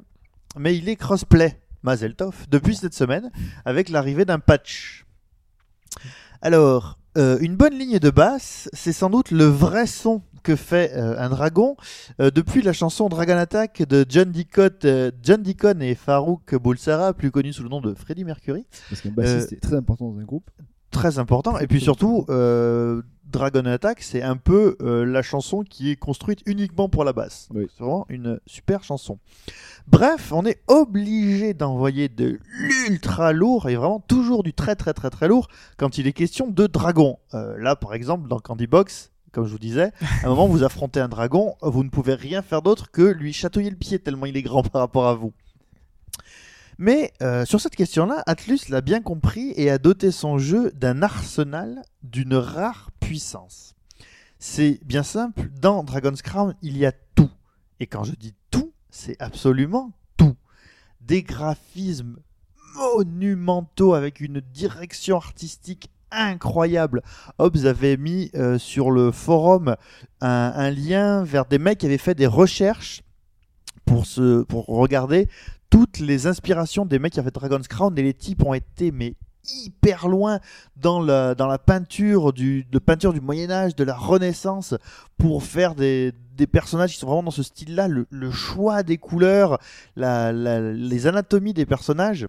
mais 0.58 0.76
il 0.76 0.90
est 0.90 0.96
cross-play, 0.96 1.60
Mazel 1.84 2.16
Tov, 2.16 2.46
depuis 2.50 2.76
cette 2.76 2.94
semaine, 2.96 3.32
avec 3.66 3.90
l'arrivée 3.90 4.26
d'un 4.26 4.40
patch. 4.40 5.06
Alors, 6.44 7.00
euh, 7.18 7.38
une 7.40 7.56
bonne 7.56 7.74
ligne 7.74 8.00
de 8.00 8.10
basse, 8.10 8.70
c'est 8.74 8.92
sans 8.92 9.10
doute 9.10 9.32
le 9.32 9.46
vrai 9.46 9.88
son 9.88 10.22
que 10.44 10.58
fait 10.58 10.92
euh, 10.94 11.18
un 11.18 11.30
dragon 11.30 11.78
euh, 12.20 12.32
depuis 12.32 12.62
la 12.62 12.74
chanson 12.74 13.08
Dragon 13.08 13.38
Attack 13.38 13.82
de 13.84 14.06
John 14.10 14.30
Deacon, 14.30 14.70
John 15.24 15.42
Deacon 15.42 15.80
et 15.80 15.96
Farouk 15.96 16.54
Boulsara, 16.56 17.14
plus 17.14 17.32
connu 17.32 17.54
sous 17.54 17.64
le 17.64 17.70
nom 17.70 17.80
de 17.80 17.94
Freddie 17.94 18.26
Mercury 18.26 18.66
Parce 18.90 19.00
qu'un 19.00 19.12
bassiste 19.12 19.54
est 19.54 19.62
très 19.62 19.78
important 19.78 20.12
dans 20.12 20.20
un 20.20 20.26
groupe. 20.26 20.52
très 20.92 21.18
important. 21.18 21.58
Et 21.60 21.68
puis 21.68 21.80
surtout, 21.80 22.26
Dragon 23.34 23.66
Attack, 23.66 24.04
c'est 24.04 24.22
un 24.22 24.38
peu 24.38 24.78
euh, 24.82 25.06
la 25.06 25.24
chanson 25.24 25.64
qui 25.64 25.90
est 25.90 25.96
construite 25.96 26.42
uniquement 26.46 26.88
pour 26.88 27.04
la 27.04 27.14
basse. 27.14 27.50
Oui. 27.52 27.68
C'est 27.76 27.84
vraiment 27.84 28.06
une 28.08 28.40
super 28.46 28.84
chanson. 28.84 29.18
Bref, 29.88 30.32
on 30.32 30.46
est 30.46 30.62
obligé 30.68 31.56
d'envoyer 31.56 32.10
de 32.10 32.40
l'ultra 32.60 33.34
lourd 33.34 33.68
et 33.68 33.76
vraiment 33.76 34.00
toujours 34.00 34.44
du 34.44 34.54
très 34.54 34.76
très 34.76 34.94
très 34.94 35.10
très 35.10 35.28
lourd 35.28 35.48
quand 35.78 35.98
il 35.98 36.06
est 36.06 36.14
question 36.14 36.48
de 36.48 36.68
dragon. 36.68 37.18
Euh, 37.34 37.58
là, 37.58 37.76
par 37.76 37.96
exemple, 37.96 38.30
dans 38.30 38.40
Candy 38.40 38.68
Box. 38.68 39.10
Comme 39.32 39.48
je 39.48 39.52
vous 39.52 39.58
disais, 39.58 39.92
à 40.22 40.28
un 40.28 40.30
moment 40.30 40.48
vous 40.48 40.64
affrontez 40.64 41.00
un 41.00 41.10
dragon, 41.10 41.56
vous 41.64 41.84
ne 41.84 41.90
pouvez 41.90 42.14
rien 42.14 42.44
faire 42.44 42.62
d'autre 42.62 42.92
que 42.92 43.02
lui 43.02 43.34
chatouiller 43.34 43.72
le 43.72 43.76
pied 43.76 43.98
tellement 43.98 44.28
il 44.28 44.38
est 44.38 44.44
grand 44.44 44.62
par 44.70 44.82
rapport 44.82 45.08
à 45.08 45.16
vous. 45.16 45.34
Mais 46.78 47.14
euh, 47.22 47.46
sur 47.46 47.62
cette 47.62 47.76
question-là, 47.76 48.24
Atlus 48.26 48.60
l'a 48.70 48.82
bien 48.82 49.02
compris 49.02 49.54
et 49.56 49.70
a 49.70 49.78
doté 49.78 50.12
son 50.12 50.38
jeu 50.38 50.72
d'un 50.72 51.02
arsenal 51.02 51.82
d'une 52.02 52.36
rare 52.36 52.92
puissance. 53.04 53.76
C'est 54.40 54.80
bien 54.84 55.04
simple, 55.04 55.50
dans 55.60 55.84
Dragon's 55.84 56.22
Crown, 56.22 56.56
il 56.62 56.78
y 56.78 56.86
a 56.86 56.92
tout. 56.92 57.30
Et 57.80 57.88
quand 57.88 58.04
je 58.04 58.14
dis 58.14 58.34
tout, 58.52 58.74
c'est 58.90 59.16
absolument 59.22 59.92
tout. 60.18 60.36
Des 61.02 61.24
graphismes 61.24 62.18
monumentaux 62.76 63.94
avec 63.94 64.20
une 64.20 64.42
direction 64.42 65.18
artistique 65.18 65.90
incroyable. 66.12 67.02
Hobbs 67.40 67.66
avait 67.66 67.98
mis 67.98 68.30
euh, 68.36 68.58
sur 68.58 68.92
le 68.92 69.12
forum 69.12 69.76
un, 70.22 70.70
lien 70.72 71.24
vers 71.24 71.46
des 71.46 71.58
mecs 71.58 71.80
qui 71.80 71.88
avaient 71.88 71.98
fait 71.98 72.16
des 72.16 72.28
recherches 72.28 73.02
pour 73.86 74.66
regarder 74.68 75.28
toutes 75.70 76.00
les 76.00 76.28
inspirations 76.28 76.86
des 76.86 77.00
mecs 77.00 77.14
qui 77.14 77.20
avaient 77.20 77.28
fait 77.28 77.36
Dragon's 77.36 77.68
Crown 77.68 77.98
et 77.98 78.04
les 78.04 78.14
types 78.14 78.44
ont 78.44 78.54
été 78.54 78.92
mais 78.92 79.16
hyper 79.66 80.08
loin 80.08 80.40
dans 80.78 81.00
la, 81.02 81.36
dans 81.36 81.48
la 81.48 81.58
peinture 81.58 82.34
du, 82.34 82.64
de 82.72 82.80
peinture 82.80 83.14
du 83.14 83.22
Moyen 83.22 83.52
Âge, 83.52 83.76
de 83.76 83.84
la 83.84 83.96
Renaissance, 83.96 84.74
pour 85.18 85.44
faire 85.44 85.76
des, 85.76 86.14
des 86.38 86.48
personnages 86.48 86.94
qui 86.94 87.00
sont 87.00 87.08
vraiment 87.08 87.24
dans 87.24 87.32
ce 87.32 87.44
style-là, 87.44 87.88
le, 87.88 88.06
le 88.10 88.32
choix 88.32 88.84
des 88.84 88.98
couleurs, 88.98 89.60
la, 89.96 90.32
la- 90.32 90.60
les 90.72 91.08
anatomies 91.08 91.54
des 91.54 91.66
personnages. 91.66 92.28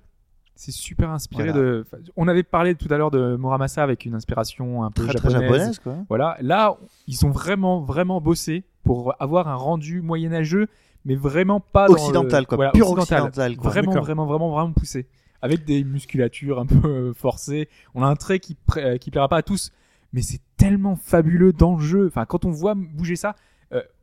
C'est 0.56 0.70
super 0.72 1.10
inspiré 1.10 1.50
Voilà. 1.50 1.58
de. 1.60 1.84
On 2.16 2.28
avait 2.28 2.44
parlé 2.44 2.76
tout 2.76 2.86
à 2.92 2.96
l'heure 2.96 3.10
de 3.10 3.36
Muramasa 3.36 3.82
avec 3.82 4.04
une 4.04 4.14
inspiration 4.14 4.84
un 4.84 4.90
peu 4.92 5.04
Très 5.04 5.14
très 5.14 5.30
japonaise. 5.30 5.80
quoi. 5.80 5.96
Voilà, 6.08 6.36
là, 6.40 6.76
ils 7.08 7.26
ont 7.26 7.30
vraiment, 7.30 7.80
vraiment 7.80 8.20
bossé 8.20 8.62
pour 8.84 9.14
avoir 9.20 9.48
un 9.48 9.56
rendu 9.56 10.00
moyenâgeux, 10.00 10.68
mais 11.04 11.16
vraiment 11.16 11.58
pas 11.58 11.88
dans 11.88 11.94
Occidental, 11.94 12.42
le- 12.42 12.46
quoi. 12.46 12.56
Voilà, 12.56 12.70
Pur 12.70 12.88
occidental. 12.88 13.22
occidental, 13.28 13.56
quoi. 13.56 13.70
Vraiment, 13.70 13.92
vraiment, 14.00 14.26
vraiment, 14.26 14.50
vraiment 14.52 14.72
poussé. 14.72 15.06
Avec 15.44 15.66
des 15.66 15.84
musculatures 15.84 16.58
un 16.58 16.64
peu 16.64 16.88
euh, 16.88 17.12
forcées. 17.12 17.68
On 17.94 18.02
a 18.02 18.06
un 18.06 18.16
trait 18.16 18.38
qui, 18.38 18.56
euh, 18.78 18.96
qui 18.96 19.10
plaira 19.10 19.28
pas 19.28 19.36
à 19.36 19.42
tous, 19.42 19.72
mais 20.14 20.22
c'est 20.22 20.40
tellement 20.56 20.96
fabuleux 20.96 21.52
dans 21.52 21.76
le 21.76 21.82
jeu. 21.82 22.06
Enfin, 22.06 22.24
quand 22.24 22.46
on 22.46 22.50
voit 22.50 22.74
bouger 22.74 23.14
ça, 23.14 23.36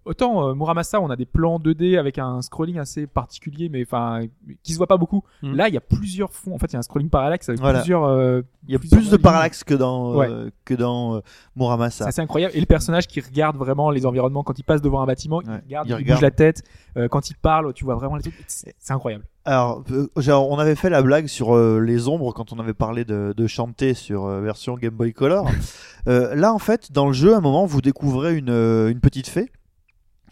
autant 0.06 0.48
euh, 0.49 0.53
Muramasa, 0.53 0.99
on 1.02 1.10
a 1.10 1.15
des 1.15 1.26
plans 1.26 1.60
2D 1.60 1.98
avec 1.98 2.18
un 2.18 2.41
scrolling 2.41 2.78
assez 2.80 3.07
particulier, 3.07 3.69
mais 3.69 3.84
enfin, 3.84 4.22
qui 4.64 4.73
se 4.73 4.78
voit 4.78 4.88
pas 4.88 4.98
beaucoup. 4.98 5.23
Mhm. 5.44 5.56
Là, 5.56 5.68
il 5.68 5.73
y 5.73 5.78
a 5.78 5.82
plusieurs 5.82 6.32
fonds. 6.34 6.56
En 6.56 6.57
fait, 6.57 6.68
il 6.68 6.73
y 6.73 6.76
a 6.76 6.80
un 6.80 6.84
scrolling 6.84 7.10
parallaxe 7.10 7.49
avec 7.49 7.61
Voilà. 7.61 7.80
plusieurs. 7.80 8.03
euh, 8.06 8.41
Il 8.68 8.73
y 8.73 8.76
a 8.76 8.80
plus 8.80 8.90
de 8.91 8.98
lignes. 8.98 9.18
parallaxe 9.18 9.64
que 9.64 9.73
dans, 9.73 10.22
euh, 10.22 10.49
que 10.65 10.73
dans 10.73 11.15
euh, 11.15 11.19
C'est 11.23 11.60
Muramasa. 11.60 12.06
assez 12.07 12.22
incroyable. 12.22 12.53
Et 12.56 12.60
le 12.60 12.65
personnage 12.65 13.07
qui 13.07 13.19
regarde 13.22 13.56
vraiment 13.57 13.90
les 13.91 14.06
environnements 14.06 14.44
quand 14.44 14.57
il 14.60 14.64
passe 14.64 14.82
devant 14.82 15.02
un 15.02 15.06
bâtiment, 15.07 15.41
il 15.41 15.49
Ouais, 15.49 15.61
regarde, 15.65 15.88
il 15.88 15.91
il, 15.91 15.95
regarde. 15.95 16.18
bouge 16.19 16.22
la 16.22 16.32
tête. 16.32 16.64
Euh, 16.98 17.07
quand 17.07 17.30
il 17.30 17.36
parle, 17.38 17.73
tu 17.73 17.86
vois 17.86 17.95
vraiment 17.95 18.15
les 18.18 18.22
trucs. 18.22 18.36
C'est 18.48 18.76
c'est 18.78 18.94
incroyable. 18.94 19.23
Alors, 19.44 19.84
genre, 20.18 20.52
on 20.52 20.60
avait 20.60 20.76
fait 20.76 20.91
la 20.91 21.02
blague 21.02 21.26
sur 21.26 21.56
euh, 21.56 21.80
les 21.80 22.07
ombres 22.07 22.32
quand 22.32 22.53
on 22.53 22.60
avait 22.60 22.76
parlé 22.76 23.06
de, 23.06 23.34
de 23.36 23.48
chanter 23.48 23.95
sur 23.95 24.26
euh, 24.26 24.40
version 24.41 24.76
Game 24.76 24.94
Boy 24.94 25.14
Color. 25.14 25.48
Euh, 26.07 26.34
là, 26.34 26.52
en 26.52 26.57
fait, 26.57 26.91
dans 26.91 27.06
le 27.06 27.14
jeu, 27.14 27.36
à 27.36 27.38
un 27.38 27.41
moment, 27.41 27.68
vous 27.68 27.80
découvrez 27.80 28.36
une, 28.36 28.49
euh, 28.49 28.90
une 28.90 28.99
petite 28.99 29.28
fée 29.28 29.52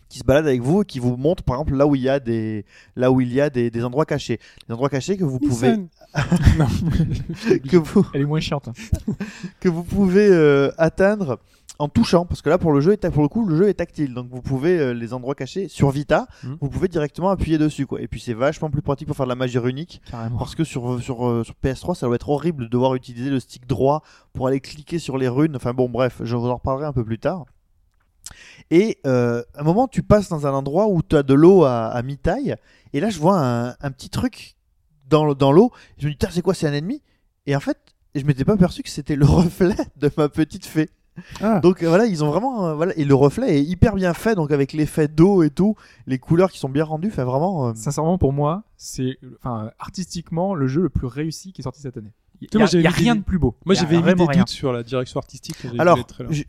qui 0.10 0.20
se 0.20 0.24
balade 0.24 0.48
avec 0.48 0.62
vous 0.62 0.82
et 0.82 0.86
qui 0.86 1.00
vous 1.00 1.16
montre, 1.18 1.44
par 1.44 1.56
exemple, 1.58 1.76
là 1.76 1.86
où 1.88 1.96
il 1.96 2.02
y 2.02 2.10
a 2.10 2.20
des, 2.20 2.66
là 2.96 3.12
où 3.12 3.22
il 3.22 3.32
y 3.32 3.40
a 3.40 3.50
des, 3.50 3.70
des 3.70 3.84
endroits 3.86 4.06
cachés, 4.06 4.40
des 4.68 4.74
endroits 4.74 4.90
cachés 4.90 5.16
que 5.18 5.24
vous 5.24 5.40
pouvez, 5.40 5.76
que 7.70 7.78
vous, 7.78 8.06
Elle 8.14 8.22
est 8.22 8.26
moins 8.26 8.40
chiante. 8.40 8.68
hein. 8.70 8.74
que 9.60 9.70
vous 9.70 9.84
pouvez 9.84 10.28
euh, 10.28 10.72
atteindre 10.78 11.40
en 11.82 11.88
touchant, 11.88 12.26
parce 12.26 12.42
que 12.42 12.50
là, 12.50 12.58
pour 12.58 12.74
le 12.74 12.82
jeu, 12.82 12.92
est 12.92 13.10
pour 13.10 13.22
le 13.24 13.30
coup, 13.30 13.46
le 13.48 13.56
jeu 13.56 13.70
est 13.70 13.76
tactile, 13.76 14.14
donc 14.14 14.28
vous 14.32 14.42
pouvez 14.42 14.78
euh, 14.78 14.94
les 14.94 15.14
endroits 15.14 15.34
cachés 15.36 15.70
sur 15.70 15.92
Vita, 15.92 16.28
Mhm. 16.44 16.58
vous 16.60 16.70
pouvez 16.70 16.90
directement 16.90 17.30
appuyer 17.30 17.58
dessus, 17.58 17.86
quoi. 17.86 18.02
Et 18.02 18.08
puis 18.10 18.20
c'est 18.20 18.34
vachement 18.34 18.70
plus 18.70 18.82
pratique 18.82 19.08
pour 19.08 19.16
faire 19.16 19.26
de 19.26 19.30
la 19.30 19.36
magie 19.36 19.60
runique. 19.60 20.02
Carrément. 20.12 20.38
Parce 20.38 20.56
que 20.56 20.66
sur, 20.66 21.02
sur, 21.02 21.26
euh, 21.26 21.44
sur 21.46 21.54
PS3, 21.64 21.96
ça 21.96 22.06
doit 22.08 22.16
être 22.16 22.28
horrible 22.30 22.64
de 22.66 22.70
devoir 22.70 22.96
utiliser 22.96 23.30
le 23.30 23.40
stick 23.40 23.66
droit 23.66 24.04
pour 24.34 24.48
aller 24.48 24.60
cliquer 24.60 25.00
sur 25.00 25.18
les 25.18 25.30
runes. 25.30 25.56
Enfin 25.56 25.74
bon, 25.74 25.88
bref, 25.88 26.22
je 26.24 26.36
vous 26.36 26.48
en 26.48 26.56
reparlerai 26.56 26.86
un 26.88 26.94
peu 26.94 27.06
plus 27.06 27.20
tard. 27.20 27.46
Et 28.72 29.00
euh, 29.06 29.44
à 29.56 29.62
un 29.62 29.64
moment, 29.64 29.88
tu 29.88 30.04
passes 30.04 30.30
dans 30.30 30.46
un 30.48 30.52
endroit 30.54 30.88
où 30.88 31.02
tu 31.02 31.16
as 31.16 31.24
de 31.24 31.34
l'eau 31.34 31.64
à, 31.64 31.86
à 31.88 32.02
mi-taille. 32.02 32.56
Et 32.94 33.00
là, 33.00 33.10
je 33.10 33.20
vois 33.20 33.40
un, 33.40 33.70
un 33.70 33.92
petit 33.92 34.10
truc 34.10 34.56
dans, 35.10 35.26
le- 35.26 35.36
dans 35.36 35.52
l'eau. 35.52 35.72
Je 35.98 36.08
me 36.08 36.14
dis, 36.14 36.18
c'est 36.32 36.42
quoi, 36.42 36.54
c'est 36.54 36.68
un 36.68 36.74
ennemi? 36.74 37.02
Et 37.46 37.56
en 37.56 37.60
fait, 37.60 37.78
je 38.16 38.24
m'étais 38.24 38.46
pas 38.46 38.54
aperçu 38.54 38.84
que 38.84 38.90
c'était 38.90 39.16
le 39.16 39.26
reflet 39.28 39.76
de 39.98 40.10
ma 40.18 40.30
petite 40.30 40.66
fée. 40.66 40.90
Ah. 41.42 41.60
Donc 41.60 41.84
euh, 41.84 41.90
voilà, 41.90 42.06
ils 42.06 42.24
ont 42.24 42.30
vraiment 42.30 42.68
euh, 42.68 42.74
voilà 42.76 42.96
et 42.96 43.04
le 43.04 43.14
reflet 43.14 43.58
est 43.58 43.64
hyper 43.64 43.94
bien 43.94 44.14
fait 44.14 44.36
donc 44.36 44.52
avec 44.52 44.72
l'effet 44.72 45.10
d'eau 45.10 45.44
et 45.44 45.50
tout, 45.50 45.76
les 46.08 46.18
couleurs 46.18 46.50
qui 46.50 46.60
sont 46.60 46.70
bien 46.70 46.86
rendues, 46.86 47.12
fait 47.12 47.26
vraiment 47.26 47.68
euh, 47.68 47.74
Sincèrement, 47.76 48.18
pour 48.18 48.32
moi, 48.32 48.64
c'est 48.78 49.18
enfin 49.44 49.70
artistiquement 49.80 50.56
le 50.56 50.68
jeu 50.68 50.82
le 50.82 50.88
plus 50.88 51.08
réussi 51.08 51.52
qui 51.52 51.60
est 51.60 51.64
sorti 51.64 51.82
cette 51.82 51.98
année. 51.98 52.14
Il 52.42 52.48
Tu 52.50 52.58
vois, 52.58 52.68
y 52.72 52.78
a, 52.78 52.80
y 52.82 52.88
a 52.88 52.90
rien 52.90 53.16
des- 53.16 53.20
de 53.22 53.26
plus 53.26 53.38
beau. 53.38 53.56
Moi, 53.66 53.76
j'avais 53.76 53.98
vraiment 53.98 54.26
des 54.26 54.32
rien. 54.34 54.40
doutes 54.44 54.50
sur 54.50 54.72
la 54.72 54.82
direction 54.84 55.20
artistique. 55.20 55.56
Alors, 55.78 56.00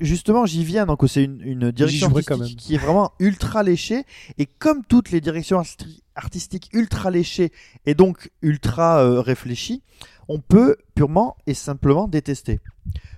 Justement, 0.01 0.47
j'y 0.47 0.65
viens. 0.65 0.87
Donc, 0.87 1.03
c'est 1.09 1.25
une, 1.25 1.41
une 1.43 1.71
direction 1.73 2.07
artistique 2.09 2.57
qui 2.59 2.75
est 2.75 2.79
vraiment 2.79 3.13
ultra 3.19 3.63
léchée. 3.63 4.05
Et 4.39 4.47
comme 4.47 4.85
toutes 4.85 5.11
les 5.11 5.21
directions 5.21 5.61
arti- 5.61 6.01
artistiques 6.15 6.69
ultra 6.73 7.11
léchées 7.11 7.51
et 7.87 7.95
donc 7.95 8.31
ultra 8.43 9.01
euh, 9.03 9.21
réfléchies, 9.21 9.83
on 10.31 10.39
peut 10.39 10.77
purement 10.95 11.37
et 11.47 11.55
simplement 11.55 12.07
détester. 12.07 12.61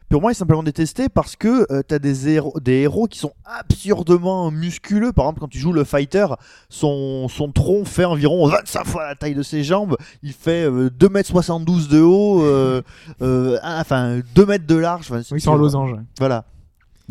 Purement 0.09 0.30
et 0.30 0.34
simplement 0.34 0.62
détester 0.62 1.09
parce 1.09 1.36
que 1.36 1.66
tu 1.82 1.94
as 1.94 1.98
des 1.98 2.28
héros, 2.30 2.59
des 2.59 2.80
héros 2.80 3.06
qui 3.06 3.18
sont 3.18 3.34
absurdement 3.44 4.51
musculeux. 4.51 5.12
Par 5.12 5.26
exemple, 5.26 5.40
quand 5.40 5.48
tu 5.48 5.59
joues 5.59 5.72
le 5.72 5.84
fighter, 5.84 6.26
son, 6.68 7.28
son 7.28 7.52
tronc 7.52 7.84
fait 7.84 8.06
environ 8.06 8.47
25 8.48 8.84
fois 8.86 9.06
la 9.06 9.14
taille 9.14 9.34
de 9.34 9.43
ses 9.43 9.62
jambes. 9.62 9.97
Il 10.22 10.32
fait 10.32 10.64
euh, 10.64 10.90
2m72 10.90 11.89
de 11.89 12.01
haut, 12.01 12.43
euh, 12.43 12.82
euh, 13.20 13.59
enfin 13.62 14.20
2 14.34 14.47
mètres 14.47 14.66
de 14.66 14.76
large. 14.76 15.06
Enfin, 15.10 15.20
Oui, 15.30 15.39
ils 15.39 15.40
sont 15.40 15.52
en 15.52 15.56
losange. 15.56 15.94
Voilà. 16.18 16.44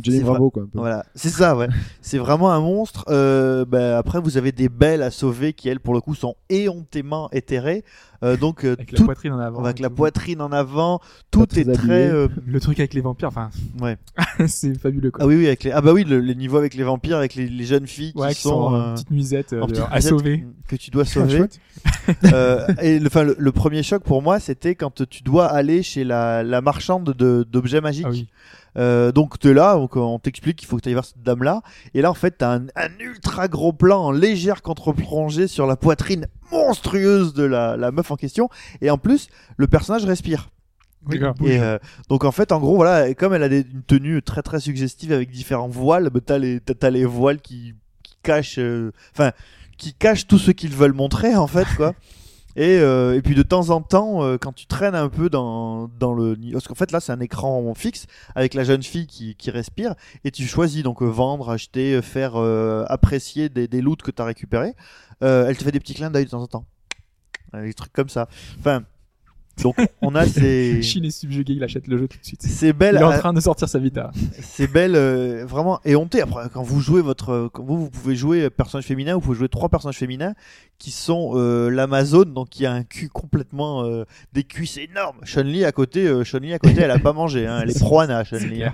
Johnny 0.04 0.18
C'est 0.20 0.24
Bravo, 0.24 0.50
quoi. 0.50 0.64
un 0.64 0.66
peu. 0.68 0.78
Voilà, 0.80 1.06
c'est 1.16 1.30
ça, 1.30 1.56
ouais. 1.56 1.68
c'est 2.02 2.18
vraiment 2.18 2.52
un 2.52 2.60
monstre. 2.60 3.06
Euh, 3.10 3.66
bah, 3.66 3.98
après, 3.98 4.20
vous 4.20 4.38
avez 4.38 4.52
des 4.52 4.70
belles 4.70 5.02
à 5.04 5.12
sauver 5.12 5.54
qui, 5.54 5.70
elles, 5.70 5.80
pour 5.80 5.94
le 5.94 6.02
coup, 6.02 6.16
sont 6.16 6.36
éhontément 6.50 7.30
éthérées. 7.32 7.84
Euh, 8.24 8.38
donc, 8.38 8.66
euh, 8.66 8.74
Avec 8.74 8.92
la 8.92 9.04
poitrine 9.04 9.32
en 9.34 9.40
avant. 9.40 9.64
avec 9.64 9.80
la 9.80 9.90
poitrine 9.90 10.42
en 10.42 10.52
avant, 10.52 11.00
tout 11.32 11.48
très 11.48 11.62
est 11.62 11.64
très. 11.74 11.74
habillé. 11.74 11.96
euh, 12.12 12.28
Le 12.46 12.60
truc 12.60 12.80
avec 12.80 12.94
les 12.94 13.02
vampires, 13.02 13.30
enfin, 13.30 13.50
ouais. 13.82 13.98
c'est 14.48 14.76
fabuleux 14.78 15.10
quoi. 15.10 15.24
Ah 15.24 15.28
oui, 15.28 15.38
oui, 15.38 15.48
avec 15.48 15.64
les... 15.64 15.72
ah 15.72 15.82
bah 15.82 15.92
oui, 15.92 16.04
le- 16.04 16.20
les 16.20 16.36
niveaux 16.36 16.58
avec 16.58 16.76
les 16.76 16.84
vampires, 16.84 17.18
avec 17.18 17.34
les, 17.34 17.48
les 17.48 17.66
jeunes 17.66 17.88
filles 17.88 18.14
qui 18.14 18.20
ouais, 18.20 18.36
qui 18.36 18.42
sont 18.42 18.50
sont. 18.50 18.56
en 18.62 18.76
euh, 18.76 18.94
petite 18.94 19.10
nuisette 19.10 19.54
euh, 19.54 19.62
en 19.62 19.68
petite 19.68 19.84
à 19.90 20.02
sauver. 20.02 20.46
que 20.68 20.76
tu 20.76 20.92
dois 20.92 21.06
sauver. 21.06 21.38
chouette. 21.38 21.60
Euh, 22.34 22.68
et 22.82 23.00
le, 23.00 23.08
enfin, 23.08 23.24
le, 23.24 23.36
le 23.40 23.52
premier 23.52 23.82
choc 23.84 24.04
pour 24.04 24.22
moi, 24.22 24.40
c'était 24.40 24.76
quand 24.76 25.04
tu 25.10 25.24
dois 25.24 25.46
aller 25.48 25.82
chez 25.82 26.04
la, 26.04 26.44
la 26.44 26.62
marchande 26.62 27.14
de- 27.18 27.46
d'objets 27.50 27.82
magiques. 27.82 28.06
Ah 28.08 28.12
oui. 28.12 28.28
Euh, 28.78 29.12
donc 29.12 29.38
t'es 29.40 29.54
là, 29.54 29.76
donc 29.76 29.96
on 29.98 30.18
t'explique 30.20 30.58
qu'il 30.58 30.68
faut 30.68 30.78
que 30.78 30.82
tu 30.82 30.90
ailles 30.90 30.96
vers 30.96 31.06
cette 31.06 31.22
dame-là. 31.24 31.62
Et 31.94 32.02
là, 32.02 32.10
en 32.10 32.14
fait, 32.14 32.32
t'as 32.38 32.56
un, 32.56 32.66
un 32.76 32.90
ultra 33.00 33.48
gros 33.48 33.74
plan 33.74 34.00
en 34.06 34.12
légère 34.12 34.62
contre-plongée 34.62 35.48
sur 35.48 35.68
la 35.68 35.76
poitrine 35.76 36.28
monstrueuse 36.52 37.34
de 37.34 37.44
la, 37.44 37.76
la 37.78 37.92
meuf 37.92 38.12
en 38.12 38.16
question. 38.16 38.50
Et 38.82 38.90
en 38.90 38.98
plus, 38.98 39.28
le 39.58 39.68
personnage 39.68 40.06
respire. 40.06 40.50
Oui. 41.08 41.18
Et 41.50 41.60
euh, 41.60 41.80
donc 42.10 42.24
en 42.26 42.32
fait, 42.32 42.52
en 42.52 42.60
gros, 42.60 42.76
voilà, 42.76 43.12
comme 43.16 43.34
elle 43.34 43.44
a 43.44 43.50
des- 43.50 43.66
une 43.74 43.82
tenue 43.84 44.22
très 44.22 44.44
très 44.44 44.60
suggestive 44.60 45.12
avec 45.12 45.32
différents 45.32 45.68
voiles, 45.68 46.10
bah, 46.12 46.20
t'as 46.24 46.38
les 46.38 46.60
t'as, 46.60 46.76
t'as 46.76 46.92
les 46.92 47.06
voiles 47.06 47.42
qui, 47.42 47.74
qui 48.04 48.16
cachent, 48.22 48.60
euh, 48.60 48.92
enfin, 49.14 49.32
qui 49.80 49.94
cachent 49.96 50.28
tout 50.28 50.38
ce 50.38 50.52
qu'ils 50.52 50.76
veulent 50.76 50.94
montrer 50.94 51.36
en 51.36 51.48
fait, 51.48 51.66
quoi. 51.76 51.94
Et, 52.56 52.78
euh, 52.80 53.16
et 53.16 53.22
puis 53.22 53.36
de 53.36 53.44
temps 53.44 53.70
en 53.70 53.82
temps, 53.82 54.24
euh, 54.24 54.38
quand 54.38 54.54
tu 54.54 54.66
traînes 54.66 54.96
un 54.96 55.10
peu 55.10 55.30
dans, 55.30 55.90
dans 56.00 56.14
le... 56.14 56.38
Parce 56.52 56.68
qu'en 56.68 56.76
fait 56.76 56.92
là 56.92 57.00
c'est 57.00 57.12
un 57.12 57.20
écran 57.20 57.74
fixe 57.74 58.08
avec 58.36 58.54
la 58.54 58.64
jeune 58.64 58.84
fille 58.84 59.08
qui, 59.08 59.36
qui 59.36 59.52
respire 59.52 59.96
et 60.24 60.32
tu 60.32 60.46
choisis 60.46 60.84
donc 60.84 61.02
euh, 61.02 61.06
vendre, 61.06 61.50
acheter, 61.50 61.94
euh, 61.94 62.02
faire 62.02 62.34
euh, 62.36 62.84
apprécier 62.88 63.50
des, 63.50 63.68
des 63.68 63.82
loots 63.82 64.02
que 64.04 64.12
tu 64.12 64.22
as 64.22 64.26
récupérés. 64.26 64.76
Elle 65.22 65.56
te 65.56 65.64
fait 65.64 65.72
des 65.72 65.80
petits 65.80 65.94
clins 65.94 66.10
d'œil 66.10 66.26
de 66.26 66.32
temps 66.32 66.42
en 66.42 66.48
temps. 66.48 66.66
Des 67.54 67.74
trucs 67.76 67.94
comme 67.94 68.10
ça. 68.10 68.28
Enfin, 68.60 68.84
donc 69.62 69.76
on 70.02 70.16
a 70.16 70.26
ces... 70.26 70.82
Chine 70.84 71.06
est 71.06 71.12
subjugué, 71.12 71.54
il 71.54 71.64
achète 71.64 71.88
le 71.88 71.98
jeu 71.98 72.08
tout 72.08 72.18
de 72.20 72.26
suite. 72.26 72.42
C'est 72.42 72.68
Il 72.68 72.74
belle, 72.74 72.96
est 72.98 73.04
en 73.04 73.10
à- 73.10 73.18
train 73.18 73.34
de 73.34 73.40
sortir 73.40 73.68
sa 73.70 73.80
vita. 73.80 74.12
c'est 74.42 74.72
belle, 74.72 74.96
euh, 74.96 75.46
vraiment 75.46 75.80
éhonté. 75.86 76.22
Après, 76.22 76.44
quand 76.54 76.64
vous 76.64 76.80
jouez 76.82 77.02
votre, 77.02 77.50
quand 77.54 77.64
vous, 77.64 77.78
vous 77.78 77.90
pouvez 77.90 78.16
jouer 78.16 78.50
personnage 78.50 78.86
féminin, 78.86 79.14
vous 79.16 79.22
pouvez 79.22 79.38
jouer 79.38 79.50
trois 79.50 79.70
personnages 79.70 79.98
féminins 79.98 80.34
qui 80.78 80.92
sont 80.92 81.34
euh, 81.36 81.70
l'Amazone, 81.70 82.34
donc 82.34 82.50
qui 82.50 82.66
a 82.66 82.72
un 82.74 82.84
cul 82.84 83.08
complètement, 83.10 83.84
euh, 83.86 84.04
des 84.34 84.44
cuisses 84.44 84.78
énormes. 84.78 85.18
Chun-Li 85.24 85.64
à 85.66 85.72
côté, 85.72 86.08
euh, 86.08 86.24
Chun-Li 86.24 86.54
à 86.54 86.60
côté, 86.60 86.82
elle 86.82 86.92
a 86.92 86.98
pas 87.00 87.14
mangé, 87.14 87.46
hein, 87.46 87.60
elle 87.62 87.70
est 87.70 87.80
proana, 87.80 88.24
C'est 88.26 88.40
Chun-Li. 88.40 88.56
clair. 88.56 88.74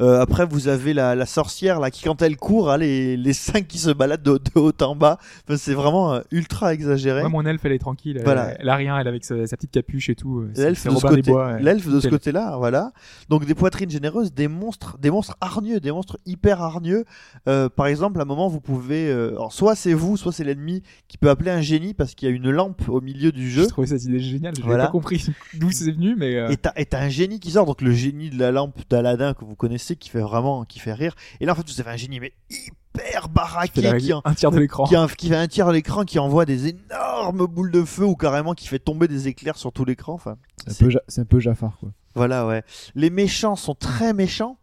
Euh, 0.00 0.20
après, 0.20 0.46
vous 0.46 0.68
avez 0.68 0.94
la, 0.94 1.14
la 1.14 1.26
sorcière 1.26 1.80
là 1.80 1.90
qui, 1.90 2.04
quand 2.04 2.22
elle 2.22 2.36
court, 2.36 2.70
a 2.70 2.78
les, 2.78 3.16
les 3.16 3.32
seins 3.32 3.62
qui 3.62 3.78
se 3.78 3.90
baladent 3.90 4.22
de, 4.22 4.38
de 4.38 4.60
haut 4.60 4.72
en 4.82 4.94
bas. 4.94 5.18
Enfin, 5.46 5.56
c'est 5.56 5.74
vraiment 5.74 6.12
euh, 6.14 6.20
ultra 6.30 6.72
exagéré. 6.72 7.22
Ouais, 7.22 7.28
mon 7.28 7.44
elfe, 7.44 7.64
elle 7.64 7.72
est 7.72 7.78
tranquille. 7.78 8.16
Elle, 8.18 8.24
Voilà. 8.24 8.54
elle 8.60 8.68
a 8.68 8.76
rien, 8.76 8.98
elle 8.98 9.06
est 9.06 9.10
avec 9.10 9.24
sa, 9.24 9.46
sa 9.46 9.56
petite 9.56 9.72
capuche 9.72 10.08
et 10.08 10.14
tout. 10.14 10.40
euh, 10.40 10.52
L'elfe 10.56 10.86
de, 10.86 10.94
ce 10.94 11.00
côté, 11.06 11.22
Bois, 11.30 11.52
ouais. 11.54 11.62
l'elfe 11.62 11.86
de 11.86 11.90
ce 11.90 11.96
Nickel. 11.96 12.10
côté-là, 12.10 12.56
voilà. 12.58 12.92
Donc 13.28 13.44
des 13.44 13.54
poitrines 13.54 13.90
généreuses, 13.90 14.32
des 14.32 14.46
monstres, 14.48 14.96
des 14.98 15.10
monstres 15.10 15.36
hargneux, 15.40 15.80
des 15.80 15.90
monstres 15.90 16.18
hyper 16.26 16.62
hargneux. 16.62 17.04
Euh, 17.48 17.68
par 17.68 17.86
exemple, 17.86 18.20
à 18.20 18.22
un 18.22 18.26
moment, 18.26 18.48
vous 18.48 18.60
pouvez, 18.60 19.10
alors 19.10 19.52
soit 19.52 19.74
c'est 19.74 19.94
vous, 19.94 20.16
soit 20.16 20.32
c'est 20.32 20.44
l'ennemi 20.44 20.82
qui 21.08 21.18
peut 21.18 21.28
appeler 21.30 21.50
un 21.50 21.60
génie 21.60 21.94
parce 21.94 22.14
qu'il 22.14 22.28
y 22.28 22.32
a 22.32 22.34
une 22.34 22.50
lampe 22.50 22.88
au 22.88 23.00
milieu 23.00 23.32
du 23.32 23.50
jeu. 23.50 23.62
J'ai 23.62 23.68
trouvé 23.68 23.86
cette 23.88 24.04
idée 24.04 24.20
géniale. 24.20 24.54
Je 24.56 24.60
n'ai 24.60 24.66
Voilà. 24.66 24.86
pas 24.86 24.92
compris 24.92 25.26
d'où 25.54 25.70
c'est 25.72 25.90
venu, 25.90 26.14
mais 26.16 26.52
Et 26.52 26.56
t'as, 26.56 26.72
et 26.76 26.86
t'as 26.86 27.00
un 27.00 27.08
génie 27.08 27.40
qui 27.40 27.50
sort, 27.50 27.66
donc 27.66 27.82
le 27.82 27.90
génie 27.92 28.30
de 28.30 28.38
la 28.38 28.52
lampe 28.52 28.78
d'Aladin 28.88 29.34
que 29.34 29.44
vous 29.44 29.56
connaissez, 29.56 29.87
qui 29.96 30.08
fait 30.10 30.20
vraiment, 30.20 30.64
qui 30.64 30.78
fait 30.78 30.92
rire. 30.92 31.14
Et 31.40 31.46
là, 31.46 31.52
en 31.52 31.54
fait, 31.54 31.68
vous 31.68 31.80
avez 31.80 31.90
un 31.90 31.96
génie 31.96 32.20
mais 32.20 32.32
hyper 32.50 33.28
baraqué, 33.28 33.80
qui, 33.98 34.12
en- 34.12 34.22
un 34.24 34.34
tiers 34.34 34.50
de 34.50 34.58
l'écran. 34.58 34.84
qui, 34.86 35.16
qui 35.16 35.28
fait 35.28 35.36
un 35.36 35.46
tir 35.48 35.68
à 35.68 35.72
l'écran, 35.72 36.04
qui 36.04 36.18
envoie 36.18 36.44
des 36.44 36.68
énormes 36.68 37.46
boules 37.46 37.70
de 37.70 37.84
feu 37.84 38.04
ou 38.04 38.16
carrément 38.16 38.54
qui 38.54 38.66
fait 38.68 38.78
tomber 38.78 39.08
des 39.08 39.28
éclairs 39.28 39.56
sur 39.56 39.72
tout 39.72 39.84
l'écran. 39.84 40.14
Enfin, 40.14 40.36
C'est 40.66 40.82
un 40.82 40.86
peu 40.86 40.90
Ja- 40.90 41.02
C'est 41.08 41.20
un 41.20 41.24
peu 41.24 41.40
Jafar, 41.40 41.76
quoi. 41.78 41.90
Voilà, 42.14 42.46
ouais. 42.46 42.62
Les 42.94 43.10
méchants 43.10 43.54
sont 43.56 43.74
très 43.74 44.12
méchants. 44.12 44.58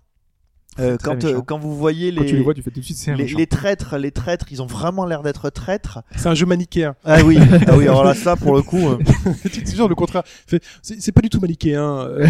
Euh, 0.80 0.98
quand, 1.02 1.24
euh, 1.24 1.42
quand 1.42 1.58
vous 1.58 1.76
voyez 1.76 2.12
les, 2.12 2.18
Quand 2.18 2.26
tu 2.26 2.36
les 2.36 2.44
vois, 2.44 2.54
tu 2.54 2.62
fais 2.62 2.72
tout 2.72 2.80
de 2.80 2.86
suite 2.86 2.98
c'est 2.98 3.12
un 3.12 3.16
les, 3.16 3.24
méchant. 3.24 3.38
les 3.38 3.48
traîtres, 3.48 3.98
les 3.98 4.12
traîtres, 4.12 4.48
ils 4.52 4.62
ont 4.62 4.66
vraiment 4.66 5.06
l'air 5.06 5.24
d'être 5.24 5.50
traîtres. 5.50 6.02
C'est 6.16 6.28
un 6.28 6.36
jeu 6.36 6.46
manichéen. 6.46 6.96
Ah 7.06 7.24
oui, 7.24 7.38
ah 7.68 7.78
oui, 7.78 7.84
alors 7.84 8.04
là, 8.04 8.14
ça, 8.14 8.36
pour 8.36 8.56
le 8.56 8.62
coup. 8.62 8.90
euh, 8.90 8.98
tu 9.52 9.64
te 9.64 9.76
jures 9.76 9.88
le 9.88 9.96
contraire. 9.96 10.24
C'est 10.46 10.62
c'est 10.82 11.12
pas 11.12 11.22
du 11.22 11.30
tout 11.30 11.40
manichéen. 11.40 11.82
euh, 12.02 12.28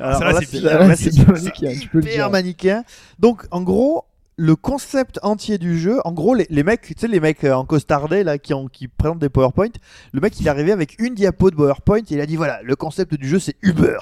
alors 0.00 0.20
là, 0.20 0.32
là, 0.32 0.40
c'est 0.40 0.46
c'est 0.46 1.10
c'est 1.10 1.12
c'est 1.12 1.26
manichéen, 1.26 1.72
tu 1.80 1.88
peux 1.88 1.98
le 1.98 2.04
hyper 2.04 2.16
dire. 2.16 2.30
manichéen. 2.30 2.84
Donc, 3.18 3.46
en 3.50 3.62
gros, 3.62 4.04
le 4.36 4.54
concept 4.56 5.18
entier 5.22 5.56
du 5.56 5.78
jeu, 5.78 5.98
en 6.04 6.12
gros, 6.12 6.34
les, 6.34 6.46
les 6.50 6.62
mecs, 6.62 6.82
tu 6.82 6.94
sais, 6.98 7.08
les 7.08 7.20
mecs 7.20 7.44
euh, 7.44 7.54
en 7.54 7.64
costardé, 7.64 8.22
là, 8.22 8.38
qui, 8.38 8.52
ont, 8.52 8.68
qui 8.68 8.88
présentent 8.88 9.18
des 9.18 9.30
PowerPoint, 9.30 9.70
le 10.12 10.20
mec, 10.20 10.38
il 10.38 10.46
est 10.46 10.50
arrivé 10.50 10.72
avec 10.72 11.00
une 11.00 11.14
diapo 11.14 11.50
de 11.50 11.56
PowerPoint 11.56 12.00
et 12.00 12.04
il 12.14 12.20
a 12.20 12.26
dit, 12.26 12.36
voilà, 12.36 12.60
le 12.62 12.76
concept 12.76 13.14
du 13.14 13.26
jeu, 13.28 13.38
c'est 13.38 13.56
Uber. 13.62 13.96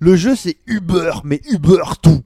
Le 0.00 0.16
jeu 0.16 0.34
c'est 0.34 0.56
Uber, 0.66 1.12
mais 1.22 1.40
Uber 1.50 1.82
tout. 2.02 2.22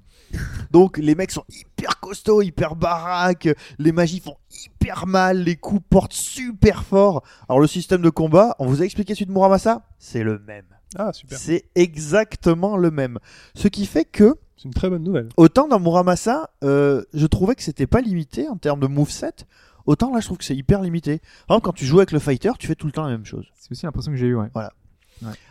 Donc 0.70 0.98
les 0.98 1.14
mecs 1.14 1.30
sont 1.30 1.44
hyper 1.48 2.00
costauds, 2.00 2.42
hyper 2.42 2.76
baraques, 2.76 3.48
les 3.78 3.92
magies 3.92 4.20
font 4.20 4.36
hyper 4.64 5.06
mal, 5.06 5.42
les 5.42 5.56
coups 5.56 5.82
portent 5.90 6.12
super 6.12 6.84
fort. 6.84 7.22
Alors 7.48 7.60
le 7.60 7.66
système 7.66 8.02
de 8.02 8.10
combat, 8.10 8.56
on 8.58 8.66
vous 8.66 8.82
a 8.82 8.84
expliqué 8.84 9.14
celui 9.14 9.26
de 9.26 9.32
Muramasa? 9.32 9.82
C'est 9.98 10.22
le 10.22 10.38
même. 10.38 10.64
Ah, 10.96 11.12
super. 11.12 11.38
C'est 11.38 11.64
exactement 11.74 12.76
le 12.76 12.90
même. 12.90 13.18
Ce 13.54 13.68
qui 13.68 13.86
fait 13.86 14.04
que, 14.04 14.34
C'est 14.56 14.64
une 14.64 14.74
très 14.74 14.90
bonne 14.90 15.02
nouvelle. 15.02 15.28
autant 15.36 15.68
dans 15.68 15.80
Muramasa, 15.80 16.50
euh, 16.64 17.02
je 17.14 17.26
trouvais 17.26 17.54
que 17.54 17.62
c'était 17.62 17.86
pas 17.86 18.00
limité 18.00 18.48
en 18.48 18.56
termes 18.56 18.80
de 18.80 18.86
moveset, 18.86 19.46
autant 19.86 20.12
là 20.12 20.20
je 20.20 20.26
trouve 20.26 20.38
que 20.38 20.44
c'est 20.44 20.56
hyper 20.56 20.82
limité. 20.82 21.20
Par 21.46 21.56
exemple, 21.56 21.64
quand 21.64 21.72
tu 21.72 21.86
joues 21.86 21.98
avec 21.98 22.12
le 22.12 22.18
fighter, 22.18 22.52
tu 22.58 22.66
fais 22.66 22.74
tout 22.74 22.86
le 22.86 22.92
temps 22.92 23.04
la 23.04 23.10
même 23.10 23.24
chose. 23.24 23.46
C'est 23.58 23.70
aussi 23.72 23.86
l'impression 23.86 24.12
que 24.12 24.18
j'ai 24.18 24.26
eu. 24.26 24.34
Ouais. 24.34 24.48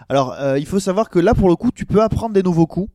Alors, 0.09 0.33
euh, 0.33 0.59
il 0.59 0.65
faut 0.65 0.79
savoir 0.79 1.09
que 1.09 1.17
là, 1.19 1.33
pour 1.33 1.47
le 1.47 1.55
coup, 1.55 1.71
tu 1.71 1.85
peux 1.85 2.01
apprendre 2.01 2.33
des 2.33 2.43
nouveaux 2.43 2.67
coups 2.67 2.89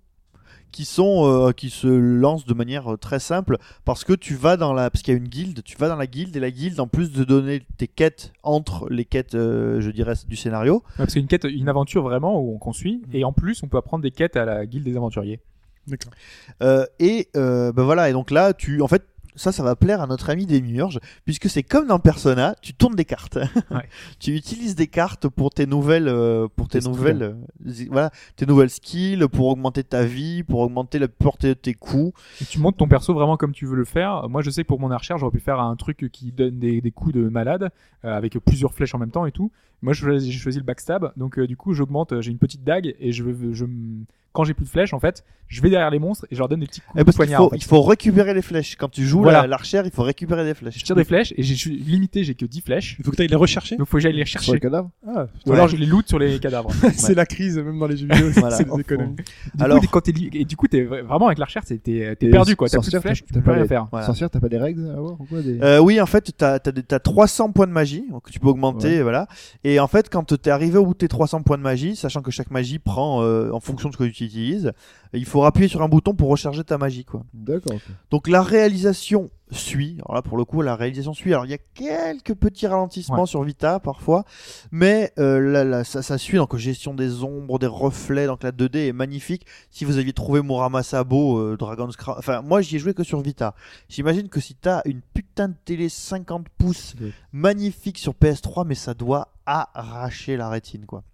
qui 0.73 0.85
sont 0.85 1.25
euh, 1.27 1.53
qui 1.53 1.71
se 1.71 1.87
lancent 1.87 2.45
de 2.45 2.55
manière 2.55 2.93
euh, 2.95 2.97
très 2.97 3.19
simple 3.19 3.59
parce 3.85 4.05
que 4.05 4.13
tu 4.13 4.35
vas 4.35 4.57
dans 4.57 4.73
la 4.73 4.91
parce 4.91 5.03
qu'il 5.03 5.15
y 5.15 5.17
a 5.17 5.19
une 5.19 5.29
guilde, 5.29 5.63
tu 5.65 5.77
vas 5.77 5.89
dans 5.89 5.97
la 5.97 6.07
guilde 6.07 6.37
et 6.37 6.41
la 6.41 6.51
guilde 6.51 6.81
en 6.81 6.87
plus 6.87 7.13
de 7.13 7.25
donner 7.25 7.63
tes 7.79 7.89
quêtes 7.89 8.33
entre 8.43 8.89
les 8.91 9.05
quêtes, 9.05 9.35
euh, 9.35 9.81
je 9.81 9.91
dirais 9.91 10.15
du 10.29 10.37
scénario, 10.37 10.77
Ouais, 10.77 10.83
parce 10.99 11.13
qu'il 11.13 11.21
y 11.21 11.23
a 11.23 11.25
une 11.25 11.29
quête, 11.29 11.45
une 11.45 11.69
aventure 11.69 12.03
vraiment 12.03 12.41
où 12.41 12.55
on 12.55 12.59
qu'on 12.59 12.73
suit, 12.73 13.03
et 13.13 13.25
en 13.25 13.33
plus 13.33 13.63
on 13.63 13.69
peut 13.69 13.79
apprendre 13.79 14.03
des 14.03 14.11
quêtes 14.11 14.37
à 14.37 14.45
la 14.45 14.67
guilde 14.67 14.85
des 14.85 14.97
aventuriers. 14.97 15.41
D'accord. 15.87 16.13
Euh, 16.63 16.85
et 16.99 17.29
euh, 17.37 17.73
ben 17.73 17.85
voilà 17.85 18.11
et 18.11 18.13
donc 18.13 18.31
là 18.31 18.53
tu 18.53 18.83
en 18.83 18.89
fait 18.89 19.05
ça 19.37 19.53
ça 19.53 19.63
va 19.63 19.77
plaire 19.77 20.01
à 20.01 20.07
notre 20.07 20.31
ami 20.31 20.47
Demiurge 20.47 20.99
puisque 21.25 21.49
c'est 21.49 21.63
comme 21.63 21.87
dans 21.87 21.99
Persona 21.99 22.55
tu 22.63 22.75
tournes 22.75 22.95
des 22.97 23.05
cartes 23.05 23.39
Ouais. 23.71 23.89
tu 24.19 24.35
utilises 24.35 24.75
des 24.75 24.87
cartes 24.89 25.29
pour 25.29 25.51
tes 25.51 25.67
nouvelles 25.67 26.09
euh, 26.09 26.49
pour 26.57 26.69
tes 26.69 26.81
Tes 26.81 26.89
nouvelles 26.89 27.23
euh, 27.23 27.73
voilà 27.91 28.11
tes 28.37 28.47
nouvelles 28.47 28.71
skills 28.71 29.27
pour 29.31 29.47
augmenter 29.49 29.85
ta 29.85 30.05
vie 30.05 30.43
pour 30.43 30.61
augmenter 30.61 30.99
la 30.99 31.09
portée 31.09 31.49
de 31.49 31.55
tes 31.55 31.75
coups 31.75 32.13
Et 32.41 32.45
tu 32.45 32.59
montes 32.59 32.77
ton 32.77 32.89
perso 32.89 33.15
vraiment 33.15 33.37
comme 33.37 33.53
tu 33.53 33.67
veux 33.67 33.77
le 33.77 33.85
faire. 33.85 34.29
Moi, 34.29 34.43
je 34.43 34.51
sais 34.51 34.63
que 34.63 34.69
pour 34.69 34.81
mon 34.81 34.91
archer, 34.91 35.15
j'aurais 35.19 35.31
pu 35.33 35.41
faire 35.41 35.61
un 35.61 35.77
truc 35.77 36.09
qui 36.13 36.33
donne 36.33 36.59
des, 36.59 36.81
des 36.81 36.91
coups 36.91 37.15
de 37.15 37.29
malade 37.29 37.71
euh, 38.05 38.17
avec 38.17 38.39
plusieurs 38.39 38.73
flèches 38.75 38.95
en 38.95 38.99
même 38.99 39.11
temps 39.11 39.27
et 39.27 39.33
tout. 39.33 39.51
Moi, 39.83 39.93
j'ai 39.93 40.33
choisi 40.33 40.59
le 40.59 40.65
backstab, 40.65 41.13
donc 41.17 41.39
euh, 41.39 41.47
du 41.47 41.57
coup, 41.57 41.75
j'augmente. 41.75 42.21
J'ai 42.21 42.31
une 42.31 42.39
petite 42.39 42.65
dague 42.65 42.95
et 42.99 43.13
je, 43.13 43.23
veux- 43.23 43.53
je 43.53 43.67
quand 44.37 44.45
j'ai 44.45 44.53
plus 44.55 44.67
de 44.67 44.71
flèches, 44.71 44.93
en 44.93 45.01
fait, 45.01 45.25
je 45.49 45.63
vais 45.63 45.71
derrière 45.71 45.91
les 45.91 45.99
monstres 45.99 46.27
et 46.31 46.35
je 46.35 46.41
leur 46.41 46.49
donne 46.49 46.61
des 46.61 46.67
petits 46.67 46.81
coups 46.81 47.01
Eh, 47.01 47.05
de 47.05 47.11
poignard. 47.13 47.39
faut, 47.41 47.47
en 47.47 47.51
fait. 47.51 47.57
il 47.57 47.65
faut 47.65 47.81
récupérer 47.83 48.35
les 48.35 48.43
flèches. 48.43 48.77
Quand 48.77 48.89
tu 48.91 49.05
joues 49.07 49.23
Voilà. 49.23 49.43
la- 49.43 49.47
l'archère, 49.47 49.87
il 49.87 49.93
faut 49.93 50.03
récupérer 50.03 50.45
des 50.45 50.55
flèches. 50.55 50.79
Je 50.79 50.85
tire 50.85 50.97
des 50.97 51.05
flèches 51.05 51.33
et 51.37 51.43
j'ai- 51.43 51.55
je 51.55 51.59
suis 51.61 51.77
limité, 51.77 52.23
j'ai 52.25 52.35
que 52.35 52.45
10 52.45 52.61
flèches. 52.61 52.97
Il 52.99 53.05
faut 53.05 53.11
que 53.13 53.17
tu 53.17 53.23
ailles 53.23 53.29
les 53.29 53.37
rechercher. 53.37 53.77
Donc 53.77 53.87
faut 53.87 53.97
que 53.97 54.03
j'aille 54.03 54.13
les 54.17 54.25
Sur 54.27 54.41
le 54.41 54.45
chercher. 54.45 54.61
cadavre. 54.61 54.91
Ah, 55.07 55.27
Ou 55.47 55.53
alors 55.53 55.69
je 55.69 55.77
les 55.77 55.87
loot 55.87 56.07
sur 56.09 56.19
les 56.19 56.39
cadavres. 56.41 56.71
c'est 56.95 57.15
la 57.15 57.25
crise 57.27 57.57
même 57.59 57.79
dans 57.79 57.87
les 57.87 57.97
jeux 57.97 58.09
vidéo. 58.09 58.29
Voilà. 58.37 58.57
c'est 58.57 58.65
les 58.65 58.71
Oh, 58.73 58.79
économies. 58.81 59.15
Du 59.17 59.25
Alors- 59.65 59.81
coup, 59.81 59.87
quand 59.91 60.01
t'es 60.01 60.13
et 60.33 60.45
du 60.45 60.57
coup, 60.57 60.67
t'es 60.69 60.83
vraiment 60.83 61.27
avec 61.27 61.39
l'archère, 61.39 61.65
t'es 61.65 61.79
t'es- 61.79 62.17
perdu 62.29 62.57
quoi. 62.57 62.69
T'as 62.69 62.81
plus 62.81 62.91
de 62.93 62.99
flèches, 63.01 63.21
t'as- 63.23 63.27
tu 63.29 63.33
t'as 63.35 63.41
peux 63.41 63.53
rien 63.53 63.63
les- 63.63 63.69
faire. 63.69 63.87
Sorcière, 64.05 64.29
t'as 64.29 64.41
pas 64.41 64.49
des 64.49 64.59
règles 64.59 64.89
à 64.91 64.95
avoir 64.99 65.21
ou 65.21 65.25
quoi 65.25 65.41
des... 65.43 65.61
Euh, 65.63 65.79
oui, 65.79 66.01
en 66.01 66.07
fait, 66.07 66.33
t'as 66.37 66.59
as, 66.91 66.99
300 66.99 67.53
points 67.53 67.67
de 67.69 67.73
magie 67.73 68.05
que 68.25 68.31
tu 68.33 68.41
peux 68.41 68.49
augmenter, 68.49 69.01
voilà. 69.03 69.29
Et 69.65 69.79
en 69.81 69.87
fait, 69.87 70.11
quand 70.11 70.25
t'es 70.37 70.51
arrivé 70.51 70.77
au 70.77 70.85
bout 70.87 70.93
de 70.95 70.99
tes 70.99 71.09
300 71.09 71.43
points 71.43 71.57
de 71.57 71.63
magie, 71.63 71.95
sachant 71.97 72.21
que 72.21 72.31
chaque 72.33 72.51
magie 72.51 72.79
prend 72.81 73.23
euh, 73.23 73.51
en 73.53 73.61
fonction 73.61 73.89
de 73.89 73.95
ce 73.95 73.99
que 73.99 74.05
tu 74.05 74.26
utilises, 74.27 74.73
il 75.13 75.25
faut 75.25 75.45
appuyer 75.45 75.69
sur 75.69 75.83
un 75.83 75.89
bouton 75.89 76.15
pour 76.15 76.29
recharger 76.29 76.63
ta 76.65 76.77
magie, 76.79 77.05
quoi. 77.05 77.23
D'accord. 77.33 77.77
Donc 78.11 78.29
la 78.29 78.43
réalisation 78.43 79.31
suit. 79.53 79.97
Alors 80.05 80.15
là, 80.17 80.23
pour 80.23 80.37
le 80.37 80.45
coup, 80.45 80.61
la 80.61 80.75
réalisation 80.75 81.15
suit. 81.15 81.33
Alors 81.33 81.45
il 81.47 81.51
y 81.51 81.55
a 81.55 81.59
quelques 81.75 82.35
petits 82.35 82.67
ralentissements 82.67 83.21
Ouais. 83.21 83.27
sur 83.27 83.43
Vita 83.45 83.79
parfois, 83.79 84.25
mais 84.73 85.13
euh, 85.19 85.39
là, 85.39 85.63
là, 85.65 85.85
ça, 85.85 86.03
ça 86.03 86.19
suit. 86.19 86.37
Donc 86.37 86.57
gestion 86.57 86.95
des 86.95 87.23
ombres, 87.23 87.59
des 87.61 87.67
reflets. 87.69 88.27
Donc 88.27 88.43
la 88.43 88.51
2D 88.53 88.89
est 88.89 88.93
magnifique. 88.93 89.47
Si 89.71 89.85
vous 89.85 89.99
aviez 89.99 90.13
trouvé 90.13 90.43
Muramasa 90.43 91.05
beau, 91.05 91.39
euh, 91.39 91.57
Dragon's 91.57 91.97
Crown, 91.97 92.17
enfin 92.19 92.43
moi 92.43 92.61
j'y 92.61 92.77
ai 92.77 92.79
joué 92.81 92.93
que 92.93 93.05
sur 93.05 93.21
Vita. 93.21 93.55
J'imagine 93.89 94.29
que 94.29 94.41
si 94.41 94.55
t'as 94.57 94.83
une 94.85 95.01
putain 95.15 95.49
de 95.49 95.55
télé 95.65 95.89
50 95.89 96.49
pouces 96.59 96.95
Ouais. 97.01 97.13
magnifique 97.33 97.99
sur 97.99 98.15
PS3, 98.15 98.67
mais 98.67 98.75
ça 98.75 98.95
doit 98.95 99.29
arracher 99.47 100.37
la 100.37 100.49
rétine, 100.49 100.87
quoi. 100.87 101.05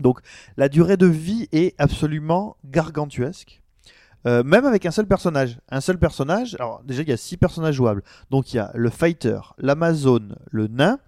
Donc 0.00 0.20
la 0.56 0.68
durée 0.68 0.96
de 0.96 1.06
vie 1.06 1.48
est 1.52 1.74
absolument 1.78 2.56
gargantuesque. 2.64 3.62
Euh, 4.26 4.42
même 4.42 4.64
avec 4.64 4.84
un 4.86 4.90
seul 4.90 5.06
personnage. 5.06 5.58
Un 5.68 5.80
seul 5.80 5.98
personnage, 5.98 6.54
alors 6.56 6.82
déjà 6.84 7.02
il 7.02 7.08
y 7.08 7.12
a 7.12 7.16
six 7.16 7.36
personnages 7.36 7.76
jouables. 7.76 8.02
Donc 8.30 8.52
il 8.52 8.56
y 8.56 8.58
a 8.58 8.72
le 8.74 8.90
fighter, 8.90 9.38
l'amazone, 9.58 10.36
le 10.50 10.66
nain, 10.66 10.98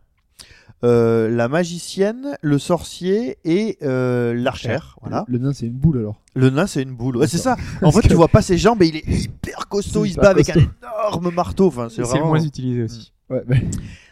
euh, 0.84 1.28
la 1.28 1.48
magicienne, 1.48 2.36
le 2.40 2.58
sorcier 2.58 3.38
et 3.44 3.76
euh, 3.82 4.34
l'archère. 4.34 4.96
Voilà. 5.02 5.24
Le 5.26 5.38
nain, 5.38 5.52
c'est 5.52 5.66
une 5.66 5.72
boule 5.72 5.98
alors. 5.98 6.20
Le 6.34 6.50
nain 6.50 6.68
c'est 6.68 6.82
une 6.82 6.94
boule. 6.94 7.16
Ouais, 7.16 7.26
c'est 7.26 7.38
ça. 7.38 7.56
En 7.82 7.90
fait 7.90 8.02
que- 8.02 8.08
tu 8.08 8.14
vois 8.14 8.28
pas 8.28 8.42
ses 8.42 8.56
jambes 8.56 8.80
et 8.82 8.86
il 8.86 8.96
est 8.96 9.08
hyper 9.08 9.66
costaud. 9.66 10.04
Il 10.04 10.12
se 10.12 10.20
bat 10.20 10.30
avec 10.30 10.48
un 10.50 10.54
énorme 10.54 11.34
marteau. 11.34 11.66
Enfin 11.66 11.88
c'est 11.90 12.02
le 12.02 12.24
moins 12.24 12.40
utilisé 12.40 12.84
aussi. 12.84 13.12
Ouais, 13.28 13.42
mais 13.48 13.64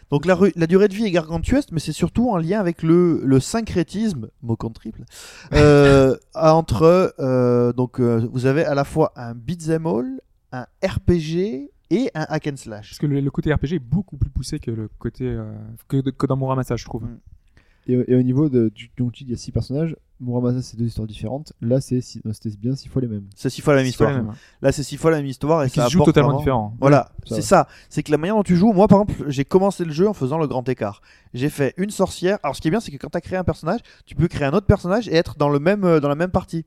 Donc 0.09 0.25
la, 0.25 0.67
durée 0.67 0.87
de 0.87 0.93
vie 0.93 1.05
est 1.05 1.11
gargantuesque, 1.11 1.69
mais 1.71 1.79
c'est 1.79 1.91
surtout 1.91 2.29
en 2.29 2.37
lien 2.37 2.59
avec 2.59 2.81
le, 2.81 3.21
le 3.25 3.39
syncrétisme, 3.39 4.29
mot 4.41 4.55
compte 4.55 4.75
triple, 4.75 5.03
euh, 5.53 6.15
entre 6.33 7.13
euh, 7.19 7.73
donc 7.73 7.99
euh, 7.99 8.27
vous 8.31 8.45
avez 8.45 8.63
à 8.63 8.73
la 8.73 8.85
fois 8.85 9.11
un 9.17 9.33
beat'em 9.33 9.85
all, 9.85 10.21
un 10.53 10.65
RPG 10.83 11.71
et 11.89 12.09
un 12.13 12.25
hack 12.29 12.47
and 12.47 12.57
slash. 12.57 12.89
Parce 12.89 12.99
que 12.99 13.05
le, 13.05 13.19
le 13.19 13.31
côté 13.31 13.53
RPG 13.53 13.73
est 13.73 13.79
beaucoup 13.79 14.17
plus 14.17 14.29
poussé 14.29 14.59
que 14.59 14.71
le 14.71 14.89
côté 14.97 15.25
euh, 15.25 15.51
que, 15.89 15.97
que 16.09 16.25
dans 16.25 16.37
Muramasa, 16.37 16.77
je 16.77 16.85
trouve. 16.85 17.03
Mm. 17.03 17.19
Et, 17.87 17.93
et 18.07 18.15
au 18.15 18.21
niveau 18.21 18.49
de, 18.49 18.69
du, 18.73 18.89
dis, 18.97 19.09
il 19.21 19.29
y 19.29 19.33
a 19.33 19.37
six 19.37 19.51
personnages. 19.51 19.95
Muramasa, 20.19 20.61
c'est 20.63 20.77
deux 20.77 20.85
histoires 20.85 21.07
différentes. 21.07 21.53
Là, 21.61 21.79
c'est 21.79 22.01
six- 22.01 22.21
non, 22.25 22.33
c'était 22.33 22.55
bien 22.57 22.75
six 22.75 22.87
fois 22.89 23.01
les 23.03 23.07
mêmes. 23.07 23.25
C'est 23.35 23.49
six 23.49 23.61
fois 23.61 23.73
la 23.75 23.81
même 23.81 23.87
histoire. 23.89 24.11
même. 24.11 24.33
Là 24.61 24.71
c'est 24.71 24.81
six 24.83 24.97
fois 24.97 25.11
la 25.11 25.17
même 25.17 25.25
histoire 25.27 25.63
et 25.63 25.69
ça 25.69 25.85
se 25.85 25.91
joue 25.91 26.03
totalement 26.03 26.29
vraiment- 26.29 26.39
différent. 26.39 26.75
Voilà, 26.79 27.09
c'est 27.25 27.41
ça. 27.41 27.67
C'est 27.89 28.01
que 28.03 28.11
la 28.11 28.17
manière 28.17 28.35
dont 28.35 28.43
tu 28.43 28.55
joues, 28.55 28.73
moi 28.73 28.87
par 28.87 29.01
exemple, 29.03 29.29
j'ai 29.29 29.45
commencé 29.45 29.85
le 29.85 29.91
jeu 29.91 30.07
en 30.09 30.13
faisant 30.13 30.37
le 30.39 30.47
grand 30.47 30.67
écart. 30.67 31.01
J'ai 31.33 31.49
fait 31.49 31.73
une 31.77 31.91
sorcière. 31.91 32.39
Alors 32.43 32.55
ce 32.55 32.61
qui 32.61 32.67
est 32.67 32.71
bien, 32.71 32.79
c'est 32.79 32.91
que 32.91 32.97
quand 32.97 33.09
tu 33.09 33.17
as 33.17 33.21
créé 33.21 33.37
un 33.37 33.43
personnage, 33.43 33.81
tu 34.05 34.15
peux 34.15 34.27
créer 34.27 34.47
un 34.47 34.53
autre 34.53 34.65
personnage 34.65 35.07
et 35.07 35.13
être 35.15 35.35
dans 35.37 35.49
le 35.49 35.59
même 35.59 35.83
euh, 35.83 35.99
dans 35.99 36.09
la 36.09 36.15
même 36.15 36.31
partie. 36.31 36.65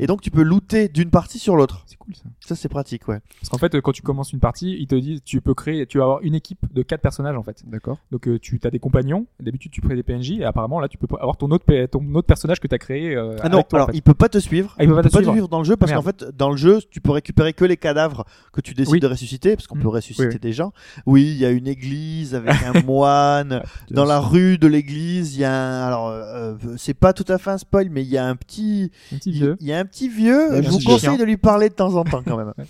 Et 0.00 0.06
donc 0.06 0.20
tu 0.22 0.30
peux 0.30 0.42
looter 0.42 0.88
d'une 0.88 1.10
partie 1.10 1.38
sur 1.38 1.54
l'autre. 1.56 1.82
C'est 1.86 1.96
cool 1.96 2.14
ça. 2.14 2.22
Ça 2.40 2.54
c'est 2.56 2.68
pratique, 2.68 3.06
ouais. 3.08 3.20
Parce 3.40 3.48
qu'en 3.50 3.58
fait, 3.58 3.74
euh, 3.74 3.80
quand 3.80 3.92
tu 3.92 4.02
commences 4.02 4.32
une 4.32 4.40
partie, 4.40 4.76
ils 4.80 4.86
te 4.86 4.94
disent 4.94 5.20
tu 5.24 5.40
peux 5.40 5.54
créer, 5.54 5.86
tu 5.86 5.98
vas 5.98 6.04
avoir 6.04 6.20
une 6.22 6.34
équipe 6.34 6.60
de 6.72 6.82
quatre 6.82 7.00
personnages 7.02 7.36
en 7.36 7.42
fait. 7.42 7.62
D'accord. 7.66 7.98
Donc 8.10 8.26
euh, 8.28 8.38
tu 8.38 8.58
as 8.64 8.70
des 8.70 8.78
compagnons, 8.78 9.26
d'habitude 9.40 9.70
tu 9.72 9.80
crées 9.80 9.94
des 9.96 10.02
PNJ 10.02 10.32
et 10.40 10.44
apparemment 10.44 10.80
là 10.80 10.88
tu 10.88 10.96
peux 10.98 11.06
avoir 11.20 11.36
ton 11.36 11.50
autre 11.50 11.64
ton 11.86 12.14
autre 12.14 12.26
personnage 12.26 12.60
que 12.60 12.66
tu 12.66 12.74
as 12.74 12.78
créé 12.78 13.14
euh, 13.14 13.36
Ah 13.42 13.48
non, 13.48 13.56
avec 13.58 13.68
toi, 13.68 13.78
en 13.78 13.82
alors 13.82 13.90
fait. 13.90 13.96
il 13.96 14.02
peut 14.02 14.14
pas 14.14 14.28
te 14.28 14.38
suivre. 14.38 14.74
Ah, 14.78 14.84
il 14.84 14.88
peut 14.88 14.94
pas 14.96 15.02
te 15.02 15.08
suivre. 15.08 15.48
dans 15.48 15.58
le 15.58 15.64
jeu 15.64 15.76
parce 15.76 15.92
qu'en 15.92 16.02
fait, 16.02 16.24
dans 16.36 16.50
le 16.50 16.56
jeu, 16.56 16.80
tu 16.90 17.00
peux 17.00 17.12
récupérer 17.12 17.52
que 17.52 17.64
les 17.64 17.76
cadavres 17.76 18.24
que 18.52 18.60
tu 18.60 18.74
décides 18.74 18.92
Oui. 18.94 19.00
de 19.00 19.06
ressusciter, 19.06 19.54
parce 19.56 19.66
qu'on 19.66 19.76
Mm. 19.76 19.82
peut 19.82 19.88
ressusciter 19.88 20.28
Oui, 20.28 20.34
oui. 20.34 20.40
des 20.40 20.52
gens. 20.52 20.72
Oui, 21.06 21.24
il 21.30 21.36
y 21.38 21.44
a 21.44 21.50
une 21.50 21.66
église 21.68 22.34
avec 22.34 22.54
un 22.64 22.80
moine. 22.86 23.62
Dans 23.90 24.04
la 24.04 24.18
rue 24.20 24.56
de 24.58 24.66
l'église, 24.66 25.36
il 25.36 25.40
y 25.40 25.44
a 25.44 25.52
un. 25.52 25.86
Alors, 25.86 26.08
euh, 26.08 26.54
c'est 26.76 26.94
pas 26.94 27.12
tout 27.12 27.24
à 27.28 27.38
fait 27.38 27.50
un 27.50 27.58
spoil, 27.58 27.88
mais 27.90 28.02
il 28.02 28.08
y 28.08 28.16
a 28.18 28.26
un 28.26 28.34
petit. 28.36 28.90
un 29.12 29.16
petit 29.18 29.32
vieux. 29.32 29.56
Il 29.60 29.66
y 29.66 29.72
a 29.72 29.78
un 29.78 29.84
petit 29.84 30.08
vieux. 30.08 30.50
Ouais, 30.52 30.62
Je 30.62 30.70
vous 30.70 30.80
conseille 30.80 31.18
de 31.18 31.24
lui 31.24 31.36
parler 31.36 31.68
de 31.68 31.74
temps 31.74 31.94
en 31.94 32.04
temps 32.04 32.22
quand 32.24 32.36
même. 32.36 32.54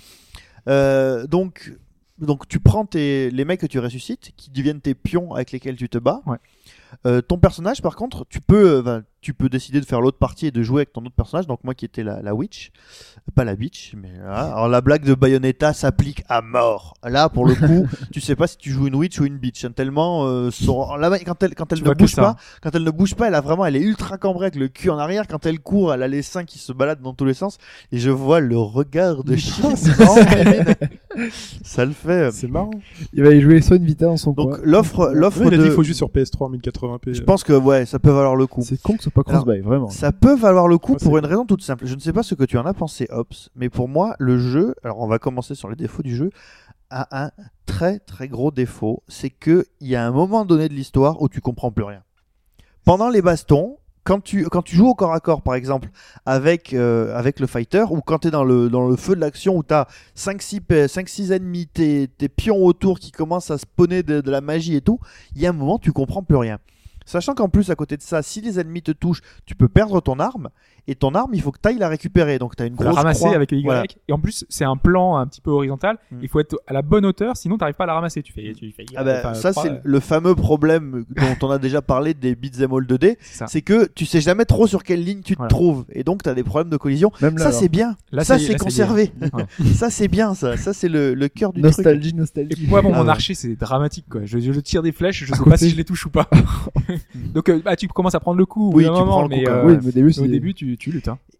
Euh, 0.66 1.26
donc. 1.26 1.72
Donc 2.18 2.46
tu 2.46 2.58
prends 2.60 2.84
tes, 2.84 3.30
les 3.30 3.44
mecs 3.46 3.60
que 3.60 3.66
tu 3.66 3.78
ressuscites, 3.78 4.32
qui 4.36 4.50
deviennent 4.50 4.80
tes 4.82 4.94
pions 4.94 5.32
avec 5.32 5.52
lesquels 5.52 5.76
tu 5.76 5.88
te 5.88 5.96
bats. 5.96 6.20
Ouais. 6.26 6.36
Euh, 7.06 7.20
ton 7.20 7.38
personnage, 7.38 7.82
par 7.82 7.96
contre, 7.96 8.24
tu 8.28 8.40
peux, 8.40 8.78
euh, 8.78 8.82
ben, 8.82 9.02
tu 9.20 9.34
peux 9.34 9.48
décider 9.48 9.80
de 9.80 9.84
faire 9.84 10.00
l'autre 10.00 10.18
partie 10.18 10.46
et 10.46 10.50
de 10.50 10.62
jouer 10.62 10.80
avec 10.82 10.92
ton 10.92 11.00
autre 11.04 11.14
personnage. 11.14 11.46
Donc 11.46 11.64
moi 11.64 11.74
qui 11.74 11.84
étais 11.84 12.02
la, 12.04 12.22
la 12.22 12.34
witch, 12.34 12.70
pas 13.34 13.44
la 13.44 13.56
bitch, 13.56 13.94
mais 13.96 14.12
voilà. 14.20 14.52
alors 14.54 14.68
la 14.68 14.80
blague 14.80 15.04
de 15.04 15.14
Bayonetta 15.14 15.72
s'applique 15.72 16.22
à 16.28 16.40
mort. 16.40 16.94
Là, 17.02 17.28
pour 17.28 17.44
le 17.46 17.54
coup, 17.56 17.86
tu 18.12 18.20
sais 18.20 18.36
pas 18.36 18.46
si 18.46 18.56
tu 18.56 18.70
joues 18.70 18.86
une 18.86 18.94
witch 18.94 19.18
ou 19.20 19.24
une 19.24 19.36
bitch. 19.38 19.64
hein, 19.64 19.72
tellement 19.74 20.24
euh, 20.26 20.50
son- 20.50 20.94
là, 20.96 21.10
quand 21.18 21.42
elle, 21.42 21.54
quand 21.54 21.72
elle 21.72 21.78
Tu 21.82 21.84
ne 21.88 21.94
bouge 21.94 22.14
pas, 22.16 22.36
quand 22.62 22.74
elle 22.74 22.84
ne 22.84 22.90
bouge 22.90 23.14
pas, 23.16 23.26
elle 23.28 23.34
a 23.34 23.40
vraiment, 23.40 23.66
elle 23.66 23.76
est 23.76 23.80
ultra 23.82 24.16
cambrée 24.18 24.46
avec 24.46 24.56
le 24.56 24.68
cul 24.68 24.90
en 24.90 24.98
arrière. 24.98 25.26
Quand 25.26 25.44
elle 25.46 25.60
court, 25.60 25.92
elle 25.92 26.02
a 26.04 26.08
les 26.08 26.22
seins 26.22 26.44
qui 26.44 26.58
se 26.58 26.72
baladent 26.72 27.02
dans 27.02 27.12
tous 27.14 27.24
les 27.24 27.34
sens. 27.34 27.58
Et 27.92 27.98
je 27.98 28.10
vois 28.10 28.40
le 28.40 28.56
regard 28.58 29.24
de 29.24 29.36
chien. 29.36 29.74
ça 31.62 31.84
le 31.84 31.92
fait. 31.92 32.32
C'est 32.32 32.48
marrant. 32.48 32.70
Il 33.12 33.22
va 33.22 33.32
y 33.32 33.40
jouer 33.40 33.60
une 33.70 33.84
Vita 33.84 34.06
dans 34.06 34.16
son 34.16 34.32
Donc 34.32 34.50
coin. 34.50 34.60
l'offre, 34.62 35.12
l'offre 35.14 35.42
il 35.42 35.48
a 35.48 35.50
de, 35.50 35.56
dit 35.56 35.62
qu'il 35.64 35.72
faut 35.72 35.82
jouer 35.82 35.94
sur 35.94 36.08
PS3 36.08 36.44
en 36.44 36.50
1080p. 36.52 37.14
je 37.14 37.22
pense 37.22 37.44
que 37.44 37.52
ouais, 37.52 37.86
ça 37.86 37.98
peut 37.98 38.10
valoir 38.10 38.36
le 38.36 38.46
coup. 38.46 38.62
C'est 38.62 38.80
con 38.80 38.94
que 38.94 39.02
ce 39.02 39.10
soit 39.10 39.24
pas 39.24 39.30
cross-buy, 39.30 39.60
vraiment. 39.60 39.88
Ça 39.88 40.12
peut 40.12 40.34
valoir 40.36 40.68
le 40.68 40.78
coup 40.78 40.92
Ouais, 40.92 40.98
pour 41.02 41.18
une 41.18 41.26
raison 41.26 41.44
toute 41.44 41.62
simple. 41.62 41.86
Je 41.86 41.94
ne 41.94 42.00
sais 42.00 42.12
pas 42.12 42.22
ce 42.22 42.34
que 42.34 42.44
tu 42.44 42.58
en 42.58 42.66
as 42.66 42.74
pensé, 42.74 43.06
Ops, 43.10 43.50
mais 43.56 43.68
pour 43.68 43.88
moi, 43.88 44.14
le 44.18 44.38
jeu, 44.38 44.74
alors 44.84 45.00
on 45.00 45.06
va 45.06 45.18
commencer 45.18 45.54
sur 45.54 45.68
les 45.68 45.76
défauts 45.76 46.02
du 46.02 46.14
jeu, 46.14 46.30
a 46.90 47.24
un 47.24 47.30
très 47.66 47.98
très 47.98 48.28
gros 48.28 48.50
défaut, 48.50 49.02
c'est 49.08 49.30
que 49.30 49.66
il 49.80 49.88
y 49.88 49.96
a 49.96 50.06
un 50.06 50.10
moment 50.10 50.44
donné 50.44 50.68
de 50.68 50.74
l'histoire 50.74 51.20
où 51.22 51.28
tu 51.28 51.40
comprends 51.40 51.70
plus 51.70 51.84
rien. 51.84 52.02
Pendant 52.84 53.10
les 53.10 53.20
bastons, 53.22 53.77
quand 54.08 54.22
tu, 54.22 54.46
joues 54.74 54.88
au 54.88 54.94
corps 54.94 55.12
à 55.12 55.20
corps, 55.20 55.42
par 55.42 55.54
exemple, 55.54 55.90
avec, 56.24 56.72
euh, 56.72 57.22
le 57.38 57.46
fighter, 57.46 57.84
ou 57.90 58.00
quand 58.00 58.20
tu 58.20 58.28
es 58.28 58.30
dans 58.30 58.42
le, 58.42 58.96
feu 58.96 59.14
de 59.14 59.20
l'action, 59.20 59.58
où 59.58 59.62
tu 59.62 59.74
as 59.74 59.86
5-6 60.16 61.32
ennemis, 61.32 61.66
tes, 61.66 62.08
tes 62.08 62.30
pions 62.30 62.64
autour 62.64 63.00
qui 63.00 63.12
commencent 63.12 63.50
à 63.50 63.58
spawner 63.58 64.02
de, 64.02 64.22
de 64.22 64.30
la 64.30 64.40
magie 64.40 64.76
et 64.76 64.80
tout, 64.80 64.98
il 65.36 65.42
y 65.42 65.46
a 65.46 65.50
un 65.50 65.52
moment, 65.52 65.78
tu 65.78 65.92
comprends 65.92 66.22
plus 66.22 66.36
rien. 66.36 66.58
Sachant 67.04 67.34
qu'en 67.34 67.50
plus, 67.50 67.70
à 67.70 67.74
côté 67.74 67.98
de 67.98 68.02
ça, 68.02 68.22
si 68.22 68.40
les 68.40 68.58
ennemis 68.58 68.82
te 68.82 68.92
touchent, 68.92 69.20
tu 69.44 69.54
peux 69.54 69.68
perdre 69.68 70.00
ton 70.00 70.18
arme, 70.20 70.48
et 70.88 70.94
ton 70.94 71.14
arme, 71.14 71.30
il 71.34 71.40
faut 71.42 71.52
que 71.52 71.58
tu 71.62 71.68
ailles 71.68 71.78
la 71.78 71.88
récupérer. 71.88 72.38
Donc 72.38 72.56
tu 72.56 72.62
as 72.62 72.66
une 72.66 72.74
Faut 72.74 72.82
la 72.82 72.90
grosse 72.90 72.98
ramasser 72.98 73.20
croix. 73.26 73.34
avec 73.36 73.52
le 73.52 73.58
Y. 73.58 73.62
Voilà. 73.64 73.84
Et 74.08 74.12
en 74.12 74.18
plus, 74.18 74.44
c'est 74.48 74.64
un 74.64 74.76
plan 74.76 75.16
un 75.18 75.26
petit 75.26 75.40
peu 75.40 75.50
horizontal. 75.50 75.98
Mm. 76.10 76.16
Il 76.22 76.28
faut 76.28 76.40
être 76.40 76.56
à 76.66 76.72
la 76.72 76.82
bonne 76.82 77.04
hauteur, 77.06 77.36
sinon 77.36 77.58
t'arrives 77.58 77.74
pas 77.76 77.84
à 77.84 77.88
la 77.88 77.94
ramasser. 77.94 78.22
Tu 78.22 78.32
fais, 78.32 78.52
tu 78.54 78.72
fais. 78.72 78.84
Ah 78.96 79.04
bah, 79.04 79.16
enfin, 79.18 79.34
ça, 79.34 79.52
c'est 79.52 79.70
euh, 79.70 79.78
le 79.84 80.00
fameux 80.00 80.34
problème 80.34 81.04
dont 81.10 81.46
on 81.46 81.50
a 81.50 81.58
déjà 81.58 81.82
parlé 81.82 82.14
des 82.14 82.34
beat'em 82.34 82.72
all 82.72 82.84
2D. 82.84 83.16
c'est 83.20 83.38
ça. 83.38 83.46
C'est 83.46 83.62
que 83.62 83.86
tu 83.94 84.06
sais 84.06 84.20
jamais 84.20 84.44
trop 84.46 84.66
sur 84.66 84.82
quelle 84.82 85.04
ligne 85.04 85.20
tu 85.22 85.34
te 85.34 85.38
Voilà. 85.38 85.48
trouves. 85.50 85.84
Et 85.92 86.02
donc, 86.04 86.22
tu 86.22 86.28
as 86.28 86.34
des 86.34 86.42
problèmes 86.42 86.70
de 86.70 86.76
collision. 86.76 87.12
Même 87.20 87.36
là, 87.38 87.44
ça, 87.44 87.52
c'est 87.52 87.68
bien. 87.68 87.96
Là, 88.10 88.24
ça, 88.24 88.38
c'est 88.38 88.56
conservé. 88.58 89.12
Ça, 89.74 89.90
c'est 89.90 90.08
bien, 90.08 90.34
ça. 90.34 90.56
Ça, 90.56 90.72
c'est 90.72 90.88
le, 90.88 91.14
le 91.14 91.28
cœur 91.28 91.52
du 91.52 91.60
truc. 91.60 91.76
nostalgie, 91.76 92.14
nostalgie. 92.14 92.66
Moi, 92.68 92.80
bon, 92.82 92.90
Ah 92.94 92.98
mon 92.98 93.04
ouais. 93.04 93.10
archer, 93.10 93.34
c'est 93.34 93.54
dramatique, 93.56 94.06
quoi. 94.10 94.22
Je, 94.24 94.38
je 94.38 94.60
tire 94.60 94.82
des 94.82 94.92
flèches, 94.92 95.24
je 95.24 95.34
sais 95.34 95.44
pas 95.44 95.56
si 95.56 95.70
je 95.70 95.76
les 95.76 95.84
touche 95.84 96.06
ou 96.06 96.10
pas. 96.10 96.28
Donc, 97.34 97.48
euh, 97.48 97.60
bah, 97.64 97.76
tu 97.76 97.88
commences 97.88 98.14
à 98.14 98.20
prendre 98.20 98.38
le 98.38 98.46
coup. 98.46 98.70
Oui, 98.74 98.84
tu 98.84 98.90
prends 98.90 99.22
le 99.22 99.28
mais 99.28 99.44
coup, 99.44 99.50
euh, 99.50 99.64
oui, 99.66 99.76
mais 99.82 99.88
au 99.88 99.92
début, 99.92 100.12
c'est 100.12 100.20
au 100.22 100.26
début, 100.26 100.54
tu, 100.54 100.77
tu. 100.78 100.90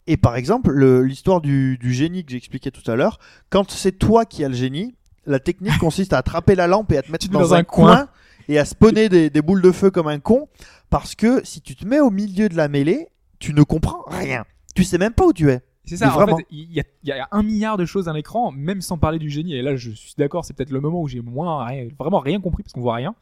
Et 0.06 0.16
par 0.16 0.36
exemple, 0.36 0.70
le- 0.70 1.02
l'histoire 1.02 1.40
du, 1.40 1.78
du 1.78 1.93
génie 1.93 2.24
que 2.24 2.32
j'expliquais 2.32 2.70
tout 2.70 2.89
à 2.90 2.97
l'heure, 2.97 3.19
quand 3.51 3.70
c'est 3.70 3.93
toi 3.93 4.24
qui 4.24 4.44
as 4.44 4.48
le 4.48 4.55
génie, 4.55 4.94
la 5.27 5.39
technique 5.40 5.77
consiste 5.78 6.12
à 6.12 6.19
attraper 6.19 6.55
la 6.55 6.66
lampe 6.66 6.90
et 6.93 6.98
à 6.98 7.02
te 7.02 7.10
mettre 7.12 7.28
dans, 7.28 7.40
dans 7.40 7.55
un, 7.55 7.59
un 7.59 7.65
coin, 7.65 7.97
coin. 7.97 8.09
et 8.48 8.59
à 8.59 8.65
spawner 8.65 9.09
des, 9.09 9.28
des 9.31 9.43
boules 9.43 9.62
de 9.62 9.73
feu 9.73 9.90
comme 9.90 10.09
un 10.09 10.19
con. 10.20 10.48
Parce 10.90 11.15
que 11.15 11.44
si 11.44 11.60
tu 11.60 11.77
te 11.77 11.86
mets 11.86 12.01
au 12.01 12.10
milieu 12.10 12.48
de 12.48 12.56
la 12.56 12.69
mêlée, 12.69 13.09
tu 13.39 13.52
ne 13.52 13.62
comprends 13.62 14.02
rien. 14.06 14.44
Tu 14.74 14.85
sais 14.85 14.97
même 14.98 15.12
pas 15.12 15.27
où 15.27 15.32
tu 15.32 15.51
es. 15.51 15.60
C'est 15.85 15.97
ça, 15.97 16.06
en 16.16 16.19
fait, 16.39 16.47
il 16.51 16.73
y 16.73 16.81
a, 16.81 16.85
il 17.02 17.09
y 17.09 17.12
a 17.12 17.28
un 17.31 17.43
milliard 17.43 17.77
de 17.78 17.86
choses 17.86 18.09
à 18.09 18.12
l'écran, 18.12 18.51
même 18.52 18.81
sans 18.82 18.98
parler 18.98 19.19
du 19.19 19.31
génie. 19.31 19.55
Et 19.55 19.62
là, 19.62 19.74
je 19.77 19.90
suis 19.90 20.12
d'accord, 20.19 20.44
c'est 20.44 20.52
peut-être 20.55 20.70
le 20.70 20.81
moment 20.81 21.01
où 21.01 21.09
j'ai 21.09 21.20
moins, 21.23 21.65
rien- 21.65 21.89
vraiment 21.98 22.19
rien 22.20 22.40
compris 22.40 22.62
parce 22.62 22.73
qu'on 22.74 22.82
voit 22.82 22.94
rien. 22.97 23.15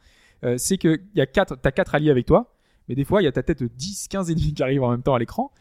Euh, 0.43 0.55
c'est 0.57 0.77
que 0.77 0.99
y 1.15 1.21
a 1.21 1.25
quatre, 1.25 1.55
t'as 1.55 1.71
quatre 1.71 1.95
alliés 1.95 2.09
avec 2.11 2.25
toi, 2.25 2.53
mais 2.89 2.95
des 2.95 3.05
fois, 3.05 3.21
il 3.21 3.25
y 3.25 3.27
a 3.27 3.31
ta 3.31 3.41
tête 3.41 3.63
de 3.63 3.67
10, 3.73 4.07
15 4.09 4.29
ennemis 4.31 4.53
qui 4.53 4.63
arrivent 4.63 4.83
en 4.83 4.91
même 4.91 5.01
temps 5.01 5.15
à 5.15 5.19
l'écran. 5.19 5.51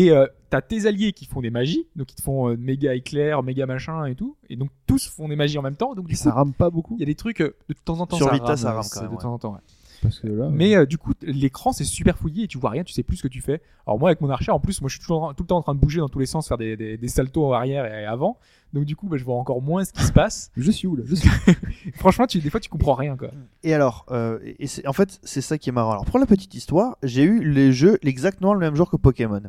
Et 0.00 0.10
euh, 0.12 0.26
t'as 0.50 0.60
tes 0.62 0.86
alliés 0.86 1.12
qui 1.12 1.24
font 1.26 1.40
des 1.40 1.50
magies, 1.50 1.88
donc 1.96 2.12
ils 2.12 2.14
te 2.14 2.22
font 2.22 2.48
euh, 2.50 2.56
méga 2.56 2.94
éclair, 2.94 3.42
méga 3.42 3.66
machin 3.66 4.04
et 4.06 4.14
tout. 4.14 4.36
Et 4.48 4.54
donc 4.56 4.70
tous 4.86 5.08
font 5.08 5.28
des 5.28 5.34
magies 5.34 5.58
en 5.58 5.62
même 5.62 5.74
temps. 5.76 5.94
Donc 5.96 6.06
Et 6.08 6.14
ça 6.14 6.30
rame 6.30 6.52
pas 6.52 6.70
beaucoup. 6.70 6.94
il 6.96 7.00
y 7.00 7.02
a 7.02 7.06
des 7.06 7.16
trucs 7.16 7.40
euh, 7.40 7.56
de 7.68 7.74
temps 7.84 7.98
en 8.00 8.06
temps 8.06 8.16
Sur 8.16 8.26
ça 8.26 8.32
Vita, 8.34 8.46
rame, 8.46 8.56
ça 8.56 8.72
rame 8.74 8.82
c'est 8.84 8.94
quand 8.94 9.00
même, 9.02 9.10
de 9.10 9.16
ouais. 9.16 9.22
temps 9.22 9.32
en 9.34 9.38
temps. 9.38 9.52
ouais. 9.54 9.60
Parce 10.00 10.20
que 10.20 10.28
là. 10.28 10.48
Mais 10.52 10.76
euh, 10.76 10.86
du 10.86 10.96
coup, 10.98 11.12
l'écran 11.22 11.72
c'est 11.72 11.82
super 11.82 12.16
fouillé 12.16 12.44
et 12.44 12.46
tu 12.46 12.56
vois 12.58 12.70
rien, 12.70 12.84
tu 12.84 12.92
sais 12.92 13.02
plus 13.02 13.16
ce 13.16 13.22
que 13.24 13.28
tu 13.28 13.40
fais. 13.40 13.60
Alors 13.84 13.98
moi 13.98 14.10
avec 14.10 14.20
mon 14.20 14.30
archer, 14.30 14.52
en 14.52 14.60
plus, 14.60 14.80
moi 14.80 14.88
je 14.88 14.94
suis 14.94 15.00
toujours, 15.00 15.34
tout 15.34 15.42
le 15.42 15.48
temps 15.48 15.56
en 15.56 15.62
train 15.62 15.74
de 15.74 15.80
bouger 15.80 15.98
dans 15.98 16.08
tous 16.08 16.20
les 16.20 16.26
sens, 16.26 16.46
faire 16.46 16.58
des, 16.58 16.76
des, 16.76 16.96
des 16.96 17.08
saltos 17.08 17.46
en 17.46 17.52
arrière 17.52 17.84
et 17.84 18.04
avant. 18.04 18.38
Donc 18.72 18.84
du 18.84 18.94
coup, 18.94 19.08
bah, 19.08 19.16
je 19.16 19.24
vois 19.24 19.34
encore 19.34 19.60
moins 19.60 19.84
ce 19.84 19.92
qui 19.92 20.02
se 20.04 20.12
passe. 20.12 20.52
Je 20.56 20.70
suis 20.70 20.86
où 20.86 20.94
là? 20.94 21.02
Je 21.04 21.16
suis. 21.16 21.28
Franchement, 21.96 22.28
tu, 22.28 22.38
des 22.38 22.50
fois 22.50 22.60
tu 22.60 22.68
comprends 22.68 22.94
rien 22.94 23.16
quoi. 23.16 23.30
Et 23.64 23.74
alors, 23.74 24.06
euh, 24.12 24.38
et 24.60 24.68
c'est- 24.68 24.86
en 24.86 24.92
fait, 24.92 25.18
c'est 25.24 25.40
ça 25.40 25.58
qui 25.58 25.70
est 25.70 25.72
marrant. 25.72 25.90
Alors, 25.90 26.04
pour 26.04 26.20
la 26.20 26.26
petite 26.26 26.54
histoire, 26.54 26.96
j'ai 27.02 27.24
eu 27.24 27.42
les 27.50 27.72
jeux 27.72 27.98
exactement 28.02 28.54
le 28.54 28.60
même 28.60 28.76
jour 28.76 28.88
que 28.90 28.96
Pokémon 28.96 29.42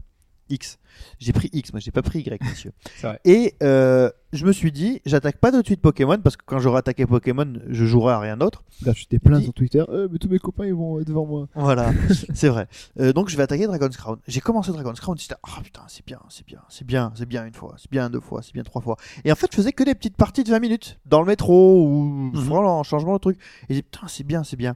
X. 0.49 0.79
J'ai 1.19 1.33
pris 1.33 1.49
X, 1.53 1.71
moi 1.73 1.79
j'ai 1.79 1.91
pas 1.91 2.01
pris 2.01 2.19
Y, 2.19 2.43
monsieur. 2.49 2.71
Vrai. 3.01 3.19
Et 3.25 3.55
euh, 3.63 4.09
je 4.33 4.45
me 4.45 4.51
suis 4.51 4.71
dit, 4.71 5.01
j'attaque 5.05 5.37
pas 5.37 5.51
tout 5.51 5.61
de 5.61 5.65
suite 5.65 5.81
Pokémon 5.81 6.17
parce 6.19 6.37
que 6.37 6.43
quand 6.45 6.59
j'aurai 6.59 6.79
attaqué 6.79 7.05
Pokémon, 7.05 7.53
je 7.67 7.85
jouerai 7.85 8.13
à 8.13 8.19
rien 8.19 8.37
d'autre. 8.37 8.63
Là, 8.85 8.93
je 8.95 9.05
t'ai 9.05 9.19
plein 9.19 9.41
sur 9.41 9.53
Twitter. 9.53 9.83
Euh, 9.89 10.07
mais 10.11 10.17
tous 10.17 10.29
mes 10.29 10.39
copains 10.39 10.65
ils 10.65 10.73
vont 10.73 10.99
être 10.99 11.07
devant 11.07 11.25
moi. 11.25 11.47
Voilà, 11.55 11.91
c'est 12.33 12.49
vrai. 12.49 12.67
Euh, 12.99 13.13
donc 13.13 13.29
je 13.29 13.37
vais 13.37 13.43
attaquer 13.43 13.67
Dragon's 13.67 13.97
Crown. 13.97 14.17
J'ai 14.27 14.41
commencé 14.41 14.71
Dragon's 14.71 14.99
Crown, 14.99 15.17
j'étais 15.17 15.35
ah 15.43 15.61
putain, 15.63 15.81
c'est 15.87 16.05
bien, 16.05 16.19
c'est 16.29 16.45
bien, 16.45 16.61
c'est 16.69 16.85
bien, 16.85 17.11
c'est 17.15 17.27
bien 17.27 17.45
une 17.45 17.53
fois, 17.53 17.75
c'est 17.77 17.89
bien 17.91 18.09
deux 18.09 18.19
fois, 18.19 18.41
c'est 18.41 18.53
bien 18.53 18.63
trois 18.63 18.81
fois. 18.81 18.97
Et 19.25 19.31
en 19.31 19.35
fait, 19.35 19.47
je 19.51 19.55
faisais 19.55 19.71
que 19.71 19.83
des 19.83 19.95
petites 19.95 20.17
parties 20.17 20.43
de 20.43 20.49
20 20.49 20.59
minutes 20.59 20.99
dans 21.05 21.21
le 21.21 21.27
métro 21.27 21.85
ou 21.85 22.31
vraiment 22.33 22.79
en 22.79 22.83
changement 22.83 23.13
de 23.13 23.19
truc. 23.19 23.37
Et 23.69 23.73
j'ai 23.73 23.81
dit 23.81 23.83
putain, 23.83 24.07
c'est 24.07 24.25
bien, 24.25 24.43
c'est 24.43 24.57
bien. 24.57 24.75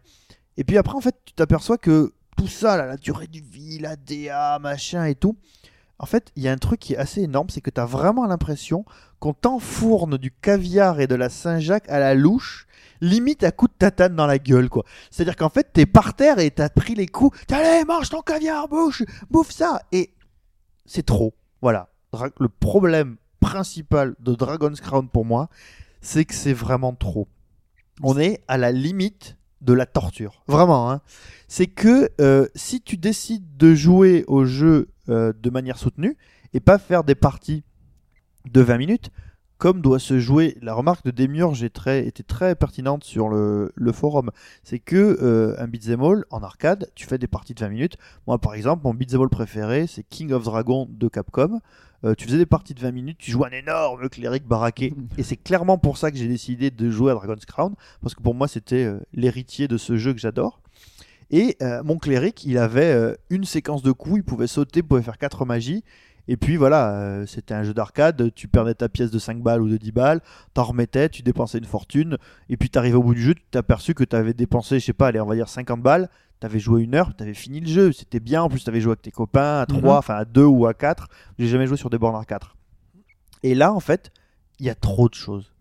Et 0.57 0.63
puis 0.63 0.77
après, 0.77 0.95
en 0.95 1.01
fait, 1.01 1.15
tu 1.25 1.33
t'aperçois 1.33 1.77
que 1.77 2.13
tout 2.35 2.47
ça, 2.47 2.77
la 2.77 2.97
durée 2.97 3.27
de 3.27 3.39
vie, 3.39 3.79
la 3.79 3.95
DA, 3.95 4.59
machin 4.59 5.05
et 5.05 5.15
tout. 5.15 5.37
En 5.99 6.05
fait, 6.05 6.31
il 6.35 6.43
y 6.43 6.47
a 6.47 6.51
un 6.51 6.57
truc 6.57 6.79
qui 6.79 6.93
est 6.93 6.97
assez 6.97 7.21
énorme, 7.21 7.49
c'est 7.49 7.61
que 7.61 7.69
tu 7.69 7.79
as 7.79 7.85
vraiment 7.85 8.25
l'impression 8.25 8.83
qu'on 9.19 9.33
t'enfourne 9.33 10.17
du 10.17 10.31
caviar 10.31 10.99
et 10.99 11.07
de 11.07 11.15
la 11.15 11.29
Saint-Jacques 11.29 11.87
à 11.87 11.99
la 11.99 12.13
louche, 12.13 12.67
limite 12.99 13.43
à 13.43 13.51
coup 13.51 13.67
de 13.67 13.73
tatane 13.73 14.15
dans 14.15 14.27
la 14.27 14.39
gueule, 14.39 14.69
quoi. 14.69 14.83
C'est-à-dire 15.11 15.35
qu'en 15.35 15.49
fait, 15.49 15.71
t'es 15.71 15.85
par 15.85 16.13
terre 16.15 16.39
et 16.39 16.51
t'as 16.51 16.69
pris 16.69 16.95
les 16.95 17.07
coups. 17.07 17.39
Allez, 17.51 17.85
mange 17.85 18.09
ton 18.09 18.21
caviar, 18.21 18.67
bouche, 18.67 19.03
bouffe 19.29 19.51
ça. 19.51 19.81
Et 19.91 20.13
c'est 20.85 21.05
trop. 21.05 21.33
Voilà. 21.61 21.89
Le 22.39 22.49
problème 22.49 23.15
principal 23.39 24.15
de 24.19 24.35
Dragon's 24.35 24.81
Crown 24.81 25.07
pour 25.07 25.25
moi, 25.25 25.49
c'est 26.01 26.25
que 26.25 26.33
c'est 26.33 26.53
vraiment 26.53 26.93
trop. 26.93 27.27
On 28.01 28.17
est 28.17 28.41
à 28.47 28.57
la 28.57 28.71
limite 28.71 29.37
de 29.63 29.73
la 29.73 29.85
torture. 29.85 30.43
Vraiment. 30.47 30.91
Hein. 30.91 31.01
C'est 31.47 31.67
que 31.67 32.09
euh, 32.21 32.47
si 32.55 32.81
tu 32.81 32.97
décides 32.97 33.57
de 33.57 33.73
jouer 33.73 34.25
au 34.27 34.45
jeu 34.45 34.89
euh, 35.09 35.33
de 35.41 35.49
manière 35.49 35.77
soutenue 35.77 36.17
et 36.53 36.59
pas 36.59 36.77
faire 36.77 37.03
des 37.03 37.15
parties 37.15 37.63
de 38.51 38.61
20 38.61 38.77
minutes, 38.77 39.09
comme 39.63 39.79
doit 39.79 39.99
se 39.99 40.19
jouer, 40.19 40.57
la 40.61 40.73
remarque 40.73 41.05
de 41.05 41.11
Demiurge 41.11 41.63
est 41.63 41.69
très, 41.69 42.05
était 42.05 42.21
très 42.21 42.53
pertinente 42.53 43.05
sur 43.05 43.29
le, 43.29 43.71
le 43.73 43.91
forum, 43.93 44.29
c'est 44.61 44.79
que 44.79 45.17
euh, 45.21 45.55
un 45.57 45.67
beat'em 45.67 46.03
all 46.03 46.25
en 46.31 46.43
arcade, 46.43 46.91
tu 46.95 47.07
fais 47.07 47.17
des 47.17 47.27
parties 47.27 47.53
de 47.53 47.61
20 47.61 47.69
minutes. 47.69 47.97
Moi, 48.27 48.37
par 48.39 48.55
exemple, 48.55 48.81
mon 48.83 48.93
beat'em 48.93 49.21
all 49.21 49.29
préféré, 49.29 49.87
c'est 49.87 50.03
King 50.03 50.33
of 50.33 50.43
Dragon 50.43 50.85
de 50.89 51.07
Capcom. 51.07 51.61
Euh, 52.03 52.13
tu 52.13 52.25
faisais 52.25 52.39
des 52.39 52.45
parties 52.45 52.73
de 52.73 52.81
20 52.81 52.91
minutes, 52.91 53.17
tu 53.17 53.31
jouais 53.31 53.47
un 53.47 53.57
énorme 53.57 54.09
cléric 54.09 54.45
baraqué. 54.45 54.93
Et 55.17 55.23
c'est 55.23 55.37
clairement 55.37 55.77
pour 55.77 55.97
ça 55.97 56.11
que 56.11 56.17
j'ai 56.17 56.27
décidé 56.27 56.69
de 56.69 56.89
jouer 56.89 57.13
à 57.13 57.15
Dragon's 57.15 57.45
Crown, 57.45 57.73
parce 58.01 58.15
que 58.15 58.21
pour 58.21 58.35
moi, 58.35 58.49
c'était 58.49 58.83
euh, 58.83 58.99
l'héritier 59.13 59.69
de 59.69 59.77
ce 59.77 59.95
jeu 59.95 60.11
que 60.11 60.19
j'adore. 60.19 60.59
Et 61.31 61.55
euh, 61.61 61.81
mon 61.85 61.97
cléric, 61.97 62.43
il 62.43 62.57
avait 62.57 63.15
une 63.29 63.45
séquence 63.45 63.81
de 63.81 63.93
coups, 63.93 64.17
il 64.17 64.23
pouvait 64.23 64.47
sauter, 64.47 64.81
il 64.81 64.83
pouvait 64.83 65.01
faire 65.01 65.17
quatre 65.17 65.45
magies. 65.45 65.85
Et 66.27 66.37
puis 66.37 66.55
voilà, 66.55 66.91
euh, 66.93 67.25
c'était 67.25 67.53
un 67.53 67.63
jeu 67.63 67.73
d'arcade, 67.73 68.33
tu 68.33 68.47
perdais 68.47 68.73
ta 68.73 68.87
pièce 68.87 69.11
de 69.11 69.19
5 69.19 69.41
balles 69.41 69.61
ou 69.61 69.67
de 69.69 69.75
10 69.77 69.91
balles, 69.91 70.21
t'en 70.53 70.63
remettais, 70.63 71.09
tu 71.09 71.21
dépensais 71.21 71.57
une 71.57 71.65
fortune, 71.65 72.17
et 72.49 72.55
puis 72.55 72.69
t'arrivais 72.69 72.95
au 72.95 73.03
bout 73.03 73.13
du 73.13 73.21
jeu, 73.21 73.33
tu 73.35 73.43
t'es 73.51 73.57
aperçu 73.59 73.93
que 73.93 74.05
t'avais 74.05 74.33
dépensé, 74.33 74.79
je 74.79 74.85
sais 74.85 74.93
pas, 74.93 75.07
allez, 75.07 75.19
on 75.19 75.25
va 75.25 75.35
dire 75.35 75.49
50 75.49 75.81
balles, 75.81 76.09
t'avais 76.39 76.59
joué 76.59 76.83
une 76.83 76.95
heure, 76.95 77.13
t'avais 77.15 77.33
fini 77.33 77.59
le 77.59 77.67
jeu, 77.67 77.91
c'était 77.91 78.21
bien, 78.21 78.41
en 78.41 78.47
plus 78.49 78.63
t'avais 78.63 78.79
joué 78.79 78.91
avec 78.91 79.01
tes 79.01 79.11
copains 79.11 79.59
à 79.59 79.65
3, 79.65 79.81
Mhm. 79.81 79.87
enfin 79.97 80.15
à 80.15 80.23
2 80.25 80.45
ou 80.45 80.65
à 80.65 80.73
4, 80.73 81.09
j'ai 81.39 81.47
jamais 81.47 81.67
joué 81.67 81.75
sur 81.77 81.89
des 81.89 81.97
bornes 81.97 82.15
à 82.21 82.23
4. 82.25 82.55
Et 83.43 83.53
là, 83.55 83.73
en 83.73 83.81
fait, 83.81 84.11
il 84.59 84.65
y 84.65 84.69
a 84.69 84.75
trop 84.75 85.09
de 85.09 85.13
choses. 85.15 85.52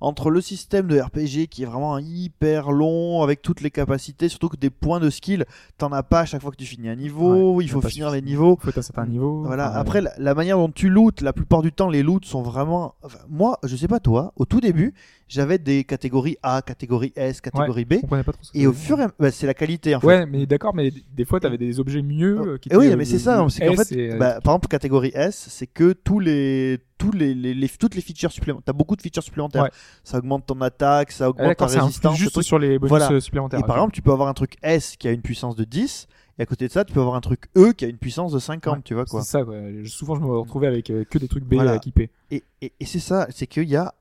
Entre 0.00 0.30
le 0.30 0.40
système 0.40 0.86
de 0.86 0.98
RPG 0.98 1.48
qui 1.50 1.62
est 1.62 1.66
vraiment 1.66 1.98
hyper 1.98 2.72
long 2.72 3.22
avec 3.22 3.42
toutes 3.42 3.60
les 3.60 3.70
capacités, 3.70 4.28
surtout 4.28 4.48
que 4.48 4.56
des 4.56 4.70
points 4.70 5.00
de 5.00 5.10
skill, 5.10 5.44
t'en 5.78 5.92
as 5.92 6.02
pas 6.02 6.20
à 6.20 6.24
chaque 6.24 6.40
fois 6.40 6.50
que 6.50 6.56
tu 6.56 6.64
finis 6.64 6.88
un 6.88 6.96
niveau, 6.96 7.54
Ouais, 7.56 7.64
il 7.64 7.70
faut 7.70 7.80
finir 7.82 8.10
les 8.10 8.22
niveaux. 8.22 8.58
Faut 8.60 8.70
à 8.70 8.78
un 8.78 8.82
certain 8.82 9.06
niveau. 9.06 9.42
Voilà. 9.44 9.70
Enfin, 9.70 9.78
Après, 9.80 10.00
la, 10.00 10.12
la 10.18 10.34
manière 10.34 10.56
dont 10.56 10.70
tu 10.70 10.88
lootes, 10.88 11.20
la 11.20 11.32
plupart 11.32 11.62
du 11.62 11.72
temps, 11.72 11.88
les 11.88 12.02
loots 12.02 12.24
sont 12.24 12.42
vraiment. 12.42 12.94
enfin, 13.02 13.18
moi, 13.28 13.58
je 13.62 13.76
sais 13.76 13.88
pas 13.88 14.00
toi, 14.00 14.32
au 14.36 14.44
tout 14.46 14.60
début, 14.60 14.94
j'avais 15.28 15.58
des 15.58 15.84
catégories 15.84 16.36
A, 16.42 16.62
catégorie 16.62 17.12
S, 17.14 17.40
catégorie 17.40 17.86
je 17.90 17.98
B. 17.98 18.06
pas 18.06 18.22
trop 18.24 18.42
ce 18.42 18.50
Et 18.54 18.66
au 18.66 18.72
ça 18.72 18.78
fur 18.78 19.00
et 19.00 19.04
à 19.04 19.10
bah, 19.18 19.30
c'est 19.30 19.46
la 19.46 19.54
qualité 19.54 19.94
en 19.94 20.00
fait. 20.00 20.06
Ouais, 20.06 20.26
mais 20.26 20.46
d'accord, 20.46 20.74
mais 20.74 20.92
des 21.14 21.24
fois, 21.24 21.40
t'avais 21.40 21.58
des 21.58 21.78
objets 21.78 22.02
mieux 22.02 22.38
euh, 22.40 22.58
qui 22.58 22.68
oui, 22.74 22.88
mais 22.96 23.02
euh, 23.02 23.06
c'est 23.06 23.18
ça, 23.18 23.42
le 23.42 23.48
c'est 23.48 23.66
qu'en 23.66 23.76
fait, 23.76 23.92
et, 23.92 24.12
euh, 24.12 24.18
bah, 24.18 24.40
par 24.42 24.54
exemple, 24.54 24.68
catégorie 24.68 25.12
S, 25.14 25.46
c'est 25.50 25.66
que 25.68 25.92
tous 25.92 26.18
les, 26.18 26.78
tous 27.00 27.12
les, 27.12 27.34
les- 27.34 27.54
les- 27.54 27.68
toutes 27.68 27.94
les 27.94 28.00
features 28.02 28.30
supplémentaires. 28.30 28.64
T'as 28.66 28.72
beaucoup 28.72 28.94
de 28.94 29.00
features 29.02 29.22
supplémentaires. 29.22 29.64
Ouais. 29.64 29.70
Ça 30.04 30.18
augmente 30.18 30.46
ton 30.46 30.60
attaque, 30.60 31.10
ça 31.12 31.24
ah, 31.24 31.30
augmente 31.30 31.56
ta 31.56 31.66
c'est 31.68 31.78
un 31.78 31.82
résistance. 31.84 32.16
juste 32.16 32.32
truc. 32.32 32.44
sur 32.44 32.58
les 32.58 32.78
bonus 32.78 32.90
Voilà. 32.90 33.10
euh, 33.10 33.20
supplémentaires. 33.20 33.58
Et 33.60 33.62
par 33.62 33.76
exemple, 33.76 33.92
tu 33.94 34.02
peux 34.02 34.12
avoir 34.12 34.28
un 34.28 34.34
truc 34.34 34.56
S 34.62 34.96
qui 34.96 35.08
a 35.08 35.12
une 35.12 35.22
puissance 35.22 35.56
de 35.56 35.64
10, 35.64 36.06
et 36.38 36.42
à 36.42 36.46
côté 36.46 36.68
de 36.68 36.72
ça, 36.72 36.84
tu 36.84 36.92
peux 36.92 37.00
avoir 37.00 37.16
un 37.16 37.20
truc 37.20 37.44
E 37.56 37.72
qui 37.72 37.84
a 37.84 37.88
une 37.88 37.96
puissance 37.98 38.32
de 38.32 38.38
50, 38.38 38.76
Ouais, 38.76 38.82
tu 38.84 38.94
vois 38.94 39.04
quoi. 39.06 39.22
C'est 39.22 39.30
ça, 39.30 39.44
quoi. 39.44 39.54
Souvent, 39.86 40.14
je 40.14 40.20
me 40.20 40.26
retrouvais 40.38 40.66
avec 40.66 40.90
euh, 40.90 41.04
que 41.04 41.18
des 41.18 41.26
trucs 41.28 41.44
B 41.44 41.54
Voilà. 41.54 41.72
euh, 41.72 41.76
équipés. 41.76 42.10
Et, 42.30 42.44
et, 42.60 42.72
et 42.78 42.84
c'est 42.84 42.98
ça, 43.00 43.26
c'est 43.30 43.46
qu'il 43.46 43.68
y 43.68 43.76
a, 43.76 43.94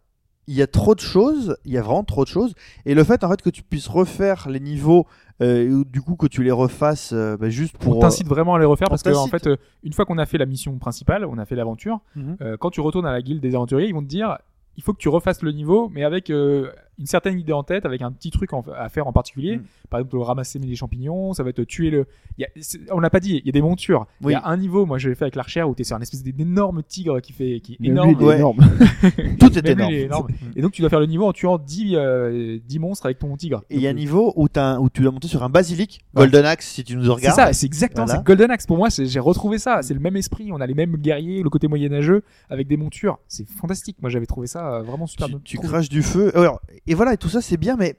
il 0.47 0.55
y 0.55 0.61
a 0.61 0.67
trop 0.67 0.95
de 0.95 0.99
choses, 0.99 1.57
il 1.63 1.71
y 1.73 1.77
a 1.77 1.81
vraiment 1.81 2.03
trop 2.03 2.23
de 2.23 2.29
choses. 2.29 2.53
Et 2.85 2.95
le 2.95 3.03
fait 3.03 3.23
en 3.23 3.29
fait 3.29 3.41
que 3.41 3.49
tu 3.49 3.61
puisses 3.63 3.87
refaire 3.87 4.49
les 4.49 4.59
niveaux, 4.59 5.05
euh, 5.41 5.69
ou 5.69 5.83
du 5.85 6.01
coup 6.01 6.15
que 6.15 6.27
tu 6.27 6.43
les 6.43 6.51
refasses 6.51 7.11
euh, 7.13 7.37
bah, 7.37 7.49
juste 7.49 7.75
On 7.81 7.83
pour. 7.83 7.99
t'incite 7.99 8.27
vraiment 8.27 8.55
à 8.55 8.59
les 8.59 8.65
refaire 8.65 8.87
on 8.89 8.91
parce 8.91 9.03
que 9.03 9.09
en 9.15 9.27
fait, 9.27 9.47
euh, 9.47 9.55
une 9.83 9.93
fois 9.93 10.05
qu'on 10.05 10.17
a 10.17 10.25
fait 10.25 10.37
la 10.37 10.45
mission 10.45 10.77
principale, 10.77 11.25
on 11.25 11.37
a 11.37 11.45
fait 11.45 11.55
l'aventure, 11.55 11.99
Mhm. 12.15 12.37
euh, 12.41 12.57
quand 12.57 12.71
tu 12.71 12.81
retournes 12.81 13.05
à 13.05 13.11
la 13.11 13.21
guilde 13.21 13.41
des 13.41 13.55
aventuriers, 13.55 13.87
ils 13.87 13.93
vont 13.93 14.01
te 14.03 14.07
dire 14.07 14.37
il 14.77 14.83
faut 14.83 14.93
que 14.93 14.99
tu 14.99 15.09
refasses 15.09 15.41
le 15.41 15.51
niveau, 15.51 15.89
mais 15.93 16.03
avec 16.03 16.29
euh, 16.29 16.69
une 16.99 17.05
certaine 17.05 17.39
idée 17.39 17.53
en 17.53 17.63
tête, 17.63 17.85
avec 17.85 18.01
un 18.01 18.11
petit 18.11 18.29
truc 18.29 18.53
en- 18.53 18.63
à 18.77 18.89
faire 18.89 19.07
en 19.07 19.13
particulier. 19.13 19.57
Mm. 19.57 19.63
Par 19.89 19.99
exemple, 20.01 20.17
ramasser 20.19 20.59
les 20.59 20.75
champignons, 20.75 21.33
ça 21.33 21.43
va 21.43 21.49
être 21.49 21.63
tuer 21.63 21.89
le. 21.89 22.05
il 22.37 22.41
y 22.41 22.45
a- 22.45 22.49
c'est- 22.61 22.79
on 22.91 22.99
l'a 22.99 23.09
pas 23.09 23.19
dit, 23.19 23.37
il 23.37 23.45
y 23.45 23.49
a 23.49 23.51
des 23.51 23.61
montures. 23.61 24.05
Oui. 24.21 24.33
Il 24.33 24.35
y 24.35 24.35
a 24.35 24.45
un 24.45 24.57
niveau, 24.57 24.85
moi 24.85 24.97
je 24.97 25.09
l'ai 25.09 25.15
fait 25.15 25.23
avec 25.25 25.35
l'archère, 25.35 25.69
où 25.69 25.75
tu 25.75 25.81
es 25.81 25.83
sur 25.85 25.95
un 25.95 26.01
espèce 26.01 26.23
d'énorme 26.23 26.83
tigre 26.83 27.19
qui 27.21 27.33
fait 27.33 27.59
qui 27.61 27.73
est 27.73 27.87
énorme. 27.87 28.09
lui, 28.09 28.17
il 28.19 28.23
est 28.23 28.27
Ouais. 28.27 28.35
énorme. 28.37 28.57
Tout 29.39 29.57
est 29.57 29.61
lui, 29.61 29.71
énorme. 29.71 29.91
il 29.91 29.97
est 29.97 30.01
énorme. 30.03 30.27
Et 30.55 30.61
donc 30.61 30.71
tu 30.73 30.81
dois 30.81 30.89
faire 30.89 30.99
le 30.99 31.05
niveau 31.05 31.25
en 31.25 31.33
tuant 31.33 31.57
10, 31.57 31.95
euh, 31.95 32.59
10 32.67 32.79
monstres 32.79 33.05
avec 33.05 33.19
ton 33.19 33.35
tigre. 33.37 33.63
Et 33.69 33.75
il 33.75 33.81
y 33.81 33.87
a 33.87 33.89
un 33.89 33.93
Donc, 33.93 33.99
niveau 33.99 34.33
où, 34.35 34.47
t'as 34.47 34.73
un- 34.75 34.79
où 34.79 34.89
tu 34.89 35.01
dois 35.01 35.11
monter 35.11 35.27
sur 35.27 35.43
un 35.43 35.49
basilic, 35.49 36.01
Ouais. 36.15 36.21
Golden 36.23 36.45
Axe 36.45 36.67
si 36.67 36.83
tu 36.83 36.95
nous 36.95 37.03
C'est 37.03 37.09
regardes. 37.09 37.35
ça, 37.35 37.53
c'est 37.53 37.65
exactement 37.65 38.05
Voilà. 38.05 38.19
c'est 38.19 38.25
Golden 38.25 38.51
Axe 38.51 38.65
pour 38.67 38.77
moi. 38.77 38.89
c'est- 38.89 39.05
J'ai 39.05 39.19
retrouvé 39.19 39.57
ça. 39.57 39.81
C'est 39.81 39.93
le 39.93 39.99
même 39.99 40.15
esprit. 40.15 40.51
On 40.51 40.61
a 40.61 40.67
les 40.67 40.73
mêmes 40.73 40.95
guerriers, 40.97 41.41
le 41.43 41.49
côté 41.49 41.67
moyenâgeux 41.67 42.23
avec 42.49 42.67
des 42.67 42.77
montures. 42.77 43.19
C'est 43.27 43.47
fantastique. 43.47 43.97
Moi, 44.01 44.09
j'avais 44.09 44.25
trouvé 44.25 44.47
ça 44.47 44.75
euh, 44.75 44.81
vraiment 44.81 45.07
super 45.07 45.27
tu, 45.43 45.57
craches 45.57 45.89
du 45.89 46.01
feu. 46.03 46.31
Alors, 46.37 46.61
et 46.89 46.95
voilà, 46.95 47.13
et 47.13 47.17
tout 47.17 47.29
ça 47.29 47.41
c'est 47.41 47.57
bien, 47.57 47.75
mais 47.77 47.95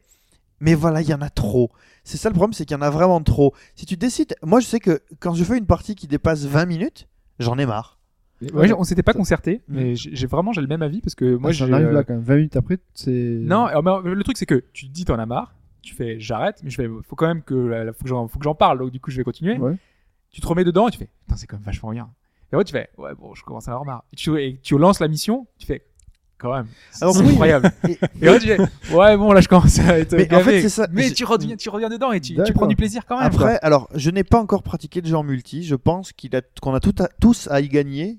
mais 0.61 0.75
voilà, 0.75 1.01
il 1.01 1.09
y 1.09 1.15
en 1.15 1.23
a 1.23 1.31
trop. 1.31 1.71
C'est 2.05 2.19
ça 2.19 2.29
le 2.29 2.35
problème, 2.35 2.53
c'est 2.53 2.67
qu'il 2.67 2.77
y 2.77 2.79
en 2.79 2.83
a 2.83 2.91
vraiment 2.91 3.23
trop. 3.23 3.55
Si 3.75 3.87
tu 3.87 3.97
décides, 3.97 4.35
moi 4.43 4.61
je 4.61 4.67
sais 4.67 4.81
que 4.81 5.01
quand 5.19 5.33
je 5.35 5.43
fais 5.45 5.57
une 5.57 5.67
partie 5.67 5.95
qui 5.95 6.07
dépasse 6.07 6.45
20 6.45 6.67
minutes, 6.67 7.09
j'en 7.39 7.57
ai 7.59 7.65
marre. 7.67 7.99
Ouais, 8.55 8.73
on 8.73 8.85
s'était 8.85 9.03
pas 9.03 9.13
concerté, 9.13 9.61
Mm. 9.69 9.75
mais 9.75 9.95
j'ai 9.97 10.27
vraiment 10.27 10.53
j'ai 10.53 10.63
le 10.63 10.67
même 10.67 10.81
avis 10.83 11.01
parce 11.03 11.15
que 11.15 11.35
moi 11.37 11.53
j'ai 11.53 11.67
j'en 11.67 11.73
arrive 11.75 11.89
euh, 11.89 11.93
là 11.93 12.05
quand 12.05 12.15
même. 12.15 12.23
20 12.23 12.37
minutes 12.37 12.57
après, 12.57 12.79
c'est. 12.95 13.11
non. 13.11 13.67
alors, 13.67 14.03
mais 14.03 14.15
le 14.15 14.23
truc 14.25 14.37
c'est 14.39 14.47
que 14.47 14.65
tu 14.73 14.87
te 14.89 14.93
dis 14.93 15.05
t'en 15.05 15.19
as 15.19 15.27
marre. 15.27 15.55
Tu 15.83 15.95
fais 15.95 16.19
j'arrête, 16.21 16.61
mais 16.63 16.71
je 16.71 16.77
fais 16.77 16.89
faut 17.07 17.17
quand 17.17 17.27
même 17.27 17.43
que 17.43 17.55
euh, 17.55 17.93
faut 17.93 18.05
que 18.39 18.45
j'en 18.45 18.55
parle. 18.55 18.79
Donc 18.79 18.91
du 18.91 19.01
coup 19.01 19.11
je 19.11 19.17
vais 19.19 19.25
continuer. 19.25 19.57
Ouais. 19.59 19.77
Tu 20.31 20.41
te 20.41 20.47
remets 20.47 20.65
dedans 20.65 20.89
et 20.89 20.91
tu 20.91 20.99
fais 20.99 21.09
putain 21.23 21.37
c'est 21.37 21.47
quand 21.47 21.57
même 21.57 21.65
vachement 21.65 21.91
bien. 21.91 22.11
Et 22.51 22.55
après 22.55 22.65
tu 22.65 22.73
fais 22.73 22.89
ouais 22.99 23.15
bon 23.15 23.35
je 23.35 23.45
commence 23.45 23.69
à 23.69 23.73
avoir 23.73 23.85
marre. 23.85 24.05
Et 24.13 24.17
tu, 24.17 24.39
et 24.43 24.59
tu 24.63 24.77
lances 24.79 25.01
la 25.01 25.09
mission, 25.09 25.47
tu 25.59 25.67
fais 25.67 25.85
quand 26.41 26.55
même 26.55 26.67
c'est 26.91 27.03
Alors, 27.05 27.15
c'est 27.15 27.23
oui, 27.23 27.31
incroyable. 27.31 27.71
Et- 27.89 27.99
Et 28.23 28.29
après, 28.29 28.39
tu 28.41 28.47
fais, 28.47 28.95
ouais, 28.95 29.17
bon, 29.17 29.33
là, 29.33 29.41
je 29.41 29.49
commence 29.49 29.79
à 29.79 29.99
être 29.99 30.15
Mais 30.17 30.33
en 30.35 30.41
fait, 30.41 30.63
c'est 30.63 30.69
ça. 30.69 30.89
Mais 30.91 31.11
tu 31.11 31.25
reviens, 31.25 31.57
tu 31.57 31.69
reviens 31.69 31.89
dedans 31.89 32.13
et 32.13 32.21
tu, 32.21 32.35
prends 32.55 32.67
du 32.67 32.77
plaisir 32.77 33.05
quand 33.07 33.19
même. 33.19 33.27
Après, 33.27 33.59
alors, 33.63 33.89
je 33.95 34.11
n'ai 34.11 34.25
pas 34.25 34.41
encore 34.41 34.63
pratiqué 34.63 35.01
le 35.01 35.07
jeu 35.09 35.17
en 35.17 35.23
multi. 35.23 35.63
Je 35.63 35.75
pense 35.75 36.13
qu'il 36.13 36.35
a, 36.35 36.43
qu'on 36.61 36.75
a 36.75 36.81
tout 36.81 36.95
à- 36.99 37.09
tous 37.21 37.49
à 37.51 37.61
y 37.61 37.69
gagner 37.69 38.19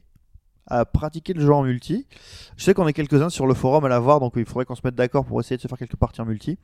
à 0.67 0.85
pratiquer 0.85 1.33
le 1.33 1.41
jeu 1.41 1.51
en 1.51 1.63
multi. 1.63 2.07
Je 2.55 2.63
sais 2.63 2.73
qu'on 2.73 2.87
est 2.87 2.93
quelques-uns 2.93 3.29
sur 3.29 3.45
le 3.45 3.53
forum 3.53 3.83
à 3.83 3.89
l'avoir, 3.89 4.19
donc 4.19 4.33
il 4.37 4.45
faudrait 4.45 4.65
qu'on 4.65 4.75
se 4.75 4.81
mette 4.85 4.95
d'accord 4.95 5.25
pour 5.25 5.39
essayer 5.41 5.57
de 5.57 5.61
se 5.61 5.67
faire 5.67 5.77
quelques 5.77 5.97
parties 5.97 6.21
en 6.21 6.25
multi. 6.25 6.57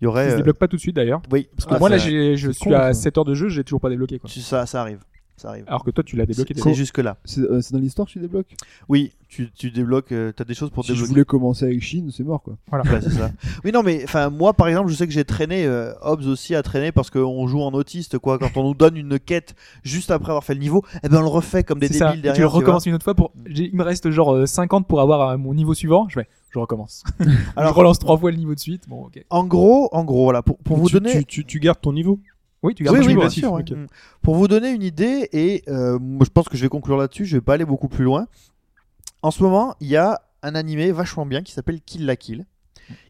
Il 0.00 0.04
y 0.04 0.06
aurait. 0.06 0.24
Ça 0.24 0.30
se 0.30 0.34
euh, 0.34 0.36
débloque 0.38 0.58
pas 0.58 0.68
tout 0.68 0.76
de 0.76 0.80
suite 0.80 0.96
d'ailleurs. 0.96 1.20
Oui, 1.30 1.48
parce 1.56 1.66
que 1.66 1.78
moi, 1.78 1.90
là, 1.90 1.98
je 1.98 2.34
suis 2.52 2.54
con, 2.60 2.72
à 2.72 2.94
ça. 2.94 3.02
7 3.02 3.18
heures 3.18 3.24
de 3.24 3.34
jeu, 3.34 3.48
j'ai 3.48 3.64
toujours 3.64 3.80
pas 3.80 3.90
débloqué 3.90 4.18
quoi. 4.18 4.30
ça, 4.30 4.64
ça 4.64 4.80
arrive. 4.80 5.00
Ça 5.40 5.48
arrive. 5.50 5.64
Alors 5.66 5.84
que 5.84 5.90
toi, 5.90 6.04
tu 6.04 6.16
l'as 6.16 6.26
débloqué 6.26 6.48
C'est 6.48 6.54
déjà. 6.54 6.64
c'est 6.70 6.74
jusque 6.74 6.98
là. 6.98 7.16
C'est 7.24 7.40
euh, 7.40 7.60
c'est 7.60 7.72
dans 7.72 7.78
l'histoire 7.80 8.06
que 8.06 8.12
tu 8.12 8.18
débloques? 8.20 8.54
Oui, 8.88 9.12
tu, 9.28 9.50
tu 9.52 9.70
débloques, 9.70 10.12
euh, 10.12 10.32
t'as 10.32 10.44
des 10.44 10.54
choses 10.54 10.70
pour 10.70 10.84
Si 10.84 10.88
je 10.88 10.94
débloquer. 10.94 11.08
voulais 11.10 11.24
commencer 11.24 11.64
avec 11.66 11.82
Chine, 11.82 12.10
c'est 12.12 12.24
mort 12.24 12.42
quoi. 12.42 12.56
Ouais, 12.72 12.80
c'est 13.00 13.10
ça. 13.10 13.30
Oui, 13.64 13.72
non, 13.72 13.82
mais 13.82 14.02
enfin, 14.04 14.30
moi, 14.30 14.52
par 14.54 14.68
exemple, 14.68 14.90
je 14.90 14.94
sais 14.96 15.06
que 15.06 15.12
j'ai 15.12 15.24
traîné, 15.24 15.64
euh, 15.64 15.92
Hobbs 16.02 16.26
aussi 16.26 16.54
a 16.54 16.62
traîné 16.62 16.92
parce 16.92 17.10
qu'on 17.10 17.46
joue 17.46 17.60
en 17.62 17.72
autiste, 17.72 18.18
quoi. 18.18 18.38
Quand 18.38 18.56
on 18.56 18.64
nous 18.64 18.74
donne 18.74 18.96
une 18.96 19.18
quête 19.18 19.54
juste 19.82 20.10
après 20.10 20.30
avoir 20.30 20.44
fait 20.44 20.54
le 20.54 20.60
niveau, 20.60 20.84
eh 21.02 21.08
ben 21.08 21.18
on 21.18 21.22
le 21.22 21.26
refait 21.28 21.62
comme 21.64 21.78
des 21.78 21.88
C'est 21.88 21.94
ça. 21.94 22.06
débiles 22.08 22.20
Et 22.20 22.22
derrière. 22.22 22.36
tu 22.36 22.42
le 22.42 22.48
tu 22.48 22.54
recommences 22.56 22.86
une 22.86 22.94
autre 22.94 23.04
fois 23.04 23.14
pour. 23.14 23.32
Il 23.46 23.74
me 23.74 23.82
reste 23.82 24.10
genre 24.10 24.34
euh, 24.34 24.46
50 24.46 24.86
pour 24.86 25.00
avoir 25.00 25.28
euh, 25.30 25.36
mon 25.38 25.54
niveau 25.54 25.74
suivant. 25.74 26.06
Je 26.08 26.18
vais, 26.18 26.28
je 26.50 26.58
recommence. 26.58 27.04
Alors- 27.56 27.72
je 27.72 27.78
relance 27.78 27.98
trois 27.98 28.18
fois 28.18 28.30
le 28.30 28.36
niveau 28.36 28.54
de 28.54 28.60
suite. 28.60 28.88
Bon, 28.88 29.04
ok. 29.06 29.24
En 29.30 29.44
gros, 29.44 29.88
en 29.92 30.04
gros, 30.04 30.24
voilà, 30.24 30.42
pour, 30.42 30.58
pour 30.58 30.76
vous 30.76 30.88
tu, 30.88 30.94
donner. 30.94 31.12
tu, 31.18 31.24
tu, 31.24 31.44
tu 31.44 31.60
gardes 31.60 31.80
ton 31.80 31.92
niveau? 31.92 32.18
Oui, 32.62 32.74
tu 32.74 32.84
gardes 32.84 32.98
Oui, 32.98 33.04
oui, 33.06 33.16
bien 33.16 33.30
sûr. 33.30 33.52
ouais. 33.52 33.62
Mm. 33.62 33.86
Pour 34.22 34.34
vous 34.34 34.48
donner 34.48 34.70
une 34.70 34.82
idée, 34.82 35.28
et 35.32 35.62
euh, 35.68 35.98
moi, 35.98 36.24
je 36.24 36.30
pense 36.30 36.48
que 36.48 36.56
je 36.56 36.62
vais 36.62 36.68
conclure 36.68 36.96
là-dessus, 36.96 37.24
je 37.24 37.36
vais 37.36 37.40
pas 37.40 37.54
aller 37.54 37.64
beaucoup 37.64 37.88
plus 37.88 38.04
loin. 38.04 38.26
En 39.22 39.30
ce 39.30 39.42
moment, 39.42 39.74
il 39.80 39.88
y 39.88 39.96
a 39.96 40.22
un 40.42 40.54
animé 40.54 40.92
vachement 40.92 41.26
bien 41.26 41.42
qui 41.42 41.52
s'appelle 41.52 41.80
Kill 41.80 42.06
la 42.06 42.16
Kill, 42.16 42.46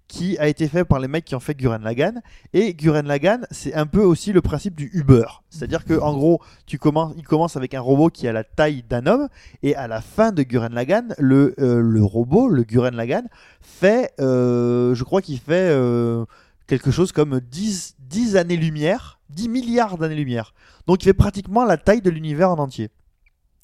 qui 0.09 0.37
a 0.39 0.49
été 0.49 0.67
fait 0.67 0.85
par 0.85 0.99
les 0.99 1.07
mecs 1.07 1.25
qui 1.25 1.37
ont 1.37 1.41
fait 1.41 1.55
Guren 1.55 1.83
Lagann. 1.83 2.21
Et 2.53 2.75
Guren 2.75 3.07
Lagann, 3.07 3.47
c'est 3.53 3.75
un 3.75 3.87
peu 3.87 4.03
aussi 4.03 4.33
le 4.33 4.41
principe 4.41 4.75
du 4.75 4.91
Uber. 4.93 5.25
C'est-à-dire 5.51 5.85
que, 5.85 5.95
en 5.95 6.13
gros, 6.15 6.41
tu 6.67 6.79
commences, 6.79 7.15
il 7.17 7.23
commence 7.23 7.57
avec 7.57 7.75
un 7.75 7.81
robot 7.81 8.09
qui 8.09 8.27
a 8.27 8.33
la 8.33 8.43
taille 8.43 8.83
d'un 8.89 9.07
homme, 9.07 9.29
et 9.63 9.77
à 9.77 9.87
la 9.87 10.01
fin 10.01 10.33
de 10.33 10.43
Guren 10.43 10.75
Lagann, 10.75 11.15
le, 11.19 11.55
euh, 11.61 11.81
le 11.81 12.03
robot, 12.03 12.49
le 12.49 12.65
Guren 12.65 12.95
Lagann, 12.97 13.29
fait, 13.61 14.13
euh, 14.21 14.97
je 14.97 15.05
crois 15.05 15.23
qu'il 15.23 15.39
fait 15.39 15.71
euh, 15.71 16.25
quelque 16.67 16.91
chose 16.91 17.13
comme 17.13 17.41
10, 17.41 17.95
10 18.01 18.37
années-lumière, 18.37 19.20
10 19.35 19.49
milliards 19.49 19.99
d'années-lumière. 19.99 20.55
Donc 20.87 21.03
il 21.03 21.07
fait 21.07 21.15
pratiquement 21.15 21.65
la 21.65 21.77
taille 21.77 22.03
de 22.03 22.11
l'univers 22.11 22.51
en 22.51 22.59
entier. 22.59 22.91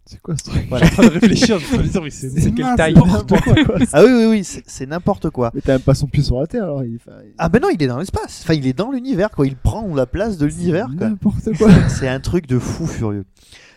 C'est 0.08 0.20
quoi 0.20 0.36
ce 0.36 0.44
truc 0.44 0.62
Je 0.70 0.76
suis 0.76 0.84
en 0.84 0.88
train 0.88 1.02
de 1.02 1.08
réfléchir. 1.08 1.58
je 1.58 1.76
me 1.76 1.82
dis, 1.82 1.98
mais 2.00 2.10
c'est 2.10 2.54
quelle 2.54 2.76
taille 2.76 2.94
n'importe 2.94 3.28
quoi. 3.64 3.76
Ah 3.92 4.04
oui, 4.04 4.10
oui, 4.12 4.26
oui, 4.26 4.44
c'est 4.44 4.86
n'importe 4.86 5.30
quoi. 5.30 5.50
Mais 5.52 5.60
t'as 5.60 5.72
même 5.72 5.80
pas 5.82 5.94
son 5.94 6.06
pied 6.06 6.22
sur 6.22 6.38
la 6.38 6.46
terre 6.46 6.62
alors. 6.62 6.84
Il, 6.84 7.00
Ah 7.38 7.48
ben 7.48 7.60
non, 7.60 7.70
il 7.70 7.82
est 7.82 7.88
dans 7.88 7.98
l'espace. 7.98 8.42
Enfin, 8.44 8.54
il 8.54 8.68
est 8.68 8.72
dans 8.72 8.92
l'univers, 8.92 9.32
quoi. 9.32 9.48
Il 9.48 9.56
prend 9.56 9.92
la 9.94 10.06
place 10.06 10.38
de 10.38 10.46
l'univers, 10.46 10.86
c'est 10.92 10.98
quoi. 10.98 11.08
N'importe 11.08 11.56
quoi. 11.58 11.70
C'est 11.88 12.06
un 12.08 12.20
truc 12.20 12.46
de 12.46 12.60
fou 12.60 12.86
furieux. 12.86 13.24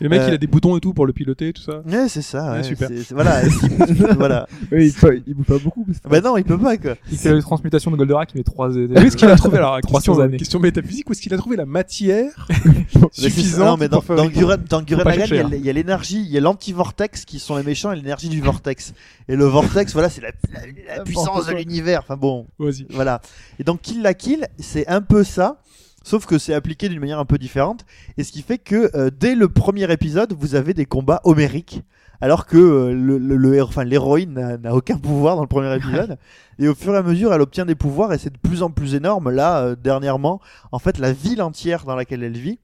Et 0.00 0.04
le 0.04 0.10
mec, 0.10 0.20
Euh, 0.22 0.28
il 0.28 0.34
a 0.34 0.38
des 0.38 0.46
boutons 0.46 0.76
et 0.76 0.80
tout 0.80 0.94
pour 0.94 1.04
le 1.06 1.12
piloter, 1.12 1.52
tout 1.52 1.60
ça. 1.62 1.82
Ouais, 1.86 2.08
c'est 2.08 2.22
ça. 2.22 2.52
Ouais, 2.52 2.56
ouais, 2.58 2.62
super. 2.62 2.88
c'est- 2.88 3.12
voilà. 3.12 3.42
voilà. 4.18 4.46
Oui, 4.72 4.86
il, 4.86 4.92
peut- 4.94 5.20
il 5.26 5.34
bouge 5.34 5.46
pas 5.46 5.58
beaucoup. 5.58 5.84
mais 5.86 5.92
c'est 5.94 6.02
pas- 6.02 6.08
Ben 6.08 6.22
non, 6.24 6.36
il 6.38 6.44
peut 6.44 6.58
pas, 6.58 6.76
quoi. 6.78 6.94
Il 7.12 7.18
fait 7.18 7.32
la 7.34 7.40
transmutation 7.42 7.90
de 7.90 7.96
Goldorak, 7.96 8.30
il 8.34 8.38
met 8.38 8.44
3 8.44 8.70
Où 8.70 8.78
est-ce 8.94 9.16
qu'il 9.16 9.28
a 9.28 9.36
trouvé 9.36 9.58
alors 9.58 9.78
300 9.82 10.12
question, 10.12 10.24
années. 10.24 10.36
question 10.38 10.58
métaphysique 10.58 11.08
où 11.08 11.12
est-ce 11.12 11.20
qu'il 11.20 11.34
a 11.34 11.36
trouvé 11.36 11.56
la 11.56 11.66
matière 11.66 12.46
Mais 12.64 12.86
ça. 12.94 13.06
suffisante 13.12 13.66
Non, 13.66 13.76
mais 13.76 13.88
dans, 13.88 14.02
dans 14.06 14.16
dans 14.16 14.24
il 14.30 15.64
y 15.64 15.70
a- 15.70 15.72
l'énergie, 15.72 16.20
il 16.20 16.30
y 16.30 16.36
a 16.38 16.40
l'anti-vortex 16.40 17.24
qui 17.24 17.38
sont 17.38 17.56
les 17.56 17.62
méchants 17.62 17.92
et 17.92 17.96
l'énergie 17.96 18.28
du 18.28 18.40
vortex. 18.40 18.94
Et 19.28 19.36
le 19.36 19.44
vortex, 19.44 19.92
voilà, 19.92 20.08
c'est 20.08 20.20
la, 20.22 20.30
la- 20.52 20.96
la 20.96 21.02
puissance 21.04 21.46
de 21.46 21.52
l'univers. 21.54 22.00
Enfin 22.04 22.16
bon, 22.16 22.46
Vas-y. 22.58 22.86
Voilà. 22.90 23.20
Et 23.58 23.64
donc 23.64 23.80
Kill 23.82 24.02
la 24.02 24.14
Kill, 24.14 24.46
c'est 24.58 24.86
un 24.88 25.00
peu 25.02 25.24
ça, 25.24 25.60
sauf 26.02 26.26
que 26.26 26.38
c'est 26.38 26.54
appliqué 26.54 26.88
d'une 26.88 27.00
manière 27.00 27.18
un 27.18 27.24
peu 27.24 27.38
différente. 27.38 27.84
Et 28.18 28.24
ce 28.24 28.32
qui 28.32 28.42
fait 28.42 28.58
que 28.58 28.90
euh, 28.96 29.10
dès 29.16 29.34
le 29.34 29.48
premier 29.48 29.90
épisode, 29.92 30.32
vous 30.38 30.54
avez 30.54 30.74
des 30.74 30.86
combats 30.86 31.20
homériques. 31.24 31.82
Alors 32.22 32.44
que 32.44 32.58
euh, 32.58 32.92
le, 32.92 33.16
le- 33.16 33.36
le 33.36 33.54
héros- 33.54 33.68
enfin, 33.68 33.82
l'héroïne 33.84 34.34
n'a- 34.34 34.58
n'a 34.58 34.74
aucun 34.74 34.98
pouvoir 34.98 35.36
dans 35.36 35.42
le 35.42 35.48
premier 35.48 35.74
épisode. 35.74 36.18
et 36.58 36.68
au 36.68 36.74
fur 36.74 36.94
et 36.94 36.98
à 36.98 37.02
mesure, 37.02 37.32
elle 37.32 37.40
obtient 37.40 37.64
des 37.64 37.74
pouvoirs 37.74 38.12
et 38.12 38.18
c'est 38.18 38.30
de 38.32 38.36
plus 38.38 38.62
en 38.62 38.70
plus 38.70 38.94
énorme. 38.94 39.30
Là, 39.30 39.60
euh, 39.62 39.74
dernièrement, 39.76 40.38
en 40.70 40.78
fait, 40.78 40.98
la 40.98 41.12
ville 41.12 41.40
entière 41.40 41.84
dans 41.86 41.96
laquelle 41.96 42.22
elle 42.22 42.36
vit 42.36 42.58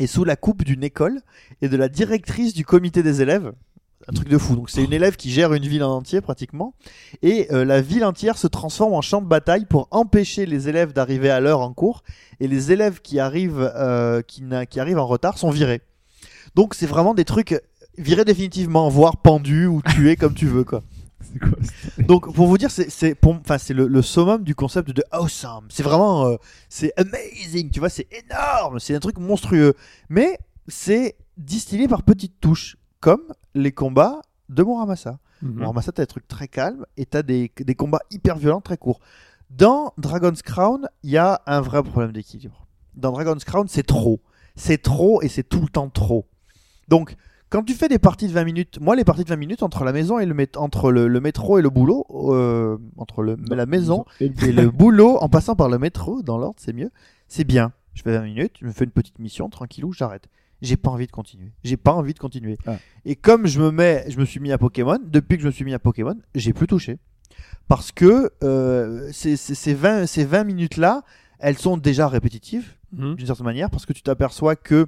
est 0.00 0.08
sous 0.08 0.24
la 0.24 0.34
coupe 0.34 0.64
d'une 0.64 0.82
école 0.82 1.20
et 1.60 1.68
de 1.68 1.76
la 1.76 1.88
directrice 1.88 2.54
du 2.54 2.64
comité 2.64 3.04
des 3.04 3.22
élèves. 3.22 3.52
Un 4.08 4.12
truc 4.12 4.28
de 4.28 4.36
fou. 4.38 4.56
Donc 4.56 4.68
c'est 4.70 4.82
une 4.82 4.92
élève 4.92 5.16
qui 5.16 5.30
gère 5.30 5.52
une 5.54 5.66
ville 5.66 5.84
en 5.84 5.96
entier 5.96 6.20
pratiquement. 6.20 6.74
Et 7.22 7.46
euh, 7.52 7.64
la 7.64 7.80
ville 7.80 8.04
entière 8.04 8.36
se 8.36 8.46
transforme 8.48 8.94
en 8.94 9.00
champ 9.00 9.20
de 9.22 9.26
bataille 9.26 9.64
pour 9.64 9.86
empêcher 9.90 10.44
les 10.46 10.68
élèves 10.68 10.92
d'arriver 10.92 11.30
à 11.30 11.38
l'heure 11.40 11.60
en 11.60 11.72
cours. 11.72 12.02
Et 12.40 12.48
les 12.48 12.72
élèves 12.72 13.00
qui 13.00 13.20
arrivent, 13.20 13.70
euh, 13.76 14.20
qui, 14.22 14.42
n'a- 14.42 14.66
qui 14.66 14.80
arrivent 14.80 14.98
en 14.98 15.06
retard 15.06 15.38
sont 15.38 15.50
virés. 15.50 15.82
Donc 16.54 16.74
c'est 16.74 16.86
vraiment 16.86 17.14
des 17.14 17.24
trucs 17.24 17.60
virés 17.98 18.24
définitivement, 18.24 18.88
voire 18.88 19.18
pendus 19.18 19.66
ou 19.66 19.82
tués 19.82 20.16
comme 20.16 20.34
tu 20.34 20.46
veux 20.46 20.64
quoi. 20.64 20.82
Donc 21.98 22.32
pour 22.34 22.46
vous 22.46 22.58
dire, 22.58 22.70
c'est 22.70 22.90
c'est 22.90 23.14
pour, 23.14 23.34
enfin 23.34 23.56
c'est 23.58 23.72
le, 23.74 23.86
le 23.86 24.02
summum 24.02 24.42
du 24.42 24.54
concept 24.54 24.90
de 24.90 25.02
awesome. 25.12 25.66
C'est 25.70 25.82
vraiment, 25.82 26.26
euh, 26.26 26.36
c'est 26.68 26.92
amazing. 26.96 27.70
Tu 27.70 27.78
vois, 27.80 27.88
c'est 27.88 28.08
énorme. 28.12 28.78
C'est 28.80 28.94
un 28.94 29.00
truc 29.00 29.18
monstrueux. 29.18 29.74
Mais 30.08 30.38
c'est 30.68 31.16
distillé 31.38 31.88
par 31.88 32.02
petites 32.02 32.40
touches, 32.40 32.76
comme 33.00 33.22
les 33.54 33.72
combats 33.72 34.22
de 34.48 34.62
Muramasa. 34.62 35.18
Mhm. 35.42 35.54
Muramasa, 35.60 35.92
t'as 35.92 36.02
des 36.02 36.06
trucs 36.06 36.28
très 36.28 36.48
calmes 36.48 36.84
et 36.96 37.06
t'as 37.06 37.22
des, 37.22 37.50
des 37.58 37.74
combats 37.74 38.02
hyper 38.10 38.36
violents 38.36 38.60
très 38.60 38.76
courts. 38.76 39.00
Dans 39.50 39.92
Dragon's 39.98 40.42
Crown, 40.42 40.88
il 41.02 41.10
y 41.10 41.18
a 41.18 41.42
un 41.46 41.60
vrai 41.60 41.82
problème 41.82 42.12
d'équilibre. 42.12 42.66
Dans 42.94 43.12
Dragon's 43.12 43.44
Crown, 43.44 43.66
c'est 43.68 43.82
trop. 43.86 44.20
C'est 44.56 44.80
trop 44.82 45.22
et 45.22 45.28
c'est 45.28 45.42
tout 45.42 45.60
le 45.60 45.68
temps 45.68 45.88
trop. 45.88 46.26
Donc, 46.88 47.16
quand 47.50 47.62
tu 47.62 47.74
fais 47.74 47.88
des 47.88 47.98
parties 47.98 48.28
de 48.28 48.32
20 48.32 48.44
minutes, 48.44 48.78
moi, 48.80 48.96
les 48.96 49.04
parties 49.04 49.24
de 49.24 49.28
20 49.28 49.36
minutes 49.36 49.62
entre 49.62 49.84
la 49.84 49.92
maison 49.92 50.18
et 50.18 50.24
le, 50.26 50.34
mét- 50.34 50.56
entre 50.58 50.90
le, 50.90 51.06
le 51.06 51.20
métro 51.20 51.58
et 51.58 51.62
le 51.62 51.68
boulot, 51.70 52.06
euh, 52.32 52.78
entre 52.96 53.22
le, 53.22 53.36
la 53.54 53.66
maison 53.66 54.04
Et 54.20 54.28
le- 54.28 54.48
et 54.48 54.52
le 54.52 54.70
boulot 54.70 55.18
en 55.18 55.28
passant 55.28 55.54
par 55.54 55.68
le 55.68 55.78
métro, 55.78 56.22
dans 56.22 56.38
l'ordre, 56.38 56.56
c'est 56.58 56.72
mieux. 56.72 56.90
C'est 57.28 57.44
bien. 57.44 57.72
Je 57.94 58.02
fais 58.02 58.12
20 58.16 58.24
minutes, 58.24 58.56
je 58.60 58.66
me 58.66 58.72
fais 58.72 58.84
une 58.84 58.90
petite 58.90 59.18
mission, 59.18 59.50
tranquillou, 59.50 59.92
j'arrête. 59.92 60.28
J'ai 60.62 60.76
pas 60.76 60.90
envie 60.90 61.06
de 61.06 61.12
continuer. 61.12 61.52
J'ai 61.64 61.76
pas 61.76 61.92
envie 61.92 62.14
de 62.14 62.18
continuer. 62.18 62.56
Ah. 62.66 62.76
Et 63.04 63.16
comme 63.16 63.46
je 63.46 63.60
me 63.60 63.70
mets, 63.70 64.04
je 64.08 64.18
me 64.18 64.24
suis 64.24 64.40
mis 64.40 64.52
à 64.52 64.58
Pokémon, 64.58 64.98
depuis 65.04 65.36
que 65.36 65.42
je 65.42 65.48
me 65.48 65.52
suis 65.52 65.64
mis 65.64 65.74
à 65.74 65.78
Pokémon, 65.78 66.16
j'ai 66.34 66.52
plus 66.54 66.66
touché. 66.68 66.98
Parce 67.68 67.92
que 67.92 68.30
euh, 68.42 69.10
ces, 69.12 69.36
ces, 69.36 69.54
ces 69.54 69.74
20, 69.74 70.06
ces 70.06 70.24
20 70.24 70.44
minutes-là, 70.44 71.02
elles 71.38 71.58
sont 71.58 71.76
déjà 71.76 72.08
répétitives, 72.08 72.74
Mhm. 72.92 73.16
d'une 73.16 73.26
certaine 73.26 73.46
manière, 73.46 73.70
parce 73.70 73.86
que 73.86 73.92
tu 73.92 74.02
t'aperçois 74.02 74.54
que 74.54 74.86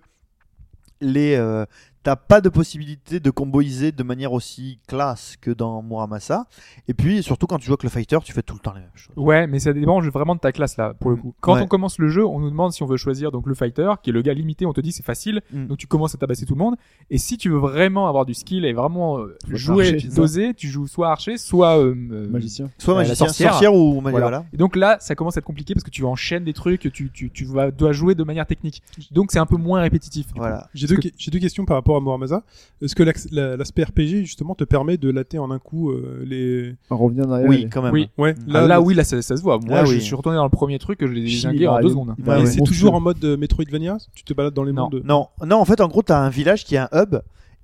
les, 1.01 1.34
euh, 1.36 1.64
t'as 2.05 2.16
pas 2.16 2.40
de 2.40 2.48
possibilité 2.48 3.18
de 3.18 3.31
comboiser 3.31 3.90
de 3.90 4.02
manière 4.02 4.32
aussi 4.32 4.78
classe 4.86 5.36
que 5.40 5.51
dans 5.51 5.82
Muramasa. 5.82 6.47
Et 6.86 6.94
puis, 6.94 7.22
surtout 7.22 7.47
quand 7.47 7.59
tu 7.59 7.66
joues 7.66 7.72
avec 7.72 7.82
le 7.82 7.89
fighter, 7.89 8.18
tu 8.24 8.32
fais 8.32 8.43
tout 8.43 8.55
le 8.55 8.60
temps 8.60 8.72
les 8.74 8.81
mêmes 8.81 8.90
choses. 8.94 9.14
Ouais, 9.16 9.47
mais 9.47 9.59
ça 9.59 9.72
dépend 9.72 10.01
vraiment 10.01 10.35
de 10.35 10.40
ta 10.40 10.52
classe 10.52 10.76
là, 10.76 10.94
pour 10.94 11.10
le 11.10 11.16
coup. 11.16 11.35
Quand 11.40 11.55
Ouais. 11.55 11.62
on 11.62 11.66
commence 11.66 11.98
le 11.98 12.09
jeu, 12.09 12.24
on 12.24 12.39
nous 12.40 12.51
demande 12.51 12.72
si 12.72 12.82
on 12.82 12.86
veut 12.86 12.97
choisir 12.97 13.32
donc 13.32 13.47
le 13.47 13.55
fighter, 13.55 13.90
qui 14.02 14.10
est 14.10 14.12
le 14.12 14.22
gars 14.22 14.35
limité. 14.35 14.66
On 14.66 14.72
te 14.72 14.81
dit 14.81 14.93
c'est 14.93 15.05
facile, 15.05 15.40
Mm. 15.52 15.66
donc 15.66 15.78
tu 15.78 15.86
commences 15.86 16.14
à 16.14 16.18
tabasser 16.18 16.47
tout 16.47 16.55
le 16.55 16.59
monde. 16.60 16.76
Et 17.10 17.18
si 17.18 17.39
tu 17.39 17.48
veux 17.51 17.59
vraiment 17.59 18.06
avoir 18.09 18.26
du 18.26 18.35
skill 18.35 18.64
et 18.64 18.72
vraiment 18.74 19.18
euh, 19.18 19.36
jouer, 19.48 19.94
archer, 19.94 20.09
doser, 20.09 20.55
tu 20.55 20.68
joues 20.68 20.86
soit 20.86 21.10
archer, 21.10 21.39
soit 21.39 21.78
euh, 21.78 21.94
euh, 22.12 22.28
Magicien. 22.28 22.70
Soit 22.78 22.94
Euh, 22.94 22.97
magicien, 22.98 23.26
sorcière. 23.26 23.51
sorcière, 23.52 23.74
ou 23.74 24.01
Voilà. 24.02 24.18
voilà. 24.20 24.44
Et 24.52 24.56
donc 24.59 24.76
là, 24.76 24.98
ça 25.01 25.14
commence 25.14 25.36
à 25.36 25.40
être 25.40 25.44
compliqué 25.47 25.74
parce 25.74 25.85
que 25.85 25.90
tu 25.90 26.05
enchaînes 26.05 26.44
des 26.44 26.52
trucs, 26.52 26.93
tu, 26.93 27.10
tu, 27.10 27.31
tu 27.31 27.44
vas, 27.47 27.70
dois 27.70 27.93
jouer 27.93 28.14
de 28.14 28.24
manière 28.24 28.47
technique. 28.47 28.82
Donc 29.10 29.32
c'est 29.32 29.39
un 29.39 29.47
peu 29.47 29.56
moins 29.56 29.81
répétitif. 29.81 30.26
Voilà. 30.36 30.68
J'ai 30.74 30.86
deux, 30.86 30.97
que- 30.97 31.09
j'ai 31.16 31.31
deux 31.31 31.39
questions 31.39 31.64
par 31.64 31.76
rapport 31.76 31.93
à 31.96 32.00
Muramasa. 32.00 32.42
Est-ce 32.82 32.94
que 32.94 33.02
l'aspect 33.02 33.84
RPG 33.84 34.24
justement 34.24 34.54
te 34.54 34.64
permet 34.64 34.96
de 34.96 35.10
latter 35.10 35.38
en 35.38 35.50
un 35.50 35.58
coup 35.58 35.90
euh, 35.90 36.22
les 36.26 36.74
On 36.90 36.96
revient 36.96 37.22
en 37.22 37.30
arrière. 37.32 37.48
Oui, 37.48 37.68
quand 37.72 37.82
même. 37.82 37.92
Oui. 37.92 38.08
Ouais, 38.18 38.34
Ah, 38.52 38.66
Là, 38.66 38.80
oui, 38.80 38.94
là 38.94 39.04
ça, 39.04 39.20
ça 39.22 39.36
se 39.36 39.42
voit. 39.42 39.58
Moi, 39.58 39.78
Ah 39.80 39.84
je 39.84 39.92
oui. 39.94 40.00
suis 40.00 40.14
retourné 40.14 40.36
dans 40.36 40.44
le 40.44 40.50
premier 40.50 40.78
truc, 40.78 40.98
je 41.00 41.06
l'ai 41.06 41.22
il 41.22 41.68
en 41.68 41.74
va 41.74 41.82
deux 41.82 41.90
secondes. 41.90 42.14
c'est 42.46 42.62
toujours 42.62 42.94
en 42.94 43.00
mode 43.00 43.24
euh, 43.24 43.36
Metroidvania 43.36 43.96
Tu 44.14 44.24
te 44.24 44.34
balades 44.34 44.54
dans 44.54 44.64
les 44.64 44.72
Non. 44.72 44.82
mondes 44.90 45.02
Non, 45.04 45.28
non, 45.46 45.56
en 45.58 45.64
fait, 45.64 45.80
en 45.80 45.88
gros, 45.88 46.02
t'as 46.02 46.18
un 46.20 46.30
village 46.30 46.64
qui 46.64 46.76
a 46.76 46.88
un 46.92 47.02
hub. 47.02 47.16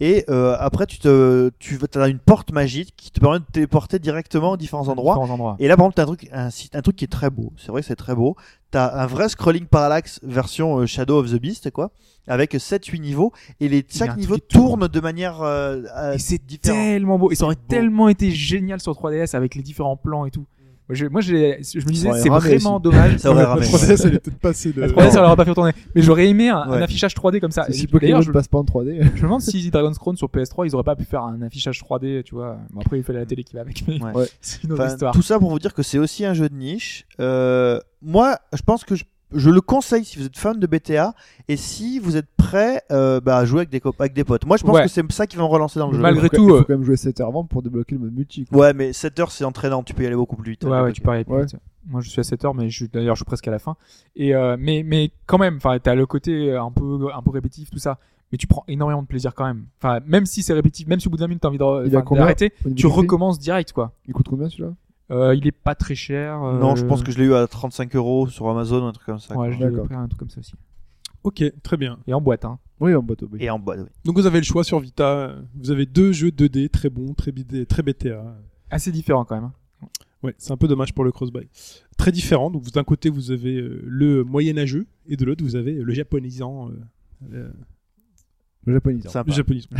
Et 0.03 0.25
euh, 0.31 0.57
après, 0.59 0.87
tu 0.87 0.99
te, 0.99 1.51
tu 1.59 1.79
as 1.95 2.09
une 2.09 2.19
porte 2.19 2.53
magique 2.53 2.95
qui 2.97 3.11
te 3.11 3.21
permet 3.21 3.39
de 3.39 3.45
te 3.45 3.53
téléporter 3.53 3.99
directement 3.99 4.53
aux 4.53 4.57
différents 4.57 4.89
endroits. 4.89 5.15
Différents 5.15 5.35
endroits. 5.35 5.57
Et 5.59 5.69
là, 5.69 5.77
par 5.77 5.85
exemple, 5.85 5.97
t'as 5.97 6.03
un 6.05 6.07
truc, 6.07 6.29
un, 6.33 6.49
site- 6.51 6.75
un 6.75 6.81
truc 6.81 6.97
qui 6.97 7.05
est 7.05 7.09
très 7.09 7.29
beau. 7.29 7.53
C'est 7.59 7.69
vrai 7.71 7.83
que 7.83 7.87
c'est 7.87 7.97
très 7.97 8.15
beau. 8.15 8.35
T'as 8.71 9.03
un 9.03 9.07
vrai 9.07 9.29
scrolling 9.29 9.67
parallaxe 9.67 10.19
version 10.23 10.79
euh, 10.79 10.87
Shadow 10.87 11.19
of 11.19 11.31
the 11.31 11.35
Beast, 11.41 11.71
quoi, 11.71 11.91
avec 12.27 12.55
7-8 12.55 13.01
niveaux. 13.01 13.33
Et 13.61 13.69
les, 13.69 13.85
chaque 13.89 14.17
niveau 14.17 14.39
tourne. 14.39 14.89
de 14.89 15.01
manière 15.01 15.43
euh, 15.43 15.83
Et 16.15 16.19
c'est 16.19 16.41
tellement 16.63 17.19
beau. 17.19 17.31
Et 17.31 17.35
ça 17.35 17.45
aurait 17.45 17.57
beau. 17.57 17.63
tellement 17.69 18.09
été 18.09 18.31
génial 18.31 18.81
sur 18.81 18.93
3DS 18.95 19.37
avec 19.37 19.55
les 19.55 19.63
différents 19.63 19.97
plans 19.97 20.25
et 20.25 20.31
tout. 20.31 20.47
Moi, 20.91 20.95
je, 20.97 21.07
moi, 21.07 21.21
j'ai- 21.21 21.61
je 21.63 21.79
me 21.79 21.93
disais, 21.93 22.09
aurait 22.09 22.21
c'est 22.21 22.29
vraiment 22.29 22.75
aussi. 22.77 22.83
dommage. 22.83 23.17
Ça 23.19 23.31
aurait 23.31 23.43
La 23.45 23.49
ramé. 23.51 23.65
3DS, 23.65 24.07
elle 24.09 24.15
est 24.17 24.19
peut-être 24.19 24.39
pas 24.41 24.49
assez 24.49 24.73
de. 24.73 24.81
La 24.81 24.89
3DS, 24.89 25.11
ça 25.13 25.21
l'aurait 25.23 25.37
pas 25.37 25.45
fait 25.45 25.51
retourner. 25.51 25.73
Mais 25.95 26.03
j'aurais 26.03 26.27
aimé 26.29 26.49
un, 26.49 26.57
un 26.57 26.71
Ouais. 26.71 26.83
affichage 26.83 27.15
3D 27.15 27.39
comme 27.39 27.53
ça. 27.53 27.65
Si 27.71 27.87
Pokémon 27.87 28.21
je, 28.23 28.29
ne 28.29 28.33
passe 28.33 28.49
pas 28.49 28.59
en 28.59 28.65
3D. 28.65 29.01
je 29.15 29.19
me 29.19 29.23
demande 29.23 29.41
si 29.41 29.71
Dragon's 29.71 29.99
Crown 29.99 30.17
sur 30.17 30.27
PS3, 30.27 30.67
ils 30.67 30.75
auraient 30.75 30.83
pas 30.83 30.97
pu 30.97 31.05
faire 31.05 31.23
un 31.23 31.41
affichage 31.43 31.81
3D, 31.81 32.25
tu 32.25 32.35
vois. 32.35 32.59
Bon, 32.73 32.81
après, 32.81 32.99
il 32.99 33.05
fallait 33.05 33.21
la 33.21 33.27
télé 33.27 33.45
qui 33.45 33.55
va 33.55 33.61
avec, 33.61 33.85
mais. 33.87 34.03
Ouais. 34.03 34.27
c'est 34.41 34.65
une 34.65 34.73
autre 34.73 34.83
Enfin, 34.83 34.93
histoire. 34.93 35.15
tout 35.15 35.23
ça 35.23 35.39
pour 35.39 35.51
vous 35.51 35.61
dire 35.61 35.75
que 35.75 35.85
c'est 35.85 35.99
aussi 35.99 36.25
un 36.25 36.35
jeu 36.35 36.49
de 36.49 36.55
niche. 36.57 37.07
Euh, 37.21 37.79
moi, 38.03 38.39
je 38.53 38.63
pense 38.63 38.83
que 38.83 38.97
je, 38.97 39.05
je 39.33 39.51
le 39.51 39.61
conseille 39.61 40.05
si 40.05 40.19
vous 40.19 40.27
êtes 40.27 40.37
fan 40.39 40.59
de 40.59 40.67
BTA 40.67 41.15
et 41.49 41.57
si 41.57 41.99
vous 41.99 42.17
êtes 42.17 42.29
prêt 42.37 42.83
euh, 42.91 43.21
bah, 43.21 43.37
à 43.39 43.45
jouer 43.45 43.61
avec 43.61 43.71
des, 43.71 43.81
avec 43.99 44.13
des 44.13 44.25
potes. 44.25 44.47
Moi, 44.47 44.57
je 44.57 44.65
pense 44.65 44.75
Ouais. 44.77 44.83
que 44.83 44.89
c'est 44.89 45.13
ça 45.13 45.27
qui 45.27 45.37
va 45.37 45.43
me 45.45 45.49
relancer 45.49 45.79
dans 45.79 45.89
le 45.89 45.95
jeu. 45.97 46.01
Malgré 46.03 46.29
tout, 46.29 46.49
il 46.49 46.53
euh, 46.53 46.59
faut 46.59 46.65
quand 46.65 46.75
même 46.75 46.85
jouer 46.85 46.97
7 46.97 47.21
heures 47.21 47.29
avant 47.29 47.45
pour 47.45 47.63
débloquer 47.63 47.95
le 47.95 48.01
mode 48.03 48.15
multi. 48.15 48.45
quoi. 48.47 48.59
Ouais, 48.59 48.73
mais 48.75 48.93
7 48.93 49.19
heures, 49.21 49.31
c'est 49.33 49.45
entraînant. 49.45 49.83
Tu 49.83 49.95
peux 49.95 50.03
y 50.03 50.07
aller 50.07 50.17
beaucoup 50.17 50.37
plus 50.37 50.53
vite. 50.53 50.65
Ouais, 50.65 50.81
ouais, 50.81 50.93
tu 50.93 51.01
paries. 51.01 51.25
Ouais. 51.29 51.47
Moi, 51.87 52.01
je 52.01 52.11
suis 52.11 52.21
à 52.21 52.25
7 52.25 52.45
heures, 52.45 52.55
mais 52.55 52.69
je 52.71 52.85
d'ailleurs, 52.87 53.15
je 53.15 53.21
suis 53.21 53.25
presque 53.25 53.49
à 53.49 53.51
la 53.51 53.59
fin. 53.59 53.77
Et, 54.17 54.35
euh, 54.35 54.57
mais, 54.59 54.83
mais 54.85 55.11
quand 55.27 55.39
même, 55.39 55.57
enfin, 55.57 55.79
t'as 55.79 55.95
le 55.95 56.07
côté 56.07 56.55
un 56.55 56.71
peu, 56.71 57.07
un 57.15 57.23
peu 57.23 57.31
répétitif, 57.31 57.71
tout 57.71 57.79
ça. 57.79 57.99
mais 58.33 58.39
tu 58.39 58.47
prends 58.47 58.65
énormément 58.69 59.03
de 59.03 59.07
plaisir 59.09 59.35
quand 59.35 59.45
même. 59.45 59.65
Enfin, 59.83 60.01
même 60.07 60.27
si 60.27 60.43
c'est 60.43 60.53
répétitif, 60.53 60.87
même 60.89 61.01
si 61.01 61.09
au 61.09 61.11
bout 61.11 61.17
d'un 61.17 61.27
minute 61.27 61.43
t'as 61.43 61.49
envie 61.49 61.59
d'arrêter, 61.59 62.53
tu 62.77 62.87
recommences 62.87 63.39
direct 63.39 63.73
quoi. 63.73 63.93
Il 64.07 64.13
coûte 64.15 64.27
combien 64.29 64.49
celui-là? 64.49 64.73
Euh, 65.11 65.35
il 65.35 65.47
est 65.47 65.53
pas 65.53 65.75
très 65.75 65.95
cher. 65.95 66.39
Non, 66.39 66.77
je 66.77 66.85
euh, 66.85 66.89
pense 66.89 67.03
que 67.03 67.11
je 67.11 67.19
l'ai 67.19 67.25
eu 67.25 67.35
à 67.35 67.47
35 67.47 67.95
euros 67.97 68.29
sur 68.29 68.49
Amazon, 68.49 68.87
un 68.87 68.93
truc 68.93 69.07
comme 69.07 69.19
ça. 69.19 69.37
Ouais, 69.37 69.53
je 69.53 69.59
l'ai 69.59 69.65
D'accord. 69.71 69.87
pris 69.87 69.95
un 69.95 70.07
truc 70.07 70.19
comme 70.21 70.31
ça 70.31 70.41
aussi. 70.41 70.53
Ok, 71.25 71.43
très 71.63 71.77
bien. 71.77 71.99
Et 72.07 72.15
en 72.15 72.21
boîte, 72.21 72.45
hein. 72.45 72.59
Oui, 72.79 72.95
en 72.95 73.03
boîte. 73.03 73.23
oui. 73.31 73.39
Et 73.43 73.51
en 73.51 73.59
boîte, 73.59 73.81
oui. 73.81 73.89
Donc 74.05 74.17
vous 74.17 74.27
avez 74.27 74.39
le 74.39 74.45
choix 74.45 74.65
sur 74.65 74.79
Vita. 74.81 75.35
Vous 75.55 75.71
avez 75.71 75.85
deux 75.85 76.13
jeux 76.13 76.31
2D 76.31 76.69
très 76.71 76.89
bons, 76.89 77.13
très, 77.15 77.33
BD, 77.33 77.67
très 77.67 77.83
BTA. 77.83 78.37
Assez 78.71 78.91
différent 78.93 79.25
quand 79.25 79.35
même. 79.35 79.45
hein. 79.83 79.89
Ouais, 80.23 80.35
c'est 80.39 80.53
un 80.53 80.57
peu 80.57 80.69
dommage 80.69 80.95
pour 80.95 81.05
le 81.05 81.13
cross-buy. 81.13 81.49
Très 81.97 82.13
différent. 82.13 82.51
Donc 82.51 82.71
d'un 82.71 82.85
côté 82.85 83.09
vous 83.11 83.31
avez 83.33 83.57
euh, 83.61 83.83
le 83.87 84.23
moyenâgeux 84.25 84.87
et 85.09 85.17
de 85.17 85.25
l'autre 85.25 85.43
vous 85.45 85.57
avez 85.57 85.73
le 85.75 85.93
japonisant. 85.93 86.69
euh, 86.69 86.73
euh, 87.35 87.51
japonisant. 88.67 89.11
Sympa. 89.11 89.33
japonisant. 89.33 89.69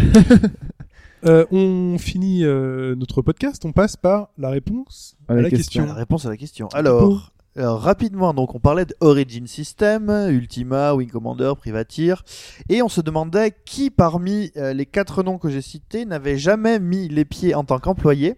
Euh, 1.27 1.45
on 1.51 1.99
finit 1.99 2.47
euh, 2.47 2.95
notre 2.95 3.21
podcast. 3.21 3.63
On 3.67 3.73
passe 3.73 3.95
par 3.95 4.31
la 4.39 4.49
réponse 4.49 5.19
À 5.29 5.33
à 5.33 5.37
la 5.37 5.43
la 5.43 5.51
question. 5.51 5.83
question. 5.83 5.87
La 5.87 5.93
réponse 5.93 6.25
à 6.25 6.31
la 6.31 6.39
question. 6.39 6.69
Alors, 6.69 7.31
alors, 7.57 7.81
rapidement, 7.81 8.33
donc 8.33 8.55
on 8.55 8.59
parlait 8.59 8.87
de 8.87 8.95
Origin 9.01 9.47
System, 9.47 10.09
Ultima, 10.31 10.95
Wing 10.95 11.11
Commander, 11.11 11.53
Privateer, 11.59 12.23
et 12.71 12.81
on 12.81 12.89
se 12.89 13.03
demandait 13.03 13.53
qui 13.67 13.91
parmi 13.91 14.51
euh, 14.57 14.73
les 14.73 14.87
quatre 14.87 15.23
noms 15.23 15.37
que 15.37 15.51
j'ai 15.51 15.61
cités 15.61 16.07
n'avait 16.07 16.39
jamais 16.39 16.79
mis 16.79 17.07
les 17.09 17.27
pieds 17.27 17.55
en 17.55 17.65
tant 17.65 17.81
qu'employé 17.81 18.37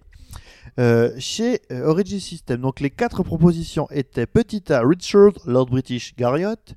euh, 0.81 1.13
chez 1.19 1.61
euh, 1.71 1.87
Origin 1.87 2.19
System. 2.19 2.63
Donc 2.63 2.81
les 2.81 2.91
quatre 2.91 3.23
propositions 3.23 3.87
étaient 3.91 4.27
petit 4.27 4.73
A 4.73 4.81
Richard 4.81 5.33
Lord 5.45 5.67
British 5.67 6.17
Garriott, 6.17 6.75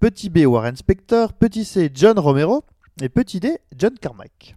petit 0.00 0.30
B 0.30 0.38
Warren 0.46 0.74
Spector, 0.74 1.32
petit 1.34 1.64
C 1.64 1.90
John 1.94 2.18
Romero 2.18 2.64
et 3.02 3.08
petit 3.08 3.40
D 3.40 3.58
John 3.76 3.94
Carmack. 4.00 4.56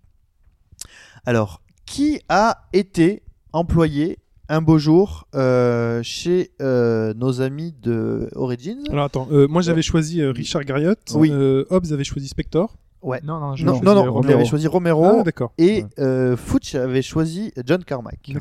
Alors, 1.26 1.62
qui 1.86 2.22
a 2.30 2.68
été 2.74 3.24
employé 3.54 4.20
un 4.50 4.62
beau 4.62 4.78
jour 4.78 5.28
euh, 5.36 6.02
chez 6.04 6.52
euh, 6.62 7.14
nos 7.16 7.42
amis 7.42 7.74
de 7.82 8.30
Origins? 8.36 8.84
Alors 8.90 9.06
attends, 9.06 9.28
euh, 9.32 9.48
moi 9.48 9.62
j'avais 9.62 9.82
choisi 9.82 10.24
Richard 10.24 10.64
Garriott. 10.64 11.00
Oui. 11.16 11.30
Euh, 11.32 11.66
Hobbs 11.70 11.92
avait 11.92 12.04
choisi 12.04 12.28
Spector. 12.28 12.78
Ouais. 13.02 13.20
Non, 13.24 13.40
non, 13.40 13.56
Non, 13.60 13.80
non, 13.84 13.94
non, 13.96 14.02
on 14.08 14.12
Romero. 14.14 14.34
avait 14.40 14.46
choisi 14.46 14.68
Romero 14.68 15.20
Ah 15.20 15.24
d'accord. 15.24 15.54
et 15.58 15.84
Ouais. 15.84 15.90
euh, 16.00 16.36
Fuchs 16.36 16.76
avait 16.76 17.02
choisi 17.04 17.54
John 17.66 17.84
Carmack. 17.84 18.32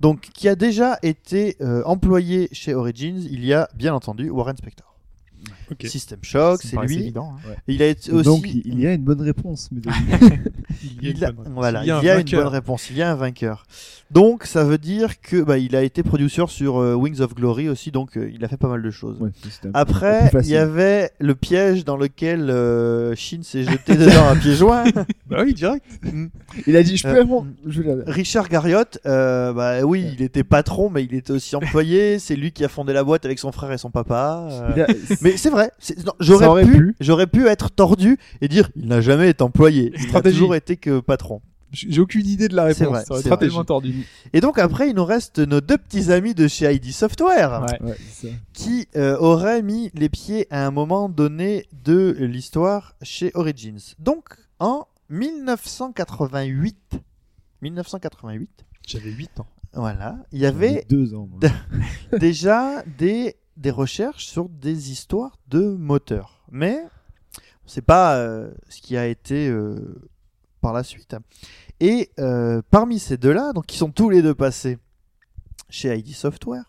Donc, 0.00 0.20
qui 0.32 0.48
a 0.48 0.54
déjà 0.56 0.98
été 1.02 1.56
euh, 1.60 1.82
employé 1.84 2.48
chez 2.52 2.74
Origins, 2.74 3.20
il 3.30 3.44
y 3.44 3.52
a 3.52 3.68
bien 3.74 3.94
entendu 3.94 4.30
Warren 4.30 4.56
Spector. 4.56 4.96
Ok. 5.70 5.86
System 5.86 6.18
Shock, 6.22 6.60
c'est 6.62 6.76
lui. 6.80 6.96
évident, 6.98 7.34
hein. 7.46 7.50
Il 7.66 7.82
a 7.82 7.86
été 7.86 8.10
aussi. 8.12 8.24
Donc 8.24 8.44
il 8.48 8.80
y 8.80 8.86
a 8.86 8.92
une 8.94 9.02
bonne 9.02 9.20
réponse. 9.20 9.68
Mais 9.72 9.80
Il 11.02 11.24
a, 11.24 11.28
une 11.28 11.34
bonne 11.34 11.46
réponse. 11.46 11.54
voilà, 11.54 11.82
Il 11.82 11.88
y 11.88 11.90
a 11.90 11.96
un 11.98 12.00
il 12.00 12.04
y 12.06 12.10
a 12.10 12.18
une 12.20 12.30
bonne 12.30 12.46
réponse, 12.46 12.90
il 12.90 12.96
y 12.96 13.02
a 13.02 13.10
un 13.10 13.14
vainqueur. 13.14 13.66
Donc 14.10 14.44
ça 14.44 14.64
veut 14.64 14.78
dire 14.78 15.20
que 15.20 15.42
bah, 15.42 15.58
il 15.58 15.76
a 15.76 15.82
été 15.82 16.02
producer 16.02 16.42
sur 16.48 16.78
euh, 16.78 16.94
Wings 16.94 17.20
of 17.20 17.34
Glory 17.34 17.68
aussi, 17.68 17.90
donc 17.90 18.16
euh, 18.16 18.30
il 18.34 18.42
a 18.44 18.48
fait 18.48 18.56
pas 18.56 18.68
mal 18.68 18.82
de 18.82 18.90
choses. 18.90 19.18
Ouais, 19.20 19.30
Après, 19.74 20.30
il 20.42 20.48
y 20.48 20.56
avait 20.56 21.10
le 21.18 21.34
piège 21.34 21.84
dans 21.84 21.96
lequel 21.98 22.48
euh, 22.48 23.14
Shin 23.14 23.40
s'est 23.42 23.64
jeté 23.64 23.94
dedans 23.96 24.28
à 24.28 24.36
pieds 24.36 24.54
joints. 24.54 24.84
Bah 25.28 25.42
oui, 25.44 25.52
direct. 25.52 25.84
Il 26.66 26.74
a 26.74 26.82
dit 26.82 26.96
je 26.96 27.02
peux 27.02 27.10
Euh, 27.10 27.20
répondre. 27.20 27.48
Je 27.66 27.82
vais 27.82 27.94
la- 27.96 28.10
Richard 28.10 28.48
Garriott, 28.48 28.98
euh, 29.04 29.52
bah 29.52 29.82
oui, 29.82 30.06
il 30.14 30.22
était 30.22 30.42
patron, 30.42 30.88
mais 30.88 31.04
il 31.04 31.12
était 31.12 31.32
aussi 31.32 31.54
employé. 31.54 32.18
C'est 32.18 32.34
lui 32.34 32.50
qui 32.50 32.64
a 32.64 32.68
fondé 32.68 32.94
la 32.94 33.04
boîte 33.04 33.26
avec 33.26 33.38
son 33.38 33.52
frère 33.52 33.70
et 33.72 33.76
son 33.76 33.90
papa. 33.90 34.48
euh. 34.50 34.84
A- 34.86 34.92
Mais 35.20 35.36
c'est 35.36 35.50
vrai, 35.50 35.57
non, 36.04 36.12
j'aurais 36.20 36.64
pu, 36.64 36.70
pu. 36.72 36.96
j'aurais 37.00 37.26
pu 37.26 37.46
être 37.46 37.70
tordu 37.70 38.18
et 38.40 38.48
dire 38.48 38.70
il 38.76 38.86
n'a 38.88 39.00
jamais 39.00 39.30
été 39.30 39.42
employé, 39.42 39.92
il 39.94 40.00
a 40.00 40.08
Stratégie. 40.08 40.36
toujours 40.38 40.54
été 40.54 40.76
que 40.76 41.00
patron. 41.00 41.40
J'ai 41.70 42.00
aucune 42.00 42.26
idée 42.26 42.48
de 42.48 42.56
la 42.56 42.72
C'est 42.72 42.84
réponse. 42.84 42.96
vrai, 42.96 43.04
Ça 43.04 43.12
aurait 43.12 43.20
été. 43.20 43.36
Tellement 43.38 43.64
tordu. 43.64 44.06
Et 44.32 44.40
donc 44.40 44.58
après, 44.58 44.88
il 44.88 44.94
nous 44.94 45.04
reste 45.04 45.38
nos 45.38 45.60
deux 45.60 45.76
petits 45.76 46.10
amis 46.10 46.34
de 46.34 46.48
chez 46.48 46.72
ID 46.74 46.92
Software 46.92 47.66
Ouais. 47.82 47.94
Qui 48.54 48.88
euh, 48.96 49.18
auraient 49.18 49.60
mis 49.60 49.90
les 49.92 50.08
pieds 50.08 50.46
à 50.50 50.66
un 50.66 50.70
moment 50.70 51.10
donné 51.10 51.66
de 51.84 52.16
l'histoire 52.20 52.94
chez 53.02 53.30
Origins. 53.34 53.94
Donc 53.98 54.30
en 54.60 54.86
1988, 55.10 56.74
1988, 57.62 58.48
J'avais 58.86 59.10
8 59.10 59.40
ans. 59.40 59.46
voilà, 59.74 60.16
il 60.32 60.38
y 60.40 60.46
avait 60.46 60.86
deux 60.88 61.14
ans. 61.14 61.28
déjà 62.18 62.82
des, 62.98 63.36
des 63.58 63.70
recherches 63.70 64.26
sur 64.26 64.48
des 64.48 64.90
histoires 64.90 65.38
de 65.48 65.60
moteurs. 65.60 66.40
Mais 66.50 66.80
sait 67.68 67.82
pas 67.82 68.16
euh, 68.16 68.50
ce 68.68 68.80
qui 68.80 68.96
a 68.96 69.06
été 69.06 69.48
euh, 69.48 70.00
par 70.60 70.72
la 70.72 70.82
suite. 70.82 71.14
Et 71.80 72.10
euh, 72.18 72.62
parmi 72.70 72.98
ces 72.98 73.16
deux-là, 73.16 73.52
qui 73.66 73.76
sont 73.76 73.90
tous 73.90 74.10
les 74.10 74.22
deux 74.22 74.34
passés 74.34 74.78
chez 75.68 75.96
ID 75.96 76.14
Software. 76.14 76.64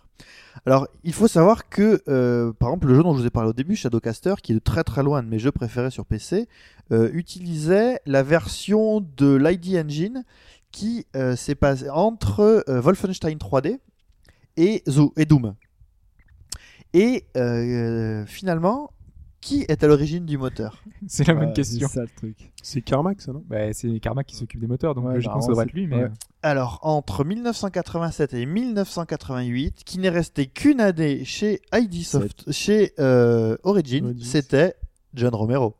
Alors, 0.65 0.87
il 1.05 1.13
faut 1.13 1.29
savoir 1.29 1.69
que, 1.69 2.51
par 2.59 2.69
exemple, 2.69 2.87
le 2.87 2.95
jeu 2.95 3.01
dont 3.03 3.13
je 3.13 3.21
vous 3.21 3.25
ai 3.25 3.29
parlé 3.29 3.49
au 3.49 3.53
début, 3.53 3.77
Shadowcaster, 3.77 4.35
qui 4.43 4.51
est 4.51 4.59
très 4.59 4.83
très 4.83 5.03
loin 5.03 5.23
de 5.23 5.29
mes 5.29 5.39
jeux 5.39 5.53
préférés 5.53 5.89
sur 5.89 6.05
PC, 6.05 6.49
utilisait 6.91 8.01
la 8.05 8.23
version 8.23 8.99
de 8.99 9.35
l'ID 9.35 9.77
Engine 9.77 10.25
qui 10.71 11.07
s'est 11.37 11.55
passée 11.55 11.89
entre 11.89 12.65
Wolfenstein 12.67 13.37
3D 13.37 13.79
et, 14.57 14.83
Zo- 14.85 15.13
et 15.15 15.25
Doom. 15.25 15.55
Et 16.93 17.25
euh, 17.37 18.25
finalement, 18.25 18.91
qui 19.41 19.65
est 19.69 19.83
à 19.83 19.87
l'origine 19.87 20.25
du 20.25 20.37
moteur? 20.37 20.83
C'est 21.07 21.27
la 21.27 21.33
bonne 21.33 21.53
question. 21.53 21.87
C'est 21.87 21.93
ça 21.95 22.01
le 22.01 22.07
truc. 22.17 22.51
C'est 22.61 22.81
Carmack, 22.81 23.21
ça, 23.21 23.31
non? 23.31 23.43
Bah, 23.47 23.71
c'est 23.71 23.99
Karma 24.01 24.23
qui 24.25 24.35
s'occupe 24.35 24.59
des 24.59 24.67
moteurs, 24.67 24.93
donc 24.95 25.05
Ouais, 25.05 25.13
logiquement 25.13 25.39
ça 25.39 25.47
normalement, 25.47 25.65
devrait 25.65 25.65
être 25.67 25.73
lui. 25.73 25.87
Mais 25.87 26.03
ouais. 26.03 26.11
Alors, 26.43 26.79
entre 26.81 27.23
1987 27.23 28.33
et 28.33 28.45
1988, 28.45 29.83
qui 29.85 29.99
n'est 29.99 30.09
resté 30.09 30.47
qu'une 30.47 30.81
année 30.81 31.23
chez 31.23 31.61
ID 31.73 32.03
Soft, 32.03 32.51
chez 32.51 32.91
euh, 32.99 33.55
Origin, 33.63 34.13
c'était 34.21 34.75
John 35.13 35.33
Romero. 35.33 35.75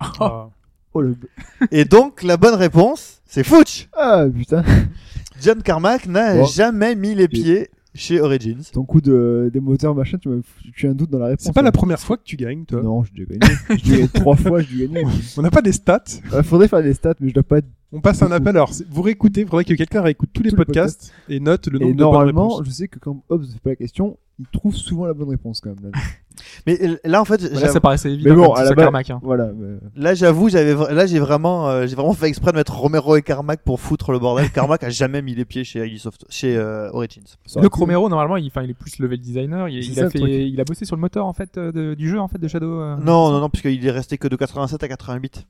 Ah. 0.00 0.50
Oh 0.94 1.00
le. 1.00 1.16
Et 1.70 1.84
donc, 1.84 2.22
la 2.22 2.36
bonne 2.36 2.54
réponse, 2.54 3.20
c'est 3.24 3.42
Fuchs 3.44 3.88
Ah 3.96 4.24
putain. 4.34 4.62
John 5.40 5.62
Carmack 5.62 6.06
n'a 6.06 6.34
Bon. 6.34 6.44
jamais 6.44 6.94
mis 6.94 7.14
les 7.14 7.28
pieds 7.28 7.70
chez 7.98 8.20
Origins. 8.20 8.62
Ton 8.72 8.84
coup 8.84 9.00
de 9.00 9.50
des 9.52 9.60
moteurs 9.60 9.94
machin, 9.94 10.18
tu 10.18 10.28
m'as 10.28 10.42
foutu 10.42 10.86
un 10.86 10.94
doute 10.94 11.10
dans 11.10 11.18
la 11.18 11.26
réponse. 11.26 11.44
C'est 11.44 11.52
pas 11.52 11.62
la 11.62 11.68
hein. 11.68 11.72
première 11.72 11.98
fois 11.98 12.16
que 12.16 12.22
tu 12.22 12.36
gagnes, 12.36 12.64
toi. 12.64 12.82
Non, 12.82 13.02
gagné. 13.02 13.38
J'ai 13.70 13.76
déjà 13.76 13.96
gagné 13.96 14.08
trois 14.14 14.36
fois, 14.36 14.62
j'ai 14.62 14.86
déjà 14.86 15.02
gagné. 15.02 15.12
On 15.36 15.42
n'a 15.42 15.50
pas 15.50 15.62
des 15.62 15.72
stats. 15.72 16.04
Euh, 16.32 16.42
faudrait 16.42 16.68
faire 16.68 16.82
des 16.82 16.94
stats, 16.94 17.14
mais 17.20 17.28
je 17.28 17.34
dois 17.34 17.42
pas 17.42 17.58
être. 17.58 17.68
On 17.92 18.00
passe 18.00 18.22
un 18.22 18.30
appel. 18.32 18.48
Alors, 18.56 18.72
c'est- 18.74 18.86
vous 18.90 19.00
réécoutez. 19.02 19.40
Il 19.42 19.46
faudrait 19.48 19.64
que 19.64 19.72
quelqu'un 19.74 20.02
réécoute 20.02 20.28
tous 20.32 20.42
les 20.42 20.50
Tous 20.50 20.56
les 20.56 20.64
podcasts 20.64 21.12
et 21.28 21.40
note 21.40 21.66
le 21.68 21.78
nombre 21.78 21.90
Et 21.90 21.92
de 21.94 21.98
bonnes 21.98 22.06
normalement, 22.10 22.48
réponses. 22.48 22.66
je 22.66 22.70
sais 22.70 22.88
que 22.88 22.98
quand 22.98 23.22
Hobbs 23.30 23.42
ne 23.42 23.46
fait 23.52 23.60
pas 23.60 23.70
la 23.70 23.76
question, 23.76 24.18
il 24.38 24.46
trouve 24.46 24.74
souvent 24.74 25.06
la 25.06 25.14
bonne 25.14 25.30
réponse 25.30 25.60
quand 25.60 25.70
même. 25.70 25.90
Là, 25.92 25.98
Mais 26.66 26.78
euh, 26.86 26.96
là, 27.04 27.20
en 27.20 27.24
fait, 27.24 27.40
Voilà, 27.50 27.68
ça 27.68 27.80
paraissait 27.80 28.12
évident. 28.12 28.30
Mais 28.30 28.36
bon, 28.36 28.52
à 28.52 28.62
la 28.62 28.70
base- 28.74 28.84
Carmack, 28.84 29.10
hein. 29.10 29.20
voilà. 29.24 29.50
mais- 29.56 29.78
là, 29.96 30.14
j'avoue, 30.14 30.48
j'avais, 30.50 30.74
là, 30.94 31.06
j'ai 31.06 31.18
vraiment, 31.18 31.68
euh, 31.68 31.86
j'ai 31.86 31.96
vraiment 31.96 32.12
fait 32.12 32.28
exprès 32.28 32.52
de 32.52 32.56
mettre 32.58 32.76
Romero 32.78 33.16
et 33.16 33.22
Carmack 33.22 33.62
pour 33.64 33.80
foutre 33.80 34.12
le 34.12 34.18
bordel. 34.20 34.48
Carmack 34.52 34.84
a 34.84 34.90
jamais 34.90 35.20
mis 35.22 35.34
les 35.34 35.44
pieds 35.46 35.64
chez 35.64 35.84
ID 35.84 35.98
Soft, 35.98 36.26
chez 36.28 36.56
euh, 36.56 36.90
Origins. 36.92 37.22
Le 37.56 37.68
Romero, 37.72 38.08
normalement, 38.08 38.36
il, 38.36 38.46
est 38.46 38.74
plus 38.74 38.98
level 39.00 39.18
designer. 39.18 39.68
Il, 39.68 39.82
C'est 39.82 39.90
il 39.90 39.94
ça, 39.94 40.00
a 40.02 40.04
le 40.04 40.10
fait, 40.10 40.18
truc. 40.18 40.30
il 40.30 40.60
a 40.60 40.64
bossé 40.64 40.84
sur 40.84 40.94
le 40.94 41.00
moteur 41.00 41.24
en 41.26 41.32
fait 41.32 41.56
euh, 41.58 41.72
de- 41.72 41.94
du 41.94 42.08
jeu 42.08 42.20
en 42.20 42.28
fait 42.28 42.38
de 42.38 42.46
Shadow. 42.48 42.80
euh, 42.82 42.96
Non, 42.98 43.30
non, 43.32 43.40
non, 43.40 43.48
puisqu'il 43.48 43.84
est 43.84 43.90
resté 43.90 44.18
que 44.18 44.28
de 44.28 44.36
87 44.36 44.82
à 44.84 44.88
88. 44.88 45.46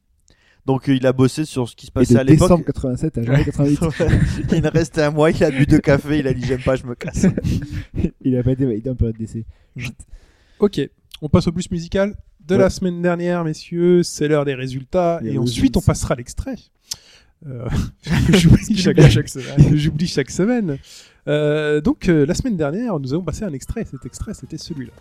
Donc, 0.69 0.86
euh, 0.89 0.95
il 0.95 1.07
a 1.07 1.15
bossé 1.15 1.47
sur 1.47 1.66
ce 1.66 1.74
qui 1.74 1.86
se 1.86 1.90
passait 1.90 2.16
à 2.19 2.23
l'époque. 2.23 2.49
décembre 2.49 2.65
87 2.66 3.19
à 3.19 3.23
janvier 3.24 3.45
88. 3.47 3.81
il 4.53 4.61
ne 4.62 4.69
restait 4.69 5.03
un 5.03 5.11
mois, 5.11 5.31
il 5.31 5.43
a 5.43 5.51
bu 5.51 5.65
deux 5.66 5.78
cafés, 5.78 6.19
il 6.19 6.27
a 6.28 6.35
dit 6.35 6.45
j'aime 6.47 6.61
pas, 6.62 6.77
je 6.77 6.85
me 6.85 6.95
casse. 6.95 7.27
il 8.23 8.36
a 8.36 8.43
pas 8.43 8.53
été 8.53 8.66
validé 8.66 8.90
en 8.90 8.95
période 8.95 9.16
d'essai. 9.16 9.45
Ok. 10.59 10.81
On 11.23 11.28
passe 11.31 11.49
au 11.49 11.53
plus 11.53 11.70
musical 11.70 12.15
de 12.47 12.55
Ouais. 12.55 12.61
la 12.61 12.69
semaine 12.70 13.01
dernière, 13.01 13.45
messieurs. 13.45 14.03
C'est 14.03 14.28
l'heure 14.28 14.45
des 14.45 14.55
résultats. 14.55 15.20
Et 15.24 15.39
ensuite, 15.39 15.77
on 15.78 15.81
passera 15.81 16.12
à 16.15 16.16
l'extrait. 16.19 16.57
Euh, 17.47 17.66
J'oublie 18.32 18.77
chaque, 18.77 19.01
chaque 19.09 19.28
semaine. 19.28 19.74
J'oublie 19.77 20.07
chaque 20.07 20.31
semaine. 20.31 20.77
Euh, 21.28 21.81
donc, 21.81 22.09
euh, 22.09 22.27
la 22.27 22.35
semaine 22.35 22.57
dernière, 22.59 22.99
nous 23.01 23.15
avons 23.15 23.23
passé 23.24 23.45
un 23.45 23.53
extrait. 23.53 23.86
Cet 23.90 24.05
extrait, 24.05 24.35
c'était 24.35 24.59
celui-là. 24.59 24.93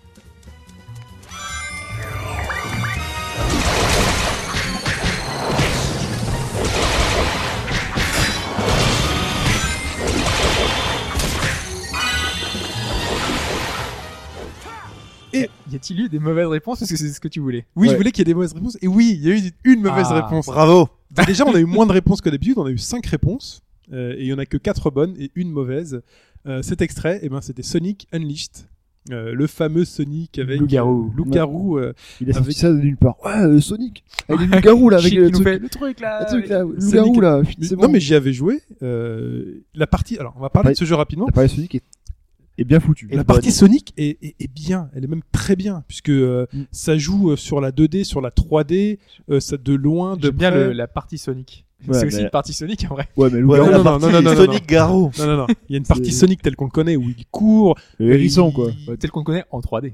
Y 15.72 15.76
a-t-il 15.76 16.00
eu 16.02 16.10
des 16.10 16.20
mauvaises 16.20 16.48
réponses? 16.48 16.80
Parce 16.80 16.92
que 16.92 16.98
c'est 16.98 17.10
ce 17.10 17.20
que 17.20 17.28
tu 17.28 17.40
voulais 17.40 17.66
Oui, 17.76 17.88
Ouais. 17.88 17.94
je 17.94 17.98
voulais 17.98 18.12
qu'il 18.12 18.20
y 18.20 18.22
ait 18.24 18.26
des 18.26 18.34
mauvaises 18.34 18.54
réponses. 18.54 18.78
Et 18.82 18.88
oui, 18.88 19.14
il 19.22 19.28
y 19.28 19.32
a 19.32 19.36
eu 19.36 19.42
une 19.66 19.82
mauvaise 19.82 20.08
Ah, 20.10 20.22
réponse. 20.24 20.46
Bravo. 20.48 20.90
Donc 21.12 21.26
déjà, 21.28 21.46
on 21.46 21.54
a 21.56 21.60
eu 21.60 21.66
moins 21.66 21.86
de 21.86 21.92
réponses 21.94 22.22
que 22.22 22.30
d'habitude. 22.30 22.56
On 22.58 22.66
a 22.66 22.72
eu 22.72 22.78
5 22.78 23.06
réponses. 23.06 23.62
euh, 23.94 24.16
et 24.18 24.24
il 24.24 24.28
y 24.28 24.34
en 24.34 24.38
a 24.38 24.46
que 24.46 24.58
4 24.58 24.90
bonnes 24.92 25.16
et 25.18 25.32
une 25.36 25.50
mauvaise. 25.50 26.02
Euh, 26.46 26.62
cet 26.62 26.82
extrait, 26.82 27.20
eh 27.24 27.30
ben, 27.30 27.40
c'était 27.42 27.64
Sonic 27.64 28.08
Unleashed. 28.12 28.66
euh, 29.14 29.34
le 29.34 29.48
fameux 29.48 29.86
Sonic 29.86 30.38
avec 30.38 30.60
Loup-garou. 30.60 31.14
Loup-garou, 31.16 31.78
euh, 31.78 31.94
Il 32.20 32.30
a 32.30 32.34
sorti 32.34 32.48
Avec- 32.48 32.58
ça 32.58 32.70
de 32.74 32.78
nulle 32.80 32.98
part. 32.98 33.16
Ouais, 33.24 33.38
euh, 33.40 33.62
Sonic. 33.62 34.04
Avec 34.28 34.42
les 34.42 34.48
loups-garous 34.48 34.90
là, 34.90 34.98
avec 34.98 35.14
le 35.14 35.32
truc. 35.32 35.44
fait 35.46 35.60
le 35.60 35.70
truc 35.70 36.00
là. 36.02 36.20
Le 36.20 36.26
truc 36.26 36.50
là, 36.50 36.64
Sonic- 36.64 36.82
loup-garou 36.82 37.22
là. 37.22 37.40
putain, 37.40 37.54
mais- 37.62 37.68
C'est 37.68 37.76
non 37.78 37.82
bon. 37.84 37.92
mais 37.94 38.00
j'y 38.02 38.14
avais 38.16 38.34
joué. 38.34 38.60
euh, 38.84 39.64
la 39.74 39.88
partie, 39.88 40.18
alors 40.18 40.34
on 40.36 40.42
va 40.42 40.50
parler 40.50 40.74
de 40.74 40.78
ce 40.78 40.84
jeu 40.84 40.96
rapidement. 40.96 41.26
L'appareil 41.28 41.48
Sonic 41.50 41.76
est, 41.76 41.84
est 42.58 42.64
bien 42.66 42.80
foutu. 42.80 43.08
Et 43.12 43.16
la 43.16 43.24
bonne. 43.24 43.36
partie 43.36 43.52
Sonic 43.52 43.94
est, 43.98 44.18
est- 44.24 44.36
est 44.40 44.48
bien, 44.52 44.90
elle 44.96 45.04
est 45.04 45.08
même 45.08 45.22
très 45.32 45.56
bien 45.56 45.84
puisque 45.88 46.10
euh, 46.10 46.46
Mm. 46.54 46.62
ça 46.72 46.98
joue 46.98 47.32
euh, 47.32 47.36
sur 47.36 47.62
la 47.62 47.72
2D, 47.72 48.04
sur 48.04 48.22
la 48.22 48.30
3D, 48.32 49.00
euh, 49.30 49.40
ça 49.40 49.58
de 49.58 49.74
loin, 49.74 50.18
de 50.18 50.30
bien 50.30 50.52
le- 50.52 50.72
la 50.74 50.88
partie 50.88 51.18
Sonic. 51.18 51.66
Ouais, 51.88 51.94
c'est 51.94 52.02
mais- 52.02 52.08
aussi 52.14 52.22
une 52.24 52.30
partie 52.32 52.54
Sonic 52.54 52.86
en 52.90 52.96
vrai. 52.96 53.08
Ouais, 53.18 53.30
mais 53.32 53.40
le 53.40 53.46
Ouais, 53.46 53.60
non, 53.60 53.66
non, 53.66 53.84
partie 53.84 54.06
non, 54.06 54.12
non, 54.12 54.22
non, 54.22 54.32
non, 54.36 54.46
Sonic 54.46 54.68
Garou. 54.68 55.12
Non, 55.20 55.26
non, 55.28 55.38
non. 55.38 55.48
Il 55.70 55.74
y 55.74 55.76
a 55.76 55.78
une 55.78 55.86
partie 55.86 56.12
Sonic 56.12 56.42
telle 56.42 56.56
qu'on 56.56 56.66
le 56.66 56.72
connaît 56.72 56.96
où 56.96 57.04
il 57.10 57.26
court. 57.30 57.78
le 58.00 58.14
hérisson 58.14 58.50
il- 58.50 58.54
quoi. 58.56 58.72
Euh, 58.90 58.96
tel 58.98 59.12
qu'on 59.12 59.20
le 59.20 59.26
connaît 59.26 59.46
en 59.52 59.60
3D. 59.62 59.94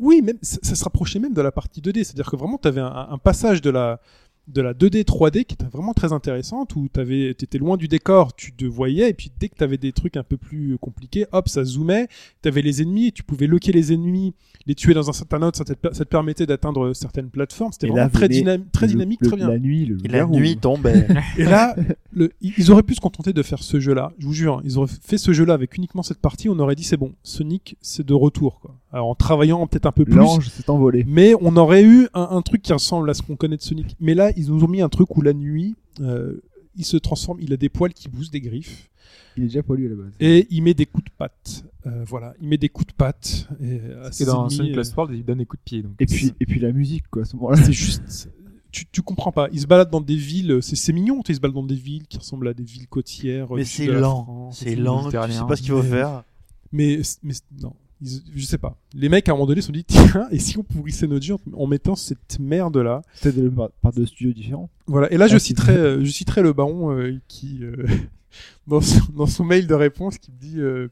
Oui, 0.00 0.22
même 0.22 0.38
ça, 0.42 0.58
ça 0.62 0.74
se 0.76 0.84
rapprochait 0.84 1.18
même 1.18 1.34
de 1.34 1.40
la 1.42 1.50
partie 1.50 1.80
2D. 1.80 2.04
C'est-à-dire 2.04 2.30
que 2.30 2.36
vraiment, 2.36 2.56
tu 2.56 2.68
avais 2.68 2.80
un, 2.80 3.08
un 3.10 3.18
passage 3.18 3.60
de 3.60 3.70
la 3.70 4.00
de 4.48 4.62
la 4.62 4.72
2D 4.72 5.04
3D 5.04 5.44
qui 5.44 5.54
était 5.54 5.66
vraiment 5.70 5.92
très 5.92 6.12
intéressante 6.12 6.74
où 6.74 6.88
tu 6.92 7.00
étais 7.30 7.58
loin 7.58 7.76
du 7.76 7.86
décor, 7.86 8.34
tu 8.34 8.52
te 8.52 8.64
voyais 8.64 9.10
et 9.10 9.14
puis 9.14 9.30
dès 9.38 9.48
que 9.48 9.54
tu 9.56 9.62
avais 9.62 9.76
des 9.76 9.92
trucs 9.92 10.16
un 10.16 10.22
peu 10.22 10.36
plus 10.38 10.78
compliqués, 10.80 11.26
hop, 11.32 11.48
ça 11.48 11.64
zoomait, 11.64 12.08
tu 12.42 12.48
avais 12.48 12.62
les 12.62 12.80
ennemis, 12.82 13.12
tu 13.12 13.22
pouvais 13.22 13.46
loquer 13.46 13.72
les 13.72 13.92
ennemis, 13.92 14.34
les 14.66 14.74
tuer 14.74 14.94
dans 14.94 15.08
un 15.08 15.12
certain 15.12 15.40
ordre, 15.42 15.56
ça 15.56 15.64
te, 15.64 15.72
ça 15.92 16.04
te 16.04 16.08
permettait 16.10 16.46
d'atteindre 16.46 16.92
certaines 16.94 17.28
plateformes, 17.30 17.72
c'était 17.72 17.86
Et 17.88 17.90
vraiment 17.90 18.06
là, 18.06 18.10
très, 18.10 18.28
dynam- 18.28 18.64
très 18.72 18.86
Le- 18.86 18.92
dynamique, 18.92 19.20
le- 19.22 19.28
très 19.28 19.36
bien. 19.36 19.48
La 19.48 19.58
nuit, 19.58 19.84
le 19.86 19.98
Et 20.04 20.08
la 20.08 20.24
nuit 20.26 20.56
tombait. 20.56 21.06
Et 21.38 21.44
là, 21.44 21.76
le, 22.18 22.32
ils 22.40 22.70
auraient 22.70 22.82
pu 22.82 22.94
se 22.94 23.00
contenter 23.00 23.32
de 23.32 23.42
faire 23.42 23.62
ce 23.62 23.80
jeu-là. 23.80 24.12
Je 24.18 24.26
vous 24.26 24.32
jure, 24.32 24.56
hein, 24.56 24.62
ils 24.64 24.78
auraient 24.78 24.88
fait 24.88 25.18
ce 25.18 25.32
jeu-là 25.32 25.54
avec 25.54 25.76
uniquement 25.76 26.02
cette 26.02 26.18
partie. 26.18 26.48
On 26.48 26.58
aurait 26.58 26.74
dit 26.74 26.84
c'est 26.84 26.96
bon, 26.96 27.14
Sonic, 27.22 27.76
c'est 27.80 28.04
de 28.04 28.14
retour. 28.14 28.60
Quoi. 28.60 28.76
Alors 28.92 29.08
en 29.08 29.14
travaillant 29.14 29.66
peut-être 29.66 29.86
un 29.86 29.92
peu 29.92 30.04
plus, 30.04 30.14
L'ange 30.14 30.48
s'est 30.48 30.68
envolé. 30.68 31.04
mais 31.08 31.34
on 31.40 31.56
aurait 31.56 31.84
eu 31.84 32.08
un, 32.14 32.28
un 32.30 32.42
truc 32.42 32.62
qui 32.62 32.72
ressemble 32.72 33.08
à 33.08 33.14
ce 33.14 33.22
qu'on 33.22 33.36
connaît 33.36 33.56
de 33.56 33.62
Sonic. 33.62 33.96
Mais 34.00 34.14
là, 34.14 34.32
ils 34.36 34.48
nous 34.48 34.64
ont 34.64 34.68
mis 34.68 34.82
un 34.82 34.88
truc 34.88 35.16
où 35.16 35.22
la 35.22 35.32
nuit, 35.32 35.76
euh, 36.00 36.40
il 36.76 36.84
se 36.84 36.96
transforme, 36.96 37.38
il 37.40 37.52
a 37.52 37.56
des 37.56 37.68
poils 37.68 37.92
qui 37.92 38.08
bougent, 38.08 38.30
des 38.30 38.40
griffes, 38.40 38.90
Il 39.36 39.44
est 39.44 39.46
déjà 39.46 39.62
poilu 39.62 39.86
à 39.86 39.90
la 39.90 39.96
base. 39.96 40.12
et 40.20 40.46
il 40.50 40.62
met 40.62 40.74
des 40.74 40.86
coups 40.86 41.04
de 41.04 41.10
patte. 41.16 41.64
Euh, 41.86 42.04
voilà, 42.06 42.34
il 42.40 42.48
met 42.48 42.58
des 42.58 42.68
coups 42.68 42.88
de 42.88 42.92
patte. 42.92 43.48
Et, 43.60 43.80
ses 44.10 44.26
dans 44.26 44.48
Sonic 44.48 44.72
euh, 44.72 44.76
Lost 44.76 44.94
World, 44.96 45.14
il 45.16 45.24
donne 45.24 45.38
des 45.38 45.46
coups 45.46 45.60
de 45.60 45.64
pied. 45.64 45.82
Donc. 45.82 45.92
Et 46.00 46.06
puis, 46.06 46.32
et 46.38 46.46
puis 46.46 46.60
la 46.60 46.72
musique, 46.72 47.08
quoi, 47.08 47.22
à 47.22 47.24
ce 47.24 47.36
moment-là. 47.36 47.56
c'est 47.62 47.72
juste 47.72 48.28
tu, 48.70 48.84
tu 48.90 49.02
comprends 49.02 49.32
pas 49.32 49.48
il 49.52 49.60
se 49.60 49.66
balade 49.66 49.90
dans 49.90 50.00
des 50.00 50.16
villes 50.16 50.58
c'est 50.62 50.76
c'est 50.76 50.92
mignon 50.92 51.16
tu 51.22 51.28
sais, 51.28 51.32
il 51.32 51.36
se 51.36 51.40
balade 51.40 51.54
dans 51.54 51.62
des 51.62 51.74
villes 51.74 52.06
qui 52.06 52.18
ressemblent 52.18 52.48
à 52.48 52.54
des 52.54 52.62
villes 52.64 52.86
côtières 52.88 53.48
Mais 53.52 53.62
du 53.62 53.68
c'est 53.68 53.86
lent. 53.86 54.50
C'est 54.52 54.74
lent. 54.76 55.04
Tu 55.10 55.16
sais 55.32 55.44
pas 55.48 55.56
ce 55.56 55.62
qu'il 55.62 55.70
faut 55.72 55.82
Mais- 55.82 55.88
faire. 55.88 56.24
mais 56.72 57.00
mais 57.22 57.34
non 57.62 57.72
ils- 58.00 58.22
je 58.36 58.44
sais 58.44 58.58
pas 58.58 58.76
les 58.94 59.08
mecs 59.08 59.28
à 59.28 59.32
un 59.32 59.34
moment 59.34 59.46
donné 59.46 59.60
se 59.60 59.66
sont 59.68 59.72
dit 59.72 59.84
tiens 59.84 60.28
et 60.30 60.38
si 60.38 60.56
on 60.58 60.62
pourrissait 60.62 61.06
notre 61.06 61.24
jeu 61.24 61.34
en, 61.52 61.66
mettant 61.66 61.96
cette 61.96 62.38
merde 62.38 62.76
là 62.76 63.02
C'était 63.14 63.40
de, 63.40 63.48
par, 63.48 63.92
deux 63.92 64.06
studios 64.06 64.32
différents. 64.32 64.68
voilà 64.86 65.10
et 65.12 65.16
là 65.16 65.26
je 65.28 65.36
Ah, 65.36 65.38
citerai 65.40 65.76
euh, 65.76 66.04
je 66.04 66.10
citerai 66.10 66.42
le 66.42 66.52
baron 66.52 66.92
euh, 66.92 67.18
qui 67.26 67.64
euh, 67.64 67.86
dans, 68.68 68.80
son, 68.80 69.00
dans 69.16 69.26
son 69.26 69.44
mail 69.44 69.66
de 69.66 69.74
réponse 69.74 70.18
qui 70.18 70.30
me 70.30 70.36
dit 70.38 70.60
euh, 70.60 70.88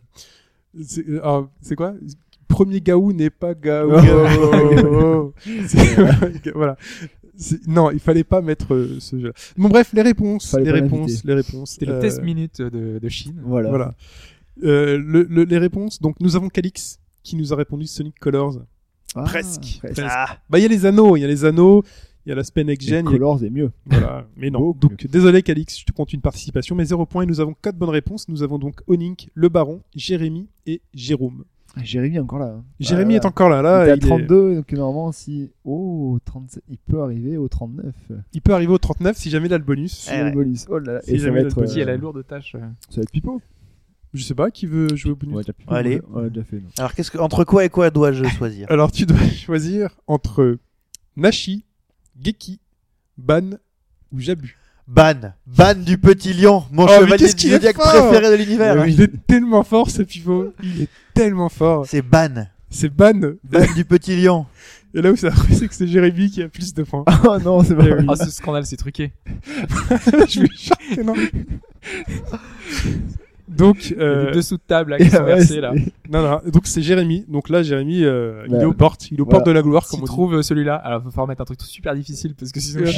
c'est 0.83 1.07
euh, 1.09 1.21
ah, 1.23 1.43
c'est 1.61 1.77
quoi? 1.77 1.95
Premier 2.49 2.81
gaou 2.81 3.13
n'est 3.13 3.31
pas 3.31 3.55
gaou 3.55 3.91
Oh. 3.93 5.33
Voilà 6.55 6.77
non 7.67 7.91
il 7.91 7.99
fallait 8.01 8.25
pas 8.25 8.41
mettre 8.43 8.75
euh, 8.75 8.97
ce 9.01 9.19
jeu. 9.19 9.33
Bon 9.57 9.69
bref 9.69 9.91
les 9.93 10.03
réponses 10.03 10.55
les 10.55 10.71
réponses 10.71 11.25
les 11.25 11.35
réponses. 11.35 11.71
C'était 11.73 11.87
le 11.87 11.95
Euh, 11.95 12.01
test 12.01 12.23
minute 12.23 12.61
de, 12.63 12.99
de 12.99 13.09
Chine. 13.09 13.41
Voilà. 13.45 13.69
voilà. 13.69 13.95
Euh, 14.63 14.97
le- 14.99 15.27
le- 15.29 15.45
les 15.45 15.59
réponses. 15.59 16.01
Donc 16.01 16.17
nous 16.21 16.35
avons 16.37 16.49
Calix 16.49 16.99
qui 17.23 17.37
nous 17.37 17.53
a 17.53 17.57
répondu 17.57 17.87
Sonic 17.87 18.19
Colors. 18.19 18.61
Ah, 19.15 19.23
Presque. 19.25 19.79
presque. 19.83 20.03
Ah, 20.05 20.39
bah 20.51 20.59
il 20.59 20.63
y 20.63 20.65
a 20.65 20.69
les 20.69 20.85
anneaux 20.87 21.17
il 21.17 21.21
y 21.21 21.25
a 21.25 21.29
les 21.29 21.45
anneaux 21.45 21.83
il 22.25 22.31
y 22.31 22.33
a 22.33 22.35
l'aspect 22.35 22.65
next 22.65 22.89
Et 22.89 22.91
gen 22.91 23.07
a- 23.07 23.11
Colors 23.11 23.45
est 23.45 23.51
mieux. 23.51 23.71
voilà 23.87 24.27
mais 24.37 24.51
non. 24.51 24.59
Beaucoup 24.59 24.79
donc 24.89 25.07
désolé 25.07 25.43
Calix 25.43 25.79
je 25.79 25.85
te 25.85 25.93
compte 25.93 26.13
une 26.13 26.21
participation 26.21 26.75
mais 26.75 26.85
zéro 26.85 27.07
point 27.07 27.23
et 27.23 27.27
nous 27.27 27.41
avons 27.41 27.55
quatre 27.55 27.77
bonnes 27.77 27.91
réponses. 27.91 28.29
Nous 28.29 28.43
avons 28.43 28.59
donc 28.59 28.81
Onink 28.89 29.29
le 29.35 29.49
Baron 29.49 29.83
Jérémy 29.95 30.49
et 30.67 30.81
Jérôme 30.95 31.45
Jérémy 31.83 32.17
est 32.17 32.21
encore 32.21 32.39
là. 32.39 32.47
hein. 32.59 32.65
Jérémy 32.81 33.15
Ah, 33.15 33.17
est 33.19 33.27
encore 33.27 33.49
là 33.51 33.61
là 33.63 33.85
il 33.85 33.89
est 33.89 33.93
à 33.93 33.95
il, 33.97 34.05
est- 34.05 34.09
32, 34.09 34.55
donc 34.57 34.73
normalement, 34.73 35.13
si. 35.13 35.51
Oh, 35.65 36.19
37, 36.25 36.63
il 36.69 36.79
peut 36.79 37.03
arriver 37.03 37.37
au 37.37 37.49
39. 37.49 37.95
il 38.33 38.41
peut 38.43 38.55
arriver 38.55 38.73
au 38.73 38.79
39 38.79 39.17
si 39.17 39.29
jamais 39.31 39.47
il 39.47 39.53
a 39.55 39.59
le 39.59 39.65
bonus 39.65 39.93
Si 39.93 40.11
Eh 40.13 40.19
le 40.19 40.25
ouais. 40.25 40.33
bonus. 40.33 40.67
Oh 40.71 40.79
là 40.79 40.95
là. 40.95 41.01
Si 41.03 41.11
Et 41.13 41.19
ça 41.19 41.25
jamais 41.27 41.43
va 41.43 41.49
il 41.49 41.81
a 41.81 41.83
a 41.83 41.87
la 41.87 41.93
euh, 41.93 41.97
lourde 41.99 42.27
tâche. 42.27 42.55
euh. 42.55 42.61
Ça 42.89 42.97
va 42.97 43.03
être 43.03 43.11
Pipo. 43.11 43.41
je 44.15 44.23
sais 44.23 44.35
pas 44.35 44.51
qui 44.51 44.67
veut 44.67 44.95
jouer 44.97 45.13
au 45.13 45.17
bonus 45.17 45.35
Ouais, 45.37 45.43
déjà 45.43 45.53
Pipo. 45.53 45.75
Allez. 45.75 46.01
On 46.15 46.21
l'a 46.21 46.31
déjà 46.31 46.45
fait. 46.45 46.57
non. 46.61 46.69
Alors, 46.79 46.95
qu'est-ce 46.95 47.11
que, 47.11 47.19
entre 47.19 47.45
quoi 47.45 47.65
et 47.65 47.69
quoi 47.69 47.91
dois-je 47.91 48.25
choisir? 48.39 48.67
Alors 48.71 48.91
tu 48.91 49.05
dois 49.05 49.19
choisir 49.37 49.91
entre 50.07 50.59
Nashi 51.17 51.65
Geki 52.21 52.59
Ban 53.19 53.51
ou 54.13 54.19
Jabu 54.21 54.57
Ban. 54.89 55.33
Ban 55.47 55.75
du 55.75 55.99
petit 55.99 56.33
lion. 56.33 56.65
Mon 56.71 56.85
Oh, 56.85 56.89
chevalier 56.89 57.33
du 57.33 57.49
zodiaque 57.51 57.77
préféré 57.77 58.31
de 58.31 58.37
l'univers. 58.43 58.87
il 58.87 59.01
est 59.03 59.27
tellement 59.27 59.65
fort 59.65 59.91
ce 59.91 60.03
pivot 60.03 60.53
il 60.63 60.83
est 60.83 60.89
tellement 61.13 61.49
fort 61.49 61.87
C'est 61.89 62.03
Ban. 62.03 62.47
c'est 62.71 62.89
Ban 62.89 63.13
Ban 63.45 63.67
du 63.75 63.85
petit 63.85 64.15
lion. 64.17 64.47
et 64.95 65.03
là 65.03 65.11
où 65.11 65.17
c'est 65.17 65.31
c'est 65.53 65.67
que 65.69 65.75
c'est 65.75 65.87
Jérémy 65.89 66.31
qui 66.31 66.43
a 66.43 66.49
plus 66.49 66.73
de 66.73 66.83
points 66.85 67.05
Oh 67.29 67.37
non, 67.39 67.63
c'est 67.65 67.75
pas 67.75 67.83
Eh 67.87 67.95
oui. 67.95 68.05
vrai. 68.05 68.17
Ah, 68.21 68.25
ce 68.25 68.31
scandale, 68.31 68.65
c'est 68.67 68.77
truqué. 68.77 69.13
je 70.29 70.41
vais 70.41 70.49
chanter, 70.57 71.03
non 71.05 71.15
donc 73.49 73.91
Il 73.91 73.97
y 73.97 74.01
a 74.01 74.05
euh, 74.05 74.31
de 74.33 74.57
table 74.57 74.91
là, 74.93 74.99
qui 74.99 75.09
sont 75.11 75.19
Ouais, 75.19 75.37
versés 75.37 75.61
là. 75.61 75.73
non, 76.11 76.23
non, 76.23 76.41
donc 76.53 76.67
c'est 76.67 76.83
Jérémy 76.83 77.25
donc 77.29 77.49
là 77.49 77.63
Jérémy 77.63 78.05
euh, 78.05 78.45
il 78.49 78.55
Ouais. 78.55 78.63
est 78.63 78.65
aux 78.65 78.73
portes 78.73 79.11
il 79.11 79.19
est 79.19 79.21
aux 79.21 79.25
Voilà. 79.25 79.39
portes 79.39 79.47
de 79.47 79.53
la 79.53 79.63
gloire 79.63 79.87
comme 79.89 80.01
on 80.03 80.05
trouve 80.07 80.35
euh, 80.37 80.43
celui-là, 80.43 80.75
alors 80.77 81.01
il 81.03 81.05
va 81.05 81.11
falloir 81.11 81.29
mettre 81.29 81.43
un 81.43 81.45
truc 81.45 81.61
super 81.63 81.95
difficile 81.95 82.35
parce 82.39 82.53
que 82.53 82.61
sinon 82.61 82.85
Ouais. 82.85 82.93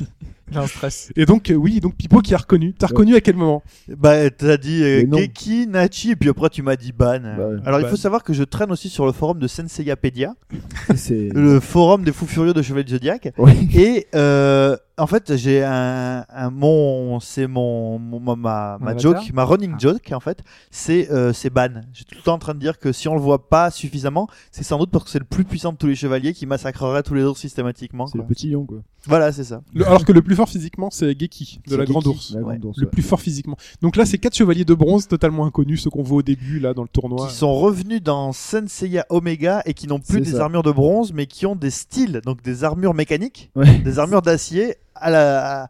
Il 0.00 0.06
il 0.52 0.58
a 0.58 0.60
un 0.60 0.66
stress. 0.66 1.10
et 1.16 1.24
donc 1.24 1.50
euh, 1.50 1.54
oui 1.54 1.80
donc 1.80 1.96
Pipo 1.96 2.20
qui 2.20 2.34
a 2.34 2.36
reconnu 2.36 2.74
t'as 2.74 2.88
reconnu 2.88 3.14
à 3.16 3.22
quel 3.22 3.34
moment? 3.34 3.62
Bah, 3.88 4.28
t'as 4.30 4.58
dit 4.58 4.82
euh. 4.84 5.04
Geki, 5.10 5.66
Nachi, 5.66 6.10
et 6.10 6.16
puis 6.16 6.28
après 6.28 6.50
tu 6.50 6.60
m'as 6.62 6.76
dit 6.76 6.92
Ban. 6.92 7.22
ouais. 7.22 7.56
Alors, 7.64 7.80
il 7.80 7.86
faut 7.86 7.96
savoir 7.96 8.22
que 8.22 8.34
je 8.34 8.44
traîne 8.44 8.70
aussi 8.70 8.90
sur 8.90 9.06
le 9.06 9.12
forum 9.12 9.38
de 9.38 9.46
Senseiyapedia, 9.46 10.34
C'est. 10.96 11.30
le 11.34 11.60
forum 11.60 12.04
des 12.04 12.12
fous 12.12 12.26
furieux 12.26 12.52
de 12.52 12.60
Chevalier 12.60 12.90
Zodiac. 12.90 13.32
Oui. 13.38 13.52
Et 13.74 14.06
euh, 14.14 14.76
en 14.96 15.06
fait, 15.08 15.36
j'ai 15.36 15.64
un, 15.64 16.24
un 16.28 16.50
mon, 16.50 17.18
c'est 17.20 17.46
mon, 17.46 17.98
mon- 17.98 18.20
ma, 18.36 18.78
ma, 18.80 18.96
joke, 18.96 19.32
ma 19.32 19.44
running 19.44 19.72
Ah. 19.74 19.78
joke 19.78 20.12
en 20.12 20.20
fait, 20.20 20.42
c'est 20.70 21.10
euh, 21.10 21.32
c'est 21.32 21.50
ban. 21.50 21.68
J'ai 21.92 22.04
tout 22.04 22.14
le 22.14 22.22
temps 22.22 22.34
en 22.34 22.38
train 22.38 22.54
de 22.54 22.60
dire 22.60 22.78
que 22.78 22.92
si 22.92 23.08
on 23.08 23.14
le 23.14 23.20
voit 23.20 23.48
pas 23.48 23.70
suffisamment, 23.70 24.28
c'est 24.52 24.62
sans 24.62 24.78
doute 24.78 24.90
parce 24.90 25.04
que 25.04 25.10
c'est 25.10 25.18
le 25.18 25.24
plus 25.24 25.44
puissant 25.44 25.72
de 25.72 25.78
tous 25.78 25.86
les 25.88 25.96
chevaliers 25.96 26.32
qui 26.32 26.46
massacrerait 26.46 27.02
tous 27.02 27.14
les 27.14 27.22
autres 27.24 27.38
systématiquement. 27.40 28.06
C'est 28.06 28.18
le 28.18 28.24
petit 28.24 28.50
lion, 28.50 28.64
quoi. 28.66 28.78
Voilà, 29.06 29.32
c'est 29.32 29.44
ça. 29.44 29.60
Le- 29.74 29.86
alors 29.86 30.04
que 30.04 30.12
le 30.12 30.22
plus 30.22 30.34
fort 30.34 30.48
physiquement 30.48 30.88
c'est 30.90 31.18
Geki 31.18 31.60
de 31.68 31.76
la 31.76 31.82
Geki, 31.82 31.92
grande 31.92 32.06
ours 32.06 32.32
La 32.34 32.40
grande 32.40 32.52
Ouais. 32.54 32.64
ours, 32.68 32.78
le 32.78 32.84
ouais. 32.86 32.90
plus 32.90 33.02
fort 33.02 33.20
physiquement 33.20 33.56
donc 33.82 33.96
là 33.96 34.06
c'est 34.06 34.16
quatre 34.16 34.34
chevaliers 34.34 34.64
de 34.64 34.72
bronze 34.72 35.08
totalement 35.08 35.44
inconnus 35.44 35.82
ceux 35.82 35.90
qu'on 35.90 36.02
voit 36.02 36.18
au 36.18 36.22
début 36.22 36.58
là 36.58 36.72
dans 36.72 36.80
le 36.84 36.88
tournoi 36.88 37.28
Qui 37.28 37.34
sont 37.34 37.52
revenus 37.52 38.02
dans 38.02 38.32
Senseiya 38.32 39.04
Omega 39.10 39.60
et 39.66 39.74
qui 39.74 39.88
n'ont 39.88 39.98
plus 40.00 40.22
des 40.22 40.30
ça. 40.32 40.44
armures 40.44 40.62
de 40.62 40.70
bronze, 40.72 41.12
mais 41.12 41.26
qui 41.26 41.44
ont 41.44 41.54
des 41.54 41.68
styles, 41.70 42.22
donc 42.24 42.40
des 42.42 42.64
armures 42.64 42.94
mécaniques, 42.94 43.50
Ouais. 43.54 43.78
des 43.80 43.98
armures 43.98 44.22
d'acier. 44.22 44.76
Par 45.12 45.68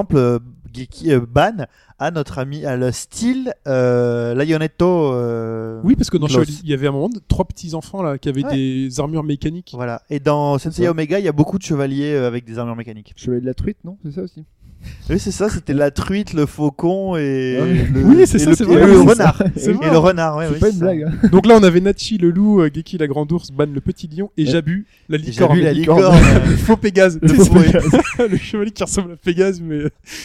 exemple, 0.00 0.38
Geki 0.72 1.12
euh, 1.12 1.20
Ban 1.28 1.66
à 1.98 2.10
notre 2.10 2.38
ami, 2.38 2.64
à 2.66 2.76
le 2.76 2.90
style 2.92 3.52
euh, 3.68 4.34
Lionetto. 4.34 5.12
euh, 5.14 5.80
oui 5.84 5.94
parce 5.96 6.10
que 6.10 6.16
dans. 6.16 6.26
Chevalier 6.28 6.54
il 6.64 6.70
y 6.70 6.74
avait 6.74 6.88
un 6.88 6.92
moment 6.92 7.10
trois 7.28 7.44
petits 7.44 7.74
enfants 7.74 8.02
là 8.02 8.18
qui 8.18 8.28
avaient 8.28 8.44
Ouais. 8.44 8.54
des 8.54 8.98
armures 9.00 9.22
mécaniques 9.24 9.72
Voilà. 9.74 10.02
Et 10.10 10.18
dans 10.20 10.58
Senseiya 10.58 10.88
ça. 10.88 10.90
Omega, 10.92 11.18
il 11.18 11.24
y 11.24 11.28
a 11.28 11.32
beaucoup 11.32 11.58
de 11.58 11.62
chevaliers 11.62 12.14
euh, 12.14 12.26
avec 12.26 12.44
des 12.44 12.58
armures 12.58 12.76
mécaniques. 12.76 13.12
Chevalier 13.16 13.40
de 13.42 13.46
la 13.46 13.54
truite, 13.54 13.78
non? 13.84 13.98
C'est 14.04 14.12
ça 14.12 14.22
aussi 14.22 14.44
Oui, 15.10 15.20
c'est 15.20 15.30
ça. 15.30 15.48
C'était 15.48 15.74
la 15.74 15.92
truite, 15.92 16.32
le 16.32 16.44
faucon 16.44 17.14
et 17.16 17.56
le, 17.94 18.02
Oui, 18.04 18.26
c'est 18.26 18.42
et 18.42 18.46
renard. 18.46 19.40
Et 19.56 19.66
le 19.90 19.96
renard, 19.98 20.36
ouais, 20.38 20.46
C'est 20.48 20.54
oui, 20.54 20.58
pas 20.60 20.70
une 20.70 20.78
blague. 20.78 21.02
hein. 21.04 21.28
donc 21.30 21.46
là 21.46 21.54
on 21.56 21.62
avait 21.62 21.80
Nachi 21.80 22.18
le 22.18 22.30
loup 22.30 22.62
Geki 22.64 22.98
la 22.98 23.06
grande 23.06 23.30
ours 23.30 23.52
Ban 23.52 23.66
le 23.72 23.80
petit 23.80 24.08
lion 24.08 24.30
et 24.36 24.44
Ouais. 24.44 24.50
Jabu 24.50 24.86
la 25.08 25.18
licorne 25.18 25.52
J'ai 25.54 25.58
vu 25.60 25.64
la 25.64 25.72
licorne. 25.72 26.16
le 26.50 26.56
faux 26.56 26.76
Pégase 26.76 27.18
Le 27.22 27.28
faux 27.28 27.54
Pégase. 27.54 27.84
chevalier 28.38 28.70
qui 28.72 28.82
ressemble 28.82 29.12
à 29.12 29.16
Pégase 29.16 29.60
mais 29.60 29.82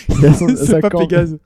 Il 0.09 0.25
a 0.25 0.33
son- 0.33 0.36
c'est 0.55 0.79
pas. 0.79 0.89
Pégase 0.89 1.37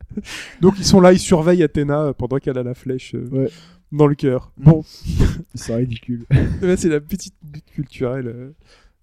donc 0.61 0.76
ils 0.77 0.85
sont 0.85 0.99
là 1.01 1.13
ils 1.13 1.19
surveillent 1.19 1.63
Athéna 1.63 1.99
euh, 2.01 2.13
pendant 2.13 2.38
qu'elle 2.38 2.57
a 2.57 2.63
la 2.63 2.73
flèche 2.73 3.15
euh, 3.15 3.27
Ouais. 3.31 3.49
dans 3.91 4.07
le 4.07 4.15
cœur 4.15 4.51
Mm. 4.57 4.63
bon 4.63 4.84
C'est 5.55 5.76
ridicule. 5.76 6.26
là 6.61 6.77
c'est 6.77 6.89
la 6.89 6.99
petite 7.01 7.35
culturelle 7.73 8.27
euh, 8.27 8.51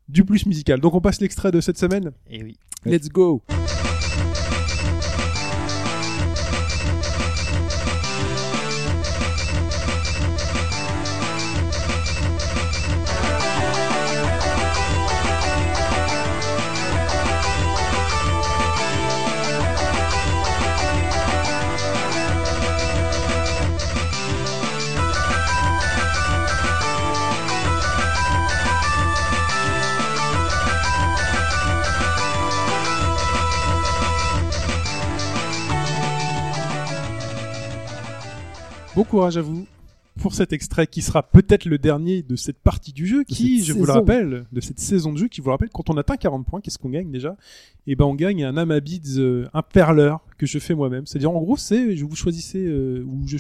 du 0.08 0.24
plus 0.24 0.46
musical 0.46 0.80
donc 0.80 0.94
on 0.94 1.00
passe 1.00 1.20
l'extrait 1.20 1.50
de 1.52 1.60
cette 1.60 1.78
semaine? 1.78 2.12
Et 2.30 2.42
oui. 2.42 2.56
Ouais. 2.86 2.92
let's 2.92 3.08
go 3.08 3.42
courage 39.08 39.38
à 39.38 39.42
vous 39.42 39.66
pour 40.20 40.34
cet 40.34 40.52
extrait 40.52 40.86
qui 40.86 41.00
sera 41.00 41.22
peut-être 41.22 41.64
le 41.64 41.78
dernier 41.78 42.22
de 42.22 42.36
cette 42.36 42.58
partie 42.58 42.92
du 42.92 43.06
jeu 43.06 43.24
qui, 43.24 43.62
je 43.64 43.72
vous 43.72 43.86
le 43.86 43.92
rappelle, 43.92 44.46
de 44.52 44.60
cette 44.60 44.80
saison 44.80 45.12
de 45.12 45.18
jeu 45.18 45.28
qui 45.28 45.40
vous 45.40 45.46
le 45.46 45.52
rappelle, 45.52 45.70
quand 45.70 45.90
on 45.90 45.96
atteint 45.96 46.16
40 46.16 46.44
points, 46.44 46.60
qu'est-ce 46.60 46.78
qu'on 46.78 46.90
gagne 46.90 47.10
déjà? 47.10 47.36
Eh 47.86 47.94
ben 47.94 48.04
on 48.04 48.14
gagne 48.14 48.44
un 48.44 48.56
Amabids, 48.56 49.18
euh, 49.18 49.48
un 49.54 49.62
perleur 49.62 50.20
que 50.36 50.44
je 50.44 50.58
fais 50.58 50.74
moi-même. 50.74 51.06
C'est-à-dire 51.06 51.30
en 51.30 51.40
gros 51.40 51.56
c'est, 51.56 51.96
je 51.96 52.04
vous 52.04 52.16
choisissez, 52.16 52.64
euh, 52.66 53.04
ou 53.06 53.26
je... 53.26 53.38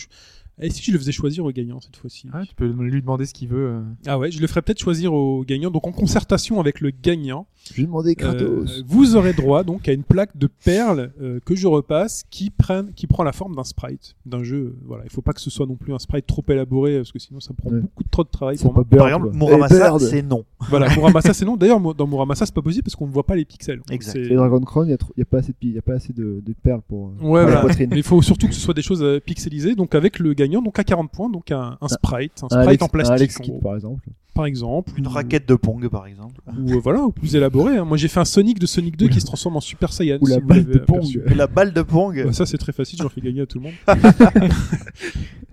Et 0.60 0.70
si 0.70 0.82
je 0.82 0.92
le 0.92 0.98
faisais 0.98 1.12
choisir 1.12 1.44
au 1.44 1.50
gagnant 1.52 1.80
cette 1.80 1.96
fois-ci 1.96 2.28
Ah, 2.32 2.42
tu 2.46 2.54
peux 2.54 2.66
lui 2.66 3.00
demander 3.00 3.26
ce 3.26 3.34
qu'il 3.34 3.48
veut. 3.48 3.66
euh. 3.68 3.82
Ah 4.06 4.18
ouais, 4.18 4.30
je 4.30 4.40
le 4.40 4.46
ferai 4.46 4.62
peut-être 4.62 4.80
choisir 4.80 5.12
au 5.12 5.44
gagnant. 5.44 5.70
Donc 5.70 5.86
en 5.86 5.92
concertation 5.92 6.60
avec 6.60 6.80
le 6.80 6.90
gagnant, 6.90 7.46
Je 7.70 7.74
vais 7.74 7.84
demander 7.84 8.14
Kratos. 8.14 8.42
euh, 8.42 8.82
vous 8.86 9.16
aurez 9.16 9.32
droit 9.32 9.62
donc 9.64 9.88
à 9.88 9.92
une 9.92 10.02
plaque 10.02 10.36
de 10.36 10.48
perles 10.64 11.12
euh, 11.20 11.38
que 11.44 11.54
je 11.54 11.66
repasse 11.66 12.24
qui 12.30 12.50
prennent, 12.50 12.92
qui 12.94 13.06
prend 13.06 13.22
la 13.24 13.32
forme 13.32 13.54
d'un 13.56 13.64
sprite, 13.64 14.16
d'un 14.26 14.42
jeu. 14.42 14.76
Voilà, 14.86 15.04
il 15.04 15.10
faut 15.10 15.22
pas 15.22 15.32
que 15.32 15.40
ce 15.40 15.50
soit 15.50 15.66
non 15.66 15.76
plus 15.76 15.92
un 15.94 15.98
sprite 15.98 16.26
trop 16.26 16.44
élaboré 16.48 16.96
parce 16.96 17.12
que 17.12 17.18
sinon 17.18 17.40
ça 17.40 17.52
prend 17.54 17.70
Ouais. 17.70 17.80
beaucoup 17.80 18.02
de 18.02 18.08
trop 18.08 18.24
de 18.24 18.28
travail 18.28 18.56
pour 18.56 18.72
pas 18.72 18.80
moi. 18.80 18.86
Bird, 18.90 18.98
Par 18.98 19.08
exemple. 19.08 19.36
Muramasa, 19.36 19.92
Eh, 19.94 19.98
c'est 20.04 20.22
non. 20.22 20.44
Voilà, 20.70 20.88
Muramasa 20.96 21.34
c'est 21.34 21.44
non. 21.44 21.56
D'ailleurs, 21.56 21.80
dans 21.94 22.06
Muramasa 22.06 22.46
c'est 22.46 22.54
pas 22.54 22.62
possible 22.62 22.84
parce 22.84 22.96
qu'on 22.96 23.06
ne 23.06 23.12
voit 23.12 23.26
pas 23.26 23.36
les 23.36 23.44
pixels. 23.44 23.80
Exact. 23.90 24.12
c'est- 24.12 24.32
Et 24.32 24.34
Dragon 24.34 24.60
Crown, 24.60 24.86
il 24.88 24.96
y, 25.18 25.22
a 25.22 25.24
pas 25.24 25.38
assez 25.38 25.52
de, 25.52 25.56
pi- 25.56 25.68
il 25.68 25.74
y 25.74 25.78
a 25.78 25.82
pas 25.82 25.94
assez 25.94 26.12
de, 26.12 26.42
de 26.44 26.54
perles 26.62 26.80
pour, 26.88 27.12
pour 27.12 27.30
Ouais, 27.30 27.40
la 27.40 27.46
voilà. 27.46 27.60
poitrine. 27.60 27.88
Mais 27.90 27.98
il 27.98 28.02
faut 28.02 28.20
surtout 28.22 28.48
que 28.48 28.54
ce 28.54 28.60
soit 28.60 28.74
des 28.74 28.82
choses 28.82 29.04
pixelisées. 29.26 29.74
Donc 29.74 29.94
avec 29.94 30.18
le 30.18 30.32
gagnant, 30.32 30.47
donc 30.48 30.78
à 30.78 30.84
40 30.84 31.10
points, 31.10 31.28
donc 31.30 31.50
un, 31.52 31.76
un 31.80 31.88
sprite, 31.88 32.42
un 32.42 32.46
Un 32.56 32.62
sprite 32.64 32.82
en 32.82 32.86
un 32.86 32.88
plastique, 32.88 33.14
Alex 33.14 33.38
Kidd, 33.38 33.60
par 33.62 33.74
exemple. 33.74 34.08
par 34.34 34.46
exemple. 34.46 34.92
Une 34.96 35.06
ou- 35.06 35.10
raquette 35.10 35.48
de 35.48 35.54
Pong, 35.54 35.88
par 35.88 36.06
exemple. 36.06 36.40
ou 36.58 36.72
euh, 36.72 36.80
voilà, 36.82 37.02
ou 37.02 37.12
plus 37.12 37.34
élaboré. 37.36 37.76
hein. 37.76 37.84
Moi 37.84 37.96
j'ai 37.96 38.08
fait 38.08 38.20
un 38.20 38.24
Sonic 38.24 38.58
de 38.58 38.66
Sonic 38.66 38.96
2 38.96 39.08
qui 39.08 39.20
se 39.20 39.26
transforme 39.26 39.56
en 39.56 39.60
Super 39.60 39.92
Saiyan. 39.92 40.18
Ou 40.20 40.26
si 40.26 40.32
la 40.32 40.38
vous 40.40 40.46
balle 40.46 40.64
de 40.64 40.78
Pong. 40.78 41.04
la 41.34 41.46
balle 41.46 41.72
de 41.72 41.82
Pong. 41.82 42.24
Bah, 42.26 42.32
ça 42.32 42.46
c'est 42.46 42.58
très 42.58 42.72
facile, 42.72 42.98
j'en 43.02 43.08
fais 43.08 43.20
gagner 43.20 43.42
à 43.42 43.46
tout 43.46 43.58
le 43.58 43.64
monde. 43.64 43.74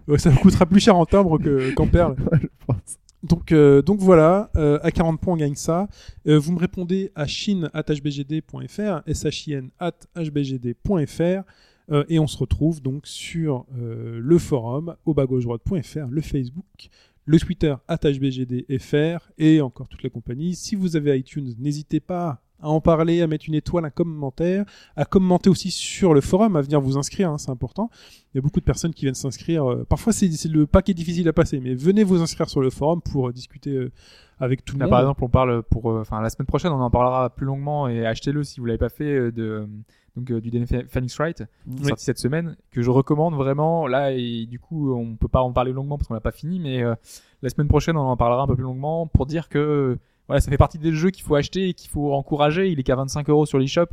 Ouais, 0.07 0.19
ça 0.19 0.29
me 0.29 0.35
coûtera 0.37 0.67
plus 0.67 0.79
cher 0.79 0.95
en 0.95 1.05
timbre 1.07 1.39
que- 1.39 1.73
qu'en 1.73 1.87
perles. 1.87 2.15
je 2.41 2.47
pense. 2.67 2.77
Donc, 3.23 3.51
euh, 3.51 3.81
donc 3.81 3.99
voilà, 4.01 4.51
euh, 4.55 4.77
à 4.83 4.91
40 4.91 5.19
points 5.19 5.33
on 5.33 5.37
gagne 5.37 5.55
ça. 5.55 5.87
Euh, 6.27 6.37
vous 6.37 6.51
me 6.51 6.59
répondez 6.59 7.11
à 7.15 7.25
shin@hbgd.fr, 7.25 9.01
shin 9.31 9.69
hbgd.fr, 10.15 11.41
euh, 11.91 12.03
et 12.09 12.19
on 12.19 12.27
se 12.27 12.37
retrouve 12.37 12.81
donc 12.81 13.07
sur 13.07 13.65
euh, 13.77 14.19
le 14.21 14.37
forum 14.37 14.95
au 15.05 15.13
droite.fr, 15.13 16.07
le 16.09 16.21
Facebook, 16.21 16.89
le 17.25 17.39
Twitter 17.39 17.75
hbgdfr 17.89 19.31
et 19.37 19.61
encore 19.61 19.87
toute 19.87 20.03
la 20.03 20.09
compagnie. 20.09 20.55
Si 20.55 20.75
vous 20.75 20.95
avez 20.95 21.17
iTunes, 21.19 21.53
n'hésitez 21.59 21.99
pas 21.99 22.41
à 22.61 22.69
en 22.69 22.79
parler, 22.81 23.21
à 23.21 23.27
mettre 23.27 23.45
une 23.47 23.53
étoile, 23.55 23.85
un 23.85 23.89
commentaire, 23.89 24.65
à 24.95 25.05
commenter 25.05 25.49
aussi 25.49 25.71
sur 25.71 26.13
le 26.13 26.21
forum, 26.21 26.55
à 26.55 26.61
venir 26.61 26.79
vous 26.81 26.97
inscrire, 26.97 27.29
hein, 27.29 27.37
c'est 27.37 27.51
important. 27.51 27.89
Il 28.33 28.37
y 28.37 28.39
a 28.39 28.41
beaucoup 28.41 28.59
de 28.59 28.65
personnes 28.65 28.93
qui 28.93 29.05
viennent 29.05 29.13
s'inscrire. 29.13 29.69
euh, 29.69 29.85
parfois, 29.87 30.13
c'est 30.13 30.29
le 30.45 30.65
paquet 30.65 30.93
difficile 30.93 31.27
à 31.27 31.33
passer, 31.33 31.59
mais 31.59 31.73
venez 31.75 32.03
vous 32.03 32.21
inscrire 32.21 32.49
sur 32.49 32.61
le 32.61 32.69
forum 32.69 33.01
pour 33.01 33.27
euh, 33.29 33.33
discuter 33.33 33.71
euh, 33.71 33.91
avec 34.39 34.63
tout 34.65 34.75
le 34.75 34.79
Là, 34.79 34.85
monde. 34.85 34.91
par 34.91 34.99
exemple, 35.01 35.23
on 35.23 35.29
parle 35.29 35.63
pour, 35.63 35.85
enfin, 35.87 36.21
la 36.21 36.29
semaine 36.29 36.47
prochaine, 36.47 36.71
on 36.71 36.81
en 36.81 36.89
parlera 36.89 37.29
plus 37.29 37.45
longuement 37.45 37.87
et 37.87 38.05
achetez-le 38.05 38.43
si 38.43 38.59
vous 38.59 38.65
l'avez 38.65 38.77
pas 38.79 38.89
fait 38.89 39.31
de, 39.31 39.67
donc 40.15 40.31
euh, 40.31 40.41
du 40.41 40.49
DNA 40.49 40.65
Phoenix 40.89 41.15
Wright 41.17 41.37
qui 41.37 41.43
est 41.43 41.79
Oui. 41.81 41.87
sorti 41.87 42.03
cette 42.05 42.19
semaine 42.19 42.55
que 42.71 42.81
je 42.81 42.89
recommande 42.89 43.35
vraiment. 43.35 43.85
Là 43.87 44.11
et 44.11 44.45
du 44.45 44.59
coup, 44.59 44.93
on 44.93 45.15
peut 45.15 45.27
pas 45.29 45.41
en 45.41 45.51
parler 45.53 45.71
longuement 45.71 45.97
parce 45.97 46.07
qu'on 46.07 46.13
l'a 46.15 46.19
pas 46.21 46.31
fini, 46.31 46.59
mais 46.59 46.83
euh, 46.83 46.95
la 47.41 47.49
semaine 47.49 47.67
prochaine, 47.67 47.95
on 47.95 48.01
en 48.09 48.17
parlera 48.17 48.41
un 48.43 48.47
peu 48.47 48.55
plus 48.55 48.63
longuement 48.63 49.07
pour 49.07 49.25
dire 49.25 49.47
que 49.49 49.97
voilà, 50.27 50.41
ça 50.41 50.49
fait 50.51 50.57
partie 50.57 50.77
des 50.79 50.91
jeux 50.91 51.11
qu'il 51.11 51.23
faut 51.23 51.35
acheter 51.35 51.69
et 51.69 51.73
qu'il 51.73 51.89
faut 51.89 52.13
encourager. 52.13 52.69
Il 52.69 52.79
est 52.79 52.83
qu'à 52.83 52.95
25 52.95 53.29
euros 53.29 53.45
sur 53.45 53.57
l'eShop. 53.59 53.87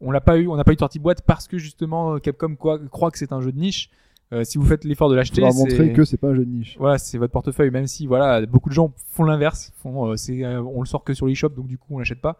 On 0.00 0.10
l'a 0.10 0.20
pas 0.20 0.38
eu, 0.38 0.46
on 0.48 0.56
n'a 0.56 0.64
pas 0.64 0.72
eu 0.72 0.76
de 0.76 0.80
sortie 0.80 0.98
boîte 0.98 1.22
parce 1.22 1.48
que 1.48 1.58
justement 1.58 2.18
Capcom 2.18 2.54
quoi, 2.56 2.78
croit 2.90 3.10
que 3.10 3.18
c'est 3.18 3.32
un 3.32 3.40
jeu 3.40 3.50
de 3.52 3.58
niche. 3.58 3.90
Euh, 4.32 4.44
si 4.44 4.58
vous 4.58 4.66
faites 4.66 4.84
l'effort 4.84 5.08
de 5.08 5.14
l'acheter, 5.16 5.40
c'est- 5.50 5.58
montrer 5.58 5.92
que 5.94 6.04
c'est 6.04 6.18
pas 6.18 6.28
un 6.28 6.34
jeu 6.34 6.44
de 6.44 6.50
niche. 6.50 6.76
voilà, 6.78 6.98
c'est 6.98 7.16
votre 7.16 7.32
portefeuille, 7.32 7.70
même 7.70 7.86
si 7.86 8.06
voilà, 8.06 8.44
beaucoup 8.44 8.68
de 8.68 8.74
gens 8.74 8.92
font 9.12 9.24
l'inverse, 9.24 9.72
font, 9.82 10.10
euh, 10.10 10.16
c'est, 10.16 10.44
euh, 10.44 10.62
on 10.62 10.80
le 10.80 10.86
sort 10.86 11.02
que 11.02 11.14
sur 11.14 11.26
l'eShop, 11.26 11.48
donc 11.48 11.66
du 11.66 11.78
coup 11.78 11.86
on 11.94 11.98
l'achète 11.98 12.20
pas. 12.20 12.36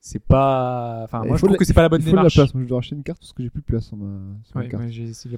C'est 0.00 0.22
pas, 0.22 1.00
enfin, 1.04 1.22
Il 1.24 1.28
moi 1.28 1.36
je 1.36 1.40
faut 1.40 1.46
trouve 1.48 1.58
que 1.58 1.64
c'est 1.64 1.72
pas 1.74 1.82
la 1.82 1.88
bonne 1.88 2.00
Il 2.00 2.04
faut 2.04 2.10
de 2.12 2.16
la 2.16 2.22
démarche. 2.22 2.34
place. 2.36 2.54
Moi, 2.54 2.62
je 2.62 2.68
dois 2.68 2.78
racheter 2.78 2.94
une 2.96 3.02
carte 3.02 3.18
parce 3.18 3.32
que 3.32 3.42
j'ai 3.42 3.50
plus 3.50 3.60
de 3.62 3.66
place 3.66 3.86
sur 3.86 3.96
ma, 3.96 4.18
sur 4.44 4.56
ma 4.56 4.62
Ouais, 4.62 4.68
carte. 4.68 4.82
ouais, 4.84 4.90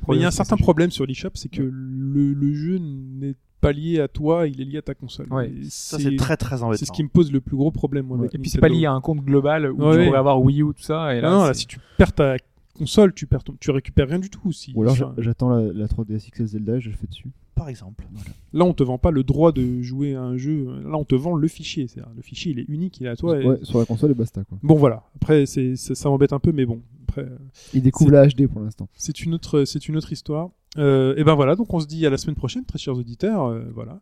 Mais 0.09 0.17
il 0.17 0.21
y 0.21 0.25
a 0.25 0.29
un 0.29 0.31
certain 0.31 0.57
problème 0.57 0.91
sur 0.91 1.07
l'eShop, 1.07 1.31
c'est 1.35 1.49
que 1.49 1.63
le, 1.63 2.33
le 2.35 2.53
jeu 2.55 2.79
n'est 2.79 3.35
pas 3.63 3.73
lié 3.73 4.01
à 4.01 4.09
toi, 4.09 4.47
il 4.47 4.61
est 4.61 4.65
lié 4.65 4.79
à 4.79 4.83
ta 4.83 4.95
console. 4.95 5.27
Ça, 5.71 5.99
c'est 5.99 6.17
très 6.17 6.37
très 6.37 6.63
embêtant. 6.63 6.79
c'est 6.79 6.85
ce 6.85 6.93
qui 6.93 7.03
me 7.03 7.09
pose 7.09 7.33
le 7.33 7.41
plus 7.41 7.57
gros 7.57 7.71
problème. 7.71 8.07
Moi, 8.07 8.27
Et 8.33 8.39
puis 8.39 8.51
c'est 8.51 8.61
pas 8.61 8.69
lié 8.69 8.85
à 8.87 8.93
un 8.93 9.01
compte 9.01 9.21
global 9.25 9.73
où 9.73 9.77
Ouais, 9.83 9.93
tu 9.93 9.99
ouais. 10.01 10.07
pourrais 10.07 10.19
avoir 10.19 10.41
Wii 10.43 10.63
U 10.63 10.67
tout 10.67 10.83
ça. 10.83 11.15
Et 11.15 11.21
là, 11.23 11.31
non, 11.31 11.39
non, 11.39 11.45
là, 11.47 11.55
si 11.55 11.67
tu 11.67 11.79
perds 11.97 12.13
ta 12.13 12.37
console, 12.79 13.13
tu 13.13 13.27
perds 13.27 13.45
ton- 13.45 13.57
tu 13.61 13.71
récupères 13.71 14.09
rien 14.09 14.19
du 14.19 14.31
tout. 14.31 14.53
Si, 14.53 14.73
Ou 14.75 14.83
alors 14.83 14.95
enfin, 14.95 15.15
j'attends 15.19 15.51
la, 15.51 15.73
la 15.73 15.87
3DS 15.87 16.31
XL 16.31 16.47
Zelda 16.47 16.77
et 16.77 16.81
je 16.81 16.91
le 16.91 16.97
fais 16.97 17.07
dessus. 17.07 17.31
Par 17.55 17.69
exemple. 17.69 18.07
là, 18.53 18.65
on 18.65 18.73
te 18.73 18.85
vend 18.85 18.99
pas 18.99 19.11
le 19.11 19.25
droit 19.25 19.51
de 19.51 19.83
jouer 19.83 20.15
à 20.15 20.23
un 20.23 20.37
jeu. 20.37 20.67
Là, 20.85 20.97
on 20.97 21.05
te 21.05 21.17
vend 21.17 21.35
le 21.35 21.49
fichier. 21.49 21.89
C'est-à-dire, 21.89 22.13
Le 22.15 22.23
fichier, 22.23 22.53
il 22.53 22.61
est 22.61 22.67
unique, 22.69 23.01
il 23.01 23.07
est 23.07 23.11
à 23.11 23.17
toi. 23.17 23.41
et- 23.41 23.45
Ouais, 23.45 23.59
sur 23.65 23.81
la 23.81 23.85
console 23.85 24.13
et 24.13 24.15
basta 24.15 24.45
quoi. 24.45 24.59
Bon, 24.63 24.77
voilà. 24.77 25.03
Après, 25.17 25.45
c'est, 25.45 25.75
c'est- 25.75 25.97
ça 25.97 26.09
m'embête 26.09 26.33
un 26.33 26.39
peu, 26.39 26.53
mais 26.53 26.65
bon. 26.67 26.81
Après, 27.09 27.23
euh, 27.23 27.37
Il 27.75 27.83
découvre 27.83 28.13
la 28.13 28.27
HD 28.29 28.47
pour 28.47 28.61
l'instant. 28.61 28.89
c'est 28.97 29.21
une 29.23 29.35
autre, 29.35 29.65
c'est 29.65 29.89
une 29.89 29.97
autre 29.97 30.13
histoire. 30.13 30.51
Euh, 30.77 31.15
et 31.17 31.25
ben 31.25 31.35
voilà. 31.35 31.57
Donc, 31.57 31.73
on 31.75 31.81
se 31.81 31.87
dit 31.87 32.07
à 32.07 32.11
la 32.11 32.17
semaine 32.19 32.37
prochaine, 32.37 32.65
très 32.65 32.79
chers 32.79 32.95
auditeurs. 32.97 33.47
euh, 33.47 33.65
voilà. 33.75 33.99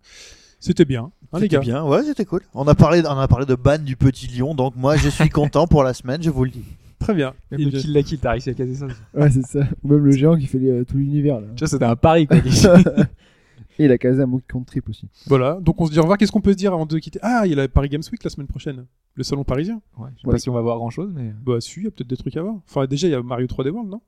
C'était 0.60 0.84
bien, 0.84 1.04
hein, 1.04 1.10
les 1.34 1.40
C'était 1.40 1.56
gars. 1.56 1.60
bien, 1.60 1.84
ouais, 1.84 2.02
c'était 2.02 2.24
cool. 2.24 2.40
On 2.54 2.66
a 2.66 2.74
parlé, 2.74 3.02
on 3.06 3.18
a 3.18 3.28
parlé 3.28 3.46
de 3.46 3.54
ban 3.54 3.78
du 3.78 3.94
petit 3.96 4.26
lion, 4.26 4.54
donc 4.54 4.74
moi 4.76 4.96
je 4.96 5.08
suis 5.10 5.28
content 5.30 5.66
pour 5.66 5.82
la 5.82 5.92
semaine, 5.94 6.22
je 6.22 6.30
vous 6.30 6.44
le 6.44 6.50
dis. 6.50 6.64
Très 6.98 7.14
bien. 7.14 7.34
Même 7.50 7.60
Et 7.60 7.64
le 7.66 7.70
Kill 7.78 7.92
la 7.92 8.02
Kill, 8.02 8.18
t'as 8.18 8.30
réussi 8.32 8.50
à 8.50 8.54
caser 8.54 8.74
ça. 8.74 8.86
Ouais, 9.14 9.30
c'est 9.30 9.44
ça. 9.46 9.60
Ou 9.84 9.88
même 9.88 10.04
le 10.04 10.10
géant 10.12 10.36
qui 10.36 10.46
fait 10.46 10.58
les- 10.58 10.70
euh, 10.70 10.84
tout 10.84 10.96
l'univers 10.96 11.40
là. 11.40 11.48
Tu 11.54 11.60
vois, 11.60 11.68
c'était 11.68 11.84
un 11.84 11.96
pari 11.96 12.26
quoi. 12.26 12.36
et 13.78 13.84
il 13.84 13.90
a 13.92 13.98
casé 13.98 14.22
un 14.22 14.26
Monkey 14.26 14.46
Count 14.48 14.62
Trip 14.64 14.88
aussi. 14.88 15.08
Voilà. 15.26 15.58
Donc, 15.60 15.78
on 15.80 15.86
se 15.86 15.92
dit 15.92 15.98
au 15.98 16.02
revoir. 16.02 16.16
Qu'est-ce 16.18 16.32
qu'on 16.32 16.40
peut 16.40 16.52
se 16.52 16.56
dire 16.56 16.72
avant 16.72 16.86
de 16.86 16.98
quitter? 16.98 17.18
Ah, 17.22 17.42
il 17.44 17.50
y 17.50 17.52
a 17.52 17.56
la 17.56 17.68
Paris 17.68 17.88
Games 17.90 18.02
Week 18.10 18.22
la 18.24 18.30
semaine 18.30 18.46
prochaine. 18.46 18.86
Le 19.14 19.22
salon 19.22 19.44
parisien. 19.44 19.80
ouais, 19.98 20.08
je 20.16 20.22
sais 20.22 20.26
Ouais. 20.26 20.32
pas 20.32 20.38
si 20.38 20.48
on 20.48 20.54
va 20.54 20.60
voir 20.62 20.76
grand 20.78 20.90
chose, 20.90 21.12
mais 21.14 21.32
Bah, 21.44 21.60
si, 21.60 21.80
il 21.80 21.84
y 21.84 21.86
a 21.86 21.90
peut-être 21.90 22.08
des 22.08 22.16
trucs 22.16 22.36
à 22.36 22.42
voir. 22.42 22.56
Enfin, 22.68 22.86
déjà, 22.86 23.06
il 23.08 23.10
y 23.10 23.14
a 23.14 23.22
Mario 23.22 23.46
3D 23.46 23.70
World, 23.70 23.90
non? 23.90 24.00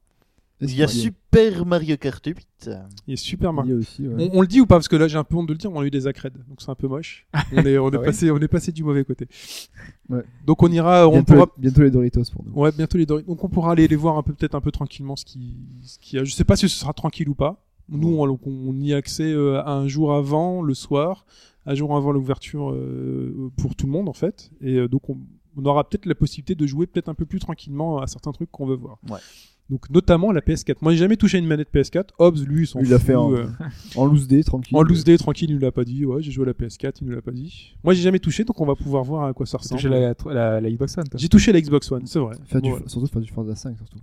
Il 0.61 0.75
y 0.77 0.83
a 0.83 0.89
Super 0.89 1.65
Mario 1.67 1.97
Kart 1.97 2.25
8. 2.27 2.71
Il 3.07 3.11
y 3.11 3.13
a 3.13 3.17
Super 3.17 3.51
Il 3.51 3.55
Mario. 3.55 3.75
y 3.75 3.77
a 3.77 3.79
aussi, 3.81 4.09
ouais. 4.09 4.31
On, 4.33 4.39
on 4.39 4.41
le 4.41 4.47
dit 4.49 4.61
ou 4.61 4.67
pas 4.67 4.75
Parce 4.77 4.89
que 4.89 4.97
là, 4.97 5.07
j'ai 5.07 5.17
un 5.19 5.23
peu 5.25 5.37
honte 5.37 5.47
de 5.47 5.53
le 5.53 5.59
dire, 5.59 5.71
mais 5.71 5.79
on 5.79 5.81
a 5.83 5.87
eu 5.87 5.91
des 5.91 6.07
accrèdes, 6.09 6.35
donc 6.49 6.61
c'est 6.61 6.71
un 6.71 6.75
peu 6.75 6.89
moche. 6.89 7.27
On 7.53 7.59
est, 7.65 7.79
on 7.79 7.91
est 7.91 7.97
Ah 7.97 8.01
ouais 8.01 8.05
passé, 8.07 8.31
on 8.33 8.39
est 8.39 8.49
passé 8.49 8.73
du 8.73 8.83
mauvais 8.83 9.05
côté. 9.05 9.29
Ouais. 10.09 10.23
Donc 10.45 10.63
on 10.63 10.69
ira, 10.73 11.07
on 11.09 11.13
bientôt, 11.13 11.35
pourra, 11.35 11.47
les, 11.57 11.63
bientôt 11.63 11.83
les 11.83 11.91
Doritos 11.91 12.23
pour 12.33 12.45
nous. 12.45 12.53
ouais, 12.53 12.73
bientôt 12.73 12.99
les 12.99 13.07
Doritos. 13.07 13.29
Donc 13.29 13.45
on 13.45 13.49
pourra 13.49 13.73
aller 13.73 13.87
les 13.87 13.97
voir 13.97 14.19
un 14.19 14.23
peu, 14.23 14.33
peut-être 14.35 14.55
un 14.57 14.61
peu 14.61 14.73
tranquillement, 14.73 15.15
ce 15.17 15.25
qui, 15.25 15.55
ce 15.83 15.99
qui, 16.01 16.19
a- 16.19 16.25
je 16.25 16.33
sais 16.35 16.45
pas 16.45 16.57
si 16.57 16.69
ce 16.69 16.77
sera 16.77 16.93
tranquille 16.93 17.29
ou 17.29 17.35
pas. 17.35 17.65
Nous, 17.91 18.19
on 18.19 18.81
y 18.81 18.93
a 18.93 18.97
accès 18.97 19.33
euh, 19.33 19.65
un 19.65 19.87
jour 19.89 20.13
avant, 20.13 20.61
le 20.61 20.75
soir, 20.75 21.25
un 21.65 21.75
jour 21.75 21.97
avant 21.97 22.13
l'ouverture 22.13 22.71
euh, 22.73 23.51
pour 23.57 23.75
tout 23.77 23.87
le 23.87 23.93
monde 23.93 24.09
en 24.11 24.13
fait, 24.13 24.51
et 24.61 24.75
euh, 24.75 24.89
donc 24.89 25.09
on, 25.09 25.17
on 25.57 25.65
aura 25.65 25.89
peut-être 25.89 26.05
la 26.05 26.15
possibilité 26.15 26.55
de 26.55 26.67
jouer 26.67 26.87
peut-être 26.87 27.09
un 27.09 27.15
peu 27.15 27.25
plus 27.25 27.39
tranquillement 27.39 27.99
à 28.01 28.07
certains 28.07 28.33
trucs 28.33 28.51
qu'on 28.51 28.67
veut 28.67 28.77
voir. 28.77 28.99
Ouais. 29.09 29.19
Donc 29.71 29.91
notamment 29.91 30.33
la 30.33 30.41
PS4. 30.41 30.77
Moi, 30.81 30.93
j'ai 30.93 30.99
jamais 30.99 31.17
touché 31.19 31.37
une 31.39 31.47
manette 31.47 31.69
PS4. 31.73 32.09
Hobbs, 32.19 32.39
lui, 32.47 32.63
il 32.63 32.67
s'en 32.67 32.81
Il 32.81 32.89
l'a 32.89 32.99
fait 32.99 33.15
en- 33.15 33.33
euh, 33.35 33.45
En 33.97 34.07
loose 34.07 34.27
day, 34.27 34.43
tranquille. 34.43 34.75
en 34.77 34.83
loose 34.83 35.05
day, 35.05 35.19
tranquille, 35.19 35.51
il 35.51 35.55
nous 35.57 35.61
l'a 35.61 35.73
pas 35.73 35.85
dit. 35.85 36.07
Ouais, 36.07 36.23
j'ai 36.23 36.31
joué 36.31 36.45
à 36.45 36.47
la 36.47 36.53
PS4, 36.55 36.99
il 37.03 37.07
nous 37.09 37.15
l'a 37.15 37.21
pas 37.23 37.33
dit. 37.33 37.75
Moi, 37.85 37.93
j'ai 37.93 38.01
jamais 38.03 38.19
touché, 38.19 38.45
donc 38.45 38.59
on 38.61 38.67
va 38.67 38.75
pouvoir 38.75 39.05
voir 39.05 39.25
à 39.27 39.33
quoi 39.35 39.45
ça 39.45 39.59
ressemble. 39.59 39.81
touché 39.81 39.91
la, 39.91 40.15
la, 40.33 40.61
la 40.63 40.71
Xbox 40.71 40.97
One. 40.97 41.09
toi. 41.09 41.21
J'ai 41.21 41.29
touché 41.29 41.53
la 41.53 41.61
Xbox 41.61 41.93
One, 41.93 42.07
c'est 42.07 42.19
vrai. 42.19 42.37
Faire 42.47 42.63
du. 42.63 42.71
Surtout 42.87 43.07
faire 43.09 43.21
du 43.21 43.29
Forza 43.31 43.55
5, 43.55 43.77
surtout. 43.77 43.99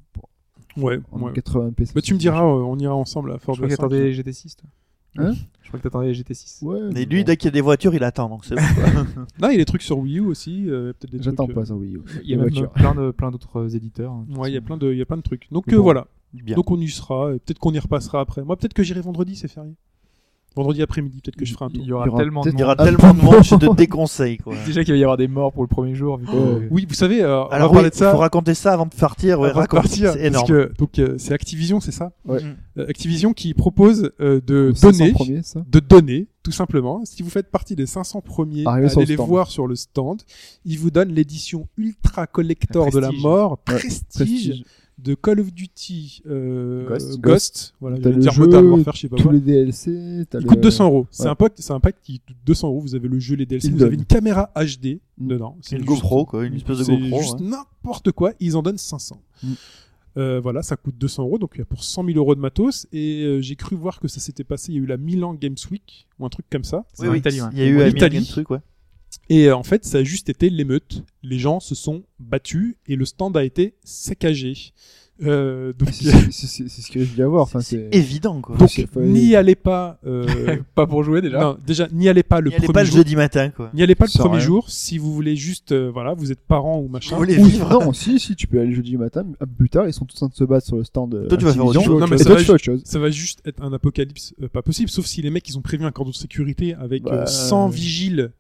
Ouais, 0.78 1.00
en 1.12 1.22
ouais. 1.22 1.32
80p. 1.34 1.94
Bah, 1.96 2.02
tu 2.02 2.14
me 2.14 2.20
diras, 2.20 2.44
euh, 2.44 2.48
on 2.62 2.78
ira 2.78 2.94
ensemble 2.94 3.32
à 3.32 3.36
Je 3.36 3.40
Forza 3.40 3.60
crois 3.62 3.68
que 3.70 3.76
5. 3.76 3.82
t'attendais 3.82 4.12
GT6. 4.14 4.56
Toi. 4.58 4.70
Hein 5.18 5.34
Je 5.62 5.68
crois 5.70 5.80
que 5.80 5.84
t'attendais 5.84 6.12
GT6. 6.12 6.64
Ouais. 6.64 6.80
Et 6.80 6.94
mais 6.94 7.06
lui, 7.06 7.22
bon. 7.22 7.26
dès 7.28 7.38
qu'il 7.38 7.46
y 7.46 7.50
a 7.50 7.52
des 7.52 7.62
voitures, 7.62 7.94
il 7.96 8.04
attend, 8.04 8.30
donc 8.30 8.46
c'est 8.46 8.56
bon. 8.56 8.62
Non, 9.42 9.50
il 9.50 9.54
y 9.54 9.56
a 9.56 9.58
des 9.58 9.66
trucs 9.66 9.82
sur 9.82 9.98
Wii 10.00 10.18
U 10.20 10.26
aussi. 10.26 10.70
euh, 10.70 10.94
peut-être 10.94 11.12
des 11.12 11.24
J'attends 11.24 11.46
trucs, 11.46 11.56
pas 11.56 11.66
ça, 11.66 11.76
oui. 11.76 11.98
Il 12.24 12.30
y 12.30 12.34
a 12.34 12.38
Les 12.38 12.52
même 12.52 12.68
plein 12.70 12.94
de 12.96 13.12
plein 13.12 13.32
d'autres 13.32 13.62
euh, 13.62 13.70
éditeurs. 13.70 14.12
hein, 14.12 14.26
euh, 14.32 14.36
Ouais, 14.38 14.52
il 14.52 14.54
y 14.54 14.58
a 14.58 14.62
plein 14.62 14.78
de, 14.78 14.92
il 14.92 14.98
y 14.98 15.02
a 15.02 15.06
plein 15.06 15.18
de 15.18 15.22
trucs. 15.24 15.48
Donc 15.52 15.68
euh, 15.72 15.78
bon. 15.78 15.84
voilà. 15.84 16.08
Bien. 16.34 16.56
Donc 16.56 16.70
on 16.72 16.78
y 16.80 16.90
sera. 16.90 17.32
et 17.34 17.40
Peut-être 17.40 17.60
qu'on 17.60 17.74
y 17.74 17.80
repassera 17.80 18.20
après. 18.20 18.44
Moi, 18.44 18.58
peut-être 18.58 18.74
que 18.74 18.84
j'irai 18.84 19.00
vendredi, 19.02 19.36
c'est 19.36 19.48
férié. 19.48 19.74
Vendredi 20.56 20.82
après-midi, 20.82 21.20
peut-être 21.22 21.36
que 21.36 21.44
je 21.46 21.54
ferai 21.54 21.66
un 21.66 21.68
Il 21.74 21.80
tour. 21.80 21.86
y 21.88 21.92
aura 21.92 22.06
Il 22.06 22.08
y 22.08 22.10
aura 22.12 22.20
tellement 22.20 22.42
de 22.42 22.46
peut-être- 22.46 22.58
il 22.58 22.62
y 22.62 22.64
aura 22.64 22.76
Ah, 22.78 22.86
tellement 22.86 23.14
de 23.14 23.22
monde, 23.22 23.44
je 23.44 23.56
te 23.56 23.76
déconseille, 23.76 24.38
quoi. 24.38 24.54
Déjà 24.66 24.84
qu'il 24.86 24.94
va 24.94 24.98
y 24.98 25.04
avoir 25.04 25.18
des 25.18 25.28
morts 25.28 25.52
pour 25.52 25.64
le 25.64 25.68
premier 25.68 25.96
jour. 25.96 26.18
Vu 26.18 26.26
que, 26.26 26.32
Ouais. 26.32 26.68
Oui, 26.72 26.86
vous 26.88 26.94
savez, 26.96 27.22
euh, 27.22 27.44
on 27.44 27.48
Alors, 27.48 27.68
va 27.70 27.74
parler 27.74 27.88
oui, 27.88 27.92
de 27.92 27.96
ça. 27.96 28.12
faut 28.12 28.18
raconter 28.20 28.54
ça 28.54 28.74
avant 28.74 28.86
de 28.86 28.94
partir, 28.96 29.40
ouais, 29.40 29.50
avant 29.50 29.56
de 29.60 29.62
raconte. 29.64 29.82
partir, 29.82 30.14
C'est 30.14 30.20
parce 30.20 30.28
énorme. 30.28 30.48
que 30.48 30.72
donc 30.78 30.98
euh, 31.00 31.16
c'est 31.18 31.34
Activision, 31.34 31.80
c'est 31.82 31.92
ça 31.92 32.14
Ouais. 32.26 32.42
Mm. 32.42 32.56
Euh, 32.80 32.88
Activision 32.90 33.34
qui 33.34 33.54
propose 33.54 34.12
euh, 34.22 34.40
de 34.46 34.70
Aux 34.72 34.76
500 34.76 34.98
donner, 35.00 35.12
premiers, 35.14 35.44
ça. 35.44 35.64
de 35.70 35.80
donner, 35.80 36.28
tout 36.44 36.52
simplement. 36.52 37.02
Si 37.06 37.22
vous 37.24 37.30
faites 37.30 37.50
partie 37.52 37.76
des 37.76 37.86
500 37.86 38.22
premiers, 38.22 38.64
Arrivez 38.66 38.90
sur 38.90 39.00
allez 39.00 39.06
le 39.08 39.10
les 39.12 39.16
stand. 39.16 39.28
voir 39.30 39.50
sur 39.50 39.68
le 39.68 39.76
stand. 39.76 40.22
Ils 40.66 40.80
vous 40.80 40.92
donnent 40.92 41.14
l'édition 41.14 41.68
ultra 41.78 42.28
collector 42.28 42.92
de 42.92 43.00
la 43.00 43.12
mort, 43.12 43.52
Ouais, 43.68 43.76
prestige, 43.76 44.04
Prestige. 44.14 44.64
De 44.98 45.14
Call 45.14 45.40
of 45.42 45.54
Duty 45.54 46.22
euh, 46.28 46.88
Ghost. 46.88 47.20
Ghost. 47.20 47.74
Voilà, 47.82 47.98
le 47.98 48.16
dire 48.16 48.32
jeu, 48.32 48.44
Modern 48.46 48.66
Warfare, 48.68 48.96
je 48.96 49.02
sais 49.02 49.10
pas 49.10 49.18
Tous 49.18 49.24
quoi. 49.24 49.34
les 49.34 49.40
DLC. 49.42 50.26
t'as 50.30 50.40
Il 50.40 50.44
le- 50.44 50.48
coûte 50.50 50.62
200 50.62 50.86
euros. 50.86 51.08
C'est 51.12 51.24
Ouais. 51.24 51.30
un 51.30 51.36
pack, 51.36 51.54
c'est 51.58 51.74
un 51.74 51.80
pack 51.80 51.96
qui 52.02 52.20
coûte 52.20 52.36
200 52.46 52.70
euros. 52.70 52.80
Vous 52.80 52.96
avez 52.96 53.08
le 53.08 53.20
jeu, 53.20 53.36
les 53.36 53.46
DLC, 53.46 53.70
vous 53.72 53.84
avez 53.84 53.96
une 53.96 54.06
caméra 54.06 54.52
HD 54.56 55.00
Mm. 55.18 55.28
dedans. 55.28 55.58
C'est 55.62 55.76
Une 55.76 55.82
juste- 55.82 56.02
GoPro, 56.02 56.26
quoi, 56.26 56.46
une 56.46 56.56
espèce 56.56 56.78
de 56.80 56.84
c'est 56.86 56.98
GoPro. 56.98 57.22
juste 57.22 57.36
hein. 57.42 57.66
n'importe 57.84 58.12
quoi. 58.12 58.32
Ils 58.40 58.56
en 58.58 58.62
donnent 58.64 58.78
500. 58.78 59.22
Mm. 59.44 59.48
Euh, 60.18 60.40
voilà, 60.40 60.64
ça 60.64 60.78
coûte 60.78 60.96
200 60.98 61.24
euros, 61.24 61.38
donc 61.38 61.52
il 61.56 61.60
y 61.60 61.62
a 61.62 61.66
pour 61.66 61.84
100 61.84 62.06
000 62.06 62.18
euros 62.18 62.36
de 62.36 62.40
matos. 62.40 62.88
Et 62.94 63.24
euh, 63.26 63.42
j'ai 63.42 63.58
cru 63.58 63.76
voir 63.76 64.00
que 64.00 64.08
ça 64.08 64.22
s'était 64.22 64.46
passé. 64.46 64.72
Il 64.72 64.76
y 64.76 64.80
a 64.80 64.82
eu 64.82 64.86
la 64.86 64.96
Milan 64.96 65.34
Games 65.34 65.58
Week 65.72 66.08
ou 66.20 66.26
un 66.26 66.30
truc 66.30 66.46
comme 66.50 66.64
ça. 66.64 66.86
C'est 66.94 67.08
en 67.08 67.14
Italie, 67.14 67.42
ouais. 67.42 67.50
Il 67.52 67.60
y 67.60 67.62
a 67.64 67.66
eu 67.68 67.82
un 67.82 67.88
Italie. 67.88 68.16
million 68.20 68.26
de 68.26 68.32
trucs, 68.32 68.50
ouais. 68.50 68.60
Et 69.30 69.48
euh, 69.48 69.56
en 69.56 69.64
fait, 69.64 69.86
ça 69.86 70.00
a 70.00 70.04
juste 70.04 70.30
été 70.30 70.50
l'émeute. 70.50 71.04
Les 71.24 71.40
gens 71.40 71.60
se 71.60 71.76
sont 71.76 72.04
battus 72.20 72.76
et 72.88 72.96
le 72.96 73.06
stand 73.06 73.36
a 73.38 73.44
été 73.44 73.74
saccagé. 73.84 74.56
Euh, 75.24 75.72
C'est 76.30 76.68
ce 76.68 76.92
que 76.92 77.00
je 77.00 77.14
viens 77.16 77.28
voir. 77.28 77.44
Enfin, 77.44 77.62
C'est 77.62 77.88
évident, 77.94 78.42
quoi. 78.42 78.58
donc 78.58 78.70
n'y 78.98 79.34
allez 79.36 79.56
pas. 79.56 79.98
euh, 80.06 80.58
Pas 80.76 80.86
pour 80.88 81.04
jouer 81.04 81.22
déjà. 81.22 81.40
non, 81.40 81.58
déjà, 81.66 81.88
n'y 81.94 82.10
allez 82.10 82.22
pas 82.24 82.42
le 82.42 82.52
premier 82.52 82.68
pas 82.68 82.82
le 82.84 82.88
jour. 82.90 82.98
jeudi 82.98 83.16
matin, 83.16 83.50
quoi. 83.50 83.72
N'y 83.74 83.82
allez 83.82 83.96
pas 83.96 84.06
le 84.06 84.20
premier 84.20 84.38
rien. 84.38 84.46
jour 84.46 84.70
si 84.70 84.98
vous 84.98 85.14
voulez 85.14 85.38
juste, 85.38 85.72
euh, 85.72 85.90
voilà, 85.90 86.14
vous 86.14 86.34
êtes 86.34 86.42
parent 86.42 86.80
ou 86.80 86.90
machin. 86.90 87.16
Vous 87.16 87.22
voulez 87.22 87.38
vivre. 87.38 87.70
Non, 87.70 87.94
si, 87.94 88.20
si, 88.20 88.36
tu 88.36 88.46
peux 88.48 88.60
aller 88.60 88.74
jeudi 88.76 88.98
matin, 88.98 89.24
peu 89.40 89.46
plus 89.46 89.70
tard, 89.70 89.88
ils 89.88 89.94
sont 89.94 90.04
tous 90.06 90.18
en 90.18 90.28
train 90.28 90.34
de 90.34 90.36
se 90.36 90.44
battre 90.44 90.68
sur 90.68 90.76
le 90.76 90.84
stand. 90.84 91.14
euh, 91.16 91.28
Toi, 91.30 91.38
tu 91.38 91.46
vas 91.46 91.54
faire 91.54 91.66
autre 91.66 91.82
chose. 91.82 92.00
Non, 92.02 92.08
mais 92.08 92.16
et 92.18 92.20
ça 92.24 92.30
va 92.32 92.36
tu 92.36 92.44
fais 92.46 92.52
autre 92.52 92.64
chose. 92.64 92.82
Ça 92.84 93.00
va 93.00 93.10
juste 93.10 93.40
être 93.46 93.62
un 93.64 93.72
apocalypse 93.72 94.34
euh, 94.44 94.50
pas 94.50 94.62
possible, 94.64 94.90
sauf 94.90 95.06
si 95.06 95.22
les 95.22 95.30
mecs 95.30 95.48
ils 95.48 95.58
ont 95.58 95.62
prévu 95.62 95.86
un 95.86 95.92
cordon 95.92 96.12
de 96.12 96.16
sécurité 96.16 96.74
avec 96.74 97.04
Bah, 97.04 97.22
euh, 97.22 97.26
100 97.26 97.70
vigiles 97.70 98.32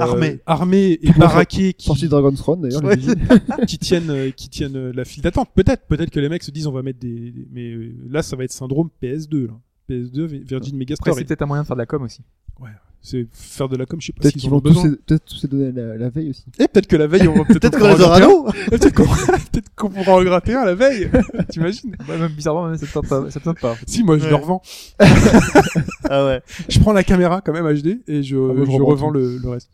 Armés. 0.00 0.40
armés 0.46 0.98
et 1.02 1.12
baraqués 1.12 1.72
qui, 1.74 1.86
Sorti 1.86 2.04
de 2.04 2.08
Dragon's 2.08 2.38
Throne, 2.38 2.60
d'ailleurs. 2.62 2.82
Ouais. 2.84 2.96
qui 3.66 3.78
tiennent 3.78 4.10
euh, 4.10 4.30
qui 4.30 4.48
tiennent 4.48 4.76
euh, 4.76 4.92
la 4.94 5.04
file 5.04 5.22
d'attente. 5.22 5.50
Peut-être, 5.54 5.86
peut-être 5.86 6.10
que 6.10 6.20
les 6.20 6.28
mecs 6.28 6.42
se 6.42 6.50
disent 6.50 6.66
on 6.66 6.72
va 6.72 6.82
mettre 6.82 6.98
des, 6.98 7.32
mais 7.52 7.70
euh, 7.70 7.94
là 8.08 8.22
ça 8.22 8.36
va 8.36 8.44
être 8.44 8.52
syndrome 8.52 8.88
PS2 9.02 9.46
là. 9.46 9.52
PS2 9.88 10.24
Vi- 10.24 10.38
Virgin 10.40 10.56
Après, 10.56 10.72
Megastore. 10.78 11.14
c'est 11.14 11.24
peut-être 11.24 11.42
un 11.42 11.46
moyen 11.46 11.62
de 11.62 11.66
faire 11.68 11.76
de 11.76 11.80
la 11.82 11.86
com 11.86 12.02
aussi. 12.02 12.22
C'est 13.08 13.24
faire 13.32 13.68
de 13.68 13.76
la 13.76 13.86
com, 13.86 14.00
je 14.00 14.06
sais 14.06 14.12
pas 14.12 14.22
Peut-être 14.22 14.32
s'ils 14.40 14.48
ont 14.48 14.54
vont 14.54 14.58
besoin. 14.58 14.82
peut-être 15.06 15.24
tous 15.26 15.36
se 15.36 15.46
donner 15.46 15.70
la, 15.70 15.96
la 15.96 16.08
veille 16.08 16.30
aussi. 16.30 16.44
Et 16.58 16.66
peut-être 16.66 16.88
que 16.88 16.96
la 16.96 17.06
veille 17.06 17.28
on 17.28 17.34
va 17.34 17.44
peut-être 17.48 17.78
qu'on 17.78 17.86
les 17.94 18.02
aura 18.02 18.18
nous. 18.18 18.46
Peut-être 18.68 18.92
qu'on 18.94 19.04
peut-être 19.04 19.74
qu'on 19.76 19.90
pourra 19.90 20.14
en 20.16 20.24
gratter 20.24 20.54
un 20.54 20.64
la 20.64 20.74
veille. 20.74 21.08
T'imagines? 21.50 21.94
Ouais, 22.08 22.18
même 22.18 22.32
bizarrement, 22.32 22.66
même, 22.66 22.76
ça 22.76 22.84
te 22.86 22.92
tente 22.92 23.06
pas. 23.08 23.30
Ça 23.30 23.38
te 23.38 23.44
tente 23.44 23.60
pas. 23.60 23.76
Si 23.86 24.02
moi 24.02 24.18
je 24.18 24.24
Ouais. 24.24 24.30
le 24.30 24.34
revends. 24.36 24.60
Ah 26.10 26.24
ouais. 26.26 26.42
Je 26.68 26.78
prends 26.80 26.92
la 26.92 27.04
caméra 27.04 27.40
quand 27.40 27.52
même 27.52 27.66
HD 27.72 28.00
et 28.08 28.22
je, 28.22 28.36
moi, 28.36 28.54
je 28.64 28.70
je 28.70 28.76
revends 28.76 28.86
revends 28.86 29.08
tout. 29.08 29.14
le, 29.18 29.38
le 29.38 29.48
reste. 29.48 29.70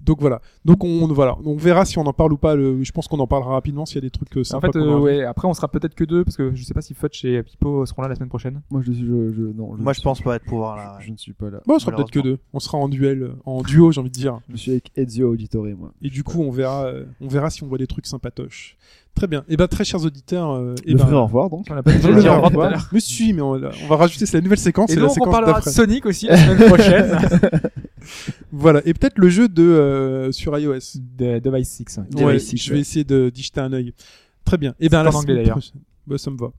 Donc 0.00 0.20
voilà. 0.20 0.40
Donc 0.64 0.82
on 0.82 1.06
voilà. 1.08 1.36
On 1.44 1.56
verra 1.56 1.84
si 1.84 1.98
on 1.98 2.06
en 2.06 2.12
parle 2.14 2.32
ou 2.32 2.38
pas. 2.38 2.54
Le- 2.54 2.82
je 2.82 2.92
pense 2.92 3.06
qu'on 3.06 3.18
en 3.18 3.26
parlera 3.26 3.52
rapidement 3.52 3.84
s'il 3.84 3.96
y 3.96 3.98
a 3.98 4.00
des 4.02 4.10
trucs 4.10 4.34
euh, 4.36 4.40
En 4.40 4.44
sympas. 4.44 4.68
fait, 4.68 4.78
qu'on 4.78 4.96
euh, 4.96 4.98
ouais, 4.98 5.24
après, 5.24 5.46
on 5.46 5.52
sera 5.52 5.68
peut-être 5.68 5.94
que 5.94 6.04
deux 6.04 6.24
parce 6.24 6.36
que 6.36 6.54
je 6.54 6.64
sais 6.64 6.72
pas 6.72 6.80
si 6.80 6.94
Futch 6.94 7.24
et 7.24 7.42
Pipo 7.42 7.84
seront 7.84 8.02
là 8.02 8.08
la 8.08 8.14
semaine 8.14 8.30
prochaine. 8.30 8.62
Moi, 8.70 8.80
je, 8.82 8.92
je, 8.92 9.02
je, 9.02 9.42
non, 9.54 9.74
Moi, 9.76 9.92
je 9.92 10.00
pense 10.00 10.22
pas 10.22 10.36
être 10.36 10.44
pouvoir 10.44 10.76
là. 10.76 10.96
Je 11.00 11.10
ne 11.10 11.16
suis 11.16 11.34
pas 11.34 11.50
là. 11.50 11.60
Bon, 11.66 11.74
on 11.74 11.78
sera 11.78 11.92
peut-être 11.92 12.10
que 12.10 12.20
deux. 12.20 12.38
On 12.54 12.60
sera 12.60 12.78
en 12.78 12.88
duel, 12.88 13.22
euh, 13.22 13.36
en 13.44 13.62
duo, 13.62 13.92
j'ai 13.92 14.00
envie 14.00 14.10
de 14.10 14.14
dire. 14.14 14.40
Je 14.48 14.56
suis 14.56 14.70
avec 14.70 14.90
Ezio 14.96 15.32
Auditore, 15.32 15.66
moi. 15.78 15.92
Et 16.00 16.08
du 16.08 16.24
coup, 16.24 16.40
on 16.42 16.50
verra, 16.50 16.90
on 17.20 17.28
verra 17.28 17.50
si 17.50 17.62
on 17.62 17.66
voit 17.66 17.78
des 17.78 17.86
trucs 17.86 18.06
sympatoches. 18.06 18.76
Très 19.14 19.28
bien. 19.28 19.44
Et 19.48 19.56
ben, 19.56 19.68
très 19.68 19.84
chers 19.84 20.04
auditeurs, 20.04 20.50
euh, 20.52 20.74
et 20.84 20.90
Le 20.92 20.98
ben, 20.98 21.06
frère, 21.06 21.18
au 21.18 21.26
revoir, 21.26 21.48
donc. 21.48 21.66
On 21.70 21.76
a 21.76 21.82
pas 21.82 21.92
dit 21.92 22.04
au 22.06 22.10
revoir 22.10 22.50
tout 22.50 22.60
à 22.60 22.70
l'heure. 22.70 22.88
Mais 22.90 23.00
si, 23.00 23.32
mais 23.32 23.42
on, 23.42 23.52
on 23.52 23.86
va 23.88 23.96
rajouter, 23.96 24.26
c'est 24.26 24.38
la 24.38 24.42
nouvelle 24.42 24.58
séquence, 24.58 24.90
Et 24.90 24.96
la 24.96 25.02
donc, 25.02 25.16
on 25.20 25.30
parlera 25.30 25.60
de. 25.60 25.68
Sonic 25.68 26.04
aussi 26.06 26.26
la 26.26 26.36
semaine 26.36 26.68
prochaine. 26.68 27.16
Voilà. 28.52 28.82
Et 28.84 28.94
peut-être 28.94 29.18
le 29.18 29.28
jeu 29.28 29.48
de 29.48 29.62
euh, 29.62 30.30
sur 30.32 30.53
iOS. 30.58 30.98
de 31.18 31.38
Device 31.38 31.68
6. 31.70 31.98
ouais. 31.98 32.22
Ouais, 32.24 32.32
Device 32.34 32.48
Six, 32.48 32.56
je 32.58 32.70
vais 32.70 32.74
ouais. 32.76 32.80
essayer 32.80 33.04
de 33.04 33.30
d'y 33.30 33.42
jeter 33.42 33.60
un 33.60 33.72
œil. 33.72 33.92
Très 34.44 34.58
bien. 34.58 34.74
Et 34.80 34.88
ben, 34.88 34.98
C'est 34.98 35.04
la 35.04 35.10
en 35.10 35.14
anglais, 35.14 35.20
semaine 35.22 35.36
d'ailleurs. 35.36 35.54
prochaine- 35.58 35.80
Bah, 36.06 36.18
ça 36.18 36.30
me 36.30 36.36
va. 36.36 36.52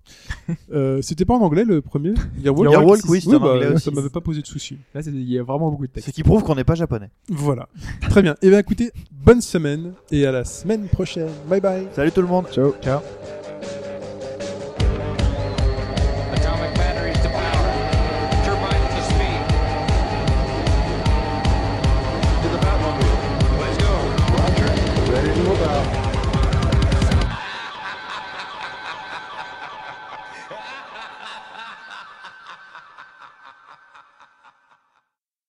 euh, 0.73 1.01
C'était 1.03 1.23
pas 1.26 1.35
en 1.35 1.41
anglais 1.41 1.63
le 1.65 1.81
premier? 1.81 2.13
Yearwalk 2.43 3.03
oui, 3.07 3.22
Oui, 3.27 3.35
en 3.35 3.39
bah, 3.39 3.53
anglais 3.53 3.77
ça 3.77 3.91
m'avait 3.91 4.09
pas 4.09 4.22
posé 4.22 4.41
de 4.41 4.47
soucis. 4.47 4.77
Là, 4.95 5.01
il 5.05 5.22
y 5.31 5.38
a 5.38 5.43
vraiment 5.43 5.69
beaucoup 5.69 5.84
de 5.85 5.91
Ce 5.91 5.93
texte. 5.95 6.11
qui 6.13 6.23
prouve 6.23 6.41
qu'on 6.43 6.55
n'est 6.55 6.63
pas 6.63 6.73
japonais. 6.76 7.11
Voilà. 7.30 7.69
Très 8.09 8.22
bien. 8.23 8.35
Et 8.41 8.49
bien, 8.49 8.57
écoutez, 8.59 8.91
bonne 9.11 9.41
semaine 9.41 9.93
et 10.11 10.26
à 10.26 10.31
la 10.31 10.45
semaine 10.45 10.88
prochaine. 10.88 11.30
Bye 11.47 11.61
bye. 11.61 11.88
Salut 11.93 12.11
tout 12.11 12.22
le 12.22 12.27
monde. 12.27 12.45
Ciao. 12.51 12.73
Ciao. 12.81 13.01